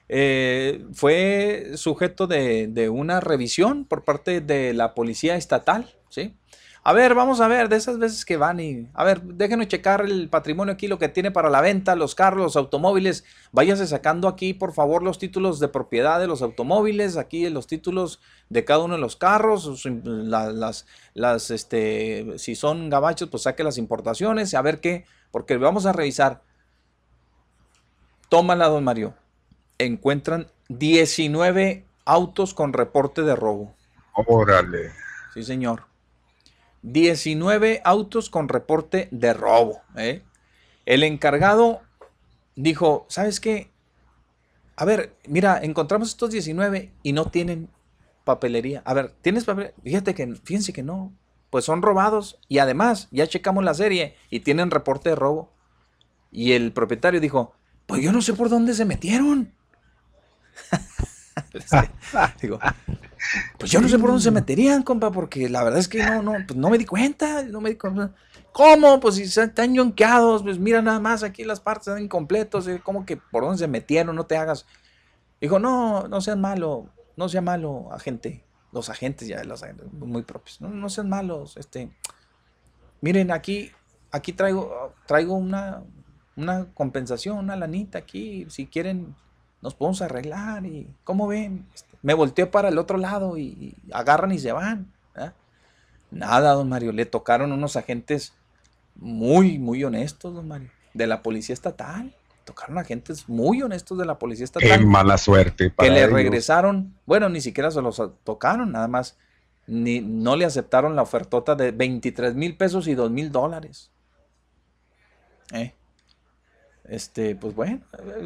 eh, 0.10 0.86
fue 0.94 1.72
sujeto 1.76 2.28
de, 2.28 2.68
de 2.68 2.90
una 2.90 3.20
revisión 3.20 3.86
por 3.86 4.06
parte 4.06 4.42
de 4.42 4.74
la 4.74 4.94
policía 4.94 5.36
estatal, 5.36 5.96
¿sí? 6.10 6.36
A 6.90 6.94
ver, 6.94 7.16
vamos 7.16 7.42
a 7.42 7.50
ver, 7.50 7.68
de 7.68 7.76
esas 7.76 8.00
veces 8.00 8.24
que 8.24 8.38
van 8.38 8.62
y... 8.62 8.88
A 8.94 9.04
ver, 9.04 9.22
déjenos 9.22 9.68
checar 9.68 10.06
el 10.06 10.30
patrimonio 10.30 10.74
aquí, 10.74 10.88
lo 10.88 10.98
que 10.98 11.10
tiene 11.10 11.32
para 11.32 11.50
la 11.50 11.60
venta, 11.60 11.98
los 11.98 12.16
carros, 12.16 12.42
los 12.42 12.56
automóviles. 12.56 13.26
Váyase 13.52 13.86
sacando 13.88 14.30
aquí, 14.30 14.54
por 14.54 14.72
favor, 14.72 15.04
los 15.04 15.20
títulos 15.20 15.60
de 15.60 15.68
propiedad 15.68 16.18
de 16.18 16.28
los 16.28 16.42
automóviles, 16.42 17.18
aquí 17.18 17.50
los 17.50 17.68
títulos 17.68 18.22
de 18.48 18.64
cada 18.64 18.86
uno 18.86 18.94
de 18.94 19.02
los 19.02 19.18
carros, 19.18 19.64
sus 19.64 19.86
im- 19.86 20.02
la- 20.06 20.54
las, 20.54 20.86
las, 21.14 21.52
este, 21.52 22.26
si 22.38 22.56
son 22.56 22.90
gabachos, 22.90 23.28
pues 23.28 23.44
saque 23.44 23.66
las 23.66 23.78
importaciones, 23.78 24.54
a 24.54 24.62
ver 24.62 24.80
qué, 24.80 25.04
porque 25.32 25.58
vamos 25.58 25.86
a 25.86 25.92
revisar. 25.92 26.42
Tómala, 28.30 28.70
don 28.70 28.86
Mario. 28.86 29.14
Encuentran 29.78 30.48
19 30.70 31.84
autos 32.06 32.54
con 32.54 32.72
reporte 32.72 33.24
de 33.24 33.36
robo. 33.36 33.76
Órale. 34.14 34.94
Sí, 35.34 35.44
señor. 35.44 35.84
19 36.92 37.82
autos 37.84 38.30
con 38.30 38.48
reporte 38.48 39.10
de 39.12 39.34
robo. 39.34 39.82
¿eh? 39.98 40.24
El 40.86 41.04
encargado 41.04 41.82
dijo, 42.56 43.06
¿sabes 43.10 43.40
qué? 43.40 43.72
A 44.78 44.86
ver, 44.86 45.14
mira, 45.28 45.60
encontramos 45.62 46.10
estos 46.10 46.32
19 46.32 46.94
y 47.04 47.12
no 47.12 47.26
tienen 47.26 47.70
papelería. 48.24 48.84
A 48.86 48.94
ver, 48.94 49.14
¿tienes 49.22 49.44
papelería? 49.44 49.76
Fíjate 49.84 50.16
que, 50.16 50.36
fíjense 50.44 50.72
que 50.72 50.84
no. 50.84 51.14
Pues 51.50 51.66
son 51.66 51.82
robados 51.82 52.40
y 52.48 52.60
además 52.60 53.08
ya 53.12 53.28
checamos 53.28 53.64
la 53.64 53.74
serie 53.74 54.16
y 54.30 54.42
tienen 54.42 54.72
reporte 54.72 55.10
de 55.10 55.16
robo. 55.16 55.52
Y 56.32 56.54
el 56.54 56.72
propietario 56.72 57.20
dijo, 57.20 57.54
pues 57.86 58.02
yo 58.02 58.12
no 58.12 58.22
sé 58.22 58.34
por 58.34 58.50
dónde 58.50 58.74
se 58.74 58.86
metieron. 58.86 59.54
Digo, 62.42 62.60
pues 63.58 63.72
yo 63.72 63.82
no 63.82 63.90
sé 63.90 63.98
por 64.00 64.10
dónde 64.10 64.24
se 64.24 64.32
meterían, 64.32 64.84
compa, 64.84 65.12
porque 65.12 65.50
la 65.50 65.64
verdad 65.64 65.80
es 65.80 65.88
que 65.88 66.04
no, 66.04 66.22
no, 66.22 66.34
pues 66.48 66.58
no 66.58 66.70
me 66.70 66.78
di 66.78 66.86
cuenta, 66.86 67.44
no 67.44 67.62
me 67.62 67.72
di 67.72 67.76
cuenta. 67.76 68.14
¿Cómo? 68.52 69.00
Pues 69.00 69.16
si 69.16 69.24
están 69.24 69.76
yonqueados, 69.76 70.42
pues 70.44 70.58
mira 70.58 70.82
nada 70.82 71.00
más 71.00 71.22
aquí 71.22 71.44
las 71.44 71.60
partes 71.60 71.90
están 71.90 72.04
incompletos, 72.04 72.68
eh, 72.68 72.82
¿cómo 72.84 73.06
que 73.06 73.18
por 73.18 73.44
dónde 73.44 73.60
se 73.60 73.68
metieron? 73.68 74.16
No 74.16 74.26
te 74.26 74.36
hagas. 74.36 74.66
Dijo, 75.40 75.60
no, 75.60 76.08
no 76.08 76.22
sean 76.22 76.42
malo, 76.42 76.90
no 77.16 77.30
sea 77.30 77.42
malo, 77.42 77.90
agente. 77.92 78.44
Los 78.72 78.90
agentes 78.90 79.28
ya, 79.28 79.44
los 79.44 79.64
agentes 79.64 79.92
muy 79.94 80.24
propios. 80.24 80.60
No, 80.60 80.70
no 80.70 80.90
sean 80.90 81.10
malos, 81.10 81.56
este. 81.58 81.92
Miren, 83.02 83.32
aquí, 83.32 83.72
aquí 84.12 84.34
traigo, 84.34 84.94
traigo 85.06 85.36
una, 85.36 85.84
una 86.36 86.66
compensación, 86.74 87.38
una 87.38 87.56
lanita 87.56 88.00
aquí. 88.00 88.48
Si 88.50 88.66
quieren, 88.66 89.16
nos 89.62 89.76
podemos 89.76 90.02
arreglar. 90.02 90.66
y 90.66 90.88
¿Cómo 91.04 91.28
ven? 91.28 91.66
Este, 91.74 91.98
me 92.02 92.14
volteo 92.14 92.50
para 92.52 92.70
el 92.70 92.78
otro 92.78 92.98
lado 92.98 93.38
y, 93.38 93.44
y 93.44 93.76
agarran 93.92 94.32
y 94.32 94.40
se 94.40 94.52
van. 94.52 94.92
Nada, 96.10 96.54
don 96.54 96.70
Mario. 96.70 96.94
Le 96.94 97.06
tocaron 97.06 97.52
unos 97.52 97.76
agentes 97.76 98.34
muy, 98.96 99.60
muy 99.60 99.84
honestos, 99.84 100.34
don 100.34 100.48
Mario, 100.48 100.70
de 100.94 101.06
la 101.06 101.22
policía 101.22 101.54
estatal. 101.54 102.16
Tocaron 102.46 102.78
agentes 102.78 103.28
muy 103.28 103.62
honestos 103.62 103.98
de 103.98 104.06
la 104.06 104.18
policía 104.18 104.46
estatal 104.46 104.70
Qué 104.80 104.86
mala 104.86 105.18
suerte. 105.18 105.66
que 105.66 105.70
para 105.72 105.90
le 105.90 106.00
ellos. 106.00 106.14
regresaron, 106.14 106.96
bueno, 107.06 107.28
ni 107.28 107.42
siquiera 107.42 107.72
se 107.72 107.82
los 107.82 108.02
tocaron, 108.24 108.72
nada 108.72 108.88
más, 108.88 109.18
ni, 109.68 110.00
no 110.00 110.38
le 110.38 110.46
aceptaron 110.46 110.96
la 110.96 111.02
ofertota 111.02 111.56
de 111.56 111.72
23 111.72 112.36
mil 112.36 112.56
pesos 112.56 112.88
y 112.88 112.96
2 112.96 113.12
mil 113.12 113.34
dólares. 113.34 113.92
¿Eh? 115.52 115.74
Este, 116.90 117.36
pues 117.36 117.54
bueno, 117.54 117.82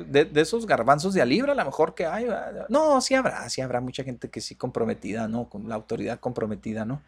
de, 0.07 0.25
de 0.25 0.41
esos 0.41 0.67
garbanzos 0.67 1.15
de 1.15 1.21
a 1.21 1.25
libra, 1.25 1.53
a 1.53 1.55
lo 1.55 1.65
mejor 1.65 1.95
que 1.95 2.05
hay. 2.05 2.27
No, 2.69 3.01
sí 3.01 3.15
habrá, 3.15 3.49
sí 3.49 3.61
habrá 3.61 3.81
mucha 3.81 4.03
gente 4.03 4.29
que 4.29 4.39
sí 4.39 4.55
comprometida, 4.55 5.27
¿no? 5.27 5.49
Con 5.49 5.67
la 5.67 5.75
autoridad 5.75 6.19
comprometida, 6.19 6.85
¿no? 6.85 7.01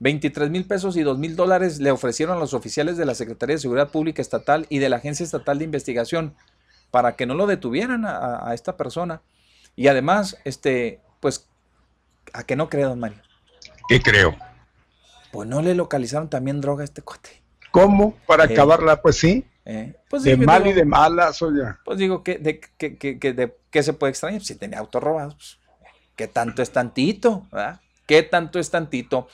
23 0.00 0.50
mil 0.50 0.64
pesos 0.64 0.96
y 0.96 1.02
2 1.02 1.18
mil 1.18 1.34
dólares 1.34 1.80
le 1.80 1.90
ofrecieron 1.90 2.36
a 2.36 2.40
los 2.40 2.54
oficiales 2.54 2.96
de 2.96 3.04
la 3.04 3.14
Secretaría 3.14 3.56
de 3.56 3.60
Seguridad 3.60 3.88
Pública 3.88 4.22
Estatal 4.22 4.66
y 4.68 4.78
de 4.78 4.88
la 4.88 4.96
Agencia 4.96 5.24
Estatal 5.24 5.58
de 5.58 5.64
Investigación 5.64 6.34
para 6.90 7.16
que 7.16 7.26
no 7.26 7.34
lo 7.34 7.46
detuvieran 7.46 8.04
a, 8.06 8.52
esta 8.54 8.76
persona. 8.76 9.22
Y 9.76 9.88
además, 9.88 10.38
este, 10.44 11.00
pues, 11.20 11.48
¿a 12.32 12.44
que 12.44 12.54
no 12.54 12.68
cree, 12.68 12.84
don 12.84 13.00
Mario? 13.00 13.18
¿Qué 13.88 14.00
creo? 14.00 14.36
Pues 15.32 15.48
no 15.48 15.62
le 15.62 15.74
localizaron 15.74 16.28
también 16.30 16.60
droga 16.60 16.82
a 16.82 16.84
este 16.84 17.02
cuate. 17.02 17.42
¿Cómo? 17.72 18.16
Para 18.26 18.44
Eh. 18.44 18.52
acabarla, 18.52 19.02
pues 19.02 19.16
sí. 19.16 19.44
¿Eh? 19.68 19.94
Pues 20.10 20.24
de 20.24 20.34
digo, 20.34 20.44
mal 20.46 20.64
digo, 20.64 20.72
y 20.74 20.78
de 20.78 20.84
malas, 20.84 21.40
oye. 21.42 21.62
Pues 21.84 21.98
digo, 21.98 22.24
que, 22.24 22.38
de, 22.38 22.58
que, 22.58 22.96
que, 22.98 23.18
que 23.20 23.32
de- 23.32 23.56
¿qué 23.70 23.82
se 23.84 23.92
puede 23.92 24.10
extrañar? 24.10 24.42
Si 24.42 24.56
tenía 24.56 24.78
autos 24.80 25.02
robados, 25.02 25.34
pues, 25.36 25.58
¿qué 26.16 26.26
tanto 26.26 26.62
es 26.62 26.70
tantito? 26.72 27.46
¿verdad? 27.52 27.80
¿Qué 28.06 28.22
tanto 28.24 28.58
es 28.58 28.70
tantito? 28.70 29.28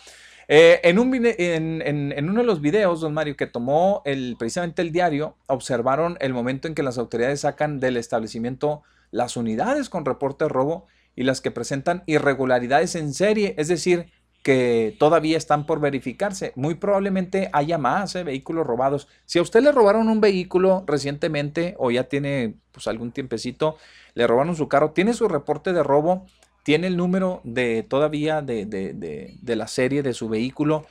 Eh, 0.46 0.80
en, 0.84 0.98
un, 0.98 1.14
en- 1.14 2.12
en 2.12 2.28
uno 2.28 2.40
de 2.40 2.46
los 2.46 2.60
videos, 2.60 3.00
don 3.00 3.14
Mario, 3.14 3.36
que 3.36 3.46
tomó 3.46 4.02
el, 4.04 4.36
precisamente 4.38 4.82
el 4.82 4.92
diario, 4.92 5.36
observaron 5.46 6.18
el 6.20 6.34
momento 6.34 6.68
en 6.68 6.74
que 6.74 6.82
las 6.82 6.98
autoridades 6.98 7.40
sacan 7.40 7.80
del 7.80 7.96
establecimiento 7.96 8.82
las 9.10 9.36
unidades 9.38 9.88
con 9.88 10.04
reporte 10.04 10.44
de 10.44 10.48
robo 10.50 10.86
y 11.16 11.22
las 11.22 11.40
que 11.40 11.52
presentan 11.52 12.02
irregularidades 12.06 12.96
en 12.96 13.14
serie, 13.14 13.54
es 13.56 13.68
decir, 13.68 14.10
que 14.44 14.94
todavía 15.00 15.38
están 15.38 15.66
por 15.66 15.80
verificarse. 15.80 16.52
Muy 16.54 16.76
probablemente 16.76 17.50
haya 17.52 17.78
más 17.78 18.14
eh, 18.14 18.24
vehículos 18.24 18.66
robados. 18.66 19.08
Si 19.24 19.40
a 19.40 19.42
usted 19.42 19.62
le 19.62 19.72
robaron 19.72 20.08
un 20.08 20.20
vehículo 20.20 20.84
recientemente 20.86 21.74
o 21.78 21.90
ya 21.90 22.04
tiene 22.04 22.56
pues 22.72 22.86
algún 22.86 23.10
tiempecito, 23.12 23.78
le 24.14 24.26
robaron 24.28 24.54
su 24.54 24.68
carro, 24.68 24.92
tiene 24.92 25.14
su 25.14 25.28
reporte 25.28 25.72
de 25.72 25.82
robo, 25.82 26.26
tiene 26.62 26.88
el 26.88 26.96
número 26.98 27.40
de 27.44 27.82
todavía 27.82 28.42
de, 28.42 28.66
de- 28.66 28.92
de- 28.92 29.36
de 29.40 29.56
la 29.56 29.66
serie 29.66 30.02
de 30.02 30.14
su 30.14 30.28
vehículo, 30.28 30.86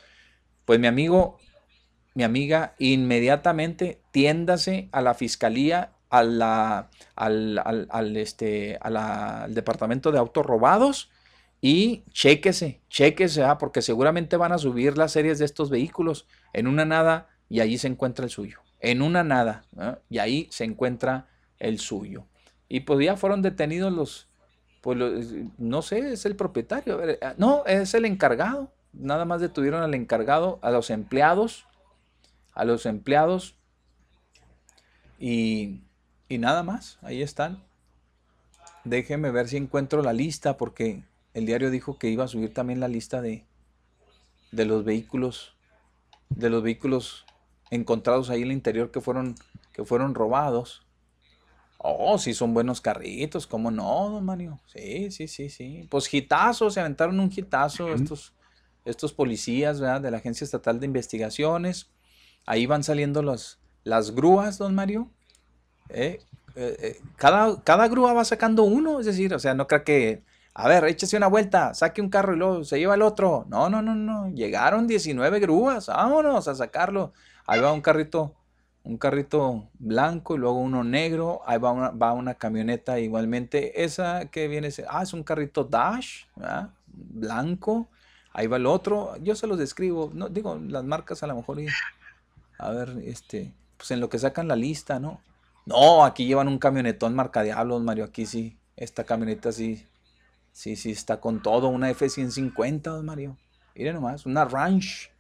pues 0.66 0.80
mi 0.80 0.88
amigo, 0.88 1.38
mi 2.16 2.24
amiga, 2.24 2.76
inmediatamente 2.80 4.02
tiéndase 4.12 4.90
a 4.92 5.02
la 5.02 5.14
fiscalía, 5.14 5.92
la, 6.12 6.90
al, 7.16 7.60
al- 7.90 8.18
este, 8.18 8.78
al 8.82 9.54
departamento 9.54 10.12
de 10.12 10.20
autos 10.20 10.46
robados 10.46 11.10
y 11.66 12.04
chéquese, 12.12 12.82
chéquese, 12.90 13.42
ah, 13.46 13.58
porque 13.58 13.82
seguramente 13.82 14.36
van 14.36 14.52
a 14.52 14.58
subir 14.58 14.98
las 14.98 15.14
series 15.14 15.40
de 15.40 15.46
estos 15.46 15.70
vehículos 15.70 16.28
en 16.52 16.68
una 16.68 16.84
nada 16.84 17.30
y 17.48 17.62
allí 17.62 17.78
se 17.78 17.88
encuentra 17.88 18.26
el 18.26 18.32
suyo. 18.32 18.60
En 18.82 19.02
una 19.02 19.24
nada, 19.24 19.64
y 20.10 20.18
ahí 20.18 20.50
se 20.52 20.66
encuentra 20.66 21.30
el 21.60 21.80
suyo. 21.80 22.26
Y 22.68 22.82
pues 22.82 23.06
ya 23.06 23.16
fueron 23.16 23.42
detenidos 23.42 23.94
los, 23.94 24.28
pues 24.82 24.98
los- 24.98 25.26
no 25.58 25.82
sé, 25.82 26.12
es 26.12 26.26
el 26.26 26.36
propietario. 26.36 27.00
ah, 27.22 27.34
No, 27.38 27.64
es 27.66 27.94
el 27.94 28.04
encargado. 28.04 28.74
Nada 28.92 29.24
más 29.24 29.40
detuvieron 29.40 29.84
al 29.84 29.94
encargado, 29.94 30.60
a 30.64 30.70
los 30.70 30.90
empleados, 30.90 31.66
a 32.54 32.66
los 32.66 32.86
empleados 32.86 33.56
y, 35.18 35.80
y 36.28 36.40
nada 36.40 36.62
más. 36.64 37.00
Ahí 37.04 37.22
están. 37.22 37.64
Déjeme 38.84 39.32
ver 39.32 39.48
si 39.48 39.56
encuentro 39.56 40.02
la 40.02 40.12
lista 40.12 40.58
porque 40.58 41.04
el 41.34 41.46
diario 41.46 41.72
dijo 41.72 41.98
que 41.98 42.10
iba 42.10 42.24
a 42.24 42.28
subir 42.28 42.54
también 42.54 42.80
la 42.80 42.88
lista 42.88 43.22
de, 43.22 43.46
de 44.52 44.66
los 44.66 44.84
vehículos, 44.84 45.56
de 46.30 46.50
los 46.50 46.64
vehículos 46.64 47.26
encontrados 47.72 48.30
ahí 48.30 48.42
en 48.42 48.48
el 48.48 48.54
interior 48.54 48.92
que 48.92 49.02
fueron, 49.02 49.36
que 49.72 49.84
fueron 49.84 50.14
robados. 50.14 50.86
Oh, 51.78 52.18
sí, 52.18 52.34
son 52.34 52.54
buenos 52.54 52.80
carritos, 52.80 53.46
¿cómo 53.46 53.70
no, 53.70 54.10
don 54.10 54.24
Mario? 54.24 54.62
Sí, 54.68 55.12
sí, 55.12 55.28
sí, 55.28 55.50
sí. 55.50 55.88
Pues 55.90 56.14
hitazo, 56.14 56.70
se 56.70 56.80
aventaron 56.80 57.20
un 57.20 57.32
hitazo 57.36 57.94
estos, 57.94 58.34
estos 58.86 59.12
policías, 59.12 59.82
¿verdad? 59.82 60.00
De 60.00 60.12
la 60.12 60.18
Agencia 60.18 60.46
Estatal 60.46 60.80
de 60.80 60.86
Investigaciones. 60.86 61.92
Ahí 62.46 62.68
van 62.68 62.84
saliendo 62.84 63.22
los, 63.22 63.60
las 63.84 64.12
grúas, 64.12 64.58
don 64.58 64.76
Mario. 64.76 65.12
¿eh? 65.90 66.20
Eh, 66.56 66.78
eh, 66.80 67.02
cada, 67.18 67.62
cada 67.64 67.88
grúa 67.88 68.14
va 68.14 68.24
sacando 68.24 68.64
uno, 68.64 69.00
es 69.00 69.06
decir, 69.06 69.34
o 69.34 69.40
sea, 69.40 69.54
no 69.54 69.68
crea 69.68 69.84
que, 69.84 70.24
a 70.56 70.68
ver, 70.68 70.86
échese 70.86 71.18
una 71.18 71.28
vuelta, 71.28 71.74
saque 71.74 72.02
un 72.02 72.10
carro 72.10 72.34
y 72.34 72.38
luego 72.38 72.64
se 72.64 72.78
lleva 72.78 72.94
el 72.94 73.02
otro. 73.02 73.46
No, 73.50 73.70
no, 73.70 73.82
no, 73.82 73.96
no. 73.96 74.30
Llegaron 74.30 74.86
19 74.86 75.40
grúas, 75.40 75.88
vámonos 75.88 76.48
a 76.48 76.54
sacarlo. 76.54 77.14
Ahí 77.48 77.60
va 77.60 77.74
un 77.74 77.82
carrito, 77.82 78.36
un 78.84 78.98
carrito 78.98 79.68
blanco 79.80 80.36
y 80.36 80.38
luego 80.38 80.58
uno 80.58 80.84
negro. 80.84 81.42
Ahí 81.48 81.58
va 81.58 81.72
una, 81.72 81.90
va 81.90 82.14
una 82.14 82.36
camioneta 82.36 83.00
igualmente. 83.00 83.84
Esa 83.84 84.26
que 84.26 84.48
viene, 84.48 84.70
ah, 84.90 85.02
es 85.02 85.14
un 85.14 85.24
carrito 85.24 85.64
Dash. 85.64 86.26
Blanco. 86.86 87.90
Ahí 88.32 88.46
va 88.46 88.58
el 88.58 88.68
otro. 88.68 89.16
Yo 89.22 89.36
se 89.36 89.48
los 89.48 89.58
describo, 89.58 90.12
no 90.14 90.30
digo 90.30 90.60
las 90.68 90.84
marcas 90.84 91.24
a 91.24 91.28
lo 91.28 91.36
mejor 91.36 91.60
a 92.60 92.70
ver, 92.70 93.02
este, 93.04 93.54
pues 93.78 93.92
en 93.92 94.00
lo 94.00 94.10
que 94.10 94.20
sacan 94.20 94.48
la 94.48 94.56
lista, 94.56 95.00
¿no? 95.00 95.20
No, 95.66 96.06
aquí 96.06 96.26
llevan 96.26 96.48
un 96.48 96.60
camionetón 96.60 97.16
marca 97.16 97.42
Diablos, 97.42 97.82
Mario. 97.82 98.06
Aquí 98.06 98.26
sí, 98.26 98.58
esta 98.78 99.04
camioneta 99.04 99.52
sí, 99.52 99.86
sí, 100.54 100.78
sí 100.78 100.92
está 100.92 101.20
con 101.20 101.42
todo. 101.42 101.68
Una 101.68 101.90
F-150, 101.90 102.82
don 102.84 103.06
Mario. 103.06 103.36
Miren 103.76 103.96
nomás, 103.96 104.26
una 104.26 104.46
Ranch, 104.46 105.12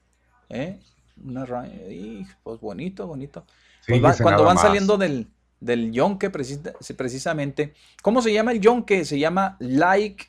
¿eh? 0.49 0.79
Una 1.21 1.45
Ranch, 1.45 1.73
y, 1.89 2.25
pues 2.43 2.61
bonito, 2.61 3.05
bonito. 3.07 3.45
Pues 3.85 4.01
va- 4.01 4.15
cuando 4.15 4.43
van 4.45 4.55
más. 4.55 4.63
saliendo 4.63 4.97
del, 4.97 5.27
del 5.59 5.91
yonke 5.91 6.29
precisa- 6.31 6.73
precisamente, 6.95 7.73
¿cómo 8.01 8.21
se 8.21 8.31
llama 8.31 8.51
el 8.53 8.61
yonke? 8.61 9.03
Se 9.03 9.19
llama 9.19 9.57
Like 9.59 10.25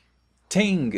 Ting. 0.49 0.91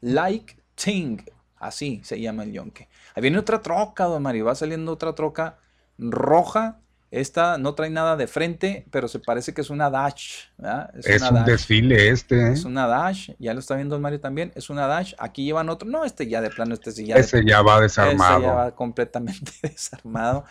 Like 0.00 0.56
Ting. 0.74 1.20
Así 1.58 2.00
se 2.04 2.20
llama 2.20 2.42
el 2.42 2.52
yonke. 2.52 2.88
Ahí 3.14 3.22
viene 3.22 3.38
otra 3.38 3.62
troca, 3.62 4.04
don 4.04 4.22
Mario. 4.22 4.44
Va 4.44 4.54
saliendo 4.54 4.92
otra 4.92 5.14
troca 5.14 5.58
roja. 5.98 6.80
Esta 7.10 7.56
no 7.56 7.74
trae 7.74 7.88
nada 7.88 8.16
de 8.16 8.26
frente, 8.26 8.84
pero 8.90 9.06
se 9.08 9.20
parece 9.20 9.54
que 9.54 9.60
es 9.60 9.70
una 9.70 9.90
Dash. 9.90 10.46
¿verdad? 10.58 10.90
Es 10.96 11.20
una 11.22 11.28
un 11.30 11.34
Dash. 11.36 11.46
desfile 11.46 12.08
este, 12.08 12.48
¿eh? 12.48 12.52
Es 12.52 12.64
una 12.64 12.86
Dash. 12.86 13.30
Ya 13.38 13.54
lo 13.54 13.60
está 13.60 13.76
viendo 13.76 13.98
Mario 14.00 14.20
también. 14.20 14.52
Es 14.56 14.70
una 14.70 14.86
Dash. 14.86 15.14
Aquí 15.18 15.44
llevan 15.44 15.68
otro. 15.68 15.88
No, 15.88 16.04
este 16.04 16.26
ya 16.26 16.40
de 16.40 16.50
plano, 16.50 16.74
este 16.74 16.90
sí 16.92 17.06
ya. 17.06 17.14
de- 17.14 17.20
Ese 17.20 17.44
ya 17.44 17.62
va 17.62 17.74
Ese 17.76 17.82
desarmado. 18.02 18.42
ya 18.42 18.52
va 18.52 18.70
completamente 18.74 19.52
desarmado. 19.62 20.44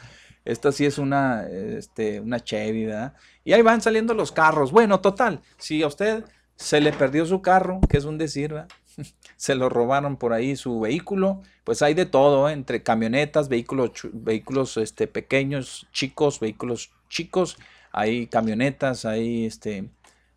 Esta 0.46 0.72
sí 0.72 0.86
es 0.86 0.98
una, 0.98 1.46
este, 1.48 2.20
una 2.20 2.40
Chevy, 2.40 2.86
¿verdad? 2.86 3.14
Y 3.44 3.54
ahí 3.54 3.62
van 3.62 3.82
saliendo 3.82 4.14
los 4.14 4.32
carros. 4.32 4.72
Bueno, 4.72 5.02
total, 5.02 5.42
si 5.58 5.82
a 5.84 5.88
usted 5.88 6.24
se 6.56 6.80
le 6.80 6.94
perdió 6.94 7.26
su 7.26 7.42
carro, 7.42 7.82
que 7.90 7.98
es 7.98 8.06
un 8.06 8.18
decir, 8.18 8.54
¿verdad? 8.54 8.70
se 9.36 9.56
lo 9.56 9.70
robaron 9.70 10.18
por 10.18 10.34
ahí 10.34 10.56
su 10.56 10.80
vehículo, 10.80 11.42
pues 11.64 11.82
hay 11.82 11.94
de 11.94 12.06
todo, 12.06 12.50
¿eh? 12.50 12.54
entre 12.54 12.84
camionetas, 12.84 13.50
vehículos, 13.50 13.92
vehículos 14.14 14.78
este, 14.78 15.08
pequeños, 15.08 15.88
chicos, 15.92 16.40
vehículos 16.40 16.92
chicos, 17.10 17.58
hay 17.92 18.28
camionetas, 18.28 19.06
hay 19.06 19.46
este, 19.46 19.90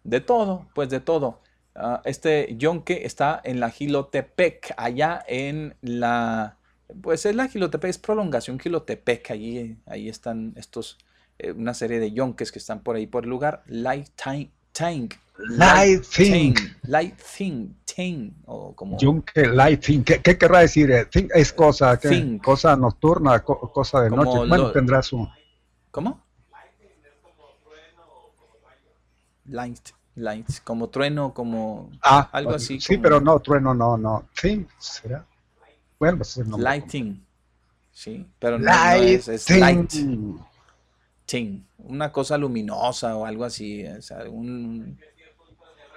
de 0.04 0.20
todo, 0.20 0.68
pues 0.74 0.88
de 0.90 1.00
todo. 1.00 1.40
Ah, 1.74 2.02
este 2.04 2.54
yonque 2.56 3.04
está 3.04 3.40
en 3.44 3.60
la 3.60 3.70
Gilotepec, 3.70 4.74
allá 4.76 5.22
en 5.28 5.76
la, 5.80 6.56
pues 7.02 7.26
es 7.26 7.34
la 7.34 7.48
Gilotepec, 7.48 7.90
es 7.90 7.98
prolongación 7.98 8.58
Gilotepec, 8.58 9.30
allí, 9.30 9.76
ahí 9.86 10.08
están 10.08 10.54
estos, 10.56 10.98
eh, 11.38 11.52
una 11.52 11.74
serie 11.74 12.00
de 12.00 12.12
yonques 12.12 12.50
que 12.50 12.58
están 12.58 12.80
por 12.80 12.96
ahí 12.96 13.06
por 13.06 13.24
el 13.24 13.30
lugar, 13.30 13.62
Light 13.66 14.08
Tank, 14.16 14.50
Tank, 14.72 15.14
Light 15.38 16.04
Thing. 16.04 16.54
Light 16.82 17.16
Thing, 17.36 17.74
Thing, 17.98 18.30
o 18.46 18.76
como... 18.76 18.96
Lighting, 19.34 20.04
¿qué, 20.04 20.22
qué 20.22 20.38
querrá 20.38 20.60
decir? 20.60 20.88
Eh, 20.92 21.06
think 21.06 21.32
es 21.34 21.52
cosa, 21.52 21.98
¿qué? 21.98 22.38
Cosa 22.40 22.76
nocturna, 22.76 23.40
co- 23.42 23.72
cosa 23.72 24.02
de 24.02 24.10
Como 24.10 24.24
noche. 24.24 24.38
Bueno, 24.48 24.64
lo- 24.66 24.70
tendrá 24.72 25.02
su. 25.02 25.28
¿Cómo? 25.90 26.24
Light, 29.46 29.88
light, 30.14 30.46
como 30.62 30.88
trueno, 30.90 31.34
como 31.34 31.90
Ah, 32.04 32.28
algo 32.30 32.52
así. 32.52 32.80
Sí, 32.80 32.94
como 32.94 33.02
pero 33.02 33.20
no, 33.20 33.40
trueno, 33.40 33.74
no, 33.74 33.96
no. 33.96 34.28
Think, 34.40 34.68
¿será? 34.78 35.26
Bueno, 35.98 36.18
pues 36.18 36.36
nombre. 36.38 36.62
Lighting, 36.62 37.26
sí, 37.90 38.24
pero 38.38 38.60
no, 38.60 38.66
no 38.66 39.02
es, 39.02 39.26
es 39.26 39.50
light. 39.50 39.90
Ting, 41.26 41.62
una 41.78 42.12
cosa 42.12 42.38
luminosa 42.38 43.16
o 43.16 43.26
algo 43.26 43.44
así, 43.44 43.84
o 43.84 44.00
sea, 44.00 44.18
un... 44.30 44.96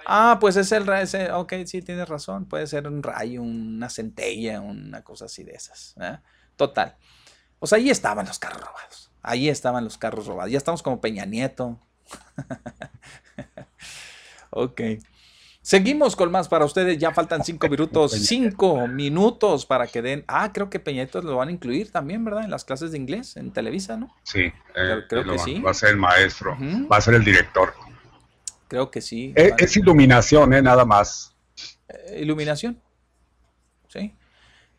Ah, 0.06 0.38
pues 0.40 0.56
es 0.56 0.72
el 0.72 0.86
rayo, 0.86 1.38
ok, 1.38 1.52
sí, 1.66 1.82
tienes 1.82 2.08
razón, 2.08 2.46
puede 2.46 2.66
ser 2.66 2.86
un 2.88 3.02
rayo, 3.02 3.42
una 3.42 3.88
centella, 3.88 4.60
una 4.60 5.02
cosa 5.02 5.26
así 5.26 5.44
de 5.44 5.52
esas, 5.52 5.94
¿eh? 6.00 6.18
Total. 6.56 6.96
O 7.58 7.66
sea, 7.66 7.78
ahí 7.78 7.90
estaban 7.90 8.26
los 8.26 8.38
carros 8.38 8.60
robados, 8.60 9.10
ahí 9.22 9.48
estaban 9.48 9.84
los 9.84 9.98
carros 9.98 10.26
robados, 10.26 10.50
ya 10.50 10.58
estamos 10.58 10.82
como 10.82 11.00
Peña 11.00 11.24
Nieto. 11.24 11.78
ok. 14.50 14.80
Seguimos 15.64 16.16
con 16.16 16.32
más 16.32 16.48
para 16.48 16.64
ustedes, 16.64 16.98
ya 16.98 17.12
faltan 17.12 17.44
cinco 17.44 17.68
minutos, 17.68 18.10
cinco 18.10 18.88
minutos 18.88 19.64
para 19.64 19.86
que 19.86 20.02
den... 20.02 20.24
Ah, 20.26 20.52
creo 20.52 20.68
que 20.68 20.80
Peña 20.80 21.04
Nieto 21.04 21.22
lo 21.22 21.36
van 21.36 21.48
a 21.48 21.52
incluir 21.52 21.92
también, 21.92 22.24
¿verdad? 22.24 22.42
En 22.44 22.50
las 22.50 22.64
clases 22.64 22.90
de 22.90 22.98
inglés, 22.98 23.36
en 23.36 23.52
Televisa, 23.52 23.96
¿no? 23.96 24.12
Sí, 24.24 24.40
eh, 24.40 24.52
Creo- 24.74 25.06
creo 25.08 25.22
lo 25.22 25.32
que 25.34 25.38
va- 25.38 25.44
sí. 25.44 25.60
Va 25.60 25.70
a 25.70 25.74
ser 25.74 25.90
el 25.90 25.98
maestro, 25.98 26.58
va 26.90 26.96
a 26.96 27.00
ser 27.00 27.14
el 27.14 27.24
director. 27.24 27.74
Creo 28.72 28.90
que 28.90 29.02
sí. 29.02 29.34
Es 29.36 29.76
iluminación, 29.76 30.54
¿eh? 30.54 30.62
Nada 30.62 30.86
más. 30.86 31.34
Eh, 31.90 32.20
iluminación. 32.22 32.80
Sí. 33.88 34.14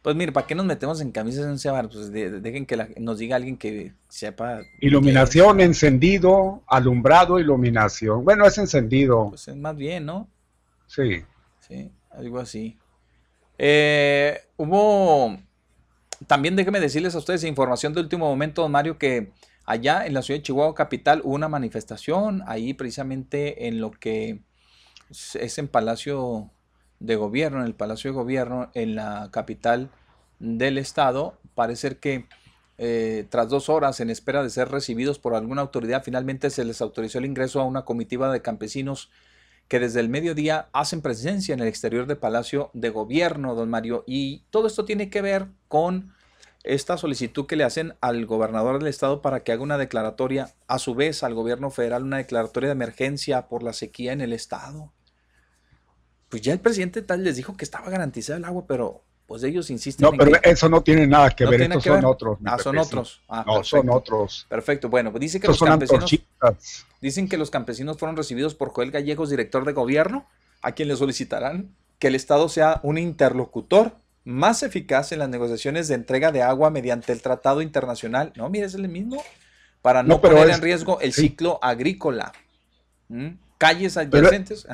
Pues 0.02 0.16
mire, 0.16 0.32
¿para 0.32 0.48
qué 0.48 0.56
nos 0.56 0.66
metemos 0.66 1.00
en 1.00 1.12
camisas 1.12 1.46
en 1.46 1.72
bar? 1.72 1.88
Pues 1.90 2.12
de- 2.12 2.32
de- 2.32 2.40
dejen 2.42 2.66
que 2.66 2.76
la- 2.76 2.90
nos 2.98 3.20
diga 3.20 3.36
alguien 3.36 3.56
que 3.56 3.94
sepa. 4.10 4.62
Iluminación, 4.82 5.62
encendido, 5.62 6.64
alumbrado, 6.66 7.38
iluminación. 7.40 8.26
Bueno, 8.26 8.48
es 8.48 8.58
encendido. 8.58 9.28
Pues 9.30 9.48
es 9.48 9.56
más 9.56 9.76
bien, 9.76 10.08
¿no? 10.08 10.28
Sí. 10.88 11.24
Sí, 11.60 11.92
algo 12.10 12.40
así. 12.40 12.80
Eh, 13.60 14.40
hubo, 14.58 15.38
también 16.26 16.56
déjenme 16.56 16.80
decirles 16.80 17.14
a 17.14 17.20
ustedes 17.20 17.44
información 17.44 17.94
de 17.94 18.02
último 18.02 18.26
momento, 18.28 18.64
don 18.64 18.72
Mario, 18.72 18.98
que 18.98 19.32
allá 19.66 20.06
en 20.06 20.14
la 20.14 20.22
ciudad 20.22 20.40
de 20.40 20.44
Chihuahua 20.44 20.76
capital 20.76 21.22
hubo 21.24 21.36
una 21.36 21.50
manifestación, 21.50 22.44
ahí 22.48 22.74
precisamente 22.74 23.68
en 23.68 23.80
lo 23.80 23.92
que 23.92 24.42
es- 25.10 25.58
en 25.58 25.68
Palacio 25.68 26.50
de 27.00 27.16
Gobierno, 27.16 27.60
en 27.60 27.66
el 27.66 27.76
Palacio 27.76 28.12
de 28.12 28.16
Gobierno, 28.16 28.72
en 28.74 28.96
la 28.96 29.30
capital 29.32 29.90
del 30.40 30.78
estado. 30.78 31.38
Parece 31.56 31.98
que 31.98 32.28
eh, 32.80 33.28
tras 33.30 33.50
dos 33.50 33.70
horas 33.70 34.00
en 34.00 34.10
espera 34.10 34.42
de 34.42 34.50
ser 34.50 34.70
recibidos 34.70 35.20
por 35.20 35.36
alguna 35.36 35.62
autoridad, 35.62 36.04
finalmente 36.04 36.50
se 36.50 36.66
les 36.66 36.82
autorizó 36.82 37.20
el 37.20 37.26
ingreso 37.26 37.62
a 37.62 37.66
una 37.66 37.86
comitiva 37.86 38.34
de 38.34 38.42
campesinos 38.42 39.12
que 39.68 39.80
desde 39.80 40.00
el 40.00 40.10
mediodía 40.10 40.70
hacen 40.74 41.02
presencia 41.02 41.54
en 41.54 41.60
el 41.60 41.68
exterior 41.68 42.08
del 42.08 42.18
Palacio 42.18 42.72
de 42.74 42.90
Gobierno, 42.90 43.54
don 43.54 43.70
Mario. 43.70 44.04
Y 44.08 44.44
todo 44.50 44.68
esto 44.68 44.86
tiene 44.86 45.10
que 45.12 45.22
ver 45.22 45.48
con 45.68 46.14
esta 46.64 46.98
solicitud 46.98 47.46
que 47.46 47.56
le 47.58 47.64
hacen 47.66 47.96
al 48.02 48.26
gobernador 48.26 48.80
del 48.80 48.88
estado 48.88 49.22
para 49.22 49.42
que 49.44 49.52
haga 49.52 49.62
una 49.64 49.78
declaratoria, 49.78 50.50
a 50.68 50.80
su 50.80 50.96
vez 50.96 51.24
al 51.24 51.34
gobierno 51.34 51.70
federal, 51.72 52.04
una 52.04 52.18
declaratoria 52.18 52.70
de 52.70 52.74
emergencia 52.74 53.48
por 53.48 53.64
la 53.64 53.74
sequía 53.74 54.14
en 54.14 54.22
el 54.22 54.32
estado. 54.34 54.94
Pues 56.30 56.42
ya 56.42 56.54
el 56.54 56.60
presidente 56.60 57.02
tal 57.02 57.24
les 57.24 57.36
dijo 57.36 57.56
que 57.58 57.66
estaba 57.66 57.90
garantizado 57.90 58.38
el 58.38 58.46
agua, 58.46 58.66
pero 58.68 59.04
pues 59.28 59.44
ellos 59.44 59.70
insisten. 59.70 60.04
No, 60.04 60.12
en 60.14 60.18
pero 60.18 60.32
que- 60.42 60.50
eso 60.50 60.68
no 60.70 60.82
tiene 60.82 61.06
nada 61.06 61.30
que 61.32 61.44
¿No 61.44 61.52
ver, 61.52 61.62
estos 61.62 61.84
que 61.84 61.90
son 61.90 61.98
ver? 62.00 62.06
otros. 62.06 62.40
Ah, 62.46 62.58
son 62.58 62.78
otros. 62.78 63.22
Ah, 63.28 63.44
no, 63.46 63.64
son 63.64 63.82
perfecto. 63.82 63.98
otros. 63.98 64.46
Perfecto, 64.50 64.90
bueno, 64.90 65.12
pues 65.12 65.22
dice 65.22 65.40
que 65.40 65.48
Estos 65.48 65.54
los 65.54 65.60
son 65.60 65.68
campesinos 65.68 66.12
dicen 67.02 67.28
que 67.28 67.38
los 67.38 67.50
campesinos 67.52 67.98
fueron 67.98 68.16
recibidos 68.16 68.56
por 68.56 68.70
Joel 68.70 68.92
Gallegos, 68.92 69.30
director 69.30 69.66
de 69.66 69.74
gobierno, 69.74 70.26
a 70.62 70.72
quien 70.72 70.88
le 70.88 70.96
solicitarán 70.96 71.76
que 72.00 72.08
el 72.08 72.16
Estado 72.16 72.48
sea 72.50 72.80
un 72.84 72.98
interlocutor 72.98 73.96
más 74.26 74.64
eficaz 74.64 75.12
en 75.12 75.20
las 75.20 75.30
negociaciones 75.30 75.88
de 75.88 75.96
entrega 75.96 76.32
de 76.32 76.42
agua 76.42 76.70
mediante 76.70 77.12
el 77.12 77.22
tratado 77.22 77.62
internacional. 77.62 78.32
No, 78.36 78.50
mire, 78.50 78.66
es 78.68 78.74
el 78.76 78.88
mismo. 78.88 79.22
Para 79.82 80.02
no, 80.02 80.16
No, 80.16 80.22
pero 80.22 80.36
poner 80.36 80.50
es- 80.52 80.56
en 80.58 80.62
riesgo 80.62 81.00
el 81.02 81.12
sí. 81.14 81.22
ciclo 81.24 81.60
agrícola. 81.62 82.32
¿Mm? 83.10 83.30
Calles 83.58 83.96
Pero- 83.96 84.18
adyacentes. 84.28 84.66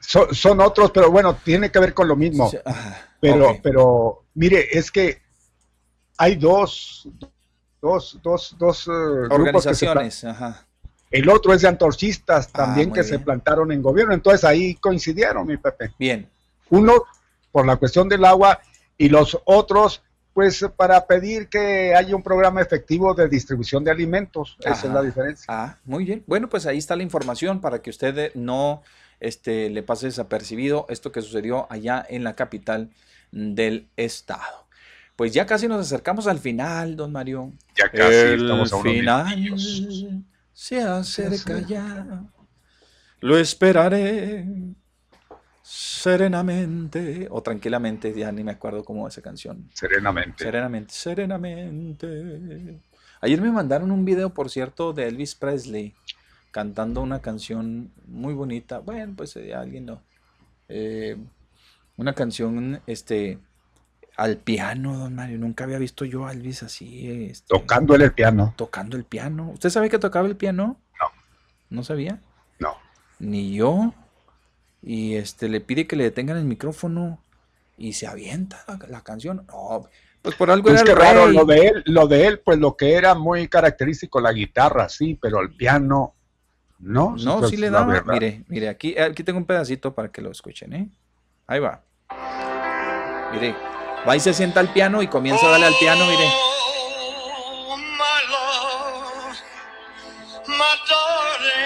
Son, 0.00 0.32
son 0.34 0.60
otros, 0.60 0.90
pero 0.92 1.10
bueno, 1.10 1.34
tiene 1.44 1.70
que 1.70 1.78
ver 1.80 1.92
con 1.92 2.06
lo 2.08 2.14
mismo. 2.16 2.50
Pero, 3.20 3.58
pero, 3.62 4.24
mire, 4.34 4.66
es 4.78 4.90
que 4.92 5.20
hay 6.16 6.36
dos, 6.36 7.08
dos, 7.82 8.18
dos, 8.22 8.54
dos 8.58 8.84
pla- 8.84 9.34
Organizaciones. 9.34 10.24
Ajá. 10.24 10.64
El 11.10 11.28
otro 11.28 11.52
es 11.52 11.62
de 11.62 11.68
antorchistas 11.68 12.48
también 12.48 12.88
Ah, 12.88 12.90
muy 12.90 12.98
que 12.98 13.04
se 13.04 13.18
plantaron 13.18 13.72
en 13.72 13.82
gobierno. 13.82 14.14
Entonces 14.14 14.44
ahí 14.44 14.74
coincidieron, 14.76 15.46
mi 15.46 15.56
Pepe. 15.56 15.92
Bien. 15.98 16.28
Uno 16.70 17.02
por 17.50 17.66
la 17.66 17.76
cuestión 17.76 18.08
del 18.08 18.24
agua 18.24 18.60
y 18.98 19.08
los 19.08 19.38
otros, 19.44 20.02
pues 20.34 20.66
para 20.76 21.06
pedir 21.06 21.48
que 21.48 21.94
haya 21.94 22.14
un 22.14 22.22
programa 22.22 22.60
efectivo 22.60 23.14
de 23.14 23.28
distribución 23.28 23.84
de 23.84 23.92
alimentos. 23.92 24.56
Esa 24.60 24.88
es 24.88 24.92
la 24.92 25.02
diferencia. 25.02 25.46
Ah, 25.48 25.78
muy 25.84 26.04
bien. 26.04 26.24
Bueno, 26.26 26.48
pues 26.48 26.66
ahí 26.66 26.78
está 26.78 26.96
la 26.96 27.04
información 27.04 27.60
para 27.60 27.80
que 27.80 27.90
usted 27.90 28.18
eh, 28.18 28.32
no 28.34 28.82
este, 29.20 29.70
le 29.70 29.82
pase 29.82 30.06
desapercibido 30.06 30.86
esto 30.88 31.12
que 31.12 31.22
sucedió 31.22 31.66
allá 31.70 32.04
en 32.08 32.24
la 32.24 32.34
capital 32.34 32.90
del 33.30 33.88
estado. 33.96 34.66
Pues 35.16 35.32
ya 35.32 35.46
casi 35.46 35.66
nos 35.66 35.80
acercamos 35.80 36.26
al 36.26 36.38
final, 36.38 36.94
don 36.94 37.10
Mario. 37.10 37.52
Ya 37.76 37.90
casi, 37.90 38.14
el 38.14 38.42
estamos 38.42 38.72
a 38.72 38.76
unos 38.76 38.92
final 38.92 39.54
se 40.52 40.80
acerca 40.80 41.60
ya. 41.60 42.24
Lo 43.20 43.38
esperaré 43.38 44.46
serenamente 45.70 47.28
o 47.30 47.42
tranquilamente, 47.42 48.14
ya 48.14 48.32
ni 48.32 48.42
me 48.42 48.52
acuerdo 48.52 48.84
cómo 48.84 49.06
esa 49.06 49.20
canción. 49.20 49.68
Serenamente. 49.74 50.42
Serenamente, 50.44 50.94
serenamente. 50.94 52.80
Ayer 53.20 53.40
me 53.40 53.50
mandaron 53.52 53.90
un 53.90 54.04
video, 54.04 54.30
por 54.30 54.48
cierto, 54.48 54.94
de 54.94 55.08
Elvis 55.08 55.34
Presley 55.34 55.94
cantando 56.52 57.02
una 57.02 57.20
canción 57.20 57.92
muy 58.06 58.32
bonita. 58.32 58.78
Bueno, 58.78 59.12
pues 59.14 59.36
eh, 59.36 59.54
alguien 59.54 59.84
no. 59.86 60.02
Eh, 60.70 61.16
una 61.98 62.14
canción, 62.14 62.80
este, 62.86 63.38
al 64.16 64.38
piano, 64.38 64.96
don 64.96 65.14
Mario. 65.14 65.36
Nunca 65.36 65.64
había 65.64 65.78
visto 65.78 66.06
yo 66.06 66.26
a 66.26 66.32
Elvis 66.32 66.62
así, 66.62 67.26
este, 67.30 67.46
Tocando 67.46 67.94
el 67.94 68.10
piano. 68.12 68.54
tocando 68.56 68.96
el 68.96 69.04
piano. 69.04 69.50
¿Usted 69.50 69.68
sabe 69.68 69.90
que 69.90 69.98
tocaba 69.98 70.28
el 70.28 70.36
piano? 70.36 70.80
No. 70.98 71.06
¿No 71.68 71.84
sabía? 71.84 72.20
No. 72.58 72.74
Ni 73.18 73.54
yo. 73.54 73.92
Y 74.82 75.16
este 75.16 75.48
le 75.48 75.60
pide 75.60 75.86
que 75.86 75.96
le 75.96 76.04
detengan 76.04 76.36
el 76.36 76.44
micrófono 76.44 77.22
y 77.76 77.92
se 77.94 78.06
avienta 78.06 78.64
la, 78.68 78.78
la 78.88 79.00
canción. 79.02 79.44
No, 79.48 79.88
pues 80.22 80.34
por 80.36 80.50
algo 80.50 80.68
Pues 80.68 80.80
era 80.82 80.92
el 80.92 80.96
raro, 80.96 81.26
rey. 81.26 81.34
lo 81.36 81.44
de 81.44 81.66
él, 81.66 81.82
lo 81.86 82.06
de 82.06 82.26
él, 82.26 82.40
pues 82.40 82.58
lo 82.58 82.76
que 82.76 82.94
era 82.94 83.14
muy 83.14 83.48
característico, 83.48 84.20
la 84.20 84.32
guitarra, 84.32 84.88
sí, 84.88 85.18
pero 85.20 85.40
el 85.40 85.50
piano, 85.54 86.14
no. 86.80 87.16
No, 87.16 87.38
Pues, 87.38 87.50
sí 87.50 87.56
le 87.56 87.70
daba. 87.70 88.02
Mire, 88.06 88.44
mire, 88.48 88.68
aquí, 88.68 88.96
aquí 88.98 89.22
tengo 89.24 89.38
un 89.38 89.46
pedacito 89.46 89.94
para 89.94 90.10
que 90.10 90.20
lo 90.22 90.30
escuchen, 90.30 90.72
¿eh? 90.72 90.88
Ahí 91.46 91.60
va. 91.60 91.82
Mire, 93.32 93.54
va 94.08 94.16
y 94.16 94.20
se 94.20 94.32
sienta 94.32 94.60
al 94.60 94.72
piano 94.72 95.02
y 95.02 95.08
comienza 95.08 95.46
a 95.46 95.50
darle 95.50 95.66
al 95.66 95.74
piano, 95.80 96.04
mire. 96.06 96.28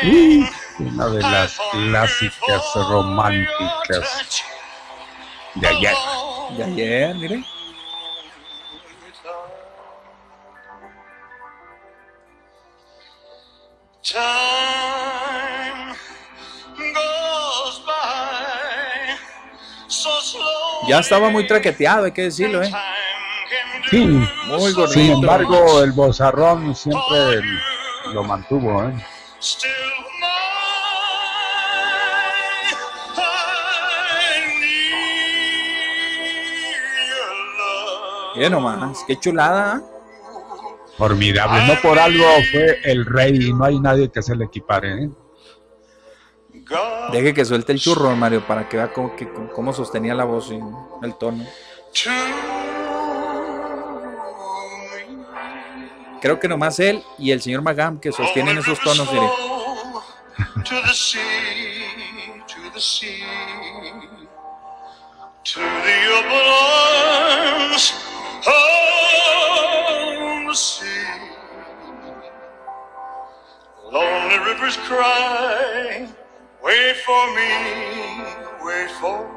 Uy, 0.04 0.44
una 0.78 1.06
de 1.08 1.20
las 1.20 1.58
clásicas 1.70 2.62
románticas 2.74 4.42
de 5.54 5.68
ayer. 5.68 5.94
De 6.56 6.64
ayer, 6.64 7.14
mire. 7.14 7.44
Ya 20.88 20.98
estaba 20.98 21.30
muy 21.30 21.46
traqueteado, 21.46 22.04
hay 22.06 22.12
que 22.12 22.22
decirlo, 22.22 22.62
¿eh? 22.62 22.70
Sí, 23.90 24.04
Muy 24.06 24.72
gordito. 24.72 24.88
sin 24.88 25.12
embargo, 25.12 25.82
el 25.82 25.92
bozarrón 25.92 26.74
siempre 26.74 27.40
lo 28.12 28.24
mantuvo, 28.24 28.84
¿eh? 28.84 28.92
Mire 38.34 38.50
nomás, 38.50 39.04
qué 39.06 39.16
chulada. 39.18 39.82
Formidable. 40.96 41.66
No 41.66 41.80
por 41.80 41.98
algo 41.98 42.24
fue 42.50 42.78
el 42.84 43.04
rey 43.06 43.48
y 43.48 43.52
no 43.52 43.64
hay 43.64 43.78
nadie 43.80 44.10
que 44.10 44.22
se 44.22 44.34
le 44.36 44.44
equipare, 44.44 45.04
¿eh? 45.04 45.10
Deje 47.12 47.34
que 47.34 47.44
suelte 47.44 47.72
el 47.72 47.80
churro, 47.80 48.14
Mario, 48.16 48.46
para 48.46 48.68
que 48.68 48.76
vea 48.76 48.92
cómo, 48.92 49.14
que- 49.16 49.30
cómo 49.54 49.72
sostenía 49.72 50.14
la 50.14 50.24
voz 50.24 50.50
y 50.50 50.60
el 51.04 51.14
tono. 51.16 51.44
Creo 56.20 56.38
que 56.38 56.48
nomás 56.48 56.78
él 56.78 57.02
y 57.18 57.32
el 57.32 57.42
señor 57.42 57.62
Magam 57.62 57.98
que 57.98 58.12
sostienen 58.12 58.56
esos 58.58 58.78
tonos, 58.80 59.10
mire. 59.12 59.26
homesick. 70.42 71.20
Lonely 73.92 74.38
rivers 74.38 74.76
cry, 74.78 76.08
wait 76.64 76.96
for 76.96 77.34
me, 77.36 77.52
wait 78.64 78.90
for 79.00 79.18
me. 79.28 79.34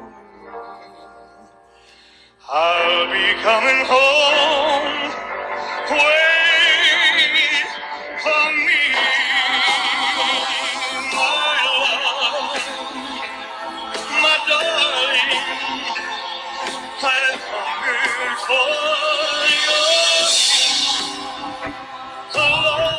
I'll 2.48 3.06
be 3.12 3.34
coming 3.42 3.84
home, 3.86 5.12
wait 5.90 7.66
for 8.22 8.50
me. 8.66 8.85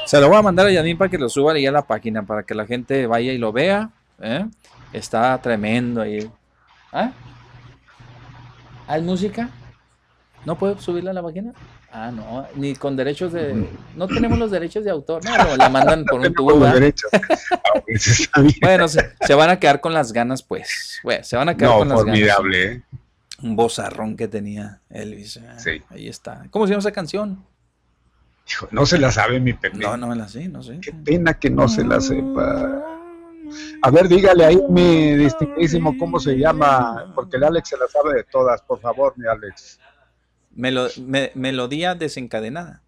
Se 0.07 0.21
lo 0.21 0.29
voy 0.29 0.37
a 0.37 0.41
mandar 0.41 0.65
a 0.67 0.71
Yanin 0.71 0.97
para 0.97 1.11
que 1.11 1.17
lo 1.17 1.27
suba 1.27 1.51
ahí 1.51 1.65
a 1.65 1.71
la 1.71 1.81
página, 1.81 2.23
para 2.25 2.43
que 2.43 2.55
la 2.55 2.65
gente 2.65 3.05
vaya 3.07 3.33
y 3.33 3.37
lo 3.37 3.51
vea. 3.51 3.89
¿eh? 4.21 4.45
Está 4.93 5.37
tremendo 5.41 6.01
ahí. 6.01 6.31
¿Ah? 6.93 7.11
¿Hay 8.87 9.01
música? 9.01 9.49
¿No 10.45 10.57
puedo 10.57 10.79
subirla 10.79 11.11
a 11.11 11.13
la 11.13 11.21
página? 11.21 11.51
Ah, 11.91 12.09
no, 12.09 12.45
ni 12.55 12.73
con 12.75 12.95
derechos 12.95 13.33
de... 13.33 13.67
No 13.95 14.07
tenemos 14.07 14.39
los 14.39 14.49
derechos 14.49 14.85
de 14.85 14.91
autor. 14.91 15.25
No, 15.25 15.37
no, 15.37 15.57
la 15.57 15.67
mandan 15.67 16.05
por 16.05 16.21
un 16.21 16.33
tubo. 16.33 16.51
Los 16.51 16.59
¿verdad? 16.61 16.73
derechos. 16.75 17.11
A 17.13 17.81
veces 17.85 18.19
está 18.21 18.41
bien. 18.41 18.55
Bueno, 18.61 18.87
se, 18.87 19.11
se 19.19 19.33
van 19.33 19.49
a 19.49 19.59
quedar 19.59 19.81
con 19.81 19.93
las 19.93 20.13
ganas, 20.13 20.41
pues. 20.41 20.99
Bueno, 21.03 21.23
se 21.25 21.35
van 21.35 21.49
a 21.49 21.57
quedar 21.57 21.71
No, 21.71 21.79
con 21.79 21.89
las 21.89 21.97
formidable, 21.99 22.63
ganas. 22.65 22.77
¿eh? 22.77 22.83
Un 23.41 23.55
bozarrón 23.57 24.15
que 24.15 24.29
tenía 24.29 24.79
Elvis. 24.89 25.37
¿eh? 25.37 25.83
Ahí 25.89 26.07
está. 26.07 26.45
¿Cómo 26.49 26.65
se 26.65 26.71
llama 26.71 26.79
esa 26.79 26.91
canción? 26.93 27.43
No 28.71 28.85
se 28.85 28.97
la 28.97 29.11
sabe 29.11 29.39
mi 29.39 29.53
Pepe. 29.53 29.77
No, 29.77 29.97
no 29.97 30.07
me 30.07 30.15
la 30.15 30.27
sé, 30.27 30.47
no 30.47 30.63
sé. 30.63 30.79
Qué 30.81 30.91
pena 30.93 31.33
que 31.33 31.49
no 31.49 31.67
se 31.67 31.83
la 31.83 31.99
sepa. 31.99 32.83
A 33.81 33.91
ver, 33.91 34.07
dígale 34.07 34.45
ahí, 34.45 34.59
mi 34.69 35.15
distinguidísimo, 35.15 35.97
cómo 35.97 36.19
se 36.19 36.37
llama, 36.37 37.11
porque 37.15 37.37
el 37.37 37.43
Alex 37.45 37.69
se 37.69 37.77
la 37.77 37.87
sabe 37.87 38.15
de 38.15 38.23
todas, 38.23 38.61
por 38.61 38.79
favor, 38.79 39.13
mi 39.17 39.27
Alex. 39.27 39.79
Melo- 40.55 40.89
me- 41.05 41.31
melodía 41.35 41.95
desencadenada. 41.95 42.81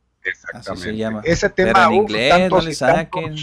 Así 0.53 0.75
se 0.77 0.95
llama. 0.95 1.21
Ese 1.23 1.49
Pero 1.49 1.73
tema, 1.73 1.85
en 1.85 1.89
uf, 1.91 1.95
inglés, 2.09 2.29
tantos 2.29 2.63
no 2.63 2.69
le 2.69 2.75
saquen. 2.75 3.35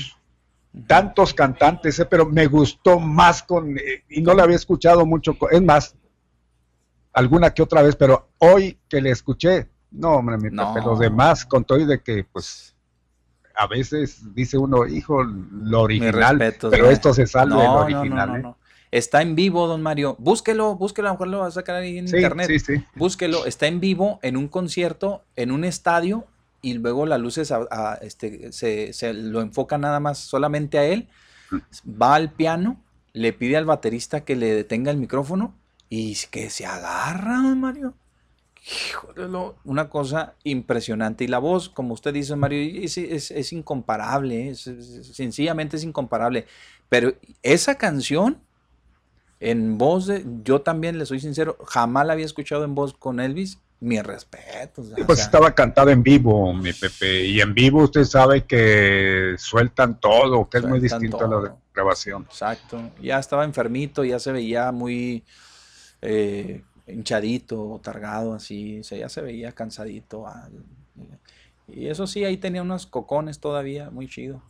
Tantos 0.87 1.33
cantantes, 1.33 1.99
eh, 1.99 2.05
pero 2.05 2.27
me 2.27 2.47
gustó 2.47 2.99
más 3.01 3.43
con, 3.43 3.79
eh, 3.79 4.05
y 4.11 4.21
no 4.21 4.35
la 4.35 4.43
había 4.43 4.57
escuchado 4.57 5.07
mucho, 5.07 5.39
con- 5.39 5.53
es 5.55 5.63
más, 5.63 5.95
alguna 7.15 7.55
que 7.55 7.63
otra 7.63 7.81
vez, 7.81 7.97
pero 7.97 8.29
hoy 8.39 8.79
que 8.89 9.01
le 9.01 9.11
escuché, 9.11 9.69
no, 9.91 10.13
hombre, 10.17 10.37
mi 10.39 10.51
No. 10.51 10.73
Pepe, 10.75 10.85
los 10.87 10.99
demás, 10.99 11.45
con 11.47 11.65
todo 11.65 11.79
y 11.79 11.85
de 11.87 12.01
que, 12.01 12.25
pues, 12.25 12.75
a 13.57 13.67
veces 13.67 14.35
dice 14.35 14.59
uno, 14.59 14.87
hijo, 14.87 15.23
lo 15.25 15.81
original, 15.83 16.39
pero 16.71 16.91
¿eh? 16.91 16.93
esto 16.93 17.15
se 17.15 17.27
sale 17.27 17.51
No, 17.55 17.61
del 17.61 17.71
original, 17.71 18.27
no, 18.29 18.33
no, 18.33 18.39
¿eh? 18.39 18.43
no. 18.43 18.59
Está 18.91 19.21
en 19.23 19.35
vivo, 19.35 19.67
don 19.67 19.83
Mario. 19.83 20.15
Búsquelo, 20.19 20.77
búsquelo, 20.77 21.09
a 21.09 21.11
lo 21.11 21.15
mejor 21.15 21.29
lo 21.29 21.39
va 21.41 21.47
a 21.49 21.51
sacar 21.51 21.77
ahí 21.77 21.99
en 21.99 22.07
Sí, 22.09 22.17
internet. 22.17 22.47
sí, 22.49 22.59
sí. 22.61 22.85
Búsquelo, 22.95 23.45
está 23.47 23.67
en 23.67 23.81
vivo 23.81 24.21
en 24.23 24.37
un 24.37 24.49
concierto, 24.49 25.25
en 25.35 25.51
un 25.51 25.65
estadio, 25.65 26.27
y 26.63 26.75
luego 26.75 27.05
las 27.07 27.21
luces 27.21 27.51
a- 27.51 27.67
a, 27.71 27.95
este, 27.97 28.53
se, 28.53 28.93
se 28.93 29.13
lo 29.13 29.41
enfoca 29.41 29.77
nada 29.79 30.01
más 30.01 30.19
solamente 30.19 30.79
a 30.79 30.85
él. 30.85 31.09
Va 31.87 32.15
al 32.15 32.33
piano, 32.33 32.81
le 33.13 33.33
pide 33.33 33.57
al 33.57 33.65
baterista 33.65 34.25
que 34.25 34.37
le 34.37 34.55
detenga 34.55 34.91
el 34.91 34.97
micrófono 34.99 35.55
y 35.89 36.17
que 36.31 36.49
se 36.51 36.65
agarra, 36.67 37.37
don 37.43 37.61
Mario. 37.61 37.95
Una 39.65 39.89
cosa 39.89 40.35
impresionante. 40.45 41.25
Y 41.25 41.29
la 41.29 41.39
voz, 41.39 41.69
como 41.69 41.95
usted 41.95 42.13
dice, 42.13 42.35
Mario, 42.37 42.83
es, 42.85 42.99
es- 42.99 43.31
es 43.31 43.53
incomparable, 43.53 44.51
es- 44.51 44.67
es- 44.67 45.07
sencillamente 45.15 45.77
es 45.77 45.85
incomparable. 45.85 46.47
Pero 46.89 47.15
esa 47.43 47.77
canción, 47.77 48.39
en 49.41 49.79
voz 49.79 50.07
de, 50.07 50.25
yo 50.45 50.63
también 50.63 50.99
le 50.99 51.07
soy 51.07 51.21
sincero, 51.21 51.57
jamás 51.67 52.07
la 52.07 52.15
había 52.15 52.27
escuchado 52.27 52.65
en 52.65 52.75
voz 52.75 52.95
con 52.95 53.21
Elvis, 53.21 53.59
mi 53.79 54.01
respeto. 54.01 54.83
Pues 55.07 55.21
estaba 55.21 55.55
cantada 55.55 55.93
en 55.93 56.03
vivo, 56.03 56.53
mi 56.55 56.73
Pepe, 56.73 57.25
y 57.27 57.41
en 57.43 57.53
vivo 57.53 57.83
usted 57.83 58.05
sabe 58.05 58.45
que 58.45 59.35
sueltan 59.39 60.01
todo, 60.01 60.49
que 60.49 60.59
es 60.59 60.65
muy 60.65 60.81
distinto 60.81 61.19
a 61.25 61.29
la 61.29 61.57
grabación. 61.75 62.23
Exacto. 62.23 62.81
Ya 63.03 63.19
estaba 63.19 63.45
enfermito, 63.45 64.03
ya 64.03 64.19
se 64.19 64.33
veía 64.33 64.73
muy 64.73 65.23
eh, 66.01 66.63
hinchadito, 66.87 67.81
targado, 67.83 68.35
así, 68.35 68.81
o 68.81 68.85
sea, 68.85 68.99
ya 68.99 69.09
se 69.09 69.21
veía 69.21 69.53
cansadito. 69.53 70.27
ah, 70.27 70.49
Y 71.69 71.89
eso 71.89 72.07
sí, 72.07 72.25
ahí 72.25 72.37
tenía 72.37 72.63
unos 72.63 72.87
cocones 72.87 73.41
todavía, 73.41 73.91
muy 73.91 74.09
chido. 74.09 74.43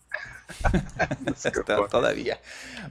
todavía. 1.91 2.39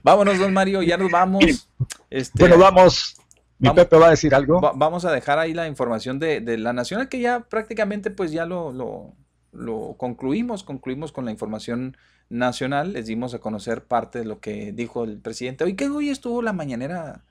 Vámonos, 0.03 0.39
don 0.39 0.53
Mario, 0.53 0.81
ya 0.81 0.97
nos 0.97 1.11
vamos. 1.11 1.69
Este, 2.09 2.39
Bueno, 2.39 2.57
vamos. 2.57 3.17
Mi 3.57 3.69
Vamos- 3.69 3.83
Pepe 3.85 3.97
va 3.97 4.07
a 4.07 4.09
decir 4.09 4.35
algo. 4.35 4.59
Va- 4.59 4.73
vamos 4.75 5.05
a 5.05 5.11
dejar 5.11 5.39
ahí 5.39 5.53
la 5.53 5.67
información 5.67 6.19
de, 6.19 6.41
de 6.41 6.57
la 6.57 6.73
nacional 6.73 7.07
que 7.07 7.21
ya 7.21 7.39
prácticamente 7.41 8.11
pues 8.11 8.31
ya 8.33 8.45
lo, 8.45 8.73
lo, 8.73 9.13
lo 9.53 9.95
concluimos, 9.97 10.63
concluimos 10.63 11.13
con 11.13 11.23
la 11.23 11.31
información 11.31 11.95
nacional, 12.27 12.91
les 12.93 13.05
dimos 13.05 13.33
a 13.33 13.39
conocer 13.39 13.85
parte 13.85 14.19
de 14.19 14.25
lo 14.25 14.39
que 14.41 14.73
dijo 14.73 15.05
el 15.05 15.19
presidente. 15.19 15.63
Hoy 15.63 15.75
que 15.75 15.87
hoy 15.87 16.09
estuvo 16.09 16.41
la 16.41 16.51
mañanera, 16.51 17.23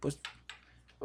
pues 0.00 0.20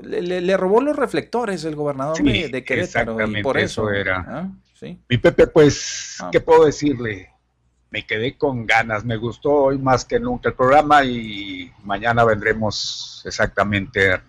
le, 0.02 0.42
le- 0.42 0.58
robó 0.58 0.82
los 0.82 0.96
reflectores 0.96 1.64
el 1.66 1.76
gobernador 1.76 2.18
Sí, 2.18 2.24
de, 2.24 2.50
de 2.50 2.64
Querétaro 2.64 3.28
y 3.28 3.42
por 3.44 3.58
eso, 3.58 3.90
eso 3.90 3.92
era. 3.92 4.26
¿ah? 4.28 4.50
Sí. 4.80 5.00
Mi 5.10 5.18
Pepe, 5.18 5.48
pues, 5.48 6.18
Ah. 6.20 6.30
¿qué 6.32 6.40
puedo 6.42 6.66
decirle? 6.66 7.30
Me 7.92 8.06
quedé 8.06 8.38
con 8.38 8.66
ganas, 8.66 9.06
me 9.06 9.18
gustó 9.18 9.52
hoy 9.52 9.78
más 9.78 10.04
que 10.04 10.20
nunca 10.20 10.50
el 10.50 10.56
programa 10.56 11.04
y 11.04 11.72
mañana 11.84 12.24
vendremos 12.26 13.22
exactamente, 13.26 14.20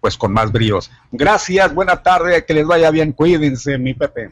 pues, 0.00 0.16
con 0.16 0.32
más 0.32 0.52
bríos. 0.52 0.90
Gracias, 1.10 1.74
buena 1.74 2.02
tarde, 2.02 2.44
que 2.44 2.54
les 2.54 2.66
vaya 2.66 2.90
bien, 2.90 3.12
cuídense, 3.12 3.78
mi 3.78 3.94
Pepe. 3.94 4.28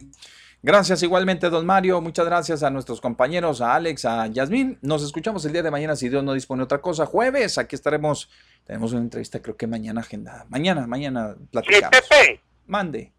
Gracias 0.62 1.02
igualmente, 1.02 1.48
don 1.48 1.64
Mario. 1.64 2.00
Muchas 2.00 2.26
gracias 2.26 2.62
a 2.62 2.70
nuestros 2.70 3.00
compañeros, 3.00 3.60
a 3.60 3.74
Alex, 3.74 4.04
a 4.04 4.26
Yasmín. 4.26 4.78
Nos 4.82 5.02
escuchamos 5.04 5.44
el 5.44 5.52
día 5.52 5.62
de 5.62 5.70
mañana, 5.70 5.94
si 5.94 6.08
Dios 6.08 6.24
no 6.24 6.32
dispone 6.32 6.62
otra 6.64 6.78
cosa. 6.80 7.06
Jueves, 7.06 7.58
aquí 7.58 7.76
estaremos. 7.76 8.28
Tenemos 8.64 8.92
una 8.92 9.02
entrevista, 9.02 9.40
creo 9.40 9.56
que 9.56 9.66
mañana 9.68 10.00
agendada. 10.00 10.44
Mañana, 10.48 10.86
mañana 10.86 11.34
Sí, 11.38 11.46
platicamos. 11.52 11.90
Pepe. 11.90 12.40
Mande. 12.66 13.12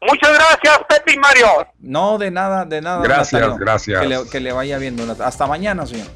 Muchas 0.00 0.32
gracias, 0.32 0.78
Pepe 0.88 1.14
y 1.14 1.18
Mario. 1.18 1.46
No, 1.80 2.16
de 2.18 2.30
nada, 2.30 2.64
de 2.64 2.80
nada. 2.80 3.02
Gracias, 3.02 3.42
Natalio. 3.42 3.58
gracias. 3.58 4.00
Que 4.00 4.06
le, 4.08 4.28
que 4.30 4.40
le 4.40 4.52
vaya 4.52 4.78
viendo. 4.78 5.04
Hasta 5.22 5.46
mañana, 5.46 5.86
señor. 5.86 6.06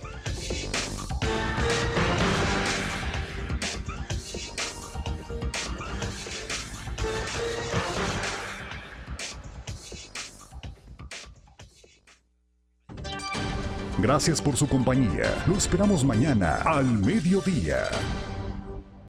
Gracias 14.02 14.42
por 14.42 14.56
su 14.56 14.66
compañía. 14.66 15.44
Lo 15.46 15.56
esperamos 15.56 16.04
mañana 16.04 16.56
al 16.64 16.86
mediodía. 16.86 17.84